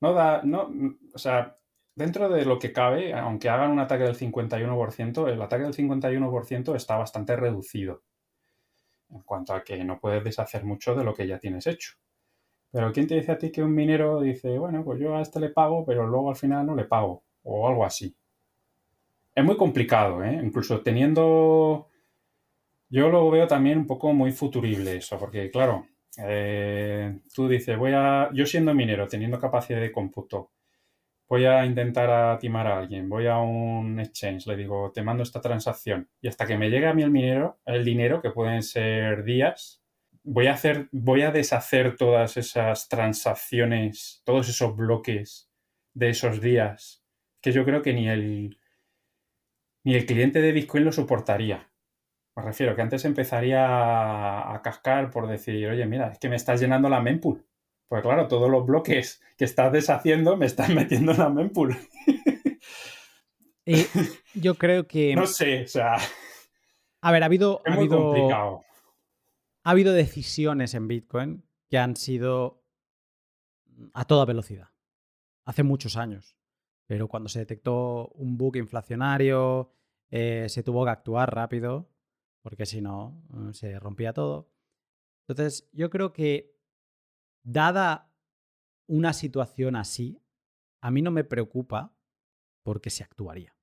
No 0.00 0.12
da, 0.12 0.42
no, 0.44 0.70
o 1.12 1.18
sea, 1.18 1.58
dentro 1.94 2.28
de 2.28 2.44
lo 2.44 2.58
que 2.58 2.72
cabe, 2.72 3.12
aunque 3.14 3.48
hagan 3.48 3.70
un 3.70 3.78
ataque 3.78 4.04
del 4.04 4.16
51%, 4.16 5.28
el 5.28 5.42
ataque 5.42 5.64
del 5.64 5.74
51% 5.74 6.76
está 6.76 6.96
bastante 6.96 7.36
reducido 7.36 8.02
en 9.10 9.22
cuanto 9.22 9.54
a 9.54 9.62
que 9.62 9.82
no 9.84 10.00
puedes 10.00 10.24
deshacer 10.24 10.64
mucho 10.64 10.94
de 10.94 11.04
lo 11.04 11.14
que 11.14 11.26
ya 11.26 11.38
tienes 11.38 11.66
hecho. 11.66 11.92
Pero 12.70 12.92
¿quién 12.92 13.06
te 13.06 13.14
dice 13.14 13.32
a 13.32 13.38
ti 13.38 13.52
que 13.52 13.62
un 13.62 13.72
minero 13.72 14.20
dice, 14.20 14.58
bueno, 14.58 14.82
pues 14.84 14.98
yo 15.00 15.16
a 15.16 15.22
este 15.22 15.38
le 15.38 15.50
pago, 15.50 15.84
pero 15.84 16.06
luego 16.06 16.30
al 16.30 16.36
final 16.36 16.66
no 16.66 16.74
le 16.74 16.84
pago? 16.84 17.22
O 17.44 17.68
algo 17.68 17.84
así. 17.84 18.16
Es 19.34 19.44
muy 19.44 19.56
complicado, 19.56 20.22
¿eh? 20.24 20.40
Incluso 20.42 20.80
teniendo... 20.82 21.88
Yo 22.88 23.08
lo 23.08 23.30
veo 23.30 23.46
también 23.46 23.78
un 23.78 23.86
poco 23.86 24.12
muy 24.12 24.32
futurible 24.32 24.96
eso, 24.96 25.18
porque 25.18 25.50
claro, 25.50 25.86
eh, 26.18 27.20
tú 27.32 27.48
dices, 27.48 27.78
voy 27.78 27.92
a... 27.94 28.30
Yo 28.32 28.46
siendo 28.46 28.74
minero, 28.74 29.06
teniendo 29.06 29.38
capacidad 29.38 29.80
de 29.80 29.92
cómputo, 29.92 30.50
voy 31.34 31.46
a 31.46 31.66
intentar 31.66 32.38
timar 32.38 32.68
a 32.68 32.78
alguien, 32.78 33.08
voy 33.08 33.26
a 33.26 33.38
un 33.38 33.98
exchange, 33.98 34.46
le 34.46 34.56
digo, 34.56 34.92
te 34.92 35.02
mando 35.02 35.24
esta 35.24 35.40
transacción 35.40 36.08
y 36.20 36.28
hasta 36.28 36.46
que 36.46 36.56
me 36.56 36.70
llegue 36.70 36.86
a 36.86 36.94
mí 36.94 37.02
el 37.02 37.10
minero, 37.10 37.58
el 37.66 37.84
dinero, 37.84 38.22
que 38.22 38.30
pueden 38.30 38.62
ser 38.62 39.24
días, 39.24 39.82
voy 40.22 40.46
a 40.46 40.52
hacer, 40.52 40.88
voy 40.92 41.22
a 41.22 41.32
deshacer 41.32 41.96
todas 41.96 42.36
esas 42.36 42.88
transacciones, 42.88 44.22
todos 44.24 44.48
esos 44.48 44.76
bloques 44.76 45.50
de 45.92 46.10
esos 46.10 46.40
días, 46.40 47.04
que 47.40 47.50
yo 47.50 47.64
creo 47.64 47.82
que 47.82 47.94
ni 47.94 48.08
el 48.08 48.56
ni 49.82 49.96
el 49.96 50.06
cliente 50.06 50.40
de 50.40 50.52
Bitcoin 50.52 50.84
lo 50.84 50.92
soportaría. 50.92 51.68
Me 52.36 52.44
refiero 52.44 52.76
que 52.76 52.82
antes 52.82 53.04
empezaría 53.04 54.54
a 54.54 54.62
cascar 54.62 55.10
por 55.10 55.26
decir, 55.26 55.68
oye, 55.68 55.84
mira, 55.86 56.12
es 56.12 56.18
que 56.20 56.28
me 56.28 56.36
estás 56.36 56.60
llenando 56.60 56.88
la 56.88 57.00
mempool. 57.00 57.44
Pues 57.88 58.02
claro, 58.02 58.28
todos 58.28 58.50
los 58.50 58.66
bloques 58.66 59.22
que 59.36 59.44
estás 59.44 59.72
deshaciendo 59.72 60.36
me 60.36 60.46
están 60.46 60.74
metiendo 60.74 61.12
en 61.12 61.18
la 61.18 61.28
mempool. 61.28 61.76
Eh, 63.66 63.86
yo 64.34 64.54
creo 64.56 64.86
que. 64.86 65.14
No 65.14 65.26
sé, 65.26 65.64
o 65.64 65.68
sea. 65.68 65.96
A 67.00 67.12
ver, 67.12 67.22
ha 67.22 67.26
habido. 67.26 67.62
Es 67.64 67.72
ha 67.72 67.74
muy 67.74 67.84
habido, 67.84 68.02
complicado. 68.02 68.64
Ha 69.64 69.70
habido 69.70 69.92
decisiones 69.92 70.74
en 70.74 70.88
Bitcoin 70.88 71.44
que 71.68 71.78
han 71.78 71.96
sido 71.96 72.62
a 73.92 74.04
toda 74.04 74.24
velocidad. 74.24 74.68
Hace 75.44 75.62
muchos 75.62 75.96
años. 75.96 76.36
Pero 76.86 77.08
cuando 77.08 77.28
se 77.28 77.38
detectó 77.38 78.08
un 78.08 78.36
bug 78.36 78.56
inflacionario, 78.56 79.72
eh, 80.10 80.46
se 80.48 80.62
tuvo 80.62 80.84
que 80.84 80.90
actuar 80.90 81.34
rápido, 81.34 81.90
porque 82.42 82.66
si 82.66 82.82
no, 82.82 83.22
eh, 83.32 83.54
se 83.54 83.78
rompía 83.78 84.12
todo. 84.12 84.50
Entonces, 85.26 85.68
yo 85.72 85.88
creo 85.88 86.12
que 86.12 86.53
dada 87.44 88.10
una 88.86 89.12
situación 89.12 89.76
así, 89.76 90.20
a 90.80 90.90
mí 90.90 91.00
no 91.02 91.10
me 91.10 91.24
preocupa 91.24 91.96
porque 92.62 92.90
se 92.90 93.04
actuaría. 93.04 93.56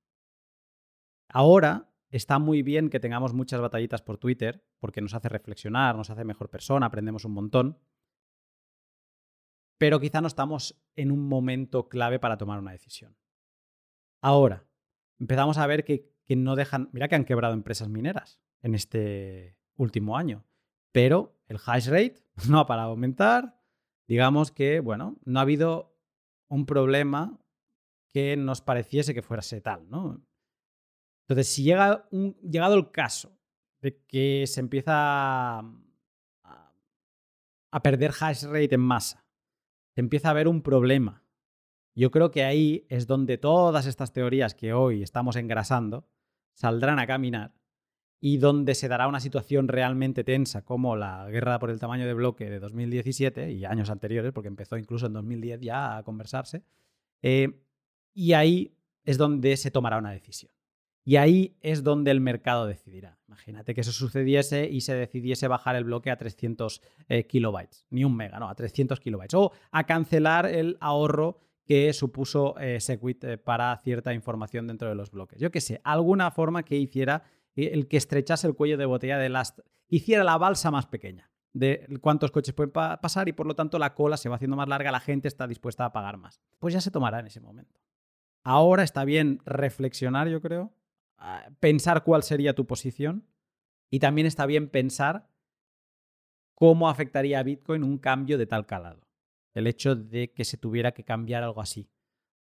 Ahora 1.28 1.94
está 2.10 2.40
muy 2.40 2.62
bien 2.62 2.90
que 2.90 3.00
tengamos 3.00 3.34
muchas 3.34 3.62
batallitas 3.62 4.02
por 4.02 4.18
Twitter, 4.18 4.66
porque 4.80 5.02
nos 5.02 5.14
hace 5.14 5.30
reflexionar, 5.30 5.96
nos 5.96 6.10
hace 6.10 6.24
mejor 6.24 6.50
persona, 6.50 6.86
aprendemos 6.86 7.26
un 7.26 7.34
montón. 7.34 7.80
Pero 9.78 10.00
quizá 10.00 10.22
no 10.22 10.28
estamos 10.28 10.80
en 10.96 11.12
un 11.12 11.28
momento 11.28 11.90
clave 11.90 12.20
para 12.20 12.38
tomar 12.38 12.60
una 12.60 12.72
decisión. 12.72 13.18
Ahora, 14.22 14.68
empezamos 15.20 15.58
a 15.58 15.66
ver 15.66 15.84
que, 15.84 16.14
que 16.26 16.36
no 16.36 16.56
dejan. 16.56 16.90
Mira 16.92 17.08
que 17.08 17.16
han 17.16 17.26
quebrado 17.26 17.54
empresas 17.54 17.90
mineras 17.90 18.40
en 18.62 18.76
este 18.76 19.58
último 19.76 20.18
año. 20.18 20.46
Pero 20.92 21.40
el 21.48 21.58
hash 21.66 21.88
rate 21.88 22.24
no 22.50 22.60
ha 22.60 22.68
parado 22.68 22.90
de 22.90 22.92
aumentar. 22.92 23.61
Digamos 24.12 24.52
que, 24.52 24.82
bueno, 24.82 25.16
no 25.24 25.40
ha 25.40 25.44
habido 25.44 25.98
un 26.50 26.66
problema 26.66 27.40
que 28.10 28.36
nos 28.36 28.60
pareciese 28.60 29.14
que 29.14 29.22
fuese 29.22 29.62
tal, 29.62 29.90
¿no? 29.90 30.22
Entonces, 31.24 31.48
si 31.48 31.64
llega 31.64 32.10
llegado 32.42 32.76
el 32.76 32.92
caso 32.92 33.40
de 33.82 34.04
que 34.04 34.48
se 34.48 34.60
empieza 34.60 35.60
a, 35.60 35.64
a 37.72 37.82
perder 37.82 38.12
hash 38.20 38.44
rate 38.48 38.76
en 38.76 38.82
masa, 38.82 39.26
se 39.96 40.02
empieza 40.02 40.30
a 40.30 40.34
ver 40.34 40.50
un 40.50 40.62
problema. 40.62 41.24
Yo 41.96 42.12
creo 42.12 42.32
que 42.32 42.44
ahí 42.44 42.86
es 42.90 43.08
donde 43.08 43.38
todas 43.38 43.86
estas 43.86 44.12
teorías 44.12 44.56
que 44.56 44.74
hoy 44.74 45.04
estamos 45.04 45.38
engrasando 45.38 46.06
saldrán 46.54 47.00
a 47.00 47.08
caminar 47.08 47.61
y 48.24 48.38
donde 48.38 48.76
se 48.76 48.88
dará 48.88 49.08
una 49.08 49.20
situación 49.20 49.68
realmente 49.68 50.24
tensa 50.24 50.64
como 50.64 50.96
la 50.96 51.28
guerra 51.30 51.58
por 51.58 51.72
el 51.72 51.80
tamaño 51.80 52.06
de 52.06 52.14
bloque 52.14 52.50
de 52.52 52.60
2017 52.60 53.52
y 53.52 53.66
años 53.66 53.90
anteriores, 53.90 54.32
porque 54.32 54.48
empezó 54.48 54.78
incluso 54.78 55.08
en 55.08 55.14
2010 55.14 55.60
ya 55.60 55.98
a 55.98 56.04
conversarse. 56.04 56.64
Eh, 57.24 57.50
y 58.14 58.34
ahí 58.34 58.78
es 59.04 59.18
donde 59.18 59.58
se 59.58 59.72
tomará 59.72 59.98
una 59.98 60.12
decisión. 60.12 60.52
Y 61.04 61.16
ahí 61.16 61.58
es 61.62 61.84
donde 61.84 62.12
el 62.12 62.22
mercado 62.22 62.68
decidirá. 62.68 63.18
Imagínate 63.28 63.74
que 63.74 63.82
eso 63.82 63.92
sucediese 63.92 64.70
y 64.70 64.82
se 64.82 64.94
decidiese 64.94 65.48
bajar 65.48 65.76
el 65.76 65.86
bloque 65.86 66.12
a 66.12 66.18
300 66.18 66.80
eh, 67.10 67.26
kilobytes, 67.26 67.88
ni 67.90 68.04
un 68.04 68.16
mega, 68.16 68.40
no, 68.40 68.48
a 68.48 68.54
300 68.54 69.00
kilobytes. 69.00 69.34
O 69.34 69.52
a 69.72 69.84
cancelar 69.86 70.46
el 70.46 70.78
ahorro 70.80 71.40
que 71.66 71.92
supuso 71.94 72.56
eh, 72.60 72.80
Segwit 72.80 73.24
eh, 73.24 73.38
para 73.40 73.76
cierta 73.78 74.14
información 74.14 74.68
dentro 74.68 74.90
de 74.90 74.96
los 74.96 75.10
bloques. 75.10 75.40
Yo 75.40 75.50
qué 75.50 75.62
sé, 75.62 75.82
alguna 75.84 76.30
forma 76.30 76.62
que 76.64 76.76
hiciera 76.76 77.24
el 77.56 77.88
que 77.88 77.98
estrechase 77.98 78.48
el 78.48 78.56
cuello 78.56 78.78
de 78.78 78.86
botella 78.86 79.18
de 79.18 79.30
las... 79.30 79.62
hiciera 79.88 80.24
la 80.24 80.38
balsa 80.38 80.72
más 80.72 80.86
pequeña 80.88 81.32
de 81.54 81.88
cuántos 82.02 82.32
coches 82.32 82.54
pueden 82.54 82.72
pa 82.72 83.02
pasar 83.02 83.28
y 83.28 83.34
por 83.34 83.46
lo 83.46 83.56
tanto 83.56 83.78
la 83.78 83.94
cola 83.94 84.18
se 84.18 84.30
va 84.30 84.36
haciendo 84.36 84.56
más 84.56 84.68
larga, 84.68 84.92
la 84.92 85.00
gente 85.00 85.28
está 85.28 85.48
dispuesta 85.48 85.86
a 85.86 85.92
pagar 85.92 86.18
más. 86.18 86.42
Pues 86.60 86.74
ya 86.74 86.82
se 86.82 86.92
tomará 86.92 87.20
en 87.20 87.28
ese 87.28 87.42
momento. 87.42 87.80
Ahora 88.44 88.84
está 88.84 89.06
bien 89.06 89.42
reflexionar, 89.46 90.28
yo 90.28 90.42
creo, 90.42 90.74
pensar 91.60 92.04
cuál 92.04 92.24
sería 92.24 92.56
tu 92.56 92.66
posición 92.66 93.28
y 93.90 94.00
también 94.00 94.26
está 94.26 94.46
bien 94.46 94.70
pensar 94.70 95.30
cómo 96.56 96.90
afectaría 96.90 97.40
a 97.40 97.44
Bitcoin 97.44 97.84
un 97.84 97.98
cambio 97.98 98.38
de 98.38 98.48
tal 98.48 98.66
calado. 98.66 99.08
El 99.54 99.68
hecho 99.68 99.96
de 99.96 100.32
que 100.32 100.46
se 100.46 100.58
tuviera 100.58 100.94
que 100.94 101.04
cambiar 101.04 101.44
algo 101.44 101.62
así. 101.62 101.90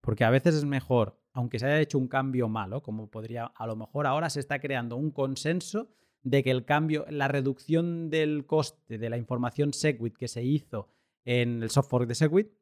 Porque 0.00 0.24
a 0.24 0.30
veces 0.30 0.54
es 0.54 0.64
mejor, 0.64 1.19
aunque 1.32 1.58
se 1.58 1.66
haya 1.66 1.80
hecho 1.80 1.98
un 1.98 2.08
cambio 2.08 2.48
malo, 2.48 2.82
como 2.82 3.08
podría, 3.08 3.46
a 3.46 3.66
lo 3.66 3.76
mejor 3.76 4.06
ahora 4.06 4.30
se 4.30 4.40
está 4.40 4.58
creando 4.60 4.96
un 4.96 5.10
consenso 5.10 5.90
de 6.22 6.42
que 6.42 6.50
el 6.50 6.64
cambio, 6.64 7.06
la 7.08 7.28
reducción 7.28 8.10
del 8.10 8.46
coste 8.46 8.98
de 8.98 9.10
la 9.10 9.16
información 9.16 9.72
Segwit 9.72 10.16
que 10.16 10.28
se 10.28 10.42
hizo 10.42 10.88
en 11.24 11.62
el 11.62 11.70
software 11.70 12.06
de 12.06 12.14
Segwit, 12.14 12.52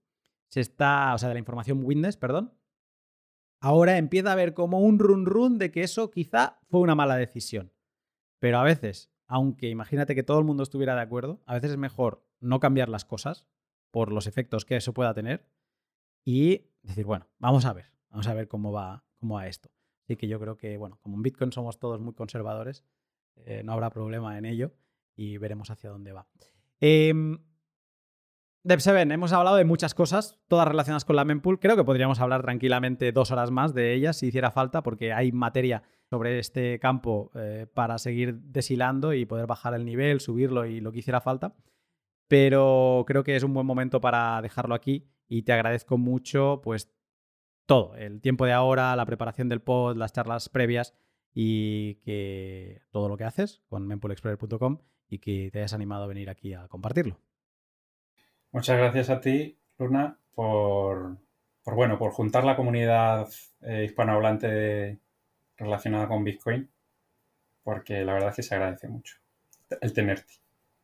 se 0.48 0.60
está, 0.60 1.14
o 1.14 1.18
sea, 1.18 1.28
de 1.28 1.34
la 1.34 1.40
información 1.40 1.82
Witness, 1.84 2.16
perdón, 2.16 2.54
ahora 3.60 3.98
empieza 3.98 4.30
a 4.30 4.32
haber 4.32 4.54
como 4.54 4.80
un 4.80 4.98
run 4.98 5.26
run 5.26 5.58
de 5.58 5.70
que 5.70 5.82
eso 5.82 6.10
quizá 6.10 6.58
fue 6.68 6.80
una 6.80 6.94
mala 6.94 7.16
decisión. 7.16 7.72
Pero 8.38 8.58
a 8.58 8.62
veces, 8.62 9.10
aunque 9.26 9.68
imagínate 9.68 10.14
que 10.14 10.22
todo 10.22 10.38
el 10.38 10.44
mundo 10.44 10.62
estuviera 10.62 10.94
de 10.94 11.02
acuerdo, 11.02 11.42
a 11.46 11.54
veces 11.54 11.72
es 11.72 11.76
mejor 11.76 12.24
no 12.40 12.60
cambiar 12.60 12.88
las 12.88 13.04
cosas 13.04 13.46
por 13.90 14.12
los 14.12 14.26
efectos 14.26 14.64
que 14.64 14.76
eso 14.76 14.94
pueda 14.94 15.14
tener 15.14 15.46
y 16.24 16.70
decir, 16.82 17.04
bueno, 17.04 17.26
vamos 17.38 17.64
a 17.64 17.72
ver, 17.72 17.92
vamos 18.10 18.26
a 18.28 18.34
ver 18.34 18.48
cómo 18.48 18.72
va, 18.72 19.04
cómo 19.18 19.36
va 19.36 19.46
esto. 19.46 19.70
Así 20.04 20.16
que 20.16 20.28
yo 20.28 20.40
creo 20.40 20.56
que, 20.56 20.76
bueno, 20.76 20.98
como 21.02 21.16
en 21.16 21.22
Bitcoin 21.22 21.52
somos 21.52 21.78
todos 21.78 22.00
muy 22.00 22.14
conservadores, 22.14 22.84
eh, 23.36 23.62
no 23.64 23.72
habrá 23.72 23.90
problema 23.90 24.38
en 24.38 24.44
ello 24.44 24.72
y 25.14 25.36
veremos 25.38 25.70
hacia 25.70 25.90
dónde 25.90 26.12
va. 26.12 26.26
Eh, 26.80 27.12
Dev7, 28.64 29.12
hemos 29.12 29.32
hablado 29.32 29.56
de 29.56 29.64
muchas 29.64 29.94
cosas, 29.94 30.38
todas 30.48 30.68
relacionadas 30.68 31.04
con 31.04 31.16
la 31.16 31.24
mempool. 31.24 31.58
Creo 31.58 31.76
que 31.76 31.84
podríamos 31.84 32.20
hablar 32.20 32.42
tranquilamente 32.42 33.12
dos 33.12 33.30
horas 33.30 33.50
más 33.50 33.72
de 33.72 33.94
ellas 33.94 34.18
si 34.18 34.26
hiciera 34.26 34.50
falta, 34.50 34.82
porque 34.82 35.12
hay 35.12 35.32
materia 35.32 35.82
sobre 36.10 36.38
este 36.38 36.78
campo 36.78 37.30
eh, 37.34 37.66
para 37.72 37.98
seguir 37.98 38.34
deshilando 38.40 39.14
y 39.14 39.26
poder 39.26 39.46
bajar 39.46 39.74
el 39.74 39.84
nivel, 39.84 40.20
subirlo 40.20 40.66
y 40.66 40.80
lo 40.80 40.92
que 40.92 40.98
hiciera 40.98 41.20
falta. 41.20 41.54
Pero 42.26 43.04
creo 43.06 43.24
que 43.24 43.36
es 43.36 43.42
un 43.42 43.54
buen 43.54 43.66
momento 43.66 44.00
para 44.00 44.42
dejarlo 44.42 44.74
aquí 44.74 45.08
y 45.28 45.42
te 45.42 45.52
agradezco 45.52 45.96
mucho, 45.96 46.60
pues 46.62 46.90
todo, 47.68 47.94
el 47.96 48.22
tiempo 48.22 48.46
de 48.46 48.52
ahora, 48.52 48.96
la 48.96 49.04
preparación 49.04 49.50
del 49.50 49.60
pod, 49.60 49.94
las 49.94 50.14
charlas 50.14 50.48
previas 50.48 50.94
y 51.34 51.96
que 51.96 52.80
todo 52.90 53.10
lo 53.10 53.18
que 53.18 53.24
haces 53.24 53.62
con 53.68 53.86
mempoolexplorer.com 53.86 54.78
y 55.06 55.18
que 55.18 55.50
te 55.52 55.58
hayas 55.58 55.74
animado 55.74 56.04
a 56.04 56.06
venir 56.06 56.30
aquí 56.30 56.54
a 56.54 56.66
compartirlo. 56.68 57.20
Muchas 58.52 58.78
gracias 58.78 59.10
a 59.10 59.20
ti, 59.20 59.60
Luna, 59.76 60.18
por, 60.34 61.18
por 61.62 61.74
bueno, 61.74 61.98
por 61.98 62.12
juntar 62.12 62.44
la 62.44 62.56
comunidad 62.56 63.28
eh, 63.60 63.84
hispanohablante 63.84 64.98
relacionada 65.58 66.08
con 66.08 66.24
Bitcoin, 66.24 66.70
porque 67.62 68.02
la 68.02 68.14
verdad 68.14 68.30
es 68.30 68.36
que 68.36 68.42
se 68.44 68.54
agradece 68.54 68.88
mucho 68.88 69.18
el 69.82 69.92
tenerte. 69.92 70.32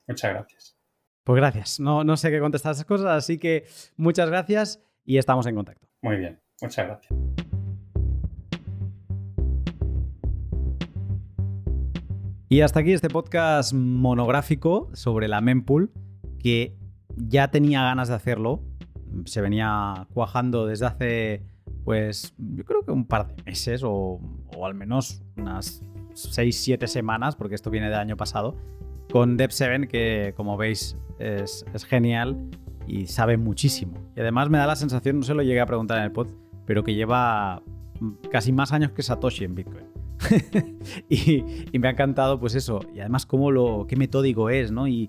Muchas 0.06 0.34
gracias. 0.34 0.76
Pues 1.22 1.36
gracias. 1.38 1.80
No, 1.80 2.04
no 2.04 2.18
sé 2.18 2.30
qué 2.30 2.40
contestar 2.40 2.70
a 2.70 2.74
esas 2.74 2.84
cosas, 2.84 3.06
así 3.06 3.38
que 3.38 3.64
muchas 3.96 4.28
gracias 4.28 4.84
y 5.02 5.16
estamos 5.16 5.46
en 5.46 5.54
contacto. 5.54 5.88
Muy 6.02 6.18
bien, 6.18 6.43
muchas 6.62 6.86
gracias. 6.86 7.12
Y 12.48 12.60
hasta 12.60 12.80
aquí 12.80 12.92
este 12.92 13.08
podcast 13.08 13.72
monográfico 13.72 14.90
sobre 14.92 15.28
la 15.28 15.40
mempool, 15.40 15.92
que 16.38 16.76
ya 17.16 17.50
tenía 17.50 17.82
ganas 17.82 18.08
de 18.08 18.14
hacerlo. 18.14 18.62
Se 19.24 19.40
venía 19.40 20.06
cuajando 20.12 20.66
desde 20.66 20.86
hace 20.86 21.42
pues 21.84 22.34
yo 22.38 22.64
creo 22.64 22.82
que 22.84 22.92
un 22.92 23.06
par 23.06 23.28
de 23.28 23.42
meses 23.44 23.82
o, 23.84 24.20
al 24.62 24.74
menos 24.74 25.22
unas 25.36 25.82
6-7 26.14 26.86
semanas, 26.86 27.36
porque 27.36 27.54
esto 27.54 27.70
viene 27.70 27.88
del 27.88 27.98
año 27.98 28.16
pasado, 28.16 28.56
con 29.12 29.38
Dev7, 29.38 29.86
que 29.86 30.32
como 30.36 30.56
veis 30.56 30.96
es, 31.18 31.64
genial 31.86 32.50
y 32.86 33.06
sabe 33.06 33.36
muchísimo. 33.36 33.98
Y 34.16 34.20
además 34.20 34.48
me 34.48 34.58
da 34.58 34.66
la 34.66 34.76
sensación, 34.76 35.18
no 35.18 35.24
se 35.24 35.34
lo 35.34 35.42
llegué 35.42 35.60
a 35.60 35.66
preguntar 35.66 35.98
en 35.98 36.04
el 36.04 36.12
pod, 36.12 36.28
pero 36.66 36.84
que 36.84 36.94
lleva 36.94 37.62
casi 38.30 38.52
más 38.52 38.72
años 38.72 38.92
que 38.92 39.02
Satoshi 39.02 39.44
en 39.44 39.54
Bitcoin. 39.54 39.86
y, 41.08 41.78
me 41.78 41.88
ha 41.88 41.90
encantado, 41.90 42.38
pues 42.38 42.54
eso, 42.54 42.80
y 42.94 43.00
además 43.00 43.26
cómo 43.26 43.50
lo, 43.50 43.86
qué 43.86 43.96
metódico 43.96 44.50
es, 44.50 44.70
¿no? 44.70 44.88
Y, 44.88 45.08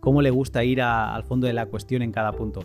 cómo 0.00 0.22
le 0.22 0.30
gusta 0.30 0.64
ir 0.64 0.80
al 0.80 1.24
fondo 1.24 1.46
de 1.46 1.52
la 1.52 1.66
cuestión 1.66 2.00
en 2.00 2.10
cada 2.10 2.32
punto. 2.32 2.60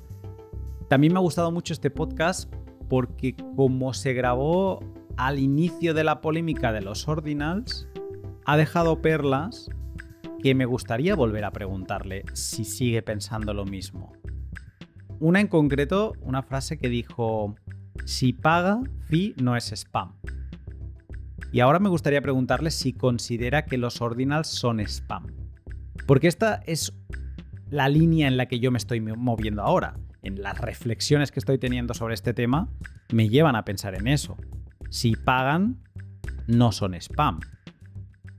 También 0.87 1.11
me 1.11 1.19
ha 1.19 1.21
gustado 1.21 1.51
mucho 1.51 1.73
este 1.73 1.89
podcast 1.89 2.49
porque 2.87 3.35
como 3.57 3.93
se 3.93 4.13
grabó 4.13 4.79
al 5.17 5.37
inicio 5.37 5.93
de 5.93 6.05
la 6.05 6.21
polémica 6.21 6.71
de 6.71 6.79
los 6.79 7.05
ordinals, 7.09 7.89
ha 8.45 8.55
dejado 8.55 9.01
perlas 9.01 9.69
que 10.41 10.55
me 10.55 10.65
gustaría 10.65 11.13
volver 11.13 11.43
a 11.43 11.51
preguntarle 11.51 12.23
si 12.31 12.63
sigue 12.63 13.01
pensando 13.01 13.53
lo 13.53 13.65
mismo. 13.65 14.13
Una 15.19 15.41
en 15.41 15.47
concreto, 15.47 16.13
una 16.21 16.41
frase 16.43 16.77
que 16.77 16.87
dijo, 16.87 17.55
si 18.05 18.33
paga, 18.33 18.81
fee 19.07 19.35
no 19.41 19.55
es 19.55 19.71
spam. 19.71 20.13
Y 21.51 21.59
ahora 21.59 21.79
me 21.79 21.89
gustaría 21.89 22.21
preguntarle 22.21 22.71
si 22.71 22.93
considera 22.93 23.65
que 23.65 23.77
los 23.77 24.01
ordinals 24.01 24.47
son 24.47 24.79
spam. 24.79 25.27
Porque 26.05 26.27
esta 26.27 26.61
es 26.65 26.93
la 27.69 27.89
línea 27.89 28.27
en 28.27 28.37
la 28.37 28.47
que 28.47 28.59
yo 28.59 28.71
me 28.71 28.77
estoy 28.77 29.01
moviendo 29.01 29.61
ahora 29.61 29.95
en 30.27 30.41
las 30.41 30.57
reflexiones 30.59 31.31
que 31.31 31.39
estoy 31.39 31.57
teniendo 31.57 31.93
sobre 31.93 32.13
este 32.13 32.33
tema, 32.33 32.69
me 33.11 33.29
llevan 33.29 33.55
a 33.55 33.63
pensar 33.63 33.95
en 33.95 34.07
eso. 34.07 34.37
Si 34.89 35.15
pagan, 35.15 35.77
no 36.47 36.71
son 36.71 36.93
spam. 36.95 37.39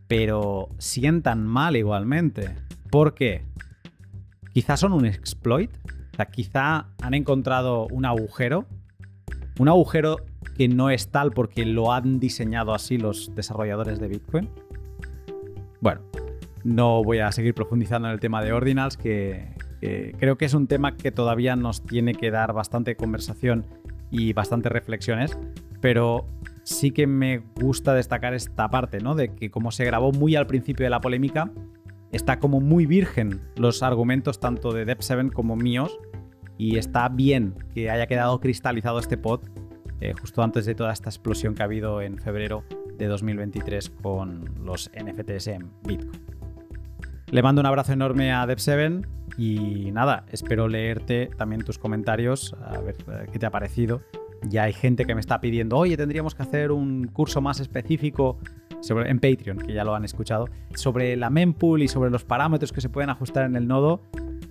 Pero 0.06 0.68
sientan 0.78 1.46
mal 1.46 1.76
igualmente. 1.76 2.54
¿Por 2.90 3.14
qué? 3.14 3.44
Quizás 4.52 4.80
son 4.80 4.92
un 4.92 5.06
exploit. 5.06 5.70
O 6.12 6.16
sea, 6.16 6.26
quizá 6.26 6.88
han 7.02 7.14
encontrado 7.14 7.86
un 7.88 8.04
agujero. 8.04 8.66
Un 9.58 9.68
agujero 9.68 10.18
que 10.56 10.68
no 10.68 10.90
es 10.90 11.08
tal 11.08 11.32
porque 11.32 11.66
lo 11.66 11.92
han 11.92 12.20
diseñado 12.20 12.74
así 12.74 12.96
los 12.96 13.34
desarrolladores 13.34 13.98
de 13.98 14.08
Bitcoin. 14.08 14.48
Bueno, 15.80 16.00
no 16.64 17.02
voy 17.02 17.18
a 17.18 17.32
seguir 17.32 17.54
profundizando 17.54 18.08
en 18.08 18.14
el 18.14 18.20
tema 18.20 18.42
de 18.42 18.52
ordinals, 18.52 18.96
que, 18.96 19.48
creo 19.80 20.38
que 20.38 20.44
es 20.44 20.54
un 20.54 20.66
tema 20.66 20.96
que 20.96 21.10
todavía 21.10 21.56
nos 21.56 21.84
tiene 21.84 22.14
que 22.14 22.30
dar 22.30 22.52
bastante 22.52 22.96
conversación 22.96 23.66
y 24.10 24.32
bastantes 24.32 24.70
reflexiones, 24.70 25.36
pero 25.80 26.26
sí 26.62 26.90
que 26.90 27.06
me 27.06 27.38
gusta 27.60 27.94
destacar 27.94 28.34
esta 28.34 28.68
parte, 28.68 29.00
¿no? 29.00 29.14
De 29.14 29.34
que 29.34 29.50
como 29.50 29.70
se 29.70 29.84
grabó 29.84 30.12
muy 30.12 30.36
al 30.36 30.46
principio 30.46 30.84
de 30.84 30.90
la 30.90 31.00
polémica, 31.00 31.50
está 32.12 32.38
como 32.38 32.60
muy 32.60 32.86
virgen 32.86 33.40
los 33.56 33.82
argumentos 33.82 34.40
tanto 34.40 34.72
de 34.72 34.86
Depp7 34.86 35.32
como 35.32 35.56
míos 35.56 35.98
y 36.58 36.76
está 36.76 37.08
bien 37.08 37.54
que 37.72 37.88
haya 37.88 38.06
quedado 38.06 38.38
cristalizado 38.40 38.98
este 38.98 39.16
pod 39.16 39.40
eh, 40.00 40.12
justo 40.12 40.42
antes 40.42 40.66
de 40.66 40.74
toda 40.74 40.92
esta 40.92 41.08
explosión 41.08 41.54
que 41.54 41.62
ha 41.62 41.64
habido 41.64 42.02
en 42.02 42.18
febrero 42.18 42.64
de 42.98 43.06
2023 43.06 43.90
con 44.02 44.44
los 44.64 44.90
NFTs 44.92 45.46
en 45.48 45.70
Bitcoin. 45.84 46.20
Le 47.30 47.42
mando 47.42 47.60
un 47.60 47.66
abrazo 47.66 47.92
enorme 47.92 48.32
a 48.32 48.46
Dev7 48.46 49.06
y 49.36 49.90
nada, 49.92 50.24
espero 50.30 50.68
leerte 50.68 51.30
también 51.36 51.62
tus 51.62 51.78
comentarios, 51.78 52.54
a 52.64 52.80
ver 52.80 52.96
eh, 53.08 53.26
qué 53.32 53.38
te 53.38 53.46
ha 53.46 53.50
parecido. 53.50 54.02
Ya 54.42 54.64
hay 54.64 54.72
gente 54.72 55.04
que 55.04 55.14
me 55.14 55.20
está 55.20 55.40
pidiendo, 55.40 55.76
oye, 55.76 55.96
tendríamos 55.96 56.34
que 56.34 56.42
hacer 56.42 56.70
un 56.70 57.08
curso 57.08 57.40
más 57.40 57.58
específico 57.60 58.38
en 58.88 59.18
Patreon, 59.18 59.58
que 59.58 59.72
ya 59.72 59.84
lo 59.84 59.94
han 59.94 60.04
escuchado, 60.04 60.48
sobre 60.74 61.16
la 61.16 61.30
mempool 61.30 61.82
y 61.82 61.88
sobre 61.88 62.10
los 62.10 62.24
parámetros 62.24 62.72
que 62.72 62.80
se 62.80 62.88
pueden 62.88 63.10
ajustar 63.10 63.44
en 63.44 63.56
el 63.56 63.66
nodo. 63.66 64.00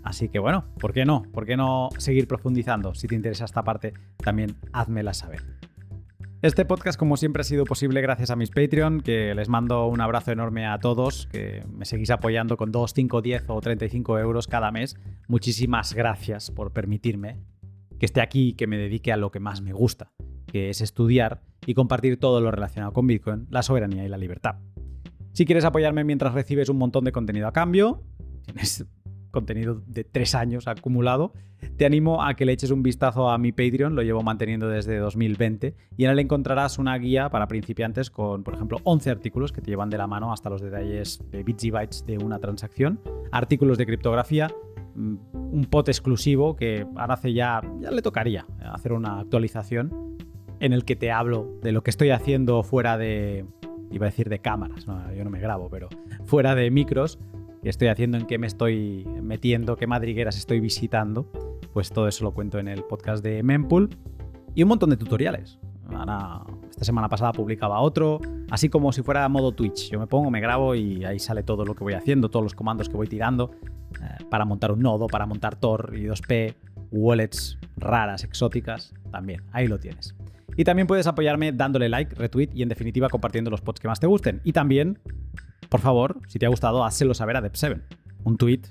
Así 0.07 0.29
que 0.29 0.39
bueno, 0.39 0.63
¿por 0.79 0.93
qué 0.93 1.03
no? 1.03 1.23
¿Por 1.33 1.45
qué 1.45 1.57
no 1.57 1.89
seguir 1.97 2.29
profundizando? 2.29 2.93
Si 2.93 3.07
te 3.07 3.15
interesa 3.15 3.43
esta 3.43 3.65
parte, 3.65 3.93
también 4.15 4.55
házmela 4.71 5.13
saber. 5.13 5.43
Este 6.41 6.63
podcast, 6.63 6.97
como 6.97 7.17
siempre, 7.17 7.41
ha 7.41 7.43
sido 7.43 7.65
posible 7.65 7.99
gracias 7.99 8.31
a 8.31 8.37
mis 8.37 8.49
Patreon, 8.49 9.01
que 9.01 9.35
les 9.35 9.49
mando 9.49 9.85
un 9.87 9.99
abrazo 9.99 10.31
enorme 10.31 10.65
a 10.65 10.79
todos, 10.79 11.27
que 11.27 11.65
me 11.69 11.83
seguís 11.83 12.09
apoyando 12.09 12.55
con 12.55 12.71
2, 12.71 12.93
5, 12.93 13.21
10 13.21 13.49
o 13.49 13.59
35 13.59 14.17
euros 14.19 14.47
cada 14.47 14.71
mes. 14.71 14.95
Muchísimas 15.27 15.93
gracias 15.93 16.51
por 16.51 16.71
permitirme 16.71 17.41
que 17.99 18.05
esté 18.05 18.21
aquí 18.21 18.49
y 18.49 18.53
que 18.53 18.65
me 18.65 18.77
dedique 18.77 19.11
a 19.11 19.17
lo 19.17 19.29
que 19.29 19.41
más 19.41 19.59
me 19.61 19.73
gusta, 19.73 20.13
que 20.45 20.69
es 20.69 20.79
estudiar 20.79 21.41
y 21.65 21.73
compartir 21.73 22.17
todo 22.17 22.39
lo 22.39 22.49
relacionado 22.49 22.93
con 22.93 23.07
Bitcoin, 23.07 23.47
la 23.49 23.61
soberanía 23.61 24.05
y 24.05 24.07
la 24.07 24.17
libertad. 24.17 24.55
Si 25.33 25.43
quieres 25.43 25.65
apoyarme 25.65 26.05
mientras 26.05 26.33
recibes 26.33 26.69
un 26.69 26.77
montón 26.77 27.03
de 27.03 27.11
contenido 27.11 27.47
a 27.47 27.51
cambio, 27.51 28.03
tienes 28.45 28.85
contenido 29.31 29.81
de 29.85 30.03
tres 30.03 30.35
años 30.35 30.67
acumulado, 30.67 31.33
te 31.77 31.85
animo 31.85 32.23
a 32.23 32.35
que 32.35 32.45
le 32.45 32.53
eches 32.53 32.71
un 32.71 32.83
vistazo 32.83 33.29
a 33.29 33.37
mi 33.37 33.51
Patreon, 33.51 33.95
lo 33.95 34.01
llevo 34.01 34.21
manteniendo 34.21 34.67
desde 34.67 34.97
2020, 34.97 35.75
y 35.95 36.05
en 36.05 36.11
él 36.11 36.19
encontrarás 36.19 36.77
una 36.77 36.97
guía 36.97 37.29
para 37.29 37.47
principiantes 37.47 38.09
con, 38.09 38.43
por 38.43 38.53
ejemplo, 38.53 38.79
11 38.83 39.09
artículos 39.09 39.51
que 39.51 39.61
te 39.61 39.71
llevan 39.71 39.89
de 39.89 39.97
la 39.97 40.07
mano 40.07 40.31
hasta 40.31 40.49
los 40.49 40.61
detalles 40.61 41.21
de 41.31 41.43
bits 41.43 41.63
y 41.63 41.71
bytes 41.71 42.05
de 42.05 42.17
una 42.17 42.39
transacción, 42.39 42.99
artículos 43.31 43.77
de 43.77 43.85
criptografía, 43.85 44.51
mm, 44.95 45.15
un 45.33 45.65
pot 45.69 45.87
exclusivo 45.87 46.55
que 46.55 46.85
ahora 46.95 47.15
hace 47.15 47.33
ya, 47.33 47.61
ya 47.79 47.91
le 47.91 48.01
tocaría 48.01 48.45
hacer 48.59 48.93
una 48.93 49.19
actualización 49.19 50.17
en 50.59 50.73
el 50.73 50.85
que 50.85 50.95
te 50.95 51.11
hablo 51.11 51.59
de 51.61 51.71
lo 51.71 51.83
que 51.83 51.89
estoy 51.89 52.09
haciendo 52.09 52.63
fuera 52.63 52.97
de, 52.97 53.45
iba 53.91 54.05
a 54.05 54.09
decir 54.09 54.29
de 54.29 54.39
cámaras, 54.39 54.85
yo 55.15 55.23
no 55.23 55.29
me 55.29 55.39
grabo, 55.39 55.69
pero 55.69 55.89
fuera 56.25 56.55
de 56.55 56.69
micros, 56.71 57.19
estoy 57.63 57.87
haciendo, 57.87 58.17
en 58.17 58.25
qué 58.25 58.37
me 58.37 58.47
estoy 58.47 59.05
metiendo, 59.21 59.75
qué 59.75 59.87
madrigueras 59.87 60.37
estoy 60.37 60.59
visitando, 60.59 61.29
pues 61.73 61.89
todo 61.89 62.07
eso 62.07 62.23
lo 62.23 62.33
cuento 62.33 62.59
en 62.59 62.67
el 62.67 62.83
podcast 62.83 63.23
de 63.23 63.43
Mempool 63.43 63.89
y 64.55 64.63
un 64.63 64.69
montón 64.69 64.89
de 64.89 64.97
tutoriales. 64.97 65.59
esta 66.69 66.85
semana 66.85 67.09
pasada 67.09 67.31
publicaba 67.31 67.79
otro, 67.79 68.19
así 68.49 68.69
como 68.69 68.91
si 68.91 69.03
fuera 69.03 69.27
modo 69.29 69.51
Twitch. 69.51 69.89
Yo 69.89 69.99
me 69.99 70.07
pongo, 70.07 70.31
me 70.31 70.39
grabo 70.41 70.75
y 70.75 71.05
ahí 71.05 71.19
sale 71.19 71.43
todo 71.43 71.65
lo 71.65 71.75
que 71.75 71.83
voy 71.83 71.93
haciendo, 71.93 72.29
todos 72.29 72.43
los 72.43 72.55
comandos 72.55 72.89
que 72.89 72.95
voy 72.95 73.07
tirando 73.07 73.51
eh, 74.01 74.23
para 74.29 74.45
montar 74.45 74.71
un 74.71 74.79
nodo, 74.79 75.07
para 75.07 75.25
montar 75.25 75.55
Tor 75.55 75.93
y 75.95 76.05
2P, 76.05 76.55
wallets 76.91 77.57
raras, 77.75 78.23
exóticas, 78.23 78.93
también, 79.11 79.43
ahí 79.51 79.67
lo 79.67 79.79
tienes. 79.79 80.15
Y 80.57 80.65
también 80.65 80.87
puedes 80.87 81.07
apoyarme 81.07 81.53
dándole 81.53 81.87
like, 81.87 82.15
retweet 82.15 82.49
y 82.53 82.63
en 82.63 82.69
definitiva 82.69 83.07
compartiendo 83.07 83.49
los 83.49 83.61
pods 83.61 83.79
que 83.79 83.87
más 83.87 84.01
te 84.01 84.07
gusten. 84.07 84.41
Y 84.43 84.51
también 84.51 84.99
por 85.69 85.81
favor, 85.81 86.19
si 86.27 86.39
te 86.39 86.45
ha 86.45 86.49
gustado, 86.49 86.85
házelo 86.85 87.13
saber 87.13 87.37
a 87.37 87.41
Dep7. 87.41 87.81
Un 88.23 88.37
tweet 88.37 88.61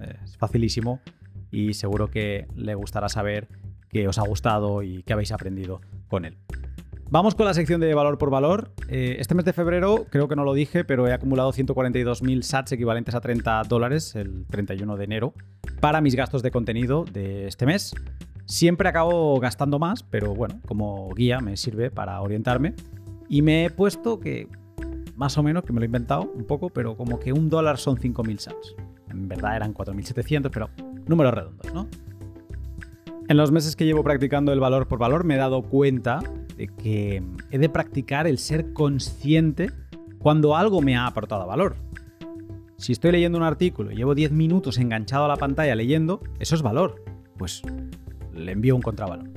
eh, 0.00 0.16
es 0.22 0.36
facilísimo 0.36 1.00
y 1.50 1.74
seguro 1.74 2.10
que 2.10 2.46
le 2.54 2.74
gustará 2.74 3.08
saber 3.08 3.48
que 3.88 4.08
os 4.08 4.18
ha 4.18 4.22
gustado 4.22 4.82
y 4.82 5.02
que 5.02 5.12
habéis 5.12 5.32
aprendido 5.32 5.80
con 6.08 6.24
él. 6.24 6.36
Vamos 7.10 7.34
con 7.34 7.46
la 7.46 7.54
sección 7.54 7.80
de 7.80 7.92
valor 7.94 8.18
por 8.18 8.30
valor. 8.30 8.72
Eh, 8.88 9.16
este 9.18 9.34
mes 9.34 9.44
de 9.44 9.52
febrero, 9.52 10.06
creo 10.10 10.26
que 10.26 10.36
no 10.36 10.44
lo 10.44 10.54
dije, 10.54 10.84
pero 10.84 11.06
he 11.06 11.12
acumulado 11.12 11.52
142.000 11.52 12.42
sats 12.42 12.72
equivalentes 12.72 13.14
a 13.14 13.20
30 13.20 13.62
dólares 13.64 14.14
el 14.16 14.46
31 14.46 14.96
de 14.96 15.04
enero 15.04 15.34
para 15.80 16.00
mis 16.00 16.14
gastos 16.14 16.42
de 16.42 16.50
contenido 16.50 17.04
de 17.04 17.46
este 17.46 17.66
mes. 17.66 17.94
Siempre 18.46 18.88
acabo 18.88 19.38
gastando 19.40 19.78
más, 19.78 20.02
pero 20.02 20.34
bueno, 20.34 20.60
como 20.66 21.08
guía 21.14 21.40
me 21.40 21.56
sirve 21.56 21.90
para 21.90 22.20
orientarme. 22.20 22.74
Y 23.28 23.42
me 23.42 23.64
he 23.64 23.70
puesto 23.70 24.20
que 24.20 24.48
más 25.16 25.38
o 25.38 25.42
menos, 25.42 25.64
que 25.64 25.72
me 25.72 25.80
lo 25.80 25.84
he 25.84 25.86
inventado 25.86 26.30
un 26.34 26.44
poco, 26.44 26.70
pero 26.70 26.96
como 26.96 27.18
que 27.20 27.32
un 27.32 27.48
dólar 27.48 27.78
son 27.78 27.96
5.000 27.96 28.38
sats. 28.38 28.74
En 29.10 29.28
verdad 29.28 29.56
eran 29.56 29.72
4.700, 29.72 30.50
pero 30.52 30.70
números 31.06 31.34
redondos, 31.34 31.72
¿no? 31.72 31.86
En 33.28 33.36
los 33.36 33.52
meses 33.52 33.76
que 33.76 33.86
llevo 33.86 34.02
practicando 34.02 34.52
el 34.52 34.60
valor 34.60 34.86
por 34.86 34.98
valor 34.98 35.24
me 35.24 35.34
he 35.34 35.38
dado 35.38 35.62
cuenta 35.62 36.20
de 36.56 36.66
que 36.66 37.22
he 37.50 37.58
de 37.58 37.68
practicar 37.70 38.26
el 38.26 38.38
ser 38.38 38.72
consciente 38.72 39.70
cuando 40.18 40.56
algo 40.56 40.82
me 40.82 40.96
ha 40.96 41.06
aportado 41.06 41.46
valor. 41.46 41.76
Si 42.76 42.92
estoy 42.92 43.12
leyendo 43.12 43.38
un 43.38 43.44
artículo 43.44 43.92
y 43.92 43.96
llevo 43.96 44.14
10 44.14 44.32
minutos 44.32 44.76
enganchado 44.78 45.24
a 45.24 45.28
la 45.28 45.36
pantalla 45.36 45.74
leyendo, 45.74 46.20
eso 46.38 46.54
es 46.54 46.60
valor. 46.60 47.02
Pues 47.38 47.62
le 48.34 48.52
envío 48.52 48.76
un 48.76 48.82
contravalor. 48.82 49.28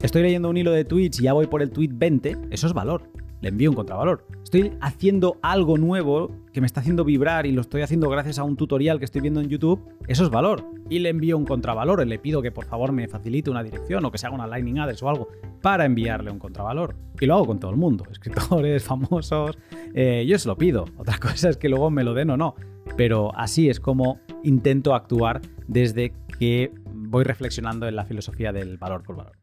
Estoy 0.00 0.22
leyendo 0.22 0.50
un 0.50 0.56
hilo 0.56 0.72
de 0.72 0.84
tweets 0.84 1.20
y 1.20 1.24
ya 1.24 1.32
voy 1.32 1.46
por 1.46 1.62
el 1.62 1.70
tweet 1.70 1.90
20, 1.92 2.36
eso 2.50 2.66
es 2.66 2.72
valor 2.72 3.12
le 3.42 3.48
envío 3.48 3.70
un 3.70 3.76
contravalor. 3.76 4.24
Estoy 4.42 4.72
haciendo 4.80 5.36
algo 5.42 5.76
nuevo 5.76 6.30
que 6.52 6.60
me 6.60 6.66
está 6.66 6.80
haciendo 6.80 7.04
vibrar 7.04 7.44
y 7.44 7.52
lo 7.52 7.60
estoy 7.60 7.82
haciendo 7.82 8.08
gracias 8.08 8.38
a 8.38 8.44
un 8.44 8.56
tutorial 8.56 8.98
que 8.98 9.04
estoy 9.04 9.20
viendo 9.20 9.40
en 9.40 9.48
YouTube, 9.48 9.82
eso 10.06 10.22
es 10.24 10.30
valor. 10.30 10.64
Y 10.88 11.00
le 11.00 11.08
envío 11.08 11.36
un 11.36 11.44
contravalor, 11.44 12.06
le 12.06 12.18
pido 12.18 12.40
que 12.40 12.52
por 12.52 12.66
favor 12.66 12.92
me 12.92 13.08
facilite 13.08 13.50
una 13.50 13.64
dirección 13.64 14.04
o 14.04 14.12
que 14.12 14.18
se 14.18 14.26
haga 14.26 14.36
una 14.36 14.46
Lightning 14.46 14.78
Address 14.78 15.02
o 15.02 15.08
algo 15.08 15.28
para 15.60 15.84
enviarle 15.84 16.30
un 16.30 16.38
contravalor. 16.38 16.94
Y 17.20 17.26
lo 17.26 17.34
hago 17.34 17.46
con 17.46 17.58
todo 17.58 17.72
el 17.72 17.76
mundo, 17.76 18.04
escritores, 18.10 18.84
famosos, 18.84 19.58
eh, 19.92 20.24
yo 20.26 20.38
se 20.38 20.46
lo 20.46 20.56
pido. 20.56 20.84
Otra 20.96 21.18
cosa 21.18 21.48
es 21.48 21.56
que 21.56 21.68
luego 21.68 21.90
me 21.90 22.04
lo 22.04 22.14
den 22.14 22.30
o 22.30 22.36
no. 22.36 22.54
Pero 22.96 23.36
así 23.36 23.68
es 23.68 23.80
como 23.80 24.20
intento 24.44 24.94
actuar 24.94 25.40
desde 25.66 26.12
que 26.38 26.72
voy 27.12 27.24
reflexionando 27.24 27.86
en 27.86 27.94
la 27.94 28.06
filosofía 28.06 28.52
del 28.52 28.78
valor 28.78 29.02
por 29.02 29.16
valor. 29.16 29.36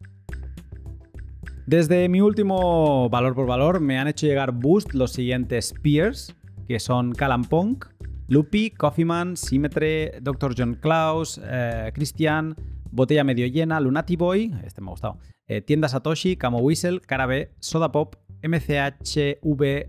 Desde 1.67 2.09
mi 2.09 2.19
último 2.19 3.09
valor 3.09 3.35
por 3.35 3.45
valor 3.45 3.79
me 3.79 3.99
han 3.99 4.07
hecho 4.07 4.25
llegar 4.25 4.51
boost 4.53 4.95
los 4.95 5.11
siguientes 5.13 5.75
peers, 5.83 6.35
que 6.67 6.79
son 6.79 7.13
Punk, 7.47 7.85
Lupi, 8.27 8.71
Coffeeman, 8.71 9.37
Symmetry, 9.37 10.13
Dr. 10.19 10.55
John 10.57 10.79
Klaus, 10.81 11.39
eh, 11.43 11.91
Christian, 11.93 12.55
Botella 12.91 13.23
Medio 13.23 13.45
Llena, 13.45 13.79
Lunati 13.79 14.15
Boy, 14.15 14.51
este 14.63 14.81
me 14.81 14.87
ha 14.87 14.91
gustado, 14.91 15.19
eh, 15.47 15.61
Tienda 15.61 15.87
Satoshi, 15.87 16.37
Camo 16.37 16.57
Whistle, 16.57 17.01
Cara 17.01 17.27
B, 17.27 17.51
Soda 17.59 17.91
Pop, 17.91 18.15
MCHVLL, 18.41 19.83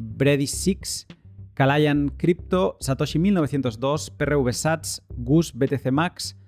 Brady 0.00 0.48
Six, 0.48 1.06
Kalayan 1.54 2.08
Crypto, 2.08 2.76
Satoshi 2.80 3.20
1902, 3.20 4.10
PRV 4.10 4.52
Sats, 4.52 5.02
Gus 5.16 5.52
BTC 5.52 5.92
Max, 5.92 6.39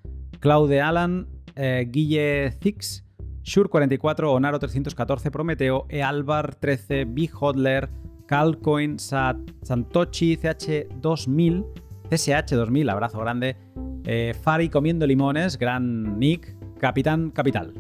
Claude 0.42 0.80
Alan, 0.80 1.28
eh, 1.54 1.86
Guille 1.88 2.50
Zix, 2.60 3.04
Shure44, 3.44 4.24
Onaro 4.24 4.58
314, 4.58 5.30
Prometeo, 5.30 5.86
Ealbar 5.88 6.56
13, 6.56 7.04
Big 7.04 7.30
Hodler, 7.32 7.88
Calcoin, 8.26 8.98
Sat, 8.98 9.36
Santochi, 9.62 10.36
CH2000, 10.36 11.64
CSH2000, 12.10 12.90
abrazo 12.90 13.20
grande, 13.20 13.56
eh, 14.04 14.34
Fari 14.42 14.68
comiendo 14.68 15.06
limones, 15.06 15.56
gran 15.56 16.18
nick, 16.18 16.56
Capitán 16.80 17.30
Capital. 17.30 17.74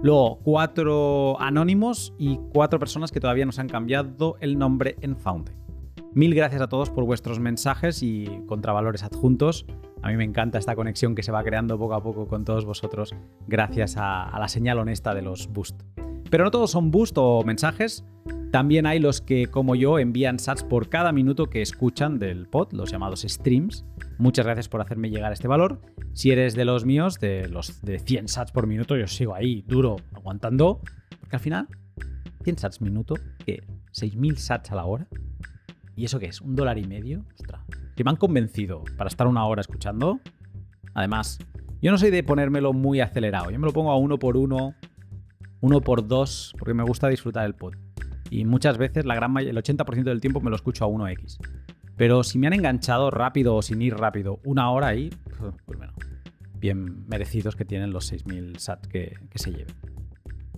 Luego, 0.00 0.38
cuatro 0.44 1.40
anónimos 1.40 2.14
y 2.18 2.38
cuatro 2.52 2.78
personas 2.78 3.10
que 3.10 3.18
todavía 3.18 3.46
nos 3.46 3.58
han 3.58 3.68
cambiado 3.68 4.36
el 4.40 4.56
nombre 4.56 4.94
en 5.00 5.16
Fountain. 5.16 5.65
Mil 6.16 6.34
gracias 6.34 6.62
a 6.62 6.68
todos 6.70 6.88
por 6.88 7.04
vuestros 7.04 7.40
mensajes 7.40 8.02
y 8.02 8.40
contravalores 8.46 9.02
adjuntos. 9.02 9.66
A 10.00 10.08
mí 10.08 10.16
me 10.16 10.24
encanta 10.24 10.58
esta 10.58 10.74
conexión 10.74 11.14
que 11.14 11.22
se 11.22 11.30
va 11.30 11.44
creando 11.44 11.78
poco 11.78 11.92
a 11.92 12.02
poco 12.02 12.26
con 12.26 12.46
todos 12.46 12.64
vosotros 12.64 13.14
gracias 13.46 13.96
a, 13.98 14.34
la 14.38 14.48
señal 14.48 14.78
honesta 14.78 15.14
de 15.14 15.20
los 15.20 15.48
boost. 15.48 15.82
Pero 16.30 16.44
no 16.44 16.50
todos 16.50 16.70
son 16.70 16.90
boost 16.90 17.18
o 17.18 17.42
mensajes. 17.44 18.02
También 18.50 18.86
hay 18.86 18.98
los 18.98 19.20
que, 19.20 19.48
como 19.48 19.74
yo, 19.74 19.98
envían 19.98 20.38
sats 20.38 20.64
por 20.64 20.88
cada 20.88 21.12
minuto 21.12 21.50
que 21.50 21.60
escuchan 21.60 22.18
del 22.18 22.48
pod, 22.48 22.72
los 22.72 22.90
llamados 22.90 23.20
streams. 23.28 23.84
Muchas 24.16 24.46
gracias 24.46 24.70
por 24.70 24.80
hacerme 24.80 25.10
llegar 25.10 25.34
este 25.34 25.48
valor. 25.48 25.82
Si 26.14 26.30
eres 26.30 26.54
de 26.54 26.64
los 26.64 26.86
míos, 26.86 27.20
de 27.20 27.46
los 27.46 27.82
de 27.82 27.98
100 27.98 28.28
sats 28.28 28.52
por 28.52 28.66
minuto, 28.66 28.96
yo 28.96 29.06
sigo 29.06 29.34
ahí 29.34 29.66
duro, 29.68 29.96
aguantando. 30.14 30.80
Porque 31.20 31.36
al 31.36 31.40
final, 31.40 31.68
100 32.42 32.56
sats 32.56 32.80
minuto, 32.80 33.16
¿qué? 33.44 33.62
¿6.000 33.92 34.36
sats 34.36 34.72
a 34.72 34.76
la 34.76 34.86
hora? 34.86 35.08
¿Y 35.96 36.04
eso 36.04 36.20
qué 36.20 36.26
es? 36.26 36.40
¿Un 36.42 36.54
dólar 36.54 36.78
y 36.78 36.86
medio? 36.86 37.24
Ostras. 37.34 37.62
Que 37.96 38.04
me 38.04 38.10
han 38.10 38.16
convencido 38.16 38.84
para 38.98 39.08
estar 39.08 39.26
una 39.26 39.46
hora 39.46 39.62
escuchando. 39.62 40.20
Además, 40.92 41.38
yo 41.80 41.90
no 41.90 41.98
soy 41.98 42.10
de 42.10 42.22
ponérmelo 42.22 42.74
muy 42.74 43.00
acelerado. 43.00 43.50
Yo 43.50 43.58
me 43.58 43.66
lo 43.66 43.72
pongo 43.72 43.90
a 43.90 43.96
uno 43.96 44.18
por 44.18 44.36
uno, 44.36 44.74
uno 45.60 45.80
por 45.80 46.06
dos, 46.06 46.54
porque 46.58 46.74
me 46.74 46.82
gusta 46.82 47.08
disfrutar 47.08 47.46
el 47.46 47.54
pod. 47.54 47.74
Y 48.30 48.44
muchas 48.44 48.76
veces, 48.76 49.04
el 49.04 49.10
80% 49.10 50.04
del 50.04 50.20
tiempo 50.20 50.40
me 50.40 50.50
lo 50.50 50.56
escucho 50.56 50.84
a 50.84 50.88
1x. 50.88 51.38
Pero 51.96 52.22
si 52.22 52.38
me 52.38 52.46
han 52.46 52.52
enganchado 52.52 53.10
rápido 53.10 53.56
o 53.56 53.62
sin 53.62 53.80
ir 53.80 53.96
rápido 53.96 54.40
una 54.44 54.70
hora 54.70 54.88
ahí, 54.88 55.10
pues 55.64 55.78
bueno, 55.78 55.94
bien 56.58 57.06
merecidos 57.06 57.56
que 57.56 57.64
tienen 57.64 57.90
los 57.90 58.12
6.000 58.12 58.58
sats 58.58 58.86
que, 58.88 59.18
que 59.30 59.38
se 59.38 59.50
lleven. 59.50 59.74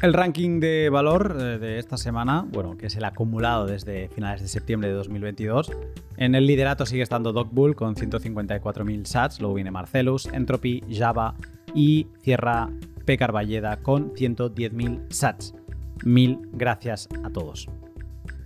El 0.00 0.12
ranking 0.12 0.60
de 0.60 0.90
valor 0.90 1.36
eh, 1.40 1.58
de 1.58 1.80
esta 1.80 1.96
semana, 1.96 2.46
bueno, 2.52 2.76
que 2.76 2.86
es 2.86 2.94
el 2.94 3.04
acumulado 3.04 3.66
desde 3.66 4.08
finales 4.08 4.40
de 4.40 4.46
septiembre 4.46 4.88
de 4.88 4.94
2022. 4.94 5.72
En 6.16 6.36
el 6.36 6.46
liderato 6.46 6.86
sigue 6.86 7.02
estando 7.02 7.32
Dogbull 7.32 7.74
con 7.74 7.96
154.000 7.96 9.04
sats, 9.06 9.40
luego 9.40 9.54
viene 9.54 9.72
Marcelus, 9.72 10.26
Entropy, 10.26 10.84
Java 10.88 11.34
y 11.74 12.06
cierra 12.22 12.70
P. 13.06 13.18
Carballeda 13.18 13.78
con 13.78 14.12
110.000 14.14 15.10
sats. 15.10 15.56
Mil 16.04 16.48
gracias 16.52 17.08
a 17.24 17.30
todos. 17.30 17.68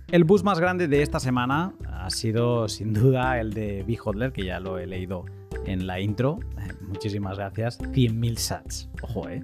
El 0.09 0.23
bus 0.23 0.43
más 0.43 0.59
grande 0.59 0.87
de 0.87 1.03
esta 1.03 1.19
semana 1.19 1.73
ha 1.87 2.09
sido 2.09 2.67
sin 2.67 2.93
duda 2.93 3.39
el 3.39 3.53
de. 3.53 3.85
Hodler, 4.03 4.31
que 4.31 4.43
ya 4.43 4.59
lo 4.59 4.79
he 4.79 4.87
leído 4.87 5.25
en 5.67 5.85
la 5.85 5.99
intro. 5.99 6.39
Muchísimas 6.87 7.37
gracias. 7.37 7.79
100.000 7.79 8.37
sats. 8.37 8.89
Ojo, 9.03 9.29
eh. 9.29 9.43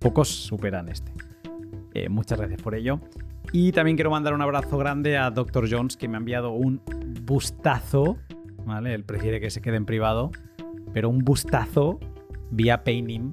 Pocos 0.00 0.28
superan 0.28 0.88
este. 0.88 1.12
Eh, 1.96 2.10
muchas 2.10 2.38
gracias 2.38 2.60
por 2.60 2.74
ello. 2.74 3.00
Y 3.52 3.72
también 3.72 3.96
quiero 3.96 4.10
mandar 4.10 4.34
un 4.34 4.42
abrazo 4.42 4.76
grande 4.76 5.16
a 5.16 5.30
Dr. 5.30 5.66
Jones, 5.70 5.96
que 5.96 6.08
me 6.08 6.16
ha 6.16 6.18
enviado 6.18 6.50
un 6.50 6.82
bustazo. 7.22 8.18
¿Vale? 8.66 8.92
Él 8.92 9.02
prefiere 9.02 9.40
que 9.40 9.48
se 9.48 9.62
quede 9.62 9.76
en 9.76 9.86
privado. 9.86 10.30
Pero 10.92 11.08
un 11.08 11.20
bustazo 11.20 11.98
vía 12.50 12.84
Paynim. 12.84 13.32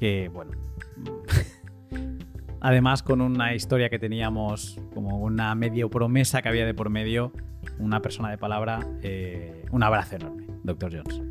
Que, 0.00 0.28
bueno. 0.34 0.50
Además, 2.60 3.04
con 3.04 3.20
una 3.20 3.54
historia 3.54 3.88
que 3.88 4.00
teníamos, 4.00 4.80
como 4.92 5.18
una 5.20 5.54
medio 5.54 5.88
promesa 5.88 6.42
que 6.42 6.48
había 6.48 6.66
de 6.66 6.74
por 6.74 6.90
medio, 6.90 7.30
una 7.78 8.02
persona 8.02 8.30
de 8.30 8.38
palabra. 8.38 8.80
Eh, 9.02 9.64
un 9.70 9.84
abrazo 9.84 10.16
enorme, 10.16 10.44
Dr. 10.64 10.90
Jones. 10.90 11.22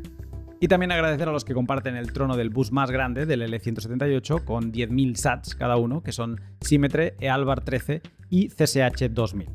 Y 0.58 0.68
también 0.68 0.90
agradecer 0.90 1.28
a 1.28 1.32
los 1.32 1.44
que 1.44 1.52
comparten 1.52 1.96
el 1.96 2.12
trono 2.12 2.36
del 2.36 2.48
bus 2.48 2.72
más 2.72 2.90
grande 2.90 3.26
del 3.26 3.42
L178 3.42 4.44
con 4.44 4.72
10.000 4.72 5.14
sats 5.16 5.54
cada 5.54 5.76
uno, 5.76 6.02
que 6.02 6.12
son 6.12 6.40
Symmetry, 6.62 7.12
Ealbar 7.20 7.62
13 7.62 8.00
y 8.30 8.48
CSH 8.48 9.10
2000. 9.10 9.50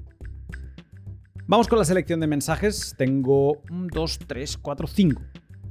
Vamos 1.48 1.68
con 1.68 1.80
la 1.80 1.86
selección 1.86 2.20
de 2.20 2.28
mensajes. 2.28 2.94
Tengo 2.98 3.64
2, 3.70 4.20
3, 4.28 4.58
4, 4.58 4.88
5 4.88 5.22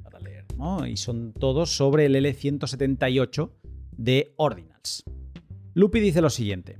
para 0.02 0.18
leer, 0.18 0.46
¿no? 0.56 0.84
Y 0.84 0.96
son 0.96 1.32
todos 1.32 1.70
sobre 1.76 2.06
el 2.06 2.16
L178 2.16 3.50
de 3.92 4.34
Ordinals. 4.36 5.04
Lupi 5.74 6.00
dice 6.00 6.20
lo 6.20 6.30
siguiente. 6.30 6.78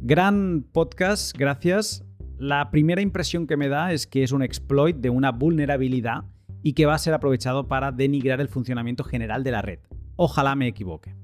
Gran 0.00 0.66
podcast, 0.72 1.36
gracias. 1.38 2.04
La 2.36 2.70
primera 2.72 3.00
impresión 3.00 3.46
que 3.46 3.56
me 3.56 3.68
da 3.68 3.92
es 3.92 4.08
que 4.08 4.24
es 4.24 4.32
un 4.32 4.42
exploit 4.42 4.96
de 4.96 5.08
una 5.08 5.30
vulnerabilidad 5.30 6.24
y 6.66 6.72
que 6.72 6.84
va 6.84 6.94
a 6.94 6.98
ser 6.98 7.14
aprovechado 7.14 7.68
para 7.68 7.92
denigrar 7.92 8.40
el 8.40 8.48
funcionamiento 8.48 9.04
general 9.04 9.44
de 9.44 9.52
la 9.52 9.62
red. 9.62 9.78
Ojalá 10.16 10.56
me 10.56 10.66
equivoque. 10.66 11.14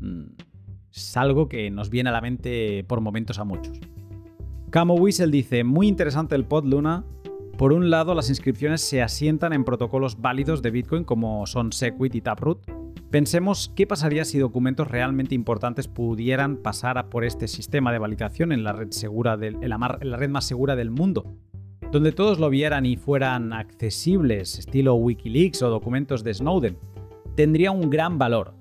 Mm, 0.00 0.34
es 0.92 1.16
algo 1.16 1.48
que 1.48 1.70
nos 1.70 1.88
viene 1.88 2.10
a 2.10 2.12
la 2.12 2.20
mente 2.20 2.84
por 2.84 3.00
momentos 3.00 3.38
a 3.38 3.44
muchos. 3.44 3.80
Camo 4.68 4.96
Whistle 4.96 5.28
dice, 5.28 5.64
muy 5.64 5.88
interesante 5.88 6.34
el 6.34 6.44
pod 6.44 6.66
Luna. 6.66 7.06
Por 7.56 7.72
un 7.72 7.88
lado, 7.88 8.14
las 8.14 8.28
inscripciones 8.28 8.82
se 8.82 9.00
asientan 9.00 9.54
en 9.54 9.64
protocolos 9.64 10.20
válidos 10.20 10.60
de 10.60 10.72
Bitcoin 10.72 11.04
como 11.04 11.46
son 11.46 11.72
Segwit 11.72 12.14
y 12.14 12.20
Taproot. 12.20 12.70
Pensemos 13.10 13.72
qué 13.74 13.86
pasaría 13.86 14.26
si 14.26 14.38
documentos 14.38 14.88
realmente 14.88 15.34
importantes 15.34 15.88
pudieran 15.88 16.58
pasar 16.58 17.08
por 17.08 17.24
este 17.24 17.48
sistema 17.48 17.92
de 17.92 17.98
validación 17.98 18.52
en 18.52 18.62
la 18.62 18.74
red, 18.74 18.90
segura 18.90 19.38
en 19.40 19.70
la 19.70 20.16
red 20.18 20.28
más 20.28 20.44
segura 20.44 20.76
del 20.76 20.90
mundo, 20.90 21.24
donde 21.90 22.12
todos 22.12 22.38
lo 22.38 22.50
vieran 22.50 22.84
y 22.84 22.96
fueran 22.96 23.52
accesibles, 23.54 24.58
estilo 24.58 24.94
Wikileaks 24.96 25.62
o 25.62 25.70
documentos 25.70 26.22
de 26.22 26.34
Snowden, 26.34 26.76
tendría 27.34 27.70
un 27.70 27.88
gran 27.88 28.18
valor. 28.18 28.54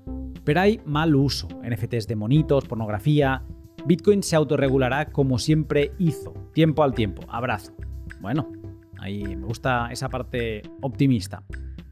Pero 0.45 0.61
hay 0.61 0.79
mal 0.85 1.13
uso, 1.13 1.49
NFTs 1.61 2.07
de 2.07 2.15
monitos, 2.15 2.65
pornografía. 2.65 3.43
Bitcoin 3.85 4.23
se 4.23 4.37
autorregulará 4.37 5.07
como 5.11 5.39
siempre 5.39 5.91
hizo, 5.99 6.33
tiempo 6.53 6.83
al 6.83 6.93
tiempo. 6.93 7.21
Abrazo. 7.27 7.73
Bueno, 8.21 8.49
ahí 8.99 9.23
me 9.35 9.45
gusta 9.45 9.89
esa 9.91 10.07
parte 10.07 10.61
optimista. 10.81 11.43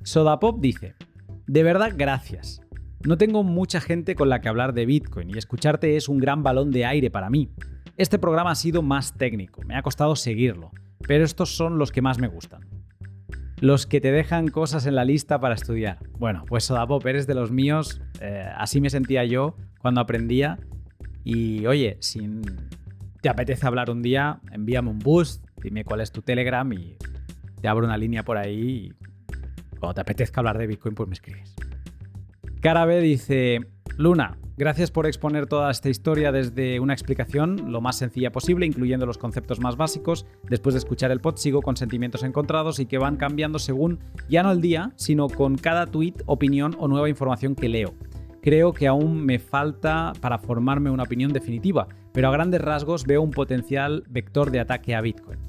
Sodapop 0.04 0.62
dice, 0.62 0.96
de 1.48 1.64
verdad 1.64 1.92
gracias. 1.98 2.62
No 3.06 3.18
tengo 3.18 3.44
mucha 3.44 3.82
gente 3.82 4.16
con 4.16 4.30
la 4.30 4.40
que 4.40 4.48
hablar 4.48 4.74
de 4.74 4.86
Bitcoin 4.86 5.30
y 5.30 5.38
escucharte 5.38 5.98
es 5.98 6.08
un 6.08 6.18
gran 6.18 6.44
balón 6.44 6.72
de 6.72 6.86
aire 6.86 7.12
para 7.12 7.30
mí. 7.30 7.50
Este 7.98 8.20
programa 8.20 8.52
ha 8.52 8.56
sido 8.56 8.82
más 8.82 9.18
técnico, 9.18 9.62
me 9.66 9.76
ha 9.76 9.84
costado 9.84 10.16
seguirlo 10.16 10.72
pero 11.00 11.24
estos 11.24 11.56
son 11.56 11.78
los 11.78 11.92
que 11.92 12.02
más 12.02 12.20
me 12.20 12.28
gustan. 12.28 12.62
Los 13.60 13.86
que 13.86 14.02
te 14.02 14.12
dejan 14.12 14.50
cosas 14.50 14.86
en 14.86 14.96
la 14.96 15.06
lista 15.06 15.40
para 15.40 15.56
estudiar. 15.56 16.00
Bueno, 16.20 16.44
pues 16.48 16.66
Sodapop, 16.66 17.06
eres 17.06 17.26
de 17.26 17.36
los 17.36 17.52
míos. 17.52 18.02
Eh, 18.20 18.46
así 18.58 18.82
me 18.82 18.90
sentía 18.90 19.24
yo 19.24 19.56
cuando 19.80 20.02
aprendía. 20.02 20.60
Y 21.24 21.66
oye, 21.66 21.98
si 22.02 22.30
te 23.22 23.30
apetece 23.30 23.66
hablar 23.66 23.90
un 23.90 24.02
día, 24.02 24.40
envíame 24.52 24.90
un 24.90 25.00
boost, 25.00 25.46
dime 25.62 25.84
cuál 25.84 26.02
es 26.02 26.12
tu 26.12 26.22
Telegram 26.22 26.72
y 26.74 26.98
te 27.62 27.68
abro 27.68 27.86
una 27.86 27.98
línea 27.98 28.24
por 28.24 28.38
ahí. 28.38 28.94
Y 29.72 29.80
cuando 29.80 29.96
te 29.96 30.02
apetezca 30.02 30.42
hablar 30.42 30.58
de 30.58 30.68
Bitcoin, 30.68 30.94
pues 30.94 31.08
me 31.08 31.14
escribes. 31.14 31.56
Carabe 32.62 33.00
dice: 33.00 33.62
Luna, 33.98 34.38
Gracias 34.58 34.90
por 34.90 35.06
exponer 35.06 35.48
toda 35.48 35.70
esta 35.70 35.90
historia 35.90 36.32
desde 36.32 36.80
una 36.80 36.94
explicación 36.94 37.74
lo 37.74 37.82
más 37.82 37.98
sencilla 37.98 38.32
posible, 38.32 38.66
incluyendo 38.66 39.06
los 39.06 39.18
conceptos 39.18 39.60
más 39.60 39.76
básicos. 39.76 40.26
Después 40.50 40.74
de 40.76 40.80
escuchar 40.80 41.12
el 41.12 41.20
pod, 41.20 41.36
sigo 41.36 41.62
con 41.62 41.76
sentimientos 41.76 42.24
encontrados 42.24 42.80
y 42.80 42.86
que 42.86 42.98
van 42.98 43.18
cambiando 43.18 43.60
según 43.60 44.00
ya 44.30 44.44
no 44.44 44.54
el 44.54 44.62
día, 44.62 44.94
sino 44.96 45.28
con 45.28 45.58
cada 45.58 45.88
tweet, 45.88 46.14
opinión 46.26 46.74
o 46.80 46.88
nueva 46.88 47.10
información 47.10 47.54
que 47.54 47.68
leo. 47.68 47.94
Creo 48.42 48.72
que 48.72 48.88
aún 48.88 49.26
me 49.26 49.40
falta 49.40 50.14
para 50.22 50.38
formarme 50.38 50.90
una 50.90 51.04
opinión 51.04 51.34
definitiva, 51.34 51.90
pero 52.14 52.30
a 52.30 52.32
grandes 52.32 52.62
rasgos 52.62 53.04
veo 53.04 53.22
un 53.22 53.32
potencial 53.32 54.06
vector 54.08 54.52
de 54.52 54.62
ataque 54.62 54.96
a 54.96 55.02
Bitcoin. 55.02 55.40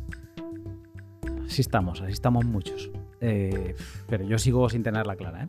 Así 1.47 1.60
estamos, 1.60 2.00
así 2.00 2.12
estamos 2.12 2.44
muchos. 2.44 2.91
Eh, 3.20 3.76
pero 4.08 4.25
yo 4.25 4.36
sigo 4.39 4.68
sin 4.68 4.83
tenerla 4.83 5.15
clara. 5.15 5.44
¿eh? 5.44 5.49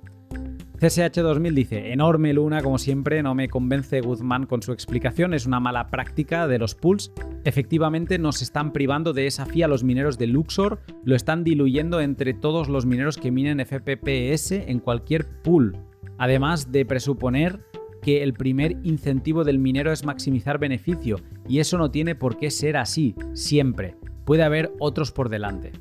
CSH2000 0.80 1.54
dice, 1.56 1.92
enorme 1.92 2.34
Luna 2.34 2.62
como 2.62 2.78
siempre, 2.78 3.24
no 3.24 3.34
me 3.34 3.50
convence 3.50 4.00
Guzmán 4.00 4.46
con 4.46 4.62
su 4.62 4.72
explicación, 4.72 5.34
es 5.34 5.48
una 5.48 5.60
mala 5.60 5.88
práctica 5.88 6.48
de 6.48 6.60
los 6.60 6.76
pools. 6.76 7.12
Efectivamente 7.46 8.20
nos 8.20 8.44
están 8.44 8.72
privando 8.74 9.12
de 9.12 9.26
esa 9.26 9.48
fía 9.48 9.66
a 9.66 9.70
los 9.70 9.84
mineros 9.84 10.20
de 10.20 10.28
Luxor, 10.28 10.80
lo 11.04 11.16
están 11.16 11.44
diluyendo 11.44 12.00
entre 12.00 12.36
todos 12.36 12.70
los 12.70 12.86
mineros 12.86 13.18
que 13.18 13.32
minen 13.32 13.60
FPPS 13.66 14.52
en 14.52 14.80
cualquier 14.80 15.26
pool. 15.42 15.76
Además 16.20 16.72
de 16.72 16.86
presuponer 16.86 17.60
que 18.04 18.22
el 18.22 18.34
primer 18.34 18.78
incentivo 18.84 19.44
del 19.44 19.58
minero 19.58 19.92
es 19.92 20.06
maximizar 20.06 20.60
beneficio, 20.60 21.18
y 21.48 21.58
eso 21.58 21.80
no 21.80 21.90
tiene 21.90 22.14
por 22.14 22.38
qué 22.38 22.52
ser 22.52 22.78
así, 22.78 23.16
siempre. 23.34 23.96
Puede 24.26 24.44
haber 24.44 24.72
otros 24.80 25.12
por 25.12 25.30
delante. 25.30 25.72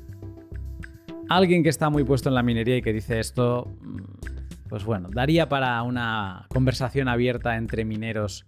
Alguien 1.29 1.61
que 1.61 1.69
está 1.69 1.91
muy 1.91 2.03
puesto 2.03 2.29
en 2.29 2.35
la 2.35 2.41
minería 2.41 2.77
y 2.77 2.81
que 2.81 2.93
dice 2.93 3.19
esto, 3.19 3.75
mm, 3.81 4.36
pues 4.69 4.83
bueno, 4.85 5.09
daría 5.11 5.49
para 5.49 5.81
una 5.83 6.45
conversación 6.49 7.07
abierta 7.07 7.55
entre 7.57 7.85
mineros 7.85 8.45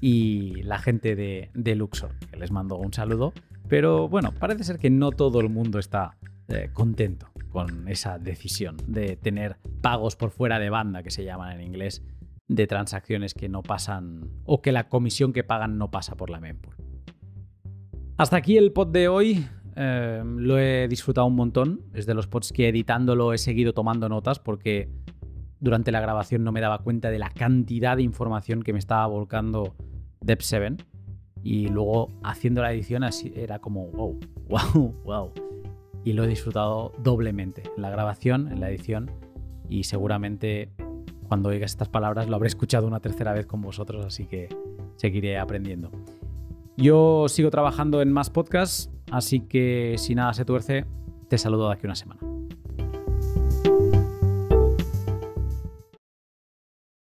y 0.00 0.62
la 0.62 0.78
gente 0.78 1.14
de, 1.14 1.74
Luxor, 1.76 2.10
que 2.30 2.36
les 2.36 2.50
mando 2.50 2.76
un 2.76 2.92
saludo. 2.92 3.32
Pero 3.68 4.08
bueno, 4.08 4.32
parece 4.32 4.64
ser 4.64 4.78
que 4.78 4.90
no 4.90 5.12
todo 5.12 5.40
el 5.40 5.48
mundo 5.48 5.78
está 5.78 6.16
eh, 6.48 6.70
contento 6.72 7.28
con 7.50 7.88
esa 7.88 8.18
decisión 8.18 8.76
de 8.86 9.16
tener 9.16 9.56
pagos 9.80 10.16
por 10.16 10.30
fuera 10.30 10.58
de 10.58 10.70
banda, 10.70 11.02
que 11.02 11.10
se 11.10 11.24
llaman 11.24 11.52
en 11.52 11.66
inglés, 11.66 12.02
de 12.48 12.66
transacciones 12.66 13.34
que 13.34 13.48
no 13.48 13.62
pasan 13.62 14.28
o 14.44 14.60
que 14.60 14.72
la 14.72 14.88
comisión 14.88 15.32
que 15.32 15.44
pagan 15.44 15.78
no 15.78 15.90
pasa 15.90 16.16
por 16.16 16.30
la 16.30 16.40
mempool. 16.40 16.74
Hasta 18.16 18.36
aquí 18.36 18.56
el 18.56 18.72
pod 18.72 18.88
de 18.88 19.08
hoy. 19.08 19.46
Eh, 19.74 20.22
lo 20.24 20.58
he 20.58 20.86
disfrutado 20.88 21.26
un 21.26 21.36
montón. 21.36 21.80
Es 21.94 22.06
de 22.06 22.14
los 22.14 22.26
pods 22.26 22.52
que 22.52 22.68
editándolo 22.68 23.32
he 23.32 23.38
seguido 23.38 23.72
tomando 23.72 24.08
notas 24.08 24.38
porque 24.38 24.90
durante 25.62 25.92
la 25.92 26.00
grabación 26.00 26.42
no 26.42 26.50
me 26.50 26.60
daba 26.60 26.78
cuenta 26.78 27.10
de 27.10 27.20
la 27.20 27.30
cantidad 27.30 27.96
de 27.96 28.02
información 28.02 28.64
que 28.64 28.72
me 28.72 28.80
estaba 28.80 29.06
volcando 29.06 29.76
Dev7. 30.20 30.84
Y 31.44 31.68
luego 31.68 32.10
haciendo 32.24 32.62
la 32.62 32.72
edición 32.72 33.04
así 33.04 33.32
era 33.36 33.60
como 33.60 33.86
wow, 33.86 34.18
wow, 34.48 34.94
wow. 35.04 35.32
Y 36.04 36.14
lo 36.14 36.24
he 36.24 36.26
disfrutado 36.26 36.92
doblemente 36.98 37.62
en 37.76 37.82
la 37.82 37.90
grabación, 37.90 38.50
en 38.50 38.58
la 38.58 38.70
edición. 38.70 39.10
Y 39.68 39.84
seguramente 39.84 40.72
cuando 41.28 41.50
oigas 41.50 41.70
estas 41.70 41.88
palabras 41.88 42.28
lo 42.28 42.34
habré 42.34 42.48
escuchado 42.48 42.88
una 42.88 42.98
tercera 43.00 43.32
vez 43.32 43.46
con 43.46 43.62
vosotros, 43.62 44.04
así 44.04 44.26
que 44.26 44.48
seguiré 44.96 45.38
aprendiendo. 45.38 45.92
Yo 46.76 47.26
sigo 47.28 47.50
trabajando 47.50 48.02
en 48.02 48.12
más 48.12 48.30
podcasts, 48.30 48.90
así 49.12 49.40
que 49.40 49.94
si 49.96 50.16
nada 50.16 50.34
se 50.34 50.44
tuerce, 50.44 50.86
te 51.28 51.38
saludo 51.38 51.68
de 51.68 51.74
aquí 51.74 51.86
una 51.86 51.94
semana. 51.94 52.20